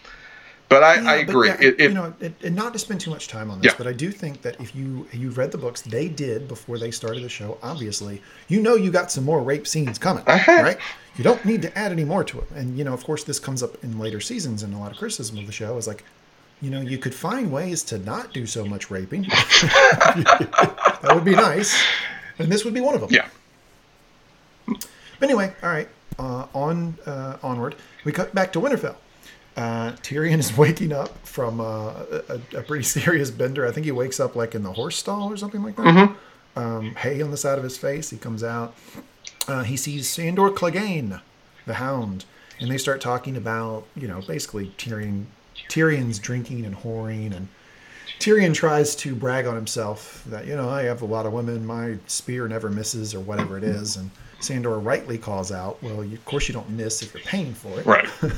But 0.68 0.84
I, 0.84 0.94
I 0.94 0.96
Yeah, 0.96 1.04
but 1.26 1.30
agree. 1.32 1.48
yeah, 1.50 1.58
it, 1.60 1.76
it, 1.80 1.82
you 1.82 1.90
know, 1.90 2.14
it, 2.22 2.34
and 2.44 2.56
not 2.56 2.72
to 2.74 2.80
spend 2.80 3.02
too 3.02 3.10
much 3.12 3.28
time 3.28 3.52
on 3.52 3.60
this, 3.60 3.74
Yeah. 3.74 3.78
but 3.78 3.88
I 3.88 3.94
do 3.94 4.10
think 4.10 4.42
that 4.44 4.60
if 4.62 4.74
you 4.74 5.06
you've 5.12 5.38
read 5.38 5.52
the 5.52 5.58
books, 5.58 5.82
they 5.82 6.08
did 6.08 6.48
before 6.48 6.80
they 6.80 6.92
started 6.92 7.24
the 7.24 7.30
show. 7.30 7.58
Obviously, 7.62 8.22
you 8.48 8.62
know 8.62 8.76
you 8.76 8.90
got 8.90 9.12
some 9.12 9.26
more 9.26 9.44
rape 9.44 9.68
scenes 9.68 10.00
coming, 10.00 10.24
Uh-huh. 10.26 10.52
right? 10.64 10.78
You 11.18 11.24
don't 11.24 11.44
need 11.46 11.62
to 11.64 11.78
add 11.78 11.92
any 11.92 12.06
more 12.06 12.24
to 12.24 12.40
it. 12.40 12.50
And 12.56 12.78
you 12.78 12.84
know, 12.84 12.94
of 12.94 13.04
course, 13.04 13.24
this 13.24 13.40
comes 13.40 13.62
up 13.62 13.84
in 13.84 14.00
later 14.00 14.20
seasons, 14.22 14.64
and 14.64 14.74
a 14.74 14.78
lot 14.78 14.92
of 14.92 14.98
criticism 14.98 15.38
of 15.38 15.46
the 15.46 15.52
show 15.52 15.78
is 15.78 15.88
like, 15.88 16.04
you 16.62 16.70
know, 16.70 16.80
you 16.82 16.98
could 16.98 17.14
find 17.14 17.52
ways 17.52 17.84
to 17.86 17.98
not 18.00 18.34
do 18.34 18.46
so 18.46 18.66
much 18.66 18.90
raping. 18.92 19.24
that 19.24 21.12
would 21.14 21.26
be 21.26 21.36
nice, 21.36 21.82
and 22.40 22.52
this 22.52 22.64
would 22.64 22.74
be 22.74 22.82
one 22.82 22.96
of 22.96 23.02
them. 23.02 23.10
yeah. 23.12 23.28
But 24.68 25.30
anyway, 25.30 25.54
all 25.62 25.70
right. 25.70 25.90
Uh, 26.20 26.46
on 26.54 26.96
uh, 27.06 27.38
onward, 27.42 27.76
we 28.06 28.12
cut 28.12 28.34
back 28.36 28.54
to 28.54 28.60
Winterfell. 28.60 28.96
Uh, 29.58 29.92
Tyrion 30.04 30.40
is 30.40 30.56
waking 30.58 30.92
up 30.94 31.26
from 31.26 31.60
uh, 31.60 31.94
a, 32.30 32.40
a 32.58 32.62
pretty 32.62 32.84
serious 32.98 33.32
bender. 33.32 33.68
I 33.68 33.72
think 33.72 33.86
he 33.86 33.92
wakes 33.92 34.20
up 34.20 34.36
like 34.36 34.56
in 34.56 34.64
the 34.64 34.74
horse 34.74 34.98
stall 34.98 35.32
or 35.32 35.38
something 35.38 35.64
like 35.64 35.76
that. 35.78 36.16
Um, 36.56 36.96
hay 36.96 37.22
on 37.22 37.32
the 37.32 37.38
side 37.38 37.58
of 37.58 37.64
his 37.64 37.78
face. 37.78 38.10
He 38.10 38.18
comes 38.18 38.44
out. 38.44 38.76
Uh, 39.48 39.64
he 39.64 39.76
sees 39.78 40.10
Sandor 40.10 40.50
Clegane, 40.52 41.22
the 41.66 41.76
Hound, 41.76 42.26
and 42.60 42.70
they 42.70 42.78
start 42.78 43.02
talking 43.02 43.36
about 43.36 43.86
you 43.96 44.08
know 44.08 44.22
basically 44.22 44.74
Tyrion. 44.78 45.26
Tyrion's 45.68 46.18
drinking 46.18 46.66
and 46.66 46.76
whoring, 46.78 47.36
and 47.36 47.48
Tyrion 48.20 48.54
tries 48.54 48.96
to 48.98 49.14
brag 49.16 49.46
on 49.46 49.56
himself 49.56 50.24
that 50.28 50.48
you 50.48 50.56
know 50.56 50.70
I 50.70 50.84
have 50.84 51.02
a 51.02 51.06
lot 51.06 51.26
of 51.26 51.34
women, 51.34 51.66
my 51.66 51.98
spear 52.08 52.48
never 52.48 52.70
misses 52.70 53.14
or 53.14 53.20
whatever 53.20 53.58
it 53.58 53.64
is, 53.64 53.98
and 53.98 54.10
Sandor 54.40 54.80
rightly 54.80 55.18
calls 55.18 55.52
out, 55.52 55.82
"Well, 55.84 56.04
you, 56.04 56.16
of 56.16 56.26
course 56.26 56.48
you 56.48 56.54
don't 56.54 56.70
miss 56.70 57.02
if 57.02 57.14
you're 57.14 57.24
paying 57.24 57.54
for 57.54 57.80
it." 57.80 57.86
Right. 57.86 58.08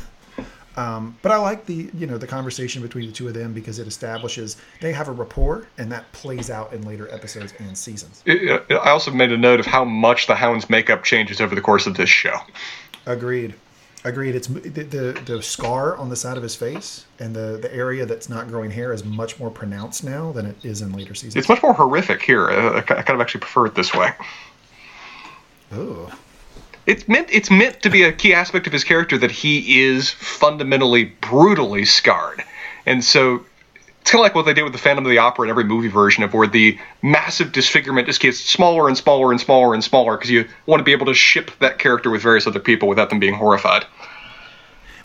But 0.75 1.31
I 1.31 1.37
like 1.37 1.65
the 1.65 1.89
you 1.93 2.07
know 2.07 2.17
the 2.17 2.27
conversation 2.27 2.81
between 2.81 3.07
the 3.07 3.11
two 3.13 3.27
of 3.27 3.33
them 3.33 3.53
because 3.53 3.79
it 3.79 3.87
establishes 3.87 4.57
they 4.81 4.91
have 4.93 5.07
a 5.07 5.11
rapport, 5.11 5.67
and 5.77 5.91
that 5.91 6.11
plays 6.13 6.49
out 6.49 6.73
in 6.73 6.81
later 6.83 7.07
episodes 7.13 7.53
and 7.59 7.77
seasons. 7.77 8.21
It- 8.25 8.65
I 8.71 8.89
also 8.89 9.11
made 9.11 9.31
a 9.31 9.37
note 9.37 9.59
of 9.59 9.65
how 9.65 9.83
much 9.85 10.27
the 10.27 10.35
Hound's 10.35 10.69
makeup 10.69 11.03
changes 11.03 11.39
over 11.41 11.53
the 11.55 11.61
course 11.61 11.85
of 11.87 11.95
this 11.95 12.09
show. 12.09 12.37
Agreed. 13.05 13.53
Agreed. 14.05 14.35
It's 14.35 14.47
the, 14.47 14.59
the 14.83 15.21
the 15.25 15.41
scar 15.41 15.95
on 15.95 16.09
the 16.09 16.15
side 16.17 16.35
of 16.35 16.43
his 16.43 16.55
face 16.55 17.05
and 17.19 17.33
the 17.33 17.57
the 17.61 17.73
area 17.73 18.05
that's 18.05 18.27
not 18.27 18.49
growing 18.49 18.69
hair 18.71 18.91
is 18.91 19.03
much 19.05 19.39
more 19.39 19.49
pronounced 19.49 20.03
now 20.03 20.33
than 20.33 20.45
it 20.45 20.57
is 20.65 20.81
in 20.81 20.91
later 20.91 21.13
seasons. 21.15 21.37
It's 21.37 21.47
much 21.47 21.63
more 21.63 21.73
horrific 21.73 22.21
here. 22.21 22.49
Uh, 22.49 22.73
I 22.73 22.77
I 22.79 22.81
kind 22.81 23.11
of 23.11 23.21
actually 23.21 23.39
prefer 23.41 23.67
it 23.67 23.75
this 23.75 23.93
way. 23.93 24.11
oh, 25.71 26.11
It's 26.85 27.07
meant 27.07 27.29
it's 27.31 27.49
meant 27.49 27.81
to 27.83 27.89
be 27.89 28.03
a 28.03 28.11
key 28.11 28.33
aspect 28.33 28.67
of 28.67 28.73
his 28.73 28.83
character 28.83 29.17
that 29.17 29.31
he 29.31 29.83
is 29.83 30.09
fundamentally 30.09 31.05
brutally 31.21 31.85
scarred, 31.85 32.43
and 32.85 33.03
so 33.03 33.45
it's 34.01 34.11
kind 34.11 34.19
of 34.19 34.23
like 34.23 34.35
what 34.35 34.45
they 34.45 34.53
did 34.53 34.63
with 34.63 34.73
the 34.73 34.79
Phantom 34.79 35.05
of 35.05 35.09
the 35.09 35.17
Opera 35.17 35.45
in 35.45 35.49
every 35.49 35.63
movie 35.63 35.87
version 35.87 36.25
of 36.25 36.33
where 36.33 36.45
the 36.45 36.77
massive 37.01 37.53
disfigurement 37.53 38.07
just 38.07 38.19
gets 38.19 38.37
smaller 38.37 38.89
and 38.89 38.97
smaller 38.97 39.31
and 39.31 39.39
smaller 39.39 39.73
and 39.73 39.81
smaller 39.81 40.17
because 40.17 40.29
you 40.29 40.45
want 40.65 40.81
to 40.81 40.83
be 40.83 40.91
able 40.91 41.05
to 41.05 41.13
ship 41.13 41.51
that 41.59 41.79
character 41.79 42.09
with 42.09 42.21
various 42.21 42.45
other 42.45 42.59
people 42.59 42.89
without 42.89 43.09
them 43.09 43.19
being 43.19 43.33
horrified. 43.33 43.85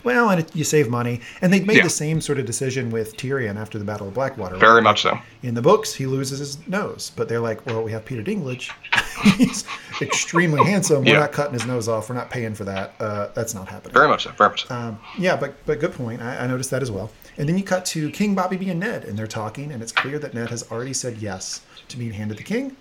Well, 0.03 0.29
and 0.29 0.39
it, 0.41 0.55
you 0.55 0.63
save 0.63 0.89
money. 0.89 1.21
And 1.41 1.51
they 1.51 1.59
made 1.59 1.77
Yeah. 1.77 1.83
the 1.83 1.89
same 1.89 2.21
sort 2.21 2.39
of 2.39 2.45
decision 2.45 2.89
with 2.89 3.17
Tyrion 3.17 3.57
after 3.57 3.77
the 3.77 3.83
Battle 3.85 4.07
of 4.07 4.13
Blackwater. 4.13 4.55
right? 4.55 4.59
Very 4.61 4.81
much 4.81 5.01
so. 5.01 5.17
In 5.43 5.53
the 5.55 5.61
books, 5.61 5.93
he 5.93 6.05
loses 6.05 6.39
his 6.39 6.67
nose, 6.67 7.11
but 7.15 7.27
they're 7.27 7.39
like, 7.41 7.65
well, 7.65 7.83
we 7.83 7.91
have 7.91 8.05
Peter 8.05 8.23
Dinklage. 8.23 8.71
He's 9.37 9.65
extremely 10.01 10.63
handsome. 10.63 11.03
We're 11.03 11.13
Yeah. 11.13 11.19
not 11.19 11.31
cutting 11.33 11.53
his 11.53 11.65
nose 11.65 11.87
off. 11.89 12.07
We're 12.09 12.15
not 12.15 12.29
paying 12.29 12.55
for 12.55 12.63
that. 12.63 12.93
Uh, 12.99 13.27
that's 13.33 13.53
not 13.53 13.67
happening. 13.67 13.93
Very 13.93 14.07
much 14.07 14.23
so. 14.23 14.31
Very 14.31 14.49
much 14.51 14.67
so. 14.67 14.73
Um, 14.75 14.99
yeah, 15.17 15.35
but 15.35 15.53
but 15.65 15.79
good 15.81 15.93
point. 15.93 16.21
I, 16.21 16.37
I 16.39 16.47
noticed 16.47 16.71
that 16.71 16.81
as 16.81 16.89
well. 16.91 17.11
And 17.37 17.47
then 17.49 17.57
you 17.57 17.63
cut 17.63 17.83
to 17.87 18.09
King 18.11 18.35
Bobby 18.35 18.55
B 18.57 18.69
and 18.69 18.79
Ned, 18.79 19.03
and 19.05 19.17
they're 19.19 19.27
talking, 19.27 19.71
and 19.71 19.81
it's 19.81 19.91
clear 19.91 20.19
that 20.19 20.33
Ned 20.33 20.49
has 20.49 20.69
already 20.71 20.93
said 20.93 21.17
yes 21.17 21.61
to 21.89 21.97
being 21.97 22.11
handed 22.13 22.37
the 22.37 22.43
king, 22.43 22.75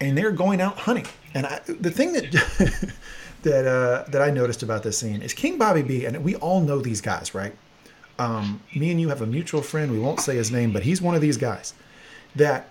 and 0.00 0.16
they're 0.16 0.30
going 0.32 0.60
out 0.60 0.78
hunting. 0.78 1.06
And 1.34 1.46
I, 1.46 1.60
the 1.66 1.90
thing 1.90 2.12
that 2.14 2.92
that 3.42 3.66
uh, 3.66 4.04
that 4.10 4.22
I 4.22 4.30
noticed 4.30 4.62
about 4.62 4.82
this 4.82 4.98
scene 4.98 5.22
is 5.22 5.34
King 5.34 5.58
Bobby 5.58 5.82
B, 5.82 6.04
and 6.04 6.22
we 6.24 6.36
all 6.36 6.60
know 6.60 6.80
these 6.80 7.00
guys, 7.00 7.34
right? 7.34 7.54
Um, 8.18 8.62
me 8.74 8.90
and 8.90 9.00
you 9.00 9.08
have 9.08 9.22
a 9.22 9.26
mutual 9.26 9.62
friend. 9.62 9.90
We 9.90 9.98
won't 9.98 10.20
say 10.20 10.36
his 10.36 10.50
name, 10.50 10.72
but 10.72 10.82
he's 10.82 11.00
one 11.00 11.14
of 11.14 11.20
these 11.20 11.36
guys 11.36 11.74
that 12.36 12.68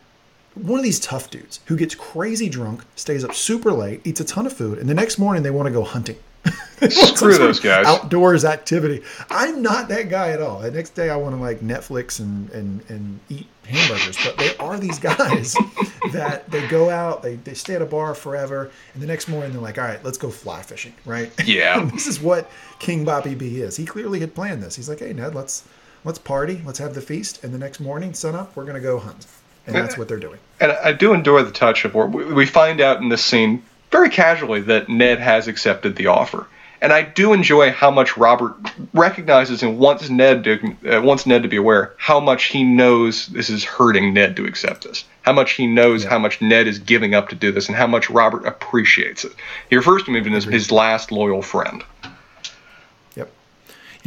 one 0.55 0.79
of 0.79 0.83
these 0.83 0.99
tough 0.99 1.29
dudes 1.29 1.59
who 1.65 1.77
gets 1.77 1.95
crazy 1.95 2.49
drunk, 2.49 2.83
stays 2.95 3.23
up 3.23 3.33
super 3.33 3.71
late, 3.71 4.01
eats 4.05 4.19
a 4.19 4.25
ton 4.25 4.45
of 4.45 4.53
food, 4.53 4.77
and 4.77 4.89
the 4.89 4.93
next 4.93 5.17
morning 5.17 5.43
they 5.43 5.51
want 5.51 5.67
to 5.67 5.73
go 5.73 5.83
hunting. 5.83 6.17
They 6.79 6.87
want 6.87 6.93
some 6.93 7.15
Screw 7.17 7.37
those 7.37 7.59
guys. 7.59 7.85
Outdoors 7.85 8.45
activity. 8.45 9.03
I'm 9.29 9.61
not 9.61 9.89
that 9.89 10.07
guy 10.07 10.29
at 10.29 10.41
all. 10.41 10.61
The 10.61 10.71
next 10.71 10.91
day 10.91 11.09
I 11.09 11.17
want 11.17 11.35
to 11.35 11.41
like 11.41 11.59
Netflix 11.59 12.21
and, 12.21 12.49
and, 12.51 12.81
and 12.87 13.19
eat 13.27 13.47
hamburgers. 13.69 14.17
But 14.23 14.37
they 14.37 14.55
are 14.57 14.79
these 14.79 14.99
guys 14.99 15.55
that 16.11 16.49
they 16.49 16.67
go 16.67 16.89
out, 16.89 17.21
they, 17.21 17.35
they 17.35 17.53
stay 17.53 17.75
at 17.75 17.81
a 17.81 17.85
bar 17.85 18.15
forever, 18.15 18.71
and 18.93 19.01
the 19.01 19.07
next 19.07 19.27
morning 19.27 19.51
they're 19.51 19.61
like, 19.61 19.77
all 19.77 19.85
right, 19.85 20.03
let's 20.03 20.17
go 20.17 20.29
fly 20.29 20.61
fishing, 20.61 20.93
right? 21.05 21.31
Yeah. 21.45 21.79
And 21.79 21.91
this 21.93 22.07
is 22.07 22.19
what 22.19 22.49
King 22.79 23.05
Bobby 23.05 23.35
B 23.35 23.61
is. 23.61 23.77
He 23.77 23.85
clearly 23.85 24.19
had 24.19 24.35
planned 24.35 24.63
this. 24.63 24.75
He's 24.75 24.89
like, 24.89 24.99
hey 24.99 25.13
Ned, 25.13 25.35
let's 25.35 25.67
let's 26.03 26.19
party, 26.19 26.61
let's 26.65 26.79
have 26.79 26.93
the 26.93 27.01
feast, 27.01 27.43
and 27.43 27.53
the 27.53 27.57
next 27.57 27.79
morning, 27.79 28.13
sun 28.13 28.35
up, 28.35 28.55
we're 28.55 28.65
gonna 28.65 28.79
go 28.79 28.99
hunt. 28.99 29.25
And 29.67 29.75
that's 29.75 29.99
what 29.99 30.07
they're 30.07 30.17
doing. 30.17 30.39
And 30.59 30.71
I 30.71 30.93
do 30.93 31.13
enjoy 31.13 31.43
the 31.43 31.51
touch 31.51 31.85
of 31.85 31.93
where 31.93 32.07
we 32.07 32.47
find 32.47 32.81
out 32.81 33.01
in 33.01 33.09
this 33.09 33.23
scene 33.23 33.61
very 33.91 34.09
casually 34.09 34.61
that 34.61 34.89
Ned 34.89 35.19
has 35.19 35.47
accepted 35.47 35.95
the 35.95 36.07
offer. 36.07 36.47
And 36.81 36.93
I 36.93 37.01
do 37.01 37.33
enjoy 37.33 37.71
how 37.71 37.91
much 37.91 38.15
Robert 38.15 38.53
recognizes 38.93 39.63
and 39.63 39.77
wants 39.79 40.09
Ned 40.09 40.45
to 40.45 40.75
uh, 40.97 41.01
wants 41.01 41.25
Ned 41.25 41.43
to 41.43 41.49
be 41.49 41.57
aware 41.57 41.93
how 41.97 42.19
much 42.21 42.45
he 42.45 42.63
knows 42.63 43.27
this 43.27 43.49
is 43.49 43.65
hurting 43.65 44.13
Ned 44.13 44.37
to 44.37 44.45
accept 44.45 44.85
this. 44.85 45.03
How 45.23 45.33
much 45.33 45.51
he 45.51 45.67
knows 45.67 46.03
Yeah. 46.03 46.11
how 46.11 46.19
much 46.19 46.41
Ned 46.41 46.67
is 46.67 46.79
giving 46.79 47.13
up 47.13 47.29
to 47.29 47.35
do 47.35 47.51
this, 47.51 47.67
and 47.67 47.75
how 47.75 47.87
much 47.87 48.09
Robert 48.09 48.45
appreciates 48.45 49.25
it. 49.25 49.33
He 49.69 49.75
refers 49.75 50.03
to 50.03 50.11
him 50.11 50.17
even 50.17 50.33
as 50.33 50.45
his 50.45 50.71
last 50.71 51.11
loyal 51.11 51.41
friend. 51.41 51.83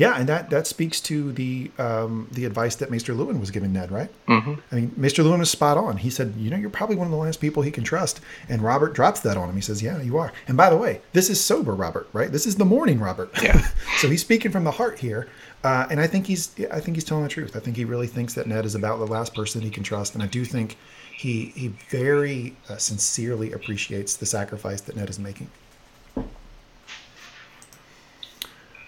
Yeah, 0.03 0.17
and 0.19 0.29
that 0.29 0.51
that 0.51 0.67
speaks 0.67 1.01
to 1.03 1.31
the 1.33 1.71
um, 1.79 2.27
the 2.33 2.45
advice 2.45 2.75
that 2.77 2.91
Maester 2.91 3.15
Luwin 3.15 3.39
was 3.39 3.53
giving 3.53 3.73
Ned, 3.73 3.93
right? 3.93 4.11
Mm-hmm. 4.27 4.55
I 4.73 4.75
mean, 4.75 4.93
Maester 4.97 5.23
Luwin 5.23 5.39
was 5.39 5.49
spot 5.49 5.79
on. 5.79 5.99
He 5.99 6.11
said, 6.11 6.35
"You 6.37 6.51
know, 6.51 6.57
you're 6.57 6.71
probably 6.71 6.97
one 6.97 7.07
of 7.07 7.13
the 7.13 7.17
last 7.17 7.41
people 7.41 7.63
he 7.63 7.71
can 7.71 7.85
trust." 7.85 8.21
And 8.49 8.63
Robert 8.63 8.95
drops 8.95 9.21
that 9.21 9.37
on 9.37 9.49
him. 9.49 9.55
He 9.55 9.61
says, 9.61 9.81
"Yeah, 9.81 10.03
you 10.03 10.19
are." 10.19 10.33
And 10.49 10.57
by 10.57 10.71
the 10.71 10.77
way, 10.77 11.03
this 11.13 11.31
is 11.31 11.41
sober 11.41 11.73
Robert, 11.73 12.09
right? 12.13 12.33
This 12.33 12.49
is 12.49 12.57
the 12.57 12.65
morning 12.65 12.99
Robert. 12.99 13.31
Yeah. 13.41 13.65
so 13.99 14.09
he's 14.09 14.23
speaking 14.23 14.51
from 14.51 14.65
the 14.65 14.73
heart 14.73 14.99
here, 14.99 15.29
uh, 15.63 15.87
and 15.89 16.01
I 16.01 16.09
think 16.09 16.27
he's 16.27 16.51
I 16.73 16.81
think 16.81 16.97
he's 16.97 17.05
telling 17.05 17.23
the 17.23 17.31
truth. 17.31 17.55
I 17.55 17.61
think 17.61 17.77
he 17.77 17.85
really 17.85 18.09
thinks 18.09 18.35
that 18.35 18.49
Ned 18.49 18.65
is 18.65 18.75
about 18.75 18.99
the 18.99 19.07
last 19.07 19.37
person 19.37 19.61
he 19.61 19.71
can 19.71 19.85
trust, 19.85 20.15
and 20.15 20.23
I 20.23 20.27
do 20.27 20.45
think 20.45 20.77
he 21.17 21.53
he 21.55 21.69
very 21.91 22.57
uh, 22.69 22.77
sincerely 22.77 23.53
appreciates 23.53 24.17
the 24.17 24.27
sacrifice 24.27 24.81
that 24.81 24.97
Ned 24.97 25.11
is 25.11 25.21
making. 25.21 25.49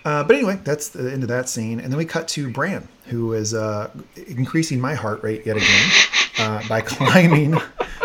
Uh, 0.05 0.22
but 0.22 0.36
anyway, 0.36 0.60
that's 0.64 0.89
the 0.89 1.10
end 1.10 1.22
of 1.22 1.28
that 1.28 1.48
scene. 1.48 1.81
And 1.81 1.90
then 1.90 1.97
we 1.97 2.05
cut 2.05 2.28
to 2.28 2.51
Bran, 2.51 2.86
who 3.06 3.32
is 3.32 3.55
uh, 3.55 3.90
increasing 4.28 4.81
my 4.81 4.94
heart 4.94 5.22
rate 5.22 5.47
yet 5.47 5.56
again 5.56 5.90
uh, 6.39 6.68
by 6.68 6.81
climbing 6.82 7.56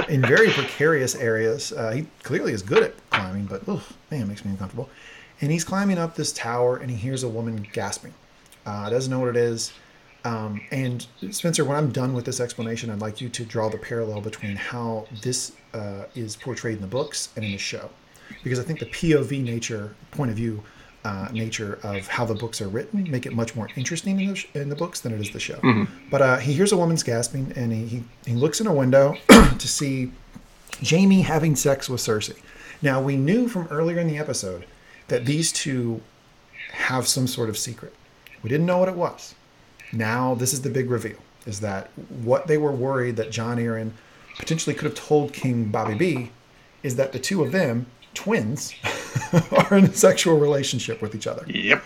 in 0.07 0.21
very 0.21 0.49
precarious 0.49 1.15
areas. 1.15 1.73
Uh, 1.73 1.91
he 1.91 2.07
clearly 2.23 2.53
is 2.53 2.61
good 2.61 2.83
at 2.83 3.09
climbing, 3.09 3.45
but 3.45 3.67
man, 3.67 3.81
it 4.11 4.27
makes 4.27 4.45
me 4.45 4.51
uncomfortable. 4.51 4.89
And 5.41 5.51
he's 5.51 5.63
climbing 5.63 5.97
up 5.97 6.15
this 6.15 6.31
tower 6.31 6.77
and 6.77 6.89
he 6.89 6.95
hears 6.95 7.23
a 7.23 7.29
woman 7.29 7.67
gasping. 7.73 8.13
Uh, 8.65 8.89
doesn't 8.89 9.11
know 9.11 9.19
what 9.19 9.29
it 9.29 9.37
is. 9.37 9.73
Um, 10.25 10.61
and 10.71 11.05
Spencer, 11.31 11.63
when 11.63 11.77
I'm 11.77 11.91
done 11.91 12.13
with 12.13 12.25
this 12.25 12.39
explanation, 12.39 12.89
I'd 12.89 12.99
like 12.99 13.21
you 13.21 13.29
to 13.29 13.45
draw 13.45 13.69
the 13.69 13.77
parallel 13.77 14.21
between 14.21 14.55
how 14.55 15.07
this 15.21 15.53
uh, 15.73 16.05
is 16.13 16.35
portrayed 16.35 16.75
in 16.75 16.81
the 16.81 16.87
books 16.87 17.29
and 17.35 17.45
in 17.45 17.51
the 17.51 17.57
show, 17.57 17.89
because 18.43 18.59
I 18.59 18.63
think 18.63 18.79
the 18.79 18.85
POV 18.87 19.41
nature, 19.43 19.95
point 20.11 20.29
of 20.29 20.35
view 20.35 20.61
uh, 21.05 21.29
nature 21.31 21.79
of 21.83 22.07
how 22.07 22.25
the 22.25 22.33
books 22.35 22.61
are 22.61 22.67
written, 22.67 23.09
make 23.09 23.25
it 23.25 23.33
much 23.33 23.55
more 23.55 23.69
interesting 23.75 24.19
in 24.19 24.27
the, 24.27 24.35
sh- 24.35 24.47
in 24.53 24.69
the 24.69 24.75
books 24.75 24.99
than 24.99 25.13
it 25.13 25.21
is 25.21 25.31
the 25.31 25.39
show. 25.39 25.59
But 26.11 26.21
uh, 26.21 26.37
he 26.37 26.53
hears 26.53 26.71
a 26.71 26.77
woman's 26.77 27.03
gasping, 27.03 27.53
and 27.55 27.71
he, 27.71 27.85
he, 27.85 28.03
he 28.25 28.33
looks 28.33 28.59
in 28.59 28.67
a 28.67 28.73
window 28.73 29.15
to 29.27 29.67
see 29.67 30.11
Jaime 30.83 31.21
having 31.21 31.55
sex 31.55 31.89
with 31.89 32.01
Cersei. 32.01 32.37
Now 32.81 33.01
we 33.01 33.15
knew 33.15 33.47
from 33.47 33.67
earlier 33.67 33.99
in 33.99 34.07
the 34.07 34.17
episode 34.17 34.65
that 35.07 35.25
these 35.25 35.51
two 35.51 36.01
have 36.71 37.07
some 37.07 37.27
sort 37.27 37.49
of 37.49 37.57
secret. 37.57 37.93
We 38.43 38.49
didn't 38.49 38.65
know 38.65 38.77
what 38.77 38.89
it 38.89 38.95
was. 38.95 39.35
Now 39.91 40.35
this 40.35 40.53
is 40.53 40.61
the 40.61 40.69
big 40.69 40.89
reveal: 40.89 41.17
is 41.45 41.59
that 41.61 41.89
what 42.23 42.47
they 42.47 42.57
were 42.57 42.71
worried 42.71 43.15
that 43.17 43.31
Jon 43.31 43.57
Arryn 43.57 43.91
potentially 44.37 44.73
could 44.75 44.85
have 44.85 44.95
told 44.95 45.33
King 45.33 45.65
Bobby 45.65 45.95
B 45.95 46.31
is 46.83 46.95
that 46.95 47.11
the 47.11 47.19
two 47.19 47.43
of 47.43 47.51
them, 47.51 47.87
twins, 48.13 48.73
are 49.51 49.77
in 49.77 49.85
a 49.85 49.93
sexual 49.93 50.37
relationship 50.37 51.01
with 51.01 51.15
each 51.15 51.27
other. 51.27 51.45
Yep. 51.47 51.83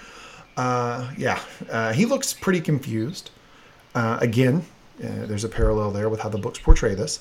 Uh, 0.55 1.11
yeah, 1.17 1.39
uh, 1.69 1.93
he 1.93 2.05
looks 2.05 2.33
pretty 2.33 2.61
confused. 2.61 3.31
Uh, 3.95 4.17
again, 4.21 4.65
uh, 5.03 5.25
there's 5.25 5.43
a 5.43 5.49
parallel 5.49 5.91
there 5.91 6.09
with 6.09 6.21
how 6.21 6.29
the 6.29 6.37
books 6.37 6.59
portray 6.59 6.95
this. 6.95 7.19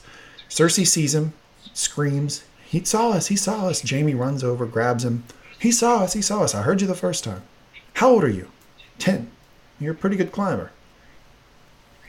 Cersei 0.48 0.86
sees 0.86 1.14
him, 1.14 1.32
screams, 1.72 2.44
He 2.66 2.84
saw 2.84 3.10
us, 3.10 3.28
he 3.28 3.36
saw 3.36 3.68
us. 3.68 3.88
Jaime 3.88 4.14
runs 4.14 4.44
over, 4.44 4.66
grabs 4.66 5.04
him. 5.04 5.24
He 5.58 5.72
saw 5.72 6.00
us, 6.00 6.12
he 6.12 6.22
saw 6.22 6.42
us. 6.42 6.54
I 6.54 6.62
heard 6.62 6.80
you 6.80 6.86
the 6.86 6.94
first 6.94 7.24
time. 7.24 7.42
How 7.94 8.10
old 8.10 8.24
are 8.24 8.28
you? 8.28 8.48
Ten. 8.98 9.30
You're 9.78 9.92
a 9.92 9.96
pretty 9.96 10.16
good 10.16 10.32
climber. 10.32 10.70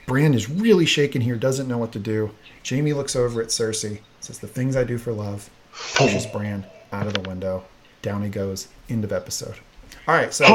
Bran 0.05 0.33
is 0.33 0.49
really 0.49 0.85
shaken 0.85 1.21
here, 1.21 1.35
doesn't 1.35 1.67
know 1.67 1.77
what 1.77 1.93
to 1.93 1.99
do. 1.99 2.31
Jaime 2.67 2.93
looks 2.93 3.15
over 3.15 3.41
at 3.41 3.47
Cersei, 3.49 3.99
says, 4.19 4.39
The 4.39 4.47
things 4.47 4.75
I 4.75 4.83
do 4.83 4.97
for 4.97 5.13
love. 5.13 5.49
Pushes 5.95 6.25
Bran 6.25 6.65
out 6.93 7.07
of 7.07 7.13
the 7.13 7.27
window. 7.27 7.63
Down 8.01 8.21
he 8.23 8.29
goes. 8.29 8.67
End 8.89 9.03
of 9.03 9.11
episode. 9.11 9.55
All 10.05 10.13
right, 10.15 10.33
so 10.33 10.45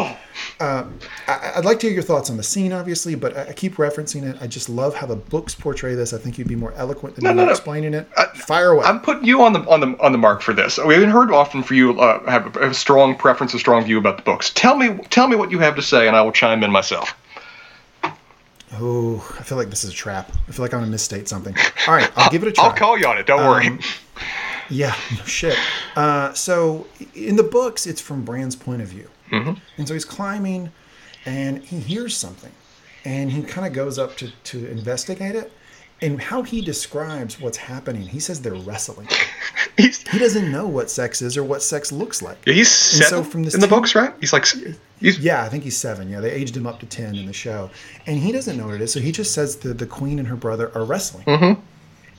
uh, 0.60 0.84
I, 1.26 1.52
I'd 1.56 1.64
like 1.64 1.80
to 1.80 1.86
hear 1.86 1.94
your 1.94 2.02
thoughts 2.02 2.28
on 2.28 2.36
the 2.36 2.42
scene, 2.42 2.70
obviously, 2.70 3.14
but 3.14 3.34
I, 3.34 3.44
I 3.48 3.52
keep 3.54 3.76
referencing 3.76 4.22
it. 4.24 4.36
I 4.42 4.46
just 4.46 4.68
love 4.68 4.94
how 4.94 5.06
the 5.06 5.16
books 5.16 5.54
portray 5.54 5.94
this. 5.94 6.12
I 6.12 6.18
think 6.18 6.36
you'd 6.36 6.48
be 6.48 6.56
more 6.56 6.74
eloquent 6.74 7.14
than 7.14 7.24
No, 7.24 7.30
me 7.30 7.36
no, 7.36 7.44
no. 7.46 7.50
explaining 7.52 7.94
it. 7.94 8.06
Fire 8.36 8.72
away. 8.72 8.84
I'm 8.84 9.00
putting 9.00 9.24
you 9.24 9.40
on 9.42 9.54
the 9.54 9.60
on 9.60 9.80
the 9.80 9.96
on 10.02 10.12
the 10.12 10.18
mark 10.18 10.42
for 10.42 10.52
this. 10.52 10.78
We 10.78 10.92
haven't 10.92 11.10
heard 11.10 11.30
often 11.30 11.62
for 11.62 11.72
you 11.72 11.98
uh, 11.98 12.28
have 12.30 12.54
a, 12.56 12.68
a 12.70 12.74
strong 12.74 13.16
preference, 13.16 13.54
a 13.54 13.58
strong 13.58 13.82
view 13.84 13.96
about 13.96 14.18
the 14.18 14.22
books. 14.22 14.50
Tell 14.50 14.76
me, 14.76 14.98
tell 15.08 15.28
me 15.28 15.36
what 15.36 15.50
you 15.50 15.58
have 15.60 15.76
to 15.76 15.82
say, 15.82 16.08
and 16.08 16.14
I 16.14 16.20
will 16.20 16.32
chime 16.32 16.62
in 16.62 16.70
myself. 16.70 17.14
oh, 18.74 19.16
I 19.38 19.42
feel 19.44 19.56
like 19.56 19.70
this 19.70 19.82
is 19.84 19.90
a 19.90 19.96
trap. 19.96 20.30
I 20.46 20.52
feel 20.52 20.62
like 20.64 20.74
I'm 20.74 20.82
to 20.84 20.86
misstate 20.90 21.26
something. 21.26 21.56
All 21.86 21.94
right, 21.94 22.10
I'll 22.16 22.30
give 22.30 22.42
it 22.42 22.48
a 22.48 22.52
try. 22.52 22.64
I'll 22.66 22.72
call 22.76 22.98
you 22.98 23.06
on 23.06 23.16
it. 23.16 23.26
Don't 23.26 23.46
worry. 23.46 23.78
Yeah, 24.70 24.94
no 25.16 25.24
shit. 25.24 25.56
Uh, 25.96 26.32
so 26.34 26.86
in 27.14 27.36
the 27.36 27.42
books, 27.42 27.86
it's 27.86 28.00
from 28.00 28.24
Bran's 28.24 28.56
point 28.56 28.82
of 28.82 28.88
view, 28.88 29.08
Mm-hmm. 29.30 29.54
and 29.76 29.86
so 29.88 29.94
he's 29.94 30.04
climbing, 30.04 30.70
and 31.26 31.62
he 31.64 31.78
hears 31.80 32.16
something, 32.16 32.52
and 33.04 33.30
he 33.30 33.42
kind 33.42 33.66
of 33.66 33.72
goes 33.72 33.98
up 33.98 34.16
to 34.18 34.30
to 34.44 34.66
investigate 34.70 35.34
it. 35.34 35.52
And 36.00 36.22
how 36.22 36.42
he 36.44 36.60
describes 36.60 37.40
what's 37.40 37.56
happening, 37.56 38.02
he 38.06 38.20
says 38.20 38.40
they're 38.42 38.54
wrestling. 38.54 39.08
He 39.76 40.18
doesn't 40.18 40.50
know 40.50 40.66
what 40.66 40.90
sex 40.90 41.22
is 41.22 41.36
or 41.36 41.44
what 41.44 41.62
sex 41.62 41.92
looks 41.92 42.20
like. 42.20 42.38
he's 42.44 42.66
And 42.94 43.04
so 43.04 43.08
seven 43.18 43.24
from 43.30 43.42
this 43.44 43.54
in 43.54 43.60
the 43.60 43.68
team- 43.68 43.76
books, 43.78 43.94
right? 43.94 44.12
He's 44.18 44.32
like 44.32 44.44
he's 44.98 45.20
Yeah, 45.20 45.44
I 45.44 45.48
think 45.48 45.62
he's 45.62 45.76
seven. 45.76 46.08
Yeah, 46.08 46.18
they 46.18 46.32
aged 46.32 46.56
him 46.56 46.66
up 46.66 46.80
to 46.80 46.86
ten 46.86 47.14
in 47.14 47.26
the 47.26 47.32
show, 47.32 47.70
and 48.04 48.18
he 48.18 48.32
doesn't 48.32 48.56
know 48.56 48.66
what 48.66 48.74
it 48.74 48.80
is. 48.80 48.92
So 48.92 48.98
he 48.98 49.12
just 49.12 49.32
says 49.32 49.56
the 49.56 49.72
the 49.74 49.86
queen 49.86 50.18
and 50.18 50.26
her 50.26 50.34
brother 50.36 50.72
are 50.76 50.84
wrestling, 50.84 51.24
Mm-hmm. 51.26 51.60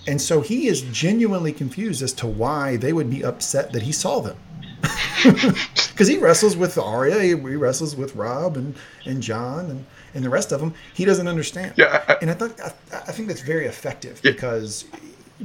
And 0.07 0.21
so 0.21 0.41
he 0.41 0.67
is 0.67 0.81
genuinely 0.81 1.51
confused 1.51 2.01
as 2.01 2.13
to 2.13 2.27
why 2.27 2.77
they 2.77 2.93
would 2.93 3.09
be 3.09 3.23
upset 3.23 3.71
that 3.73 3.83
he 3.83 3.91
saw 3.91 4.19
them. 4.21 4.37
Because 5.91 6.07
he 6.07 6.17
wrestles 6.17 6.55
with 6.55 6.77
Arya, 6.77 7.19
he, 7.19 7.33
wrestles 7.33 7.93
with 7.93 8.15
Robb 8.15 8.55
and, 8.55 8.73
and 9.05 9.21
Jon 9.21 9.65
and, 9.69 9.85
and 10.13 10.23
the 10.23 10.29
rest 10.29 10.53
of 10.53 10.61
them. 10.61 10.73
He 10.93 11.03
doesn't 11.03 11.27
understand. 11.27 11.73
Yeah, 11.75 12.01
I- 12.07 12.13
and 12.21 12.31
I 12.31 12.33
thought 12.35 12.57
I, 12.61 12.71
I 12.93 13.11
think 13.11 13.27
that's 13.27 13.41
very 13.41 13.65
effective 13.65 14.21
Yeah. 14.23 14.31
because 14.31 14.85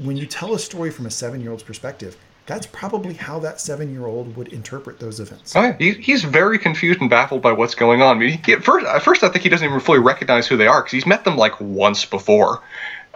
when 0.00 0.16
you 0.16 0.26
tell 0.26 0.54
a 0.54 0.58
story 0.60 0.92
from 0.92 1.06
a 1.06 1.10
seven 1.10 1.40
year 1.40 1.50
old's 1.50 1.64
perspective, 1.64 2.16
that's 2.46 2.66
probably 2.68 3.14
how 3.14 3.40
that 3.40 3.60
seven 3.60 3.90
year 3.92 4.06
old 4.06 4.36
would 4.36 4.48
interpret 4.52 5.00
those 5.00 5.18
events. 5.18 5.56
Oh, 5.56 5.62
yeah. 5.62 5.76
He, 5.76 5.92
he's 5.94 6.22
very 6.22 6.56
confused 6.58 7.00
and 7.00 7.10
baffled 7.10 7.42
by 7.42 7.50
what's 7.50 7.74
going 7.74 8.00
on. 8.00 8.16
I 8.16 8.20
mean, 8.20 8.40
he, 8.44 8.52
at 8.52 8.62
first, 8.62 8.86
at 8.86 9.02
first, 9.02 9.24
I 9.24 9.28
think 9.30 9.42
he 9.42 9.48
doesn't 9.48 9.66
even 9.66 9.80
fully 9.80 9.98
recognize 9.98 10.46
who 10.46 10.56
they 10.56 10.68
are 10.68 10.82
because 10.82 10.92
he's 10.92 11.06
met 11.06 11.24
them 11.24 11.36
like 11.36 11.60
once 11.60 12.04
before. 12.04 12.62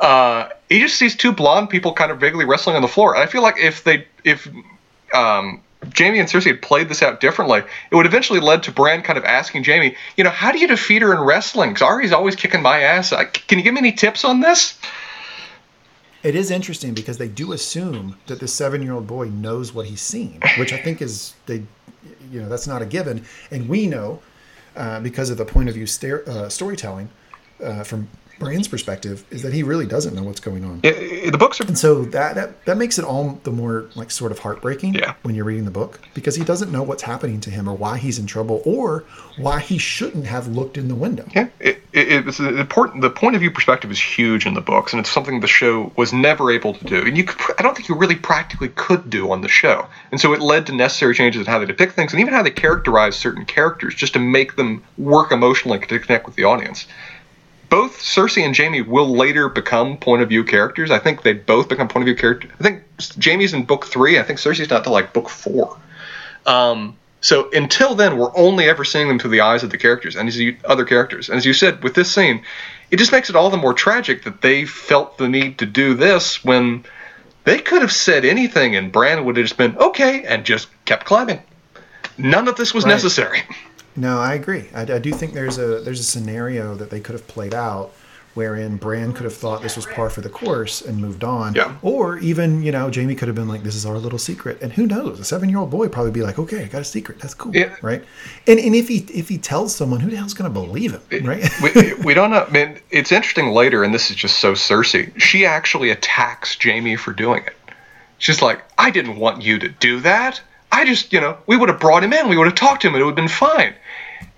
Uh, 0.01 0.49
he 0.69 0.81
just 0.81 0.97
sees 0.97 1.17
two 1.17 1.33
blonde 1.33 1.71
people 1.71 1.93
kind 1.93 2.11
of 2.11 2.21
vaguely 2.21 2.45
wrestling 2.45 2.77
on 2.77 2.83
the 2.83 2.89
floor. 2.89 3.15
And 3.15 3.23
I 3.23 3.27
feel 3.27 3.43
like 3.43 3.59
if 3.59 3.85
they, 3.85 4.07
if 4.25 4.49
um, 5.13 5.61
Jaime 5.97 6.19
and 6.19 6.29
Cersei 6.29 6.47
had 6.47 6.63
played 6.63 6.89
this 6.89 7.03
out 7.03 7.21
differently, 7.21 7.63
it 7.91 7.95
would 7.95 8.07
eventually 8.07 8.41
led 8.41 8.63
to 8.65 8.73
Bran 8.73 9.03
kind 9.03 9.19
of 9.19 9.25
asking 9.25 9.65
Jaime, 9.65 9.97
you 10.17 10.25
know, 10.25 10.31
how 10.31 10.53
do 10.53 10.59
you 10.59 10.69
defeat 10.69 11.03
her 11.03 11.13
in 11.13 11.21
wrestling? 11.21 11.71
Because 11.71 11.83
Arya's 11.83 12.13
always 12.13 12.37
kicking 12.37 12.63
my 12.63 12.81
ass. 12.81 13.13
I, 13.13 13.25
can 13.25 13.59
you 13.59 13.65
give 13.65 13.75
me 13.75 13.81
any 13.81 13.93
tips 13.93 14.25
on 14.25 14.41
this? 14.41 14.79
It 16.23 16.35
is 16.35 16.51
interesting 16.51 16.95
because 16.95 17.19
they 17.19 17.29
do 17.29 17.53
assume 17.53 18.19
that 18.27 18.41
the 18.41 18.49
seven-year-old 18.49 19.07
boy 19.07 19.29
knows 19.29 19.73
what 19.73 19.87
he's 19.87 20.01
seen, 20.01 20.41
which 20.59 20.73
I 20.73 20.79
think 20.79 21.01
is 21.01 21.35
they, 21.47 21.63
you 22.31 22.41
know, 22.41 22.49
that's 22.49 22.67
not 22.67 22.83
a 22.83 22.87
given, 22.87 23.25
and 23.53 23.69
we 23.69 23.87
know 23.87 24.21
uh, 24.75 24.99
because 24.99 25.31
of 25.31 25.39
the 25.39 25.45
point 25.45 25.69
of 25.69 25.77
view 25.77 25.87
uh, 26.27 26.49
storytelling 26.49 27.09
uh, 27.63 27.85
from 27.85 28.09
Bran's 28.39 28.69
perspective 28.69 29.25
is 29.31 29.43
that 29.43 29.53
he 29.53 29.63
really 29.63 29.87
doesn't 29.87 30.15
know 30.15 30.23
what's 30.23 30.41
going 30.41 30.65
on. 30.65 30.81
I- 30.85 31.23
I- 31.27 31.31
the 31.31 31.39
books 31.39 31.61
are 31.61 31.65
And 31.65 31.77
so 31.79 32.03
that, 32.07 32.35
that 32.37 32.65
that 32.67 32.77
makes 32.77 32.99
it 32.99 33.05
all 33.05 33.39
the 33.43 33.51
more 33.51 33.87
like 33.95 34.11
sort 34.11 34.33
of 34.33 34.39
heartbreaking 34.39 34.95
Yeah. 34.95 35.15
when 35.23 35.35
you're 35.35 35.45
reading 35.45 35.65
the 35.65 35.71
book 35.71 36.01
because 36.15 36.37
he 36.37 36.45
doesn't 36.45 36.71
know 36.73 36.83
what's 36.83 37.03
happening 37.03 37.41
to 37.43 37.51
him 37.51 37.69
or 37.69 37.75
why 37.75 37.99
he's 37.99 38.19
in 38.19 38.27
trouble 38.27 38.63
or 38.65 39.05
why 39.37 39.61
he 39.61 39.79
shouldn't 39.79 40.27
have 40.27 40.49
looked 40.49 40.77
in 40.77 40.89
the 40.89 40.95
window. 40.95 41.25
Yeah, 41.35 41.49
it, 41.61 41.83
it, 41.93 42.27
it's 42.29 42.41
important. 42.41 43.03
The 43.03 43.11
point 43.11 43.37
of 43.37 43.41
view 43.41 43.51
perspective 43.51 43.91
is 43.91 44.01
huge 44.01 44.47
in 44.47 44.55
the 44.55 44.61
books, 44.61 44.93
and 44.93 44.99
it's 45.01 45.11
something 45.11 45.41
the 45.41 45.47
show 45.47 45.93
was 45.97 46.13
never 46.13 46.51
able 46.51 46.75
to 46.75 46.85
do. 46.85 47.03
And 47.07 47.17
you, 47.17 47.25
could, 47.25 47.55
I 47.59 47.63
don't 47.63 47.77
think 47.77 47.89
you 47.89 47.95
really 47.95 48.17
practically 48.17 48.69
could 48.69 49.09
do 49.11 49.31
on 49.31 49.41
the 49.43 49.49
show. 49.49 49.87
And 50.11 50.21
so 50.21 50.33
it 50.33 50.41
led 50.41 50.67
to 50.67 50.73
necessary 50.75 51.15
changes 51.15 51.41
in 51.41 51.47
how 51.47 51.59
they 51.61 51.67
depict 51.67 51.95
things, 51.95 52.13
and 52.13 52.21
even 52.21 52.35
how 52.35 52.43
they 52.43 52.51
characterize 52.51 53.17
certain 53.17 53.45
characters, 53.45 53.95
just 53.95 54.13
to 54.15 54.19
make 54.19 54.57
them 54.57 54.83
work 54.97 55.31
emotionally 55.31 55.79
to 55.79 55.99
connect 56.01 56.27
with 56.27 56.35
the 56.35 56.45
audience. 56.45 56.87
Both 57.69 57.99
Cersei 57.99 58.45
and 58.45 58.57
Jaime 58.57 58.81
will 58.83 59.15
later 59.15 59.49
become 59.49 59.99
point 59.99 60.23
of 60.23 60.29
view 60.31 60.43
characters. 60.45 60.91
I 60.91 60.99
think 60.99 61.23
they 61.23 61.35
both 61.35 61.69
become 61.69 61.89
point 61.89 62.03
of 62.03 62.07
view 62.07 62.17
characters. 62.17 62.51
I 62.59 62.63
think 62.63 62.83
Jaime's 63.23 63.53
in 63.53 63.65
book 63.65 63.87
three. 63.87 64.19
I 64.19 64.23
think 64.23 64.39
Cersei's 64.39 64.71
not 64.71 64.85
till 64.85 64.93
like 64.93 65.13
book 65.13 65.29
four. 65.29 65.79
Um, 66.47 66.97
so 67.21 67.51
until 67.53 67.95
then, 67.95 68.17
we're 68.17 68.35
only 68.37 68.69
ever 68.69 68.85
seeing 68.85 69.09
them 69.09 69.19
through 69.19 69.31
the 69.31 69.41
eyes 69.41 69.63
of 69.63 69.71
the 69.71 69.77
characters 69.79 70.17
and 70.17 70.29
as 70.29 70.41
other 70.65 70.85
characters. 70.85 71.29
And 71.29 71.37
as 71.37 71.45
you 71.45 71.53
said, 71.53 71.83
with 71.83 71.95
this 71.95 72.11
scene, 72.13 72.43
it 72.91 72.97
just 72.97 73.13
makes 73.13 73.29
it 73.29 73.37
all 73.37 73.51
the 73.51 73.57
more 73.57 73.75
tragic 73.75 74.25
that 74.25 74.41
they 74.41 74.65
felt 74.65 75.19
the 75.19 75.29
need 75.29 75.59
to 75.59 75.67
do 75.67 75.95
this 75.95 76.43
when 76.45 76.85
they 77.45 77.59
could 77.59 77.83
have 77.83 77.93
said 77.93 78.25
anything 78.25 78.77
and 78.77 78.93
Bran 78.93 79.25
would 79.25 79.37
have 79.37 79.45
just 79.45 79.59
been 79.59 79.77
okay 79.79 80.25
and 80.25 80.45
just 80.45 80.69
kept 80.85 81.05
climbing. 81.07 81.43
None 82.17 82.49
of 82.49 82.57
this 82.57 82.73
was 82.73 82.85
Right. 82.85 82.93
necessary. 82.93 83.43
No, 83.99 84.19
I 84.19 84.35
agree. 84.35 84.69
I, 84.75 84.83
I 84.83 84.99
do 84.99 85.13
think 85.13 85.35
there's 85.35 85.59
a 85.59 85.81
there's 85.81 86.01
a 86.01 86.05
scenario 86.05 86.75
that 86.77 86.91
they 86.91 87.01
could 87.01 87.15
have 87.15 87.27
played 87.27 87.55
out 87.55 87.93
wherein 88.39 88.77
Bran 88.77 89.13
could 89.13 89.25
have 89.25 89.35
thought 89.35 89.63
this 89.63 89.75
was 89.75 89.85
par 89.87 90.09
for 90.11 90.21
the 90.21 90.29
course 90.29 90.81
and 90.81 90.97
moved 90.97 91.25
on. 91.25 91.57
Yeah. 91.57 91.77
Or 91.83 92.19
even, 92.19 92.63
you 92.63 92.71
know, 92.71 92.89
Jaime 92.89 93.17
could 93.17 93.27
have 93.27 93.35
been 93.35 93.49
like, 93.49 93.65
this 93.65 93.75
is 93.75 93.85
our 93.85 93.99
little 93.99 94.19
secret. 94.19 94.63
And 94.63 94.73
who 94.73 94.87
knows? 94.87 95.19
A 95.19 95.25
seven 95.25 95.49
year 95.49 95.59
old 95.59 95.71
boy 95.71 95.89
probably 95.89 96.13
be 96.13 96.23
like, 96.23 96.39
okay, 96.39 96.63
I 96.63 96.67
got 96.67 96.83
a 96.83 96.85
secret. 96.85 97.19
That's 97.19 97.35
cool. 97.35 97.55
Yeah. 97.55 97.75
Right. 97.83 98.05
And 98.47 98.61
and 98.61 98.77
if 98.77 98.87
he 98.87 98.99
if 99.13 99.29
he 99.29 99.39
tells 99.39 99.75
someone, 99.75 99.99
who 99.99 100.09
the 100.09 100.17
hell's 100.17 100.35
going 100.35 100.49
to 100.49 100.55
believe 100.55 100.93
him? 100.93 101.27
Right. 101.27 101.51
we, 101.61 101.95
we 101.95 102.15
don't 102.15 102.31
know. 102.31 102.45
I 102.45 102.51
mean, 102.51 102.79
it's 102.93 103.11
interesting 103.11 103.49
later, 103.49 103.83
and 103.83 103.93
this 103.93 104.09
is 104.09 104.15
just 104.15 104.39
so 104.39 104.53
Cersei. 104.53 105.21
She 105.21 105.45
actually 105.45 105.91
attacks 105.91 106.57
Jaime 106.63 106.95
for 106.95 107.13
doing 107.13 107.43
it. 107.45 107.57
She's 108.19 108.41
like, 108.41 108.63
I 108.79 108.91
didn't 108.91 109.17
want 109.17 109.43
you 109.43 109.59
to 109.59 109.69
do 109.69 109.99
that. 110.01 110.41
I 110.71 110.85
just, 110.85 111.13
you 111.13 111.21
know, 111.21 111.39
we 111.47 111.57
would 111.57 111.69
have 111.69 111.81
brought 111.81 112.05
him 112.05 112.13
in. 112.13 112.29
We 112.29 112.37
would 112.37 112.47
have 112.47 112.55
talked 112.55 112.83
to 112.83 112.89
him, 112.89 112.95
and 112.95 113.03
it 113.03 113.05
would 113.05 113.13
have 113.13 113.17
been 113.17 113.29
fine. 113.29 113.75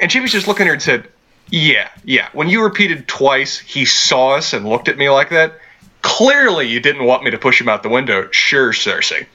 And 0.01 0.11
Jaime's 0.13 0.33
just 0.33 0.47
looking 0.49 0.63
at 0.63 0.69
her 0.69 0.73
and 0.75 0.83
said, 0.83 1.09
Yeah, 1.51 1.89
yeah. 2.05 2.29
When 2.33 2.49
you 2.49 2.63
repeated 2.63 3.07
twice, 3.09 3.59
he 3.59 3.85
saw 3.85 4.31
us 4.37 4.53
and 4.53 4.69
looked 4.69 4.89
at 4.89 4.97
me 4.99 5.09
like 5.11 5.31
that. 5.31 5.59
Clearly, 6.03 6.67
you 6.69 6.81
didn't 6.81 7.05
want 7.05 7.25
me 7.25 7.31
to 7.31 7.39
push 7.39 7.61
him 7.61 7.69
out 7.69 7.83
the 7.83 7.89
window. 7.91 8.29
Sure, 8.31 8.73
Cersei. 8.73 9.27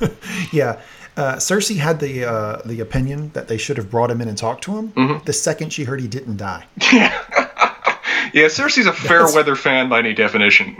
yeah. 0.52 0.80
Uh, 1.16 1.36
Cersei 1.36 1.76
had 1.78 1.98
the 1.98 2.24
uh, 2.24 2.60
the 2.66 2.80
opinion 2.80 3.30
that 3.32 3.48
they 3.48 3.56
should 3.56 3.76
have 3.78 3.90
brought 3.90 4.10
him 4.10 4.20
in 4.20 4.28
and 4.28 4.36
talked 4.36 4.62
to 4.64 4.76
him 4.76 4.92
Mm-hmm. 4.92 5.24
the 5.24 5.32
second 5.32 5.72
she 5.72 5.84
heard 5.84 6.00
he 6.00 6.08
didn't 6.08 6.36
die. 6.36 6.66
Yeah, 8.32 8.46
Cersei's 8.46 8.86
a 8.86 8.92
fair 9.08 9.24
weather 9.32 9.54
fan 9.54 9.88
by 9.88 10.00
any 10.00 10.12
definition. 10.12 10.76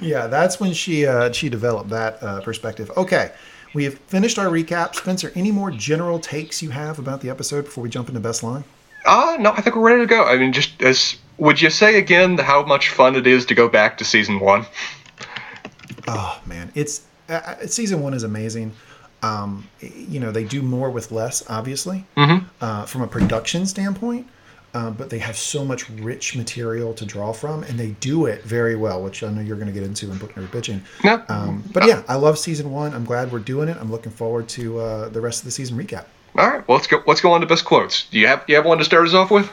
yeah, 0.00 0.28
that's 0.28 0.58
when 0.60 0.72
she 0.72 1.04
uh, 1.06 1.30
she 1.32 1.48
developed 1.50 1.90
that 1.90 2.22
uh, 2.22 2.40
perspective. 2.40 2.90
Okay, 2.96 3.32
we 3.74 3.84
have 3.84 3.98
finished 4.00 4.38
our 4.38 4.46
recap. 4.46 4.94
Spencer, 4.94 5.32
any 5.34 5.50
more 5.50 5.70
general 5.70 6.18
takes 6.18 6.62
you 6.62 6.70
have 6.70 6.98
about 6.98 7.20
the 7.20 7.30
episode 7.30 7.64
before 7.64 7.82
we 7.82 7.90
jump 7.90 8.08
into 8.08 8.20
best 8.20 8.42
line? 8.42 8.64
Uh, 9.04 9.36
no, 9.40 9.52
I 9.52 9.60
think 9.60 9.76
we're 9.76 9.82
ready 9.82 10.02
to 10.02 10.06
go. 10.06 10.24
I 10.24 10.36
mean, 10.36 10.52
just 10.52 10.80
as 10.82 11.16
would 11.38 11.60
you 11.60 11.70
say 11.70 11.98
again 11.98 12.38
how 12.38 12.64
much 12.64 12.90
fun 12.90 13.16
it 13.16 13.26
is 13.26 13.46
to 13.46 13.54
go 13.54 13.68
back 13.68 13.98
to 13.98 14.04
season 14.04 14.40
one? 14.40 14.66
Oh 16.06 16.40
man, 16.46 16.70
it's 16.74 17.02
uh, 17.28 17.32
uh, 17.34 17.66
season 17.66 18.00
one 18.00 18.14
is 18.14 18.22
amazing. 18.22 18.72
Um, 19.22 19.68
you 19.80 20.18
know, 20.18 20.32
they 20.32 20.44
do 20.44 20.62
more 20.62 20.90
with 20.90 21.12
less, 21.12 21.48
obviously, 21.48 22.04
uh, 22.16 22.86
from 22.86 23.02
a 23.02 23.06
production 23.06 23.66
standpoint. 23.66 24.26
Uh, 24.74 24.90
but 24.90 25.10
they 25.10 25.18
have 25.18 25.36
so 25.36 25.64
much 25.64 25.90
rich 25.90 26.34
material 26.34 26.94
to 26.94 27.04
draw 27.04 27.30
from, 27.32 27.62
and 27.64 27.78
they 27.78 27.90
do 28.00 28.24
it 28.24 28.42
very 28.42 28.74
well, 28.74 29.02
which 29.02 29.22
I 29.22 29.30
know 29.30 29.42
you're 29.42 29.56
going 29.56 29.66
to 29.66 29.72
get 29.72 29.82
into 29.82 30.10
in 30.10 30.16
book 30.16 30.34
nerd 30.34 30.48
bitching. 30.48 30.80
No. 31.04 31.22
Um, 31.28 31.62
but 31.74 31.86
yeah, 31.86 32.02
I 32.08 32.14
love 32.14 32.38
season 32.38 32.70
one. 32.70 32.94
I'm 32.94 33.04
glad 33.04 33.30
we're 33.30 33.40
doing 33.40 33.68
it. 33.68 33.76
I'm 33.78 33.90
looking 33.90 34.12
forward 34.12 34.48
to 34.50 34.78
uh, 34.78 35.08
the 35.10 35.20
rest 35.20 35.40
of 35.40 35.44
the 35.44 35.50
season 35.50 35.76
recap. 35.76 36.06
All 36.36 36.48
right. 36.48 36.66
Well, 36.66 36.76
let's 36.78 36.86
go. 36.86 37.02
Let's 37.06 37.20
go 37.20 37.32
on 37.32 37.42
to 37.42 37.46
best 37.46 37.66
quotes. 37.66 38.08
Do 38.08 38.18
you 38.18 38.26
have 38.26 38.44
you 38.48 38.54
have 38.56 38.64
one 38.64 38.78
to 38.78 38.84
start 38.84 39.06
us 39.06 39.12
off 39.12 39.30
with? 39.30 39.50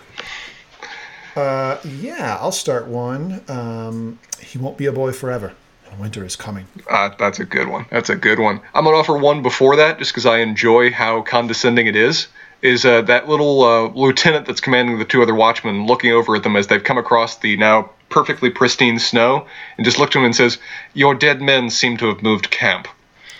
Uh, 1.36 1.78
yeah, 1.84 2.38
I'll 2.40 2.54
start 2.54 2.88
one. 2.88 3.44
Um, 3.50 4.20
he 4.40 4.58
won't 4.58 4.78
be 4.78 4.86
a 4.86 4.94
boy 4.94 5.12
forever. 5.12 5.54
Winter 6.00 6.24
is 6.24 6.36
coming. 6.36 6.66
Uh, 6.90 7.10
that's 7.18 7.40
a 7.40 7.46
good 7.46 7.68
one. 7.68 7.86
That's 7.90 8.10
a 8.10 8.16
good 8.16 8.40
one. 8.40 8.62
I'm 8.74 8.86
gonna 8.86 8.98
offer 8.98 9.18
one 9.18 9.42
before 9.42 9.76
that, 9.78 10.00
just 10.00 10.12
because 10.12 10.26
I 10.26 10.38
enjoy 10.38 10.92
how 10.92 11.22
condescending 11.22 11.88
it 11.88 11.96
is. 11.96 12.28
Is 12.62 12.84
uh, 12.84 13.02
that 13.04 13.30
little 13.30 13.64
uh, 13.64 13.88
lieutenant 13.90 14.46
that's 14.46 14.60
commanding 14.60 15.00
the 15.00 15.06
two 15.06 15.22
other 15.22 15.34
watchmen 15.34 15.86
looking 15.86 16.12
over 16.12 16.36
at 16.36 16.44
them 16.44 16.58
as 16.58 16.68
they've 16.68 16.84
come 16.84 16.98
across 16.98 17.38
the 17.38 17.56
now 17.56 17.90
perfectly 18.10 18.50
pristine 18.50 19.00
snow, 19.00 19.48
and 19.78 19.86
just 19.86 19.98
look 19.98 20.12
to 20.12 20.20
him 20.20 20.26
and 20.26 20.36
says, 20.36 20.58
"Your 20.94 21.16
dead 21.16 21.42
men 21.42 21.70
seem 21.70 21.96
to 21.98 22.08
have 22.08 22.22
moved 22.22 22.52
camp." 22.52 22.90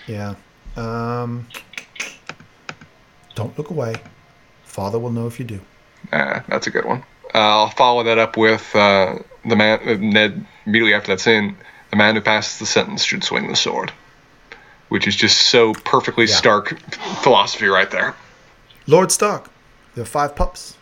Yeah. 0.06 0.36
Um, 0.76 1.46
don't 3.34 3.56
look 3.58 3.68
away. 3.70 3.96
Father 4.64 4.98
will 4.98 5.10
know 5.12 5.26
if 5.26 5.38
you 5.38 5.44
do. 5.44 5.60
Uh, 6.12 6.40
that's 6.48 6.66
a 6.66 6.70
good 6.70 6.86
one. 6.86 7.02
Uh, 7.34 7.38
I'll 7.38 7.70
follow 7.70 8.02
that 8.04 8.18
up 8.18 8.36
with 8.36 8.74
uh, 8.74 9.16
the 9.44 9.56
man 9.56 9.80
uh, 9.86 9.94
Ned 10.00 10.46
immediately 10.64 10.94
after 10.94 11.12
that 11.12 11.20
scene. 11.20 11.56
The 11.90 11.96
man 11.96 12.14
who 12.14 12.20
passes 12.22 12.58
the 12.58 12.66
sentence 12.66 13.04
should 13.04 13.22
swing 13.24 13.48
the 13.48 13.56
sword, 13.56 13.92
which 14.88 15.06
is 15.06 15.14
just 15.14 15.42
so 15.42 15.74
perfectly 15.74 16.24
Yeah. 16.26 16.34
stark 16.36 16.80
philosophy 17.22 17.66
right 17.66 17.90
there. 17.90 18.14
Lord 18.90 19.12
Stark, 19.12 19.48
there 19.94 20.02
are 20.02 20.04
five 20.04 20.34
pups, 20.34 20.76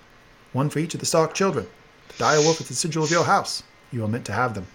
one 0.55 0.70
for 0.70 0.78
each 0.78 0.94
of 0.94 1.01
the 1.01 1.05
Stark 1.05 1.35
children. 1.35 1.66
The 2.09 2.14
dire 2.16 2.40
wolf 2.40 2.59
is 2.59 2.68
the 2.68 2.74
sigil 2.74 3.05
of 3.05 3.10
your 3.10 3.24
house. 3.24 3.62
You 3.93 4.02
are 4.02 4.09
meant 4.09 4.24
to 4.24 4.32
have 4.32 4.55
them. 4.55 4.66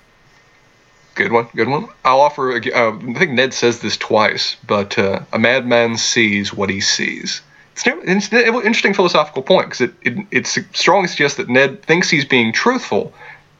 Good 1.15 1.31
one, 1.31 1.47
good 1.55 1.67
one. 1.67 1.87
I'll 2.05 2.21
offer. 2.21 2.51
Uh, 2.51 2.95
I 2.95 3.13
think 3.17 3.31
Ned 3.31 3.55
says 3.55 3.79
this 3.79 3.97
twice, 3.97 4.55
but 4.67 4.99
uh, 4.99 5.21
a 5.33 5.39
madman 5.39 5.97
sees 5.97 6.53
what 6.53 6.69
he 6.69 6.79
sees. 6.79 7.41
It's, 7.75 7.87
an 7.87 8.37
interesting 8.37 8.93
philosophical 8.93 9.41
point 9.41 9.65
because 9.65 9.81
it, 9.81 9.95
it 10.03 10.27
it 10.29 10.67
strongly 10.75 11.07
suggests 11.07 11.37
that 11.37 11.49
Ned 11.49 11.81
thinks 11.81 12.11
he's 12.11 12.25
being 12.25 12.53
truthful, 12.53 13.15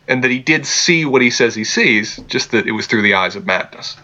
and 0.08 0.24
that 0.24 0.30
he 0.30 0.38
did 0.38 0.68
see 0.68 1.04
what 1.04 1.24
he 1.24 1.32
says 1.32 1.56
he 1.56 1.64
sees, 1.64 2.18
just 2.28 2.52
that 2.52 2.68
it 2.68 2.74
was 2.74 2.86
through 2.86 3.02
the 3.02 3.16
eyes 3.16 3.36
of 3.36 3.48
madness. 3.48 3.98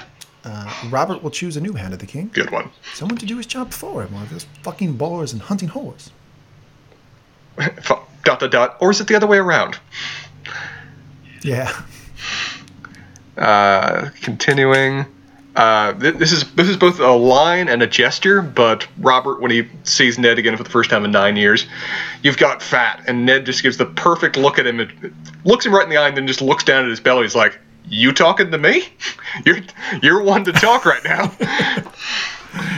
Uh, 0.43 0.73
Robert 0.89 1.21
will 1.21 1.31
choose 1.31 1.57
a 1.57 1.61
new 1.61 1.73
hand 1.73 1.93
of 1.93 1.99
the 1.99 2.05
king. 2.05 2.29
Good 2.33 2.49
one. 2.51 2.71
Someone 2.93 3.17
to 3.17 3.25
do 3.25 3.37
his 3.37 3.45
job 3.45 3.73
for 3.73 4.03
him, 4.03 4.13
one 4.13 4.23
of 4.23 4.29
those 4.29 4.45
fucking 4.63 4.97
ballers 4.97 5.33
and 5.33 5.41
hunting 5.41 5.69
whores. 5.69 6.11
Dot 8.23 8.39
dot 8.39 8.51
dot. 8.51 8.77
Or 8.79 8.91
is 8.91 9.01
it 9.01 9.07
the 9.07 9.15
other 9.15 9.27
way 9.27 9.37
around? 9.37 9.79
Yeah. 11.41 11.73
Uh, 13.37 14.09
continuing. 14.21 15.05
Uh, 15.55 15.93
th- 15.93 16.15
this 16.15 16.31
is 16.31 16.49
this 16.53 16.69
is 16.69 16.77
both 16.77 16.99
a 16.99 17.11
line 17.11 17.67
and 17.67 17.81
a 17.81 17.87
gesture, 17.87 18.41
but 18.41 18.87
Robert, 18.99 19.41
when 19.41 19.51
he 19.51 19.67
sees 19.83 20.19
Ned 20.19 20.37
again 20.37 20.55
for 20.55 20.63
the 20.63 20.69
first 20.69 20.89
time 20.89 21.03
in 21.03 21.11
nine 21.11 21.35
years, 21.35 21.65
you've 22.21 22.37
got 22.37 22.61
fat, 22.61 23.03
and 23.07 23.25
Ned 23.25 23.45
just 23.45 23.63
gives 23.63 23.77
the 23.77 23.85
perfect 23.85 24.37
look 24.37 24.59
at 24.59 24.67
him, 24.67 24.79
and 24.79 25.13
looks 25.43 25.65
him 25.65 25.73
right 25.73 25.83
in 25.83 25.89
the 25.89 25.97
eye, 25.97 26.07
and 26.07 26.15
then 26.15 26.27
just 26.27 26.41
looks 26.41 26.63
down 26.63 26.83
at 26.83 26.89
his 26.89 26.99
belly. 26.99 27.23
He's 27.23 27.35
like, 27.35 27.59
"You 27.89 28.11
talking 28.13 28.51
to 28.51 28.57
me? 28.57 28.87
You're 29.45 29.59
you're 30.01 30.21
one 30.21 30.43
to 30.45 30.51
talk 30.51 30.85
right 30.85 31.03
now." 31.03 31.31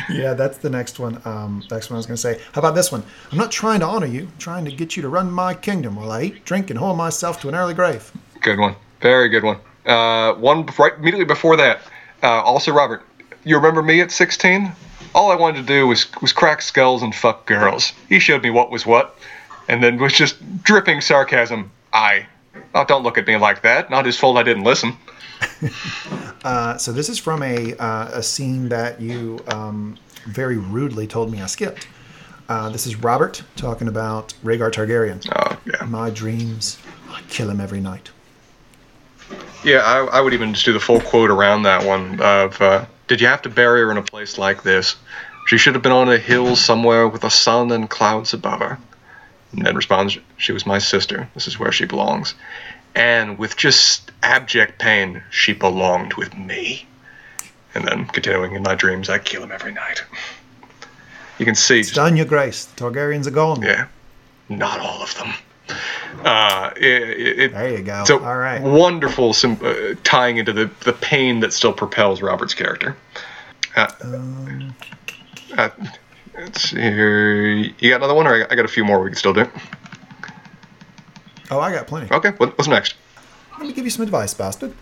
Yeah, 0.10 0.34
that's 0.34 0.58
the 0.58 0.70
next 0.70 1.00
one. 1.00 1.22
Um, 1.24 1.64
next 1.72 1.90
one 1.90 1.96
I 1.96 2.00
was 2.00 2.06
going 2.06 2.18
to 2.18 2.22
say. 2.22 2.42
How 2.52 2.60
about 2.60 2.76
this 2.76 2.92
one? 2.92 3.04
I'm 3.32 3.38
not 3.38 3.52
trying 3.52 3.80
to 3.80 3.86
honor 3.86 4.06
you, 4.06 4.24
I'm 4.24 4.38
trying 4.38 4.66
to 4.66 4.72
get 4.72 4.96
you 4.98 5.02
to 5.02 5.10
run 5.10 5.32
my 5.32 5.54
kingdom 5.54 5.96
while 5.96 6.12
I 6.12 6.24
eat, 6.24 6.46
drink, 6.46 6.70
and 6.70 6.80
whore 6.80 6.96
myself 6.96 7.40
to 7.42 7.50
an 7.50 7.56
early 7.56 7.74
grave. 7.74 8.12
good 8.42 8.60
one, 8.60 8.76
very 9.00 9.30
good 9.30 9.44
one. 9.44 9.58
Uh, 9.86 10.34
one 10.34 10.66
right 10.78 10.94
immediately 10.98 11.26
before 11.26 11.56
that. 11.58 11.82
Uh, 12.22 12.42
also, 12.42 12.72
Robert, 12.72 13.04
you 13.46 13.56
remember 13.56 13.82
me 13.82 14.02
at 14.02 14.12
16? 14.12 14.72
All 15.16 15.32
I 15.32 15.36
wanted 15.36 15.62
to 15.62 15.68
do 15.68 15.88
was 15.88 16.06
was 16.22 16.34
crack 16.34 16.62
skulls 16.62 17.02
and 17.02 17.16
fuck 17.16 17.46
girls. 17.46 17.94
He 18.10 18.20
showed 18.20 18.44
me 18.44 18.50
what 18.50 18.72
was 18.72 18.86
what, 18.86 19.18
and 19.68 19.82
then 19.82 19.98
was 19.98 20.14
just 20.14 20.64
dripping 20.64 21.02
sarcasm. 21.02 21.72
I, 21.94 22.28
oh, 22.76 22.86
don't 22.86 23.04
look 23.04 23.18
at 23.18 23.28
me 23.28 23.38
like 23.38 23.62
that. 23.64 23.90
Not 23.90 24.06
his 24.06 24.18
fault 24.18 24.38
I 24.38 24.44
didn't 24.44 24.64
listen. 24.64 24.94
Uh, 26.44 26.76
so 26.76 26.92
this 26.92 27.08
is 27.08 27.20
from 27.20 27.44
a, 27.44 27.76
uh, 27.78 28.10
a 28.14 28.24
scene 28.24 28.68
that 28.70 29.00
you 29.00 29.38
um, 29.48 29.96
very 30.26 30.58
rudely 30.58 31.06
told 31.06 31.32
me 31.32 31.40
I 31.40 31.46
skipped. 31.46 31.88
Uh, 32.50 32.68
this 32.70 32.88
is 32.88 32.96
Robert 32.96 33.44
talking 33.56 33.88
about 33.88 34.34
Rhaegar 34.44 34.72
Targaryen. 34.72 35.24
Oh 35.36 35.60
yeah, 35.68 35.86
My 35.86 36.10
dreams, 36.10 36.80
I 37.12 37.22
kill 37.30 37.48
him 37.48 37.62
every 37.62 37.80
night. 37.80 38.10
yeah. 39.64 39.82
I, 39.82 40.18
I 40.18 40.22
would 40.22 40.34
even 40.34 40.54
just 40.56 40.66
do 40.66 40.74
the 40.74 40.80
full 40.80 41.00
quote 41.00 41.30
around 41.30 41.62
that 41.64 41.86
one 41.86 42.20
of, 42.22 42.60
uh, 42.60 42.86
"Did 43.08 43.22
you 43.22 43.28
have 43.28 43.44
to 43.44 43.50
bury 43.50 43.82
her 43.82 43.92
in 43.92 43.98
a 43.98 44.02
place 44.04 44.40
like 44.40 44.64
this? 44.64 44.96
She 45.46 45.60
should 45.60 45.76
have 45.76 45.84
been 45.84 45.92
on 45.92 46.10
a 46.10 46.18
hill 46.18 46.56
somewhere 46.56 47.08
with 47.08 47.22
the 47.22 47.30
sun 47.30 47.72
and 47.72 47.88
clouds 47.88 48.34
above 48.34 48.62
her." 48.62 48.80
Ned 49.54 49.76
responds, 49.76 50.18
She 50.38 50.52
was 50.52 50.66
my 50.66 50.78
sister. 50.80 51.28
This 51.34 51.48
is 51.48 51.60
where 51.60 51.72
she 51.72 51.86
belongs. 51.86 52.36
And 52.96 53.38
with 53.38 53.56
just 53.58 54.12
abject 54.24 54.80
pain, 54.80 55.24
she 55.30 55.54
belonged 55.54 56.14
with 56.16 56.36
me. 56.38 56.86
And 57.74 57.88
then, 57.88 58.06
continuing 58.08 58.54
in 58.54 58.64
my 58.64 58.76
dreams, 58.76 59.10
I 59.10 59.18
kill 59.20 59.44
him 59.44 59.52
every 59.52 59.72
night. 59.72 60.04
You 61.38 61.46
can 61.46 61.56
see, 61.56 61.82
just, 61.82 61.96
Done, 61.96 62.18
your 62.18 62.26
grace. 62.26 62.66
The 62.66 62.84
Targaryens 62.86 63.28
are 63.28 63.32
gone. 63.32 63.62
yeah, 63.62 63.88
not 64.50 64.80
all 64.80 65.02
of 65.02 65.16
them. 65.16 65.34
Uh, 66.26 66.72
it, 66.76 66.84
it, 66.86 67.40
it- 67.40 67.54
There 67.54 67.70
you 67.78 67.82
go. 67.82 68.04
so 68.04 68.22
All 68.24 68.36
right. 68.38 68.62
wonderful 68.62 69.34
sim- 69.34 69.58
uh, 69.64 69.96
tying 70.04 70.36
into 70.38 70.52
the, 70.52 70.70
the 70.84 70.92
pain 70.92 71.40
that 71.40 71.54
still 71.54 71.72
propels 71.72 72.22
Robert's 72.22 72.54
character. 72.54 72.98
Uh, 73.76 73.88
Um, 74.04 74.76
uh, 75.58 75.70
let's 76.36 76.70
see 76.70 76.78
here. 76.78 77.56
You 77.56 77.90
got 77.90 77.98
another 77.98 78.14
one, 78.14 78.28
or 78.28 78.48
I 78.50 78.56
got 78.56 78.66
a 78.66 78.70
few 78.70 78.84
more 78.84 79.02
we 79.02 79.10
can 79.10 79.18
still 79.18 79.34
do? 79.34 79.46
oh, 81.52 81.60
I 81.60 81.72
got 81.72 81.88
plenty. 81.88 82.14
Okay, 82.14 82.32
what, 82.38 82.58
what's 82.58 82.68
next? 82.68 82.96
Let 83.52 83.68
me 83.68 83.74
give 83.74 83.86
you 83.86 83.92
some 83.92 84.04
advice, 84.04 84.34
bastard. 84.34 84.74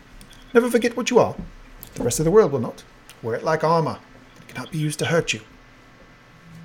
Never 0.54 0.70
forget 0.70 0.96
what 0.96 1.10
you 1.10 1.20
are. 1.20 1.36
The 1.96 2.04
rest 2.04 2.20
of 2.20 2.26
the 2.26 2.32
world 2.32 2.52
will 2.52 2.60
not. 2.60 2.84
Wear 3.22 3.36
it 3.36 3.44
like 3.44 3.64
armor. 3.64 4.00
It 4.38 4.54
cannot 4.54 4.72
be 4.72 4.78
used 4.78 5.00
to 5.00 5.06
hurt 5.06 5.34
you. 5.34 5.42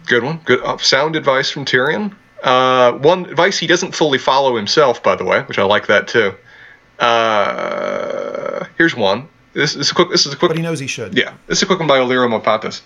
Good 0.07 0.23
one. 0.23 0.41
Good 0.45 0.63
uh, 0.63 0.77
sound 0.79 1.17
advice 1.17 1.51
from 1.51 1.65
Tyrion. 1.65 2.15
Uh, 2.43 2.93
one 2.93 3.25
advice 3.27 3.59
he 3.59 3.67
doesn't 3.67 3.95
fully 3.95 4.19
follow 4.19 4.55
himself, 4.57 5.03
by 5.03 5.17
the 5.17 5.25
way, 5.25 5.43
which 5.43 5.59
I 5.59 5.65
like 5.65 5.87
that 5.87 6.09
too. 6.09 6.35
Uh, 6.99 8.67
here's 8.77 8.95
one. 8.95 9.29
This 9.55 9.75
is 9.75 9.91
a 9.91 9.95
quick. 9.95 10.11
This 10.11 10.27
is 10.27 10.35
a 10.35 10.37
quick. 10.37 10.51
But 10.51 10.57
he 10.57 10.63
knows 10.63 10.79
he 10.79 10.87
should. 10.87 11.17
Yeah, 11.17 11.35
this 11.47 11.59
is 11.59 11.63
a 11.63 11.67
quick 11.67 11.79
one 11.79 11.89
by 11.89 11.99
Illyrio 11.99 12.29
Mopatis, 12.29 12.83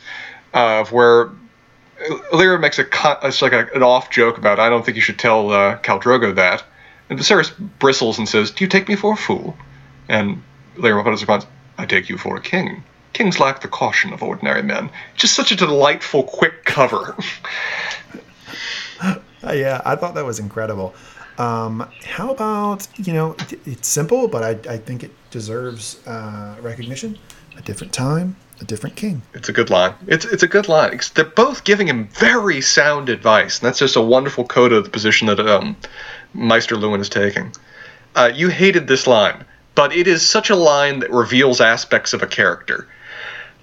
uh, 0.54 0.80
of 0.80 0.92
where 0.92 1.30
Illyrio 2.32 2.60
makes 2.60 2.78
a. 2.78 2.86
It's 3.22 3.42
like 3.42 3.52
a, 3.52 3.66
an 3.74 3.82
off 3.82 4.10
joke 4.10 4.38
about 4.38 4.60
I 4.60 4.68
don't 4.68 4.84
think 4.84 4.96
you 4.96 5.02
should 5.02 5.18
tell 5.18 5.50
uh, 5.50 5.78
Khal 5.78 6.00
Drogo 6.00 6.34
that, 6.34 6.62
and 7.10 7.18
Viserys 7.18 7.52
bristles 7.78 8.18
and 8.18 8.28
says, 8.28 8.50
"Do 8.50 8.64
you 8.64 8.68
take 8.68 8.88
me 8.88 8.96
for 8.96 9.14
a 9.14 9.16
fool?" 9.16 9.56
And 10.08 10.42
Mopatis 10.76 11.12
responds, 11.12 11.46
"I 11.76 11.86
take 11.86 12.08
you 12.08 12.18
for 12.18 12.36
a 12.36 12.40
king." 12.40 12.84
Kings 13.14 13.40
lack 13.40 13.62
the 13.62 13.68
caution 13.68 14.12
of 14.12 14.22
ordinary 14.22 14.62
men. 14.62 14.90
Just 15.16 15.34
such 15.34 15.50
a 15.50 15.56
delightful, 15.56 16.22
quick 16.22 16.64
cover. 16.64 17.16
Uh, 19.40 19.52
yeah, 19.52 19.80
I 19.84 19.94
thought 19.94 20.16
that 20.16 20.24
was 20.24 20.40
incredible. 20.40 20.92
Um, 21.38 21.88
how 22.04 22.32
about, 22.32 22.88
you 22.98 23.12
know, 23.12 23.36
it's 23.64 23.86
simple, 23.86 24.26
but 24.26 24.42
I, 24.42 24.72
I 24.72 24.76
think 24.78 25.04
it 25.04 25.12
deserves 25.30 26.04
uh, 26.06 26.56
recognition. 26.60 27.16
A 27.56 27.62
different 27.62 27.92
time, 27.92 28.34
a 28.60 28.64
different 28.64 28.96
king. 28.96 29.22
It's 29.34 29.48
a 29.48 29.52
good 29.52 29.70
line. 29.70 29.94
It's 30.06 30.24
it's 30.24 30.42
a 30.42 30.48
good 30.48 30.68
line. 30.68 30.98
They're 31.14 31.24
both 31.24 31.64
giving 31.64 31.88
him 31.88 32.08
very 32.08 32.60
sound 32.60 33.08
advice, 33.08 33.58
and 33.58 33.66
that's 33.66 33.78
just 33.78 33.96
a 33.96 34.00
wonderful 34.00 34.46
coda 34.46 34.76
of 34.76 34.84
the 34.84 34.90
position 34.90 35.28
that 35.28 35.40
um, 35.40 35.76
Maester 36.34 36.76
Luwin 36.76 37.00
is 37.00 37.08
taking. 37.08 37.52
Uh, 38.14 38.30
you 38.34 38.48
hated 38.48 38.88
this 38.88 39.06
line, 39.06 39.44
but 39.74 39.92
it 39.92 40.06
is 40.06 40.28
such 40.28 40.50
a 40.50 40.56
line 40.56 41.00
that 41.00 41.10
reveals 41.10 41.60
aspects 41.60 42.12
of 42.12 42.22
a 42.22 42.26
character. 42.26 42.88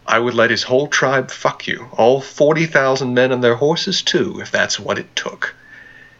I 0.07 0.19
would 0.19 0.35
let 0.35 0.51
his 0.51 0.63
whole 0.63 0.87
tribe 0.87 1.31
fuck 1.31 1.67
you, 1.67 1.87
all 1.91 2.21
forty 2.21 2.65
thousand 2.65 3.13
men 3.13 3.31
and 3.31 3.43
their 3.43 3.55
horses 3.55 4.01
too, 4.01 4.39
if 4.39 4.51
that's 4.51 4.79
what 4.79 4.99
it 4.99 5.15
took. 5.15 5.55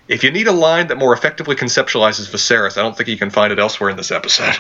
If 0.08 0.24
you 0.24 0.32
need 0.32 0.48
a 0.48 0.52
line 0.52 0.88
that 0.88 0.98
more 0.98 1.14
effectively 1.14 1.56
conceptualizes 1.56 2.30
Viserys, 2.30 2.78
I 2.78 2.82
don't 2.82 2.96
think 2.96 3.10
you 3.10 3.18
can 3.18 3.32
find 3.32 3.52
it 3.52 3.60
elsewhere 3.60 3.90
in 3.90 3.98
this 3.98 4.12
episode. 4.12 4.58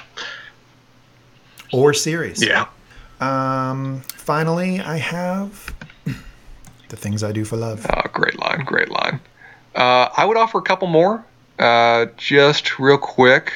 Or 1.71 1.93
series. 1.93 2.43
Yeah. 2.43 2.67
Um, 3.19 4.01
finally, 4.01 4.79
I 4.79 4.97
have 4.97 5.73
the 6.89 6.95
things 6.97 7.23
I 7.23 7.31
do 7.31 7.45
for 7.45 7.57
love. 7.57 7.85
Oh, 7.89 8.01
great 8.13 8.37
line, 8.39 8.63
great 8.65 8.89
line. 8.89 9.19
Uh, 9.73 10.09
I 10.15 10.25
would 10.25 10.37
offer 10.37 10.57
a 10.57 10.61
couple 10.61 10.87
more, 10.87 11.25
uh, 11.59 12.07
just 12.17 12.79
real 12.79 12.97
quick. 12.97 13.53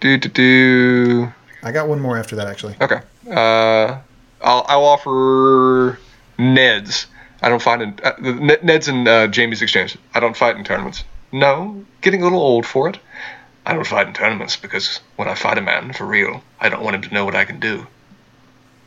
Do 0.00 0.16
do 0.18 0.28
do. 0.28 1.32
I 1.62 1.72
got 1.72 1.88
one 1.88 2.00
more 2.00 2.18
after 2.18 2.36
that, 2.36 2.46
actually. 2.46 2.76
Okay. 2.80 3.00
Uh, 3.30 3.98
I'll 4.42 4.66
I'll 4.68 4.84
offer 4.84 5.98
Ned's. 6.38 7.06
I 7.42 7.48
don't 7.48 7.62
find 7.62 7.82
in 7.82 8.00
uh, 8.02 8.56
Ned's 8.62 8.88
and 8.88 9.06
uh, 9.08 9.28
Jaime's 9.28 9.62
exchange. 9.62 9.96
I 10.14 10.20
don't 10.20 10.36
fight 10.36 10.56
in 10.56 10.64
tournaments. 10.64 11.04
No, 11.32 11.84
getting 12.00 12.20
a 12.20 12.24
little 12.24 12.40
old 12.40 12.64
for 12.66 12.88
it. 12.88 12.98
I 13.66 13.72
don't 13.72 13.86
fight 13.86 14.06
in 14.06 14.14
tournaments 14.14 14.56
because 14.56 15.00
when 15.16 15.26
I 15.26 15.34
fight 15.34 15.58
a 15.58 15.62
man 15.62 15.92
for 15.94 16.04
real, 16.04 16.42
I 16.60 16.68
don't 16.68 16.82
want 16.82 16.96
him 16.96 17.02
to 17.02 17.14
know 17.14 17.24
what 17.24 17.34
I 17.34 17.44
can 17.44 17.60
do. 17.60 17.86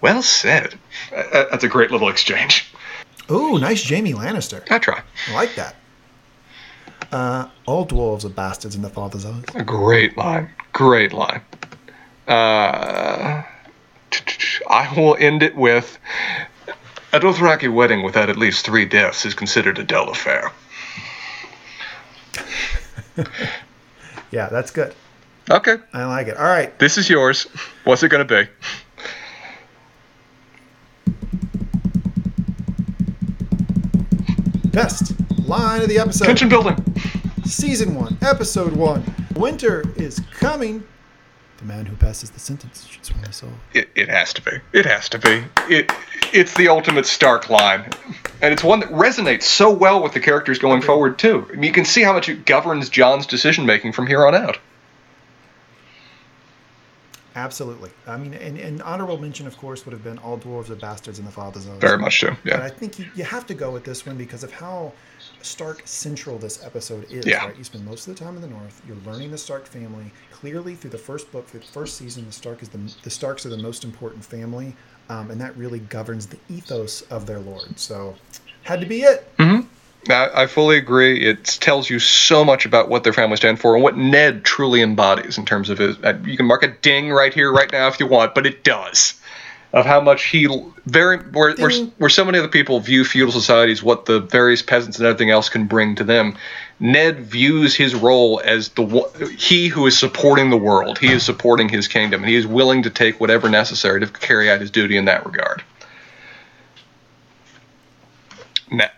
Well 0.02 0.22
said. 0.22 0.78
Uh, 1.12 1.16
uh, 1.16 1.50
that's 1.52 1.64
a 1.64 1.68
great 1.68 1.92
little 1.92 2.10
exchange. 2.10 2.72
Ooh, 3.30 3.60
nice 3.60 3.88
Jaime 3.88 4.14
Lannister. 4.14 4.64
I 4.72 4.80
try. 4.80 5.02
I 5.30 5.34
like 5.34 5.56
that. 5.56 5.76
Uh, 7.12 7.48
all 7.66 7.86
dwarves 7.86 8.26
are 8.26 8.30
bastards 8.30 8.76
in 8.76 8.82
the 8.82 8.90
father's 8.90 9.26
eyes. 9.26 9.44
A 9.56 9.64
great 9.64 10.18
line. 10.18 10.50
Great 10.74 11.14
line. 11.14 11.42
Uh, 12.28 13.44
I 14.70 14.94
will 14.96 15.16
end 15.20 15.44
it 15.44 15.56
with 15.56 15.98
a 17.14 17.20
Dothraki 17.20 17.74
wedding 17.74 18.04
without 18.04 18.30
at 18.30 18.38
least 18.38 18.66
three 18.66 18.86
deaths 18.86 19.26
is 19.26 19.34
considered 19.34 19.80
a 19.80 19.84
dull 19.84 20.10
affair. 20.10 20.52
Yeah, 24.32 24.50
that's 24.50 24.72
good. 24.72 24.94
Okay, 25.50 25.78
I 25.94 26.06
like 26.06 26.28
it. 26.28 26.38
All 26.38 26.46
right. 26.46 26.78
this 26.80 26.98
is 26.98 27.10
yours. 27.10 27.48
What's 27.86 28.04
it 28.04 28.10
going 28.10 28.28
to 28.28 28.44
be? 28.44 28.50
Best 34.78 35.16
line 35.48 35.82
of 35.82 35.90
the 35.90 35.98
episode. 35.98 36.26
Tension 36.26 36.50
building. 36.50 36.78
Season 37.46 37.96
1, 37.96 38.20
Episode 38.22 38.74
1. 38.74 39.16
Winter 39.36 39.84
is 39.96 40.22
coming. 40.34 40.84
The 41.58 41.66
man 41.66 41.88
who 41.88 41.96
passes 41.96 42.30
the 42.30 42.40
sentence 42.40 42.86
should 42.86 43.04
swallow 43.04 43.26
his 43.26 43.38
soul. 43.38 43.50
It, 43.74 43.90
it 43.96 44.08
has 44.08 44.36
to 44.36 44.42
be. 44.44 44.52
It 44.74 44.86
has 44.86 45.10
to 45.10 45.18
be. 45.18 45.44
It 45.68 45.92
it's 46.32 46.54
the 46.54 46.68
ultimate 46.68 47.08
Stark 47.08 47.50
line, 47.50 47.90
and 48.40 48.54
it's 48.54 48.64
one 48.64 48.80
that 48.82 48.90
resonates 48.90 49.44
so 49.44 49.74
well 49.74 50.04
with 50.04 50.14
the 50.14 50.20
characters 50.20 50.60
going 50.60 50.84
forward 50.84 51.18
too. 51.18 51.48
I 51.50 51.54
mean, 51.54 51.64
you 51.64 51.72
can 51.72 51.84
see 51.84 52.04
how 52.04 52.14
much 52.14 52.30
it 52.30 52.46
governs 52.46 52.88
Jon's 52.88 53.26
decision 53.26 53.66
making 53.66 53.94
from 53.94 54.06
here 54.06 54.28
on 54.28 54.36
out. 54.36 54.60
Absolutely. 57.38 57.92
I 58.08 58.18
mean, 58.18 58.34
and, 58.34 58.58
and 58.58 58.82
honorable 58.82 59.20
mention, 59.20 59.46
of 59.46 59.56
course, 59.60 59.86
would 59.86 59.94
have 59.94 60.04
been 60.04 60.18
all 60.18 60.40
dwarves 60.40 60.72
are 60.72 60.76
bastards 60.76 61.20
in 61.20 61.26
the 61.26 61.32
father's 61.32 61.68
eyes. 61.70 61.80
Very 61.80 62.00
much 62.00 62.20
so. 62.20 62.30
Yeah. 62.44 62.58
But 62.58 62.62
I 62.62 62.70
think 62.70 62.98
you, 62.98 63.06
you 63.16 63.24
have 63.26 63.46
to 63.46 63.54
go 63.54 63.70
with 63.70 63.84
this 63.84 64.08
one 64.08 64.18
because 64.18 64.44
of 64.44 64.52
how 64.52 64.92
Stark 65.44 65.84
central 65.86 66.40
this 66.40 66.66
episode 66.66 67.06
is. 67.12 67.28
Yeah. 67.28 67.46
Right? 67.46 67.56
You 67.56 67.64
spend 67.64 67.86
most 67.86 68.08
of 68.08 68.18
the 68.18 68.26
time 68.26 68.36
in 68.38 68.42
the 68.42 68.48
North. 68.48 68.82
You're 68.88 68.98
learning 69.06 69.30
the 69.30 69.38
Stark 69.38 69.68
family 69.68 70.12
clearly 70.32 70.74
through 70.74 70.90
the 70.90 70.98
first 70.98 71.32
book, 71.32 71.48
through 71.48 71.60
the 71.60 71.68
first 71.68 71.96
season. 71.96 72.26
The 72.26 72.32
Stark 72.32 72.64
is 72.64 72.70
the 72.70 72.80
the 73.04 73.12
Starks 73.12 73.46
are 73.46 73.50
the 73.50 73.58
most 73.58 73.84
important 73.84 74.26
family, 74.26 74.76
um, 75.10 75.30
and 75.30 75.40
that 75.40 75.56
really 75.56 75.80
governs 75.80 76.26
the 76.26 76.40
ethos 76.50 77.04
of 77.04 77.28
their 77.28 77.40
lord. 77.40 77.78
So, 77.78 78.16
had 78.64 78.82
to 78.82 78.88
be 78.88 79.02
it. 79.02 79.32
I, 80.10 80.48
fully 80.48 80.78
agree. 80.78 81.26
It 81.26 81.46
tells 81.46 81.90
you 81.90 82.00
so 82.00 82.46
much 82.46 82.66
about 82.66 82.90
what 82.90 83.04
their 83.04 83.14
family 83.14 83.38
stand 83.38 83.60
for 83.60 83.76
and 83.76 83.84
what 83.84 83.98
Ned 83.98 84.44
truly 84.44 84.82
embodies 84.82 85.38
in 85.38 85.46
terms 85.46 85.70
of 85.70 85.78
his. 85.78 85.98
Uh, 86.04 86.18
you 86.26 86.38
can 86.38 86.46
mark 86.46 86.64
a 86.64 86.68
ding 86.68 87.12
right 87.12 87.34
here, 87.34 87.52
right 87.52 87.72
now, 87.72 87.88
if 87.88 88.00
you 88.00 88.08
want, 88.08 88.36
but 88.36 88.46
it 88.46 88.64
does. 88.64 89.16
Of 89.74 89.86
how 89.86 90.00
much 90.00 90.26
he 90.26 90.48
very 90.86 91.18
where, 91.18 91.54
where, 91.56 91.72
where 91.98 92.10
so 92.10 92.24
many 92.24 92.40
other 92.40 92.48
people 92.48 92.80
view 92.80 93.04
feudal 93.04 93.34
societies, 93.34 93.84
what 93.84 94.06
the 94.06 94.22
various 94.22 94.62
peasants 94.62 94.98
and 94.98 95.06
everything 95.06 95.30
else 95.30 95.50
can 95.50 95.68
bring 95.68 95.96
to 95.96 96.06
them. 96.06 96.38
Ned 96.80 97.20
views 97.20 97.76
his 97.76 97.94
role 97.94 98.42
as 98.46 98.70
the 98.70 99.36
he 99.38 99.68
who 99.68 99.86
is 99.86 99.98
supporting 100.00 100.50
the 100.50 100.58
world. 100.58 101.00
He 101.00 101.12
is 101.12 101.24
supporting 101.24 101.68
his 101.68 101.88
kingdom, 101.88 102.22
and 102.24 102.30
he 102.30 102.36
is 102.36 102.48
willing 102.48 102.84
to 102.84 102.90
take 102.90 103.20
whatever 103.20 103.50
necessary 103.50 104.00
to 104.00 104.08
carry 104.08 104.50
out 104.50 104.62
his 104.62 104.72
duty 104.72 104.96
in 104.96 105.06
that 105.06 105.26
regard. 105.26 105.64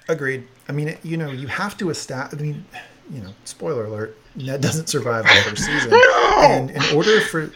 Agreed. 0.08 0.48
I 0.70 0.72
mean, 0.72 0.96
you 1.04 1.18
know, 1.18 1.32
you 1.32 1.48
have 1.48 1.76
to 1.80 1.90
establish. 1.90 2.40
I 2.40 2.44
mean, 2.44 2.66
you 3.12 3.22
know, 3.22 3.34
spoiler 3.44 3.86
alert: 3.86 4.16
Ned 4.36 4.62
doesn't 4.62 4.88
survive 4.88 5.24
the 5.24 5.50
first 5.50 5.66
season, 5.66 5.92
and 6.38 6.70
in 6.70 6.96
order 6.96 7.20
for 7.22 7.52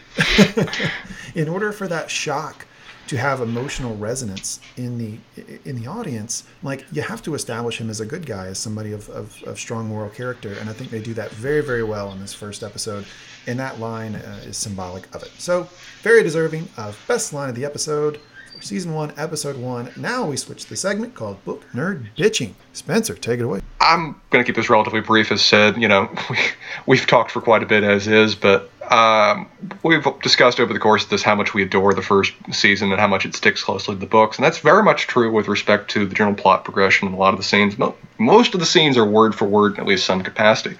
in 1.34 1.48
order 1.48 1.70
for 1.70 1.86
that 1.86 2.10
shock 2.10 2.66
to 3.06 3.16
have 3.16 3.40
emotional 3.40 3.96
resonance 3.96 4.58
in 4.76 4.98
the 4.98 5.18
in 5.64 5.80
the 5.80 5.86
audience, 5.86 6.42
like 6.64 6.84
you 6.90 7.02
have 7.02 7.22
to 7.22 7.34
establish 7.34 7.80
him 7.80 7.88
as 7.88 8.00
a 8.00 8.06
good 8.06 8.26
guy, 8.26 8.48
as 8.48 8.58
somebody 8.58 8.92
of, 8.92 9.08
of, 9.10 9.40
of 9.44 9.60
strong 9.60 9.86
moral 9.86 10.10
character, 10.10 10.54
and 10.54 10.68
I 10.68 10.72
think 10.72 10.90
they 10.90 11.00
do 11.00 11.14
that 11.14 11.30
very 11.30 11.60
very 11.60 11.84
well 11.84 12.10
in 12.10 12.18
this 12.18 12.34
first 12.34 12.64
episode, 12.64 13.06
and 13.46 13.58
that 13.60 13.78
line 13.78 14.16
uh, 14.16 14.40
is 14.44 14.56
symbolic 14.56 15.14
of 15.14 15.22
it. 15.22 15.30
So, 15.38 15.68
very 16.02 16.24
deserving 16.24 16.68
of 16.76 16.98
best 17.06 17.32
line 17.32 17.48
of 17.48 17.54
the 17.54 17.64
episode. 17.64 18.18
Season 18.60 18.94
one, 18.94 19.12
episode 19.16 19.56
one. 19.56 19.90
Now 19.96 20.26
we 20.26 20.36
switch 20.36 20.64
to 20.64 20.70
the 20.70 20.76
segment 20.76 21.14
called 21.14 21.44
Book 21.44 21.64
Nerd 21.74 22.06
Bitching. 22.16 22.54
Spencer, 22.72 23.14
take 23.14 23.40
it 23.40 23.44
away. 23.44 23.60
I'm 23.80 24.20
going 24.30 24.42
to 24.42 24.44
keep 24.44 24.56
this 24.56 24.70
relatively 24.70 25.00
brief. 25.00 25.30
As 25.30 25.42
said, 25.42 25.76
you 25.76 25.88
know, 25.88 26.10
we, 26.30 26.38
we've 26.86 27.06
talked 27.06 27.30
for 27.30 27.40
quite 27.40 27.62
a 27.62 27.66
bit 27.66 27.84
as 27.84 28.08
is, 28.08 28.34
but 28.34 28.70
um, 28.90 29.48
we've 29.82 30.06
discussed 30.22 30.60
over 30.60 30.72
the 30.72 30.78
course 30.78 31.04
of 31.04 31.10
this 31.10 31.22
how 31.22 31.34
much 31.34 31.52
we 31.54 31.62
adore 31.62 31.94
the 31.94 32.02
first 32.02 32.32
season 32.52 32.90
and 32.90 33.00
how 33.00 33.06
much 33.06 33.26
it 33.26 33.34
sticks 33.34 33.62
closely 33.62 33.94
to 33.94 34.00
the 34.00 34.06
books, 34.06 34.36
and 34.36 34.44
that's 34.44 34.58
very 34.58 34.82
much 34.82 35.06
true 35.06 35.30
with 35.30 35.48
respect 35.48 35.90
to 35.92 36.06
the 36.06 36.14
general 36.14 36.36
plot 36.36 36.64
progression 36.64 37.08
and 37.08 37.16
a 37.16 37.18
lot 37.18 37.34
of 37.34 37.38
the 37.38 37.44
scenes. 37.44 37.76
Most 38.18 38.54
of 38.54 38.60
the 38.60 38.66
scenes 38.66 38.96
are 38.96 39.04
word 39.04 39.34
for 39.34 39.46
word 39.46 39.74
in 39.74 39.80
at 39.80 39.86
least 39.86 40.06
some 40.06 40.22
capacity. 40.22 40.76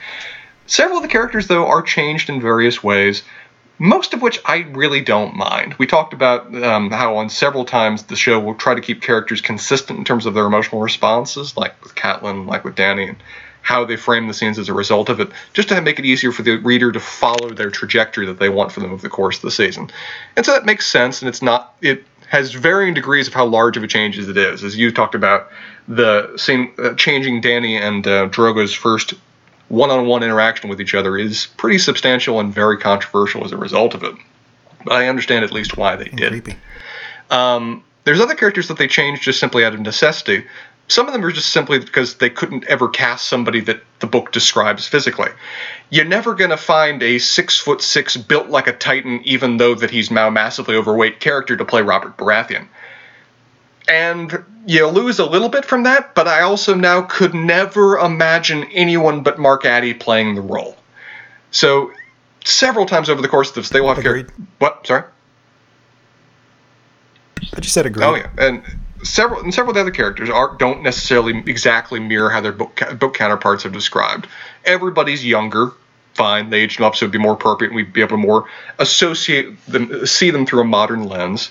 Several 0.67 0.97
of 0.97 1.03
the 1.03 1.09
characters, 1.09 1.47
though, 1.47 1.67
are 1.67 1.83
changed 1.83 2.31
in 2.31 2.41
various 2.41 2.83
ways 2.83 3.23
most 3.79 4.15
of 4.15 4.23
which 4.23 4.41
I 4.45 4.59
really 4.71 5.01
don't 5.01 5.35
mind. 5.37 5.75
We 5.75 5.87
talked 5.87 6.13
about 6.13 6.55
um, 6.63 6.91
how 6.91 7.17
on 7.17 7.29
several 7.29 7.65
times 7.65 8.05
the 8.05 8.17
show 8.17 8.39
will 8.39 8.55
try 8.55 8.75
to 8.75 8.81
keep 8.81 9.03
characters 9.03 9.41
consistent 9.41 9.99
in 9.99 10.05
terms 10.05 10.27
of 10.27 10.35
their 10.35 10.47
emotional 10.47 10.81
responses, 10.81 11.57
like 11.57 11.83
with 11.83 11.95
Catelyn, 11.95 12.47
like 12.47 12.65
with 12.65 12.77
Dany, 12.77 13.09
and 13.09 13.17
how 13.63 13.85
they 13.85 13.97
frame 13.97 14.29
the 14.29 14.35
scenes 14.35 14.59
as 14.59 14.69
a 14.69 14.75
result 14.75 15.09
of 15.09 15.21
it, 15.21 15.31
just 15.55 15.71
to 15.71 15.81
make 15.81 15.99
it 15.99 16.05
easier 16.05 16.33
for 16.33 16.43
the 16.43 16.57
reader 16.57 16.93
to 16.93 17.01
follow 17.01 17.51
their 17.51 17.71
trajectory 17.71 18.27
that 18.27 18.39
they 18.39 18.51
want 18.51 18.71
for 18.71 18.81
them 18.81 18.93
over 18.93 19.03
the 19.03 19.09
course 19.09 19.37
of 19.37 19.43
the 19.43 19.51
season. 19.51 19.91
And 20.37 20.45
so 20.45 20.53
that 20.53 20.66
makes 20.66 20.87
sense, 20.87 21.23
and 21.23 21.29
it's 21.29 21.43
not 21.43 21.74
it 21.81 22.05
has 22.29 22.53
varying 22.53 22.95
degrees 22.95 23.27
of 23.27 23.35
how 23.35 23.47
large 23.47 23.77
of 23.77 23.82
a 23.82 23.87
change 23.87 24.19
as 24.19 24.29
it 24.29 24.37
is. 24.37 24.65
As 24.65 24.77
you 24.77 24.93
talked 24.93 25.15
about 25.15 25.51
the 25.89 26.37
scene 26.37 26.73
uh, 26.79 26.95
changing 26.95 27.43
Dany 27.43 27.81
and 27.81 28.07
uh, 28.07 28.29
Drogo's 28.29 28.74
first 28.74 29.15
one-on-one 29.69 30.23
interaction 30.23 30.69
with 30.71 30.81
each 30.81 30.95
other 30.95 31.17
is 31.17 31.47
pretty 31.57 31.79
substantial 31.79 32.41
and 32.41 32.53
very 32.53 32.79
controversial 32.79 33.45
as 33.45 33.53
a 33.53 33.57
result 33.57 33.95
of 33.95 34.03
it. 34.03 34.15
But 34.85 34.95
I 34.95 35.09
understand 35.09 35.45
at 35.45 35.53
least 35.53 35.77
why 35.77 35.97
they 35.97 36.05
did. 36.05 36.31
creepy. 36.31 36.57
Um, 37.31 37.83
there's 38.05 38.21
other 38.21 38.35
characters 38.35 38.69
that 38.69 38.79
they 38.79 38.87
changed 38.87 39.23
just 39.23 39.41
simply 39.41 39.65
out 39.65 39.75
of 39.75 39.81
necessity. 39.81 40.45
Some 40.89 41.07
of 41.07 41.15
them 41.15 41.25
are 41.25 41.33
just 41.33 41.51
simply 41.51 41.79
because 41.79 42.17
they 42.17 42.29
couldn't 42.29 42.65
ever 42.65 42.89
cast 42.89 43.27
somebody 43.27 43.61
that 43.61 43.83
the 44.01 44.07
book 44.07 44.33
describes 44.33 44.87
physically. 44.87 45.31
You're 45.89 46.05
never 46.05 46.35
going 46.35 46.51
to 46.51 46.59
find 46.59 47.03
a 47.03 47.19
six 47.19 47.59
foot 47.59 47.81
six, 47.81 48.19
built 48.19 48.49
like 48.49 48.67
a 48.67 48.75
titan, 48.75 49.23
even 49.25 49.57
though 49.57 49.75
that 49.75 49.91
he's 49.91 50.11
now 50.11 50.29
massively 50.29 50.77
overweight 50.77 51.21
character 51.21 51.57
to 51.57 51.65
play 51.65 51.81
Robert 51.81 52.19
Baratheon. 52.19 52.69
And 53.87 54.45
you 54.66 54.87
lose 54.87 55.19
a 55.19 55.27
little 55.27 55.48
bit 55.48 55.64
from 55.64 55.82
that, 55.82 56.14
but 56.14 56.27
I 56.27 56.40
also 56.40 56.74
now 56.74 57.03
could 57.03 57.35
never 57.35 57.98
imagine 57.98 58.64
anyone 58.72 59.22
but 59.22 59.38
Mark 59.38 59.64
Addy 59.64 59.93
playing 59.93 60.35
the 60.35 60.40
role. 60.40 60.77
So 61.51 61.93
several 62.45 62.87
times 62.87 63.11
over 63.11 63.21
the 63.21 63.29
course 63.29 63.51
of 63.51 63.56
this, 63.56 63.69
they 63.69 63.80
will 63.80 63.88
have 63.88 63.98
Agreed. 63.98 64.29
characters. 64.29 64.46
What? 64.59 64.87
Sorry. 64.87 65.04
I 67.54 67.61
just 67.61 67.74
said 67.74 67.87
agree. 67.87 68.04
Oh 68.04 68.14
yeah, 68.14 68.30
and 68.38 68.63
several 69.03 69.40
and 69.40 69.53
several 69.53 69.71
of 69.71 69.74
the 69.74 69.80
other 69.82 69.90
characters 69.90 70.30
are 70.30 70.56
don't 70.56 70.82
necessarily 70.82 71.38
exactly 71.46 72.01
mirror 72.01 72.30
how 72.30 72.40
their 72.40 72.53
book 72.53 72.80
book 72.98 73.14
counterparts 73.14 73.66
are 73.66 73.71
described. 73.71 74.27
Everybody's 74.64 75.24
younger, 75.24 75.72
fine. 76.14 76.51
They 76.51 76.61
aged 76.61 76.79
them 76.79 76.87
up, 76.87 76.96
so 76.96 77.04
it'd 77.04 77.13
be 77.13 77.19
more 77.19 77.35
appropriate, 77.35 77.71
and 77.71 77.77
we'd 77.77 77.93
be 77.93 78.01
able 78.01 78.11
to 78.11 78.16
more 78.16 78.48
associate 78.79 79.64
them, 79.66 80.06
see 80.06 80.30
them 80.30 80.46
through 80.46 80.63
a 80.63 80.64
modern 80.64 81.04
lens. 81.04 81.51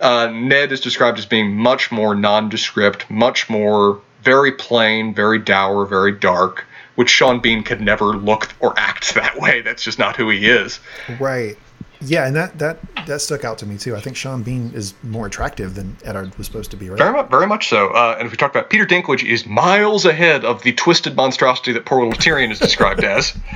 Uh, 0.00 0.28
Ned 0.32 0.72
is 0.72 0.80
described 0.80 1.18
as 1.18 1.26
being 1.26 1.54
much 1.56 1.90
more 1.90 2.14
nondescript, 2.14 3.10
much 3.10 3.48
more 3.50 4.00
very 4.22 4.52
plain, 4.52 5.14
very 5.14 5.38
dour, 5.38 5.86
very 5.86 6.12
dark. 6.12 6.64
Which 6.94 7.10
Sean 7.10 7.38
Bean 7.38 7.62
could 7.62 7.80
never 7.80 8.06
look 8.06 8.48
or 8.58 8.74
act 8.76 9.14
that 9.14 9.38
way. 9.38 9.60
That's 9.60 9.82
just 9.84 9.98
not 10.00 10.16
who 10.16 10.30
he 10.30 10.48
is. 10.48 10.80
Right. 11.20 11.56
Yeah, 12.00 12.26
and 12.26 12.34
that 12.36 12.58
that 12.58 12.78
that 13.06 13.20
stuck 13.20 13.44
out 13.44 13.58
to 13.58 13.66
me 13.66 13.76
too. 13.76 13.96
I 13.96 14.00
think 14.00 14.16
Sean 14.16 14.42
Bean 14.42 14.70
is 14.74 14.94
more 15.02 15.26
attractive 15.26 15.74
than 15.74 15.96
Eddard 16.04 16.36
was 16.38 16.46
supposed 16.46 16.70
to 16.72 16.76
be, 16.76 16.90
right? 16.90 16.98
Very 16.98 17.12
much, 17.12 17.28
very 17.30 17.46
much 17.46 17.68
so. 17.68 17.88
Uh, 17.90 18.16
and 18.18 18.26
if 18.26 18.32
we 18.32 18.36
talk 18.36 18.50
about 18.52 18.70
Peter 18.70 18.86
Dinklage, 18.86 19.24
is 19.24 19.46
miles 19.46 20.04
ahead 20.06 20.44
of 20.44 20.62
the 20.62 20.72
twisted 20.72 21.16
monstrosity 21.16 21.72
that 21.72 21.84
poor 21.86 22.04
little 22.04 22.12
Tyrion 22.20 22.50
is 22.52 22.58
described 22.58 23.02
as. 23.04 23.36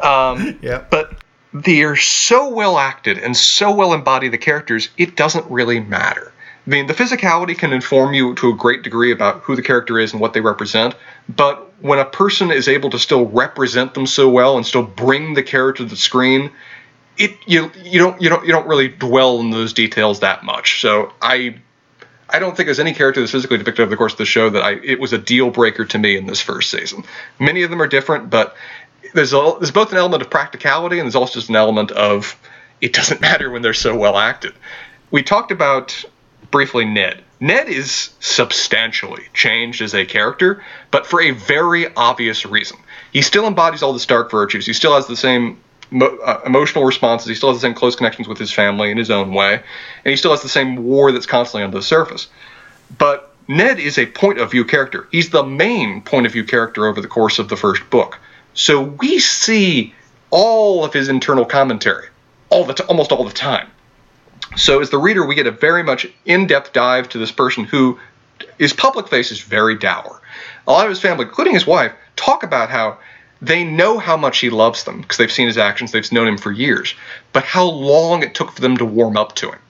Um, 0.00 0.56
Yeah. 0.62 0.84
but 0.90 1.12
they're 1.52 1.96
so 1.96 2.48
well 2.48 2.78
acted 2.78 3.18
and 3.18 3.36
so 3.36 3.74
well 3.74 3.92
embody 3.92 4.28
the 4.28 4.38
characters, 4.38 4.88
it 4.96 5.16
doesn't 5.16 5.50
really 5.50 5.80
matter. 5.80 6.32
I 6.66 6.70
mean, 6.70 6.86
the 6.86 6.94
physicality 6.94 7.56
can 7.56 7.72
inform 7.72 8.12
you 8.12 8.34
to 8.34 8.50
a 8.50 8.54
great 8.54 8.82
degree 8.82 9.10
about 9.10 9.40
who 9.40 9.56
the 9.56 9.62
character 9.62 9.98
is 9.98 10.12
and 10.12 10.20
what 10.20 10.34
they 10.34 10.42
represent, 10.42 10.94
but 11.28 11.64
when 11.80 11.98
a 11.98 12.04
person 12.04 12.50
is 12.50 12.68
able 12.68 12.90
to 12.90 12.98
still 12.98 13.26
represent 13.26 13.94
them 13.94 14.06
so 14.06 14.28
well 14.28 14.56
and 14.56 14.66
still 14.66 14.82
bring 14.82 15.34
the 15.34 15.42
character 15.42 15.84
to 15.84 15.88
the 15.88 15.96
screen, 15.96 16.50
it 17.16 17.36
you 17.46 17.70
you 17.82 17.98
don't 17.98 18.20
you 18.20 18.28
don't 18.28 18.44
you 18.44 18.52
don't 18.52 18.66
really 18.66 18.88
dwell 18.88 19.40
in 19.40 19.50
those 19.50 19.72
details 19.72 20.20
that 20.20 20.44
much. 20.44 20.80
So 20.80 21.12
I 21.22 21.56
I 22.30 22.38
don't 22.38 22.56
think 22.56 22.66
there's 22.66 22.78
any 22.78 22.92
character 22.92 23.20
that's 23.20 23.32
physically 23.32 23.58
depicted 23.58 23.82
over 23.82 23.90
the 23.90 23.96
course 23.96 24.12
of 24.12 24.18
the 24.18 24.24
show 24.24 24.50
that 24.50 24.62
I 24.62 24.72
it 24.82 25.00
was 25.00 25.12
a 25.12 25.18
deal 25.18 25.50
breaker 25.50 25.84
to 25.86 25.98
me 25.98 26.16
in 26.16 26.26
this 26.26 26.40
first 26.40 26.70
season. 26.70 27.04
Many 27.38 27.62
of 27.62 27.70
them 27.70 27.80
are 27.80 27.86
different, 27.86 28.30
but 28.30 28.54
there's 29.14 29.32
a, 29.32 29.54
there's 29.58 29.70
both 29.70 29.92
an 29.92 29.98
element 29.98 30.22
of 30.22 30.30
practicality 30.30 30.98
and 30.98 31.06
there's 31.06 31.14
also 31.14 31.34
just 31.34 31.48
an 31.48 31.56
element 31.56 31.90
of 31.92 32.36
it 32.80 32.92
doesn't 32.92 33.20
matter 33.30 33.50
when 33.50 33.62
they're 33.62 33.74
so 33.74 33.96
well 33.96 34.16
acted. 34.16 34.54
We 35.10 35.22
talked 35.22 35.50
about 35.50 36.04
briefly 36.50 36.84
Ned. 36.84 37.22
Ned 37.40 37.68
is 37.68 38.10
substantially 38.20 39.24
changed 39.32 39.80
as 39.80 39.94
a 39.94 40.04
character, 40.04 40.62
but 40.90 41.06
for 41.06 41.20
a 41.20 41.30
very 41.30 41.92
obvious 41.94 42.44
reason. 42.44 42.78
He 43.12 43.22
still 43.22 43.46
embodies 43.46 43.82
all 43.82 43.92
the 43.92 44.00
Stark 44.00 44.30
virtues. 44.30 44.66
He 44.66 44.72
still 44.72 44.94
has 44.94 45.06
the 45.06 45.16
same 45.16 45.58
uh, 45.92 46.40
emotional 46.44 46.84
responses. 46.84 47.28
He 47.28 47.34
still 47.34 47.50
has 47.50 47.60
the 47.60 47.66
same 47.66 47.74
close 47.74 47.96
connections 47.96 48.28
with 48.28 48.38
his 48.38 48.52
family 48.52 48.90
in 48.90 48.98
his 48.98 49.10
own 49.10 49.32
way, 49.32 49.54
and 49.54 50.10
he 50.10 50.16
still 50.16 50.32
has 50.32 50.42
the 50.42 50.48
same 50.48 50.84
war 50.84 51.12
that's 51.12 51.26
constantly 51.26 51.64
under 51.64 51.78
the 51.78 51.82
surface. 51.82 52.28
But 52.98 53.32
Ned 53.46 53.78
is 53.78 53.98
a 53.98 54.06
point 54.06 54.38
of 54.38 54.50
view 54.50 54.64
character. 54.64 55.08
He's 55.10 55.30
the 55.30 55.44
main 55.44 56.02
point 56.02 56.26
of 56.26 56.32
view 56.32 56.44
character 56.44 56.86
over 56.86 57.00
the 57.00 57.08
course 57.08 57.38
of 57.38 57.48
the 57.48 57.56
first 57.56 57.88
book. 57.88 58.18
So 58.58 58.82
we 58.82 59.20
see 59.20 59.94
all 60.30 60.84
of 60.84 60.92
his 60.92 61.08
internal 61.08 61.44
commentary 61.44 62.08
all 62.50 62.64
the 62.64 62.74
t- 62.74 62.84
almost 62.84 63.12
all 63.12 63.24
the 63.24 63.32
time. 63.32 63.70
So 64.56 64.80
as 64.80 64.90
the 64.90 64.98
reader, 64.98 65.24
we 65.24 65.34
get 65.34 65.46
a 65.46 65.52
very 65.52 65.82
much 65.82 66.06
in-depth 66.24 66.72
dive 66.72 67.08
to 67.10 67.18
this 67.18 67.30
person 67.30 67.64
who 67.64 67.98
his 68.58 68.72
public 68.72 69.08
face 69.08 69.30
is 69.30 69.40
very 69.40 69.76
dour. 69.76 70.20
A 70.66 70.72
lot 70.72 70.86
of 70.86 70.90
his 70.90 71.00
family, 71.00 71.24
including 71.24 71.54
his 71.54 71.66
wife, 71.66 71.92
talk 72.16 72.42
about 72.42 72.70
how 72.70 72.98
they 73.40 73.62
know 73.62 73.98
how 73.98 74.16
much 74.16 74.38
he 74.38 74.50
loves 74.50 74.84
them 74.84 75.02
because 75.02 75.18
they've 75.18 75.30
seen 75.30 75.46
his 75.46 75.58
actions, 75.58 75.92
they've 75.92 76.10
known 76.10 76.26
him 76.26 76.38
for 76.38 76.50
years, 76.50 76.94
but 77.32 77.44
how 77.44 77.64
long 77.64 78.22
it 78.22 78.34
took 78.34 78.50
for 78.50 78.60
them 78.60 78.76
to 78.76 78.84
warm 78.84 79.16
up 79.16 79.34
to 79.36 79.50
him. 79.50 79.60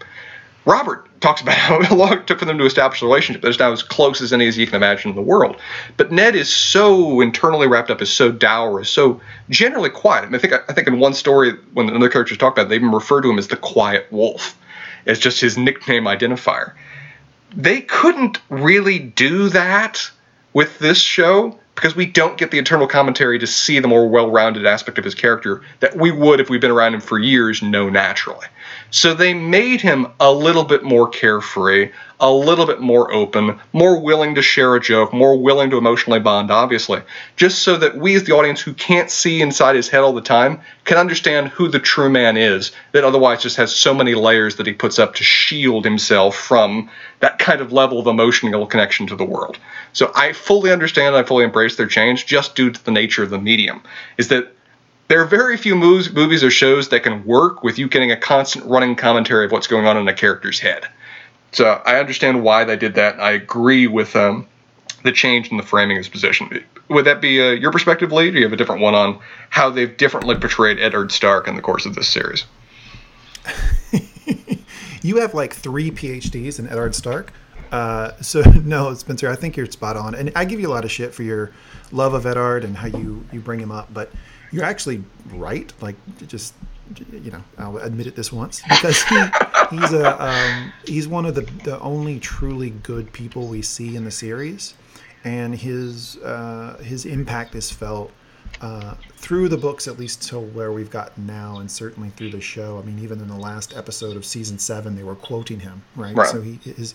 Robert 0.65 1.08
talks 1.21 1.41
about 1.41 1.55
how 1.57 1.95
long 1.95 2.13
it 2.13 2.27
took 2.27 2.39
for 2.39 2.45
them 2.45 2.59
to 2.59 2.65
establish 2.65 3.03
a 3.03 3.07
relationship 3.07 3.43
that's 3.43 3.59
now 3.59 3.73
as 3.73 3.83
close 3.83 4.21
as 4.21 4.33
any 4.33 4.47
as 4.47 4.57
you 4.57 4.67
can 4.67 4.77
imagine 4.77 5.11
in 5.11 5.17
the 5.17 5.23
world. 5.23 5.57
But 5.97 6.13
Ned 6.13 6.35
is 6.35 6.55
so 6.55 7.21
internally 7.21 7.67
wrapped 7.67 7.91
up, 7.91 8.01
is 8.03 8.11
so 8.11 8.31
dour, 8.31 8.81
is 8.81 8.89
so 8.89 9.21
generally 9.51 9.91
quiet. 9.91 10.25
I, 10.25 10.27
mean, 10.27 10.35
I 10.37 10.39
think 10.39 10.53
I 10.69 10.73
think 10.73 10.89
in 10.89 10.99
one 10.99 11.15
story 11.15 11.53
when 11.73 11.91
other 11.91 12.09
characters 12.09 12.39
talk 12.39 12.55
about 12.55 12.67
it, 12.67 12.69
they 12.71 12.77
even 12.77 12.93
refer 12.93 13.21
to 13.21 13.31
him 13.31 13.39
as 13.39 13.49
the 13.49 13.57
quiet 13.57 14.07
wolf. 14.11 14.59
It's 15.07 15.21
just 15.21 15.41
his 15.41 15.57
nickname 15.57 16.05
identifier. 16.05 16.75
They 17.57 17.81
couldn't 17.81 18.41
really 18.51 18.99
do 18.99 19.49
that 19.49 20.11
with 20.53 20.79
this 20.79 20.99
show 20.99 21.59
because 21.79 21.95
we 21.95 22.07
don't 22.07 22.37
get 22.37 22.51
the 22.51 22.59
internal 22.59 22.89
commentary 22.89 23.39
to 23.39 23.47
see 23.47 23.79
the 23.79 23.87
more 23.87 24.09
well-rounded 24.09 24.67
aspect 24.67 24.99
of 24.99 25.05
his 25.05 25.15
character 25.15 25.63
that 25.79 25.97
we 25.97 26.11
would 26.11 26.41
if 26.41 26.51
we've 26.51 26.61
been 26.61 26.73
around 26.73 26.93
him 26.93 27.01
for 27.01 27.21
years 27.21 27.63
know 27.63 27.89
naturally. 27.89 28.47
So 28.91 29.15
they 29.15 29.35
made 29.35 29.81
him 29.81 30.09
a 30.19 30.33
little 30.33 30.65
bit 30.65 30.83
more 30.83 31.09
carefree, 31.09 31.91
a 32.21 32.33
little 32.33 32.67
bit 32.67 32.81
more 32.81 33.13
open, 33.13 33.61
more 33.73 34.01
willing 34.01 34.35
to 34.35 34.43
share 34.43 34.75
a 34.75 34.81
joke, 34.81 35.13
more 35.13 35.39
willing 35.39 35.71
to 35.71 35.79
emotionally 35.79 36.21
bond, 36.21 36.51
obviously, 36.51 37.03
just 37.37 37.61
so 37.61 37.77
that 37.77 37.97
we, 37.97 38.15
as 38.17 38.25
the 38.25 38.35
audience 38.35 38.61
who 38.61 38.73
can't 38.73 39.11
see 39.11 39.41
inside 39.41 39.77
his 39.77 39.89
head 39.89 40.01
all 40.01 40.15
the 40.15 40.21
time, 40.21 40.61
can 40.85 40.97
understand 40.97 41.49
who 41.49 41.69
the 41.69 41.79
true 41.79 42.09
man 42.09 42.37
is, 42.37 42.73
that 42.93 43.05
otherwise 43.05 43.43
just 43.43 43.57
has 43.57 43.75
so 43.75 43.93
many 43.93 44.15
layers 44.15 44.57
that 44.57 44.67
he 44.67 44.73
puts 44.73 44.99
up 44.99 45.15
to 45.15 45.25
shield 45.25 45.85
himself 45.85 46.35
from 46.37 46.91
that 47.21 47.39
kind 47.39 47.61
of 47.61 47.73
level 47.73 48.01
of 48.01 48.07
emotional 48.07 48.67
connection 48.67 49.07
to 49.07 49.17
the 49.17 49.25
world. 49.25 49.59
So 49.93 50.11
I 50.15 50.33
fully 50.33 50.73
understand, 50.73 51.15
I 51.15 51.23
fully 51.23 51.45
embrace 51.45 51.77
their 51.77 51.87
change 51.87 52.27
just 52.27 52.57
due 52.57 52.71
to 52.71 52.85
the 52.85 52.91
nature 52.91 53.23
of 53.23 53.31
the 53.31 53.39
medium. 53.39 53.83
Is 54.17 54.29
that 54.29 54.55
there 55.09 55.23
are 55.23 55.27
very 55.27 55.57
few 55.57 55.75
movies, 55.75 56.13
movies 56.13 56.45
or 56.45 56.51
shows 56.51 56.91
that 56.91 57.03
can 57.03 57.25
work 57.25 57.63
with 57.63 57.79
you 57.79 57.89
getting 57.89 58.13
a 58.13 58.17
constant 58.17 58.65
running 58.67 58.95
commentary 58.95 59.47
of 59.47 59.53
what's 59.53 59.67
going 59.67 59.87
on 59.87 59.97
in 59.97 60.07
a 60.07 60.15
character's 60.15 60.61
head. 60.61 60.87
So 61.53 61.83
I 61.87 61.99
understand 61.99 62.43
why 62.43 62.65
they 62.65 62.77
did 62.77 62.95
that. 62.95 63.19
I 63.19 63.33
agree 63.33 63.87
with 63.87 64.15
um, 64.15 64.47
the 65.03 65.13
change 65.13 65.51
in 65.51 65.57
the 65.57 65.63
framing 65.63 65.97
of 65.97 66.05
his 66.05 66.09
position. 66.09 66.63
Would 66.89 67.07
that 67.07 67.23
be 67.23 67.41
uh, 67.41 67.53
your 67.53 67.73
perspective, 67.73 68.13
Lee? 68.13 68.31
Do 68.31 68.37
you 68.37 68.45
have 68.45 68.53
a 68.53 68.57
different 68.57 68.83
one 68.83 68.95
on 68.95 69.19
how 69.49 69.71
they've 69.71 69.97
differently 69.97 70.37
portrayed 70.37 70.79
Eddard 70.79 71.11
Stark 71.11 71.49
in 71.49 71.57
the 71.57 71.63
course 71.63 71.87
of 71.87 71.95
this 71.95 72.09
series? 72.09 72.45
you 75.03 75.17
have 75.17 75.33
like 75.33 75.55
three 75.55 75.91
PhDs 75.91 76.59
in 76.59 76.69
Eddard 76.69 76.95
Stark. 76.95 77.33
Uh, 77.73 78.13
so 78.21 78.41
no, 78.65 78.93
Spencer, 78.93 79.31
I 79.31 79.37
think 79.37 79.57
you're 79.57 79.67
spot 79.67 79.97
on, 79.97 80.15
and 80.15 80.33
I 80.37 80.45
give 80.45 80.61
you 80.61 80.69
a 80.69 80.73
lot 80.73 80.85
of 80.85 80.91
shit 80.91 81.15
for 81.15 81.23
your 81.23 81.51
love 81.93 82.13
of 82.13 82.27
Eddard 82.27 82.65
and 82.65 82.77
how 82.77 82.89
you 82.89 83.25
you 83.33 83.41
bring 83.41 83.61
him 83.61 83.71
up, 83.71 83.93
but 83.93 84.13
you're 84.51 84.65
actually 84.65 85.05
right. 85.31 85.73
Like, 85.81 85.97
just 86.27 86.55
you 87.13 87.31
know, 87.31 87.43
I'll 87.59 87.77
admit 87.79 88.07
it 88.07 88.17
this 88.17 88.33
once 88.33 88.63
because 88.69 89.03
he, 89.03 89.23
he's 89.71 89.93
a 89.93 90.25
um, 90.25 90.73
he's 90.85 91.07
one 91.07 91.27
of 91.27 91.35
the 91.35 91.43
the 91.65 91.79
only 91.81 92.19
truly 92.19 92.71
good 92.71 93.13
people 93.13 93.47
we 93.47 93.63
see 93.63 93.97
in 93.97 94.05
the 94.05 94.11
series, 94.11 94.75
and 95.25 95.55
his 95.55 96.17
uh, 96.19 96.79
his 96.83 97.05
impact 97.05 97.55
is 97.55 97.71
felt 97.71 98.11
uh, 98.61 98.95
through 99.17 99.49
the 99.49 99.57
books, 99.57 99.87
at 99.87 99.99
least 99.99 100.23
till 100.23 100.43
where 100.47 100.73
we've 100.73 100.91
gotten 100.91 101.27
now, 101.27 101.59
and 101.59 101.71
certainly 101.71 102.11
through 102.11 102.31
the 102.31 102.41
show. 102.41 102.79
I 102.79 102.83
mean, 102.83 102.99
even 102.99 103.21
in 103.21 103.29
the 103.29 103.37
last 103.37 103.77
episode 103.77 104.17
of 104.17 104.25
season 104.25 104.59
seven, 104.59 104.97
they 104.97 105.05
were 105.05 105.15
quoting 105.15 105.61
him, 105.61 105.83
right? 105.95 106.15
right. 106.17 106.29
So 106.29 106.41
he, 106.41 106.55
his 106.65 106.95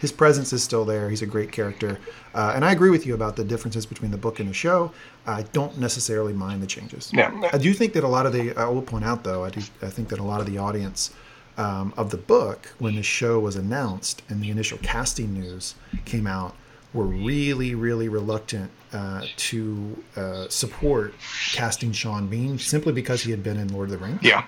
his 0.00 0.12
presence 0.12 0.52
is 0.52 0.62
still 0.62 0.84
there. 0.84 1.10
He's 1.10 1.22
a 1.22 1.26
great 1.26 1.50
character, 1.50 1.98
uh, 2.34 2.52
and 2.54 2.64
I 2.64 2.72
agree 2.72 2.90
with 2.90 3.06
you 3.06 3.14
about 3.14 3.36
the 3.36 3.44
differences 3.44 3.86
between 3.86 4.10
the 4.10 4.18
book 4.18 4.40
and 4.40 4.48
the 4.48 4.54
show. 4.54 4.92
I 5.26 5.42
don't 5.42 5.78
necessarily 5.78 6.32
mind 6.32 6.62
the 6.62 6.66
changes. 6.66 7.10
Yeah. 7.12 7.48
I 7.52 7.58
do 7.58 7.72
think 7.72 7.92
that 7.94 8.04
a 8.04 8.08
lot 8.08 8.26
of 8.26 8.32
the 8.32 8.54
I 8.56 8.68
will 8.68 8.82
point 8.82 9.04
out 9.04 9.24
though, 9.24 9.44
I 9.44 9.50
do 9.50 9.60
I 9.82 9.88
think 9.88 10.08
that 10.10 10.20
a 10.20 10.24
lot 10.24 10.40
of 10.40 10.46
the 10.46 10.58
audience. 10.58 11.12
Um, 11.58 11.92
of 11.98 12.10
the 12.10 12.16
book, 12.16 12.72
when 12.78 12.94
the 12.94 13.02
show 13.02 13.38
was 13.38 13.54
announced 13.54 14.22
and 14.30 14.40
the 14.40 14.50
initial 14.50 14.78
casting 14.78 15.34
news 15.34 15.74
came 16.06 16.26
out, 16.26 16.54
were 16.92 17.04
really, 17.04 17.74
really 17.74 18.08
reluctant 18.08 18.70
uh, 18.92 19.24
to 19.36 20.02
uh, 20.16 20.48
support 20.48 21.14
casting 21.52 21.92
Sean 21.92 22.26
Bean 22.26 22.58
simply 22.58 22.92
because 22.92 23.22
he 23.22 23.30
had 23.30 23.42
been 23.42 23.56
in 23.56 23.68
Lord 23.68 23.90
of 23.90 23.98
the 23.98 24.04
Rings. 24.04 24.20
Yeah. 24.22 24.46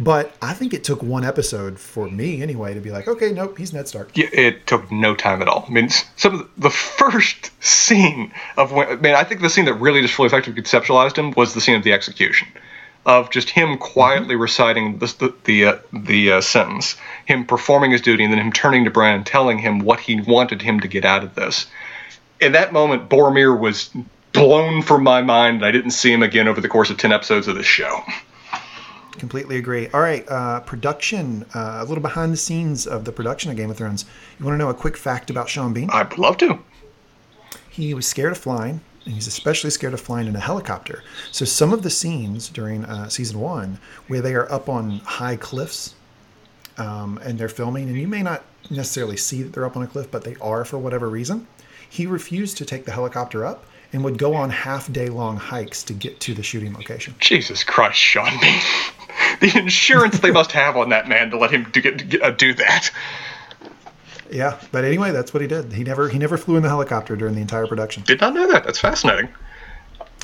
But 0.00 0.32
I 0.40 0.54
think 0.54 0.72
it 0.74 0.84
took 0.84 1.02
one 1.02 1.24
episode 1.24 1.78
for 1.78 2.08
me 2.08 2.40
anyway 2.40 2.72
to 2.72 2.80
be 2.80 2.90
like, 2.90 3.08
okay, 3.08 3.32
nope, 3.32 3.58
he's 3.58 3.72
Ned 3.72 3.88
Stark. 3.88 4.16
Yeah, 4.16 4.28
it 4.32 4.66
took 4.66 4.90
no 4.92 5.16
time 5.16 5.42
at 5.42 5.48
all. 5.48 5.64
I 5.68 5.72
mean, 5.72 5.88
some 6.16 6.34
of 6.34 6.38
the, 6.38 6.48
the 6.62 6.70
first 6.70 7.50
scene 7.62 8.32
of 8.56 8.72
when, 8.72 8.88
I 8.88 8.94
mean, 8.94 9.14
I 9.14 9.24
think 9.24 9.40
the 9.40 9.50
scene 9.50 9.64
that 9.64 9.74
really 9.74 10.00
just 10.00 10.14
fully 10.14 10.28
effectively 10.28 10.62
conceptualized 10.62 11.16
him 11.16 11.32
was 11.32 11.54
the 11.54 11.60
scene 11.60 11.74
of 11.74 11.82
the 11.82 11.92
execution 11.92 12.46
of 13.06 13.30
just 13.30 13.50
him 13.50 13.78
quietly 13.78 14.34
mm-hmm. 14.34 14.42
reciting 14.42 14.98
the 14.98 15.06
the 15.18 15.34
the, 15.44 15.64
uh, 15.64 15.78
the 15.92 16.32
uh, 16.32 16.40
sentence, 16.40 16.96
him 17.26 17.46
performing 17.46 17.90
his 17.90 18.00
duty, 18.00 18.24
and 18.24 18.32
then 18.32 18.40
him 18.40 18.52
turning 18.52 18.84
to 18.84 18.90
Bran, 18.90 19.16
and 19.16 19.26
telling 19.26 19.58
him 19.58 19.80
what 19.80 20.00
he 20.00 20.20
wanted 20.20 20.62
him 20.62 20.80
to 20.80 20.88
get 20.88 21.04
out 21.04 21.24
of 21.24 21.34
this. 21.34 21.66
In 22.40 22.52
that 22.52 22.72
moment, 22.72 23.08
Boromir 23.08 23.58
was 23.58 23.90
blown 24.32 24.82
from 24.82 25.02
my 25.02 25.22
mind, 25.22 25.56
and 25.56 25.64
I 25.64 25.72
didn't 25.72 25.90
see 25.90 26.12
him 26.12 26.22
again 26.22 26.46
over 26.46 26.60
the 26.60 26.68
course 26.68 26.90
of 26.90 26.98
ten 26.98 27.12
episodes 27.12 27.48
of 27.48 27.56
this 27.56 27.66
show. 27.66 28.02
Completely 29.12 29.56
agree. 29.56 29.88
All 29.88 30.00
right, 30.00 30.24
uh, 30.28 30.60
production, 30.60 31.44
uh, 31.54 31.78
a 31.80 31.84
little 31.84 32.02
behind 32.02 32.32
the 32.32 32.36
scenes 32.36 32.86
of 32.86 33.04
the 33.04 33.10
production 33.10 33.50
of 33.50 33.56
Game 33.56 33.70
of 33.70 33.76
Thrones. 33.76 34.04
You 34.38 34.44
want 34.44 34.54
to 34.54 34.58
know 34.58 34.70
a 34.70 34.74
quick 34.74 34.96
fact 34.96 35.28
about 35.28 35.48
Sean 35.48 35.72
Bean? 35.72 35.90
I'd 35.90 36.18
love 36.18 36.36
to. 36.38 36.60
He 37.68 37.94
was 37.94 38.06
scared 38.06 38.32
of 38.32 38.38
flying 38.38 38.80
and 39.08 39.14
he's 39.14 39.26
especially 39.26 39.70
scared 39.70 39.94
of 39.94 40.00
flying 40.02 40.26
in 40.26 40.36
a 40.36 40.40
helicopter. 40.40 41.02
So 41.32 41.46
some 41.46 41.72
of 41.72 41.82
the 41.82 41.88
scenes 41.88 42.50
during 42.50 42.84
uh, 42.84 43.08
season 43.08 43.40
one 43.40 43.78
where 44.06 44.20
they 44.20 44.34
are 44.34 44.52
up 44.52 44.68
on 44.68 44.98
high 44.98 45.36
cliffs 45.36 45.94
um, 46.76 47.18
and 47.24 47.38
they're 47.38 47.48
filming, 47.48 47.88
and 47.88 47.96
you 47.96 48.06
may 48.06 48.22
not 48.22 48.44
necessarily 48.68 49.16
see 49.16 49.42
that 49.42 49.54
they're 49.54 49.64
up 49.64 49.78
on 49.78 49.82
a 49.82 49.86
cliff, 49.86 50.10
but 50.10 50.24
they 50.24 50.36
are 50.42 50.62
for 50.66 50.76
whatever 50.76 51.08
reason. 51.08 51.46
He 51.88 52.04
refused 52.04 52.58
to 52.58 52.66
take 52.66 52.84
the 52.84 52.92
helicopter 52.92 53.46
up 53.46 53.64
and 53.94 54.04
would 54.04 54.18
go 54.18 54.34
on 54.34 54.50
half 54.50 54.92
day 54.92 55.08
long 55.08 55.38
hikes 55.38 55.82
to 55.84 55.94
get 55.94 56.20
to 56.20 56.34
the 56.34 56.42
shooting 56.42 56.74
location. 56.74 57.14
Jesus 57.18 57.64
Christ, 57.64 57.98
Sean 57.98 58.30
the 59.40 59.56
insurance 59.56 60.18
they 60.18 60.30
must 60.30 60.52
have 60.52 60.76
on 60.76 60.90
that 60.90 61.08
man 61.08 61.30
to 61.30 61.38
let 61.38 61.50
him 61.50 61.66
do, 61.72 61.80
get, 61.80 62.22
uh, 62.22 62.30
do 62.32 62.52
that. 62.52 62.90
Yeah, 64.30 64.58
but 64.72 64.84
anyway, 64.84 65.10
that's 65.10 65.32
what 65.32 65.40
he 65.40 65.48
did. 65.48 65.72
He 65.72 65.84
never 65.84 66.08
he 66.08 66.18
never 66.18 66.36
flew 66.36 66.56
in 66.56 66.62
the 66.62 66.68
helicopter 66.68 67.16
during 67.16 67.34
the 67.34 67.40
entire 67.40 67.66
production. 67.66 68.02
Did 68.04 68.20
not 68.20 68.34
know 68.34 68.50
that. 68.52 68.64
That's 68.64 68.78
fascinating. 68.78 69.28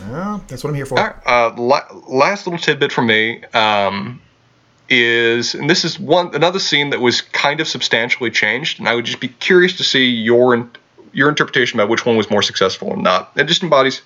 Yeah, 0.00 0.40
that's 0.48 0.64
what 0.64 0.70
I'm 0.70 0.76
here 0.76 0.86
for. 0.86 0.98
uh, 0.98 1.54
la- 1.56 1.86
last 2.08 2.46
little 2.46 2.58
tidbit 2.58 2.90
from 2.90 3.06
me 3.06 3.44
um, 3.54 4.20
is, 4.88 5.54
and 5.54 5.70
this 5.70 5.84
is 5.84 5.98
one 6.00 6.34
another 6.34 6.58
scene 6.58 6.90
that 6.90 7.00
was 7.00 7.20
kind 7.20 7.60
of 7.60 7.68
substantially 7.68 8.30
changed, 8.30 8.80
and 8.80 8.88
I 8.88 8.94
would 8.94 9.04
just 9.04 9.20
be 9.20 9.28
curious 9.28 9.76
to 9.76 9.84
see 9.84 10.06
your 10.06 10.68
your 11.12 11.28
interpretation 11.28 11.78
about 11.78 11.88
which 11.88 12.04
one 12.04 12.16
was 12.16 12.28
more 12.28 12.42
successful 12.42 12.88
or 12.88 12.96
not. 12.96 13.30
It 13.36 13.44
just 13.44 13.62
embodies 13.62 14.02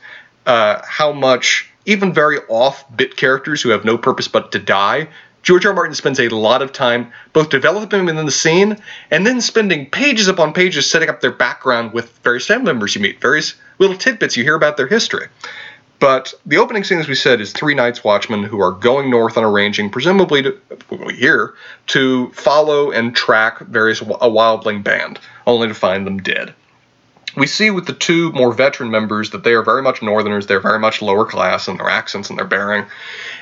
uh, 0.46 0.82
how 0.84 1.12
much 1.12 1.70
even 1.86 2.12
very 2.12 2.38
off 2.48 2.84
bit 2.94 3.16
characters 3.16 3.62
who 3.62 3.70
have 3.70 3.84
no 3.84 3.96
purpose 3.96 4.28
but 4.28 4.52
to 4.52 4.58
die 4.58 5.08
George 5.48 5.64
R. 5.64 5.70
R. 5.70 5.74
Martin 5.74 5.94
spends 5.94 6.20
a 6.20 6.28
lot 6.28 6.60
of 6.60 6.74
time 6.74 7.10
both 7.32 7.48
developing 7.48 8.04
them 8.04 8.18
in 8.18 8.26
the 8.26 8.30
scene 8.30 8.76
and 9.10 9.26
then 9.26 9.40
spending 9.40 9.88
pages 9.88 10.28
upon 10.28 10.52
pages 10.52 10.90
setting 10.90 11.08
up 11.08 11.22
their 11.22 11.32
background 11.32 11.94
with 11.94 12.10
various 12.18 12.46
family 12.46 12.66
members 12.66 12.94
you 12.94 13.00
meet, 13.00 13.18
various 13.18 13.54
little 13.78 13.96
tidbits 13.96 14.36
you 14.36 14.44
hear 14.44 14.56
about 14.56 14.76
their 14.76 14.86
history. 14.86 15.26
But 16.00 16.34
the 16.44 16.58
opening 16.58 16.84
scene, 16.84 16.98
as 16.98 17.08
we 17.08 17.14
said, 17.14 17.40
is 17.40 17.50
three 17.50 17.74
Night's 17.74 18.04
Watchmen 18.04 18.42
who 18.42 18.60
are 18.60 18.72
going 18.72 19.08
north 19.08 19.38
on 19.38 19.42
a 19.42 19.50
ranging, 19.50 19.88
presumably 19.88 20.42
to, 20.42 20.60
hear, 21.14 21.54
to 21.86 22.30
follow 22.32 22.90
and 22.90 23.16
track 23.16 23.60
various 23.60 24.02
a 24.02 24.04
wildling 24.04 24.84
band, 24.84 25.18
only 25.46 25.68
to 25.68 25.74
find 25.74 26.06
them 26.06 26.18
dead. 26.18 26.52
We 27.38 27.46
see 27.46 27.70
with 27.70 27.86
the 27.86 27.94
two 27.94 28.32
more 28.32 28.52
veteran 28.52 28.90
members 28.90 29.30
that 29.30 29.44
they 29.44 29.54
are 29.54 29.62
very 29.62 29.80
much 29.80 30.02
Northerners, 30.02 30.46
they're 30.46 30.60
very 30.60 30.78
much 30.78 31.00
lower 31.00 31.24
class 31.24 31.68
in 31.68 31.78
their 31.78 31.88
accents 31.88 32.28
and 32.28 32.38
their 32.38 32.44
bearing, 32.44 32.84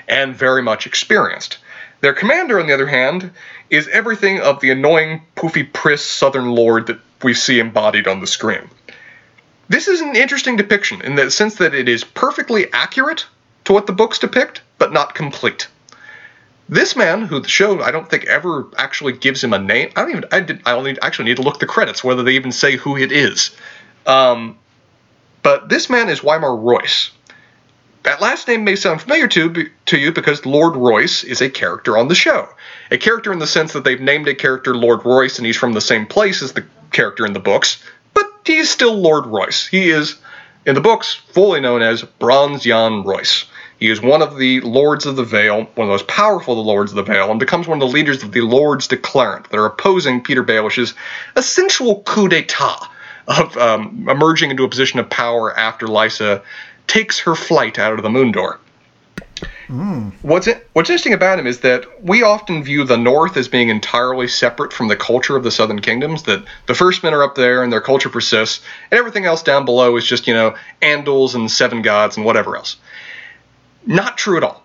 and 0.07 0.37
very 0.37 0.63
much 0.63 0.87
experienced 0.87 1.59
Their 2.01 2.13
commander, 2.13 2.61
on 2.61 2.67
the 2.67 2.75
other 2.75 2.87
hand, 2.87 3.33
is 3.71 3.89
everything 3.89 4.41
of 4.41 4.61
the 4.61 4.71
annoying, 4.71 5.23
poofy 5.35 5.73
priss 5.73 6.05
Southern 6.05 6.51
Lord 6.51 6.87
that 6.89 7.01
we 7.23 7.35
see 7.35 7.59
embodied 7.59 8.07
on 8.07 8.21
the 8.21 8.27
screen. 8.27 8.69
This 9.69 9.89
is 9.89 10.01
an 10.01 10.15
interesting 10.15 10.57
depiction 10.57 11.01
in 11.01 11.17
the 11.17 11.31
sense 11.31 11.57
that 11.57 11.75
it 11.75 11.89
is 11.89 12.05
perfectly 12.05 12.73
accurate 12.73 13.27
to 13.65 13.73
what 13.73 13.87
the 13.87 13.93
books 13.93 14.19
depict, 14.19 14.61
but 14.79 14.93
not 14.93 15.15
complete. 15.15 15.69
This 16.69 16.97
man, 16.97 17.23
who 17.23 17.41
the 17.41 17.49
show 17.49 17.81
I 17.81 17.91
don't 17.91 18.09
think 18.09 18.27
ever 18.27 18.67
actually 18.77 19.13
gives 19.13 19.43
him 19.43 19.53
a 19.53 19.59
name. 19.59 19.91
I 19.95 20.03
don't 20.03 20.11
even. 20.11 20.25
I 20.33 20.41
did. 20.41 20.63
I 20.67 20.73
only 20.73 21.01
actually 21.01 21.27
need 21.27 21.37
to 21.37 21.43
look 21.43 21.61
the 21.61 21.67
credits 21.67 22.03
whether 22.03 22.23
they 22.23 22.33
even 22.33 22.51
say 22.51 22.77
who 22.77 22.97
it 22.97 23.13
is. 23.13 23.57
Um, 24.05 24.59
but 25.43 25.69
this 25.69 25.89
man 25.89 26.09
is 26.09 26.21
Waymar 26.21 26.61
Royce. 26.61 27.13
That 28.07 28.21
last 28.21 28.47
name 28.47 28.63
may 28.63 28.77
sound 28.77 29.03
familiar 29.03 29.27
to, 29.27 29.69
to 29.87 29.99
you 29.99 30.13
because 30.13 30.47
Lord 30.47 30.77
Royce 30.77 31.25
is 31.25 31.41
a 31.41 31.51
character 31.51 31.99
on 31.99 32.07
the 32.07 32.15
show. 32.15 32.49
A 32.93 32.99
character 32.99 33.33
in 33.33 33.41
the 33.41 33.49
sense 33.49 33.73
that 33.73 33.83
they've 33.83 34.01
named 34.01 34.29
a 34.29 34.35
character 34.37 34.77
Lord 34.77 35.05
Royce 35.05 35.39
and 35.39 35.47
he's 35.47 35.57
from 35.57 35.73
the 35.73 35.81
same 35.81 36.07
place 36.07 36.41
as 36.41 36.53
the 36.53 36.65
character 36.93 37.27
in 37.27 37.33
the 37.33 37.41
books, 37.41 37.83
but 38.15 38.31
he's 38.45 38.71
still 38.71 38.95
Lord 38.95 39.27
Royce. 39.27 39.67
He 39.67 39.91
is, 39.91 40.15
in 40.65 40.77
the 40.77 40.81
books, 40.81 41.15
fully 41.15 41.59
known 41.59 41.83
as 41.83 42.03
Bronze 42.03 42.65
Yohn 42.65 43.03
Royce. 43.03 43.47
He 43.81 43.91
is 43.91 44.01
one 44.01 44.23
of 44.23 44.37
the 44.37 44.61
Lords 44.61 45.05
of 45.05 45.17
the 45.17 45.25
Vale, 45.25 45.57
one 45.57 45.67
of 45.67 45.75
the 45.75 45.85
most 45.87 46.07
powerful 46.07 46.61
of 46.61 46.65
the 46.65 46.71
Lords 46.71 46.93
of 46.93 46.97
the 46.97 47.13
Vale, 47.13 47.33
and 47.33 47.41
becomes 47.41 47.67
one 47.67 47.83
of 47.83 47.89
the 47.89 47.93
leaders 47.93 48.23
of 48.23 48.31
the 48.31 48.43
Lords 48.43 48.87
Declarant 48.87 49.49
that 49.49 49.59
are 49.59 49.67
opposing 49.67 50.23
Petyr 50.23 50.47
Baelish's 50.47 50.95
essential 51.35 52.03
coup 52.03 52.29
d'etat 52.29 52.89
of 53.27 53.57
um, 53.57 54.07
emerging 54.09 54.53
into 54.53 54.63
a 54.63 54.69
position 54.69 55.01
of 55.01 55.11
power 55.11 55.53
after 55.59 55.89
Lysa 55.89 56.43
takes 56.87 57.19
her 57.21 57.35
flight 57.35 57.79
out 57.79 57.95
of 57.95 58.03
the 58.03 58.11
moon 58.11 58.33
door. 58.33 58.61
Mm. 59.69 60.13
What's 60.23 60.47
it, 60.47 60.69
what's 60.73 60.89
interesting 60.89 61.13
about 61.13 61.39
him 61.39 61.47
is 61.47 61.61
that 61.61 62.03
we 62.03 62.23
often 62.23 62.63
view 62.63 62.85
the 62.85 62.97
North 62.97 63.37
as 63.37 63.49
being 63.49 63.69
entirely 63.69 64.29
separate 64.29 64.73
from 64.73 64.89
the 64.89 64.97
culture 64.97 65.37
of 65.37 65.43
the 65.43 65.51
Southern 65.51 65.81
kingdoms. 65.81 66.23
That 66.23 66.45
the 66.67 66.75
First 66.75 67.03
Men 67.03 67.13
are 67.15 67.23
up 67.23 67.35
there 67.35 67.63
and 67.63 67.73
their 67.73 67.81
culture 67.81 68.09
persists, 68.09 68.65
and 68.91 68.99
everything 68.99 69.25
else 69.25 69.43
down 69.43 69.65
below 69.65 69.97
is 69.97 70.07
just 70.07 70.27
you 70.27 70.35
know 70.35 70.55
Andals 70.81 71.35
and 71.35 71.51
Seven 71.51 71.83
Gods 71.83 72.17
and 72.17 72.25
whatever 72.25 72.57
else. 72.57 72.77
Not 73.85 74.17
true 74.17 74.37
at 74.37 74.45
all. 74.45 74.63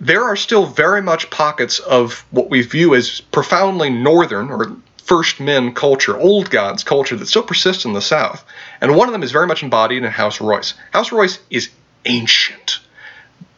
There 0.00 0.24
are 0.24 0.36
still 0.36 0.66
very 0.66 1.02
much 1.02 1.30
pockets 1.30 1.78
of 1.78 2.24
what 2.30 2.50
we 2.50 2.62
view 2.62 2.94
as 2.94 3.20
profoundly 3.20 3.90
Northern 3.90 4.50
or 4.50 4.76
First 5.04 5.38
Men 5.38 5.74
culture, 5.74 6.16
Old 6.16 6.50
Gods 6.50 6.82
culture 6.82 7.16
that 7.16 7.26
still 7.26 7.42
persists 7.42 7.84
in 7.84 7.92
the 7.92 8.00
South. 8.00 8.42
And 8.80 8.96
one 8.96 9.06
of 9.06 9.12
them 9.12 9.22
is 9.22 9.32
very 9.32 9.46
much 9.46 9.62
embodied 9.62 10.02
in 10.02 10.10
House 10.10 10.40
Royce. 10.40 10.72
House 10.92 11.12
Royce 11.12 11.38
is 11.50 11.68
ancient, 12.06 12.80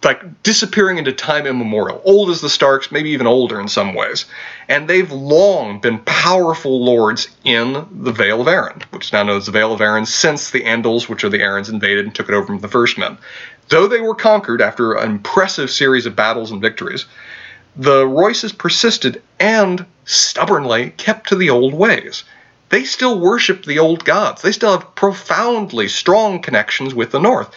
like 0.02 0.42
disappearing 0.42 0.98
into 0.98 1.12
time 1.12 1.46
immemorial, 1.46 2.02
old 2.04 2.30
as 2.30 2.40
the 2.40 2.48
Starks, 2.48 2.90
maybe 2.90 3.10
even 3.10 3.28
older 3.28 3.60
in 3.60 3.68
some 3.68 3.94
ways. 3.94 4.24
And 4.68 4.88
they've 4.88 5.10
long 5.10 5.78
been 5.78 6.00
powerful 6.00 6.84
lords 6.84 7.28
in 7.44 7.86
the 7.92 8.12
Vale 8.12 8.40
of 8.40 8.48
Arryn, 8.48 8.82
which 8.90 9.06
is 9.06 9.12
now 9.12 9.22
known 9.22 9.36
as 9.36 9.46
the 9.46 9.52
Vale 9.52 9.72
of 9.72 9.80
Arryn 9.80 10.06
since 10.06 10.50
the 10.50 10.64
Andals, 10.64 11.08
which 11.08 11.22
are 11.22 11.28
the 11.28 11.38
Arryns, 11.38 11.68
invaded 11.68 12.06
and 12.06 12.14
took 12.14 12.28
it 12.28 12.34
over 12.34 12.46
from 12.46 12.58
the 12.58 12.68
First 12.68 12.98
Men. 12.98 13.18
Though 13.68 13.86
they 13.86 14.00
were 14.00 14.16
conquered 14.16 14.62
after 14.62 14.94
an 14.94 15.10
impressive 15.10 15.70
series 15.70 16.06
of 16.06 16.16
battles 16.16 16.50
and 16.50 16.60
victories, 16.60 17.06
the 17.76 18.06
Royces 18.06 18.52
persisted 18.52 19.22
and 19.38 19.84
stubbornly 20.04 20.90
kept 20.96 21.28
to 21.28 21.36
the 21.36 21.50
old 21.50 21.74
ways. 21.74 22.24
They 22.68 22.84
still 22.84 23.20
worship 23.20 23.64
the 23.64 23.78
old 23.78 24.04
gods. 24.04 24.42
They 24.42 24.52
still 24.52 24.72
have 24.72 24.94
profoundly 24.94 25.88
strong 25.88 26.42
connections 26.42 26.94
with 26.94 27.10
the 27.10 27.20
North. 27.20 27.50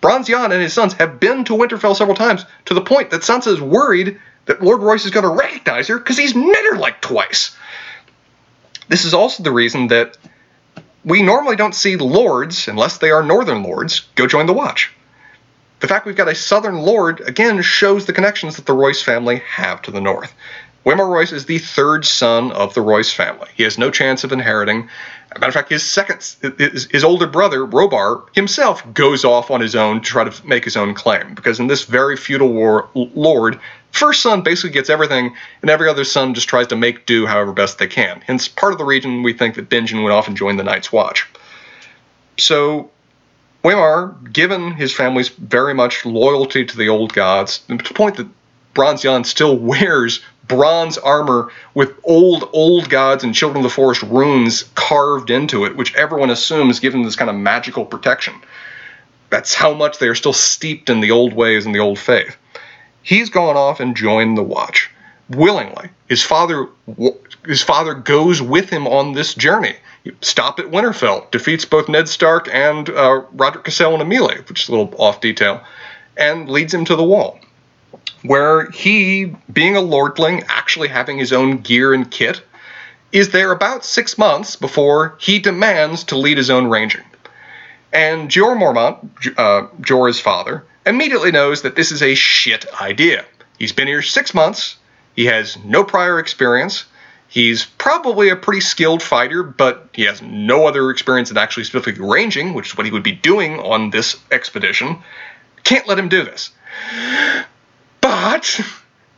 Bronze 0.00 0.28
Yohn 0.28 0.52
and 0.52 0.62
his 0.62 0.72
sons 0.72 0.94
have 0.94 1.18
been 1.18 1.44
to 1.44 1.54
Winterfell 1.54 1.96
several 1.96 2.16
times 2.16 2.44
to 2.66 2.74
the 2.74 2.80
point 2.80 3.10
that 3.10 3.22
Sansa 3.22 3.48
is 3.48 3.60
worried 3.60 4.20
that 4.46 4.62
Lord 4.62 4.80
Royce 4.80 5.04
is 5.04 5.10
going 5.10 5.24
to 5.24 5.42
recognize 5.42 5.88
her 5.88 5.98
because 5.98 6.16
he's 6.16 6.34
met 6.34 6.64
her 6.64 6.78
like 6.78 7.00
twice. 7.00 7.56
This 8.88 9.04
is 9.04 9.12
also 9.12 9.42
the 9.42 9.52
reason 9.52 9.88
that 9.88 10.16
we 11.04 11.22
normally 11.22 11.56
don't 11.56 11.74
see 11.74 11.96
lords, 11.96 12.68
unless 12.68 12.98
they 12.98 13.10
are 13.10 13.22
northern 13.22 13.62
lords, 13.62 14.00
go 14.14 14.26
join 14.26 14.46
the 14.46 14.54
Watch. 14.54 14.92
The 15.80 15.88
fact 15.88 16.06
we've 16.06 16.16
got 16.16 16.28
a 16.28 16.34
southern 16.34 16.78
lord, 16.78 17.20
again, 17.20 17.62
shows 17.62 18.06
the 18.06 18.12
connections 18.12 18.56
that 18.56 18.66
the 18.66 18.72
Royce 18.72 19.02
family 19.02 19.42
have 19.46 19.80
to 19.82 19.90
the 19.90 20.00
north. 20.00 20.34
Waymar 20.84 21.08
Royce 21.08 21.32
is 21.32 21.46
the 21.46 21.58
third 21.58 22.06
son 22.06 22.50
of 22.52 22.74
the 22.74 22.80
Royce 22.80 23.12
family. 23.12 23.48
He 23.54 23.62
has 23.62 23.78
no 23.78 23.90
chance 23.90 24.24
of 24.24 24.32
inheriting. 24.32 24.88
Matter 25.34 25.48
of 25.48 25.54
fact, 25.54 25.70
his 25.70 25.82
second, 25.82 26.34
his, 26.58 26.88
his 26.90 27.04
older 27.04 27.26
brother, 27.26 27.66
Robar, 27.66 28.24
himself 28.34 28.82
goes 28.94 29.24
off 29.24 29.50
on 29.50 29.60
his 29.60 29.76
own 29.76 30.00
to 30.00 30.06
try 30.06 30.24
to 30.24 30.46
make 30.46 30.64
his 30.64 30.76
own 30.76 30.94
claim. 30.94 31.34
Because 31.34 31.60
in 31.60 31.66
this 31.66 31.84
very 31.84 32.16
feudal 32.16 32.52
war, 32.52 32.88
lord, 32.94 33.60
first 33.92 34.22
son 34.22 34.42
basically 34.42 34.70
gets 34.70 34.88
everything, 34.88 35.36
and 35.60 35.70
every 35.70 35.88
other 35.88 36.04
son 36.04 36.34
just 36.34 36.48
tries 36.48 36.68
to 36.68 36.76
make 36.76 37.06
do 37.06 37.26
however 37.26 37.52
best 37.52 37.78
they 37.78 37.86
can. 37.86 38.22
Hence, 38.26 38.48
part 38.48 38.72
of 38.72 38.78
the 38.78 38.84
reason 38.84 39.22
we 39.22 39.32
think 39.32 39.56
that 39.56 39.68
Benjen 39.68 40.02
went 40.02 40.12
off 40.12 40.26
and 40.26 40.36
joined 40.36 40.58
the 40.58 40.64
Night's 40.64 40.90
Watch. 40.90 41.28
So 42.38 42.90
Waymar, 43.68 44.32
given 44.32 44.72
his 44.72 44.94
family's 44.94 45.28
very 45.28 45.74
much 45.74 46.06
loyalty 46.06 46.64
to 46.64 46.76
the 46.76 46.88
old 46.88 47.12
gods, 47.12 47.58
to 47.68 47.76
the 47.76 47.94
point 47.94 48.16
that 48.16 48.26
Bronze 48.72 49.04
Yohn 49.04 49.24
still 49.24 49.58
wears 49.72 50.20
bronze 50.46 50.96
armor 50.96 51.52
with 51.74 51.92
old, 52.04 52.48
old 52.54 52.88
gods 52.88 53.22
and 53.22 53.34
children 53.34 53.58
of 53.58 53.64
the 53.64 53.74
forest 53.74 54.02
runes 54.04 54.62
carved 54.74 55.28
into 55.28 55.66
it, 55.66 55.76
which 55.76 55.94
everyone 55.96 56.30
assumes 56.30 56.80
give 56.80 56.94
them 56.94 57.02
this 57.02 57.16
kind 57.16 57.28
of 57.28 57.36
magical 57.36 57.84
protection. 57.84 58.32
That's 59.28 59.52
how 59.52 59.74
much 59.74 59.98
they 59.98 60.08
are 60.08 60.14
still 60.14 60.32
steeped 60.32 60.88
in 60.88 61.00
the 61.00 61.10
old 61.10 61.34
ways 61.34 61.66
and 61.66 61.74
the 61.74 61.80
old 61.80 61.98
faith. 61.98 62.38
He's 63.02 63.28
gone 63.28 63.58
off 63.58 63.80
and 63.80 63.94
joined 63.94 64.38
the 64.38 64.42
Watch 64.42 64.88
willingly. 65.28 65.90
His 66.08 66.22
father, 66.22 66.68
his 67.44 67.60
father 67.60 67.92
goes 67.92 68.40
with 68.40 68.70
him 68.70 68.86
on 68.86 69.12
this 69.12 69.34
journey 69.34 69.76
stop 70.20 70.58
at 70.58 70.66
Winterfell, 70.66 71.30
defeats 71.30 71.64
both 71.64 71.88
Ned 71.88 72.08
Stark 72.08 72.48
and 72.52 72.88
uh, 72.90 73.22
Rodrik 73.34 73.64
Cassel 73.64 73.94
and 73.94 74.02
Emilia, 74.02 74.42
which 74.48 74.62
is 74.62 74.68
a 74.68 74.72
little 74.72 74.94
off 74.98 75.20
detail, 75.20 75.62
and 76.16 76.48
leads 76.48 76.74
him 76.74 76.84
to 76.84 76.96
the 76.96 77.04
wall, 77.04 77.38
where 78.22 78.70
he, 78.70 79.34
being 79.52 79.76
a 79.76 79.80
lordling, 79.80 80.44
actually 80.48 80.88
having 80.88 81.18
his 81.18 81.32
own 81.32 81.58
gear 81.58 81.94
and 81.94 82.10
kit, 82.10 82.42
is 83.12 83.30
there 83.30 83.52
about 83.52 83.84
six 83.84 84.18
months 84.18 84.56
before 84.56 85.16
he 85.18 85.38
demands 85.38 86.04
to 86.04 86.16
lead 86.16 86.36
his 86.36 86.50
own 86.50 86.66
ranging. 86.68 87.04
And 87.92 88.28
Jeor 88.28 88.56
Mormont, 88.56 88.98
uh, 89.38 89.68
Jorah's 89.80 90.20
father, 90.20 90.64
immediately 90.84 91.30
knows 91.30 91.62
that 91.62 91.74
this 91.74 91.90
is 91.90 92.02
a 92.02 92.14
shit 92.14 92.66
idea. 92.80 93.24
He's 93.58 93.72
been 93.72 93.88
here 93.88 94.02
six 94.02 94.34
months, 94.34 94.76
he 95.16 95.24
has 95.24 95.56
no 95.64 95.84
prior 95.84 96.18
experience, 96.18 96.84
He's 97.28 97.66
probably 97.66 98.30
a 98.30 98.36
pretty 98.36 98.60
skilled 98.62 99.02
fighter, 99.02 99.42
but 99.42 99.88
he 99.92 100.04
has 100.04 100.22
no 100.22 100.66
other 100.66 100.90
experience 100.90 101.30
in 101.30 101.36
actually 101.36 101.64
specifically 101.64 102.06
ranging, 102.06 102.54
which 102.54 102.68
is 102.68 102.76
what 102.76 102.86
he 102.86 102.92
would 102.92 103.02
be 103.02 103.12
doing 103.12 103.60
on 103.60 103.90
this 103.90 104.16
expedition. 104.32 104.98
Can't 105.62 105.86
let 105.86 105.98
him 105.98 106.08
do 106.08 106.24
this. 106.24 106.50
But 108.00 108.58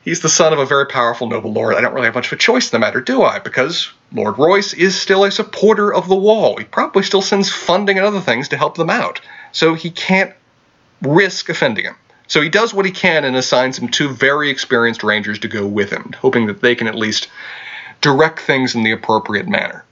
he's 0.03 0.21
the 0.21 0.29
son 0.29 0.53
of 0.53 0.59
a 0.59 0.67
very 0.67 0.87
powerful 0.87 1.29
noble 1.29 1.53
lord. 1.53 1.77
I 1.77 1.81
don't 1.81 1.95
really 1.95 2.07
have 2.07 2.17
much 2.17 2.27
of 2.27 2.33
a 2.33 2.37
choice 2.37 2.67
in 2.67 2.73
the 2.73 2.85
matter, 2.85 3.01
do 3.01 3.23
I? 3.23 3.39
Because 3.39 3.89
Lord 4.13 4.39
Royce 4.39 4.75
is 4.75 5.01
still 5.01 5.25
a 5.25 5.31
supporter 5.31 5.95
of 5.95 6.09
the 6.09 6.17
wall. 6.17 6.57
He 6.57 6.65
probably 6.65 7.05
still 7.05 7.23
sends 7.23 7.49
funding 7.49 7.97
and 7.97 8.07
other 8.07 8.21
things 8.21 8.49
to 8.49 8.57
help 8.57 8.77
them 8.77 8.91
out. 8.91 9.21
So 9.53 9.75
he 9.75 9.91
can't 9.91 10.35
risk 11.01 11.49
offending 11.49 11.85
him. 11.85 11.97
So 12.27 12.41
he 12.41 12.49
does 12.49 12.75
what 12.75 12.87
he 12.87 12.93
can 12.93 13.25
and 13.25 13.37
assigns 13.37 13.79
him 13.79 13.89
two 13.89 14.09
very 14.09 14.51
experienced 14.51 15.05
rangers 15.05 15.39
to 15.41 15.49
go 15.49 15.67
with 15.67 15.91
him, 15.91 16.13
hoping 16.19 16.47
that 16.47 16.61
they 16.61 16.75
can 16.75 16.89
at 16.89 16.95
least 16.95 17.29
direct 18.01 18.41
things 18.41 18.75
in 18.75 18.83
the 18.83 18.93
appropriate 18.93 19.49
manner. 19.49 19.85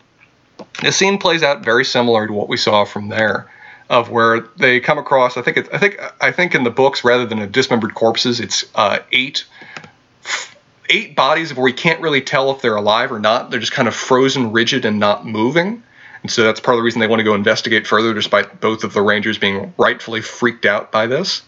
The 0.83 0.93
scene 0.93 1.19
plays 1.19 1.43
out 1.43 1.65
very 1.65 1.85
similar 1.85 2.27
to 2.27 2.33
what 2.33 2.49
we 2.49 2.57
saw 2.57 2.85
from 2.85 3.09
there, 3.09 3.51
of 3.91 4.11
where 4.11 4.41
they 4.57 4.81
come 4.81 4.99
across. 4.99 5.37
I 5.37 5.43
think 5.43 5.57
it, 5.57 5.69
I 5.73 5.79
think 5.79 6.01
I 6.21 6.33
think 6.33 6.55
in 6.55 6.65
the 6.65 6.71
books, 6.71 7.05
rather 7.05 7.27
than 7.27 7.39
a 7.39 7.47
dismembered 7.47 7.95
corpses, 7.95 8.41
it's 8.41 8.65
uh, 8.75 8.99
eight 9.13 9.45
eight 10.91 11.15
bodies 11.15 11.55
where 11.55 11.65
we 11.65 11.73
can't 11.73 12.01
really 12.01 12.21
tell 12.21 12.51
if 12.51 12.63
they're 12.63 12.77
alive 12.77 13.13
or 13.13 13.19
not. 13.19 13.51
They're 13.51 13.61
just 13.61 13.73
kind 13.73 13.89
of 13.89 13.95
frozen, 13.95 14.53
rigid, 14.53 14.85
and 14.85 14.99
not 14.99 15.27
moving. 15.27 15.83
And 16.23 16.33
so 16.33 16.43
that's 16.43 16.61
part 16.61 16.75
of 16.75 16.79
the 16.79 16.83
reason 16.83 17.01
they 17.01 17.07
want 17.07 17.21
to 17.21 17.25
go 17.25 17.35
investigate 17.35 17.87
further, 17.87 18.15
despite 18.15 18.61
both 18.61 18.85
of 18.85 18.93
the 18.93 19.03
Rangers 19.03 19.39
being 19.39 19.73
rightfully 19.77 20.21
freaked 20.21 20.67
out 20.67 20.91
by 20.91 21.07
this. 21.07 21.43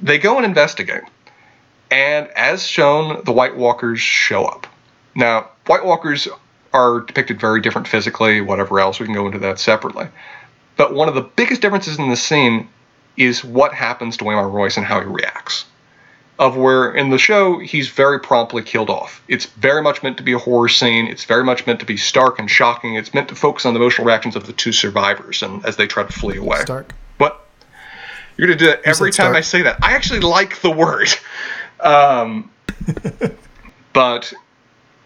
They 0.00 0.18
go 0.18 0.36
and 0.36 0.46
investigate. 0.46 1.02
And 1.90 2.28
as 2.28 2.66
shown, 2.66 3.22
the 3.24 3.32
White 3.32 3.56
Walkers 3.56 4.00
show 4.00 4.44
up. 4.44 4.66
Now, 5.14 5.50
White 5.66 5.84
Walkers 5.84 6.28
are 6.72 7.00
depicted 7.00 7.40
very 7.40 7.60
different 7.60 7.88
physically, 7.88 8.40
whatever 8.40 8.80
else. 8.80 9.00
We 9.00 9.06
can 9.06 9.14
go 9.14 9.26
into 9.26 9.40
that 9.40 9.58
separately. 9.58 10.08
But 10.76 10.94
one 10.94 11.08
of 11.08 11.14
the 11.14 11.22
biggest 11.22 11.60
differences 11.60 11.98
in 11.98 12.08
this 12.08 12.22
scene 12.22 12.68
is 13.16 13.44
what 13.44 13.74
happens 13.74 14.16
to 14.16 14.24
Waymar 14.24 14.50
Royce 14.50 14.76
and 14.76 14.86
how 14.86 15.00
he 15.00 15.06
reacts. 15.06 15.66
Of 16.38 16.56
where 16.56 16.94
in 16.94 17.10
the 17.10 17.18
show 17.18 17.58
he's 17.58 17.90
very 17.90 18.18
promptly 18.18 18.62
killed 18.62 18.88
off. 18.88 19.22
It's 19.28 19.44
very 19.44 19.82
much 19.82 20.02
meant 20.02 20.16
to 20.16 20.22
be 20.22 20.32
a 20.32 20.38
horror 20.38 20.70
scene. 20.70 21.06
It's 21.06 21.24
very 21.24 21.44
much 21.44 21.66
meant 21.66 21.80
to 21.80 21.86
be 21.86 21.98
stark 21.98 22.38
and 22.38 22.50
shocking. 22.50 22.94
It's 22.94 23.12
meant 23.12 23.28
to 23.28 23.34
focus 23.34 23.66
on 23.66 23.74
the 23.74 23.80
emotional 23.80 24.06
reactions 24.06 24.36
of 24.36 24.46
the 24.46 24.54
two 24.54 24.72
survivors 24.72 25.42
and 25.42 25.64
as 25.66 25.76
they 25.76 25.86
try 25.86 26.02
to 26.02 26.12
flee 26.12 26.38
away. 26.38 26.60
Stark. 26.60 26.94
What? 27.18 27.46
You're 28.38 28.46
gonna 28.46 28.58
do 28.58 28.66
that 28.66 28.80
every 28.86 29.12
time 29.12 29.36
I 29.36 29.42
say 29.42 29.62
that. 29.62 29.80
I 29.82 29.92
actually 29.92 30.20
like 30.20 30.62
the 30.62 30.70
word. 30.70 31.08
Um, 31.78 32.50
but 33.92 34.32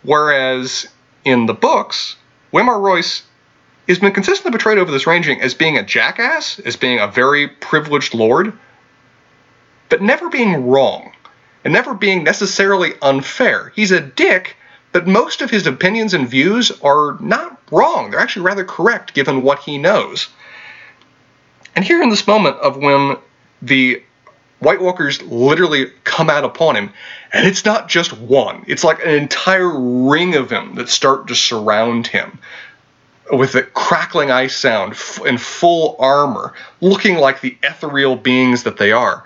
whereas 0.04 0.86
in 1.24 1.46
the 1.46 1.54
books, 1.54 2.16
Waymar 2.52 2.80
Royce 2.80 3.22
has 3.88 3.98
been 3.98 4.12
consistently 4.12 4.52
portrayed 4.52 4.78
over 4.78 4.90
this 4.90 5.06
ranging 5.06 5.40
as 5.40 5.54
being 5.54 5.76
a 5.76 5.82
jackass, 5.82 6.58
as 6.60 6.76
being 6.76 7.00
a 7.00 7.08
very 7.08 7.48
privileged 7.48 8.14
lord, 8.14 8.56
but 9.88 10.00
never 10.00 10.28
being 10.28 10.66
wrong, 10.66 11.12
and 11.64 11.72
never 11.72 11.94
being 11.94 12.24
necessarily 12.24 12.92
unfair. 13.02 13.72
He's 13.74 13.90
a 13.90 14.00
dick, 14.00 14.56
but 14.92 15.06
most 15.06 15.42
of 15.42 15.50
his 15.50 15.66
opinions 15.66 16.14
and 16.14 16.28
views 16.28 16.70
are 16.82 17.18
not 17.20 17.60
wrong. 17.70 18.10
They're 18.10 18.20
actually 18.20 18.46
rather 18.46 18.64
correct 18.64 19.14
given 19.14 19.42
what 19.42 19.60
he 19.60 19.78
knows. 19.78 20.28
And 21.76 21.84
here 21.84 22.02
in 22.02 22.10
this 22.10 22.26
moment 22.26 22.56
of 22.58 22.76
when 22.76 23.16
the 23.60 24.02
White 24.64 24.80
Walkers 24.80 25.22
literally 25.22 25.92
come 26.04 26.30
out 26.30 26.44
upon 26.44 26.74
him, 26.76 26.92
and 27.32 27.46
it's 27.46 27.64
not 27.64 27.88
just 27.88 28.12
one, 28.12 28.64
it's 28.66 28.82
like 28.82 29.04
an 29.04 29.10
entire 29.10 29.68
ring 29.68 30.34
of 30.34 30.48
them 30.48 30.74
that 30.76 30.88
start 30.88 31.28
to 31.28 31.34
surround 31.34 32.06
him 32.06 32.38
with 33.30 33.54
a 33.54 33.62
crackling 33.62 34.30
ice 34.30 34.56
sound 34.56 34.94
in 35.24 35.38
full 35.38 35.96
armor, 35.98 36.54
looking 36.80 37.16
like 37.16 37.40
the 37.40 37.56
ethereal 37.62 38.16
beings 38.16 38.64
that 38.64 38.76
they 38.76 38.92
are. 38.92 39.24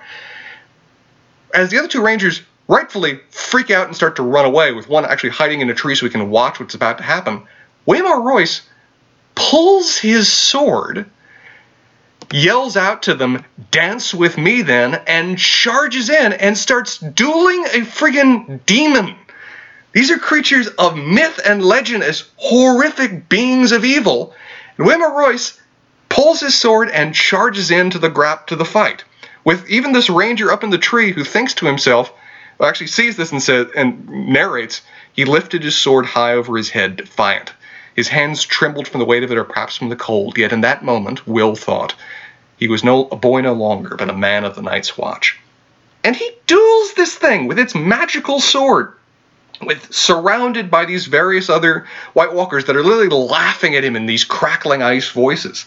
As 1.54 1.70
the 1.70 1.78
other 1.78 1.88
two 1.88 2.02
Rangers 2.02 2.42
rightfully 2.68 3.20
freak 3.30 3.70
out 3.70 3.86
and 3.86 3.96
start 3.96 4.16
to 4.16 4.22
run 4.22 4.44
away, 4.44 4.72
with 4.72 4.88
one 4.88 5.04
actually 5.04 5.30
hiding 5.30 5.60
in 5.60 5.70
a 5.70 5.74
tree 5.74 5.94
so 5.94 6.04
we 6.04 6.10
can 6.10 6.30
watch 6.30 6.60
what's 6.60 6.74
about 6.74 6.98
to 6.98 7.04
happen, 7.04 7.42
Waymar 7.86 8.22
Royce 8.24 8.62
pulls 9.34 9.96
his 9.96 10.32
sword 10.32 11.08
yells 12.32 12.76
out 12.76 13.02
to 13.02 13.14
them, 13.14 13.44
Dance 13.70 14.14
with 14.14 14.38
me 14.38 14.62
then, 14.62 15.00
and 15.06 15.38
charges 15.38 16.10
in 16.10 16.32
and 16.32 16.56
starts 16.56 16.98
dueling 16.98 17.64
a 17.66 17.84
friggin' 17.84 18.60
demon. 18.66 19.14
These 19.92 20.10
are 20.10 20.18
creatures 20.18 20.68
of 20.78 20.96
myth 20.96 21.40
and 21.44 21.64
legend 21.64 22.02
as 22.02 22.24
horrific 22.36 23.28
beings 23.28 23.72
of 23.72 23.84
evil. 23.84 24.34
And 24.76 24.86
Waymar 24.86 25.16
Royce 25.16 25.58
pulls 26.08 26.40
his 26.40 26.54
sword 26.54 26.90
and 26.90 27.14
charges 27.14 27.70
into 27.70 27.98
the 27.98 28.10
grap 28.10 28.46
to 28.46 28.56
the 28.56 28.64
fight. 28.64 29.04
With 29.44 29.68
even 29.68 29.92
this 29.92 30.10
ranger 30.10 30.52
up 30.52 30.62
in 30.62 30.70
the 30.70 30.78
tree 30.78 31.12
who 31.12 31.24
thinks 31.24 31.54
to 31.54 31.66
himself, 31.66 32.12
well, 32.58 32.68
actually 32.68 32.88
sees 32.88 33.16
this 33.16 33.32
and 33.32 33.42
says 33.42 33.68
and 33.76 34.08
narrates, 34.08 34.82
he 35.12 35.24
lifted 35.24 35.62
his 35.62 35.76
sword 35.76 36.06
high 36.06 36.34
over 36.34 36.56
his 36.56 36.70
head, 36.70 36.96
defiant. 36.96 37.52
His 37.94 38.08
hands 38.08 38.44
trembled 38.44 38.86
from 38.86 39.00
the 39.00 39.06
weight 39.06 39.24
of 39.24 39.32
it 39.32 39.38
or 39.38 39.44
perhaps 39.44 39.76
from 39.76 39.88
the 39.88 39.96
cold, 39.96 40.38
yet 40.38 40.52
in 40.52 40.60
that 40.60 40.84
moment 40.84 41.26
Will 41.26 41.56
thought, 41.56 41.94
he 42.58 42.68
was 42.68 42.82
no 42.84 43.08
a 43.08 43.16
boy 43.16 43.40
no 43.40 43.52
longer, 43.52 43.96
but 43.96 44.10
a 44.10 44.14
man 44.14 44.44
of 44.44 44.54
the 44.54 44.62
Night's 44.62 44.98
Watch. 44.98 45.38
And 46.04 46.14
he 46.14 46.30
duels 46.46 46.94
this 46.94 47.14
thing 47.14 47.46
with 47.46 47.58
its 47.58 47.74
magical 47.74 48.40
sword, 48.40 48.94
with 49.62 49.92
surrounded 49.92 50.70
by 50.70 50.84
these 50.84 51.06
various 51.06 51.48
other 51.48 51.86
White 52.14 52.32
Walkers 52.32 52.64
that 52.66 52.76
are 52.76 52.82
literally 52.82 53.08
laughing 53.08 53.74
at 53.74 53.84
him 53.84 53.96
in 53.96 54.06
these 54.06 54.24
crackling 54.24 54.82
ice 54.82 55.08
voices. 55.10 55.66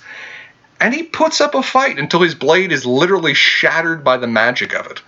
And 0.80 0.94
he 0.94 1.03
puts 1.03 1.42
up 1.42 1.56
a 1.56 1.61
fight 1.61 2.00
until 2.00 2.22
his 2.22 2.36
blade 2.36 2.72
is 2.72 2.86
literally 2.86 3.34
shattered 3.34 4.03
by 4.03 4.18
the 4.18 4.28
magic 4.28 4.74
of 4.74 4.88
it. 4.88 5.02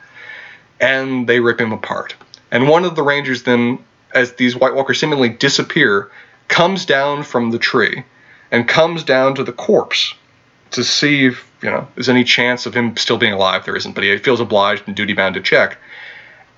And 0.79 1.27
they 1.27 1.39
rip 1.39 1.59
him 1.59 1.71
apart. 1.71 2.15
And 2.51 2.69
one 2.69 2.85
of 2.85 2.95
the 2.95 3.03
Rangers 3.03 3.43
then, 3.43 3.79
as 4.13 4.33
these 4.33 4.55
White 4.55 4.75
Walkers 4.75 4.99
seemingly 4.99 5.29
disappear, 5.29 6.11
comes 6.47 6.85
down 6.85 7.23
from 7.23 7.51
the 7.51 7.57
tree 7.57 8.03
and 8.51 8.67
comes 8.67 9.03
down 9.03 9.35
to 9.35 9.43
the 9.43 9.53
corpse 9.53 10.13
to 10.73 10.83
see 10.83 11.25
if 11.25 11.49
you 11.61 11.69
know 11.69 11.87
there's 11.95 12.09
any 12.09 12.23
chance 12.23 12.65
of 12.65 12.73
him 12.73 12.95
still 12.97 13.17
being 13.17 13.33
alive. 13.33 13.65
There 13.65 13.75
isn't, 13.75 13.93
but 13.93 14.03
he 14.03 14.17
feels 14.17 14.39
obliged 14.39 14.83
and 14.87 14.95
duty 14.95 15.13
bound 15.13 15.35
to 15.35 15.41
check. 15.41 15.77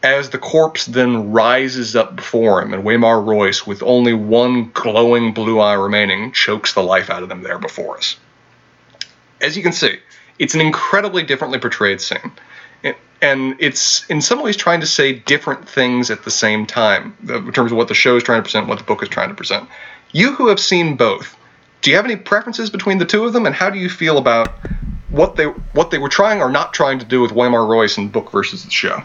As 0.04 0.30
the 0.30 0.38
corpse 0.38 0.86
then 0.86 1.32
rises 1.32 1.96
up 1.96 2.16
before 2.16 2.62
him, 2.62 2.74
and 2.74 2.84
Waymar 2.84 3.26
Royce, 3.26 3.66
with 3.66 3.82
only 3.82 4.14
one 4.14 4.70
glowing 4.72 5.34
blue 5.34 5.60
eye 5.60 5.74
remaining, 5.74 6.32
chokes 6.32 6.74
the 6.74 6.84
life 6.84 7.10
out 7.10 7.24
of 7.24 7.30
them 7.30 7.42
there 7.42 7.58
before 7.58 7.98
us. 7.98 8.18
As 9.42 9.58
you 9.58 9.64
can 9.64 9.72
see, 9.72 9.98
it's 10.38 10.54
an 10.54 10.62
incredibly 10.62 11.24
differently 11.24 11.60
portrayed 11.60 12.02
scene. 12.02 12.32
and 13.22 13.56
it's 13.60 14.08
in 14.10 14.22
some 14.22 14.44
ways 14.44 14.56
trying 14.56 14.82
to 14.82 14.88
say 14.88 15.14
different 15.14 15.68
things 15.68 16.12
at 16.12 16.24
the 16.24 16.32
same 16.32 16.66
time 16.66 17.16
in 17.28 17.52
terms 17.52 17.72
of 17.72 17.78
what 17.78 17.88
the 17.88 17.94
show 17.94 18.16
is 18.16 18.24
trying 18.24 18.40
to 18.40 18.44
present, 18.44 18.68
what 18.68 18.78
the 18.78 18.84
book 18.84 19.02
is 19.02 19.10
trying 19.10 19.30
to 19.30 19.36
present. 19.36 19.68
You 20.12 20.34
who 20.34 20.50
have 20.50 20.60
seen 20.60 20.96
both, 20.96 21.36
do 21.86 21.92
you 21.92 21.98
have 21.98 22.06
any 22.06 22.16
preferences 22.16 22.72
between 22.72 22.98
the 22.98 23.06
two 23.06 23.26
of 23.26 23.34
them, 23.34 23.46
and 23.46 23.54
how 23.54 23.70
do 23.70 23.78
you 23.78 23.90
feel 23.90 24.18
about 24.18 24.50
what 25.10 25.36
they 25.36 25.46
what 25.46 25.92
they 25.92 26.00
were 26.00 26.10
trying 26.10 26.42
or 26.42 26.50
not 26.50 26.74
trying 26.74 26.98
to 26.98 27.06
do 27.06 27.22
with 27.22 27.30
Waymar 27.30 27.70
Royce 27.70 27.96
in 28.00 28.10
book 28.10 28.32
versus 28.32 28.66
the 28.66 28.72
show? 28.72 29.04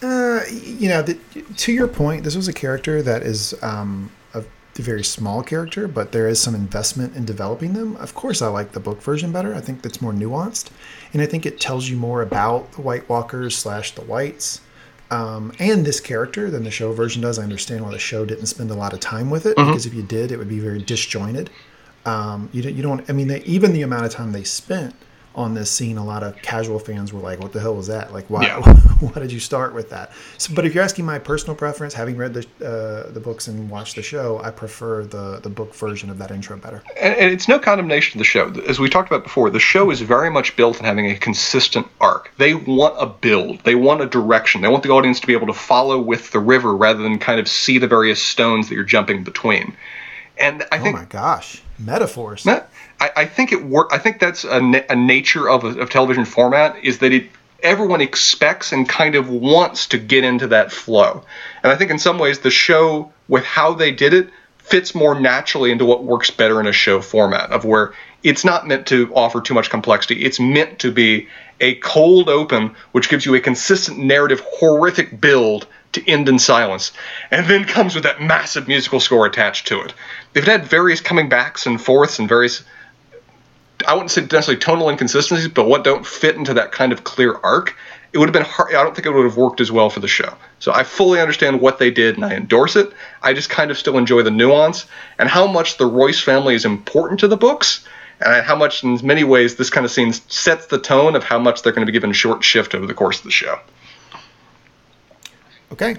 Uh, 0.00 0.40
you 0.50 0.88
know, 0.88 1.02
the, 1.02 1.18
to 1.56 1.70
your 1.70 1.86
point, 1.86 2.24
this 2.24 2.34
was 2.34 2.48
a 2.48 2.52
character 2.52 3.02
that 3.02 3.22
is 3.22 3.54
um, 3.62 4.10
a 4.32 4.42
very 4.76 5.04
small 5.04 5.42
character, 5.42 5.86
but 5.86 6.12
there 6.12 6.26
is 6.26 6.40
some 6.40 6.54
investment 6.54 7.14
in 7.14 7.26
developing 7.26 7.74
them. 7.74 7.94
Of 7.96 8.14
course, 8.14 8.40
I 8.40 8.48
like 8.48 8.72
the 8.72 8.80
book 8.80 9.02
version 9.02 9.30
better. 9.30 9.54
I 9.54 9.60
think 9.60 9.82
that's 9.82 10.00
more 10.00 10.14
nuanced, 10.14 10.70
and 11.12 11.20
I 11.20 11.26
think 11.26 11.44
it 11.44 11.60
tells 11.60 11.90
you 11.90 11.98
more 11.98 12.22
about 12.22 12.72
the 12.72 12.80
White 12.80 13.06
Walkers 13.06 13.54
slash 13.54 13.90
the 13.90 14.00
Whites 14.00 14.62
um, 15.10 15.52
and 15.58 15.84
this 15.84 16.00
character 16.00 16.50
than 16.50 16.64
the 16.64 16.70
show 16.70 16.92
version 16.92 17.22
does. 17.22 17.38
I 17.38 17.42
understand 17.42 17.84
why 17.84 17.90
the 17.90 17.98
show 17.98 18.24
didn't 18.24 18.46
spend 18.46 18.70
a 18.70 18.74
lot 18.74 18.92
of 18.92 19.00
time 19.00 19.30
with 19.30 19.46
it 19.46 19.56
mm-hmm. 19.56 19.70
because 19.70 19.86
if 19.86 19.94
you 19.94 20.02
did, 20.02 20.32
it 20.32 20.38
would 20.38 20.48
be 20.48 20.60
very 20.60 20.80
disjointed. 20.82 21.50
Um, 22.06 22.48
you 22.52 22.62
don't, 22.62 22.74
you 22.74 22.82
don't. 22.82 23.08
I 23.08 23.12
mean, 23.12 23.28
they, 23.28 23.42
even 23.42 23.72
the 23.72 23.82
amount 23.82 24.06
of 24.06 24.12
time 24.12 24.32
they 24.32 24.44
spent 24.44 24.94
on 25.34 25.54
this 25.54 25.70
scene, 25.70 25.96
a 25.96 26.04
lot 26.04 26.22
of 26.22 26.40
casual 26.42 26.78
fans 26.78 27.12
were 27.12 27.20
like, 27.20 27.40
"What 27.40 27.52
the 27.52 27.60
hell 27.60 27.74
was 27.74 27.88
that? 27.88 28.12
Like, 28.12 28.28
why? 28.30 28.44
Yeah. 28.44 28.60
why 29.00 29.20
did 29.20 29.32
you 29.32 29.40
start 29.40 29.74
with 29.74 29.90
that?" 29.90 30.12
So, 30.38 30.54
but 30.54 30.64
if 30.64 30.74
you're 30.74 30.84
asking 30.84 31.04
my 31.04 31.18
personal 31.18 31.56
preference, 31.56 31.94
having 31.94 32.16
read 32.16 32.34
the 32.34 32.46
uh, 32.64 33.10
the 33.10 33.20
books 33.20 33.48
and 33.48 33.68
watched 33.68 33.96
the 33.96 34.02
show, 34.02 34.40
I 34.42 34.50
prefer 34.50 35.04
the 35.04 35.40
the 35.40 35.48
book 35.48 35.74
version 35.74 36.10
of 36.10 36.18
that 36.18 36.30
intro 36.30 36.56
better. 36.56 36.82
And, 37.00 37.14
and, 37.14 37.32
it's 37.32 37.48
no 37.48 37.58
condemnation 37.58 38.18
of 38.18 38.20
the 38.20 38.24
show. 38.24 38.50
As 38.68 38.78
we 38.78 38.88
talked 38.88 39.10
about 39.10 39.24
before, 39.24 39.50
the 39.50 39.60
show 39.60 39.90
is 39.90 40.00
very 40.00 40.30
much 40.30 40.56
built 40.56 40.78
on 40.78 40.84
having 40.84 41.10
a 41.10 41.16
consistent 41.16 41.86
arc. 42.00 42.30
They 42.38 42.54
want 42.54 42.94
a 42.98 43.06
build. 43.06 43.60
They 43.64 43.74
want 43.74 44.02
a 44.02 44.06
direction. 44.06 44.62
They 44.62 44.68
want 44.68 44.84
the 44.84 44.90
audience 44.90 45.20
to 45.20 45.26
be 45.26 45.32
able 45.32 45.48
to 45.48 45.54
follow 45.54 46.00
with 46.00 46.30
the 46.30 46.38
river 46.38 46.76
rather 46.76 47.02
than 47.02 47.18
kind 47.18 47.40
of 47.40 47.48
see 47.48 47.78
the 47.78 47.88
various 47.88 48.22
stones 48.22 48.68
that 48.68 48.74
you're 48.74 48.84
jumping 48.84 49.24
between. 49.24 49.76
And 50.38 50.64
I 50.72 50.78
think, 50.78 50.96
oh 50.96 51.00
my 51.00 51.06
gosh, 51.06 51.62
metaphors. 51.78 52.44
I, 53.04 53.22
I 53.22 53.24
think 53.26 53.52
it 53.52 53.64
work. 53.64 53.90
I 53.92 53.98
think 53.98 54.18
that's 54.18 54.44
a, 54.44 54.60
na- 54.60 54.88
a 54.88 54.96
nature 54.96 55.48
of 55.48 55.64
a 55.64 55.80
of 55.80 55.90
television 55.90 56.24
format 56.24 56.82
is 56.82 56.98
that 56.98 57.12
it 57.12 57.28
everyone 57.62 58.00
expects 58.00 58.72
and 58.72 58.88
kind 58.88 59.14
of 59.14 59.28
wants 59.28 59.86
to 59.88 59.98
get 59.98 60.24
into 60.24 60.46
that 60.48 60.72
flow. 60.72 61.24
And 61.62 61.72
I 61.72 61.76
think 61.76 61.90
in 61.90 61.98
some 61.98 62.18
ways 62.18 62.40
the 62.40 62.50
show 62.50 63.12
with 63.28 63.44
how 63.44 63.74
they 63.74 63.90
did 63.90 64.12
it 64.14 64.30
fits 64.58 64.94
more 64.94 65.18
naturally 65.18 65.70
into 65.70 65.84
what 65.84 66.04
works 66.04 66.30
better 66.30 66.60
in 66.60 66.66
a 66.66 66.72
show 66.72 67.00
format 67.00 67.50
of 67.50 67.64
where 67.64 67.92
it's 68.22 68.44
not 68.44 68.66
meant 68.66 68.86
to 68.86 69.12
offer 69.14 69.40
too 69.40 69.54
much 69.54 69.68
complexity. 69.68 70.24
It's 70.24 70.40
meant 70.40 70.78
to 70.80 70.90
be 70.90 71.28
a 71.60 71.74
cold 71.76 72.28
open 72.28 72.74
which 72.92 73.08
gives 73.10 73.26
you 73.26 73.34
a 73.34 73.40
consistent 73.40 73.98
narrative 73.98 74.42
horrific 74.58 75.20
build 75.20 75.66
to 75.92 76.10
end 76.10 76.28
in 76.28 76.38
silence, 76.38 76.92
and 77.30 77.46
then 77.46 77.64
comes 77.64 77.94
with 77.94 78.04
that 78.04 78.20
massive 78.20 78.66
musical 78.66 78.98
score 78.98 79.26
attached 79.26 79.68
to 79.68 79.80
it. 79.80 79.94
It 80.34 80.44
had 80.44 80.66
various 80.66 81.00
coming 81.00 81.28
backs 81.28 81.66
and 81.66 81.80
forths 81.80 82.18
and 82.18 82.28
various 82.28 82.64
I 83.86 83.94
wouldn't 83.94 84.10
say 84.10 84.22
necessarily 84.22 84.60
tonal 84.60 84.88
inconsistencies, 84.88 85.48
but 85.48 85.66
what 85.66 85.84
don't 85.84 86.06
fit 86.06 86.36
into 86.36 86.54
that 86.54 86.72
kind 86.72 86.92
of 86.92 87.04
clear 87.04 87.36
arc, 87.42 87.76
it 88.12 88.18
would 88.18 88.28
have 88.28 88.32
been 88.32 88.44
hard. 88.44 88.74
I 88.74 88.82
don't 88.82 88.94
think 88.94 89.06
it 89.06 89.10
would 89.10 89.24
have 89.24 89.36
worked 89.36 89.60
as 89.60 89.72
well 89.72 89.90
for 89.90 90.00
the 90.00 90.08
show. 90.08 90.36
So 90.60 90.72
I 90.72 90.84
fully 90.84 91.20
understand 91.20 91.60
what 91.60 91.78
they 91.78 91.90
did 91.90 92.16
and 92.16 92.24
I 92.24 92.34
endorse 92.34 92.76
it. 92.76 92.92
I 93.22 93.32
just 93.34 93.50
kind 93.50 93.70
of 93.70 93.78
still 93.78 93.98
enjoy 93.98 94.22
the 94.22 94.30
nuance 94.30 94.86
and 95.18 95.28
how 95.28 95.46
much 95.46 95.76
the 95.78 95.86
Royce 95.86 96.20
family 96.20 96.54
is 96.54 96.64
important 96.64 97.20
to 97.20 97.28
the 97.28 97.36
books 97.36 97.84
and 98.20 98.44
how 98.46 98.56
much, 98.56 98.84
in 98.84 98.98
many 99.02 99.24
ways, 99.24 99.56
this 99.56 99.70
kind 99.70 99.84
of 99.84 99.90
scene 99.90 100.12
sets 100.12 100.66
the 100.66 100.78
tone 100.78 101.16
of 101.16 101.24
how 101.24 101.38
much 101.38 101.62
they're 101.62 101.72
going 101.72 101.84
to 101.84 101.90
be 101.90 101.92
given 101.92 102.12
short 102.12 102.44
shift 102.44 102.74
over 102.74 102.86
the 102.86 102.94
course 102.94 103.18
of 103.18 103.24
the 103.24 103.30
show. 103.30 103.58
Okay. 105.72 105.96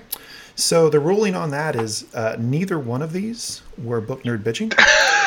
So 0.55 0.89
the 0.89 0.99
ruling 0.99 1.35
on 1.35 1.51
that 1.51 1.75
is 1.75 2.05
uh, 2.13 2.37
neither 2.39 2.79
one 2.79 3.01
of 3.01 3.11
these 3.11 3.61
were 3.77 3.99
book 3.99 4.23
nerd 4.23 4.43
bitching. 4.43 4.73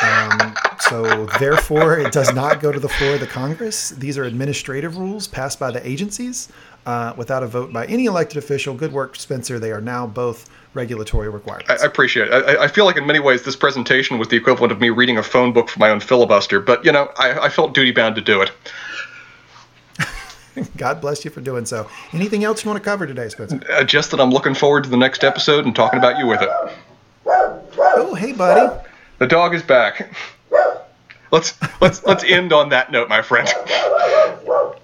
Um, 0.01 0.55
so 0.79 1.25
therefore, 1.39 1.99
it 1.99 2.11
does 2.11 2.33
not 2.33 2.61
go 2.61 2.71
to 2.71 2.79
the 2.79 2.89
floor 2.89 3.13
of 3.13 3.19
the 3.19 3.27
Congress. 3.27 3.89
These 3.91 4.17
are 4.17 4.23
administrative 4.23 4.97
rules 4.97 5.27
passed 5.27 5.59
by 5.59 5.71
the 5.71 5.87
agencies 5.87 6.49
uh, 6.85 7.13
without 7.15 7.43
a 7.43 7.47
vote 7.47 7.71
by 7.71 7.85
any 7.85 8.05
elected 8.05 8.37
official. 8.37 8.73
Good 8.73 8.91
work, 8.91 9.15
Spencer. 9.15 9.59
They 9.59 9.71
are 9.71 9.81
now 9.81 10.07
both 10.07 10.49
regulatory 10.73 11.29
requirements. 11.29 11.69
I, 11.69 11.83
I 11.83 11.87
appreciate 11.87 12.29
it. 12.29 12.33
I, 12.33 12.63
I, 12.63 12.67
feel 12.67 12.85
like 12.85 12.97
in 12.97 13.05
many 13.05 13.19
ways 13.19 13.43
this 13.43 13.55
presentation 13.55 14.17
was 14.17 14.29
the 14.29 14.37
equivalent 14.37 14.71
of 14.71 14.79
me 14.79 14.89
reading 14.89 15.17
a 15.17 15.23
phone 15.23 15.51
book 15.51 15.69
for 15.69 15.79
my 15.79 15.89
own 15.89 15.99
filibuster, 15.99 16.59
but 16.59 16.83
you 16.85 16.91
know, 16.91 17.11
I, 17.17 17.45
I 17.45 17.49
felt 17.49 17.73
duty 17.73 17.91
bound 17.91 18.15
to 18.15 18.21
do 18.21 18.41
it. 18.41 18.51
God 20.77 21.01
bless 21.01 21.23
you 21.25 21.31
for 21.31 21.41
doing 21.41 21.65
so. 21.65 21.89
Anything 22.13 22.43
else 22.43 22.63
you 22.63 22.69
want 22.69 22.81
to 22.81 22.89
cover 22.89 23.05
today, 23.07 23.29
Spencer? 23.29 23.61
Uh, 23.71 23.83
just 23.83 24.11
that 24.11 24.19
I'm 24.19 24.31
looking 24.31 24.53
forward 24.53 24.83
to 24.85 24.89
the 24.89 24.97
next 24.97 25.23
episode 25.23 25.65
and 25.65 25.75
talking 25.75 25.99
about 25.99 26.17
you 26.17 26.27
with 26.27 26.41
it. 26.41 26.49
Oh, 27.25 28.15
hey, 28.15 28.33
buddy. 28.33 28.75
The 29.19 29.27
dog 29.27 29.53
is 29.53 29.63
back. 29.63 30.13
let's 31.31 31.57
let's 31.81 32.03
let's 32.05 32.23
end 32.23 32.53
on 32.53 32.69
that 32.69 32.91
note, 32.91 33.09
my 33.09 33.21
friend. 33.21 33.47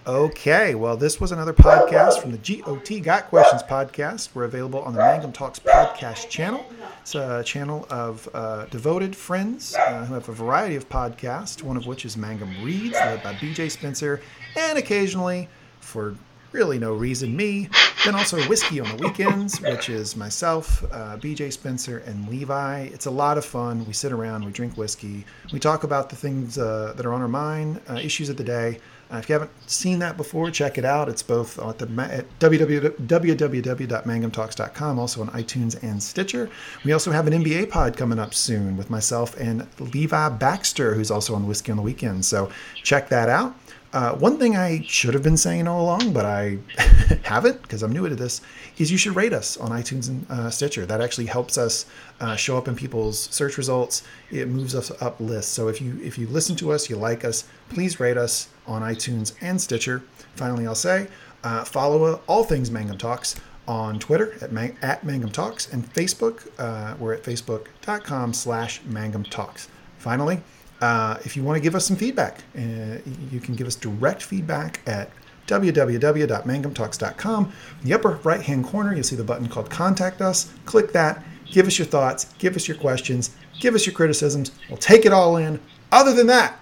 Okay, 0.07 0.75
well, 0.75 0.95
this 0.95 1.19
was 1.19 1.31
another 1.31 1.53
podcast 1.53 2.21
from 2.21 2.31
the 2.31 2.37
GOT 2.37 3.01
Got 3.01 3.25
Questions 3.25 3.63
podcast. 3.63 4.29
We're 4.35 4.43
available 4.43 4.81
on 4.81 4.93
the 4.93 4.99
Mangum 4.99 5.31
Talks 5.31 5.57
podcast 5.57 6.29
channel. 6.29 6.63
It's 7.01 7.15
a 7.15 7.43
channel 7.43 7.87
of 7.89 8.29
uh, 8.31 8.65
devoted 8.65 9.15
friends 9.15 9.73
uh, 9.73 10.05
who 10.05 10.13
have 10.13 10.29
a 10.29 10.33
variety 10.33 10.75
of 10.75 10.87
podcasts, 10.89 11.63
one 11.63 11.75
of 11.75 11.87
which 11.87 12.05
is 12.05 12.17
Mangum 12.17 12.63
Reads, 12.63 12.93
led 12.93 13.23
by 13.23 13.33
BJ 13.33 13.71
Spencer, 13.71 14.21
and 14.55 14.77
occasionally, 14.77 15.47
for 15.79 16.15
really 16.51 16.79
no 16.79 16.93
reason, 16.93 17.35
me. 17.35 17.69
Then 18.05 18.15
also 18.15 18.39
Whiskey 18.43 18.79
on 18.79 18.95
the 18.95 19.03
Weekends, 19.03 19.59
which 19.61 19.89
is 19.89 20.15
myself, 20.15 20.83
uh, 20.91 21.17
BJ 21.17 21.51
Spencer, 21.51 21.97
and 22.05 22.29
Levi. 22.29 22.83
It's 22.93 23.07
a 23.07 23.11
lot 23.11 23.37
of 23.37 23.43
fun. 23.43 23.85
We 23.85 23.93
sit 23.93 24.11
around, 24.11 24.45
we 24.45 24.51
drink 24.51 24.77
whiskey, 24.77 25.25
we 25.51 25.59
talk 25.59 25.83
about 25.83 26.09
the 26.09 26.15
things 26.15 26.57
uh, 26.57 26.93
that 26.95 27.05
are 27.05 27.13
on 27.13 27.21
our 27.21 27.27
mind, 27.27 27.81
uh, 27.89 27.95
issues 27.95 28.29
of 28.29 28.37
the 28.37 28.43
day. 28.43 28.79
Uh, 29.11 29.17
if 29.17 29.27
you 29.29 29.33
haven't 29.33 29.51
seen 29.69 29.99
that 29.99 30.17
before, 30.17 30.49
check 30.49 30.79
it 30.79 30.85
out. 30.85 31.07
It's 31.09 31.21
both 31.21 31.59
at 31.59 31.77
the 31.77 31.85
at 32.11 32.39
www.mangumtalks.com, 32.39 34.99
also 34.99 35.21
on 35.21 35.27
iTunes 35.29 35.83
and 35.83 36.01
Stitcher. 36.01 36.49
We 36.83 36.91
also 36.91 37.11
have 37.11 37.27
an 37.27 37.33
NBA 37.33 37.69
pod 37.69 37.95
coming 37.97 38.17
up 38.17 38.33
soon 38.33 38.77
with 38.77 38.89
myself 38.89 39.37
and 39.37 39.67
Levi 39.79 40.29
Baxter, 40.29 40.95
who's 40.95 41.11
also 41.11 41.35
on 41.35 41.45
Whiskey 41.47 41.71
on 41.71 41.77
the 41.77 41.83
Weekend. 41.83 42.25
So 42.25 42.49
check 42.81 43.09
that 43.09 43.29
out. 43.29 43.53
Uh, 43.95 44.13
one 44.15 44.37
thing 44.37 44.57
I 44.57 44.81
should 44.85 45.13
have 45.13 45.23
been 45.23 45.37
saying 45.37 45.69
all 45.69 45.81
along, 45.81 46.11
but 46.11 46.25
I 46.25 46.57
haven't 47.23 47.61
because 47.61 47.81
I'm 47.81 47.93
new 47.93 48.09
to 48.09 48.15
this, 48.15 48.41
is 48.77 48.91
you 48.91 48.97
should 48.97 49.15
rate 49.15 49.31
us 49.31 49.55
on 49.55 49.71
iTunes 49.71 50.09
and 50.09 50.29
uh, 50.29 50.49
Stitcher. 50.49 50.85
That 50.85 50.99
actually 50.99 51.27
helps 51.27 51.57
us 51.57 51.85
uh, 52.19 52.35
show 52.35 52.57
up 52.57 52.67
in 52.67 52.75
people's 52.75 53.17
search 53.17 53.57
results. 53.57 54.03
It 54.31 54.49
moves 54.49 54.75
us 54.75 54.91
up 55.01 55.21
lists. 55.21 55.49
So 55.53 55.69
if 55.69 55.81
you 55.81 55.97
if 56.03 56.17
you 56.17 56.27
listen 56.27 56.57
to 56.57 56.73
us, 56.73 56.89
you 56.89 56.97
like 56.97 57.23
us, 57.23 57.47
please 57.69 57.97
rate 58.01 58.17
us 58.17 58.49
on 58.67 58.81
iTunes 58.81 59.33
and 59.39 59.61
Stitcher. 59.61 60.03
Finally, 60.35 60.67
I'll 60.67 60.75
say 60.75 61.07
uh, 61.45 61.63
follow 61.63 62.19
all 62.27 62.43
things 62.43 62.69
Mangum 62.69 62.97
Talks 62.97 63.37
on 63.65 63.97
Twitter 63.97 64.35
at, 64.41 64.51
Man- 64.51 64.77
at 64.81 65.05
Mangum 65.05 65.31
Talks 65.31 65.71
and 65.71 65.89
Facebook. 65.93 66.49
Uh, 66.59 66.95
we're 66.99 67.13
at 67.13 67.23
facebook.com 67.23 68.33
slash 68.33 68.81
Mangum 68.83 69.23
Talks. 69.23 69.69
Finally, 69.99 70.41
uh, 70.81 71.17
if 71.23 71.35
you 71.35 71.43
want 71.43 71.57
to 71.57 71.61
give 71.61 71.75
us 71.75 71.85
some 71.85 71.95
feedback, 71.95 72.43
uh, 72.57 72.97
you 73.31 73.39
can 73.39 73.55
give 73.55 73.67
us 73.67 73.75
direct 73.75 74.21
feedback 74.23 74.81
at 74.85 75.09
www.mangumtalks.com. 75.47 77.45
In 77.45 77.87
the 77.87 77.93
upper 77.93 78.19
right 78.23 78.41
hand 78.41 78.65
corner, 78.65 78.93
you'll 78.93 79.03
see 79.03 79.15
the 79.15 79.23
button 79.23 79.47
called 79.47 79.69
Contact 79.69 80.21
Us. 80.21 80.51
Click 80.65 80.91
that, 80.93 81.23
give 81.45 81.67
us 81.67 81.77
your 81.77 81.85
thoughts, 81.85 82.25
give 82.39 82.55
us 82.55 82.67
your 82.67 82.77
questions, 82.77 83.35
give 83.59 83.75
us 83.75 83.85
your 83.85 83.93
criticisms. 83.93 84.51
We'll 84.69 84.77
take 84.77 85.05
it 85.05 85.13
all 85.13 85.37
in. 85.37 85.59
Other 85.91 86.13
than 86.13 86.27
that, 86.27 86.59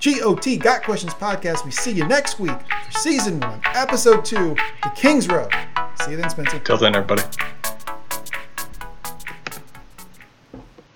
GOT 0.00 0.58
Got 0.58 0.82
Questions 0.82 1.14
Podcast. 1.14 1.64
We 1.64 1.70
see 1.70 1.92
you 1.92 2.06
next 2.06 2.38
week 2.38 2.52
for 2.52 2.98
season 2.98 3.40
one, 3.40 3.60
episode 3.74 4.24
two, 4.24 4.54
The 4.82 4.90
King's 4.94 5.28
Road. 5.28 5.50
See 6.02 6.10
you 6.10 6.16
then, 6.16 6.28
Spencer. 6.28 6.58
Till 6.58 6.76
then, 6.76 6.94
everybody. 6.94 7.22